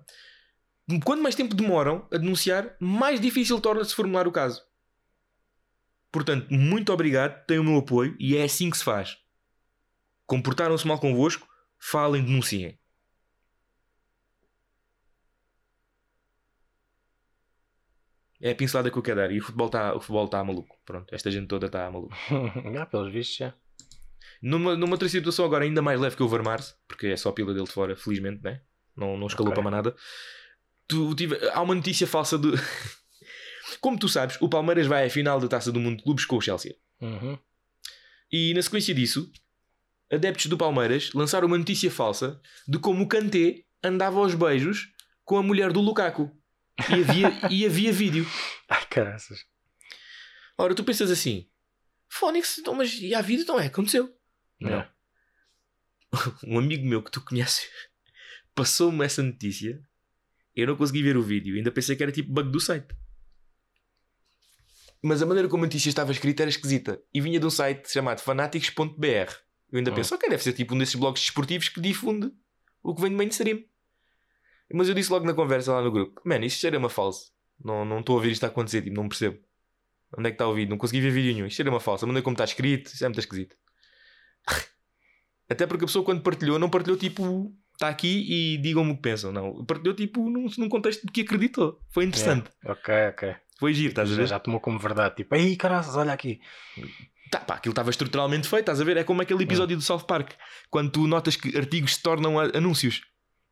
Quanto 1.03 1.23
mais 1.23 1.35
tempo 1.35 1.55
demoram 1.55 2.07
a 2.11 2.17
denunciar, 2.17 2.75
mais 2.79 3.19
difícil 3.19 3.59
torna-se 3.59 3.95
formular 3.95 4.27
o 4.27 4.31
caso. 4.31 4.63
Portanto, 6.11 6.47
muito 6.51 6.93
obrigado, 6.93 7.45
têm 7.45 7.59
o 7.59 7.63
meu 7.63 7.77
apoio 7.77 8.15
e 8.19 8.37
é 8.37 8.43
assim 8.43 8.69
que 8.69 8.77
se 8.77 8.83
faz. 8.83 9.17
Comportaram-se 10.25 10.87
mal 10.87 10.99
convosco, 10.99 11.47
falem, 11.77 12.23
denunciem. 12.23 12.79
É 18.39 18.51
a 18.51 18.55
pincelada 18.55 18.91
que 18.91 18.97
eu 18.97 19.01
quero 19.01 19.21
dar. 19.21 19.31
E 19.31 19.39
o 19.39 19.43
futebol 19.43 19.67
está 19.67 20.37
tá 20.37 20.43
maluco. 20.43 20.77
Pronto, 20.85 21.13
esta 21.13 21.31
gente 21.31 21.47
toda 21.47 21.65
está 21.65 21.89
maluca. 21.89 22.15
ah, 22.79 22.85
pelos 22.85 23.11
vistos, 23.11 23.37
já. 23.37 23.53
Numa, 24.41 24.75
numa 24.75 24.93
outra 24.93 25.09
situação 25.09 25.45
agora 25.45 25.63
ainda 25.63 25.81
mais 25.81 25.99
leve 25.99 26.15
que 26.15 26.21
o 26.21 26.25
Overmars, 26.25 26.75
porque 26.87 27.07
é 27.07 27.17
só 27.17 27.29
a 27.29 27.33
pila 27.33 27.53
dele 27.53 27.65
de 27.65 27.71
fora, 27.71 27.95
felizmente, 27.95 28.43
né? 28.43 28.61
não, 28.95 29.17
não 29.17 29.27
escalou 29.27 29.51
Ok. 29.51 29.61
para 29.61 29.71
mais 29.71 29.83
nada. 29.83 29.95
Tu, 30.87 31.15
tive- 31.15 31.49
há 31.49 31.61
uma 31.61 31.75
notícia 31.75 32.05
falsa 32.07 32.37
de. 32.37 32.49
Como 33.81 33.97
tu 33.99 34.07
sabes, 34.07 34.37
o 34.41 34.47
Palmeiras 34.49 34.87
vai 34.87 35.05
à 35.05 35.09
final 35.09 35.39
da 35.39 35.47
taça 35.47 35.71
do 35.71 35.79
mundo 35.79 35.97
de 35.97 36.03
clubes 36.03 36.25
com 36.25 36.37
o 36.37 36.41
Chelsea. 36.41 36.75
Uhum. 37.01 37.37
E 38.31 38.53
na 38.53 38.61
sequência 38.61 38.93
disso, 38.93 39.31
adeptos 40.11 40.45
do 40.47 40.57
Palmeiras 40.57 41.11
lançaram 41.13 41.47
uma 41.47 41.57
notícia 41.57 41.89
falsa 41.91 42.39
de 42.67 42.77
como 42.79 43.03
o 43.03 43.07
Kanté 43.07 43.63
andava 43.83 44.19
aos 44.19 44.33
beijos 44.35 44.87
com 45.23 45.37
a 45.37 45.43
mulher 45.43 45.71
do 45.73 45.81
Lukaku. 45.81 46.31
E 46.89 46.93
havia, 46.93 47.31
e 47.51 47.65
havia 47.65 47.91
vídeo. 47.91 48.25
Ai, 48.69 48.85
caraças. 48.87 49.39
Ora, 50.57 50.73
tu 50.75 50.83
pensas 50.83 51.11
assim, 51.11 51.47
Fónix, 52.09 52.57
então, 52.59 52.73
mas 52.75 52.93
e 52.99 53.13
a 53.13 53.21
vida 53.21 53.43
então 53.43 53.59
é? 53.59 53.65
Aconteceu. 53.67 54.13
Yeah. 54.61 54.91
Um 56.45 56.57
amigo 56.57 56.85
meu 56.87 57.03
que 57.03 57.11
tu 57.11 57.19
conheces 57.21 57.67
passou-me 58.53 59.03
essa 59.03 59.21
notícia. 59.21 59.81
Eu 60.55 60.67
não 60.67 60.75
consegui 60.75 61.03
ver 61.03 61.17
o 61.17 61.21
vídeo, 61.21 61.55
ainda 61.55 61.71
pensei 61.71 61.95
que 61.95 62.03
era 62.03 62.11
tipo 62.11 62.31
bug 62.31 62.49
do 62.49 62.59
site. 62.59 62.87
Mas 65.01 65.21
a 65.21 65.25
maneira 65.25 65.47
como 65.47 65.63
a 65.63 65.67
notícia 65.67 65.89
estava 65.89 66.11
escrita 66.11 66.43
era 66.43 66.49
esquisita 66.49 66.99
e 67.13 67.21
vinha 67.21 67.39
de 67.39 67.45
um 67.45 67.49
site 67.49 67.91
chamado 67.91 68.19
fanatics.br. 68.21 69.31
Eu 69.71 69.77
ainda 69.79 69.91
Hum. 69.91 69.95
penso, 69.95 70.15
ok, 70.15 70.29
deve 70.29 70.41
ser 70.43 70.53
tipo 70.53 70.73
um 70.73 70.77
desses 70.77 70.95
blogs 70.95 71.21
desportivos 71.21 71.69
que 71.69 71.81
difunde 71.81 72.31
o 72.81 72.95
que 72.95 73.01
vem 73.01 73.11
do 73.11 73.17
mainstream. 73.17 73.63
Mas 74.73 74.87
eu 74.87 74.95
disse 74.95 75.11
logo 75.11 75.25
na 75.25 75.33
conversa 75.33 75.73
lá 75.73 75.81
no 75.81 75.91
grupo: 75.91 76.21
Man, 76.25 76.39
isto 76.45 76.59
cheira-me 76.59 76.85
a 76.85 76.89
falso. 76.89 77.31
Não 77.63 77.85
não 77.85 77.99
estou 77.99 78.17
a 78.17 78.21
ver 78.21 78.31
isto 78.31 78.43
a 78.43 78.47
acontecer, 78.47 78.81
tipo, 78.81 78.95
não 78.95 79.07
percebo. 79.07 79.37
Onde 80.17 80.29
é 80.29 80.31
que 80.31 80.35
está 80.35 80.47
o 80.47 80.55
vídeo? 80.55 80.69
Não 80.71 80.77
consegui 80.77 81.01
ver 81.01 81.11
vídeo 81.11 81.33
nenhum. 81.33 81.45
Isto 81.45 81.57
cheira-me 81.57 81.77
a 81.77 81.79
falso. 81.79 82.05
A 82.05 82.07
maneira 82.07 82.23
como 82.23 82.33
está 82.33 82.45
escrito, 82.45 82.87
isso 82.87 83.03
é 83.03 83.07
muito 83.07 83.19
esquisito. 83.19 83.55
Até 85.49 85.67
porque 85.67 85.83
a 85.83 85.87
pessoa, 85.87 86.03
quando 86.03 86.21
partilhou, 86.23 86.57
não 86.57 86.69
partilhou 86.69 86.97
tipo, 86.97 87.53
está 87.75 87.87
aqui 87.89 88.25
e 88.27 88.57
digam-me 88.57 88.91
o 88.91 88.95
que 88.95 89.01
pensam. 89.01 89.31
Não, 89.31 89.63
partilhou 89.65 89.95
tipo 89.95 90.29
num, 90.29 90.47
num 90.57 90.69
contexto 90.69 91.05
de 91.05 91.11
que 91.11 91.21
acreditou. 91.21 91.79
Foi 91.91 92.03
interessante. 92.05 92.49
Ok, 92.65 92.93
ok. 93.09 93.35
Foi 93.59 93.73
giro, 93.73 93.89
estás 93.89 94.11
a 94.11 94.15
ver? 94.15 94.27
já 94.27 94.39
tomou 94.39 94.59
como 94.59 94.77
verdade. 94.79 95.15
Tipo, 95.15 95.35
aí 95.35 95.55
caraças, 95.55 95.95
olha 95.95 96.11
aqui. 96.13 96.39
Tá, 97.31 97.39
pá, 97.39 97.55
aquilo 97.55 97.71
estava 97.71 97.89
estruturalmente 97.89 98.47
feito, 98.47 98.61
estás 98.61 98.81
a 98.81 98.83
ver? 98.83 98.97
É 98.97 99.03
como 99.03 99.21
aquele 99.21 99.43
episódio 99.43 99.75
do 99.77 99.81
South 99.81 100.01
Park, 100.05 100.31
quando 100.69 100.91
tu 100.91 101.07
notas 101.07 101.35
que 101.35 101.57
artigos 101.57 101.95
se 101.95 102.01
tornam 102.03 102.37
anúncios. 102.39 103.01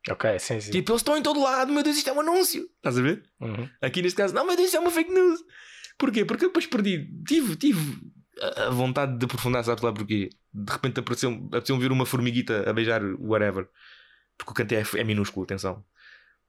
Ok, 0.10 0.38
sim, 0.40 0.60
sim. 0.60 0.72
Tipo, 0.72 0.92
eles 0.92 1.00
estão 1.02 1.16
em 1.18 1.22
todo 1.24 1.42
lado, 1.42 1.72
meu 1.72 1.82
Deus, 1.82 1.96
isto 1.98 2.10
é 2.10 2.14
um 2.14 2.20
anúncio. 2.20 2.64
Estás 2.76 2.98
a 2.98 3.02
ver? 3.02 3.24
Uhum. 3.40 3.70
Aqui 3.82 4.02
neste 4.02 4.18
caso, 4.18 4.34
não, 4.34 4.46
meu 4.46 4.56
Deus, 4.56 4.68
isto 4.68 4.78
é 4.78 4.80
uma 4.82 4.92
fake 4.92 5.12
news. 5.12 5.40
Porquê? 5.98 6.26
Porque 6.26 6.44
eu 6.46 6.50
depois 6.50 6.66
perdi, 6.68 7.08
tive, 7.26 7.56
tive 7.56 7.98
a- 8.58 8.70
vontade 8.70 9.18
de 9.18 9.26
aprofundar, 9.26 9.64
sabes 9.64 9.82
lá 9.82 9.94
porquê? 9.94 10.30
De 10.54 10.72
repente 10.72 11.00
apareceu, 11.00 11.32
apareceu 11.48 11.78
ver 11.80 11.92
uma 11.92 12.06
formiguita 12.06 12.70
a 12.70 12.74
beijar 12.74 13.02
whatever. 13.20 13.68
Porque 14.44 14.52
o 14.52 14.54
canto 14.54 14.74
é, 14.74 15.00
é 15.00 15.04
minúsculo, 15.04 15.46
atenção. 15.46 15.84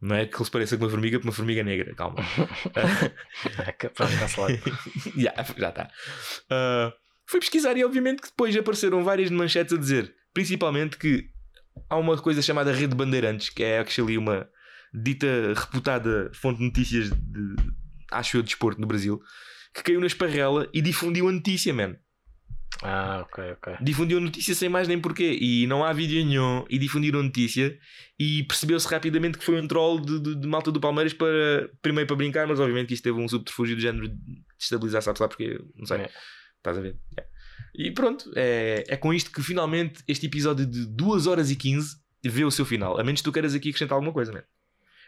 Não 0.01 0.17
é 0.17 0.27
que 0.27 0.37
eles 0.37 0.49
pareçam 0.49 0.79
com 0.79 0.85
uma 0.85 0.91
formiga, 0.91 1.19
porque 1.19 1.29
uma 1.29 1.35
formiga 1.35 1.61
é 1.61 1.65
negra, 1.65 1.95
calma. 1.95 2.17
Ya, 5.17 5.35
já 5.57 5.69
está. 5.69 5.91
Ah, 6.51 6.93
fui 7.27 7.41
pesquisar 7.41 7.77
e 7.77 7.85
obviamente 7.85 8.21
que 8.21 8.29
depois 8.29 8.55
apareceram 8.57 9.03
várias 9.03 9.31
manchetes 9.31 9.73
a 9.73 9.79
dizer, 9.79 10.15
principalmente 10.33 10.99
que 10.99 11.31
há 11.89 11.97
uma 11.97 12.19
coisa 12.19 12.43
chamada 12.43 12.73
Rede 12.73 12.95
Bandeirantes, 12.95 13.49
que 13.49 13.63
é 13.63 13.79
actually 13.79 14.19
uma 14.19 14.49
dita 14.93 15.55
reputada 15.57 16.31
fonte 16.35 16.59
de 16.59 16.67
notícias 16.67 17.11
de, 17.11 17.57
acho 18.13 18.37
eu, 18.37 18.43
de 18.43 18.49
desporto 18.49 18.81
no 18.81 18.87
Brasil, 18.87 19.21
que 19.75 19.83
caiu 19.83 20.01
na 20.01 20.07
esparrela 20.07 20.69
e 20.73 20.83
difundiu 20.83 21.29
a 21.29 21.33
notícia, 21.33 21.73
man. 21.73 21.97
Ah, 22.87 23.21
ok, 23.27 23.53
ok. 23.53 23.77
Difundiu 23.81 24.19
a 24.19 24.21
notícia 24.21 24.55
sem 24.55 24.69
mais 24.69 24.87
nem 24.87 25.01
porquê. 25.01 25.39
E 25.41 25.67
não 25.67 25.83
há 25.83 25.93
vídeo 25.93 26.23
nenhum. 26.25 26.65
E 26.69 26.79
difundiram 26.79 27.21
a 27.21 27.23
notícia. 27.23 27.77
E 28.19 28.43
percebeu-se 28.45 28.87
rapidamente 28.87 29.39
que 29.39 29.45
foi 29.45 29.59
um 29.61 29.67
troll 29.67 29.99
de, 30.01 30.21
de- 30.21 30.35
de 30.35 30.47
malta 30.47 30.71
do 30.71 30.79
Palmeiras 30.79 31.15
para. 31.15 31.71
Primeiro 31.81 32.07
para 32.07 32.17
brincar, 32.17 32.47
mas 32.47 32.61
obviamente 32.61 32.89
que 32.89 32.95
isto 32.95 33.05
teve 33.05 33.19
um 33.19 33.27
subterfúgio 33.27 33.75
do 33.75 33.81
género 33.81 34.09
de 34.09 34.17
destabilizar, 34.59 35.01
sabes 35.03 35.21
lá 35.21 35.29
porque 35.29 35.59
Não 35.75 35.87
sei. 35.87 35.99
É. 36.03 36.11
Estás 36.59 36.77
a 36.77 36.81
ver? 36.83 36.97
É. 37.17 37.25
E 37.75 37.91
pronto, 37.91 38.31
é, 38.37 38.85
é 38.87 38.97
com 38.97 39.13
isto 39.15 39.33
que 39.33 39.43
finalmente 39.43 40.03
este 40.07 40.27
episódio 40.27 40.67
de 40.67 40.87
2 40.87 41.27
horas 41.27 41.51
e 41.51 41.57
15 41.57 41.97
vê 42.25 42.45
o 42.45 42.51
seu 42.51 42.65
final. 42.67 43.01
A 43.01 43.03
menos 43.05 43.21
que 43.21 43.25
tu 43.25 43.33
queiras 43.33 43.55
aqui 43.55 43.71
acrescentar 43.71 43.97
alguma 43.97 44.13
coisa, 44.13 44.31
man. 44.31 44.45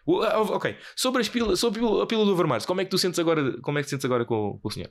O- 0.06 0.22
ah, 0.22 0.40
Ok, 0.40 0.74
sobre, 0.96 1.20
as 1.20 1.28
pila, 1.28 1.56
sobre 1.56 1.80
a 1.84 2.06
pila 2.06 2.24
do 2.24 2.32
Overmars, 2.32 2.64
como 2.64 2.80
é 2.80 2.84
que 2.84 2.90
tu 2.90 2.96
sentes 2.98 3.18
agora, 3.18 3.60
como 3.60 3.78
é 3.78 3.82
que 3.82 3.86
te 3.86 3.90
sentes 3.90 4.04
agora 4.04 4.24
com, 4.24 4.58
com 4.62 4.68
o 4.68 4.70
senhor? 4.70 4.90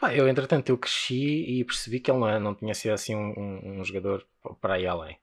Pá, 0.00 0.14
eu 0.14 0.26
entretanto 0.26 0.70
eu 0.70 0.78
cresci 0.78 1.44
e 1.46 1.64
percebi 1.64 2.00
que 2.00 2.10
ele 2.10 2.18
não, 2.20 2.28
é- 2.28 2.38
não 2.38 2.54
tinha 2.54 2.74
sido 2.74 2.92
assim 2.92 3.14
um, 3.14 3.38
um- 3.38 3.80
um 3.80 3.84
jogador 3.84 4.26
para 4.60 4.80
ir 4.80 4.86
além. 4.86 5.18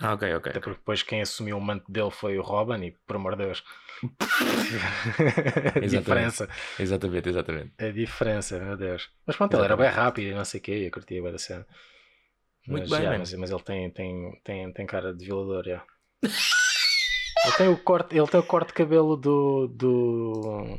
Ah, 0.00 0.14
ok, 0.14 0.34
ok. 0.34 0.50
Até 0.50 0.60
porque 0.60 0.78
depois 0.78 1.02
quem 1.02 1.20
assumiu 1.22 1.56
o 1.56 1.60
manto 1.60 1.90
dele 1.90 2.10
foi 2.10 2.38
o 2.38 2.42
Robin 2.42 2.82
e 2.84 2.90
por 3.06 3.16
amor 3.16 3.36
de 3.36 3.44
Deus. 3.44 3.62
a 5.76 5.86
diferença. 5.86 6.48
Exatamente, 6.78 7.28
exatamente. 7.28 7.72
A 7.78 7.88
diferença, 7.90 8.58
meu 8.58 8.76
Deus. 8.76 9.10
Mas 9.26 9.36
pronto, 9.36 9.54
ele 9.54 9.64
era 9.64 9.76
bem 9.76 9.88
rápido 9.88 10.28
e 10.28 10.34
não 10.34 10.44
sei 10.44 10.60
o 10.60 10.62
quê, 10.62 10.72
eu 10.86 10.90
curtia 10.90 11.22
bem 11.22 11.32
da 11.32 11.38
cena. 11.38 11.66
Muito 12.66 12.90
mas, 12.90 12.98
bem, 12.98 13.02
já, 13.02 13.18
mas, 13.18 13.34
mas 13.34 13.50
ele 13.50 13.62
tem, 13.62 13.90
tem, 13.90 14.40
tem, 14.44 14.72
tem 14.72 14.86
cara 14.86 15.14
de 15.14 15.24
violador, 15.24 15.64
já. 15.64 15.82
ele, 16.22 17.56
tem 17.56 17.68
o 17.68 17.76
corte, 17.78 18.16
ele 18.16 18.26
tem 18.26 18.40
o 18.40 18.46
corte 18.46 18.68
de 18.68 18.74
cabelo 18.74 19.16
do. 19.16 19.68
do... 19.68 20.76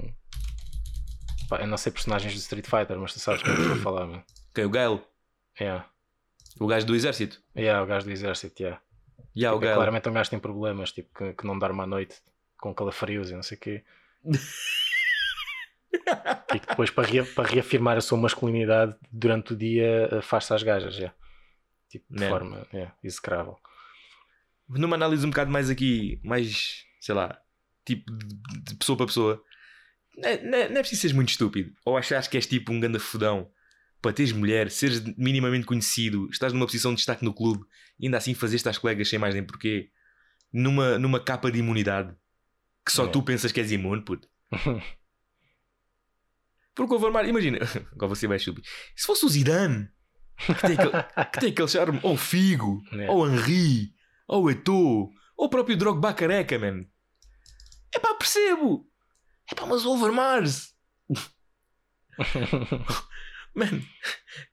Pá, 1.50 1.60
eu 1.62 1.68
não 1.68 1.78
sei 1.78 1.92
personagens 1.92 2.34
do 2.34 2.40
Street 2.40 2.66
Fighter, 2.66 2.98
mas 3.00 3.14
tu 3.14 3.20
sabes 3.20 3.42
como 3.42 3.54
é 3.54 3.56
que 3.56 3.62
eu 3.62 3.66
estou 3.68 3.80
a 3.80 3.84
falar, 3.84 4.06
mano. 4.08 4.24
Ok, 4.52 4.66
o 4.66 4.70
Gael, 4.72 5.08
Yeah. 5.62 5.88
o 6.60 6.66
gajo 6.68 6.86
do 6.88 6.96
exército. 6.96 7.40
Yeah, 7.56 7.84
o 7.84 7.86
gajo 7.86 8.06
do 8.06 8.12
exército, 8.12 8.62
yeah. 8.62 8.82
O 8.82 9.22
Tipo, 9.34 9.56
é 9.56 9.60
Gael. 9.60 9.76
claramente 9.76 10.10
um 10.10 10.14
gajo 10.14 10.30
tem 10.32 10.40
problemas, 10.40 10.92
tipo, 10.92 11.14
que, 11.16 11.34
que 11.34 11.46
não 11.46 11.58
dorme 11.60 11.82
à 11.82 11.86
noite 11.86 12.16
com 12.60 12.74
calafrios 12.74 13.30
e 13.30 13.36
não 13.36 13.44
sei 13.44 13.56
o 13.58 13.60
quê. 13.62 13.84
e 16.56 16.60
que 16.60 16.68
depois, 16.68 16.90
para, 16.90 17.08
rea- 17.08 17.26
para 17.26 17.48
reafirmar 17.50 17.98
a 17.98 18.02
sua 18.02 18.18
masculinidade 18.18 18.96
durante 19.12 19.54
o 19.54 19.56
dia, 19.56 20.10
eh, 20.12 20.22
faz-se 20.22 20.54
às 20.54 20.64
gajas, 20.64 20.96
já. 20.96 21.14
Tipo, 21.90 22.06
de 22.10 22.20
Man. 22.24 22.30
forma 22.30 22.68
yeah, 22.74 22.94
execrável. 23.04 23.58
Numa 24.68 24.96
análise 24.96 25.26
um 25.26 25.30
bocado 25.30 25.52
mais 25.52 25.70
aqui, 25.70 26.20
mais, 26.24 26.84
sei 27.00 27.16
lá, 27.16 27.40
tipo 27.86 28.12
de, 28.12 28.36
de 28.64 28.76
pessoa 28.76 28.98
para 28.98 29.06
pessoa, 29.06 29.44
não 30.18 30.30
é, 30.30 30.44
não 30.44 30.58
é- 30.58 30.70
não 30.70 30.78
é 30.78 30.80
preciso 30.80 31.02
seres 31.02 31.16
muito 31.16 31.30
estúpido. 31.30 31.72
Ou 31.86 31.96
achas 31.98 32.28
que 32.28 32.38
és 32.38 32.46
tipo 32.48 32.72
um 32.74 32.80
ganda 32.80 33.00
fodão 33.00 33.50
para 34.02 34.14
teres 34.14 34.32
mulher, 34.32 34.70
seres 34.72 35.00
minimamente 35.18 35.66
conhecido, 35.66 36.28
estás 36.32 36.54
numa 36.54 36.66
posição 36.66 36.92
de 36.92 36.98
destaque 36.98 37.24
no 37.26 37.34
clube 37.34 37.64
e 38.00 38.06
ainda 38.06 38.18
assim 38.18 38.34
fazeste 38.34 38.68
às 38.70 38.78
colegas 38.78 39.10
sem 39.10 39.18
mais 39.20 39.34
nem 39.34 39.44
porquê, 39.44 39.90
numa, 40.54 40.98
numa 41.00 41.20
capa 41.20 41.52
de 41.52 41.60
imunidade 41.60 42.16
que 42.86 42.92
só 42.92 43.06
É. 43.06 43.10
tu 43.10 43.22
pensas 43.24 43.52
que 43.52 43.60
és 43.60 43.72
imune, 43.72 44.02
puto. 44.04 44.28
Porque 46.76 46.94
o 46.94 46.98
Overmars, 46.98 47.28
imagina, 47.28 47.58
agora 47.92 48.08
você 48.10 48.28
vai 48.28 48.38
estúpido. 48.38 48.68
Se 48.96 49.06
fosse 49.06 49.26
o 49.26 49.30
Zidane, 49.30 49.90
que 50.38 50.54
tem 50.62 50.74
aquele, 50.78 51.04
que 51.32 51.40
tem 51.40 51.50
aquele 51.50 51.68
charme, 51.68 52.00
ou 52.04 52.14
o 52.14 52.18
Figo, 52.18 52.82
É. 52.94 53.10
ou 53.10 53.24
o 53.24 53.28
Henri, 53.28 53.94
ou 54.28 54.44
o 54.44 54.50
Eto'o, 54.52 55.10
ou 55.36 55.46
o 55.48 55.50
próprio 55.50 55.76
Drogba 55.76 56.14
careca, 56.14 56.58
man. 56.60 56.86
É 57.94 58.00
pá, 58.00 58.14
percebo. 58.14 58.88
É 59.52 59.56
pá, 59.56 59.66
mas 59.66 59.86
o 59.86 59.94
Overmars, 59.94 60.74
man. 63.56 63.82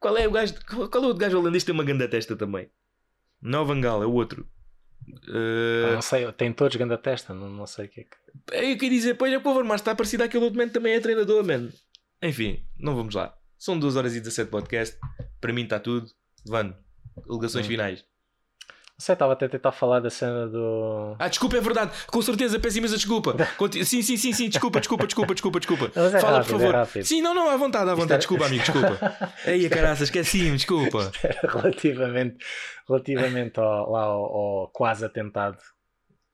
Qual 0.00 0.16
é 0.16 0.26
o 0.26 0.30
gajo, 0.30 0.54
qual 0.66 0.88
qual 0.88 1.02
é 1.02 1.06
o 1.06 1.08
outro 1.08 1.20
gajo 1.20 1.38
holandês 1.38 1.62
que 1.62 1.66
tem 1.66 1.74
uma 1.74 1.84
grande 1.84 2.06
testa 2.08 2.36
também? 2.36 2.70
Não 3.40 3.60
é 3.60 3.62
o 3.62 3.66
Van 3.66 3.80
Gaal, 3.80 4.02
é 4.02 4.06
o 4.06 4.12
outro. 4.12 4.48
Ah, 4.48 4.54
Uh, 5.28 5.92
não 5.96 6.02
sei, 6.02 6.32
tem 6.32 6.50
todos 6.50 6.76
grande 6.76 6.96
testa, 6.96 7.34
não, 7.34 7.50
não 7.50 7.66
sei 7.66 7.84
o 7.84 7.88
que 7.90 8.00
é 8.00 8.04
que. 8.04 8.16
é, 8.52 8.72
eu 8.72 8.78
queria 8.78 8.96
dizer, 8.98 9.14
pois 9.18 9.30
é 9.32 9.38
que 9.38 9.46
o 9.46 9.50
Overmars 9.50 9.82
está 9.82 9.94
parecido 9.94 10.22
àquele 10.24 10.44
outro 10.44 10.58
man 10.58 10.66
que 10.68 10.72
também 10.72 10.94
é 10.94 11.00
treinador, 11.00 11.44
man. 11.44 11.68
Enfim, 12.22 12.64
não 12.78 12.96
vamos 12.96 13.14
lá. 13.14 13.36
São 13.58 13.78
2 13.78 13.96
horas 13.96 14.14
e 14.16 14.20
17 14.20 14.50
podcast. 14.50 14.98
Para 15.42 15.52
mim 15.52 15.64
está 15.64 15.78
tudo. 15.78 16.10
Vano, 16.46 16.74
alegações 17.28 17.66
Hum. 17.66 17.68
finais. 17.68 18.02
Não 18.96 19.04
sei, 19.04 19.12
estava 19.14 19.32
até 19.32 19.46
a 19.46 19.48
tentar 19.48 19.72
falar 19.72 19.98
da 19.98 20.08
cena 20.08 20.46
do. 20.46 21.16
Ah, 21.18 21.26
desculpa, 21.26 21.56
é 21.56 21.60
verdade. 21.60 21.90
Com 22.06 22.22
certeza, 22.22 22.60
peço 22.60 22.78
imensa 22.78 22.94
desculpa. 22.96 23.34
Conti- 23.56 23.84
Sim, 23.84 24.02
sim, 24.02 24.16
sim, 24.16 24.32
sim. 24.32 24.48
Desculpa, 24.48 24.78
desculpa, 24.78 25.04
desculpa, 25.04 25.34
desculpa, 25.34 25.58
desculpa. 25.58 25.84
É 25.86 26.20
Fala, 26.20 26.38
rápido, 26.38 26.50
por 26.50 26.54
é 26.54 26.58
favor. 26.60 26.74
rápido. 26.76 27.04
sim, 27.04 27.20
não, 27.20 27.34
não, 27.34 27.50
à 27.50 27.56
vontade, 27.56 27.90
à 27.90 27.94
vontade. 27.94 28.12
era- 28.12 28.18
Desculpa, 28.18 28.46
amigo, 28.46 28.62
desculpa. 28.62 29.16
Aí, 29.46 29.68
caraça, 29.68 30.04
esqueci-me, 30.04 30.56
desculpa. 30.56 31.10
relativamente, 31.42 32.36
relativamente 32.88 33.58
ao, 33.58 33.90
lá 33.90 34.02
ao, 34.02 34.24
ao 34.24 34.68
quase 34.68 35.04
atentado 35.04 35.58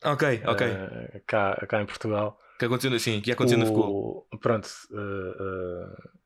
Ok, 0.05 0.43
ok. 0.47 0.67
eh, 0.67 1.23
cá, 1.27 1.55
cá 1.67 1.81
em 1.81 1.87
Portugal. 1.87 2.39
que 2.59 2.67
aconteceu 2.67 2.95
assim? 2.95 3.23
que 3.23 3.33
aconteceu 3.33 3.59
no? 3.59 3.73
O- 3.73 4.27
Pronto. 4.39 4.69
uh, 4.91 4.97
uh, 4.99 6.20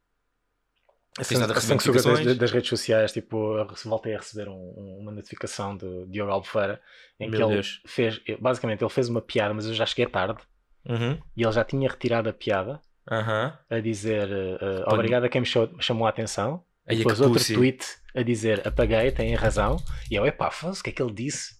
a 1.19 1.25
Tens 1.25 1.31
estado 1.33 1.53
a 1.53 1.61
san- 1.61 1.75
a 1.75 1.77
receber 1.77 2.25
das, 2.25 2.37
das 2.39 2.51
redes 2.51 2.69
sociais, 2.69 3.13
tipo, 3.13 3.57
voltei 3.85 4.15
a 4.15 4.19
receber 4.19 4.49
um- 4.49 4.99
uma 5.01 5.13
notificação 5.13 5.77
do 5.77 6.07
Diogo 6.07 6.33
Albufeira 6.33 6.81
em 7.21 7.31
que 7.31 7.37
Meu 7.37 7.47
ele 7.47 7.55
Deus. 7.55 7.81
fez, 7.87 8.21
basicamente, 8.41 8.83
ele 8.83 8.91
fez 8.91 9.09
uma 9.09 9.23
piada, 9.23 9.55
mas 9.55 9.67
eu 9.67 9.75
já 9.75 9.87
cheguei 9.87 10.07
tarde 10.07 10.43
Uhum. 10.89 11.19
e 11.37 11.43
ele 11.43 11.53
já 11.53 11.65
tinha 11.65 11.89
retirado 11.89 12.29
a 12.29 12.33
piada 12.33 12.81
Aham. 13.11 13.57
a 13.71 13.79
dizer 13.81 14.29
uh, 14.29 14.91
uh, 14.91 14.95
obrigado 14.95 15.25
a 15.25 15.29
quem 15.29 15.41
me 15.43 15.47
chamou, 15.47 16.07
a 16.07 16.11
atenção. 16.11 16.65
Aí 16.87 16.97
é 16.97 16.99
Depois 16.99 17.17
que 17.17 17.23
outro 17.25 17.39
pussy. 17.39 17.55
tweet 17.55 17.85
a 18.15 18.23
dizer 18.23 18.67
apaguei, 18.67 19.11
têm 19.13 19.35
razão. 19.35 19.77
E 20.11 20.17
eu, 20.17 20.27
epá, 20.27 20.49
o 20.63 20.83
que 20.83 20.91
é 20.91 20.93
que 20.93 21.03
ele 21.03 21.13
disse? 21.13 21.55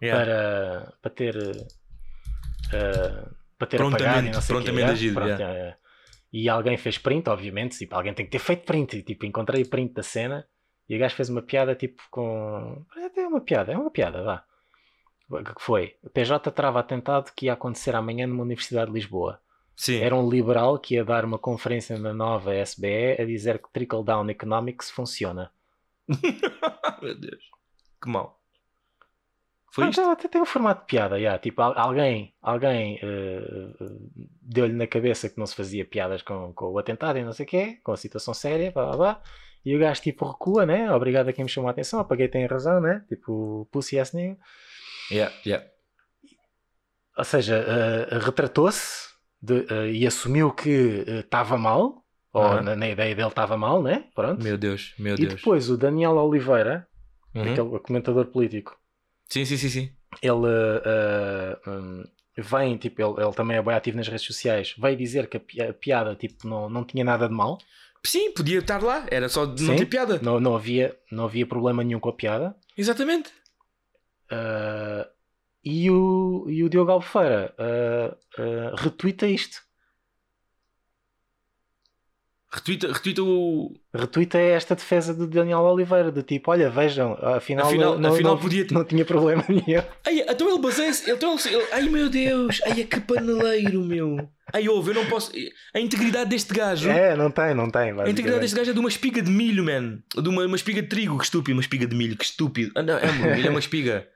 Yeah. 0.00 0.24
para, 0.24 0.92
para 1.02 1.10
ter 1.10 1.36
eh, 2.72 3.28
para 3.58 3.66
ter 3.66 3.76
Prontamente- 3.78 4.04
apagado 4.06 4.26
e 4.26 4.30
não 4.30 4.40
sei 4.40 4.54
prontamente 4.56 4.88
é? 4.88 4.92
agido, 4.92 5.14
Pronto, 5.14 5.28
yeah. 5.28 5.54
é, 5.54 5.58
é. 5.70 5.76
E 6.32 6.48
alguém 6.48 6.76
fez 6.76 6.98
print 6.98 7.28
obviamente 7.28 7.78
tipo, 7.78 7.94
alguém 7.94 8.14
tem 8.14 8.26
que 8.26 8.32
ter 8.32 8.38
feito 8.38 8.64
print 8.64 8.98
e, 8.98 9.02
tipo, 9.02 9.26
encontrei 9.26 9.62
o 9.62 9.68
print 9.68 9.94
da 9.94 10.02
cena 10.02 10.46
e 10.88 10.96
o 10.96 10.98
gajo 10.98 11.14
fez 11.14 11.28
uma 11.28 11.42
piada 11.42 11.74
tipo 11.74 12.02
com 12.10 12.84
é 13.16 13.26
uma 13.26 13.40
piada, 13.40 13.72
é 13.72 13.78
uma 13.78 13.90
piada 13.90 14.22
vá 14.22 14.44
O 15.30 15.42
que 15.42 15.62
foi? 15.62 15.96
PJ 16.12 16.50
trava 16.52 16.80
atentado 16.80 17.32
que 17.34 17.46
ia 17.46 17.54
acontecer 17.54 17.94
amanhã 17.94 18.26
numa 18.26 18.42
Universidade 18.42 18.90
de 18.90 18.94
Lisboa 18.94 19.40
Sim. 19.78 20.00
Era 20.00 20.16
um 20.16 20.28
liberal 20.28 20.76
que 20.76 20.94
ia 20.94 21.04
dar 21.04 21.24
uma 21.24 21.38
conferência 21.38 21.96
na 21.96 22.12
nova 22.12 22.52
SBE 22.52 23.16
a 23.16 23.24
dizer 23.24 23.62
que 23.62 23.72
Trickle 23.72 24.04
Down 24.04 24.28
Economics 24.28 24.90
funciona. 24.90 25.52
Meu 27.00 27.14
Deus. 27.14 27.44
Que 28.02 28.10
mal. 28.10 28.37
Foi 29.70 29.84
Ah, 29.84 29.90
isto? 29.90 30.00
até 30.00 30.28
tem 30.28 30.40
um 30.40 30.46
formato 30.46 30.80
de 30.80 30.86
piada, 30.86 31.20
já. 31.20 31.38
Tipo, 31.38 31.60
al- 31.62 31.78
alguém, 31.78 32.34
alguém 32.40 32.98
eh, 33.02 33.40
deu-lhe 34.42 34.72
na 34.72 34.86
cabeça 34.86 35.28
que 35.28 35.38
não 35.38 35.46
se 35.46 35.54
fazia 35.54 35.84
piadas 35.84 36.22
com, 36.22 36.52
com 36.54 36.66
o 36.72 36.78
atentado 36.78 37.18
e 37.18 37.22
não 37.24 37.32
sei 37.32 37.44
o 37.44 37.48
quê, 37.48 37.78
com 37.84 37.92
a 37.92 37.96
situação 37.96 38.32
séria, 38.34 38.72
blá 38.72 38.86
blá 38.86 38.96
blá. 38.96 39.22
E 39.64 39.76
o 39.76 39.78
gajo 39.78 40.00
tipo 40.00 40.24
recua, 40.26 40.64
né? 40.64 40.90
Obrigado 40.92 41.28
a 41.28 41.32
quem 41.32 41.44
me 41.44 41.50
chamou 41.50 41.68
a 41.68 41.72
atenção, 41.72 42.00
apaguei 42.00 42.28
tem 42.28 42.46
razão, 42.46 42.80
né? 42.80 43.04
Tipo, 43.08 43.68
pussy 43.70 43.98
ass 43.98 44.12
nigga. 44.12 44.38
Yeah, 45.10 45.34
yeah. 45.44 45.66
Ou 47.16 47.24
seja, 47.24 47.56
eh, 47.56 48.18
retratou-se 48.18 49.08
eh, 49.50 49.90
e 49.90 50.06
assumiu 50.06 50.52
que 50.52 51.04
estava 51.08 51.56
mal, 51.58 52.04
ou 52.32 52.62
na, 52.62 52.76
na 52.76 52.88
ideia 52.88 53.14
dele 53.14 53.28
estava 53.28 53.56
mal, 53.56 53.82
né? 53.82 54.04
Pronto. 54.14 54.42
Meu 54.42 54.56
Deus, 54.56 54.94
meu 54.98 55.14
e 55.14 55.18
Deus. 55.26 55.34
depois 55.34 55.68
o 55.68 55.76
Daniel 55.76 56.16
Oliveira, 56.16 56.86
Uhum. 57.34 57.42
aquele 57.52 57.78
comentador 57.80 58.26
político, 58.26 58.74
Sim, 59.28 59.44
sim, 59.44 59.56
sim, 59.56 59.68
sim. 59.68 59.92
ele 60.22 60.46
eh, 60.84 61.58
hum, 61.66 62.04
vem, 62.36 62.76
tipo, 62.76 63.00
ele, 63.02 63.22
ele 63.24 63.34
também 63.34 63.56
é 63.56 63.62
bem 63.62 63.74
ativo 63.74 63.96
nas 63.96 64.08
redes 64.08 64.24
sociais, 64.26 64.74
veio 64.78 64.96
dizer 64.96 65.28
que 65.28 65.36
a, 65.36 65.40
pi- 65.40 65.60
a 65.62 65.72
piada 65.74 66.14
tipo, 66.14 66.46
não, 66.48 66.68
não 66.70 66.84
tinha 66.84 67.04
nada 67.04 67.28
de 67.28 67.34
mal, 67.34 67.58
Sim, 68.04 68.30
podia 68.30 68.60
estar 68.60 68.80
lá. 68.82 69.04
Era 69.10 69.28
só 69.28 69.44
de 69.44 69.62
não 69.64 69.76
ter 69.76 69.86
piada. 69.86 70.20
não, 70.22 70.38
não, 70.38 70.54
havia, 70.54 70.96
não 71.10 71.24
havia 71.24 71.44
problema 71.44 71.82
nenhum 71.82 71.98
com 72.00 72.08
a 72.08 72.12
piada. 72.12 72.54
Exatamente. 72.76 73.30
Eh, 74.30 75.08
e, 75.64 75.90
o, 75.90 76.46
e 76.48 76.62
o 76.62 76.68
Diogo 76.70 76.92
Albufeira 76.92 77.54
uh, 77.58 78.76
retweeta 78.76 79.26
isto. 79.26 79.60
Retweeta, 82.50 82.88
retweeta 82.90 83.22
o. 83.22 83.74
Retweeta 83.94 84.38
esta 84.38 84.74
defesa 84.74 85.12
do 85.12 85.26
Daniel 85.26 85.58
Oliveira, 85.60 86.10
do 86.10 86.22
tipo, 86.22 86.50
olha, 86.50 86.70
vejam, 86.70 87.12
afinal, 87.20 87.66
Afinal- 87.66 87.98
não, 87.98 88.10
afinal 88.14 88.34
não, 88.34 88.40
podia 88.40 88.66
não 88.72 88.84
tinha 88.84 89.04
problema 89.04 89.44
nenhum. 89.46 89.82
Ai, 90.06 90.24
então 90.26 90.48
ele 90.48 90.58
baseia-se. 90.58 91.10
Então 91.10 91.36
ele, 91.38 91.54
ele- 91.56 91.66
ai 91.72 91.82
meu 91.90 92.08
Deus, 92.08 92.60
ai 92.64 92.84
que 92.84 93.00
paneleiro, 93.00 93.82
meu. 93.84 94.16
Ai, 94.54 94.66
ouve, 94.66 94.92
eu 94.92 94.94
não 94.94 95.04
posso. 95.06 95.30
A 95.74 95.78
integridade 95.78 96.30
deste 96.30 96.54
gajo. 96.54 96.88
É, 96.88 97.14
não 97.14 97.30
tem, 97.30 97.52
não 97.54 97.68
tem. 97.70 97.90
A 98.00 98.08
integridade 98.08 98.40
deste 98.40 98.56
gajo 98.56 98.70
é 98.70 98.72
de 98.74 98.80
uma 98.80 98.88
espiga 98.88 99.20
de 99.20 99.30
milho, 99.30 99.62
man. 99.62 99.98
De 100.16 100.26
uma, 100.28 100.46
uma 100.46 100.56
espiga 100.56 100.80
de 100.80 100.88
trigo, 100.88 101.18
que 101.18 101.24
estúpido. 101.24 101.54
Uma 101.54 101.60
espiga 101.60 101.86
de 101.86 101.94
milho, 101.94 102.16
que 102.16 102.24
estúpido. 102.24 102.72
Ah, 102.74 102.82
não, 102.82 102.96
é, 102.96 103.38
ele 103.38 103.46
é 103.46 103.50
uma 103.50 103.58
espiga. 103.60 104.08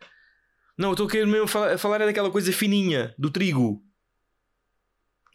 Não, 0.78 0.88
eu 0.88 0.92
estou 0.92 1.06
a 1.06 1.10
querer 1.10 1.26
mesmo 1.26 1.46
falar, 1.46 1.76
falar 1.76 2.00
é 2.00 2.06
daquela 2.06 2.30
coisa 2.30 2.50
fininha, 2.50 3.14
do 3.18 3.28
trigo. 3.30 3.82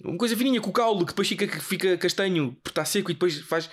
Uma 0.03 0.17
coisa 0.17 0.38
fininha 0.38 0.61
com 0.61 0.69
o 0.69 0.74
caule, 0.74 1.00
que 1.01 1.08
depois 1.11 1.27
fica, 1.27 1.48
fica 1.59 1.98
castanho, 1.98 2.53
porque 2.64 2.69
está 2.69 2.85
seco 2.85 3.09
e 3.09 3.14
depois 3.14 3.40
faz. 3.42 3.69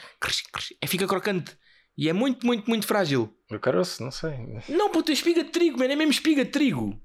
é, 0.80 0.86
fica 0.86 1.06
crocante. 1.06 1.56
E 1.96 2.08
é 2.08 2.12
muito, 2.12 2.44
muito, 2.46 2.68
muito 2.68 2.86
frágil. 2.86 3.32
O 3.50 3.58
caroço, 3.58 4.02
não 4.02 4.10
sei. 4.10 4.32
Não, 4.68 4.90
puta, 4.90 5.12
é 5.12 5.14
espiga 5.14 5.44
de 5.44 5.50
trigo, 5.50 5.78
man. 5.78 5.84
É 5.84 5.94
mesmo 5.94 6.10
espiga 6.10 6.44
de 6.44 6.50
trigo. 6.50 7.00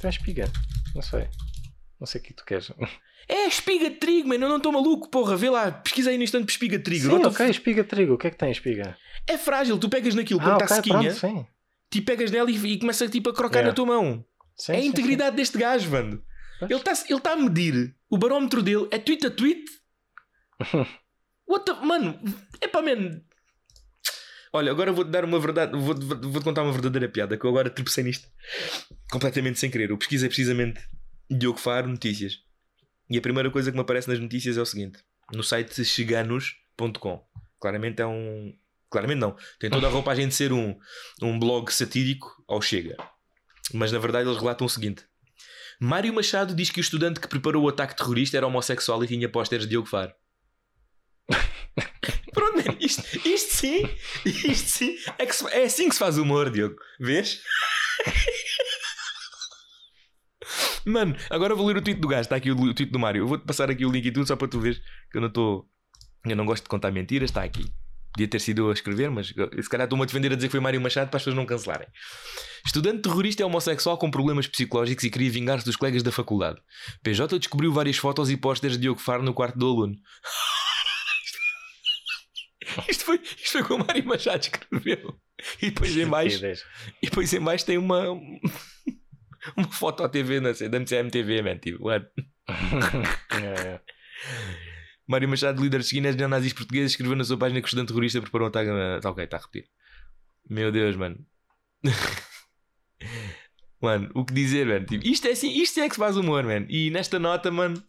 Tu 0.00 0.06
és 0.06 0.16
espiga, 0.16 0.50
não 0.94 1.00
sei. 1.00 1.28
Não 1.98 2.06
sei 2.06 2.20
o 2.20 2.24
que 2.24 2.34
tu 2.34 2.44
queres. 2.44 2.70
É 3.28 3.46
espiga 3.46 3.88
de 3.88 3.96
trigo, 3.96 4.28
mano. 4.28 4.44
Eu 4.44 4.48
não 4.50 4.58
estou 4.58 4.70
maluco, 4.70 5.08
porra. 5.08 5.36
Vê 5.36 5.48
lá, 5.48 5.72
pesquisa 5.72 6.10
aí 6.10 6.18
no 6.18 6.24
instante 6.24 6.44
por 6.44 6.50
espiga 6.50 6.76
de 6.76 6.84
trigo. 6.84 7.08
Sim, 7.08 7.24
ok, 7.24 7.48
espiga 7.48 7.82
de 7.82 7.88
trigo. 7.88 8.12
O 8.14 8.18
que 8.18 8.26
é 8.26 8.30
que 8.30 8.36
tem 8.36 8.50
espiga? 8.50 8.96
É 9.26 9.38
frágil, 9.38 9.78
tu 9.78 9.88
pegas 9.88 10.14
naquilo 10.14 10.38
quando 10.38 10.60
Ah, 10.60 10.64
está 10.64 10.76
ok, 10.76 10.76
sequinha, 10.76 11.14
pronto, 11.14 11.38
sim. 11.40 11.46
tu 11.90 12.02
pegas 12.02 12.30
nela 12.30 12.50
e, 12.50 12.54
e 12.74 12.78
começa 12.78 13.08
tipo, 13.08 13.30
a 13.30 13.34
crocar 13.34 13.60
Yeah. 13.60 13.70
na 13.70 13.74
tua 13.74 13.86
mão. 13.86 14.24
Sim, 14.54 14.72
é 14.72 14.76
a 14.76 14.80
sim, 14.82 14.86
integridade 14.88 15.34
deste 15.36 15.56
gajo, 15.56 15.90
mano. 15.90 16.22
Ele 16.60 16.74
está 16.74 16.92
ele 17.08 17.20
tá 17.20 17.32
a 17.32 17.36
medir 17.36 17.95
o 18.10 18.18
barómetro 18.18 18.62
dele, 18.62 18.88
é 18.90 18.98
tweet 18.98 19.26
a 19.26 19.30
tweet. 19.30 19.64
What 21.48 21.64
the... 21.64 21.72
Mano, 21.84 22.18
é 22.60 22.68
para 22.68 22.82
man. 22.82 23.20
Olha, 24.52 24.70
agora 24.70 24.92
vou-te 24.92 25.10
dar 25.10 25.24
uma 25.24 25.38
verdade, 25.38 25.78
vou-te 25.78 26.04
vou 26.04 26.42
contar 26.42 26.62
uma 26.62 26.72
verdadeira 26.72 27.08
piada 27.08 27.36
que 27.36 27.44
eu 27.44 27.50
agora 27.50 27.68
tropecei 27.68 28.02
nisto 28.02 28.26
completamente 29.10 29.58
sem 29.58 29.70
querer. 29.70 29.90
Eu 29.90 29.98
pesquisei 29.98 30.28
precisamente 30.28 30.80
Diogo 31.30 31.58
Faro 31.58 31.88
Notícias. 31.88 32.38
E 33.08 33.18
a 33.18 33.20
primeira 33.20 33.50
coisa 33.50 33.70
que 33.70 33.76
me 33.76 33.82
aparece 33.82 34.08
nas 34.08 34.18
notícias 34.18 34.56
é 34.56 34.60
o 34.60 34.66
seguinte: 34.66 34.98
no 35.32 35.42
site 35.42 35.84
cheganos.com. 35.84 37.24
Claramente 37.60 38.02
é 38.02 38.06
um. 38.06 38.52
Claramente 38.90 39.18
não. 39.18 39.36
Tem 39.58 39.70
toda 39.70 39.86
a 39.86 39.90
roupagem 39.90 40.28
de 40.28 40.34
ser 40.34 40.52
um, 40.52 40.76
um 41.22 41.38
blog 41.38 41.72
satírico 41.72 42.42
ao 42.48 42.62
Chega. 42.62 42.96
Mas 43.74 43.92
na 43.92 43.98
verdade 43.98 44.28
eles 44.28 44.40
relatam 44.40 44.66
o 44.66 44.70
seguinte: 44.70 45.04
Mário 45.80 46.12
Machado 46.12 46.54
diz 46.54 46.70
que 46.70 46.80
o 46.80 46.82
estudante 46.82 47.20
que 47.20 47.28
preparou 47.28 47.64
o 47.64 47.68
ataque 47.68 47.96
terrorista 47.96 48.36
era 48.36 48.46
homossexual 48.46 49.02
e 49.04 49.06
tinha 49.08 49.28
pósteres 49.28 49.64
de 49.66 49.70
Diogo 49.70 49.86
Faro. 49.88 50.12
Pronto, 52.32 52.56
man, 52.56 52.76
isto, 52.80 53.02
isto 53.26 53.54
sim, 53.54 53.82
isto 54.24 54.68
sim, 54.68 54.96
é, 55.18 55.26
se- 55.32 55.48
é 55.48 55.64
assim 55.64 55.88
que 55.88 55.94
se 55.94 55.98
faz 55.98 56.16
humor, 56.18 56.50
Diogo. 56.50 56.76
Vês? 57.00 57.40
Mano, 60.84 61.16
agora 61.30 61.54
vou 61.54 61.66
ler 61.66 61.76
o 61.78 61.82
tweet 61.82 62.00
do 62.00 62.08
gajo. 62.08 62.22
Está 62.22 62.36
aqui 62.36 62.50
o, 62.50 62.54
o 62.54 62.74
tweet 62.74 62.92
do 62.92 62.98
Mário. 62.98 63.22
Eu 63.22 63.26
vou-te 63.26 63.44
passar 63.44 63.70
aqui 63.70 63.84
o 63.84 63.90
link 63.90 64.06
e 64.06 64.12
tudo 64.12 64.26
só 64.26 64.36
para 64.36 64.46
tu 64.48 64.60
veres 64.60 64.78
que 65.10 65.16
eu 65.18 65.20
não 65.20 65.28
estou. 65.28 65.68
Eu 66.24 66.36
não 66.36 66.46
gosto 66.46 66.62
de 66.62 66.68
contar 66.68 66.90
mentiras. 66.92 67.30
Está 67.30 67.42
aqui. 67.42 67.64
Podia 68.16 68.28
ter 68.28 68.40
sido 68.40 68.62
eu 68.62 68.70
a 68.70 68.72
escrever, 68.72 69.10
mas 69.10 69.26
se 69.26 69.68
calhar 69.68 69.84
estou-me 69.84 70.02
a 70.02 70.06
defender 70.06 70.32
a 70.32 70.36
dizer 70.36 70.48
que 70.48 70.52
foi 70.52 70.60
Mário 70.60 70.80
Machado 70.80 71.08
para 71.08 71.18
as 71.18 71.22
pessoas 71.22 71.36
não 71.36 71.44
cancelarem. 71.44 71.86
Estudante 72.64 73.02
terrorista 73.02 73.42
é 73.42 73.46
homossexual 73.46 73.98
com 73.98 74.10
problemas 74.10 74.46
psicológicos 74.46 75.04
e 75.04 75.10
queria 75.10 75.30
vingar-se 75.30 75.66
dos 75.66 75.76
colegas 75.76 76.02
da 76.02 76.10
faculdade. 76.10 76.58
PJ 77.02 77.38
descobriu 77.38 77.74
várias 77.74 77.98
fotos 77.98 78.30
e 78.30 78.36
pósteres 78.38 78.78
de 78.78 78.84
Diogo 78.84 78.98
Faro 78.98 79.22
no 79.22 79.34
quarto 79.34 79.58
do 79.58 79.66
aluno. 79.66 79.94
Isto 82.88 83.04
foi, 83.04 83.16
isto 83.16 83.52
foi 83.52 83.62
como 83.62 83.84
o 83.84 83.86
Mário 83.86 84.04
Machado 84.04 84.42
escreveu. 84.42 85.18
E 85.62 85.70
depois 85.70 85.96
em 85.96 86.06
baixo, 86.06 86.36
Estupidez. 86.36 86.64
e 87.02 87.06
depois 87.06 87.32
em 87.32 87.40
baixo 87.40 87.64
tem 87.64 87.78
uma 87.78 88.10
uma 89.56 89.70
foto 89.70 90.02
à 90.02 90.08
TV 90.08 90.40
na 90.40 90.52
da 90.52 90.96
MTV, 90.98 91.42
man. 91.42 91.58
Tipo, 91.58 91.84
what? 91.84 92.06
É, 93.30 93.36
é. 93.36 93.80
Mário 95.06 95.28
Machado, 95.28 95.62
líder 95.62 95.80
de 95.80 95.86
esquinas 95.86 96.16
neonazis 96.16 96.52
portugueses, 96.52 96.92
escreveu 96.92 97.16
na 97.16 97.24
sua 97.24 97.36
página 97.38 97.60
que 97.60 97.66
o 97.66 97.68
estudante 97.68 97.88
terrorista 97.88 98.20
preparou 98.20 98.46
um 98.46 98.48
ataque 98.48 98.70
na... 98.70 99.00
Tá 99.00 99.10
ok, 99.10 99.24
está 99.24 99.36
a 99.36 99.40
repetir. 99.40 99.68
Meu 100.48 100.72
Deus, 100.72 100.96
mano. 100.96 101.18
mano, 103.80 104.10
o 104.14 104.24
que 104.24 104.34
dizer, 104.34 104.66
mano? 104.66 104.84
Tipo, 104.86 105.06
isto 105.06 105.28
é 105.28 105.32
assim, 105.32 105.50
isto 105.50 105.78
é 105.80 105.88
que 105.88 105.94
se 105.94 106.00
faz 106.00 106.16
humor, 106.16 106.44
mano. 106.44 106.66
E 106.68 106.90
nesta 106.90 107.18
nota, 107.18 107.50
mano, 107.50 107.82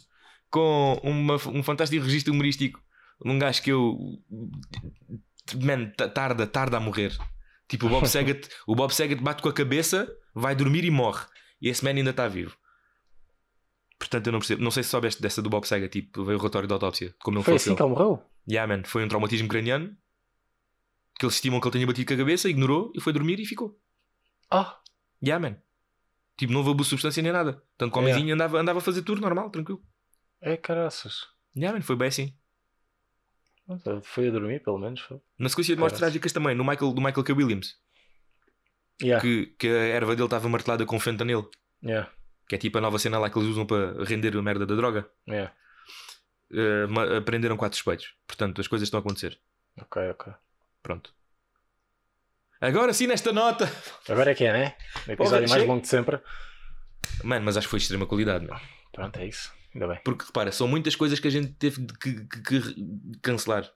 com 0.49 0.99
uma, 1.03 1.35
um 1.47 1.63
fantástico 1.63 2.03
registro 2.03 2.33
humorístico 2.33 2.81
de 3.23 3.31
um 3.31 3.39
gajo 3.39 3.61
que 3.61 3.71
eu. 3.71 3.97
Man, 5.63 5.91
ta- 5.95 6.09
tarda, 6.09 6.45
tarda 6.45 6.77
a 6.77 6.79
morrer. 6.79 7.15
Tipo, 7.67 7.87
o 7.87 7.89
Bob 7.89 8.05
Saget, 8.09 8.47
o 8.67 8.75
Bob 8.75 8.93
Saget 8.93 9.21
bate 9.21 9.41
com 9.41 9.49
a 9.49 9.53
cabeça, 9.53 10.07
vai 10.33 10.55
dormir 10.55 10.83
e 10.83 10.91
morre. 10.91 11.25
E 11.61 11.69
esse 11.69 11.83
man 11.83 11.91
ainda 11.91 12.11
está 12.11 12.27
vivo. 12.27 12.55
Portanto, 13.99 14.27
eu 14.27 14.31
não 14.31 14.39
percebo. 14.39 14.63
Não 14.63 14.71
sei 14.71 14.83
se 14.83 14.89
soubeste 14.89 15.21
dessa 15.21 15.41
do 15.41 15.49
Bob 15.49 15.65
Saget, 15.67 15.91
tipo, 15.91 16.23
veio 16.23 16.37
o 16.37 16.39
relatório 16.41 16.67
da 16.67 16.75
autópsia, 16.75 17.15
como 17.19 17.37
ele 17.39 17.43
Foi 17.45 17.55
assim 17.55 17.75
que 17.75 17.81
ele 17.81 17.89
morreu? 17.89 18.23
Yeah, 18.49 18.71
man, 18.77 18.83
foi 18.85 19.03
um 19.03 19.07
traumatismo 19.07 19.47
craniano 19.47 19.95
que 21.19 21.25
eles 21.25 21.35
estimam 21.35 21.59
que 21.59 21.67
ele 21.67 21.73
tenha 21.73 21.87
batido 21.87 22.07
com 22.07 22.13
a 22.13 22.17
cabeça, 22.17 22.47
ignorou 22.47 22.91
e 22.95 23.01
foi 23.01 23.11
dormir 23.11 23.39
e 23.39 23.45
ficou. 23.45 23.79
Ah, 24.51 24.79
Yeah, 25.23 25.39
man. 25.49 25.57
Tipo, 26.37 26.53
não 26.53 26.59
houve 26.59 26.69
abuso 26.71 26.85
de 26.85 26.89
substância 26.91 27.23
nem 27.23 27.31
nada. 27.31 27.53
Tanto 27.75 27.91
que 27.91 27.97
o 27.97 28.01
Yeah. 28.01 28.11
homenzinho 28.15 28.35
andava, 28.35 28.59
andava 28.59 28.77
a 28.79 28.81
fazer 28.83 29.01
tudo 29.01 29.19
normal, 29.19 29.49
tranquilo. 29.49 29.81
é 30.39 30.55
caraças. 30.55 31.25
Yeah, 31.55 31.75
man, 31.75 31.81
foi 31.83 31.95
bem 31.95 32.09
assim. 32.09 32.33
Foi 34.03 34.27
a 34.27 34.31
dormir, 34.31 34.61
pelo 34.63 34.77
menos. 34.77 35.01
Foi. 35.01 35.19
Na 35.39 35.49
sequência 35.49 35.75
de 35.75 35.79
mortes 35.81 35.97
trágicas 35.99 36.31
também, 36.31 36.55
no 36.55 36.63
Michael, 36.63 36.93
do 36.93 37.01
Michael 37.01 37.23
K. 37.23 37.33
Williams, 37.33 37.75
Yeah. 39.01 39.21
que, 39.21 39.47
que 39.57 39.67
a 39.67 39.71
erva 39.87 40.15
dele 40.15 40.25
estava 40.27 40.47
martelada 40.47 40.85
com 40.85 40.99
fentanil, 40.99 41.49
Yeah. 41.83 42.09
Que 42.47 42.55
é 42.55 42.57
tipo 42.57 42.77
a 42.77 42.81
nova 42.81 42.97
cena 42.99 43.19
lá 43.19 43.29
que 43.29 43.37
eles 43.37 43.49
usam 43.49 43.65
para 43.65 44.03
render 44.05 44.35
a 44.35 44.41
merda 44.41 44.65
da 44.65 44.75
droga. 44.75 45.07
Yeah. 45.27 45.53
Uh, 46.51 46.87
ma- 46.89 47.21
prenderam 47.21 47.57
quatro 47.57 47.75
suspeitos. 47.77 48.13
Portanto, 48.25 48.61
as 48.61 48.67
coisas 48.67 48.87
estão 48.87 48.99
a 48.99 49.01
acontecer. 49.01 49.37
Ok, 49.79 50.01
ok. 50.11 50.33
Pronto. 50.81 51.13
Agora 52.59 52.93
sim, 52.93 53.05
nesta 53.07 53.31
nota. 53.31 53.69
Agora 54.09 54.31
é 54.31 54.35
que 54.35 54.43
é, 54.45 54.53
né? 54.53 54.75
O 55.07 55.11
episódio 55.11 55.49
mais 55.49 55.63
longo 55.65 55.81
de 55.81 55.87
sempre. 55.87 56.19
Mano, 57.23 57.45
mas 57.45 57.55
acho 57.57 57.67
que 57.67 57.71
foi 57.71 57.79
de 57.79 57.83
extrema 57.83 58.05
qualidade, 58.07 58.45
meu. 58.45 58.55
Pronto, 58.91 59.19
é 59.19 59.27
isso. 59.27 59.53
Ainda 59.75 59.87
bem. 59.87 59.99
Porque 60.03 60.25
repara, 60.25 60.51
são 60.51 60.67
muitas 60.67 60.95
coisas 60.95 61.19
que 61.19 61.27
a 61.27 61.31
gente 61.31 61.53
teve 61.53 61.85
que, 62.01 62.25
que- 62.25 62.41
que 62.41 63.19
cancelar. 63.21 63.69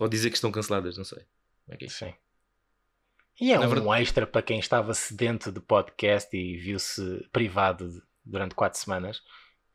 Ou 0.00 0.08
dizer 0.08 0.30
que 0.30 0.36
estão 0.36 0.50
canceladas, 0.50 0.96
não 0.96 1.04
sei. 1.04 1.18
Como 1.64 1.74
é 1.74 1.76
que 1.76 1.84
é 1.84 1.88
isso? 1.88 1.98
Sim. 1.98 2.14
E 3.40 3.52
é 3.52 3.58
Na 3.58 3.66
um 3.66 3.68
verdade- 3.68 4.02
extra 4.02 4.26
para 4.26 4.42
quem 4.42 4.58
estava 4.58 4.92
sedento 4.94 5.52
de 5.52 5.60
podcast 5.60 6.36
e 6.36 6.56
viu-se 6.56 7.26
privado 7.32 7.88
de- 7.88 8.02
durante 8.24 8.54
quatro 8.54 8.78
semanas. 8.78 9.20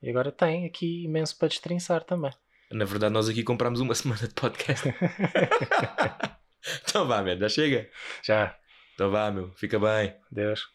E 0.01 0.09
agora 0.09 0.31
tem 0.31 0.65
aqui 0.65 1.05
imenso 1.05 1.37
para 1.37 1.47
destrinçar 1.47 2.03
também. 2.03 2.31
Na 2.71 2.85
verdade, 2.85 3.13
nós 3.13 3.29
aqui 3.29 3.43
comprámos 3.43 3.79
uma 3.79 3.95
semana 3.95 4.27
de 4.27 4.33
podcast. 4.33 4.87
então 6.83 7.07
vá, 7.07 7.21
meu, 7.21 7.37
já 7.39 7.47
chega. 7.49 7.89
Já, 8.21 8.55
Então 8.95 9.09
vá, 9.11 9.31
meu, 9.31 9.51
fica 9.53 9.79
bem. 9.79 10.13
Deus. 10.31 10.67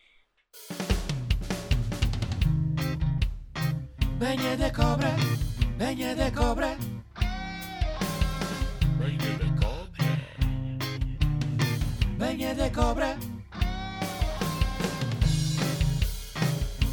Venha 4.18 4.56
de 4.56 4.70
cobra, 4.72 5.10
Venha 5.76 6.14
de 6.16 6.30
cobra, 6.32 6.76
de 6.76 6.98
cobra. 9.18 9.47
Venha 12.18 12.54
de 12.54 12.70
cobra. 12.70 13.16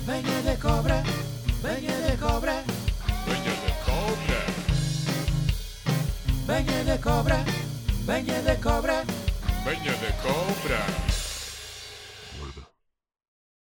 Venha 0.06 0.42
de 0.44 0.56
cobra, 0.62 1.04
venha 1.64 1.96
de 2.12 2.18
cobra, 2.18 2.64
Venha 3.26 3.56
de 3.66 3.74
cobra. 3.86 4.40
venha 6.46 6.84
de 6.84 6.98
cobra, 7.02 7.46
venha 8.06 8.42
de 8.44 8.56
cobra. 8.62 9.04
Venha 9.66 9.94
de 9.94 10.14
cobra. 10.22 11.15